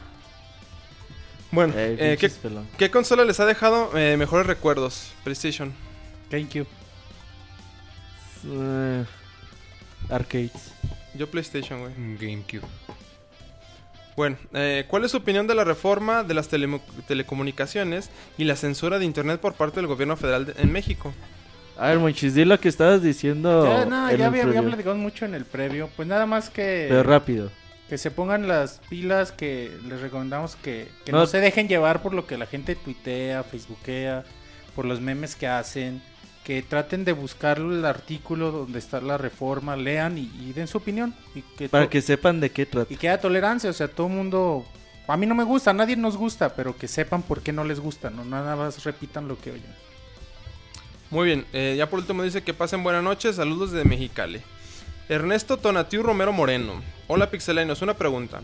Bueno, 1.51 1.73
Eh, 1.77 1.97
eh, 1.99 2.17
¿qué, 2.19 2.29
pinches 2.29 2.91
consola 2.91 3.25
les 3.25 3.39
ha 3.39 3.47
dejado 3.47 3.97
eh, 3.97 4.17
mejores 4.17 4.47
recuerdos? 4.47 5.13
PlayStation. 5.23 5.73
GameCube. 6.31 6.67
Eh, 8.47 9.05
arcades. 10.11 10.73
Yo 11.15 11.31
PlayStation, 11.31 11.81
güey. 11.81 11.93
GameCube. 12.19 12.67
Bueno, 14.17 14.37
eh, 14.53 14.85
¿cuál 14.89 15.05
es 15.05 15.11
su 15.11 15.17
opinión 15.17 15.47
de 15.49 15.55
la 15.57 15.65
reforma 15.65 16.23
de 16.23 16.35
las 16.35 16.49
telecomunicaciones 17.09 18.11
y 18.39 18.45
la 18.45 18.55
censura 18.57 18.99
de 18.99 19.05
Internet 19.05 19.41
por 19.41 19.55
parte 19.55 19.77
del 19.81 19.89
gobierno 19.89 20.17
federal 20.17 20.47
de- 20.47 20.55
en 20.63 20.71
México? 20.73 21.13
A 21.77 21.89
ver, 21.89 21.99
Monchis, 21.99 22.35
di 22.35 22.45
lo 22.45 22.59
que 22.61 22.69
estabas 22.69 23.03
diciendo. 23.03 23.65
Ya, 23.67 23.85
no, 23.85 24.09
en 24.09 24.17
ya 24.17 24.27
había, 24.29 24.45
platicado 24.63 24.95
mucho 24.95 25.25
en 25.25 25.35
el 25.35 25.45
previo. 25.45 25.91
Pues 25.97 26.07
nada 26.07 26.27
más 26.27 26.49
que, 26.49 26.87
Pero 26.89 27.03
rápido. 27.03 27.51
que 27.89 27.99
se 27.99 28.13
pongan 28.13 28.47
las 28.47 28.81
pilas, 28.89 29.33
que 29.33 29.77
les 29.89 30.01
recomendamos 30.01 30.55
que, 30.55 30.87
que 31.05 31.11
no. 31.11 31.19
No. 31.19 31.27
se 31.27 31.41
dejen 31.41 31.67
llevar 31.67 32.01
por 32.01 32.15
lo 32.15 32.29
que 32.29 32.39
la 32.39 32.47
gente 32.47 32.77
tuitea, 32.77 33.43
facebookea, 33.43 34.23
por 34.77 34.85
los 34.85 35.01
memes 35.01 35.35
que 35.35 35.49
hacen. 35.49 36.01
Que 36.45 36.63
traten 36.63 37.05
de 37.05 37.13
buscar 37.13 37.59
el 37.59 37.85
artículo 37.87 38.53
donde 38.53 38.79
está 38.79 39.01
la 39.01 39.17
reforma, 39.17 39.77
lean 39.77 40.19
y, 40.19 40.31
y 40.41 40.53
den 40.53 40.67
su 40.67 40.77
opinión. 40.79 41.15
Y 41.35 41.41
que, 41.43 41.69
Para 41.71 41.89
que 41.89 42.03
sepan 42.03 42.39
de 42.41 42.51
qué 42.51 42.67
trata. 42.67 42.93
y 42.93 42.97
que 42.97 43.09
haya 43.09 43.21
tolerancia, 43.21 43.71
o 43.71 43.73
sea, 43.73 43.89
todo 43.89 44.07
el 44.09 44.13
mundo... 44.13 44.67
A 45.07 45.17
mí 45.17 45.27
no 45.27 45.35
me 45.35 45.45
gusta, 45.45 45.71
a 45.71 45.75
nadie 45.75 45.97
nos 45.97 46.17
gusta, 46.17 46.55
pero 46.55 46.77
que 46.77 46.89
sepan 46.89 47.23
por 47.23 47.41
qué 47.43 47.53
no 47.53 47.65
les 47.65 47.81
gusta, 47.81 48.09
no 48.11 48.25
nada 48.25 48.57
más 48.57 48.83
repitan 48.85 49.29
lo 49.29 49.39
que 49.39 49.51
oyen. 49.53 49.75
Muy 51.11 51.27
bien, 51.27 51.45
eh, 51.53 51.75
ya 51.77 51.89
por 51.91 51.99
último 52.01 52.23
dice 52.23 52.43
que 52.43 52.55
pasen 52.55 52.83
buenas 52.83 53.03
noches, 53.03 53.37
saludos 53.37 53.71
de 53.73 53.85
Mexicali. 53.85 54.41
Ernesto 55.09 55.59
Tonatiu 55.59 56.03
Romero 56.03 56.33
Moreno. 56.33 56.81
Hola 57.07 57.31
pixelainos, 57.31 57.83
una 57.83 57.95
pregunta. 57.95 58.41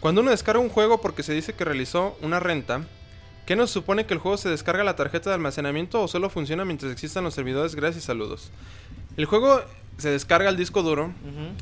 Cuando 0.00 0.22
uno 0.22 0.30
descarga 0.30 0.60
un 0.60 0.70
juego 0.70 1.00
porque 1.02 1.22
se 1.22 1.34
dice 1.34 1.52
que 1.52 1.64
realizó 1.66 2.16
una 2.22 2.40
renta, 2.40 2.82
¿qué 3.48 3.56
nos 3.56 3.70
supone 3.70 4.04
que 4.04 4.12
el 4.12 4.20
juego 4.20 4.36
se 4.36 4.50
descarga 4.50 4.84
la 4.84 4.94
tarjeta 4.94 5.30
de 5.30 5.34
almacenamiento 5.36 6.02
o 6.02 6.06
solo 6.06 6.28
funciona 6.28 6.66
mientras 6.66 6.92
existan 6.92 7.24
los 7.24 7.32
servidores? 7.32 7.74
Gracias 7.74 8.04
y 8.04 8.06
saludos. 8.06 8.50
El 9.16 9.24
juego 9.24 9.62
se 9.96 10.10
descarga 10.10 10.50
al 10.50 10.58
disco 10.58 10.82
duro. 10.82 11.14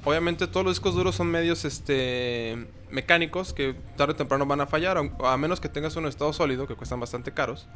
Obviamente 0.03 0.49
todos 0.49 0.67
los 0.67 0.75
discos 0.75 0.97
duros 0.97 1.15
son 1.15 1.29
medios 1.29 1.65
este 1.65 2.67
mecánicos 2.91 3.53
que 3.53 3.77
tarde 3.97 4.15
o 4.15 4.17
temprano 4.17 4.47
van 4.47 4.63
a 4.63 4.67
fallar, 4.67 4.99
a 4.99 5.37
menos 5.37 5.61
que 5.61 5.69
tengas 5.69 5.95
un 5.95 6.07
estado 6.07 6.33
sólido 6.33 6.67
que 6.67 6.75
cuestan 6.75 6.99
bastante 6.99 7.31
caros. 7.31 7.69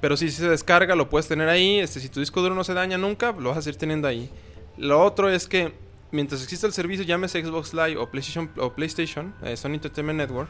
Pero 0.00 0.16
si 0.16 0.30
se 0.30 0.48
descarga, 0.48 0.94
lo 0.94 1.10
puedes 1.10 1.26
tener 1.26 1.48
ahí. 1.48 1.80
Este, 1.80 1.98
si 1.98 2.08
tu 2.08 2.20
disco 2.20 2.40
duro 2.40 2.54
no 2.54 2.62
se 2.62 2.72
daña 2.72 2.98
nunca, 2.98 3.32
lo 3.32 3.48
vas 3.48 3.58
a 3.58 3.62
seguir 3.62 3.80
teniendo 3.80 4.06
ahí. 4.06 4.30
Lo 4.76 5.02
otro 5.02 5.28
es 5.28 5.48
que 5.48 5.72
mientras 6.12 6.40
exista 6.40 6.68
el 6.68 6.72
servicio, 6.72 7.04
llámese 7.04 7.44
Xbox 7.44 7.74
Live 7.74 7.96
o 7.96 8.08
PlayStation, 8.08 8.48
o 8.58 8.72
PlayStation 8.74 9.34
eh, 9.42 9.56
Sony 9.56 9.74
Entertainment 9.74 10.18
Network, 10.18 10.48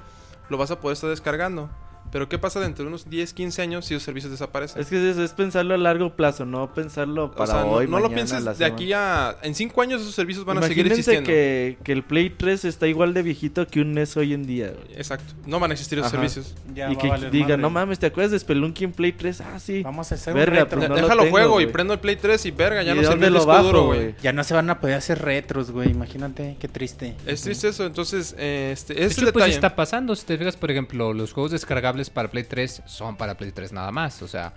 lo 0.51 0.59
vas 0.59 0.71
a 0.71 0.79
poder 0.79 0.93
estar 0.93 1.09
descargando. 1.09 1.71
Pero 2.11 2.29
¿qué 2.29 2.39
pasa 2.39 2.61
dentro 2.61 2.85
de 2.85 2.89
unos 2.89 3.09
10, 3.11 3.33
15 3.35 3.63
años 3.63 3.85
si 3.85 3.95
esos 3.95 4.03
servicios 4.05 4.31
desaparecen? 4.31 4.81
Es 4.81 4.89
que 4.89 5.11
es, 5.11 5.17
es 5.19 5.33
pensarlo 5.33 5.75
a 5.75 5.77
largo 5.79 6.15
plazo, 6.17 6.45
no 6.47 6.73
pensarlo 6.73 7.25
o 7.27 7.31
para 7.33 7.53
sea, 7.53 7.65
hoy, 7.67 7.87
no 7.87 7.99
lo 7.99 8.05
mañana, 8.05 8.15
pienses 8.15 8.43
la 8.43 8.53
de 8.53 8.57
semana. 8.59 8.75
aquí 8.75 8.93
a... 8.93 9.37
En 9.43 9.55
5 9.55 9.83
años 9.83 10.01
esos 10.01 10.15
servicios 10.15 10.45
van 10.45 10.59
a 10.59 10.63
seguir 10.63 10.87
existiendo. 10.87 11.27
que, 11.27 11.77
que 11.85 11.93
el 11.93 12.03
Play 12.03 12.31
3 12.31 12.65
está 12.65 12.87
igual 12.87 13.13
de 13.15 13.23
viejito 13.23 13.67
que 13.67 13.81
un 13.81 13.93
NES 13.93 14.17
hoy 14.17 14.33
en 14.33 14.47
día. 14.47 14.69
güey. 14.71 14.97
Exacto. 14.97 15.35
No 15.47 15.61
van 15.61 15.71
a 15.71 15.75
existir 15.75 15.99
esos 15.99 16.13
Ajá. 16.13 16.17
servicios. 16.23 16.55
Ya 16.75 16.91
y 16.91 16.95
va 16.95 17.01
que 17.01 17.07
a 17.07 17.11
valer 17.11 17.31
diga, 17.31 17.47
madre. 17.49 17.63
no 17.63 17.71
mames, 17.71 17.99
¿te 17.99 18.07
acuerdas 18.07 18.33
de 18.33 18.39
Spelunky 18.39 18.85
en 18.85 18.93
Play 18.93 19.13
3? 19.13 19.41
Ah, 19.43 19.59
sí. 19.59 19.83
Vamos 19.83 20.11
a 20.11 20.15
hacer 20.15 20.33
Verga, 20.35 20.65
un 20.65 20.71
retro. 20.71 20.89
no 20.89 20.95
déjalo 20.95 21.23
tengo, 21.25 21.31
juego 21.37 21.61
y 21.61 21.67
prendo 21.67 21.93
el 21.95 22.01
Play 22.01 22.17
3 22.17 22.47
y 22.47 22.51
verga, 22.53 22.83
ya 22.83 22.93
¿Y 22.95 22.97
no 23.01 23.03
dónde 23.03 23.27
el 23.27 23.33
lo 23.35 23.41
disco 23.41 23.53
bajo, 23.53 23.65
duro, 23.67 23.87
güey? 23.87 24.15
Ya 24.23 24.33
no 24.33 24.45
se 24.45 24.55
van 24.55 24.71
a 24.71 24.81
poder 24.81 24.97
hacer 24.97 25.21
retros, 25.21 25.71
güey. 25.71 25.91
Imagínate, 25.91 26.57
qué 26.59 26.69
triste. 26.69 27.15
Es 27.27 27.43
triste 27.43 27.69
eso, 27.69 27.85
entonces, 27.85 28.35
eh, 28.39 28.71
este, 28.73 28.95
De 28.95 29.05
hecho, 29.05 29.17
pues 29.17 29.35
detalle. 29.35 29.53
está 29.55 29.77
pasando. 29.77 30.17
Si 30.17 30.25
te 30.25 30.39
fijas, 30.39 30.57
por 30.57 30.71
ejemplo, 30.71 31.13
los 31.13 31.33
juegos 31.33 31.51
descargables 31.53 31.98
para 32.11 32.31
Play 32.31 32.45
3 32.45 32.83
son 32.87 33.17
para 33.17 33.37
Play 33.37 33.53
3 33.53 33.73
nada 33.73 33.91
más. 33.93 34.23
O 34.23 34.29
sea, 34.29 34.53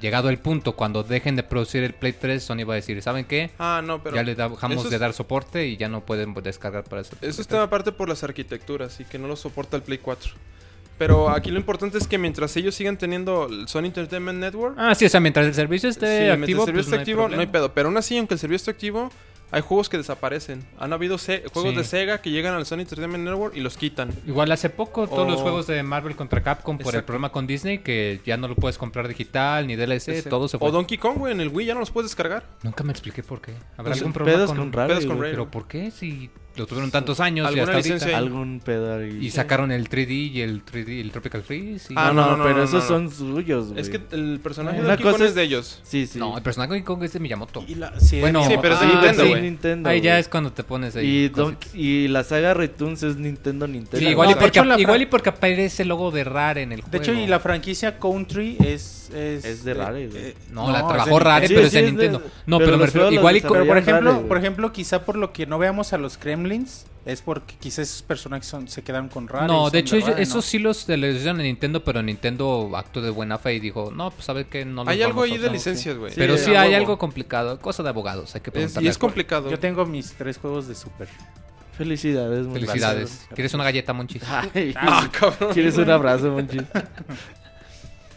llegado 0.00 0.28
el 0.28 0.38
punto, 0.38 0.76
cuando 0.76 1.02
dejen 1.02 1.36
de 1.36 1.42
producir 1.42 1.82
el 1.82 1.94
Play 1.94 2.12
3, 2.12 2.42
Sony 2.42 2.64
va 2.68 2.74
a 2.74 2.76
decir, 2.76 3.00
¿saben 3.02 3.24
qué? 3.24 3.50
Ah, 3.58 3.80
no, 3.84 4.02
pero... 4.02 4.16
ya 4.16 4.22
le 4.22 4.34
dejamos 4.34 4.84
es- 4.84 4.90
de 4.90 4.98
dar 4.98 5.12
soporte 5.12 5.66
y 5.66 5.76
ya 5.76 5.88
no 5.88 6.04
pueden 6.04 6.34
descargar 6.34 6.84
para 6.84 7.02
eso. 7.02 7.16
Eso 7.20 7.40
está 7.42 7.62
aparte 7.62 7.92
por 7.92 8.08
las 8.08 8.22
arquitecturas 8.24 9.00
y 9.00 9.04
que 9.04 9.18
no 9.18 9.28
lo 9.28 9.36
soporta 9.36 9.76
el 9.76 9.82
Play 9.82 9.98
4. 9.98 10.32
Pero 11.00 11.30
aquí 11.30 11.50
lo 11.50 11.58
importante 11.58 11.96
es 11.96 12.06
que 12.06 12.18
mientras 12.18 12.54
ellos 12.58 12.74
sigan 12.74 12.98
teniendo 12.98 13.46
el 13.46 13.66
Sony 13.68 13.86
Entertainment 13.86 14.38
Network, 14.38 14.74
Ah, 14.78 14.94
sí, 14.94 15.06
o 15.06 15.08
sea, 15.08 15.18
mientras 15.18 15.46
el 15.46 15.54
servicio 15.54 15.88
sí, 15.90 15.92
esté 15.94 16.06
mientras 16.36 16.40
activo, 16.42 16.60
el 16.60 16.66
servicio 16.66 16.72
pues, 16.74 16.86
esté 16.86 16.90
no 16.90 17.20
hay 17.20 17.24
activo, 17.24 17.36
no 17.36 17.40
hay 17.40 17.46
pedo. 17.46 17.72
Pero 17.72 17.88
aún 17.88 17.96
así, 17.96 18.18
aunque 18.18 18.34
el 18.34 18.40
servicio 18.40 18.56
esté 18.56 18.70
activo, 18.72 19.10
hay 19.50 19.62
juegos 19.62 19.88
que 19.88 19.96
desaparecen. 19.96 20.62
Han 20.78 20.92
habido 20.92 21.16
se- 21.16 21.42
juegos 21.52 21.70
Sí. 21.72 21.76
de 21.78 21.84
Sega 21.84 22.20
que 22.20 22.30
llegan 22.30 22.52
al 22.54 22.66
Sony 22.66 22.80
Entertainment 22.80 23.24
Network 23.24 23.56
y 23.56 23.60
los 23.60 23.78
quitan. 23.78 24.10
Igual 24.26 24.52
hace 24.52 24.68
poco 24.68 25.08
todos 25.08 25.26
los 25.26 25.40
juegos 25.40 25.66
de 25.66 25.82
Marvel 25.82 26.14
contra 26.16 26.42
Capcom 26.42 26.76
por 26.76 26.94
el 26.94 27.02
problema 27.02 27.32
con 27.32 27.46
Disney 27.46 27.78
que 27.78 28.20
ya 28.26 28.36
no 28.36 28.46
lo 28.46 28.54
puedes 28.54 28.76
comprar 28.76 29.08
digital 29.08 29.66
ni 29.66 29.76
DLC, 29.76 30.18
Ese. 30.18 30.28
todo 30.28 30.48
se 30.48 30.58
fue. 30.58 30.68
O 30.68 30.70
Donkey 30.70 30.98
Kong, 30.98 31.16
güey, 31.16 31.32
en 31.32 31.40
el 31.40 31.48
Wii 31.48 31.66
ya 31.68 31.72
no 31.74 31.80
los 31.80 31.90
puedes 31.90 32.10
descargar. 32.10 32.44
Nunca 32.62 32.84
me 32.84 32.92
expliqué 32.92 33.22
por 33.22 33.40
qué. 33.40 33.52
¿Habrá 33.78 33.92
Pues, 33.92 33.96
algún 33.98 34.12
problema 34.12 34.36
pedos 34.36 34.50
con, 34.50 34.70
con. 35.16 35.18
Pero 35.30 35.50
¿por 35.50 35.66
qué? 35.66 35.90
Si 35.90 36.30
lo 36.60 36.66
tuvieron 36.66 36.90
tantos 36.90 37.20
años 37.20 37.44
y 37.44 37.48
¿Alguna 37.48 37.62
hasta 37.62 37.72
ahorita. 37.76 37.94
licencia 37.94 38.08
ahí? 38.18 38.22
Algún 38.24 38.60
pedo 38.64 38.94
ahí. 38.98 39.18
Y 39.20 39.30
sacaron 39.30 39.72
el 39.72 39.88
3D 39.88 40.10
y 40.32 40.40
el 40.42 40.62
3D, 40.64 41.00
el 41.00 41.10
Tropical 41.10 41.42
Freeze. 41.42 41.92
y- 41.92 41.96
Ah, 41.96 42.12
no, 42.14 42.14
no, 42.14 42.30
no, 42.32 42.36
no, 42.38 42.44
pero 42.44 42.56
no, 42.58 42.62
esos 42.64 42.82
no. 42.84 42.88
son 42.88 43.10
suyos, 43.10 43.68
güey. 43.68 43.80
Es 43.80 43.88
que 43.90 44.00
el 44.12 44.40
personaje 44.42 44.76
de 44.76 44.82
Una 44.84 44.90
Donkey 44.96 45.12
Kong 45.12 45.22
es 45.22 45.28
es- 45.28 45.34
de 45.34 45.42
ellos. 45.42 45.80
Sí, 45.82 46.06
sí. 46.06 46.18
No, 46.18 46.36
el 46.36 46.42
personaje 46.42 46.72
de 46.72 46.78
Donkey 46.80 46.86
Kong 46.94 47.02
es 47.04 47.12
de 47.12 47.20
Miyamoto. 47.20 47.64
Y 47.66 47.74
la- 47.76 47.98
sí, 48.00 48.20
Bueno, 48.20 48.44
Sí, 48.44 48.54
pero 48.60 48.74
es 48.74 48.80
de 48.80 48.86
Ah, 48.86 48.90
Nintendo, 48.92 49.22
sí. 49.22 49.28
güey. 49.28 49.42
Nintendo, 49.42 49.88
Ahí 49.90 50.00
ya 50.00 50.18
es 50.18 50.28
cuando 50.28 50.52
te 50.52 50.62
pones 50.64 50.96
ahí. 50.96 51.06
Y. 51.06 51.28
Don- 51.30 51.56
y 51.74 52.08
la 52.08 52.22
saga 52.24 52.54
Returns 52.54 53.02
es 53.02 53.16
Nintendo, 53.16 53.66
Nintendo. 53.66 53.98
Sí, 53.98 54.06
igual, 54.08 54.28
y 54.28 54.32
No, 54.34 54.36
de 54.38 54.40
porque, 54.46 54.60
fra- 54.62 54.80
igual 54.80 55.02
y 55.02 55.06
porque 55.06 55.28
aparece 55.30 55.82
el 55.82 55.88
logo 55.88 56.10
de 56.10 56.24
Rare 56.24 56.62
en 56.62 56.72
el 56.72 56.80
juego. 56.82 56.92
De 56.92 56.98
hecho, 56.98 57.12
y 57.14 57.26
la 57.26 57.40
franquicia 57.40 57.98
Country 57.98 58.56
es... 58.64 58.98
Es, 59.10 59.44
Es 59.44 59.64
de 59.64 59.74
Rare, 59.74 60.06
güey. 60.06 60.22
eh, 60.22 60.34
No, 60.52 60.70
la 60.70 60.86
trabajó 60.86 61.18
de 61.18 61.24
Rare, 61.24 61.48
pero 61.48 61.60
es 61.62 61.72
de 61.72 61.80
de- 61.82 61.86
Nintendo. 61.88 62.22
No, 62.46 62.58
pero 62.58 62.76
igual 63.10 63.36
y... 63.36 63.40
por 63.40 63.76
ejemplo, 63.78 64.14
güey. 64.14 64.28
por 64.28 64.38
ejemplo, 64.38 64.72
quizá 64.72 65.04
por 65.04 65.16
lo 65.16 65.32
que 65.32 65.46
no 65.46 65.58
veamos 65.58 65.92
a 65.92 65.98
los 65.98 66.16
Es 67.06 67.22
porque 67.22 67.54
quizá 67.58 67.80
esos 67.80 68.02
personajes 68.02 68.46
son- 68.46 68.68
se 68.68 68.82
quedan 68.82 69.08
con 69.08 69.26
Rare. 69.26 69.46
No, 69.46 69.70
de 69.70 69.78
hecho, 69.78 69.98
Rare, 69.98 70.22
esos 70.22 70.36
¿no? 70.36 70.42
sí 70.42 70.58
los 70.58 70.86
de 70.86 70.96
hicieron 70.98 71.40
en 71.40 71.46
Nintendo, 71.46 71.82
pero 71.82 72.02
Nintendo 72.02 72.70
actuó 72.74 73.00
de 73.00 73.08
buena 73.10 73.38
fe 73.38 73.54
y 73.54 73.60
dijo, 73.60 73.90
no, 73.94 74.10
pues 74.10 74.28
a 74.28 74.34
ver 74.34 74.46
que 74.46 74.64
no 74.66 74.82
Hay 74.86 75.02
algo 75.02 75.20
vamos 75.20 75.30
a 75.30 75.32
ahí 75.34 75.38
de 75.38 75.44
usar". 75.46 75.52
licencias, 75.52 75.96
güey. 75.96 76.12
Pero 76.14 76.36
Sí, 76.36 76.44
sí, 76.46 76.54
a 76.54 76.60
hay 76.62 76.74
algo 76.74 76.98
complicado, 76.98 77.58
cosa 77.58 77.82
de 77.82 77.88
abogados, 77.88 78.34
hay 78.34 78.42
que 78.42 78.50
Es- 78.50 78.54
preguntarle. 78.54 78.86
y 78.86 78.90
es 78.90 78.98
complicado. 78.98 79.50
Yo 79.50 79.58
tengo 79.58 79.86
mis 79.86 80.12
tres 80.12 80.36
juegos 80.38 80.68
de 80.68 80.74
Super. 80.74 81.08
Felicidades, 81.78 82.46
Monchis. 82.46 82.66
Felicidades. 82.68 83.08
Gracias. 83.10 83.28
¿Quieres 83.34 83.54
una 83.54 83.64
galleta, 83.64 83.92
Monchis? 83.94 84.22
Ay, 84.28 84.74
Ah, 84.76 85.08
cabrón. 85.10 85.54
¿Quieres 85.54 85.78
un 85.78 85.88
abrazo, 85.90 86.30
Monchis? 86.30 86.62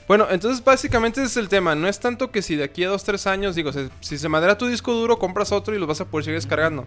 Bueno, 0.05 0.27
entonces 0.29 0.61
básicamente 0.63 1.21
ese 1.21 1.27
es 1.29 1.37
el 1.37 1.47
tema. 1.47 1.75
No 1.75 1.87
es 1.87 1.97
tanto 1.99 2.29
que 2.29 2.41
si 2.41 2.57
de 2.57 2.65
aquí 2.65 2.83
a 2.83 2.89
2, 2.89 3.03
3 3.05 3.25
años, 3.25 3.55
digo, 3.55 3.71
si 4.01 4.17
se 4.17 4.27
madera 4.29 4.57
tu 4.57 4.67
disco 4.67 4.93
duro, 4.93 5.17
compras 5.17 5.53
otro 5.53 5.73
y 5.73 5.79
los 5.79 5.87
vas 5.87 6.01
a 6.01 6.05
poder 6.05 6.25
seguir 6.25 6.37
descargando. 6.39 6.85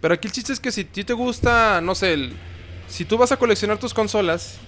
Pero 0.00 0.14
aquí 0.14 0.28
el 0.28 0.32
chiste 0.32 0.52
es 0.52 0.60
que 0.60 0.70
si 0.72 0.82
a 0.82 0.86
ti 0.86 1.04
te 1.04 1.12
gusta, 1.12 1.80
no 1.80 1.94
sé, 1.94 2.12
el- 2.12 2.32
si 2.88 3.04
tú 3.04 3.18
vas 3.18 3.32
a 3.32 3.36
coleccionar 3.36 3.78
tus 3.78 3.92
consolas, 3.94 4.58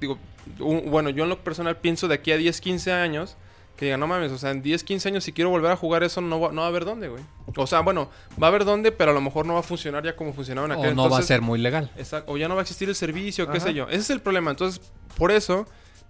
digo, 0.00 0.18
un- 0.58 0.90
bueno, 0.90 1.10
yo 1.10 1.24
en 1.24 1.30
lo 1.30 1.42
personal 1.42 1.76
pienso 1.76 2.08
de 2.08 2.14
aquí 2.14 2.32
a 2.32 2.36
10, 2.36 2.60
15 2.60 2.92
años, 2.92 3.36
que 3.76 3.84
diga, 3.86 3.96
no 3.98 4.06
mames, 4.06 4.32
o 4.32 4.38
sea, 4.38 4.50
en 4.52 4.62
10, 4.62 4.82
15 4.84 5.08
años 5.08 5.22
si 5.24 5.32
quiero 5.32 5.50
volver 5.50 5.70
a 5.70 5.76
jugar 5.76 6.02
eso, 6.02 6.20
no 6.22 6.40
va, 6.40 6.50
no 6.50 6.62
va 6.62 6.66
a 6.66 6.70
haber 6.70 6.84
dónde, 6.86 7.08
güey. 7.08 7.22
O 7.56 7.66
sea, 7.66 7.80
bueno, 7.80 8.10
va 8.42 8.46
a 8.46 8.48
haber 8.48 8.64
dónde, 8.64 8.90
pero 8.90 9.10
a 9.10 9.14
lo 9.14 9.20
mejor 9.20 9.44
no 9.46 9.54
va 9.54 9.60
a 9.60 9.62
funcionar 9.62 10.02
ya 10.04 10.16
como 10.16 10.32
funcionaba 10.32 10.66
en 10.66 10.72
aquel 10.72 10.92
O 10.92 10.94
no 10.94 11.10
va 11.10 11.18
a 11.18 11.22
ser 11.22 11.42
muy 11.42 11.58
legal. 11.58 11.90
Exacto, 11.96 12.32
o 12.32 12.36
ya 12.38 12.48
no 12.48 12.54
va 12.54 12.60
a 12.60 12.62
existir 12.62 12.88
el 12.88 12.94
servicio, 12.94 13.46
qué 13.50 13.58
Ajá. 13.58 13.66
sé 13.68 13.74
yo. 13.74 13.86
Ese 13.88 13.98
es 13.98 14.10
el 14.10 14.20
problema. 14.20 14.50
Entonces, 14.50 14.80
por 15.18 15.30
eso, 15.30 15.66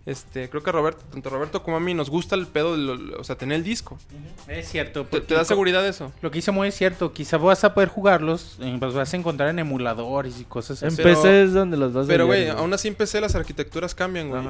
este, 0.06 0.48
creo 0.48 0.62
que 0.62 0.70
a 0.70 0.72
Roberto, 0.72 1.02
tanto 1.10 1.28
a 1.28 1.32
Roberto 1.32 1.62
como 1.62 1.76
a 1.76 1.80
mí 1.80 1.92
nos 1.92 2.08
gusta 2.10 2.34
el 2.36 2.46
pedo, 2.46 2.76
de 2.76 2.78
lo- 2.82 3.20
o 3.20 3.24
sea, 3.24 3.36
tener 3.36 3.56
el 3.56 3.64
disco. 3.64 3.98
Es 4.48 4.68
cierto. 4.68 5.04
¿Te, 5.04 5.20
te 5.20 5.34
da 5.34 5.44
seguridad 5.44 5.86
eso? 5.86 6.12
Lo 6.22 6.30
que 6.30 6.38
hice 6.38 6.52
muy 6.52 6.68
es 6.68 6.74
cierto. 6.76 7.12
Quizá 7.12 7.36
vas 7.38 7.64
a 7.64 7.74
poder 7.74 7.88
jugarlos. 7.88 8.56
eh, 8.60 8.78
Los 8.80 8.94
vas 8.94 9.12
a 9.12 9.16
encontrar 9.16 9.48
en 9.50 9.58
emuladores 9.58 10.38
y 10.40 10.44
cosas 10.44 10.80
En 10.82 10.88
así. 10.88 10.96
Pero- 10.98 11.20
PC 11.20 11.42
es 11.42 11.52
donde 11.52 11.76
los 11.76 11.92
vas 11.92 12.04
a 12.06 12.08
Pero, 12.08 12.26
güey, 12.26 12.48
aún 12.48 12.72
así 12.72 12.88
en 12.88 12.94
PC 12.94 13.20
las 13.20 13.34
arquitecturas 13.34 13.94
cambian, 13.94 14.28
güey. 14.28 14.42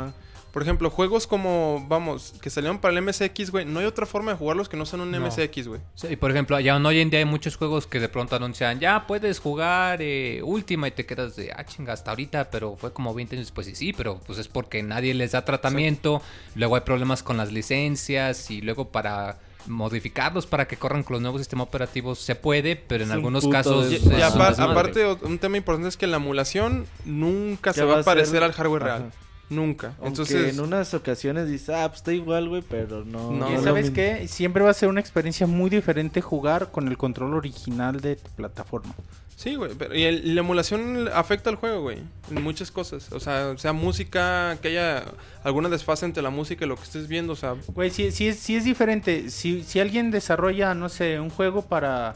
Por 0.56 0.62
ejemplo, 0.62 0.88
juegos 0.88 1.26
como, 1.26 1.84
vamos, 1.86 2.32
que 2.40 2.48
salieron 2.48 2.78
para 2.78 2.98
el 2.98 3.02
MSX, 3.04 3.50
güey, 3.50 3.66
no 3.66 3.80
hay 3.80 3.84
otra 3.84 4.06
forma 4.06 4.30
de 4.30 4.38
jugarlos 4.38 4.70
que 4.70 4.78
no 4.78 4.86
sean 4.86 5.02
un 5.02 5.10
No. 5.10 5.20
MSX, 5.20 5.68
güey. 5.68 5.82
Sí, 5.94 6.06
y 6.12 6.16
por 6.16 6.30
ejemplo, 6.30 6.58
ya 6.60 6.78
hoy 6.78 7.00
en 7.00 7.10
día 7.10 7.18
hay 7.18 7.26
muchos 7.26 7.56
juegos 7.56 7.86
que 7.86 8.00
de 8.00 8.08
pronto 8.08 8.36
anuncian, 8.36 8.80
ya 8.80 9.06
puedes 9.06 9.38
jugar 9.38 9.98
eh, 10.00 10.40
Ultima 10.42 10.88
y 10.88 10.92
te 10.92 11.04
quedas 11.04 11.36
de, 11.36 11.52
ah, 11.54 11.62
chinga, 11.66 11.92
hasta 11.92 12.10
ahorita, 12.10 12.50
pero 12.50 12.74
fue 12.74 12.90
como 12.90 13.12
20 13.12 13.36
años 13.36 13.48
después 13.48 13.68
y 13.68 13.74
sí, 13.74 13.92
pero 13.92 14.18
pues 14.26 14.38
es 14.38 14.48
porque 14.48 14.82
nadie 14.82 15.12
les 15.12 15.32
da 15.32 15.44
tratamiento, 15.44 16.22
luego 16.54 16.76
hay 16.76 16.80
problemas 16.86 17.22
con 17.22 17.36
las 17.36 17.52
licencias 17.52 18.50
y 18.50 18.62
luego 18.62 18.88
para 18.88 19.36
modificarlos 19.66 20.46
para 20.46 20.66
que 20.66 20.78
corran 20.78 21.02
con 21.02 21.16
los 21.16 21.20
nuevos 21.20 21.42
sistemas 21.42 21.66
operativos 21.66 22.18
se 22.18 22.34
puede, 22.34 22.76
pero 22.76 23.04
en 23.04 23.10
algunos 23.10 23.46
casos... 23.46 23.92
Y, 23.92 24.22
aparte, 24.22 25.04
un 25.20 25.38
tema 25.38 25.58
importante 25.58 25.88
es 25.88 25.98
que 25.98 26.06
la 26.06 26.16
emulación 26.16 26.86
nunca 27.04 27.74
¿Qué 27.74 27.80
se 27.80 27.84
va 27.84 27.96
va 27.96 28.00
a 28.00 28.04
parecer 28.04 28.42
al 28.42 28.52
hardware 28.52 28.82
Ajá. 28.84 28.98
real. 29.00 29.12
Nunca. 29.48 29.88
Aunque 29.98 30.08
Entonces, 30.08 30.54
en 30.54 30.60
unas 30.60 30.92
ocasiones 30.94 31.48
dices, 31.48 31.68
ah, 31.70 31.86
pues 31.88 31.98
está 32.00 32.12
igual, 32.12 32.48
güey, 32.48 32.62
pero 32.68 33.04
no. 33.04 33.30
No, 33.30 33.52
Y 33.52 33.62
sabes 33.62 33.90
qué? 33.90 34.26
Siempre 34.28 34.64
va 34.64 34.70
a 34.70 34.74
ser 34.74 34.88
una 34.88 35.00
experiencia 35.00 35.46
muy 35.46 35.70
diferente 35.70 36.20
jugar 36.20 36.70
con 36.72 36.88
el 36.88 36.96
control 36.96 37.34
original 37.34 38.00
de 38.00 38.16
tu 38.16 38.30
plataforma. 38.32 38.94
Sí, 39.36 39.54
güey. 39.54 39.72
pero- 39.78 39.94
Y 39.94 40.02
el- 40.04 40.34
la 40.34 40.40
emulación 40.40 41.08
afecta 41.12 41.50
al 41.50 41.56
juego, 41.56 41.82
güey. 41.82 41.98
En 42.30 42.42
muchas 42.42 42.70
cosas. 42.70 43.12
O 43.12 43.20
sea, 43.20 43.56
sea 43.58 43.72
música, 43.74 44.56
que 44.62 44.68
haya 44.68 45.04
alguna 45.44 45.68
desfase 45.68 46.06
entre 46.06 46.22
la 46.22 46.30
música 46.30 46.64
y 46.64 46.68
lo 46.68 46.74
que 46.76 46.82
estés 46.84 47.06
viendo. 47.06 47.34
O 47.34 47.36
sea, 47.36 47.54
Güey, 47.68 47.90
sí, 47.90 48.10
sí 48.12 48.28
es, 48.28 48.38
sí 48.38 48.56
es 48.56 48.64
diferente. 48.64 49.28
Si, 49.30 49.62
si 49.62 49.78
alguien 49.78 50.10
desarrolla, 50.10 50.74
no 50.74 50.88
sé, 50.88 51.20
un 51.20 51.28
juego 51.30 51.60
para, 51.62 52.14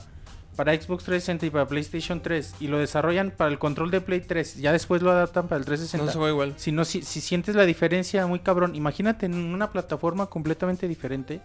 para 0.61 0.75
Xbox 0.75 1.05
360 1.05 1.47
y 1.47 1.51
para 1.51 1.67
PlayStation 1.67 2.21
3 2.21 2.57
y 2.61 2.67
lo 2.67 2.77
desarrollan 2.77 3.31
para 3.31 3.51
el 3.51 3.59
control 3.59 3.91
de 3.91 4.03
Play 4.03 4.21
3, 4.21 4.57
ya 4.57 4.73
después 4.73 5.01
lo 5.01 5.11
adaptan 5.11 5.49
para 5.49 5.59
el 5.59 5.65
360. 5.65 6.05
no 6.05 6.13
se 6.13 6.19
juega 6.19 6.33
igual. 6.33 6.53
Si, 6.59 6.71
no, 6.71 6.85
si, 6.85 7.01
si 7.01 7.23
sientes 7.23 7.55
la 7.55 7.65
diferencia 7.65 8.27
muy 8.27 8.41
cabrón, 8.41 8.77
imagínate 8.77 9.25
en 9.25 9.37
una 9.37 9.73
plataforma 9.73 10.27
completamente 10.27 10.87
diferente. 10.87 11.41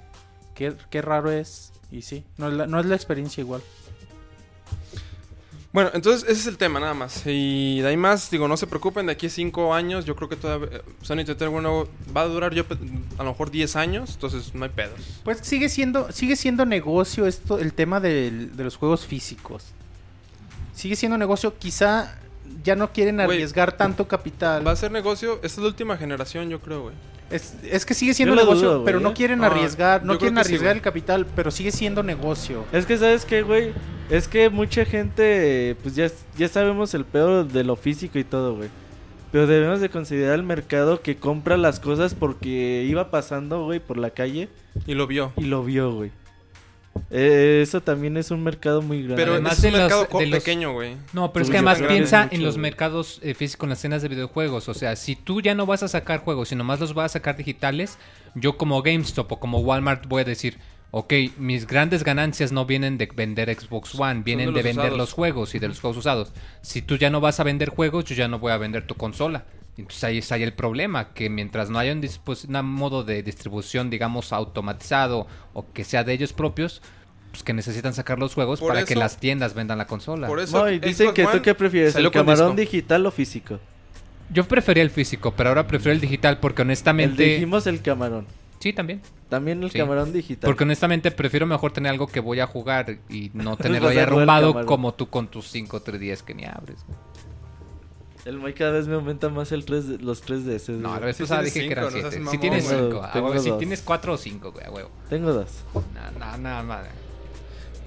Qué, 0.53 0.74
qué 0.90 1.02
raro 1.02 1.32
es. 1.32 1.72
Y 1.92 2.02
sí, 2.02 2.26
no 2.35 2.50
es, 2.50 2.56
la, 2.56 2.68
no 2.68 2.77
es 2.77 2.88
la 2.88 2.95
experiencia 2.95 3.40
igual. 3.40 3.61
Bueno, 5.76 5.92
entonces 5.94 6.24
ese 6.24 6.40
es 6.40 6.48
el 6.48 6.58
tema, 6.58 6.80
nada 6.80 6.94
más. 6.94 7.24
Y 7.26 7.82
de 7.82 7.90
ahí 7.90 7.98
más, 7.98 8.32
digo, 8.32 8.48
no 8.48 8.56
se 8.56 8.66
preocupen, 8.66 9.08
de 9.08 9.12
aquí 9.12 9.26
a 9.26 9.30
5 9.30 9.74
años, 9.74 10.06
yo 10.06 10.16
creo 10.16 10.30
que 10.30 10.38
todavía 10.38 10.70
eh, 10.72 10.82
Sony 11.02 11.20
Entertainment 11.20 11.52
bueno, 11.52 11.90
va 12.16 12.22
a 12.22 12.28
durar 12.28 12.54
yo 12.54 12.64
a 13.18 13.24
lo 13.26 13.32
mejor 13.32 13.52
10 13.52 13.76
años, 13.76 14.12
entonces 14.14 14.56
no 14.56 14.64
hay 14.64 14.72
pedos. 14.72 14.98
Pues 15.26 15.40
sigue 15.40 15.68
siendo, 15.68 16.14
sigue 16.14 16.38
siendo 16.38 16.66
negocio 16.66 17.28
esto, 17.28 17.60
el 17.60 17.74
tema 17.74 18.00
de 18.00 18.50
los 18.56 18.78
juegos 18.78 19.06
físicos. 19.06 19.66
Sigue 20.74 20.95
siendo 20.95 21.18
negocio, 21.18 21.58
quizá 21.58 22.20
ya 22.64 22.76
no 22.76 22.92
quieren 22.92 23.20
arriesgar 23.20 23.74
tanto 23.78 24.08
capital. 24.08 24.66
Va 24.66 24.72
a 24.72 24.76
ser 24.76 24.92
negocio, 24.92 25.36
esta 25.36 25.48
es 25.48 25.58
la 25.60 25.68
última 25.68 25.98
generación, 25.98 26.50
yo 26.50 26.60
creo, 26.60 26.84
güey. 26.84 26.96
Es, 27.32 27.56
es 27.64 27.86
que 27.88 27.96
sigue 27.96 28.14
siendo 28.14 28.36
negocio, 28.36 28.74
dudo, 28.74 28.86
pero 28.86 29.00
no 29.00 29.10
¿eh? 29.10 29.14
quieren 29.16 29.44
Ah, 29.44 29.48
arriesgar, 29.48 30.04
no 30.06 30.18
quieren 30.20 30.36
sí, 30.36 30.42
arriesgar 30.42 30.76
el 30.76 30.82
capital, 30.84 31.26
pero 31.36 31.50
sigue 31.50 31.72
siendo 31.72 32.04
negocio. 32.04 32.64
Es 32.72 32.86
que, 32.86 32.98
¿sabes 32.98 33.26
qué, 33.26 33.42
güey? 33.42 33.74
Es 34.12 34.28
que 34.28 34.50
mucha 34.52 34.86
gente, 34.86 35.76
pues 35.82 35.96
ya, 35.96 36.08
ya 36.38 36.48
sabemos 36.48 36.94
el 36.94 37.04
peor 37.04 37.48
de 37.48 37.64
lo 37.64 37.76
físico 37.76 38.20
y 38.20 38.24
todo, 38.24 38.56
güey. 38.56 38.70
Pero 39.32 39.48
debemos 39.48 39.82
de 39.82 39.90
considerar 39.90 40.36
el 40.36 40.44
mercado 40.44 41.02
que 41.02 41.18
compra 41.18 41.58
las 41.58 41.80
cosas 41.80 42.14
porque 42.14 42.86
iba 42.88 43.10
pasando, 43.10 43.66
güey, 43.66 43.80
por 43.80 43.98
la 43.98 44.12
calle 44.12 44.48
Y 44.86 44.94
lo 44.94 45.08
vio. 45.08 45.34
y 45.36 45.46
lo 45.46 45.64
vio, 45.64 45.92
güey. 45.94 46.12
Eh, 47.12 47.60
eso 47.62 47.82
también 47.82 48.18
es 48.18 48.32
un 48.32 48.44
mercado 48.44 48.82
muy 48.82 49.00
grande. 49.04 49.16
Pero 49.16 49.34
Además 49.34 49.60
es 49.60 49.66
un 49.66 49.72
de 49.74 49.78
mercado 49.80 50.08
co- 50.08 50.20
de 50.20 50.28
los- 50.28 50.40
pequeño, 50.40 50.74
güey. 50.74 50.96
No, 51.14 51.32
pero 51.32 51.44
es 51.46 51.50
que 51.52 51.58
además 51.58 51.82
piensa 51.82 52.28
en 52.32 52.44
los 52.44 52.58
mercados 52.58 53.20
eh, 53.22 53.34
físicos, 53.34 53.66
en 53.66 53.70
las 53.70 53.80
escenas 53.80 54.02
de 54.02 54.08
videojuegos. 54.08 54.68
O 54.70 54.74
sea, 54.74 54.96
si 54.96 55.16
tú 55.16 55.42
ya 55.42 55.56
no 55.56 55.66
vas 55.66 55.84
a 55.84 55.88
sacar 55.88 56.20
juegos, 56.22 56.50
sino 56.50 56.64
más 56.64 56.80
los 56.80 56.94
vas 56.94 57.12
a 57.12 57.14
sacar 57.20 57.38
digitales, 57.38 57.98
yo 58.34 58.58
como 58.58 58.82
GameStop 58.82 59.32
o 59.32 59.40
como 59.40 59.60
Walmart 59.60 60.08
voy 60.08 60.22
a 60.22 60.26
decir, 60.26 60.58
ok, 60.92 61.14
mis 61.38 61.68
grandes 61.68 62.04
ganancias 62.04 62.52
no 62.52 62.66
vienen 62.66 62.98
de 62.98 63.08
vender 63.14 63.54
Xbox 63.54 63.94
One, 64.00 64.22
vienen 64.24 64.48
de 64.48 64.52
de, 64.54 64.58
los 64.60 64.64
vender 64.64 64.84
usados. 64.86 64.98
los 64.98 65.14
juegos 65.14 65.56
y 65.56 65.60
de 65.60 65.68
los 65.68 65.80
juegos 65.80 65.98
usados. 65.98 66.32
Si 66.62 66.82
tú 66.82 66.98
ya 66.98 67.10
no 67.10 67.20
vas 67.22 67.40
a 67.40 67.44
vender 67.44 67.70
juegos, 67.70 68.06
yo 68.06 68.16
ya 68.16 68.28
no 68.28 68.40
voy 68.40 68.52
a 68.52 68.58
vender 68.58 68.88
tu 68.88 68.96
consola. 68.96 69.46
Entonces 69.78 70.04
ahí 70.06 70.18
está 70.20 70.36
ahí 70.36 70.44
el 70.44 70.54
problema, 70.54 71.14
que 71.14 71.30
mientras 71.30 71.70
no 71.70 71.80
haya 71.80 71.92
un, 71.92 72.02
dispos- 72.02 72.45
un 72.48 72.66
modo 72.72 73.04
de 73.04 73.22
distribución, 73.24 73.90
digamos, 73.90 74.32
automatizado 74.34 75.28
o 75.54 75.66
que 75.74 75.84
sea 75.84 76.04
de 76.04 76.14
ellos 76.14 76.32
propios, 76.34 76.82
pues 77.32 77.44
que 77.44 77.54
necesitan 77.54 77.94
sacar 77.94 78.18
los 78.18 78.34
juegos 78.34 78.62
Por 78.62 78.70
para 78.74 78.86
que 78.86 78.95
las 78.95 79.18
tiendas 79.18 79.54
vendan 79.54 79.78
la 79.78 79.86
consola. 79.88 80.28
Por 80.28 80.40
eso 80.40 80.60
No, 80.64 80.72
y 80.72 80.80
dicen 80.80 81.08
Xbox 81.08 81.14
que 81.16 81.26
tú 81.38 81.42
qué 81.42 81.54
prefieres, 81.56 81.95
el 81.98 82.10
camarón 82.10 82.56
disco. 82.56 82.72
digital 82.72 83.06
o 83.06 83.12
físico. 83.12 83.60
Yo 84.32 84.45
prefería 84.45 84.82
el 84.82 84.90
físico, 84.90 85.34
pero 85.36 85.50
ahora 85.50 85.68
prefiero 85.68 85.92
el 85.94 86.00
digital 86.02 86.40
porque 86.40 86.62
El 86.62 86.70
honestamente... 86.70 87.24
dijimos 87.24 87.68
el 87.68 87.82
camarón. 87.82 88.26
Sí, 88.60 88.72
también. 88.72 89.02
También 89.30 89.62
el 89.62 89.70
Sí. 89.72 89.78
camarón 89.78 90.14
digital. 90.14 90.48
Porque 90.48 90.64
honestamente 90.64 91.12
prefiero 91.12 91.45
mejor 91.45 91.72
tener 91.74 91.92
algo 91.92 92.08
que 92.08 92.22
voy 92.22 92.40
a 92.40 92.48
jugar 92.48 92.98
y 93.10 93.30
no 93.34 93.58
tenerlo 93.58 93.90
ahí 93.90 93.98
arrumbado 94.00 94.66
como 94.66 94.94
tú 94.94 95.10
con 95.10 95.28
tus 95.28 95.50
5 95.52 95.84
3DS 95.84 96.22
que 96.24 96.34
ni 96.34 96.45
abres. 96.45 96.78
güey. 96.88 96.98
El 98.26 98.38
Moy 98.40 98.54
cada 98.56 98.72
vez 98.72 98.88
me 98.88 98.95
aumenta 98.95 99.30
más 99.30 99.52
el 99.52 99.66
3 99.66 99.88
de- 99.88 99.98
los 100.00 100.24
3DS. 100.26 100.70
No, 100.74 100.90
güey. 100.90 101.00
la 101.00 101.06
vez 101.06 101.18
pasada 101.18 101.42
dije 101.44 101.60
que 101.68 101.72
eran 101.72 101.86
cinco, 101.92 101.95
no 102.06 102.10
seas 102.12 102.14
7. 102.24 102.32
Si 102.32 102.38
tienes 102.40 102.64
güey. 102.66 102.80
5, 102.92 103.10
Tengo 103.14 103.40
si 103.40 103.52
tienes 103.60 103.82
4 103.82 104.14
o 104.14 104.18
5, 104.18 104.52
güey, 104.52 104.66
a 104.66 104.72
huevo. 104.72 104.90
Tengo 105.10 105.32
dos. 105.32 105.50
Nada, 105.94 106.38
nada, 106.38 106.64
madre. 106.64 106.90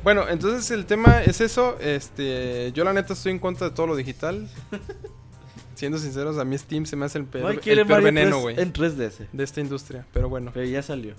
Bueno, 0.04 0.28
entonces 0.28 0.70
el 0.70 0.86
tema 0.86 1.22
es 1.24 1.40
eso. 1.40 1.76
Este, 1.80 2.70
yo 2.72 2.84
la 2.84 2.92
neta 2.92 3.14
estoy 3.14 3.32
en 3.32 3.40
contra 3.40 3.68
de 3.70 3.74
todo 3.74 3.88
lo 3.88 3.96
digital. 3.96 4.48
Siendo 5.74 5.98
sinceros, 5.98 6.38
a 6.38 6.44
mí 6.44 6.56
Steam 6.56 6.86
se 6.86 6.94
me 6.96 7.04
hace 7.06 7.18
el 7.18 7.24
peor, 7.24 7.52
el 7.52 7.58
peor 7.60 7.86
Mario 7.86 8.04
veneno, 8.04 8.30
3 8.30 8.42
güey, 8.42 8.60
en 8.60 8.72
3DS. 8.72 9.26
de 9.32 9.44
esta 9.44 9.60
industria. 9.60 10.06
Pero 10.12 10.28
bueno, 10.28 10.50
Pero 10.54 10.66
ya 10.66 10.82
salió. 10.82 11.14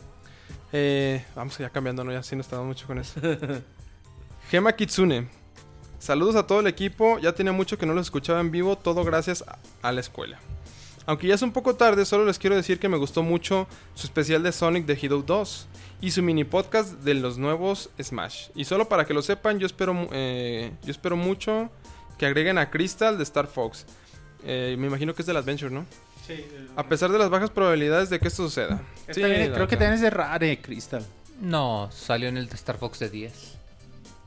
eh, 0.73 1.25
vamos 1.35 1.57
ya 1.57 1.69
cambiando, 1.69 2.03
¿no? 2.05 2.11
Ya 2.13 2.23
sí 2.23 2.35
no 2.35 2.41
estamos 2.41 2.65
mucho 2.65 2.85
con 2.87 2.99
eso. 2.99 3.19
Gema 4.49 4.73
Kitsune. 4.73 5.27
Saludos 5.99 6.35
a 6.35 6.47
todo 6.47 6.61
el 6.61 6.67
equipo. 6.67 7.19
Ya 7.19 7.33
tenía 7.33 7.51
mucho 7.51 7.77
que 7.77 7.85
no 7.85 7.93
los 7.93 8.07
escuchaba 8.07 8.39
en 8.39 8.51
vivo. 8.51 8.77
Todo 8.77 9.03
gracias 9.03 9.43
a, 9.81 9.91
la 9.91 9.99
escuela. 9.99 10.39
Aunque 11.05 11.27
ya 11.27 11.35
es 11.35 11.41
un 11.41 11.51
poco 11.51 11.75
tarde, 11.75 12.05
solo 12.05 12.25
les 12.25 12.39
quiero 12.39 12.55
decir 12.55 12.79
que 12.79 12.87
me 12.87 12.97
gustó 12.97 13.23
mucho 13.23 13.67
su 13.95 14.07
especial 14.07 14.43
de 14.43 14.51
Sonic 14.51 14.85
de 14.85 14.97
Hero 15.01 15.23
2 15.25 15.67
y 16.01 16.11
su 16.11 16.23
mini 16.23 16.43
podcast 16.43 16.93
de 17.01 17.15
los 17.15 17.37
nuevos 17.37 17.89
Smash. 18.01 18.49
Y 18.55 18.65
solo 18.65 18.87
para 18.87 19.05
que 19.05 19.13
lo 19.13 19.21
sepan, 19.21 19.59
yo 19.59 19.65
espero, 19.65 20.07
eh, 20.11 20.71
yo 20.83 20.91
espero 20.91 21.17
mucho 21.17 21.69
que 22.17 22.25
agreguen 22.25 22.57
a 22.57 22.69
Crystal 22.69 23.17
de 23.17 23.23
Star 23.23 23.47
Fox. 23.47 23.85
Eh, 24.45 24.75
me 24.79 24.87
imagino 24.87 25.13
que 25.13 25.23
es 25.23 25.25
del 25.25 25.37
Adventure, 25.37 25.73
¿no? 25.73 25.85
Sí, 26.25 26.45
A 26.75 26.87
pesar 26.87 27.11
de 27.11 27.17
las 27.17 27.29
bajas 27.29 27.49
probabilidades 27.49 28.09
de 28.09 28.19
que 28.19 28.27
esto 28.27 28.43
suceda. 28.43 28.81
Sí, 29.09 29.21
creo 29.21 29.67
que 29.67 29.75
también 29.75 29.93
es 29.93 30.01
de 30.01 30.11
Rare, 30.11 30.61
Crystal. 30.61 31.03
No, 31.41 31.89
salió 31.91 32.29
en 32.29 32.37
el 32.37 32.47
de 32.47 32.55
Star 32.55 32.77
Fox 32.77 32.99
de 32.99 33.09
10. 33.09 33.58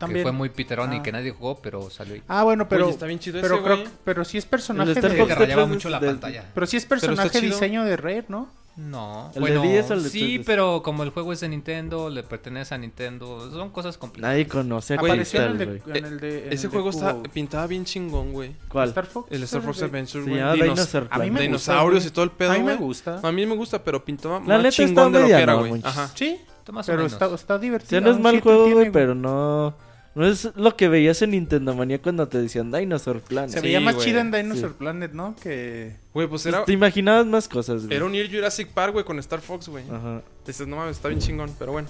Que 0.02 0.06
También. 0.06 0.24
fue 0.24 0.32
muy 0.32 0.48
piterón 0.48 0.92
y 0.92 0.96
Ah. 0.96 1.02
que 1.02 1.12
nadie 1.12 1.30
jugó, 1.30 1.58
pero 1.62 1.88
salió 1.90 2.14
ahí. 2.14 2.22
Ah, 2.28 2.42
bueno, 2.42 2.68
pero 2.68 2.84
Oye, 2.86 2.92
está 2.94 3.06
bien 3.06 3.18
chido 3.20 3.40
pero 3.40 3.54
ese, 3.56 3.64
creo 3.64 3.84
que- 3.84 3.90
pero 4.04 4.24
sí 4.24 4.36
es 4.38 4.46
personaje 4.46 4.90
El 4.90 4.96
Star 4.96 5.10
de 5.12 5.16
Que 5.16 5.26
de 5.26 5.34
rayaba 5.34 5.66
mucho 5.66 5.88
la 5.90 6.00
de- 6.00 6.06
pantalla. 6.08 6.44
pero 6.54 6.66
sí 6.66 6.76
es 6.76 6.82
está 6.82 6.94
personaje 6.96 7.40
diseño 7.40 7.84
de 7.84 7.96
Rare, 7.96 8.24
¿no? 8.28 8.48
No, 8.74 9.26
¿El 9.28 9.34
de 9.34 9.40
bueno, 9.40 9.62
10 9.62 9.90
o 9.90 9.94
el 9.94 10.02
de 10.02 10.08
sí, 10.08 10.38
3DS? 10.38 10.44
pero 10.46 10.82
como 10.82 11.02
el 11.02 11.10
juego 11.10 11.34
es 11.34 11.40
de 11.40 11.48
Nintendo, 11.50 12.08
le 12.08 12.22
pertenece 12.22 12.74
a 12.74 12.78
Nintendo, 12.78 13.50
son 13.50 13.68
cosas 13.68 13.98
complicadas. 13.98 14.32
Nadie 14.32 14.48
conoce 14.48 14.94
Apareció 14.94 15.42
en 15.42 15.50
el 15.50 15.58
de, 15.58 15.64
en 15.98 16.04
el 16.06 16.18
de- 16.20 16.46
en 16.46 16.52
Ese 16.54 16.54
el 16.54 16.62
de 16.62 16.68
juego 16.68 16.88
está, 16.88 17.12
Cubo. 17.12 17.22
pintaba 17.24 17.66
bien 17.66 17.84
chingón, 17.84 18.32
güey. 18.32 18.56
¿Cuál? 18.68 18.88
Star 18.88 19.04
Fox. 19.04 19.30
El 19.30 19.42
Star 19.42 19.60
Fox 19.60 19.78
de- 19.78 19.84
Adventure, 19.84 20.24
güey. 20.24 20.36
Dinos- 20.36 20.54
Dinosaur 20.54 21.06
A 21.10 21.18
mí 21.18 21.24
me 21.26 21.30
Planet. 21.32 21.52
gusta, 21.52 21.72
dinosaurios 21.72 22.02
güey. 22.02 22.08
y 22.08 22.14
todo 22.14 22.24
el 22.24 22.30
pedo, 22.30 22.50
A 22.52 22.54
mí 22.54 22.62
me 22.62 22.76
gusta. 22.76 23.20
A 23.22 23.30
mí 23.32 23.44
me 23.46 23.54
gusta, 23.56 23.84
pero 23.84 24.02
pintaba 24.02 24.34
La 24.36 24.40
más 24.40 24.48
neta 24.56 24.68
está 24.70 24.82
chingón 24.86 25.12
de 25.12 25.20
lo 25.20 25.26
que 25.26 25.32
era, 25.34 25.54
güey. 25.54 25.80
Ajá. 25.84 26.10
Sí, 26.14 26.40
pero 26.86 27.04
está, 27.04 27.34
está 27.34 27.58
divertido. 27.58 27.90
sea, 27.90 28.00
no 28.00 28.10
es 28.10 28.18
mal 28.18 28.40
juego, 28.40 28.70
güey, 28.70 28.90
pero 28.90 29.14
no... 29.14 29.74
No 30.14 30.26
es 30.26 30.50
lo 30.56 30.76
que 30.76 30.88
veías 30.88 31.22
en 31.22 31.30
Nintendo 31.30 31.74
Manía 31.74 32.00
cuando 32.02 32.28
te 32.28 32.36
decían 32.40 32.70
Dinosaur 32.70 33.20
Planet. 33.22 33.50
Se 33.50 33.60
Sí, 33.60 33.66
veía 33.66 33.80
más 33.80 33.94
güey. 33.94 34.06
chido 34.06 34.20
en 34.20 34.30
Dinosaur 34.30 34.70
Sí. 34.72 34.76
Planet, 34.78 35.12
¿no? 35.12 35.34
Que... 35.36 35.96
Güey, 36.12 36.26
pues 36.28 36.42
Pues 36.42 36.54
era, 36.54 36.64
Te 36.66 36.72
imaginabas 36.72 37.24
más 37.26 37.48
cosas, 37.48 37.86
güey. 37.86 37.96
era 37.96 38.04
unir 38.04 38.30
Jurassic 38.30 38.68
Park, 38.68 38.92
güey, 38.92 39.04
con 39.06 39.18
Star 39.20 39.40
Fox, 39.40 39.68
güey. 39.68 39.84
Ajá. 39.90 40.20
Dices, 40.46 40.66
no 40.66 40.76
mames, 40.76 40.96
está 40.96 41.08
bien 41.08 41.20
chingón, 41.20 41.54
pero 41.58 41.72
bueno. 41.72 41.88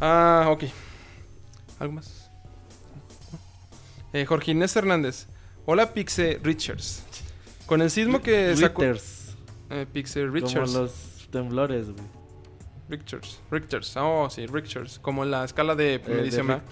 Ah, 0.00 0.46
ok. 0.48 0.64
¿Algo 1.80 1.92
más? 1.94 2.30
Eh, 4.14 4.24
Jorge 4.24 4.52
Inés 4.52 4.74
Hernández. 4.74 5.26
Hola, 5.66 5.92
Pixe 5.92 6.40
Richards. 6.42 7.02
Con 7.66 7.82
el 7.82 7.90
sismo 7.90 8.22
que 8.22 8.56
sacó... 8.56 8.80
Richters, 8.82 9.36
Eh, 9.68 9.86
Pixe 9.92 10.20
Como 10.22 10.32
Richards. 10.32 10.72
los 10.72 11.28
temblores, 11.30 11.90
güey. 11.90 12.06
Richters. 12.88 13.38
Richters. 13.50 13.94
Oh, 13.98 14.30
sí, 14.30 14.46
Richters. 14.46 14.98
Como 14.98 15.24
en 15.24 15.30
la 15.30 15.44
escala 15.44 15.74
de 15.74 15.96
Eh, 15.96 16.02
medición. 16.06 16.62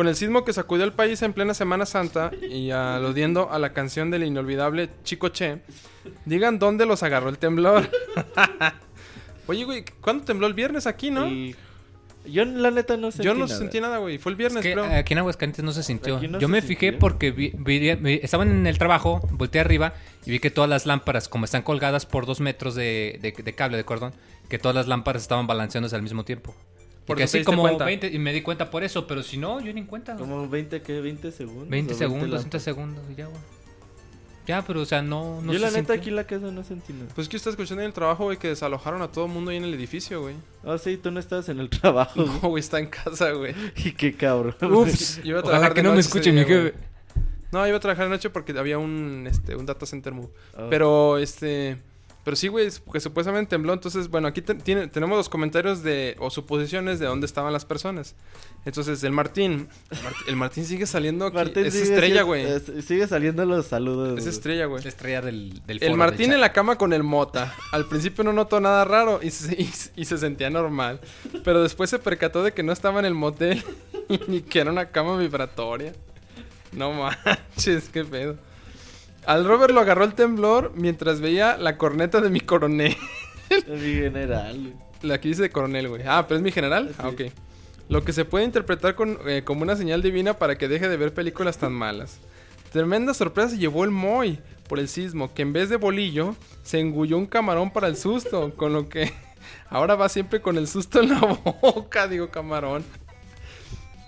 Con 0.00 0.08
el 0.08 0.16
sismo 0.16 0.46
que 0.46 0.54
sacudió 0.54 0.86
el 0.86 0.94
país 0.94 1.20
en 1.20 1.34
plena 1.34 1.52
Semana 1.52 1.84
Santa 1.84 2.30
y 2.40 2.70
aludiendo 2.74 3.52
a 3.52 3.58
la 3.58 3.74
canción 3.74 4.10
del 4.10 4.24
inolvidable 4.24 4.88
Chico 5.04 5.28
Che, 5.28 5.58
digan 6.24 6.58
dónde 6.58 6.86
los 6.86 7.02
agarró 7.02 7.28
el 7.28 7.36
temblor. 7.36 7.86
Oye, 9.46 9.64
güey, 9.64 9.84
¿cuándo 10.00 10.24
tembló 10.24 10.46
el 10.46 10.54
viernes 10.54 10.86
aquí, 10.86 11.10
no? 11.10 11.26
Y- 11.28 11.54
Yo 12.24 12.46
la 12.46 12.70
neta 12.70 12.96
no 12.96 13.10
sentí 13.10 13.26
Yo 13.26 13.34
no 13.34 13.44
nada. 13.44 13.58
sentí 13.58 13.78
nada, 13.78 13.98
güey. 13.98 14.16
Fue 14.16 14.32
el 14.32 14.36
Es 14.36 14.38
viernes, 14.38 14.62
que 14.62 14.72
creo. 14.72 14.84
aquí 14.86 15.12
en 15.12 15.18
Aguascalientes 15.18 15.62
no 15.62 15.72
se 15.72 15.82
sintió. 15.82 16.14
No 16.18 16.38
Yo 16.38 16.46
se 16.46 16.48
me 16.48 16.62
fijé 16.62 16.94
porque 16.94 17.30
vi, 17.30 17.52
vi- 17.54 17.94
vi- 17.96 18.20
estaban 18.22 18.48
en 18.50 18.66
el 18.66 18.78
trabajo, 18.78 19.20
volteé 19.32 19.60
arriba 19.60 19.92
y 20.24 20.30
vi 20.30 20.38
que 20.38 20.50
todas 20.50 20.70
las 20.70 20.86
lámparas, 20.86 21.28
como 21.28 21.44
están 21.44 21.60
colgadas 21.60 22.06
por 22.06 22.24
dos 22.24 22.40
metros 22.40 22.74
de, 22.74 23.18
de- 23.20 23.32
de 23.42 23.54
cable, 23.54 23.76
de 23.76 23.84
cordón, 23.84 24.14
que 24.48 24.58
todas 24.58 24.74
las 24.74 24.88
lámparas 24.88 25.20
estaban 25.20 25.46
balanceándose 25.46 25.94
al 25.94 26.00
mismo 26.02 26.24
tiempo. 26.24 26.54
Por 27.10 27.16
Porque 27.16 27.24
así 27.24 27.42
como 27.42 27.62
cuenta. 27.62 27.84
20, 27.84 28.06
y 28.06 28.18
me 28.20 28.32
di 28.32 28.40
cuenta 28.40 28.70
por 28.70 28.84
eso, 28.84 29.04
pero 29.08 29.24
si 29.24 29.36
no, 29.36 29.58
yo 29.58 29.72
ni 29.72 29.80
en 29.80 29.86
cuenta. 29.86 30.14
Como 30.14 30.48
20, 30.48 30.80
¿qué? 30.80 31.00
20 31.00 31.32
segundos. 31.32 31.68
20 31.68 31.92
o 31.92 31.96
segundos, 31.96 32.28
30 32.28 32.36
lámparas. 32.36 32.62
segundos 32.62 33.04
y 33.10 33.14
ya, 33.16 33.26
güey. 33.26 33.40
Ya, 34.46 34.62
pero 34.64 34.80
o 34.80 34.84
sea, 34.84 35.02
no, 35.02 35.42
no 35.42 35.52
Yo 35.52 35.58
se 35.58 35.64
la 35.64 35.70
neta 35.72 35.78
sintió. 35.78 35.94
aquí 35.94 36.08
en 36.10 36.16
la 36.16 36.24
casa 36.24 36.52
no 36.52 36.62
sentí 36.62 36.92
nada. 36.92 37.08
Pues 37.12 37.28
que 37.28 37.36
estás 37.36 37.54
escuchando 37.54 37.82
en 37.82 37.88
el 37.88 37.92
trabajo, 37.92 38.26
güey, 38.26 38.38
que 38.38 38.46
desalojaron 38.46 39.02
a 39.02 39.10
todo 39.10 39.26
el 39.26 39.32
mundo 39.32 39.50
ahí 39.50 39.56
en 39.56 39.64
el 39.64 39.74
edificio, 39.74 40.20
güey. 40.22 40.36
Oh, 40.62 40.78
sí, 40.78 40.96
tú 40.98 41.10
no 41.10 41.18
estabas 41.18 41.48
en 41.48 41.58
el 41.58 41.68
trabajo. 41.68 42.22
No, 42.22 42.38
güey, 42.48 42.60
está 42.60 42.78
en 42.78 42.86
casa, 42.86 43.32
güey. 43.32 43.52
y 43.74 43.90
qué 43.90 44.14
cabrón. 44.14 44.54
Ups, 44.62 45.16
yo 45.24 45.30
iba 45.30 45.38
a 45.38 45.42
Ojalá 45.42 45.50
trabajar 45.50 45.74
que 45.74 45.82
de 45.82 45.88
no 45.88 45.94
me 45.94 46.00
escuche 46.00 46.30
mi 46.30 46.44
jefe. 46.44 46.74
No, 47.50 47.66
iba 47.66 47.76
a 47.76 47.80
trabajar 47.80 48.04
de 48.04 48.10
noche 48.10 48.30
porque 48.30 48.56
había 48.56 48.78
un, 48.78 49.26
este, 49.28 49.56
un 49.56 49.66
data 49.66 49.84
center 49.84 50.12
move. 50.12 50.30
Ah. 50.56 50.68
Pero, 50.70 51.18
este... 51.18 51.78
Pero 52.22 52.36
sí, 52.36 52.48
güey, 52.48 52.68
porque 52.84 53.00
supuestamente 53.00 53.48
tembló. 53.50 53.72
Entonces, 53.72 54.08
bueno, 54.08 54.28
aquí 54.28 54.42
te- 54.42 54.54
tiene- 54.54 54.88
tenemos 54.88 55.16
los 55.16 55.28
comentarios 55.30 55.82
de... 55.82 56.16
O 56.18 56.28
suposiciones 56.30 56.98
de 56.98 57.06
dónde 57.06 57.24
estaban 57.24 57.50
las 57.52 57.64
personas. 57.64 58.14
Entonces, 58.66 59.02
el 59.04 59.12
Martín... 59.12 59.68
El, 59.90 59.98
Mart- 60.02 60.28
el 60.28 60.36
Martín 60.36 60.64
sigue 60.66 60.84
saliendo 60.86 61.24
aquí. 61.26 61.36
Martín 61.36 61.64
es 61.64 61.72
sigue 61.72 61.94
estrella, 61.94 62.22
güey. 62.22 62.44
es- 62.44 62.84
sigue 62.84 63.06
saliendo 63.06 63.46
los 63.46 63.66
saludos. 63.66 64.18
Es 64.18 64.26
estrella, 64.26 64.66
güey. 64.66 64.80
Es 64.80 64.84
la 64.84 64.90
estrella 64.90 65.22
del, 65.22 65.62
del 65.66 65.82
El 65.82 65.94
Martín 65.96 66.26
del 66.26 66.34
en 66.34 66.40
la 66.42 66.52
cama 66.52 66.76
con 66.76 66.92
el 66.92 67.02
mota. 67.02 67.54
Al 67.72 67.86
principio 67.88 68.22
no 68.22 68.34
notó 68.34 68.60
nada 68.60 68.84
raro 68.84 69.20
y 69.22 69.30
se, 69.30 69.54
y, 69.60 69.70
y 69.96 70.04
se 70.04 70.18
sentía 70.18 70.50
normal. 70.50 71.00
Pero 71.42 71.62
después 71.62 71.88
se 71.88 71.98
percató 71.98 72.42
de 72.42 72.52
que 72.52 72.62
no 72.62 72.72
estaba 72.72 73.00
en 73.00 73.06
el 73.06 73.14
motel 73.14 73.64
y 74.28 74.42
que 74.42 74.60
era 74.60 74.70
una 74.70 74.90
cama 74.90 75.16
vibratoria. 75.16 75.94
No 76.72 76.92
manches, 76.92 77.88
qué 77.88 78.04
pedo. 78.04 78.36
Al 79.26 79.44
Robert 79.44 79.72
lo 79.72 79.80
agarró 79.80 80.04
el 80.04 80.14
temblor 80.14 80.72
mientras 80.74 81.20
veía 81.20 81.56
la 81.56 81.76
corneta 81.76 82.20
de 82.20 82.30
mi 82.30 82.40
coronel. 82.40 82.96
Mi 83.68 83.94
general. 83.94 84.74
La 85.02 85.20
que 85.20 85.28
dice 85.28 85.42
de 85.42 85.50
coronel, 85.50 85.88
güey. 85.88 86.02
Ah, 86.06 86.24
pero 86.26 86.36
es 86.38 86.42
mi 86.42 86.52
general. 86.52 86.94
Ah, 86.98 87.08
ok. 87.08 87.22
Lo 87.88 88.04
que 88.04 88.12
se 88.12 88.24
puede 88.24 88.44
interpretar 88.44 88.94
con, 88.94 89.18
eh, 89.26 89.42
como 89.44 89.62
una 89.62 89.76
señal 89.76 90.02
divina 90.02 90.34
para 90.34 90.56
que 90.56 90.68
deje 90.68 90.88
de 90.88 90.96
ver 90.96 91.12
películas 91.12 91.58
tan 91.58 91.72
malas. 91.72 92.18
Tremenda 92.72 93.12
sorpresa 93.14 93.50
se 93.50 93.58
llevó 93.58 93.82
el 93.84 93.90
Moy 93.90 94.38
por 94.68 94.78
el 94.78 94.88
sismo, 94.88 95.34
que 95.34 95.42
en 95.42 95.52
vez 95.52 95.68
de 95.68 95.76
bolillo 95.76 96.36
se 96.62 96.78
engulló 96.78 97.18
un 97.18 97.26
camarón 97.26 97.72
para 97.72 97.88
el 97.88 97.96
susto, 97.96 98.54
con 98.56 98.72
lo 98.72 98.88
que 98.88 99.12
ahora 99.70 99.96
va 99.96 100.08
siempre 100.08 100.40
con 100.40 100.56
el 100.56 100.68
susto 100.68 101.00
en 101.02 101.08
la 101.10 101.18
boca, 101.62 102.06
digo 102.06 102.28
camarón. 102.30 102.84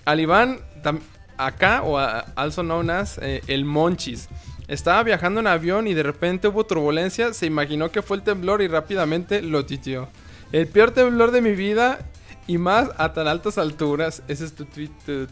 Al 0.05 0.21
Iván, 0.21 0.61
tam- 0.85 1.01
acá, 1.37 1.83
o 1.83 1.99
a- 1.99 2.21
also 2.37 2.63
known 2.63 2.91
as, 2.91 3.19
eh, 3.19 3.43
el 3.49 3.65
Monchis. 3.65 4.29
Estaba 4.73 5.03
viajando 5.03 5.39
en 5.39 5.47
avión 5.49 5.87
y 5.87 5.93
de 5.93 6.03
repente 6.03 6.49
hubo 6.49 6.65
turbulencia, 6.65 7.35
se 7.35 7.45
imaginó 7.45 7.91
que 7.93 8.01
fue 8.01 8.17
el 8.17 8.23
temblor 8.23 8.63
y 8.63 8.69
rápidamente 8.69 9.43
lo 9.43 9.67
titió. 9.67 10.09
El 10.51 10.67
peor 10.67 10.93
temblor 10.93 11.31
de 11.31 11.43
mi 11.43 11.53
vida 11.53 11.99
y 12.47 12.57
más 12.57 12.89
a 12.97 13.13
tan 13.13 13.29
altas 13.29 13.59
alturas. 13.59 14.23
Ese 14.29 14.47
es 14.47 14.55
tu, 14.55 14.65
Twitter. 14.65 15.29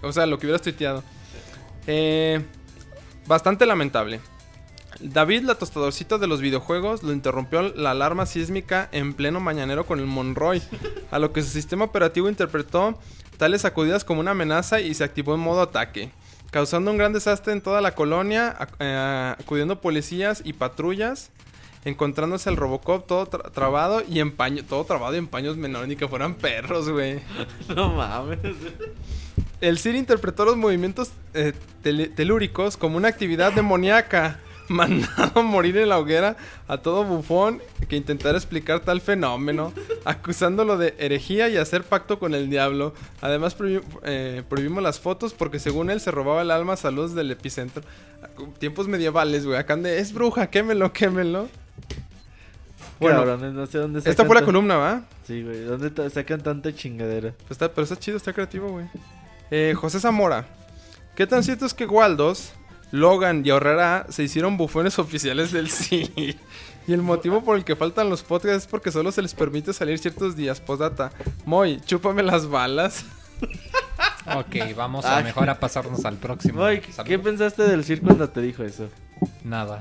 O 0.00 0.10
sea, 0.10 0.24
lo 0.24 0.38
que 0.38 0.46
hubieras 0.46 0.62
tuiteado. 0.62 1.04
Eh, 1.86 2.42
bastante 3.26 3.66
lamentable. 3.66 4.20
David, 5.00 5.42
la 5.42 5.56
tostadorcita 5.56 6.16
de 6.16 6.26
los 6.26 6.40
videojuegos, 6.40 7.02
lo 7.02 7.12
interrumpió 7.12 7.60
la 7.60 7.90
alarma 7.90 8.24
sísmica 8.24 8.88
en 8.90 9.12
pleno 9.12 9.40
mañanero 9.40 9.84
con 9.84 9.98
el 9.98 10.06
Monroy, 10.06 10.62
a 11.10 11.18
lo 11.18 11.34
que 11.34 11.42
su 11.42 11.50
sistema 11.50 11.84
operativo 11.84 12.30
interpretó 12.30 12.98
tales 13.36 13.60
sacudidas 13.60 14.02
como 14.02 14.20
una 14.20 14.30
amenaza 14.30 14.80
y 14.80 14.94
se 14.94 15.04
activó 15.04 15.34
en 15.34 15.40
modo 15.40 15.60
ataque, 15.60 16.10
causando 16.50 16.90
un 16.90 16.98
gran 16.98 17.12
desastre 17.12 17.52
en 17.52 17.60
toda 17.60 17.80
la 17.80 17.94
colonia, 17.94 18.56
eh, 18.78 19.34
acudiendo 19.38 19.80
policías 19.80 20.42
y 20.44 20.52
patrullas, 20.52 21.30
encontrándose 21.84 22.50
el 22.50 22.56
Robocop 22.56 23.06
todo 23.06 23.26
tra- 23.30 23.50
trabado 23.52 24.02
y 24.08 24.20
en 24.20 24.32
paño, 24.36 24.62
todo 24.68 24.84
trabado 24.84 25.14
y 25.14 25.18
en 25.18 25.26
paños 25.28 25.56
menores, 25.56 25.88
ni 25.88 25.96
que 25.96 26.08
fueran 26.08 26.34
perros, 26.34 26.88
güey. 26.90 27.20
No 27.74 27.90
mames. 27.94 28.38
El 29.60 29.78
Sir 29.78 29.94
interpretó 29.94 30.44
los 30.44 30.56
movimientos 30.56 31.12
eh, 31.34 31.52
telúricos 31.82 32.76
como 32.76 32.96
una 32.96 33.08
actividad 33.08 33.52
demoníaca, 33.52 34.40
mandado 34.74 35.42
morir 35.42 35.76
en 35.78 35.88
la 35.88 35.98
hoguera 35.98 36.36
a 36.68 36.78
todo 36.78 37.04
bufón 37.04 37.60
que 37.88 37.96
intentara 37.96 38.38
explicar 38.38 38.80
tal 38.80 39.00
fenómeno, 39.00 39.72
acusándolo 40.04 40.78
de 40.78 40.94
herejía 40.98 41.48
y 41.48 41.56
hacer 41.56 41.82
pacto 41.82 42.18
con 42.20 42.34
el 42.34 42.48
diablo. 42.48 42.94
Además, 43.20 43.58
prohibi- 43.58 43.82
eh, 44.04 44.42
prohibimos 44.48 44.82
las 44.82 45.00
fotos 45.00 45.34
porque 45.34 45.58
según 45.58 45.90
él 45.90 46.00
se 46.00 46.10
robaba 46.12 46.42
el 46.42 46.50
alma 46.52 46.74
a 46.82 46.90
luz 46.90 47.14
del 47.14 47.30
epicentro. 47.32 47.82
Tiempos 48.58 48.86
medievales, 48.86 49.44
güey. 49.44 49.58
Acá 49.58 49.76
de, 49.76 49.98
es 49.98 50.12
bruja, 50.12 50.46
quémelo, 50.48 50.92
quémelo. 50.92 51.48
Bueno, 53.00 53.24
no 53.36 53.66
sé 53.66 53.78
dónde 53.78 53.98
esta 54.04 54.24
fue 54.24 54.34
la 54.34 54.44
columna, 54.44 54.76
¿va? 54.76 55.02
Sí, 55.26 55.42
güey. 55.42 55.64
¿Dónde 55.64 56.10
sacan 56.10 56.42
tanta 56.42 56.74
chingadera? 56.74 57.32
Pues 57.38 57.52
está, 57.52 57.72
pero 57.72 57.82
está 57.84 57.96
chido, 57.98 58.16
está 58.18 58.32
creativo, 58.32 58.68
güey. 58.70 58.86
Eh, 59.50 59.74
José 59.74 59.98
Zamora. 60.00 60.46
¿Qué 61.16 61.26
tan 61.26 61.42
cierto 61.42 61.66
es 61.66 61.74
que 61.74 61.86
Waldos, 61.86 62.52
Logan 62.92 63.42
y 63.44 63.50
Ahorrará 63.50 64.06
se 64.08 64.22
hicieron 64.22 64.56
bufones 64.56 64.98
oficiales 64.98 65.52
del 65.52 65.70
sí? 65.70 66.36
Y 66.86 66.92
el 66.92 67.02
motivo 67.02 67.42
por 67.44 67.56
el 67.56 67.64
que 67.64 67.76
faltan 67.76 68.10
los 68.10 68.22
podcasts 68.22 68.64
es 68.64 68.66
porque 68.66 68.90
solo 68.90 69.12
se 69.12 69.22
les 69.22 69.34
permite 69.34 69.72
salir 69.72 69.98
ciertos 69.98 70.34
días. 70.36 70.60
Postdata. 70.60 71.12
Moy, 71.44 71.80
chúpame 71.84 72.22
las 72.22 72.46
balas. 72.48 73.04
Ok, 74.36 74.76
vamos 74.76 75.04
a 75.06 75.16
Ay. 75.16 75.24
mejor 75.24 75.48
a 75.48 75.58
pasarnos 75.58 76.04
al 76.04 76.16
próximo. 76.16 76.60
Moy, 76.60 76.80
¿qué 77.04 77.18
pensaste 77.18 77.62
del 77.64 77.84
Sir 77.84 78.00
cuando 78.02 78.28
te 78.28 78.40
dijo 78.42 78.62
eso? 78.62 78.88
Nada. 79.42 79.80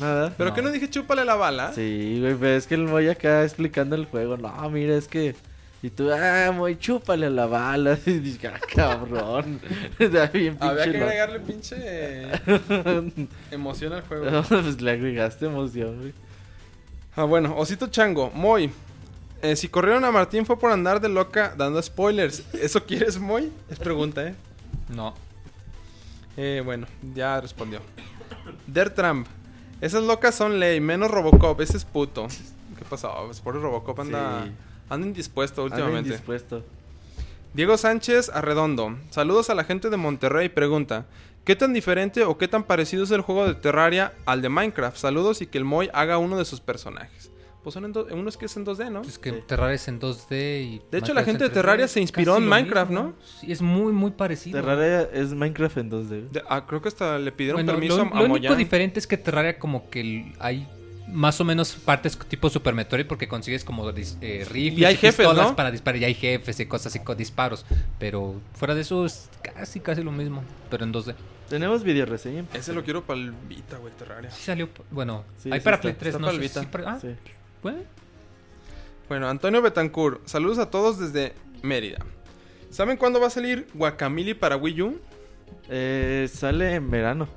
Nada. 0.00 0.32
¿Pero 0.38 0.50
No. 0.50 0.54
qué 0.56 0.62
no 0.62 0.70
dije 0.70 0.88
chúpale 0.88 1.24
la 1.24 1.34
bala? 1.34 1.72
Sí, 1.74 2.18
güey, 2.20 2.34
pero 2.36 2.56
es 2.56 2.66
que 2.66 2.76
el 2.76 2.84
Moy 2.84 3.08
acá 3.08 3.42
explicando 3.44 3.94
el 3.96 4.06
juego. 4.06 4.36
No, 4.36 4.70
mira, 4.70 4.94
es 4.96 5.08
que. 5.08 5.34
Y 5.82 5.90
tú, 5.90 6.10
ah, 6.12 6.52
Moy, 6.54 6.76
chúpale 6.78 7.28
la 7.28 7.46
bala. 7.46 7.98
Y 8.06 8.18
dije, 8.18 8.46
ah, 8.48 8.60
cabrón. 8.74 9.60
Está 9.98 10.26
bien 10.26 10.56
Había 10.60 10.84
que 10.84 10.96
agregarle 10.96 11.40
pinche 11.40 11.76
emoción 13.50 13.92
al 13.92 14.02
juego. 14.02 14.30
No, 14.30 14.42
pues 14.44 14.80
le 14.80 14.90
agregaste 14.92 15.46
emoción, 15.46 15.98
güey. 16.00 16.14
Ah, 17.16 17.24
bueno, 17.24 17.56
Osito 17.56 17.88
Chango, 17.88 18.30
Moy. 18.30 18.70
eh, 19.42 19.56
si 19.56 19.68
corrieron 19.68 20.04
a 20.04 20.10
Martín 20.12 20.46
fue 20.46 20.58
por 20.58 20.70
andar 20.70 21.00
de 21.00 21.08
loca 21.08 21.52
dando 21.56 21.82
spoilers. 21.82 22.42
¿Eso 22.54 22.84
quieres, 22.86 23.18
Moy? 23.18 23.52
Es 23.68 23.78
pregunta, 23.78 24.26
¿eh? 24.26 24.34
No. 24.88 25.14
Eh, 26.36 26.62
bueno, 26.64 26.86
ya 27.14 27.40
respondió. 27.40 27.80
Der 28.66 28.88
Trump. 28.90 29.26
Esas 29.80 30.04
locas 30.04 30.34
son 30.36 30.60
ley, 30.60 30.80
menos 30.80 31.10
Robocop, 31.10 31.60
ese 31.60 31.76
es 31.76 31.84
puto. 31.84 32.28
¿Qué 32.78 32.84
pasó? 32.88 33.24
Pues 33.26 33.40
por 33.40 33.60
Robocop 33.60 33.98
anda, 34.00 34.44
Sí. 34.44 34.52
Anda 34.92 35.06
indispuesto 35.06 35.64
últimamente. 35.64 36.10
indispuesto. 36.10 36.64
Diego 37.54 37.76
Sánchez 37.76 38.30
Arredondo. 38.30 38.96
Saludos 39.10 39.50
a 39.50 39.54
la 39.54 39.64
gente 39.64 39.90
de 39.90 39.96
Monterrey. 39.96 40.48
Pregunta: 40.48 41.06
¿Qué 41.44 41.54
tan 41.56 41.72
diferente 41.72 42.24
o 42.24 42.38
qué 42.38 42.48
tan 42.48 42.64
parecido 42.64 43.04
es 43.04 43.10
el 43.10 43.20
juego 43.20 43.46
de 43.46 43.54
Terraria 43.54 44.12
al 44.26 44.40
de 44.42 44.48
Minecraft? 44.48 44.96
Saludos 44.96 45.42
y 45.42 45.46
que 45.46 45.58
el 45.58 45.64
Moy 45.64 45.90
haga 45.92 46.18
uno 46.18 46.38
de 46.38 46.44
sus 46.44 46.60
personajes. 46.60 47.30
Pues 47.62 47.74
son 47.74 47.84
en 47.84 47.92
do- 47.92 48.08
uno 48.10 48.28
es 48.28 48.36
que 48.36 48.46
es 48.46 48.56
en 48.56 48.64
2D, 48.66 48.90
¿no? 48.90 49.02
Es 49.02 49.20
que 49.20 49.30
Sí. 49.30 49.36
Terraria 49.46 49.74
es 49.76 49.86
en 49.86 50.00
2D 50.00 50.32
y... 50.64 50.82
De 50.90 50.98
hecho, 50.98 51.14
la 51.14 51.20
Minecraft 51.20 51.26
gente 51.26 51.44
en 51.44 51.48
de 51.50 51.54
Terraria 51.54 51.84
3D. 51.84 51.88
se 51.88 52.00
inspiró 52.00 52.36
en 52.38 52.48
Minecraft, 52.48 52.90
mismo. 52.90 53.04
¿no? 53.04 53.14
Sí, 53.40 53.52
es 53.52 53.62
muy, 53.62 53.92
muy 53.92 54.10
parecido. 54.10 54.58
Terraria 54.60 55.02
es 55.12 55.32
Minecraft 55.32 55.76
en 55.76 55.90
2D. 55.92 56.08
güey. 56.08 56.28
De- 56.32 56.42
ah, 56.48 56.66
creo 56.66 56.82
que 56.82 56.88
hasta 56.88 57.20
le 57.20 57.30
pidieron 57.30 57.58
Bueno, 57.64 57.72
permiso 57.78 57.98
lo, 58.04 58.14
a 58.16 58.20
lo 58.26 58.34
único 58.34 58.56
diferente 58.56 58.98
es 58.98 59.06
que 59.06 59.16
Terraria 59.16 59.60
como 59.60 59.88
que 59.90 60.32
hay 60.40 60.66
más 61.12 61.40
o 61.40 61.44
menos 61.44 61.72
partes 61.74 62.18
tipo 62.28 62.48
Super 62.50 62.74
Metroid 62.74 63.06
porque 63.06 63.28
consigues 63.28 63.64
como 63.64 63.88
eh, 63.90 64.46
rifles 64.50 64.78
Y 64.80 64.84
hay 64.84 64.96
jefes, 64.96 65.16
pistolas 65.26 65.50
¿no? 65.50 65.56
para 65.56 65.70
disparar 65.70 66.00
y 66.00 66.04
hay 66.04 66.14
jefes 66.14 66.58
y 66.60 66.66
cosas 66.66 66.86
así 66.88 66.98
con 67.00 67.16
disparos. 67.16 67.64
Pero 67.98 68.40
fuera 68.54 68.74
de 68.74 68.80
eso 68.80 69.04
es 69.06 69.28
casi 69.42 69.80
casi 69.80 70.02
lo 70.02 70.10
mismo, 70.12 70.42
pero 70.70 70.84
en 70.84 70.92
2D. 70.92 71.14
Tenemos 71.48 71.82
video 71.84 72.06
reseña. 72.06 72.44
Ese 72.54 72.72
lo 72.72 72.82
quiero 72.82 73.02
para 73.04 73.20
el 73.20 73.32
Vita, 73.32 73.76
güey, 73.76 73.92
Terraria. 73.94 74.30
Sí 74.30 74.42
salió, 74.42 74.68
bueno, 74.90 75.24
Sí, 75.38 75.50
hay 75.52 75.60
sí 75.60 75.64
para 75.64 75.76
está. 75.76 75.82
Play 75.82 75.94
3, 75.98 76.14
Está 76.14 76.18
no 76.18 76.32
sé 76.32 76.48
si 76.48 76.66
para- 76.66 76.90
ah, 76.92 76.98
Sí. 77.00 77.08
bueno. 77.62 77.78
Bueno, 79.08 79.28
Antonio 79.28 79.60
Betancourt, 79.60 80.26
saludos 80.26 80.58
a 80.58 80.70
todos 80.70 80.98
desde 80.98 81.34
Mérida. 81.62 81.98
¿Saben 82.70 82.96
cuándo 82.96 83.20
va 83.20 83.26
a 83.26 83.30
salir 83.30 83.66
Guacamole 83.74 84.34
para 84.34 84.56
Wii 84.56 84.82
U? 84.82 84.98
Eh, 85.68 86.28
sale 86.32 86.76
en 86.76 86.90
verano. 86.90 87.28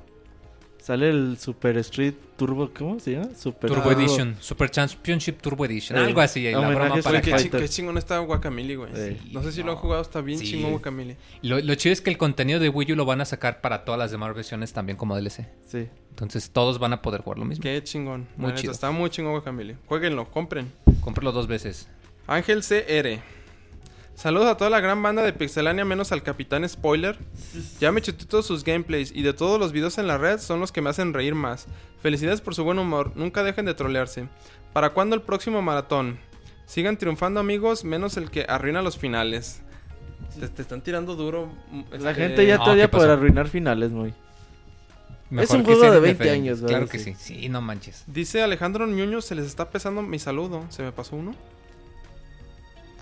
Sale 0.86 1.10
el 1.10 1.36
Super 1.36 1.76
Street 1.78 2.14
Turbo, 2.36 2.70
¿cómo 2.72 3.00
se 3.00 3.10
llama? 3.14 3.30
Super 3.36 3.72
Turbo 3.72 3.90
Edition, 3.90 4.36
Super 4.38 4.70
Championship 4.70 5.40
Turbo 5.40 5.64
Edition, 5.64 5.98
Eh, 5.98 6.04
algo 6.04 6.20
así, 6.20 6.48
la 6.48 6.60
broma 6.68 7.00
para 7.02 7.20
qué, 7.20 7.32
chi- 7.32 7.36
Fighter. 7.38 7.60
qué 7.60 7.68
chingón 7.68 7.98
está 7.98 8.18
Guacamole, 8.20 8.76
güey. 8.76 8.90
Sí. 8.94 9.30
No 9.32 9.42
sé 9.42 9.50
si 9.50 9.64
lo 9.64 9.72
han 9.72 9.78
jugado, 9.78 10.00
está 10.02 10.20
bien 10.20 10.38
Sí. 10.38 10.44
chingón 10.46 10.70
Guacamole. 10.70 11.16
Lo, 11.42 11.58
lo 11.58 11.74
chido 11.74 11.92
es 11.92 12.00
que 12.00 12.10
el 12.10 12.16
contenido 12.16 12.60
de 12.60 12.68
Wii 12.68 12.92
U 12.92 12.94
lo 12.94 13.04
van 13.04 13.20
a 13.20 13.24
sacar 13.24 13.60
para 13.60 13.84
todas 13.84 13.98
las 13.98 14.12
demás 14.12 14.32
versiones 14.32 14.72
también 14.72 14.96
como 14.96 15.16
DLC. 15.16 15.48
Sí. 15.66 15.88
Entonces 16.10 16.50
todos 16.50 16.78
van 16.78 16.92
a 16.92 17.02
poder 17.02 17.22
jugar 17.22 17.40
lo 17.40 17.46
mismo. 17.46 17.62
Qué 17.64 17.82
chingón. 17.82 18.28
Muy 18.36 18.54
chido. 18.54 18.70
Está 18.70 18.92
muy 18.92 19.10
chingón 19.10 19.32
Guacamole. 19.32 19.78
Jueguenlo, 19.86 20.30
compren. 20.30 20.70
Cómpralo 21.00 21.32
dos 21.32 21.48
veces. 21.48 21.88
Ángel 22.28 22.62
CR. 22.62 23.18
Saludos 24.16 24.46
a 24.48 24.56
toda 24.56 24.70
la 24.70 24.80
gran 24.80 25.02
banda 25.02 25.22
de 25.22 25.32
Pixelania, 25.34 25.84
menos 25.84 26.10
al 26.10 26.22
Capitán 26.22 26.66
Spoiler. 26.68 27.18
Ya 27.80 27.92
me 27.92 28.00
chuté 28.00 28.24
todos 28.24 28.46
sus 28.46 28.64
gameplays 28.64 29.12
y 29.14 29.22
de 29.22 29.34
todos 29.34 29.60
los 29.60 29.72
videos 29.72 29.98
en 29.98 30.06
la 30.06 30.16
red 30.16 30.38
son 30.40 30.58
los 30.58 30.72
que 30.72 30.80
me 30.80 30.88
hacen 30.88 31.12
reír 31.12 31.34
más. 31.34 31.66
Felicidades 32.00 32.40
por 32.40 32.54
su 32.54 32.64
buen 32.64 32.78
humor, 32.78 33.12
nunca 33.14 33.44
dejen 33.44 33.66
de 33.66 33.74
trolearse. 33.74 34.26
¿Para 34.72 34.90
cuándo 34.90 35.14
el 35.14 35.22
próximo 35.22 35.60
maratón? 35.60 36.18
Sigan 36.64 36.96
triunfando 36.96 37.40
amigos, 37.40 37.84
menos 37.84 38.16
el 38.16 38.30
que 38.30 38.46
arruina 38.48 38.80
los 38.80 38.96
finales. 38.96 39.60
Te, 40.40 40.48
te 40.48 40.62
están 40.62 40.80
tirando 40.80 41.14
duro. 41.14 41.52
mm, 41.70 41.82
La 42.00 42.10
este, 42.10 42.14
gente 42.22 42.46
ya 42.46 42.56
te 42.62 42.70
odia 42.70 42.90
por 42.90 43.08
arruinar 43.08 43.48
finales, 43.48 43.90
muy. 43.90 44.14
Mejor 45.28 45.58
un 45.58 45.64
juego 45.64 45.82
de 45.82 46.00
20 46.00 46.08
diferentes. 46.08 46.32
años, 46.32 46.60
¿verdad? 46.62 46.76
Claro 46.78 46.88
que 46.90 46.98
Sí. 46.98 47.14
sí. 47.18 47.40
Sí, 47.42 47.48
no 47.50 47.60
manches. 47.60 48.04
Dice 48.06 48.42
Alejandro 48.42 48.86
Ñuño, 48.86 49.20
se 49.20 49.34
les 49.34 49.46
está 49.46 49.68
pesando 49.70 50.00
mi 50.02 50.18
saludo. 50.18 50.64
¿Se 50.70 50.82
me 50.82 50.92
pasó 50.92 51.16
uno? 51.16 51.34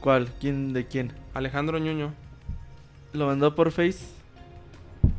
¿Cuál? 0.05 0.29
¿Quién 0.39 0.75
de 0.75 0.87
quién? 0.87 1.13
Alejandro 1.33 1.79
Ñuño. 1.79 2.13
¿Lo 3.15 3.25
mandó 3.27 3.55
por 3.55 3.71
Face? 3.73 4.01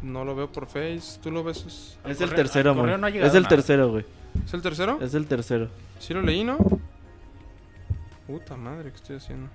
No 0.03 0.23
lo 0.23 0.35
veo 0.35 0.51
por 0.51 0.67
Face. 0.67 1.19
¿Tú 1.23 1.31
lo 1.31 1.43
ves? 1.43 1.97
Es 2.05 2.21
el 2.21 2.35
tercero, 2.35 2.75
correo 2.75 2.95
no 2.99 3.07
es 3.07 3.15
el 3.15 3.41
nada. 3.41 3.47
tercero, 3.47 3.89
güey. 3.89 4.05
¿Es 4.45 4.53
el 4.53 4.61
tercero? 4.61 4.99
Es 5.01 5.15
el 5.15 5.25
tercero. 5.25 5.69
¿Sí 5.97 6.13
lo 6.13 6.21
leí, 6.21 6.43
no? 6.43 6.59
Puta 8.27 8.55
madre, 8.55 8.91
¿qué 8.91 8.95
estoy 8.97 9.15
haciendo? 9.15 9.49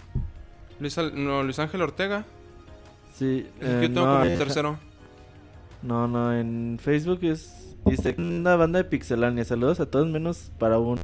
Luis, 0.81 0.99
Al- 0.99 1.13
no, 1.25 1.45
Luis 1.45 1.61
Ángel 1.61 1.83
Ortega. 1.83 2.25
Sí. 3.15 3.47
Eh, 3.61 3.79
yo 3.83 3.89
tengo 3.89 4.07
no, 4.07 4.13
como 4.15 4.25
eh, 4.25 4.33
el 4.33 4.39
tercero. 4.39 4.79
No, 5.83 6.09
no, 6.09 6.37
en 6.37 6.77
Facebook 6.83 7.21
es. 7.23 7.77
Dice 7.87 8.17
una 8.19 8.57
banda 8.57 8.79
de 8.79 8.85
pixelania. 8.85 9.45
Saludos 9.45 9.79
a 9.79 9.87
todos 9.87 10.09
menos 10.09 10.51
para 10.59 10.81
uno. 10.81 11.01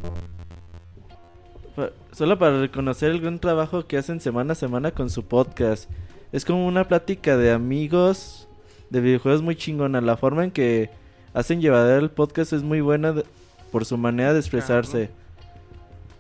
Solo 2.13 2.39
para 2.39 2.61
reconocer 2.61 3.11
el 3.11 3.21
gran 3.21 3.39
trabajo 3.39 3.87
que 3.87 3.99
hacen 3.99 4.21
semana 4.21 4.53
a 4.53 4.57
semana 4.57 4.91
con 4.93 5.11
su 5.11 5.25
podcast. 5.25 5.91
Es 6.33 6.45
como 6.45 6.67
una 6.67 6.89
plática 6.89 7.37
de 7.37 7.53
amigos 7.53 8.49
de 8.91 9.01
videojuegos 9.01 9.43
muy 9.43 9.57
chingona. 9.57 10.01
La 10.01 10.17
forma 10.17 10.45
en 10.45 10.51
que 10.51 10.91
hacen 11.35 11.61
llevadero 11.61 12.01
el 12.01 12.11
podcast 12.11 12.53
es 12.53 12.63
muy 12.63 12.81
buena 12.81 13.13
de- 13.13 13.25
por 13.71 13.85
su 13.85 13.97
manera 13.99 14.33
de 14.33 14.39
expresarse. 14.41 15.11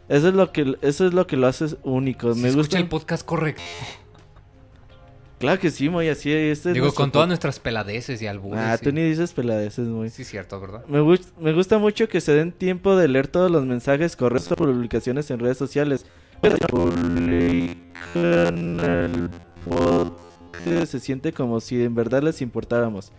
Eso 0.09 0.28
es 0.28 0.35
lo 0.35 0.52
que 0.52 0.76
eso 0.83 1.07
es 1.07 1.15
lo 1.15 1.26
que 1.26 1.36
lo 1.36 1.47
hace 1.47 1.67
único. 1.83 2.35
Se 2.35 2.41
Me 2.41 2.52
gusta. 2.52 2.78
el 2.78 2.89
podcast 2.89 3.25
correcto. 3.26 3.62
Claro 5.39 5.60
que 5.60 5.70
sí, 5.70 5.90
muy 5.90 6.08
así. 6.08 6.32
Este 6.32 6.70
es 6.70 6.74
Digo, 6.74 6.94
con 6.94 7.12
todas 7.12 7.28
nuestras 7.28 7.60
peladeces 7.60 8.23
y 8.23 8.26
albures. 8.26 8.58
Ah, 8.65 8.78
tú 8.78 8.90
ni 8.90 9.02
dices 9.02 9.34
peladeces, 9.34 9.86
muy. 9.86 10.08
Sí, 10.08 10.24
cierto, 10.24 10.58
¿verdad? 10.60 10.84
Me, 10.89 11.00
gust- 11.00 11.36
me 11.39 11.52
gusta 11.52 11.76
mucho 11.78 12.08
que 12.08 12.23
se 12.23 12.32
den 12.32 12.52
tiempo 12.52 12.97
de 12.97 13.06
leer 13.08 13.28
todos 13.28 13.50
los 13.50 13.66
mensajes 13.66 14.16
correctos 14.16 14.52
o 14.52 14.56
publicaciones 14.56 15.31
en 15.31 15.39
redes 15.40 15.58
sociales. 15.58 16.06
Publican 16.70 18.81
el 18.81 19.31
podcast, 19.68 20.92
se 20.92 21.00
siente 21.00 21.32
como 21.32 21.60
si 21.60 21.82
en 21.82 21.94
verdad 21.94 22.23
les 22.23 22.40
importáramos. 22.42 23.12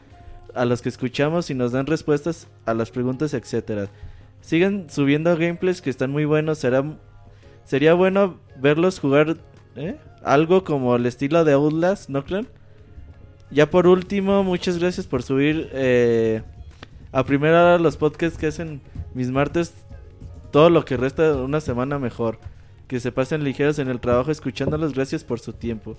A 0.56 0.66
los 0.66 0.82
que 0.82 0.90
escuchamos 0.90 1.50
y 1.52 1.54
nos 1.54 1.72
dan 1.72 1.86
respuestas 1.86 2.48
a 2.66 2.74
las 2.74 2.90
preguntas, 2.90 3.34
etcétera. 3.36 3.90
Sigan 4.42 4.90
subiendo 4.90 5.36
gameplays 5.38 5.82
que 5.82 5.90
están 5.92 6.10
muy 6.12 6.26
buenos. 6.26 6.58
Será, 6.58 6.84
sería 7.64 7.94
bueno 7.94 8.40
verlos 8.60 9.00
jugar 9.00 9.38
¿eh? 9.76 9.98
Algo 10.34 10.64
como 10.64 10.96
el 10.96 11.06
estilo 11.06 11.44
de 11.44 11.54
Outlast, 11.54 12.10
¿no 12.10 12.24
creen? 12.24 12.48
Ya 13.50 13.70
por 13.70 13.88
último, 13.88 14.44
muchas 14.44 14.78
gracias 14.78 15.08
por 15.08 15.24
subir 15.24 15.70
eh, 15.74 16.42
a 17.12 17.24
primera 17.24 17.64
hora 17.64 17.80
los 17.80 17.96
podcasts 17.98 18.38
que 18.38 18.48
hacen 18.48 18.82
mis 19.14 19.32
martes. 19.32 19.74
Todo 20.52 20.70
lo 20.70 20.86
que 20.86 20.98
resta 20.98 21.34
de 21.34 21.42
una 21.42 21.62
semana 21.62 22.00
mejor. 22.00 22.40
Que 22.88 23.00
se 23.00 23.12
pasen 23.12 23.44
ligeros 23.44 23.80
en 23.80 23.90
el 23.90 24.00
trabajo 24.00 24.32
escuchándolos. 24.32 24.94
Gracias 24.94 25.24
por 25.24 25.40
su 25.40 25.54
tiempo. 25.54 25.98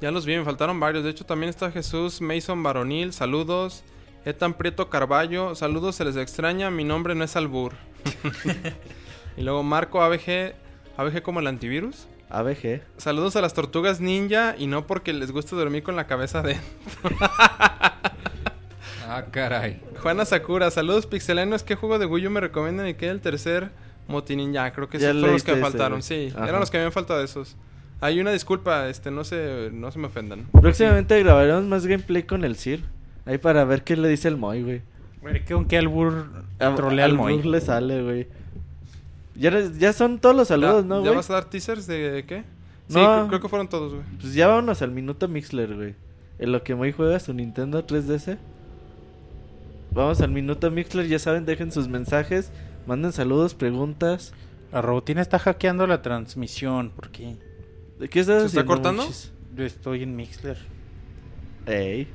Ya 0.00 0.10
los 0.10 0.26
vi, 0.26 0.36
me 0.36 0.44
faltaron 0.44 0.80
varios. 0.80 1.04
De 1.04 1.10
hecho, 1.10 1.26
también 1.26 1.50
está 1.50 1.70
Jesús 1.70 2.20
Mason 2.20 2.62
Baronil. 2.62 3.12
Saludos. 3.12 3.84
Etan 4.24 4.54
Prieto 4.54 4.88
Carballo. 4.90 5.54
Saludos, 5.54 5.96
se 5.96 6.04
les 6.04 6.16
extraña. 6.16 6.70
Mi 6.70 6.84
nombre 6.84 7.14
no 7.14 7.24
es 7.24 7.36
Albur. 7.36 7.72
y 9.36 9.42
luego 9.42 9.62
Marco 9.62 10.02
ABG. 10.02 10.54
ABG 10.96 11.22
como 11.22 11.40
el 11.40 11.46
antivirus. 11.46 12.06
ABG. 12.30 12.80
Saludos 12.96 13.36
a 13.36 13.40
las 13.40 13.54
tortugas 13.54 14.00
ninja. 14.00 14.54
Y 14.56 14.66
no 14.66 14.86
porque 14.86 15.12
les 15.12 15.32
guste 15.32 15.56
dormir 15.56 15.82
con 15.82 15.96
la 15.96 16.06
cabeza 16.06 16.42
de. 16.42 16.56
Ah, 19.08 19.24
caray. 19.32 19.80
Juana 20.00 20.24
Sakura, 20.24 20.70
saludos 20.70 21.06
pixelanos. 21.06 21.64
¿Qué 21.64 21.74
juego 21.74 21.98
de 21.98 22.06
Wii 22.06 22.28
U 22.28 22.30
me 22.30 22.40
recomiendan 22.40 22.86
y 22.86 22.94
qué 22.94 23.08
el 23.08 23.20
tercer 23.20 23.70
Motinin? 24.06 24.52
Ya, 24.52 24.72
creo 24.72 24.88
que 24.88 24.98
Ya 24.98 25.08
esos 25.10 25.20
fueron 25.20 25.34
los 25.34 25.42
que 25.42 25.54
me 25.56 25.60
faltaron. 25.60 26.02
Sí, 26.02 26.32
Ajá. 26.34 26.46
eran 26.48 26.60
los 26.60 26.70
que 26.70 26.76
me 26.78 26.82
habían 26.82 26.92
faltado 26.92 27.22
esos. 27.22 27.56
Hay 28.00 28.20
una 28.20 28.30
disculpa, 28.30 28.88
este, 28.88 29.10
no 29.10 29.24
se, 29.24 29.70
no 29.72 29.90
se 29.90 29.98
me 29.98 30.06
ofendan. 30.06 30.46
Próximamente 30.52 31.20
grabaremos 31.22 31.64
más 31.64 31.86
gameplay 31.86 32.22
con 32.22 32.44
el 32.44 32.54
Sir. 32.56 32.84
Ahí 33.26 33.38
para 33.38 33.64
ver 33.64 33.82
qué 33.82 33.96
le 33.96 34.08
dice 34.08 34.28
el 34.28 34.36
Moy, 34.36 34.62
güey. 34.62 34.82
Güey, 35.20 35.44
¿Con 35.44 35.66
qué 35.66 35.76
albur 35.78 36.28
trolea 36.76 37.04
al 37.04 37.10
al 37.10 37.16
Moy? 37.16 37.42
Le 37.42 37.60
sale, 37.60 38.02
güey. 38.02 38.28
Ya, 39.34 39.50
ya 39.78 39.92
son 39.92 40.18
todos 40.18 40.34
los 40.36 40.48
saludos, 40.48 40.82
¿Ya, 40.82 40.88
¿no, 40.88 40.96
¿Ya 40.96 41.00
güey? 41.02 41.14
vas 41.16 41.30
a 41.30 41.34
dar 41.34 41.44
teasers 41.44 41.86
de 41.86 42.24
qué? 42.26 42.44
Sí, 42.88 42.94
No. 42.98 43.04
creo, 43.04 43.28
creo 43.28 43.40
que 43.40 43.48
fueron 43.48 43.68
todos, 43.68 43.92
güey. 43.94 44.04
Pues 44.20 44.34
ya 44.34 44.48
vámonos 44.48 44.82
al 44.82 44.90
minuto 44.90 45.28
Mixler, 45.28 45.74
güey. 45.74 45.94
En 46.38 46.52
lo 46.52 46.62
que 46.62 46.74
Moy 46.74 46.92
juega 46.92 47.20
su 47.20 47.32
Nintendo 47.34 47.86
3DS. 47.86 48.38
Vamos 49.92 50.20
al 50.20 50.30
minuto 50.30 50.70
Mixler, 50.70 51.06
ya 51.08 51.18
saben, 51.18 51.44
dejen 51.46 51.72
sus 51.72 51.88
mensajes, 51.88 52.50
manden 52.86 53.12
saludos, 53.12 53.54
preguntas. 53.54 54.32
La 54.72 54.82
robotina 54.82 55.20
está 55.20 55.38
hackeando 55.38 55.86
la 55.86 56.00
transmisión. 56.02 56.90
¿Por 56.90 57.10
qué? 57.10 57.36
¿De 57.98 58.08
qué 58.08 58.20
estás 58.20 58.42
¿Se 58.42 58.46
está 58.48 58.64
cortando? 58.64 59.04
Yo 59.54 59.64
estoy 59.64 60.04
en 60.04 60.14
Mixler. 60.16 60.58
Ey. 61.66 62.06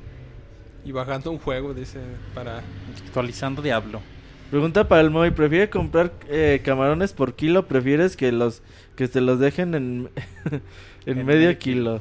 Y 0.84 0.92
bajando 0.92 1.30
un 1.30 1.38
juego, 1.38 1.74
dice, 1.74 2.00
para... 2.34 2.62
Actualizando 3.06 3.60
Diablo. 3.60 4.00
Pregunta 4.50 4.86
para 4.86 5.00
el 5.00 5.10
Moy, 5.10 5.32
¿prefiere 5.32 5.68
comprar 5.68 6.12
eh, 6.28 6.60
camarones 6.64 7.12
por 7.12 7.34
kilo 7.34 7.66
prefieres 7.66 8.16
que 8.16 8.30
los 8.30 8.62
que 8.94 9.08
te 9.08 9.20
los 9.20 9.40
dejen 9.40 9.74
en, 9.74 10.10
en 11.06 11.18
En 11.18 11.26
medio 11.26 11.58
kilo? 11.58 12.00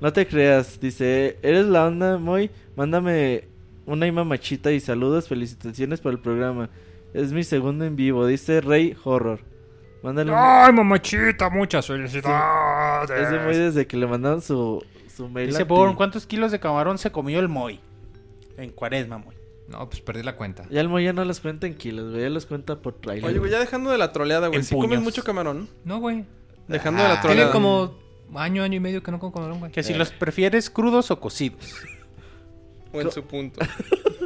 No 0.00 0.12
te 0.12 0.26
creas, 0.26 0.80
dice, 0.80 1.38
¿eres 1.42 1.66
la 1.66 1.86
onda, 1.86 2.18
Moy? 2.18 2.50
Mándame 2.74 3.44
una 3.86 4.06
ima 4.06 4.24
machita 4.24 4.72
y 4.72 4.80
saludos, 4.80 5.28
felicitaciones 5.28 6.00
por 6.00 6.12
el 6.12 6.18
programa. 6.18 6.68
Es 7.14 7.32
mi 7.32 7.44
segundo 7.44 7.84
en 7.84 7.96
vivo, 7.96 8.26
dice 8.26 8.60
Rey 8.60 8.96
Horror. 9.04 9.40
Mándale. 10.02 10.32
Ay, 10.34 10.72
mamachita, 10.72 11.48
muchas 11.50 11.86
felicidades. 11.86 13.10
Ese 13.10 13.38
Moy 13.40 13.56
desde 13.56 13.86
que 13.86 13.96
le 13.96 14.06
mandaron 14.06 14.40
su, 14.40 14.84
su 15.14 15.28
mail. 15.28 15.48
Dice 15.48 15.62
a 15.62 15.66
ti. 15.66 15.68
Born, 15.68 15.94
¿cuántos 15.94 16.26
kilos 16.26 16.52
de 16.52 16.60
camarón 16.60 16.98
se 16.98 17.10
comió 17.10 17.40
el 17.40 17.48
Moy? 17.48 17.80
En 18.56 18.70
cuaresma, 18.70 19.18
Moy. 19.18 19.35
No, 19.68 19.88
pues 19.88 20.00
perdí 20.00 20.22
la 20.22 20.36
cuenta. 20.36 20.64
Ya 20.70 20.80
el 20.80 20.88
Moy 20.88 21.04
ya 21.04 21.12
no 21.12 21.24
los 21.24 21.40
cuenta 21.40 21.66
en 21.66 21.74
kilos, 21.74 22.10
güey, 22.10 22.22
ya 22.22 22.30
los 22.30 22.46
cuenta 22.46 22.76
por 22.80 22.94
trailer. 23.00 23.24
Oye, 23.28 23.38
güey, 23.38 23.50
ya 23.50 23.58
dejando 23.58 23.90
de 23.90 23.98
la 23.98 24.12
troleada, 24.12 24.46
güey. 24.48 24.58
En 24.60 24.64
Si 24.64 24.74
comes 24.74 24.88
puños. 24.90 25.02
mucho 25.02 25.24
camarón, 25.24 25.68
No, 25.84 25.98
güey. 25.98 26.24
dejando 26.68 27.02
de 27.02 27.08
la 27.08 27.14
Ah, 27.14 27.20
Tiene 27.20 27.34
troleada. 27.34 27.52
como 27.52 27.94
año, 28.34 28.62
año 28.62 28.76
y 28.76 28.80
medio 28.80 29.02
que 29.02 29.10
no 29.10 29.18
como 29.18 29.32
camarón, 29.32 29.58
güey. 29.58 29.72
Que 29.72 29.82
si 29.82 29.94
los 29.94 30.10
prefieres 30.12 30.70
crudos 30.70 31.10
o 31.10 31.18
cocidos. 31.20 31.74
O 32.92 33.00
en 33.00 33.10
su 33.10 33.22
punto. 33.24 33.60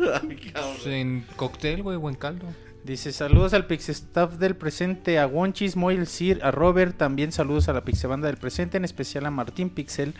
Pues 0.00 0.86
en 0.86 1.26
cóctel, 1.36 1.82
güey, 1.82 1.98
o 2.00 2.08
en 2.08 2.14
caldo. 2.14 2.46
Dice 2.84 3.12
saludos 3.12 3.52
al 3.52 3.66
Pixestaff 3.66 4.36
del 4.36 4.56
presente, 4.56 5.18
a 5.18 5.26
Wonchis, 5.26 5.76
Moy, 5.76 5.96
el 5.96 6.06
Sir, 6.06 6.40
a 6.42 6.50
Robert, 6.50 6.96
también 6.96 7.30
saludos 7.32 7.68
a 7.68 7.74
la 7.74 7.84
Pixebanda 7.84 8.26
del 8.28 8.38
presente, 8.38 8.78
en 8.78 8.86
especial 8.86 9.26
a 9.26 9.30
Martín 9.30 9.68
Pixel, 9.68 10.14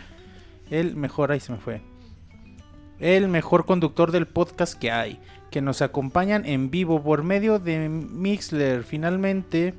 el 0.69 0.95
mejor, 0.95 1.31
ahí 1.31 1.39
se 1.39 1.51
me 1.51 1.57
fue, 1.57 1.81
el 3.01 3.27
mejor 3.27 3.65
conductor 3.65 4.11
del 4.11 4.27
podcast 4.27 4.75
que 4.75 4.91
hay, 4.91 5.19
que 5.49 5.59
nos 5.59 5.81
acompañan 5.81 6.45
en 6.45 6.69
vivo 6.69 7.01
por 7.01 7.23
medio 7.23 7.57
de 7.57 7.89
Mixler. 7.89 8.83
Finalmente, 8.83 9.73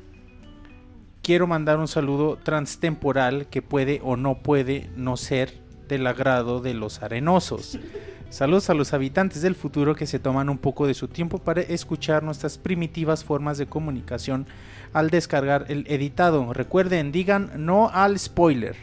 quiero 1.23 1.47
mandar 1.47 1.79
un 1.79 1.87
saludo 1.87 2.37
transtemporal 2.43 3.47
que 3.47 3.63
puede 3.63 4.01
o 4.03 4.17
no 4.17 4.43
puede 4.43 4.91
no 4.97 5.17
ser 5.17 5.55
del 5.89 6.05
agrado 6.09 6.61
de 6.61 6.75
los 6.75 7.01
arenosos. 7.01 7.79
Saludos 8.29 8.71
a 8.71 8.75
los 8.75 8.93
habitantes 8.95 9.43
del 9.43 9.55
futuro 9.55 9.95
que 9.95 10.07
se 10.07 10.19
toman 10.19 10.49
un 10.49 10.59
poco 10.59 10.87
de 10.87 10.95
su 10.95 11.07
tiempo 11.07 11.39
para 11.39 11.61
escuchar 11.61 12.23
nuestras 12.23 12.57
primitivas 12.59 13.23
formas 13.23 13.59
de 13.59 13.67
comunicación 13.67 14.47
al 14.95 15.11
descargar 15.11 15.67
el 15.69 15.85
editado. 15.87 16.53
Recuerden, 16.55 17.13
digan 17.13 17.53
no 17.57 17.91
al 17.91 18.19
spoiler. 18.19 18.75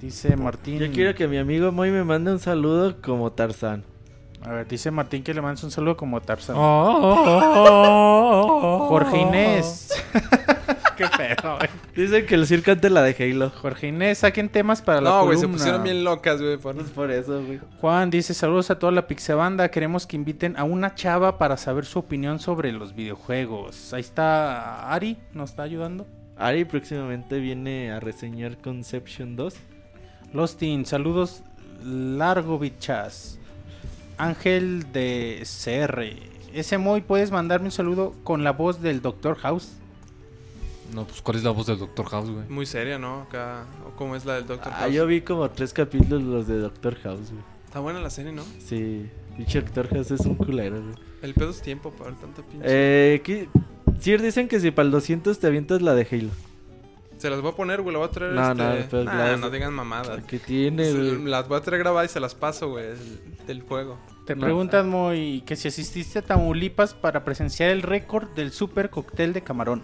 Dice 0.00 0.36
Martín. 0.36 0.78
Yo 0.78 0.90
quiero 0.92 1.14
que 1.14 1.26
mi 1.28 1.38
amigo 1.38 1.72
Moy 1.72 1.90
me 1.90 2.04
mande 2.04 2.30
un 2.32 2.38
saludo 2.38 3.00
como 3.02 3.32
Tarzán. 3.32 3.82
A 4.42 4.50
ver, 4.52 4.68
dice 4.68 4.90
Martín 4.90 5.22
que 5.24 5.32
le 5.34 5.40
mandes 5.42 5.64
un 5.64 5.70
saludo 5.70 5.96
como 5.96 6.20
Tarzan. 6.20 6.54
Oh. 7.58 8.86
Jorge 8.88 9.18
Inés. 9.20 9.90
Qué 10.96 11.04
pedo, 11.16 11.56
güey. 11.56 11.68
Dice 11.94 12.24
que 12.24 12.34
el 12.36 12.46
Sir 12.46 12.62
cante 12.62 12.88
la 12.88 13.02
de 13.02 13.14
Halo. 13.18 13.50
Jorge 13.50 13.88
Inés, 13.88 14.18
saquen 14.18 14.48
temas 14.48 14.80
para 14.80 15.00
la 15.02 15.10
No, 15.10 15.24
güey, 15.24 15.36
se 15.36 15.42
columna. 15.42 15.58
pusieron 15.58 15.82
bien 15.82 16.04
locas, 16.04 16.40
güey. 16.40 16.56
por- 16.56 16.78
Es 16.78 16.88
por 16.90 17.10
eso, 17.10 17.44
güey. 17.44 17.60
Juan 17.80 18.08
dice 18.10 18.32
saludos 18.34 18.70
a 18.70 18.78
toda 18.78 18.92
la 18.92 19.06
Pixebanda. 19.06 19.68
Queremos 19.70 20.06
que 20.06 20.16
inviten 20.16 20.56
a 20.56 20.64
una 20.64 20.94
chava 20.94 21.36
para 21.38 21.56
saber 21.58 21.84
su 21.84 21.98
opinión 21.98 22.38
sobre 22.38 22.72
los 22.72 22.94
videojuegos. 22.94 23.92
Ahí 23.92 24.00
está 24.00 24.90
Ari, 24.90 25.18
nos 25.34 25.50
está 25.50 25.64
ayudando. 25.64 26.06
Ari 26.38 26.64
próximamente 26.64 27.40
viene 27.40 27.90
a 27.92 28.00
reseñar 28.00 28.56
Conception 28.58 29.36
2. 29.36 29.54
Lostin, 30.32 30.84
saludos 30.86 31.42
largo 31.84 32.58
bichas. 32.58 33.38
Ángel 34.18 34.92
de 34.92 35.42
CR. 35.44 36.02
Ese 36.54 36.78
Moy, 36.78 37.02
¿puedes 37.02 37.30
mandarme 37.30 37.66
un 37.66 37.72
saludo 37.72 38.14
con 38.24 38.44
la 38.44 38.52
voz 38.52 38.80
del 38.80 39.02
Dr. 39.02 39.36
House? 39.36 39.72
No, 40.94 41.04
pues 41.04 41.20
¿cuál 41.20 41.36
es 41.36 41.44
la 41.44 41.50
voz 41.50 41.66
del 41.66 41.78
Dr. 41.78 42.06
House, 42.06 42.30
güey? 42.30 42.48
Muy 42.48 42.64
seria, 42.64 42.98
¿no? 42.98 43.22
Acá, 43.22 43.64
o 43.86 43.90
como 43.96 44.16
es 44.16 44.24
la 44.24 44.34
del 44.36 44.46
Doctor 44.46 44.72
Ah, 44.74 44.80
House. 44.82 44.94
yo 44.94 45.06
vi 45.06 45.20
como 45.20 45.50
tres 45.50 45.72
capítulos 45.72 46.22
los 46.22 46.46
de 46.46 46.58
Doctor 46.58 46.94
House, 47.02 47.30
güey. 47.30 47.42
Está 47.66 47.80
buena 47.80 48.00
la 48.00 48.08
serie, 48.08 48.32
¿no? 48.32 48.42
Sí, 48.64 49.06
pinche 49.36 49.60
Doctor 49.60 49.88
House 49.88 50.12
es 50.12 50.20
un 50.20 50.36
culero, 50.36 50.80
güey. 50.80 50.94
El 51.22 51.34
pedo 51.34 51.50
es 51.50 51.60
tiempo 51.60 51.90
para 51.90 52.12
tanta 52.12 52.42
pinche. 52.42 52.64
Eh, 52.64 53.20
¿qué? 53.24 53.48
Sir, 53.98 54.22
dicen 54.22 54.46
que 54.48 54.60
si 54.60 54.70
para 54.70 54.86
el 54.86 54.92
200 54.92 55.38
te 55.38 55.46
avientas 55.46 55.82
la 55.82 55.94
de 55.94 56.06
Halo. 56.10 56.30
Se 57.26 57.30
las 57.30 57.40
voy 57.40 57.50
a 57.50 57.56
poner, 57.56 57.82
güey. 57.82 57.92
La 57.92 57.98
voy 57.98 58.06
a 58.08 58.10
traer. 58.12 58.32
No, 58.34 58.72
este... 58.74 58.96
no, 58.98 59.04
Nah, 59.04 59.26
las- 59.32 59.40
no 59.40 59.50
digan 59.50 59.74
mamadas. 59.74 60.22
¿Qué 60.26 60.38
tiene, 60.38 60.92
güey? 60.92 61.24
Las 61.24 61.48
voy 61.48 61.58
a 61.58 61.60
traer 61.60 61.80
grabadas 61.82 62.08
y 62.08 62.12
se 62.14 62.20
las 62.20 62.36
paso, 62.36 62.68
güey. 62.68 62.86
Del, 63.48 63.62
juego. 63.62 63.98
Te 64.26 64.36
No. 64.36 64.42
preguntan, 64.42 64.88
Moy, 64.88 65.42
que 65.44 65.56
si 65.56 65.66
asististe 65.66 66.20
a 66.20 66.22
Tamaulipas 66.22 66.94
para 66.94 67.24
presenciar 67.24 67.70
el 67.70 67.82
récord 67.82 68.28
del 68.36 68.52
super 68.52 68.90
cóctel 68.90 69.32
de 69.32 69.42
camarón. 69.42 69.82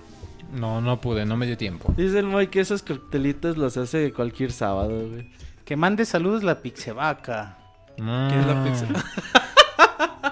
No, 0.52 0.80
no 0.80 1.00
pude, 1.00 1.26
no 1.26 1.36
me 1.36 1.46
dio 1.46 1.56
tiempo. 1.56 1.92
Dice 1.96 2.20
el 2.20 2.26
Moy 2.26 2.46
que 2.46 2.60
esos 2.60 2.82
coctelitos 2.84 3.56
los 3.56 3.76
hace 3.76 4.12
cualquier 4.12 4.52
sábado, 4.52 5.08
güey. 5.08 5.28
Que 5.64 5.74
mande 5.74 6.04
saludos 6.04 6.44
la 6.44 6.60
Pixevaca. 6.62 7.58
¿Quién 7.96 8.10
es 8.38 8.46
la 8.46 8.62
pizza? 8.64 8.86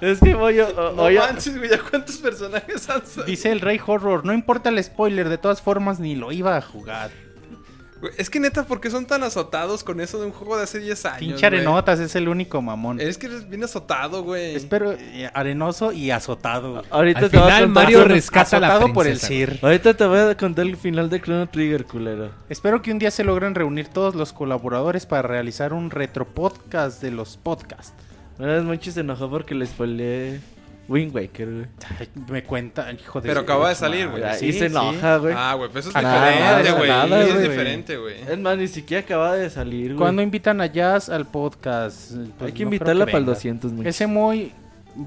Es 0.00 0.20
que 0.20 0.34
o- 0.34 0.40
o- 0.44 0.92
No 0.94 1.02
oye- 1.04 1.18
manches, 1.18 1.56
güey. 1.58 1.70
¿Ya 1.70 1.78
cuántos 1.78 2.16
personajes 2.18 2.88
han 2.88 3.04
salido? 3.06 3.24
Dice 3.24 3.50
el 3.52 3.60
Rey 3.60 3.80
Horror, 3.84 4.24
no 4.24 4.32
importa 4.32 4.68
el 4.70 4.82
spoiler, 4.82 5.28
de 5.28 5.38
todas 5.38 5.60
formas 5.62 6.00
ni 6.00 6.14
lo 6.16 6.32
iba 6.32 6.56
a 6.56 6.62
jugar. 6.62 7.10
Güey, 8.00 8.14
Es 8.16 8.30
que 8.30 8.40
neta, 8.40 8.64
¿por 8.64 8.80
qué 8.80 8.88
son 8.90 9.04
tan 9.04 9.22
azotados 9.24 9.84
con 9.84 10.00
eso 10.00 10.18
de 10.18 10.24
un 10.24 10.32
juego 10.32 10.56
de 10.56 10.62
hace 10.62 10.78
10 10.78 11.04
años? 11.04 11.18
Pinche 11.18 11.46
güey? 11.50 11.60
Arenotas 11.60 12.00
es 12.00 12.14
el 12.16 12.28
único 12.30 12.62
mamón. 12.62 12.98
Es 12.98 13.18
que 13.18 13.26
eres 13.26 13.46
bien 13.46 13.62
azotado, 13.62 14.22
güey. 14.22 14.54
Espero 14.54 14.92
eh, 14.92 15.30
arenoso 15.34 15.92
y 15.92 16.10
azotado. 16.10 16.82
ahorita 16.88 17.18
Al 17.20 17.30
te 17.30 17.36
voy 17.36 17.46
a 17.46 17.50
final 17.50 17.64
contar 17.66 17.84
Mario 17.84 18.04
rescata 18.04 18.56
a 18.56 18.60
la 18.60 18.68
Azotado 18.68 18.92
por 18.94 19.06
el 19.06 19.18
princesa. 19.18 19.66
Ahorita 19.66 19.92
te 19.94 20.06
voy 20.06 20.18
a 20.18 20.34
contar 20.34 20.64
el 20.64 20.78
final 20.78 21.10
de 21.10 21.20
Chrono 21.20 21.46
Trigger, 21.50 21.84
culero. 21.84 22.30
Espero 22.48 22.80
que 22.80 22.90
un 22.90 22.98
día 22.98 23.10
se 23.10 23.22
logren 23.22 23.54
reunir 23.54 23.88
todos 23.88 24.14
los 24.14 24.32
colaboradores 24.32 25.04
para 25.04 25.20
realizar 25.28 25.74
un 25.74 25.90
retro 25.90 26.26
podcast 26.26 27.02
de 27.02 27.10
los 27.10 27.36
podcasts. 27.36 27.92
Una 28.40 28.54
vez 28.54 28.62
Monchi 28.64 28.90
se 28.90 29.00
enojó 29.00 29.28
porque 29.28 29.54
le 29.54 29.66
spoileé 29.66 30.40
Wind 30.88 31.14
Waker, 31.14 31.46
güey. 31.52 31.66
Me 32.30 32.42
cuenta, 32.42 32.90
hijo 32.90 33.20
de. 33.20 33.28
Pero 33.28 33.40
acaba 33.40 33.68
de 33.68 33.74
salir, 33.74 34.08
güey. 34.08 34.22
Sí, 34.38 34.46
y 34.46 34.52
se 34.54 34.66
enoja, 34.66 35.18
güey. 35.18 35.34
Ah, 35.36 35.52
güey, 35.52 35.68
pero 35.68 35.80
eso 35.80 35.90
es 35.90 35.94
nada, 35.94 36.62
diferente, 36.62 36.72
güey. 36.72 37.30
es 37.30 37.42
diferente, 37.42 37.96
güey. 37.98 38.20
Es 38.22 38.38
más, 38.38 38.56
ni 38.56 38.66
siquiera 38.66 39.02
acaba 39.02 39.34
de 39.34 39.50
salir, 39.50 39.88
güey. 39.88 39.98
Cuando 39.98 40.22
invitan 40.22 40.58
a 40.62 40.66
Jazz 40.66 41.10
al 41.10 41.26
podcast? 41.26 42.12
Pues 42.38 42.48
Hay 42.48 42.52
que 42.52 42.62
invitarla 42.62 43.04
que 43.04 43.12
para 43.12 43.18
el 43.18 43.24
venga. 43.24 43.34
200, 43.34 43.72
Monchi. 43.72 43.88
Ese 43.88 44.06
muy 44.06 44.52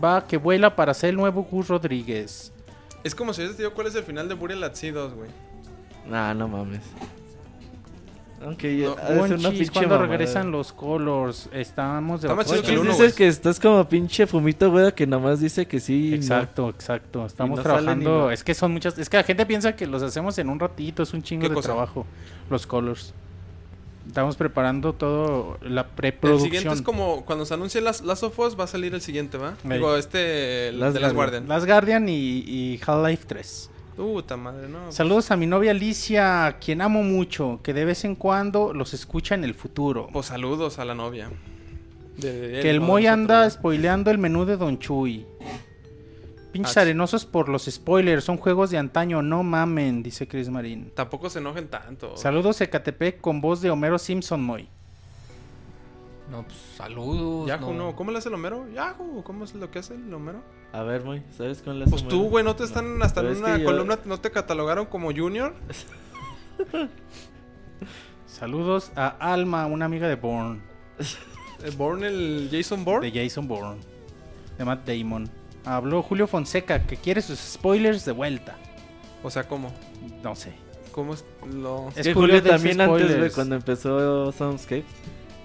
va 0.04 0.28
que 0.28 0.38
vuela 0.38 0.76
para 0.76 0.94
ser 0.94 1.10
el 1.10 1.16
nuevo 1.16 1.42
Gus 1.44 1.70
Rodríguez. 1.70 2.54
Es 3.04 3.16
como 3.16 3.34
si 3.34 3.42
yo 3.42 3.50
te 3.50 3.58
digo 3.58 3.74
cuál 3.74 3.88
es 3.88 3.96
el 3.96 4.04
final 4.04 4.30
de 4.30 4.36
Burial 4.36 4.64
at 4.64 4.76
Sea 4.76 4.92
2, 4.92 5.16
güey. 5.16 5.30
Nah, 6.08 6.36
no 6.36 6.48
mames. 6.48 6.82
Aunque 8.44 8.78
ya 8.78 8.88
No, 8.88 8.96
ha 9.02 9.10
de 9.12 9.28
ser 9.30 9.40
una 9.40 9.50
pinche 9.52 9.72
cuando 9.72 9.96
mamada. 9.96 10.12
regresan 10.12 10.52
los 10.52 10.74
colors, 10.74 11.50
estamos 11.54 12.22
de 12.22 12.34
más 12.34 12.52
que 12.52 12.72
el 12.72 12.80
uno, 12.80 12.92
dices 12.92 13.14
que 13.14 13.28
estás 13.28 13.60
como 13.60 13.88
pinche 13.88 14.28
fumito, 14.28 14.70
güey, 14.72 14.92
que 14.94 15.08
nomás 15.08 15.40
dice 15.40 15.66
que 15.66 15.80
sí. 15.80 16.08
y 16.08 16.10
no. 16.12 16.16
Exacto, 16.18 16.70
exacto. 16.70 17.26
Estamos 17.26 17.58
no 17.58 17.64
trabajando. 17.64 18.20
nada. 18.22 18.34
Es 18.34 18.44
que 18.44 18.54
son 18.54 18.72
muchas. 18.74 18.98
Es 18.98 19.10
que 19.10 19.18
la 19.18 19.24
gente 19.24 19.46
piensa 19.46 19.76
que 19.76 19.88
los 19.88 20.04
hacemos 20.04 20.38
en 20.38 20.50
un 20.50 20.60
ratito. 20.60 21.04
Es 21.04 21.14
un 21.14 21.24
chingo 21.24 21.44
¿Qué 21.44 21.50
de 21.50 21.56
cosa? 21.56 21.70
trabajo. 21.70 22.06
Los 22.50 22.68
colors. 22.68 23.14
Estamos 24.06 24.36
preparando 24.36 24.92
todo 24.92 25.58
la 25.62 25.82
El 25.82 25.88
preproducción. 25.88 26.52
siguiente 26.52 26.74
es 26.74 26.82
como 26.82 27.24
cuando 27.24 27.46
se 27.46 27.54
anuncie 27.54 27.80
las 27.80 28.02
Last 28.02 28.24
of 28.24 28.38
Us, 28.38 28.60
va 28.60 28.66
a 28.66 28.68
salir 28.68 28.94
el 28.94 29.00
siguiente, 29.00 29.38
¿va? 29.38 29.54
Digo, 29.64 29.96
este, 29.96 30.68
el 30.68 30.80
Last 30.82 30.94
de 30.96 31.00
las 31.00 31.14
Guardian. 31.14 31.46
Guardian. 31.46 31.48
Last 31.48 31.66
Guardian 31.66 32.10
y, 32.10 32.40
y 32.40 32.82
Half-Life 32.86 33.24
3. 33.28 33.70
Puta 33.96 34.38
madre, 34.38 34.68
no. 34.68 34.92
Saludos 34.92 35.30
a 35.32 35.36
mi 35.38 35.46
novia 35.46 35.72
Alicia, 35.72 36.48
a 36.48 36.60
quien 36.60 36.82
amo 36.82 37.04
mucho, 37.04 37.60
que 37.64 37.74
de 37.74 37.86
vez 37.86 38.04
en 38.06 38.16
cuando 38.16 38.74
los 38.74 38.94
escucha 38.94 39.36
en 39.36 39.44
el 39.44 39.54
futuro. 39.54 40.08
Pues 40.12 40.28
saludos 40.28 40.80
a 40.80 40.86
la 40.86 40.96
novia. 40.96 41.30
De- 42.18 42.60
Que 42.62 42.70
el 42.72 42.80
no, 42.80 42.88
Moy 42.88 43.08
anda 43.08 43.48
spoileando 43.50 44.10
el 44.12 44.18
menú 44.18 44.46
de 44.46 44.58
Don 44.58 44.80
Chuy. 44.80 45.26
Pinches 46.52 46.78
Ah, 46.78 46.82
arenosos 46.82 47.26
por 47.26 47.50
los 47.50 47.66
spoilers, 47.66 48.24
son 48.24 48.38
juegos 48.38 48.70
de 48.70 48.78
antaño, 48.78 49.22
no 49.24 49.42
mamen, 49.42 50.04
dice 50.04 50.28
Chris 50.28 50.50
Marín. 50.50 50.92
Tampoco 50.96 51.30
se 51.30 51.40
enojen 51.40 51.68
tanto. 51.68 52.16
Saludos 52.16 52.62
Ecatepec 52.62 53.20
con 53.22 53.42
voz 53.42 53.62
de 53.62 53.72
Homero 53.72 53.98
Simpson, 53.98 54.44
Moy. 54.44 54.70
No, 56.34 56.44
pues 56.44 56.58
saludos. 56.76 57.48
Yahoo, 57.48 57.74
no. 57.74 57.92
no. 57.92 57.96
¿Cómo 57.96 58.12
le 58.12 58.18
hace 58.18 58.28
el 58.30 58.36
Homero? 58.36 58.68
Yahoo, 58.74 59.24
¿cómo 59.24 59.46
es 59.46 59.54
lo 59.54 59.70
que 59.70 59.78
hace 59.80 59.94
el 59.94 60.12
Homero? 60.14 60.42
A 60.72 60.82
ver, 60.82 61.04
Moy, 61.06 61.22
¿sabes 61.38 61.62
cuál 61.62 61.84
es 61.84 61.90
Pues 61.92 62.08
tú, 62.08 62.24
güey, 62.30 62.44
¿no 62.44 62.56
te 62.56 62.64
están 62.64 63.02
hasta 63.04 63.22
en 63.22 63.38
una 63.38 63.58
yo- 63.60 63.66
columna, 63.66 64.00
no 64.06 64.20
te 64.20 64.32
catalogaron 64.32 64.88
como 64.88 65.14
Junior? 65.14 65.54
Saludos 68.26 68.92
a 68.96 69.10
Alma, 69.10 69.66
una 69.68 69.86
amiga 69.86 70.08
de 70.08 70.16
Bourne, 70.16 70.60
¿El 71.64 71.72
Bourne, 71.78 72.08
el 72.08 72.50
Jason 72.52 72.84
Bourne? 72.84 73.12
de 73.12 73.24
Jason 73.24 73.48
Bourne, 73.48 73.78
de 74.58 74.66
Matt 74.66 74.88
Damon. 74.88 75.30
Habló 75.66 76.02
Julio 76.02 76.28
Fonseca 76.28 76.86
que 76.86 76.98
quiere 76.98 77.22
sus 77.22 77.40
spoilers 77.40 78.04
de 78.06 78.12
vuelta. 78.12 78.56
O 79.24 79.30
sea, 79.30 79.48
¿cómo? 79.48 79.72
No 80.24 80.36
sé. 80.36 80.52
¿Cómo 80.92 81.14
es 81.14 81.24
lo...? 81.52 81.90
Es 81.96 82.06
que 82.08 82.14
Julio 82.14 82.36
Julio 82.36 82.42
de 82.42 82.50
también 82.50 82.82
antes, 82.82 82.90
güey, 82.98 83.08
spoilers. 83.10 83.36
cuando 83.36 83.56
empezó 83.56 84.32
Soundscape, 84.32 84.84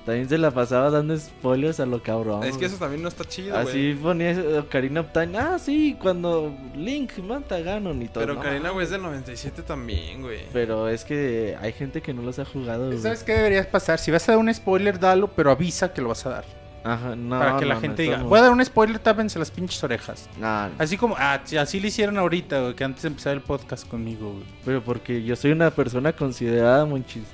también 0.09 0.27
se 0.27 0.39
la 0.39 0.51
pasaba 0.51 0.89
dando 0.89 1.15
spoilers 1.19 1.81
a 1.81 1.85
lo 1.85 2.03
cabrón. 2.03 2.43
es 2.43 2.57
que 2.57 2.65
eso 2.65 2.77
también 2.77 3.03
no 3.03 3.09
está 3.09 3.25
chido, 3.25 3.55
Así 3.55 3.93
güey. 3.93 3.95
ponía 3.97 4.31
eh, 4.31 4.65
Karina 4.71 5.03
Optain, 5.03 5.37
ah, 5.37 5.59
sí, 5.59 5.99
cuando 6.01 6.57
Link 6.75 7.19
mata 7.19 7.57
a 7.57 7.61
Ganon 7.61 8.01
y 8.01 8.09
todo. 8.09 8.23
Pero 8.25 8.35
no, 8.37 8.41
Karina, 8.41 8.71
güey, 8.71 8.85
es 8.85 8.91
del 8.91 9.03
97 9.03 9.61
también, 9.63 10.23
güey. 10.23 10.41
Pero 10.51 10.89
es 10.89 11.05
que 11.05 11.59
hay 11.61 11.75
gente 11.75 12.01
que 12.01 12.15
no 12.15 12.23
los 12.23 12.39
ha 12.39 12.47
jugado, 12.47 12.87
güey. 12.87 12.99
¿Sabes 12.99 13.23
qué 13.23 13.35
deberías 13.35 13.67
pasar? 13.67 13.99
Si 13.99 14.11
vas 14.11 14.27
a 14.31 14.33
dar 14.33 14.39
un 14.39 14.53
spoiler, 14.55 14.99
dalo, 14.99 15.29
pero 15.29 15.51
avisa 15.51 15.93
que 15.93 16.01
lo 16.01 16.09
vas 16.09 16.25
a 16.25 16.31
dar. 16.31 16.45
Ajá, 16.85 17.15
no, 17.15 17.39
para 17.39 17.59
que 17.59 17.67
la 17.67 17.75
no, 17.75 17.81
gente 17.83 18.07
no, 18.07 18.11
diga, 18.13 18.23
voy 18.23 18.39
a 18.39 18.43
dar 18.43 18.53
un 18.53 18.65
spoiler, 18.65 18.99
tápense 18.99 19.39
las 19.39 19.51
pinches 19.51 19.85
orejas. 19.85 20.27
Así 20.79 20.97
como, 20.97 21.17
ah, 21.19 21.43
sí, 21.45 21.59
así 21.59 21.81
le 21.81 21.89
hicieron 21.89 22.17
ahorita, 22.17 22.63
güey, 22.63 22.75
que 22.75 22.85
antes 22.85 23.03
de 23.03 23.09
empezar 23.09 23.35
el 23.35 23.43
podcast 23.43 23.87
conmigo, 23.87 24.33
güey. 24.33 24.45
pero 24.65 24.83
porque 24.83 25.23
yo 25.23 25.37
soy 25.37 25.53
una 25.53 25.71
persona 25.71 26.15
considerada, 26.15 26.87
monchis. 26.87 27.25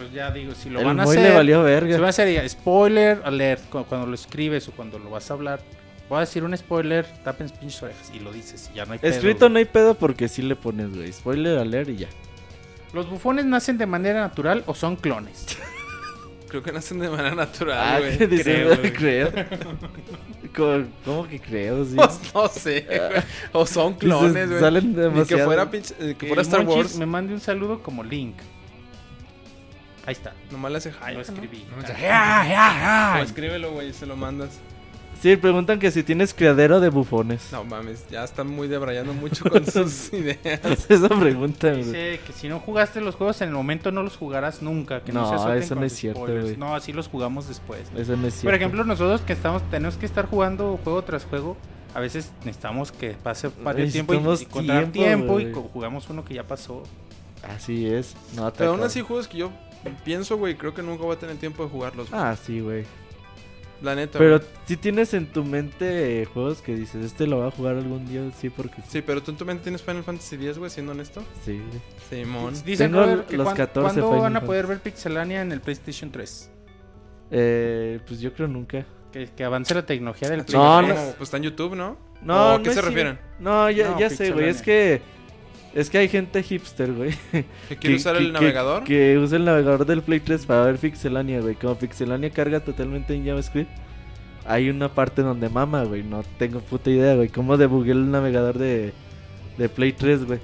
Pues 0.00 0.12
ya 0.12 0.30
digo, 0.30 0.54
si 0.54 0.70
lo 0.70 0.80
El 0.80 0.86
van 0.86 1.00
a 1.00 1.02
hacer. 1.02 1.18
le 1.20 1.30
valió 1.34 1.58
Si 1.60 1.64
verga. 1.64 1.96
van 1.96 2.04
a 2.06 2.08
hacer 2.08 2.32
ya, 2.32 2.48
spoiler 2.48 3.20
alert 3.24 3.68
cu- 3.68 3.84
cuando 3.84 4.06
lo 4.06 4.14
escribes 4.14 4.66
o 4.68 4.72
cuando 4.72 4.98
lo 4.98 5.10
vas 5.10 5.30
a 5.30 5.34
hablar. 5.34 5.60
Voy 6.08 6.16
a 6.16 6.20
decir 6.20 6.42
un 6.42 6.56
spoiler, 6.56 7.04
tapen 7.22 7.48
pinches 7.50 7.82
orejas 7.82 8.10
y 8.14 8.18
lo 8.20 8.32
dices 8.32 8.70
y 8.72 8.76
ya 8.78 8.84
no 8.86 8.94
hay 8.94 8.98
pedo, 8.98 9.12
Escrito 9.12 9.38
güey. 9.40 9.52
no 9.52 9.58
hay 9.58 9.64
pedo 9.66 9.94
porque 9.94 10.26
sí 10.28 10.42
le 10.42 10.56
pones, 10.56 10.94
güey. 10.94 11.12
Spoiler 11.12 11.58
alert 11.58 11.88
y 11.90 11.96
ya. 11.96 12.08
¿Los 12.92 13.08
bufones 13.08 13.44
nacen 13.44 13.78
de 13.78 13.86
manera 13.86 14.20
natural 14.20 14.64
o 14.66 14.74
son 14.74 14.96
clones? 14.96 15.46
Creo 16.48 16.62
que 16.64 16.72
nacen 16.72 16.98
de 16.98 17.08
manera 17.08 17.30
Ah, 17.30 17.34
natural, 17.36 18.02
¿qué 18.18 18.26
güey. 18.26 18.28
dices? 18.38 18.44
creo, 18.44 18.76
güey. 18.76 18.92
creo. 18.92 19.30
¿Cómo, 20.56 20.84
cómo 21.04 21.28
que 21.28 21.38
creo? 21.38 21.84
Sí. 21.84 21.94
Pues 21.94 22.20
no 22.34 22.48
sé, 22.48 22.86
güey. 22.88 23.22
O 23.52 23.64
son 23.66 23.94
clones, 23.94 24.34
Dices, 24.34 24.48
güey. 24.48 24.60
Salen 24.60 24.88
Ni 24.88 24.94
que 24.96 25.00
demasiado. 25.00 25.44
fuera, 25.44 25.70
pinche, 25.70 25.94
eh, 26.00 26.06
que 26.08 26.14
Que 26.16 26.26
fuera 26.26 26.42
Star 26.42 26.64
Monchis 26.64 26.76
Wars. 26.76 26.96
me 26.96 27.06
mande 27.06 27.34
un 27.34 27.40
saludo 27.40 27.80
como 27.84 28.02
Link. 28.02 28.34
Ahí 30.06 30.12
está. 30.12 30.34
Nomás 30.50 30.72
le 30.72 30.78
hace 30.78 30.90
hi. 30.90 31.14
lo 31.14 31.20
escribí. 31.20 31.66
No, 31.76 31.82
ya. 31.82 31.98
Ya, 31.98 32.48
ya, 32.48 33.20
O 33.20 33.22
escríbelo, 33.22 33.72
güey, 33.72 33.90
y 33.90 33.92
se 33.92 34.06
lo 34.06 34.16
mandas. 34.16 34.60
Sí, 35.20 35.36
preguntan 35.36 35.78
que 35.78 35.90
si 35.90 36.02
tienes 36.02 36.32
criadero 36.32 36.80
de 36.80 36.88
bufones. 36.88 37.52
No 37.52 37.62
mames, 37.62 38.08
ya 38.08 38.24
están 38.24 38.46
muy 38.46 38.68
debrayando 38.68 39.12
mucho 39.12 39.44
con 39.50 39.66
sus 39.66 40.10
ideas. 40.14 40.88
Esa 40.88 41.08
pregunta, 41.08 41.68
güey. 41.72 41.84
Dice 41.84 42.20
que 42.26 42.32
si 42.32 42.48
no 42.48 42.58
jugaste 42.58 43.02
los 43.02 43.16
juegos 43.16 43.42
en 43.42 43.48
el 43.48 43.54
momento 43.54 43.92
no 43.92 44.02
los 44.02 44.16
jugarás 44.16 44.62
nunca. 44.62 45.02
Que 45.02 45.12
no, 45.12 45.30
No, 45.30 45.52
se 45.52 45.58
eso 45.58 45.74
no 45.74 45.84
es 45.84 45.92
cierto, 45.92 46.20
güey. 46.20 46.56
No, 46.56 46.74
así 46.74 46.94
los 46.94 47.08
jugamos 47.08 47.48
después. 47.48 47.82
Eso 47.94 48.16
no 48.16 48.26
es 48.28 48.34
cierto. 48.34 48.46
Por 48.46 48.54
ejemplo, 48.54 48.84
nosotros 48.84 49.20
que 49.20 49.34
estamos 49.34 49.62
tenemos 49.70 49.98
que 49.98 50.06
estar 50.06 50.24
jugando 50.24 50.80
juego 50.82 51.02
tras 51.02 51.26
juego. 51.26 51.56
A 51.92 52.00
veces 52.00 52.32
necesitamos 52.44 52.90
que 52.92 53.10
pase 53.10 53.50
varios 53.62 53.92
tiempo 53.92 54.14
y, 54.14 54.16
y 54.16 54.20
encontrar 54.20 54.86
tiempo, 54.86 55.36
tiempo, 55.36 55.60
y 55.60 55.68
jugamos 55.72 56.08
uno 56.08 56.24
que 56.24 56.32
ya 56.32 56.44
pasó. 56.44 56.84
Así 57.42 57.86
es. 57.86 58.14
No, 58.34 58.50
Pero 58.52 58.70
aún 58.70 58.82
así, 58.82 59.02
juegos 59.02 59.28
que 59.28 59.38
yo 59.38 59.50
pienso, 60.04 60.36
güey, 60.36 60.56
creo 60.56 60.74
que 60.74 60.82
nunca 60.82 61.04
voy 61.04 61.16
a 61.16 61.18
tener 61.18 61.36
tiempo 61.36 61.64
de 61.64 61.70
jugarlos. 61.70 62.08
Ah, 62.12 62.36
sí, 62.42 62.60
güey. 62.60 62.84
La 63.82 63.94
neta, 63.94 64.18
Pero 64.18 64.40
si 64.66 64.76
tienes 64.76 65.14
en 65.14 65.26
tu 65.32 65.42
mente 65.42 66.26
juegos 66.34 66.60
que 66.60 66.74
dices, 66.74 67.02
este 67.02 67.26
lo 67.26 67.38
va 67.38 67.46
a 67.46 67.50
jugar 67.50 67.76
algún 67.76 68.06
día, 68.06 68.20
sí, 68.38 68.50
porque 68.50 68.82
sí. 68.86 69.00
Pero 69.00 69.22
tú 69.22 69.30
en 69.30 69.38
tu 69.38 69.46
mente 69.46 69.62
tienes 69.64 69.80
Final 69.82 70.04
Fantasy 70.04 70.36
X, 70.36 70.58
güey, 70.58 70.70
siendo 70.70 70.92
honesto. 70.92 71.22
Sí. 71.46 71.62
Simón. 72.10 72.52
Dicen 72.62 72.90
Tengo 72.90 73.02
Robert, 73.04 73.26
que 73.26 73.38
los 73.38 73.44
cuan- 73.46 73.56
14 73.56 74.00
¿cuándo 74.00 74.08
Final 74.16 74.20
van 74.34 74.36
a 74.36 74.40
poder 74.46 74.66
ver 74.66 74.80
Pixelania 74.80 75.40
en 75.40 75.50
el 75.52 75.62
PlayStation 75.62 76.10
3? 76.10 76.50
Eh, 77.30 78.00
pues 78.06 78.20
yo 78.20 78.32
creo 78.34 78.48
nunca. 78.48 78.84
Que, 79.12 79.26
que 79.34 79.44
avance 79.44 79.74
la 79.74 79.84
tecnología 79.86 80.28
del 80.28 80.38
No, 80.40 80.44
PlayStation 80.44 80.82
no. 80.82 80.86
3. 80.94 80.98
Como, 81.00 81.12
pues 81.14 81.26
está 81.28 81.36
en 81.38 81.42
YouTube, 81.44 81.74
¿no? 81.74 81.96
No, 82.22 82.34
¿O 82.34 82.48
a 82.54 82.58
no 82.58 82.62
qué 82.62 82.72
se 82.72 82.82
refieren? 82.82 83.18
No, 83.38 83.70
ya, 83.70 83.90
No, 83.92 83.98
ya 83.98 84.10
sé, 84.10 84.30
güey. 84.30 84.48
Es 84.50 84.60
que. 84.62 85.00
Es 85.74 85.88
que 85.88 85.98
hay 85.98 86.08
gente 86.08 86.42
hipster, 86.42 86.92
güey. 86.92 87.14
¿Que 87.68 87.76
quiere 87.76 87.96
usar 87.96 88.16
el 88.16 88.32
navegador? 88.32 88.84
Que, 88.84 89.16
usa 89.18 89.36
el 89.36 89.44
navegador 89.44 89.86
del 89.86 90.02
Play 90.02 90.20
3 90.20 90.46
para 90.46 90.64
ver 90.64 90.78
Pixelania, 90.78 91.40
güey. 91.40 91.54
Como 91.54 91.76
Pixelania 91.76 92.30
carga 92.30 92.60
totalmente 92.60 93.14
en 93.14 93.24
JavaScript. 93.24 93.70
Hay 94.46 94.68
una 94.68 94.88
parte 94.92 95.22
donde 95.22 95.48
mama, 95.48 95.84
güey. 95.84 96.02
No 96.02 96.24
tengo 96.38 96.60
puta 96.60 96.90
idea, 96.90 97.14
güey. 97.14 97.28
Cómo 97.28 97.56
debugué 97.56 97.92
el 97.92 98.10
navegador 98.10 98.58
de, 98.58 98.92
de 99.58 99.68
Play 99.68 99.92
3, 99.92 100.24
güey. 100.24 100.40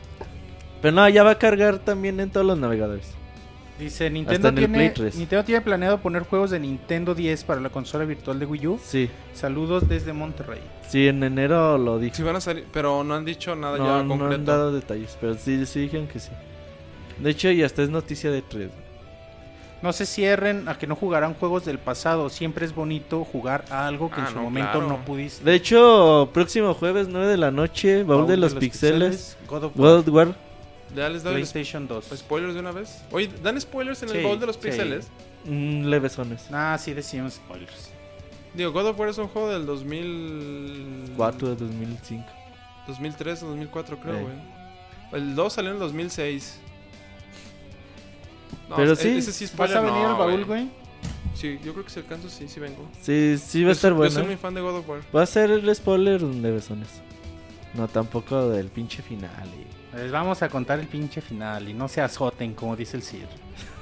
Pero 0.80 0.94
no, 0.94 1.08
ya 1.08 1.24
va 1.24 1.32
a 1.32 1.38
cargar 1.38 1.80
también 1.80 2.20
en 2.20 2.30
todos 2.30 2.46
los 2.46 2.58
navegadores. 2.58 3.14
Dice, 3.78 4.08
Nintendo 4.08 4.52
tiene, 4.54 4.74
Play 4.74 4.90
3. 4.94 5.16
Nintendo 5.16 5.44
tiene 5.44 5.60
planeado 5.60 5.98
poner 5.98 6.22
juegos 6.22 6.50
de 6.50 6.58
Nintendo 6.58 7.14
10 7.14 7.44
para 7.44 7.60
la 7.60 7.68
consola 7.68 8.04
virtual 8.06 8.38
de 8.38 8.46
Wii 8.46 8.66
U. 8.68 8.80
Sí, 8.82 9.10
Saludos 9.34 9.86
desde 9.88 10.12
Monterrey. 10.14 10.60
sí, 10.88 11.08
en 11.08 11.22
enero 11.22 11.76
lo 11.76 11.98
dije. 11.98 12.14
Sí 12.16 12.22
van 12.22 12.36
a 12.36 12.40
salir, 12.40 12.64
pero 12.72 13.04
no 13.04 13.14
han 13.14 13.24
dicho 13.26 13.54
nada 13.54 13.76
No, 13.76 13.84
ya 13.86 14.02
no 14.02 14.08
concreto. 14.08 14.34
han 14.34 14.44
dado 14.46 14.72
detalles, 14.72 15.16
pero 15.20 15.34
sí, 15.34 15.66
sí 15.66 15.80
dijeron 15.80 16.06
que 16.06 16.20
sí. 16.20 16.30
De 17.18 17.30
hecho, 17.30 17.50
y 17.50 17.62
hasta 17.62 17.82
es 17.82 17.90
noticia 17.90 18.30
de 18.30 18.40
3. 18.42 18.70
No 19.82 19.92
se 19.92 20.06
cierren 20.06 20.68
a 20.70 20.78
que 20.78 20.86
no 20.86 20.96
jugarán 20.96 21.34
juegos 21.34 21.66
del 21.66 21.78
pasado. 21.78 22.30
Siempre 22.30 22.64
es 22.64 22.74
bonito 22.74 23.24
jugar 23.24 23.66
a 23.70 23.86
algo 23.86 24.10
que 24.10 24.20
Ah, 24.22 24.24
en 24.24 24.28
su 24.30 24.36
no, 24.36 24.42
momento 24.44 24.70
claro. 24.72 24.88
no 24.88 25.04
pudiste. 25.04 25.44
De 25.44 25.54
hecho, 25.54 26.30
próximo 26.32 26.72
jueves 26.72 27.08
9 27.08 27.26
de 27.26 27.36
la 27.36 27.50
noche, 27.50 28.02
baúl, 28.02 28.26
de 28.26 28.38
los, 28.38 28.54
pixeles, 28.54 29.36
God 29.46 29.64
of 29.64 29.72
War, 29.78 29.90
God 29.90 29.98
of 30.08 30.14
War. 30.14 30.34
Ya 30.94 31.08
les 31.08 31.22
doy 31.22 31.40
los 31.40 31.50
PlayStation 31.52 31.86
2. 31.88 32.04
spoilers 32.16 32.54
de 32.54 32.60
una 32.60 32.72
vez. 32.72 33.02
Oye, 33.12 33.28
¿dan 33.42 33.60
spoilers 33.60 34.02
en 34.02 34.10
el 34.10 34.16
Sí, 34.16 34.22
baúl 34.22 34.40
de 34.40 34.46
los 34.46 34.56
sí. 34.56 34.62
pixeles? 34.62 35.08
Mm, 35.44 35.84
levesones. 35.86 36.46
Ah, 36.52 36.76
sí 36.80 36.92
decíamos 36.94 37.34
spoilers. 37.34 37.90
Digo, 38.54 38.72
God 38.72 38.86
of 38.88 38.98
War 38.98 39.08
es 39.10 39.18
un 39.18 39.28
juego 39.28 39.50
del 39.50 39.66
2000... 39.66 41.12
4 41.16 41.48
de 41.50 41.56
2005. 41.56 42.24
2003 42.86 43.42
o 43.42 43.46
2004 43.48 43.98
creo, 44.00 44.14
Eh. 44.16 44.22
güey. 44.22 45.22
El 45.22 45.34
2 45.34 45.52
salió 45.52 45.70
en 45.70 45.76
el 45.76 45.80
2006. 45.80 46.58
No, 48.68 48.76
Pero 48.76 48.92
ese- 48.92 49.02
sí, 49.02 49.18
ese 49.18 49.32
sí 49.32 49.46
¿Vas 49.56 49.70
a 49.72 49.80
venir 49.80 50.02
no, 50.02 50.10
al 50.12 50.16
baúl, 50.16 50.44
güey? 50.44 50.68
Sí, 51.34 51.58
yo 51.62 51.72
creo 51.74 51.84
que 51.84 51.90
si 51.90 52.00
alcanzo, 52.00 52.28
sí, 52.30 52.48
sí 52.48 52.58
vengo. 52.58 52.88
Sí, 53.02 53.36
sí 53.38 53.62
va 53.62 53.70
a 53.70 53.72
estar 53.72 53.92
bueno. 53.92 54.10
Yo 54.10 54.20
soy 54.20 54.26
muy 54.26 54.36
fan 54.36 54.54
de 54.54 54.60
God 54.62 54.76
of 54.78 54.88
War. 54.88 55.00
Va 55.14 55.22
a 55.22 55.26
ser 55.26 55.50
el 55.50 55.74
spoiler 55.74 56.22
levesones. 56.22 56.88
No, 57.74 57.86
tampoco 57.88 58.48
del 58.48 58.68
pinche 58.68 59.02
final. 59.02 59.30
y- 59.48 59.65
Les 59.96 60.12
vamos 60.12 60.42
a 60.42 60.48
contar 60.48 60.78
el 60.78 60.86
pinche 60.86 61.20
final 61.20 61.68
y 61.68 61.74
no 61.74 61.88
se 61.88 62.00
azoten, 62.02 62.54
como 62.54 62.76
dice 62.76 62.96
el 62.98 63.02
Sir. 63.02 63.26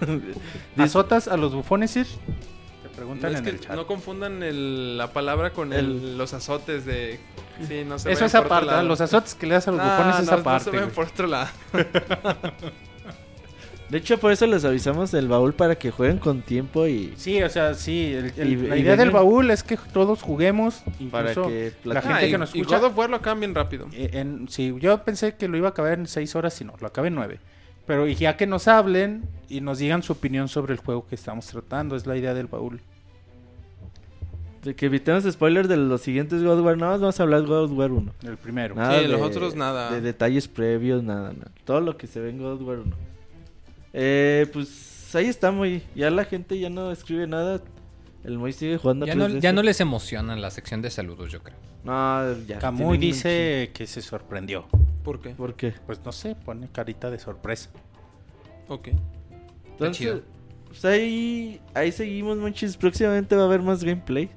¿Azotas 0.79 1.29
a 1.29 1.37
los 1.37 1.55
bufones, 1.55 1.91
Sir? 1.91 2.07
Te 2.07 2.89
No, 2.89 2.95
preguntan 2.95 3.33
es 3.33 3.39
en 3.39 3.45
que 3.45 3.51
el 3.51 3.61
chat. 3.61 3.75
no 3.75 3.87
confundan 3.87 4.43
el- 4.43 4.97
la 4.97 5.13
palabra 5.13 5.51
con 5.53 5.73
el- 5.73 5.79
El- 5.81 6.19
los 6.19 6.33
azotes 6.33 6.85
de... 6.85 7.19
Sí, 7.67 7.85
no 7.85 7.99
se 7.99 8.13
Eso 8.13 8.25
es 8.25 8.35
aparte. 8.35 8.73
¿eh? 8.75 8.83
los 8.85 9.01
azotes 9.01 9.35
que 9.35 9.47
le 9.47 9.55
das 9.55 9.67
a 9.69 9.73
los 9.73 9.81
No, 9.81 9.91
bufones 9.91 10.19
es 10.21 10.27
no, 10.27 10.33
no 10.33 10.39
aparte. 10.39 10.71
se 10.71 10.77
güey. 10.79 10.91
por 10.91 11.07
otro 11.07 11.27
lado. 11.27 11.49
De 13.95 14.01
hecho, 14.01 14.19
por 14.19 14.33
eso 14.33 14.45
les 14.49 14.65
avisamos 14.65 15.13
del 15.13 15.29
baúl 15.29 15.53
para 15.55 15.77
que 15.77 15.93
jueguen 15.93 16.19
con 16.19 16.43
tiempo 16.43 16.85
y 16.89 17.13
Sí, 17.17 17.41
o 17.41 17.49
sea, 17.49 17.75
sí. 17.75 18.13
el- 18.13 18.33
el- 18.37 18.49
Y- 18.49 18.57
la 18.67 18.77
y 18.77 18.81
idea 18.81 18.97
del 18.97 19.13
baúl 19.13 19.53
es 19.53 19.63
que 19.63 19.79
todos 19.93 20.21
juguemos. 20.21 20.83
para 21.13 21.33
que 21.33 21.73
la 21.85 22.03
gente 22.03 22.17
Ah, 22.17 22.19
que 22.19 22.29
y- 22.31 22.33
nos 22.37 22.53
y 22.57 22.59
escucha- 22.61 22.81
God 22.81 22.87
of 22.89 22.99
War 22.99 23.09
lo 23.11 23.15
acaban 23.19 23.39
bien 23.39 23.55
rápido. 23.55 23.87
Eh, 23.93 24.11
en- 24.15 24.49
sí, 24.49 24.75
yo 24.81 24.99
pensé 25.05 25.37
que 25.37 25.47
lo 25.47 25.57
iba 25.57 25.69
a 25.69 25.71
acabar 25.71 25.93
en 25.97 26.09
6 26.09 26.35
horas 26.35 26.61
y 26.61 26.65
no, 26.65 26.75
lo 26.81 26.89
acabé 26.89 27.07
en 27.07 27.15
9. 27.15 27.39
Pero 27.87 28.05
ya 28.09 28.37
que 28.37 28.49
nos 28.49 28.67
hablen 28.67 29.29
y 29.49 29.61
nos 29.61 29.79
digan 29.79 30.03
su 30.03 30.13
opinión 30.15 30.49
sobre 30.49 30.73
el 30.73 30.81
juego 30.81 31.07
que 31.07 31.15
estamos 31.15 31.47
tratando, 31.47 31.95
es 31.95 32.05
la 32.05 32.17
idea 32.17 32.35
del 32.35 32.49
baúl. 32.49 32.81
De 34.65 34.75
que 34.75 34.87
evitemos 34.87 35.23
spoilers 35.23 35.69
de 35.69 35.77
los 35.77 36.01
siguientes 36.01 36.43
God 36.43 36.59
of 36.59 36.65
War. 36.67 36.77
Nada 36.79 36.93
más 36.93 37.01
vamos 37.01 37.21
a 37.21 37.23
hablar 37.23 37.43
de 37.43 37.47
God 37.47 37.65
of 37.67 37.73
War 37.79 37.93
1. 37.93 38.13
El 38.27 38.39
primero. 38.39 38.75
Nada 38.75 38.99
Sí, 38.99 39.07
los 39.07 39.21
otros 39.21 39.55
nada. 39.55 39.93
De 39.93 40.01
detalles 40.01 40.49
previos, 40.49 41.05
nada, 41.05 41.33
nada. 41.33 41.53
Todo 41.65 41.81
lo 41.81 41.97
que 41.97 42.09
se 42.09 42.19
ve 42.19 42.31
en 42.31 42.39
God 42.39 42.55
of 42.55 42.63
War 42.63 42.79
1. 42.81 43.14
Eh, 43.97 44.47
pues 44.53 45.15
ahí 45.15 45.27
está, 45.27 45.53
muy. 45.53 45.83
Ya 45.95 46.11
la 46.11 46.25
gente 46.25 46.59
ya 46.59 46.69
no 46.69 46.91
escribe 46.91 47.27
nada. 47.27 47.63
El 48.25 48.39
Moy 48.39 48.53
sigue 48.53 48.77
jugando. 48.77 49.07
Ya 49.07 49.13
a 49.13 49.17
no, 49.17 49.29
3DS. 49.29 49.41
ya 49.41 49.53
no 49.53 49.63
les 49.63 49.81
emociona 49.81 50.35
la 50.37 50.51
sección 50.51 50.83
de 50.83 50.91
saludos, 50.91 51.31
yo 51.31 51.43
creo. 51.43 51.57
No, 51.85 52.37
ya. 52.47 52.59
Camuy 52.59 52.99
dice 52.99 53.71
que 53.73 53.87
se 53.87 54.03
sorprendió. 54.03 54.67
¿Por 55.05 55.21
qué? 55.21 55.31
¿Por 55.31 55.55
qué? 55.55 55.75
Pues 55.87 56.01
no 56.05 56.11
sé, 56.11 56.35
pone 56.35 56.69
carita 56.69 57.11
de 57.11 57.19
sorpresa. 57.19 57.71
Ok. 58.69 58.89
Entonces, 59.71 59.97
chido. 59.97 60.23
pues 60.67 60.85
ahí, 60.85 61.61
ahí 61.75 61.93
seguimos, 61.93 62.37
manches. 62.39 62.77
Próximamente 62.77 63.37
va 63.37 63.43
a 63.43 63.47
haber 63.47 63.63
más 63.63 63.85
gameplay. 63.85 64.29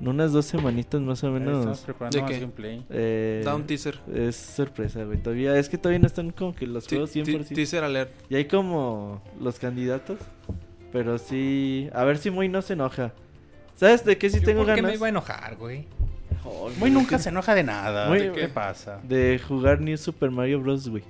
En 0.00 0.08
unas 0.08 0.32
dos 0.32 0.44
semanitas 0.44 1.00
más 1.00 1.24
o 1.24 1.28
Ahí 1.28 1.36
Estamos 1.36 1.62
menos. 1.64 1.80
preparando 1.80 2.16
¿De 2.16 2.22
más 2.22 2.30
qué? 2.30 2.40
gameplay. 2.40 2.84
eh, 2.90 3.42
Da 3.44 3.54
un 3.54 3.64
teaser. 3.66 3.98
es 4.14 4.36
sorpresa, 4.36 5.04
güey. 5.04 5.18
Todavía, 5.18 5.58
es 5.58 5.68
que 5.68 5.78
todavía 5.78 5.98
no 6.00 6.06
están 6.06 6.30
como 6.30 6.54
que 6.54 6.66
los 6.66 6.86
juegos 6.86 7.10
ti- 7.12 7.22
100%. 7.24 7.54
Teaser 7.54 7.82
alert. 7.82 8.10
Y 8.28 8.34
hay 8.36 8.44
como 8.46 9.22
los 9.40 9.58
candidatos. 9.58 10.18
Pero 10.92 11.18
sí. 11.18 11.88
A 11.94 12.04
ver 12.04 12.18
si 12.18 12.30
Muy 12.30 12.48
no 12.48 12.60
se 12.62 12.74
enoja. 12.74 13.12
¿Sabes 13.74 14.04
de 14.04 14.16
qué 14.18 14.30
sí 14.30 14.40
tengo 14.40 14.60
por 14.60 14.66
qué 14.74 14.76
ganas? 14.76 14.90
me 14.92 14.96
iba 14.96 15.06
a 15.06 15.10
enojar, 15.10 15.56
güey. 15.56 15.86
Oh, 16.44 16.70
Muy 16.78 16.90
nunca 16.90 17.18
se 17.18 17.30
enoja 17.30 17.54
de 17.54 17.64
nada. 17.64 18.08
Muy- 18.08 18.20
¿De 18.20 18.32
¿Qué 18.32 18.48
pasa? 18.48 19.00
De 19.02 19.40
jugar 19.46 19.80
New 19.80 19.96
Super 19.96 20.30
Mario 20.30 20.60
Bros. 20.60 20.88
güey. 20.88 21.02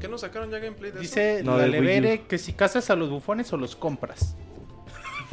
¿Qué 0.00 0.08
nos 0.08 0.22
sacaron 0.22 0.50
ya 0.50 0.58
gameplay 0.58 0.90
de 0.90 0.96
eso? 0.96 1.02
Dice 1.02 1.42
No, 1.44 1.56
la 1.56 1.66
Levere 1.66 2.22
que 2.22 2.36
si 2.38 2.52
cazas 2.52 2.90
a 2.90 2.96
los 2.96 3.08
bufones 3.10 3.52
o 3.52 3.56
los 3.56 3.76
compras. 3.76 4.36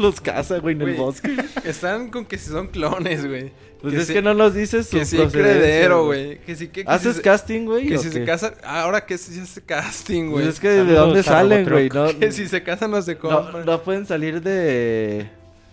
Los 0.02 0.20
caza, 0.22 0.58
güey, 0.60 0.76
en 0.76 0.82
el 0.82 0.96
bosque. 0.96 1.36
Están 1.64 2.10
con 2.10 2.26
que 2.26 2.38
si 2.38 2.50
son 2.50 2.68
clones, 2.68 3.28
güey. 3.28 3.52
Pues 3.82 3.94
que 3.96 4.00
es 4.02 4.08
sí- 4.08 4.14
que 4.14 4.22
no 4.22 4.34
nos 4.34 4.54
dices 4.54 4.88
su 4.88 4.98
Que 4.98 5.06
si 5.06 5.18
procedencia, 5.18 5.52
heredero, 5.58 6.06
güey. 6.06 6.40
Que 6.40 6.56
si 6.56 6.68
que, 6.68 6.84
que 6.86 6.92
¿Haces 6.92 7.14
si 7.14 7.18
se- 7.18 7.22
casting, 7.24 7.66
güey? 7.66 7.88
Que 7.88 7.98
si 7.98 8.10
qué? 8.10 8.14
se 8.14 8.26
casan. 8.26 8.54
Ahora 8.64 9.06
que 9.06 9.18
si 9.18 9.34
se 9.34 9.42
hace 9.42 9.62
casting, 9.62 10.30
güey. 10.30 10.44
Pues 10.46 10.56
es 10.56 10.60
que 10.60 10.70
de 10.70 10.94
dónde 10.94 11.24
salen, 11.24 11.68
güey. 11.68 11.90
No, 11.90 12.08
Que 12.20 12.32
si 12.32 12.48
se 12.48 12.62
casan 12.64 12.92
no 12.92 13.02
se 13.02 13.18
compran. 13.18 13.66
no 13.66 13.82
pueden 13.82 14.06
salir 14.06 14.42
de. 14.42 15.28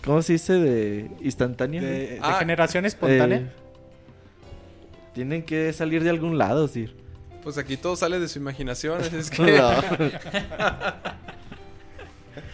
¿Cómo 0.04 0.22
se 0.22 0.34
dice? 0.34 0.54
De 0.54 1.10
instantánea. 1.20 1.82
De, 1.82 2.18
Ah, 2.22 2.36
generación 2.38 2.86
espontánea. 2.86 3.38
Eh, 3.38 3.46
tienen 5.14 5.42
que 5.42 5.72
salir 5.72 6.02
de 6.04 6.10
algún 6.10 6.38
lado, 6.38 6.66
sí. 6.68 6.88
Pues 7.42 7.58
aquí 7.58 7.76
todo 7.76 7.94
sale 7.96 8.18
de 8.20 8.28
su 8.28 8.38
imaginación. 8.38 9.00
es 9.02 9.30
que. 9.30 9.60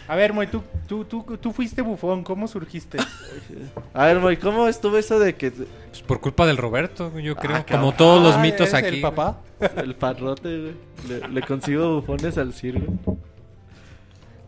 A 0.07 0.15
ver, 0.15 0.33
Moy, 0.33 0.47
tú, 0.47 0.61
tú, 0.87 1.03
tú, 1.05 1.23
tú 1.41 1.51
fuiste 1.51 1.81
bufón. 1.81 2.23
¿Cómo 2.23 2.47
surgiste? 2.47 2.97
A 3.93 4.05
ver, 4.05 4.19
güey, 4.19 4.37
¿cómo 4.37 4.67
estuvo 4.67 4.97
eso 4.97 5.17
de 5.19 5.35
que 5.35 5.49
Pues 5.51 6.01
por 6.05 6.21
culpa 6.21 6.45
del 6.45 6.57
Roberto, 6.57 7.11
yo 7.19 7.35
creo. 7.35 7.65
cabrón. 7.65 7.65
como 7.71 7.93
todos 7.93 8.21
los 8.21 8.35
Ah, 8.35 8.39
mitos 8.41 8.69
¿eres 8.69 8.73
aquí. 8.75 8.95
el 8.97 9.01
papá? 9.01 9.41
el 9.77 9.95
parrote, 9.95 10.59
güey? 10.61 10.73
Le, 11.21 11.27
le 11.29 11.41
consigo 11.41 11.95
bufones 12.01 12.37
al 12.37 12.53
circo. 12.53 13.17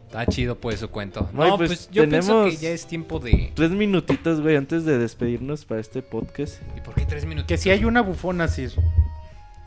Está 0.05 0.25
chido, 0.25 0.55
pues, 0.57 0.79
su 0.79 0.89
cuento. 0.89 1.27
Güey, 1.33 1.49
no, 1.49 1.57
pues, 1.57 1.69
pues, 1.69 1.89
yo 1.91 2.07
pienso 2.07 2.31
tenemos- 2.43 2.51
que 2.51 2.57
ya 2.65 2.69
es 2.69 2.85
tiempo 2.87 3.19
de... 3.19 3.51
Tres 3.55 3.71
minutitos, 3.71 4.39
güey, 4.41 4.55
antes 4.55 4.85
de 4.85 4.97
despedirnos 4.97 5.65
para 5.65 5.81
este 5.81 6.01
podcast. 6.01 6.61
¿Y 6.77 6.81
por 6.81 6.93
qué 6.95 7.05
tres 7.05 7.25
minutos? 7.25 7.47
Que 7.47 7.57
si 7.57 7.69
hay 7.71 7.83
una 7.83 8.01
bufona, 8.01 8.47
Sir. 8.47 8.71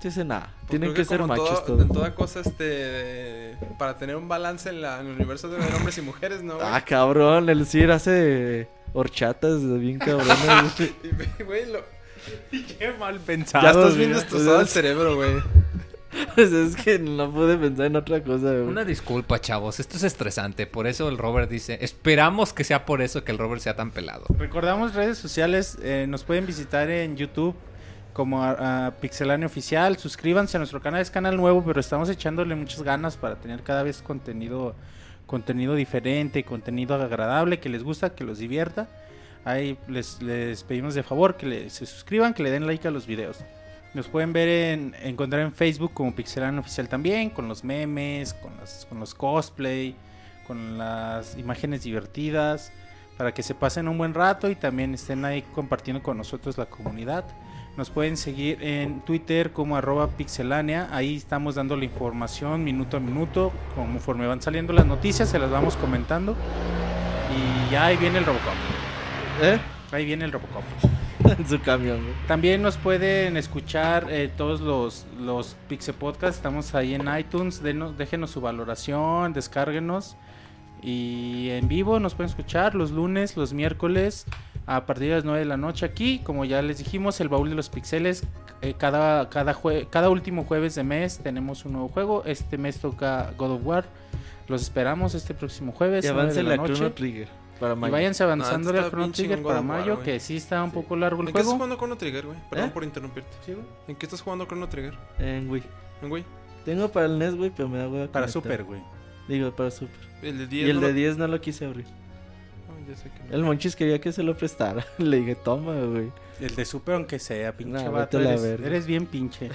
Dice 0.03 0.25
nada, 0.25 0.55
Pues 0.61 0.71
tienen 0.71 0.95
que, 0.95 1.05
ser 1.05 1.23
machos 1.25 1.65
todo-. 1.67 1.83
En 1.83 1.89
toda 1.89 2.15
cosa, 2.15 2.41
este. 2.41 3.57
Para 3.79 3.97
tener 3.99 4.17
un 4.17 4.29
balance 4.29 4.69
en, 4.71 4.81
la, 4.81 5.01
en 5.01 5.09
el 5.09 5.13
universo 5.13 5.49
de 5.49 5.59
hombres 5.75 5.99
y 5.99 6.03
mujeres, 6.03 6.43
¿no? 6.43 6.55
güey? 6.57 6.67
Ah, 6.71 6.81
cabrón, 6.85 7.49
el 7.51 7.67
Sir 7.67 7.91
hace 7.93 8.69
horchatas 8.95 9.61
bien 9.79 9.99
cabronas. 9.99 10.75
güey. 11.47 11.71
Lo- 11.71 11.85
Qué 12.51 12.93
mal 12.99 13.19
pensado. 13.21 13.65
ya 13.65 13.71
estás 13.71 13.97
bien 13.97 14.13
destrozado 14.13 14.51
el 14.53 14.57
Pues 14.59 14.69
es- 14.69 14.73
cerebro, 14.73 15.17
güey. 15.17 15.35
Pues 16.35 16.51
es 16.53 16.75
que 16.75 16.99
no 16.99 17.31
pude 17.31 17.57
pensar 17.57 17.87
en 17.87 17.95
otra 17.95 18.21
cosa, 18.25 18.47
güey. 18.51 18.63
Una 18.63 18.85
disculpa, 18.85 19.41
chavos. 19.41 19.79
Esto 19.79 19.97
es 19.97 20.03
estresante. 20.03 20.67
Por 20.67 20.89
eso 20.89 21.09
el 21.09 21.17
Robert 21.19 21.49
dice... 21.49 21.79
Esperamos 21.83 22.53
que 22.53 22.65
sea 22.65 22.85
por 22.85 23.01
eso 23.01 23.23
que 23.23 23.31
el 23.31 23.39
Robert 23.39 23.63
sea 23.63 23.77
tan 23.77 23.93
pelado. 23.93 24.25
Recordamos 24.37 24.95
redes 24.95 25.19
sociales, 25.19 25.79
eh, 25.85 26.07
nos 26.09 26.25
pueden 26.25 26.47
visitar 26.47 26.91
en 26.91 27.17
YouTube 27.17 27.55
como 28.13 28.43
a, 28.43 28.93
Pixelania 29.01 29.47
Oficial, 29.47 29.97
suscríbanse 29.97 30.57
a 30.57 30.61
nuestro 30.61 30.81
canal, 30.81 31.01
es 31.01 31.11
canal 31.11 31.37
nuevo, 31.37 31.63
pero 31.65 31.81
estamos 31.81 32.09
echándole 32.09 32.55
muchas 32.55 32.83
ganas 32.83 33.17
para 33.17 33.37
tener 33.37 33.63
cada 33.63 33.83
vez 33.83 34.03
contenido 34.03 34.75
contenido 35.27 35.77
diferente, 35.77 36.43
contenido 36.43 36.97
agradable, 36.97 37.61
que 37.61 37.69
les 37.69 37.85
gusta, 37.85 38.17
que 38.17 38.25
los 38.25 38.39
divierta. 38.39 38.89
Ahí 39.45 39.79
les, 39.87 40.19
pedimos 40.67 40.95
de 40.95 41.05
favor 41.05 41.37
que 41.37 41.71
se 41.71 41.87
suscriban, 41.87 42.35
que 42.35 42.43
le 42.43 42.51
den 42.51 42.67
like 42.67 42.89
a 42.89 42.91
los 42.91 43.07
videos. 43.07 43.39
Nos 43.95 44.09
pueden 44.09 44.33
ver 44.33 44.49
en 44.49 44.97
encontrar 45.03 45.43
en 45.43 45.53
Facebook 45.53 45.93
como 45.95 46.13
Pixelania 46.17 46.59
Oficial 46.59 46.89
también, 46.89 47.31
con 47.31 47.47
los 47.47 47.63
memes, 47.63 48.35
con, 48.35 48.57
las, 48.57 48.87
con 48.89 48.99
los 48.99 49.15
cosplay, 49.15 49.95
con 50.49 50.77
las 50.77 51.39
imágenes 51.39 51.85
divertidas 51.85 52.73
para 53.21 53.35
que 53.35 53.43
se 53.43 53.55
pasen 53.55 53.87
un 53.87 53.99
buen 53.99 54.15
rato 54.15 54.49
y 54.49 54.55
también 54.55 54.95
estén 54.95 55.27
ahí 55.27 55.43
compartiendo 55.55 56.03
con 56.03 56.17
nosotros 56.17 56.57
la 56.57 56.65
comunidad. 56.65 57.27
Nos 57.77 57.89
pueden 57.89 58.17
seguir 58.17 58.59
en 58.63 59.01
Twitter 59.01 59.53
como 59.53 59.77
arroba 59.77 60.09
pixelánea, 60.09 60.89
ahí 60.93 61.17
estamos 61.17 61.55
dando 61.55 61.77
la 61.77 61.85
información 61.85 62.63
minuto 62.63 62.97
a 62.97 63.01
minuto, 63.01 63.53
conforme 63.75 64.27
van 64.27 64.43
saliendo 64.43 64.73
las 64.73 64.85
noticias 64.87 65.29
se 65.31 65.39
las 65.39 65.51
vamos 65.51 65.77
comentando 65.77 66.35
y 67.35 67.73
ya 67.73 67.87
ahí 67.87 67.97
viene 67.97 68.19
el 68.19 68.27
Robocop, 68.27 68.53
¿Eh? 69.43 69.59
ahí 69.93 70.05
viene 70.05 70.25
el 70.27 70.33
Robocop. 70.33 70.63
en 71.39 71.47
su 71.47 71.61
camión. 71.61 72.01
También 72.27 72.61
nos 72.63 72.77
pueden 72.79 73.37
escuchar 73.37 74.07
eh, 74.11 74.31
todos 74.37 74.61
los, 74.63 75.07
los 75.21 75.55
Pixel 75.69 75.95
Podcasts. 75.95 76.37
Estamos 76.39 76.75
ahí 76.75 76.95
en 76.95 77.07
iTunes. 77.15 77.63
Denos- 77.63 77.95
déjenos 77.97 78.31
su 78.31 78.41
valoración, 78.41 79.35
descárguenos. 79.35 80.17
Y 80.83 81.51
en 81.51 81.69
vivo 81.69 82.01
nos 82.01 82.15
pueden 82.15 82.31
escuchar 82.31 82.75
los 82.75 82.91
lunes, 82.91 83.37
los 83.37 83.53
miércoles, 83.53 84.25
a 84.67 84.87
partir 84.87 85.09
de 85.09 85.15
las 85.17 85.25
9 85.25 85.41
de 85.41 85.45
la 85.47 85.57
noche 85.57 85.85
aquí. 85.87 86.21
Como 86.25 86.45
ya 86.45 86.63
les 86.63 86.79
dijimos, 86.79 87.21
el 87.21 87.29
baúl 87.29 87.49
de 87.51 87.57
los 87.57 87.69
pixeles. 87.69 88.25
eh, 88.63 88.75
cada, 88.77 89.29
cada, 89.31 89.55
jue- 89.55 89.87
cada 89.89 90.11
último 90.11 90.45
jueves 90.45 90.75
de 90.75 90.85
mes 90.85 91.19
tenemos 91.19 91.65
un 91.65 91.73
nuevo 91.73 91.89
juego. 91.89 92.23
Este 92.27 92.59
mes 92.59 92.79
toca 92.79 93.33
God 93.39 93.53
of 93.53 93.61
War. 93.67 93.85
Los 94.49 94.63
esperamos 94.63 95.15
este 95.15 95.33
próximo 95.35 95.73
jueves. 95.73 96.05
Y 96.05 96.09
9 96.09 96.33
de 96.35 96.41
avance 96.41 96.43
la. 96.43 96.75
Chrono 96.75 96.93
Trigger. 96.93 97.29
Para 97.59 97.75
Y 97.75 97.77
mayo. 97.77 97.93
váyanse 97.93 98.23
avanzando 98.23 98.73
No, 98.73 98.81
la 98.81 98.89
Chrono 98.89 99.13
Trigger 99.13 99.43
para 99.43 99.57
War, 99.57 99.65
mayo, 99.65 99.95
güey. 99.97 100.05
que 100.07 100.21
sí 100.21 100.37
está 100.39 100.63
un 100.65 100.71
poco 100.71 100.97
largo 100.97 101.21
el 101.23 101.29
¿En 101.29 101.35
qué 101.35 101.39
estás 101.41 101.45
juego. 101.45 101.57
jugando 101.59 101.77
Chrono 101.77 101.97
Trigger, 101.97 102.27
güey? 102.27 102.39
Perdón 102.49 102.69
¿Eh? 102.69 102.73
por 102.73 102.85
interrumpirte. 102.85 103.31
Sí, 103.45 103.53
güey. 103.53 103.67
¿En 103.89 103.97
qué 103.97 104.07
estás 104.07 104.23
jugando 104.23 104.47
Chrono 104.47 104.69
Trigger? 104.69 104.95
En 105.19 105.51
Wii. 105.51 105.63
¿En 106.03 106.09
güey? 106.09 106.25
Tengo 106.65 106.89
para 106.91 107.07
el 107.07 107.19
NES, 107.19 107.35
güey, 107.37 107.51
pero 107.55 107.69
me 107.69 107.79
da 107.79 107.85
hueva 107.89 108.07
Para 108.11 108.27
conectar. 108.27 108.31
Super, 108.31 108.65
güey. 108.65 108.81
Digo, 109.29 109.51
para 109.55 109.71
Super. 109.71 109.95
El 110.23 110.39
de 110.39 110.47
10. 110.47 110.67
Y 110.67 110.71
el 110.71 110.77
no 110.77 110.87
de 110.87 110.89
lo- 110.89 110.95
10 110.95 111.17
no 111.19 111.27
lo 111.29 111.41
quise 111.41 111.65
abrir. 111.67 111.85
Ya 112.91 112.97
sé 112.97 113.11
que 113.11 113.23
no. 113.29 113.35
El 113.35 113.43
Monchis 113.43 113.77
quería 113.77 114.01
que 114.01 114.13
se 114.13 114.23
lo 114.23 114.37
prestara. 114.37 114.85
Le 114.99 115.19
dije, 115.19 115.35
toma, 115.37 115.75
güey. 115.81 116.11
El 116.41 116.55
de 116.55 116.65
Super, 116.65 116.97
aunque 116.97 117.19
sea, 117.19 117.57
pinche 117.57 117.85
Nah, 117.85 117.91
vato. 117.91 118.19
Eres, 118.19 118.43
eres 118.43 118.87
bien 118.87 119.07
pinche. 119.07 119.51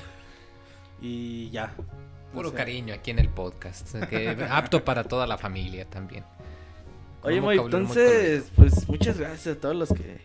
Y 1.01 1.49
ya. 1.49 1.73
Puro 2.33 2.49
O 2.49 2.51
sea, 2.51 2.59
cariño 2.59 2.93
aquí 2.93 3.11
en 3.11 3.19
el 3.19 3.29
podcast. 3.29 3.95
que 4.09 4.29
apto 4.49 4.83
para 4.83 5.03
toda 5.03 5.27
la 5.27 5.37
familia 5.37 5.85
también. 5.85 6.23
Oye, 7.23 7.41
muy 7.41 7.57
entonces, 7.57 8.51
pues 8.55 8.87
muchas 8.87 9.17
gracias 9.17 9.57
a 9.57 9.59
todos 9.59 9.75
los 9.75 9.89
que 9.89 10.19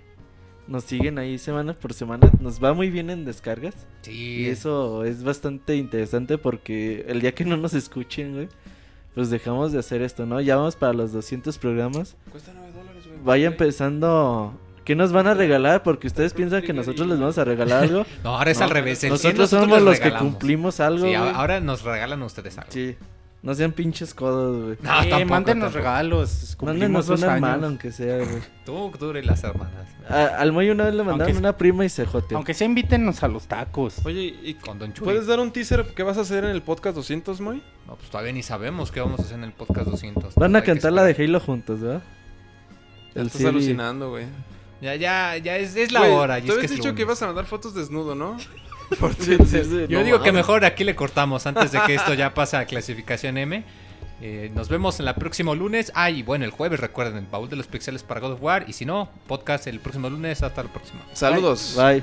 nos 0.67 0.85
siguen 0.85 1.19
ahí 1.19 1.39
semana 1.39 1.73
por 1.73 1.95
semana. 1.95 2.31
Nos 2.41 2.63
va 2.63 2.75
muy 2.75 2.91
bien 2.91 3.11
en 3.11 3.25
descargas. 3.25 3.75
Sí, 4.03 4.43
Y 4.43 4.47
eso 4.47 5.05
es 5.05 5.25
bastante 5.25 5.77
interesante 5.77 6.37
porque 6.37 7.07
el 7.09 7.21
día 7.21 7.35
que 7.35 7.45
no 7.45 7.57
nos 7.57 7.73
escuchen, 7.75 8.35
güey, 8.35 8.49
pues 9.15 9.31
dejamos 9.31 9.73
de 9.73 9.79
hacer 9.79 10.03
esto, 10.03 10.27
¿no? 10.27 10.41
Ya 10.41 10.57
vamos 10.57 10.77
para 10.77 10.93
los 10.93 11.13
200 11.13 11.57
programas. 11.59 12.17
Cuesta 12.31 12.53
9 12.55 12.70
dólares, 12.70 12.70
güey. 12.70 12.70
Vaya 13.25 13.47
empezando. 13.49 14.55
¿Qué 14.85 14.97
nos 14.97 15.13
van 15.13 15.27
a 15.27 15.35
regalar? 15.35 15.83
Porque 15.83 16.07
ustedes 16.07 16.33
piensan 16.35 16.63
que 16.63 16.73
nosotros 16.73 17.07
les 17.07 17.19
vamos 17.21 17.39
a 17.39 17.45
regalar 17.45 17.85
algo. 17.85 18.05
No, 18.25 18.37
ahora 18.37 18.51
es 18.51 18.59
No, 18.59 18.65
al 18.65 18.71
revés. 18.71 19.05
el 19.05 19.11
Nosotros 19.11 19.49
100 19.51 19.63
somos 19.63 19.83
los 19.83 20.01
que 20.01 20.13
cumplimos 20.13 20.81
algo. 20.81 21.05
Sí, 21.07 21.15
güey. 21.17 21.31
ahora 21.35 21.61
nos 21.61 21.83
regalan 21.83 22.23
ustedes 22.23 22.59
algo. 22.59 22.71
Sí. 22.73 22.97
No 23.43 23.55
sean 23.55 23.73
pinches 23.73 24.13
codos, 24.13 24.65
güey. 24.65 24.77
No, 24.83 25.01
eh, 25.03 25.07
tampoco, 25.09 25.25
mándenos 25.31 25.63
tampoco. 25.73 25.79
regalos. 25.79 26.57
Cumplimos 26.59 26.91
Mándenos 26.91 27.09
una 27.09 27.27
años. 27.33 27.35
hermana, 27.37 27.67
aunque 27.69 27.91
sea, 27.93 28.17
güey. 28.19 28.43
Tú, 28.67 28.93
tú 28.99 29.17
y 29.17 29.23
las 29.23 29.43
hermanas. 29.45 29.87
A- 30.09 30.27
Al 30.41 30.53
Moy 30.53 30.69
una 30.69 30.85
vez 30.85 30.95
le 30.95 31.03
mandaron 31.05 31.23
Aunque- 31.33 31.39
una 31.39 31.57
prima 31.57 31.85
y 31.85 31.89
se 31.89 32.05
joteó. 32.05 32.37
Aunque 32.37 32.53
sea, 32.53 32.67
invítenos 32.67 33.23
a 33.23 33.29
los 33.29 33.47
tacos. 33.47 34.05
Oye, 34.05 34.35
¿y 34.43 34.55
Con 34.55 34.79
Don 34.79 34.93
Chuy. 34.93 35.05
puedes 35.05 35.27
dar 35.27 35.41
un 35.41 35.53
teaser 35.53 35.87
qué 35.97 36.03
vas 36.03 36.19
a 36.19 36.23
hacer 36.23 36.45
en 36.45 36.51
el 36.51 36.61
podcast 36.61 36.97
200, 36.97 37.41
Moy? 37.41 37.63
No, 37.87 37.95
pues 37.97 38.11
todavía 38.11 38.33
ni 38.33 38.43
sabemos 38.43 38.91
qué 38.93 39.01
vamos 39.01 39.21
a 39.21 39.23
hacer 39.23 39.39
en 39.39 39.45
el 39.45 39.53
podcast 39.53 39.89
200. 39.89 40.35
Van 40.35 40.55
a 40.57 40.63
cantar 40.63 40.93
la 40.93 41.03
de. 41.05 41.15
Halo 41.25 41.41
juntos, 41.41 41.81
¿verdad? 41.81 42.03
Ya 43.15 43.21
El 43.23 43.27
estás 43.27 43.41
Siri- 43.43 43.49
alucinando, 43.51 44.11
güey. 44.11 44.27
Ya, 44.81 44.95
ya, 44.95 45.37
ya 45.37 45.57
es, 45.59 45.77
es 45.77 45.93
la 45.93 46.01
Güey, 46.01 46.13
hora. 46.13 46.39
y 46.39 46.43
Tú 46.43 46.49
es 46.49 46.53
que 46.53 46.59
habías 46.59 46.71
es 46.71 46.77
dicho 46.79 46.83
que 46.95 47.03
lunes. 47.03 47.07
ibas 47.07 47.23
a 47.23 47.27
mandar 47.27 47.45
fotos 47.47 47.75
desnudo, 47.75 48.15
¿no? 48.15 48.37
Por 48.99 49.15
Sí, 49.15 49.37
Twitter. 49.37 49.47
sí, 49.47 49.65
sí, 49.71 49.87
Yo 49.89 49.99
no 49.99 50.05
digo 50.05 50.19
que 50.19 50.31
mames. 50.33 50.35
mejor 50.47 50.65
aquí 50.65 50.85
le 50.85 50.97
cortamos 50.97 51.47
antes 51.47 51.71
de 51.73 51.81
que 51.87 51.95
esto 51.95 52.15
ya 52.15 52.33
pase 52.35 52.57
a 52.57 52.65
clasificación 52.65 53.37
M. 53.39 53.63
Eh, 54.23 54.51
nos 54.55 54.69
vemos 54.69 54.99
en 55.01 55.09
el 55.09 55.15
próximo 55.15 55.55
lunes. 55.55 55.93
Ah, 55.95 56.11
y 56.11 56.23
bueno, 56.23 56.45
el 56.45 56.51
jueves 56.51 56.79
recuerden, 56.81 57.17
el 57.19 57.27
baúl 57.27 57.49
de 57.49 57.57
los 57.57 57.67
pixeles 57.67 58.03
para 58.03 58.21
God 58.21 58.33
of 58.33 58.43
War. 58.43 58.65
Y 58.69 58.73
si 58.75 58.85
no, 58.85 59.09
podcast 59.27 59.67
el 59.67 59.81
próximo 59.81 60.11
lunes. 60.11 60.43
Hasta 60.43 60.61
el 60.63 60.69
próximo. 60.69 61.01
Saludos. 61.13 61.75
Bye. 61.77 62.03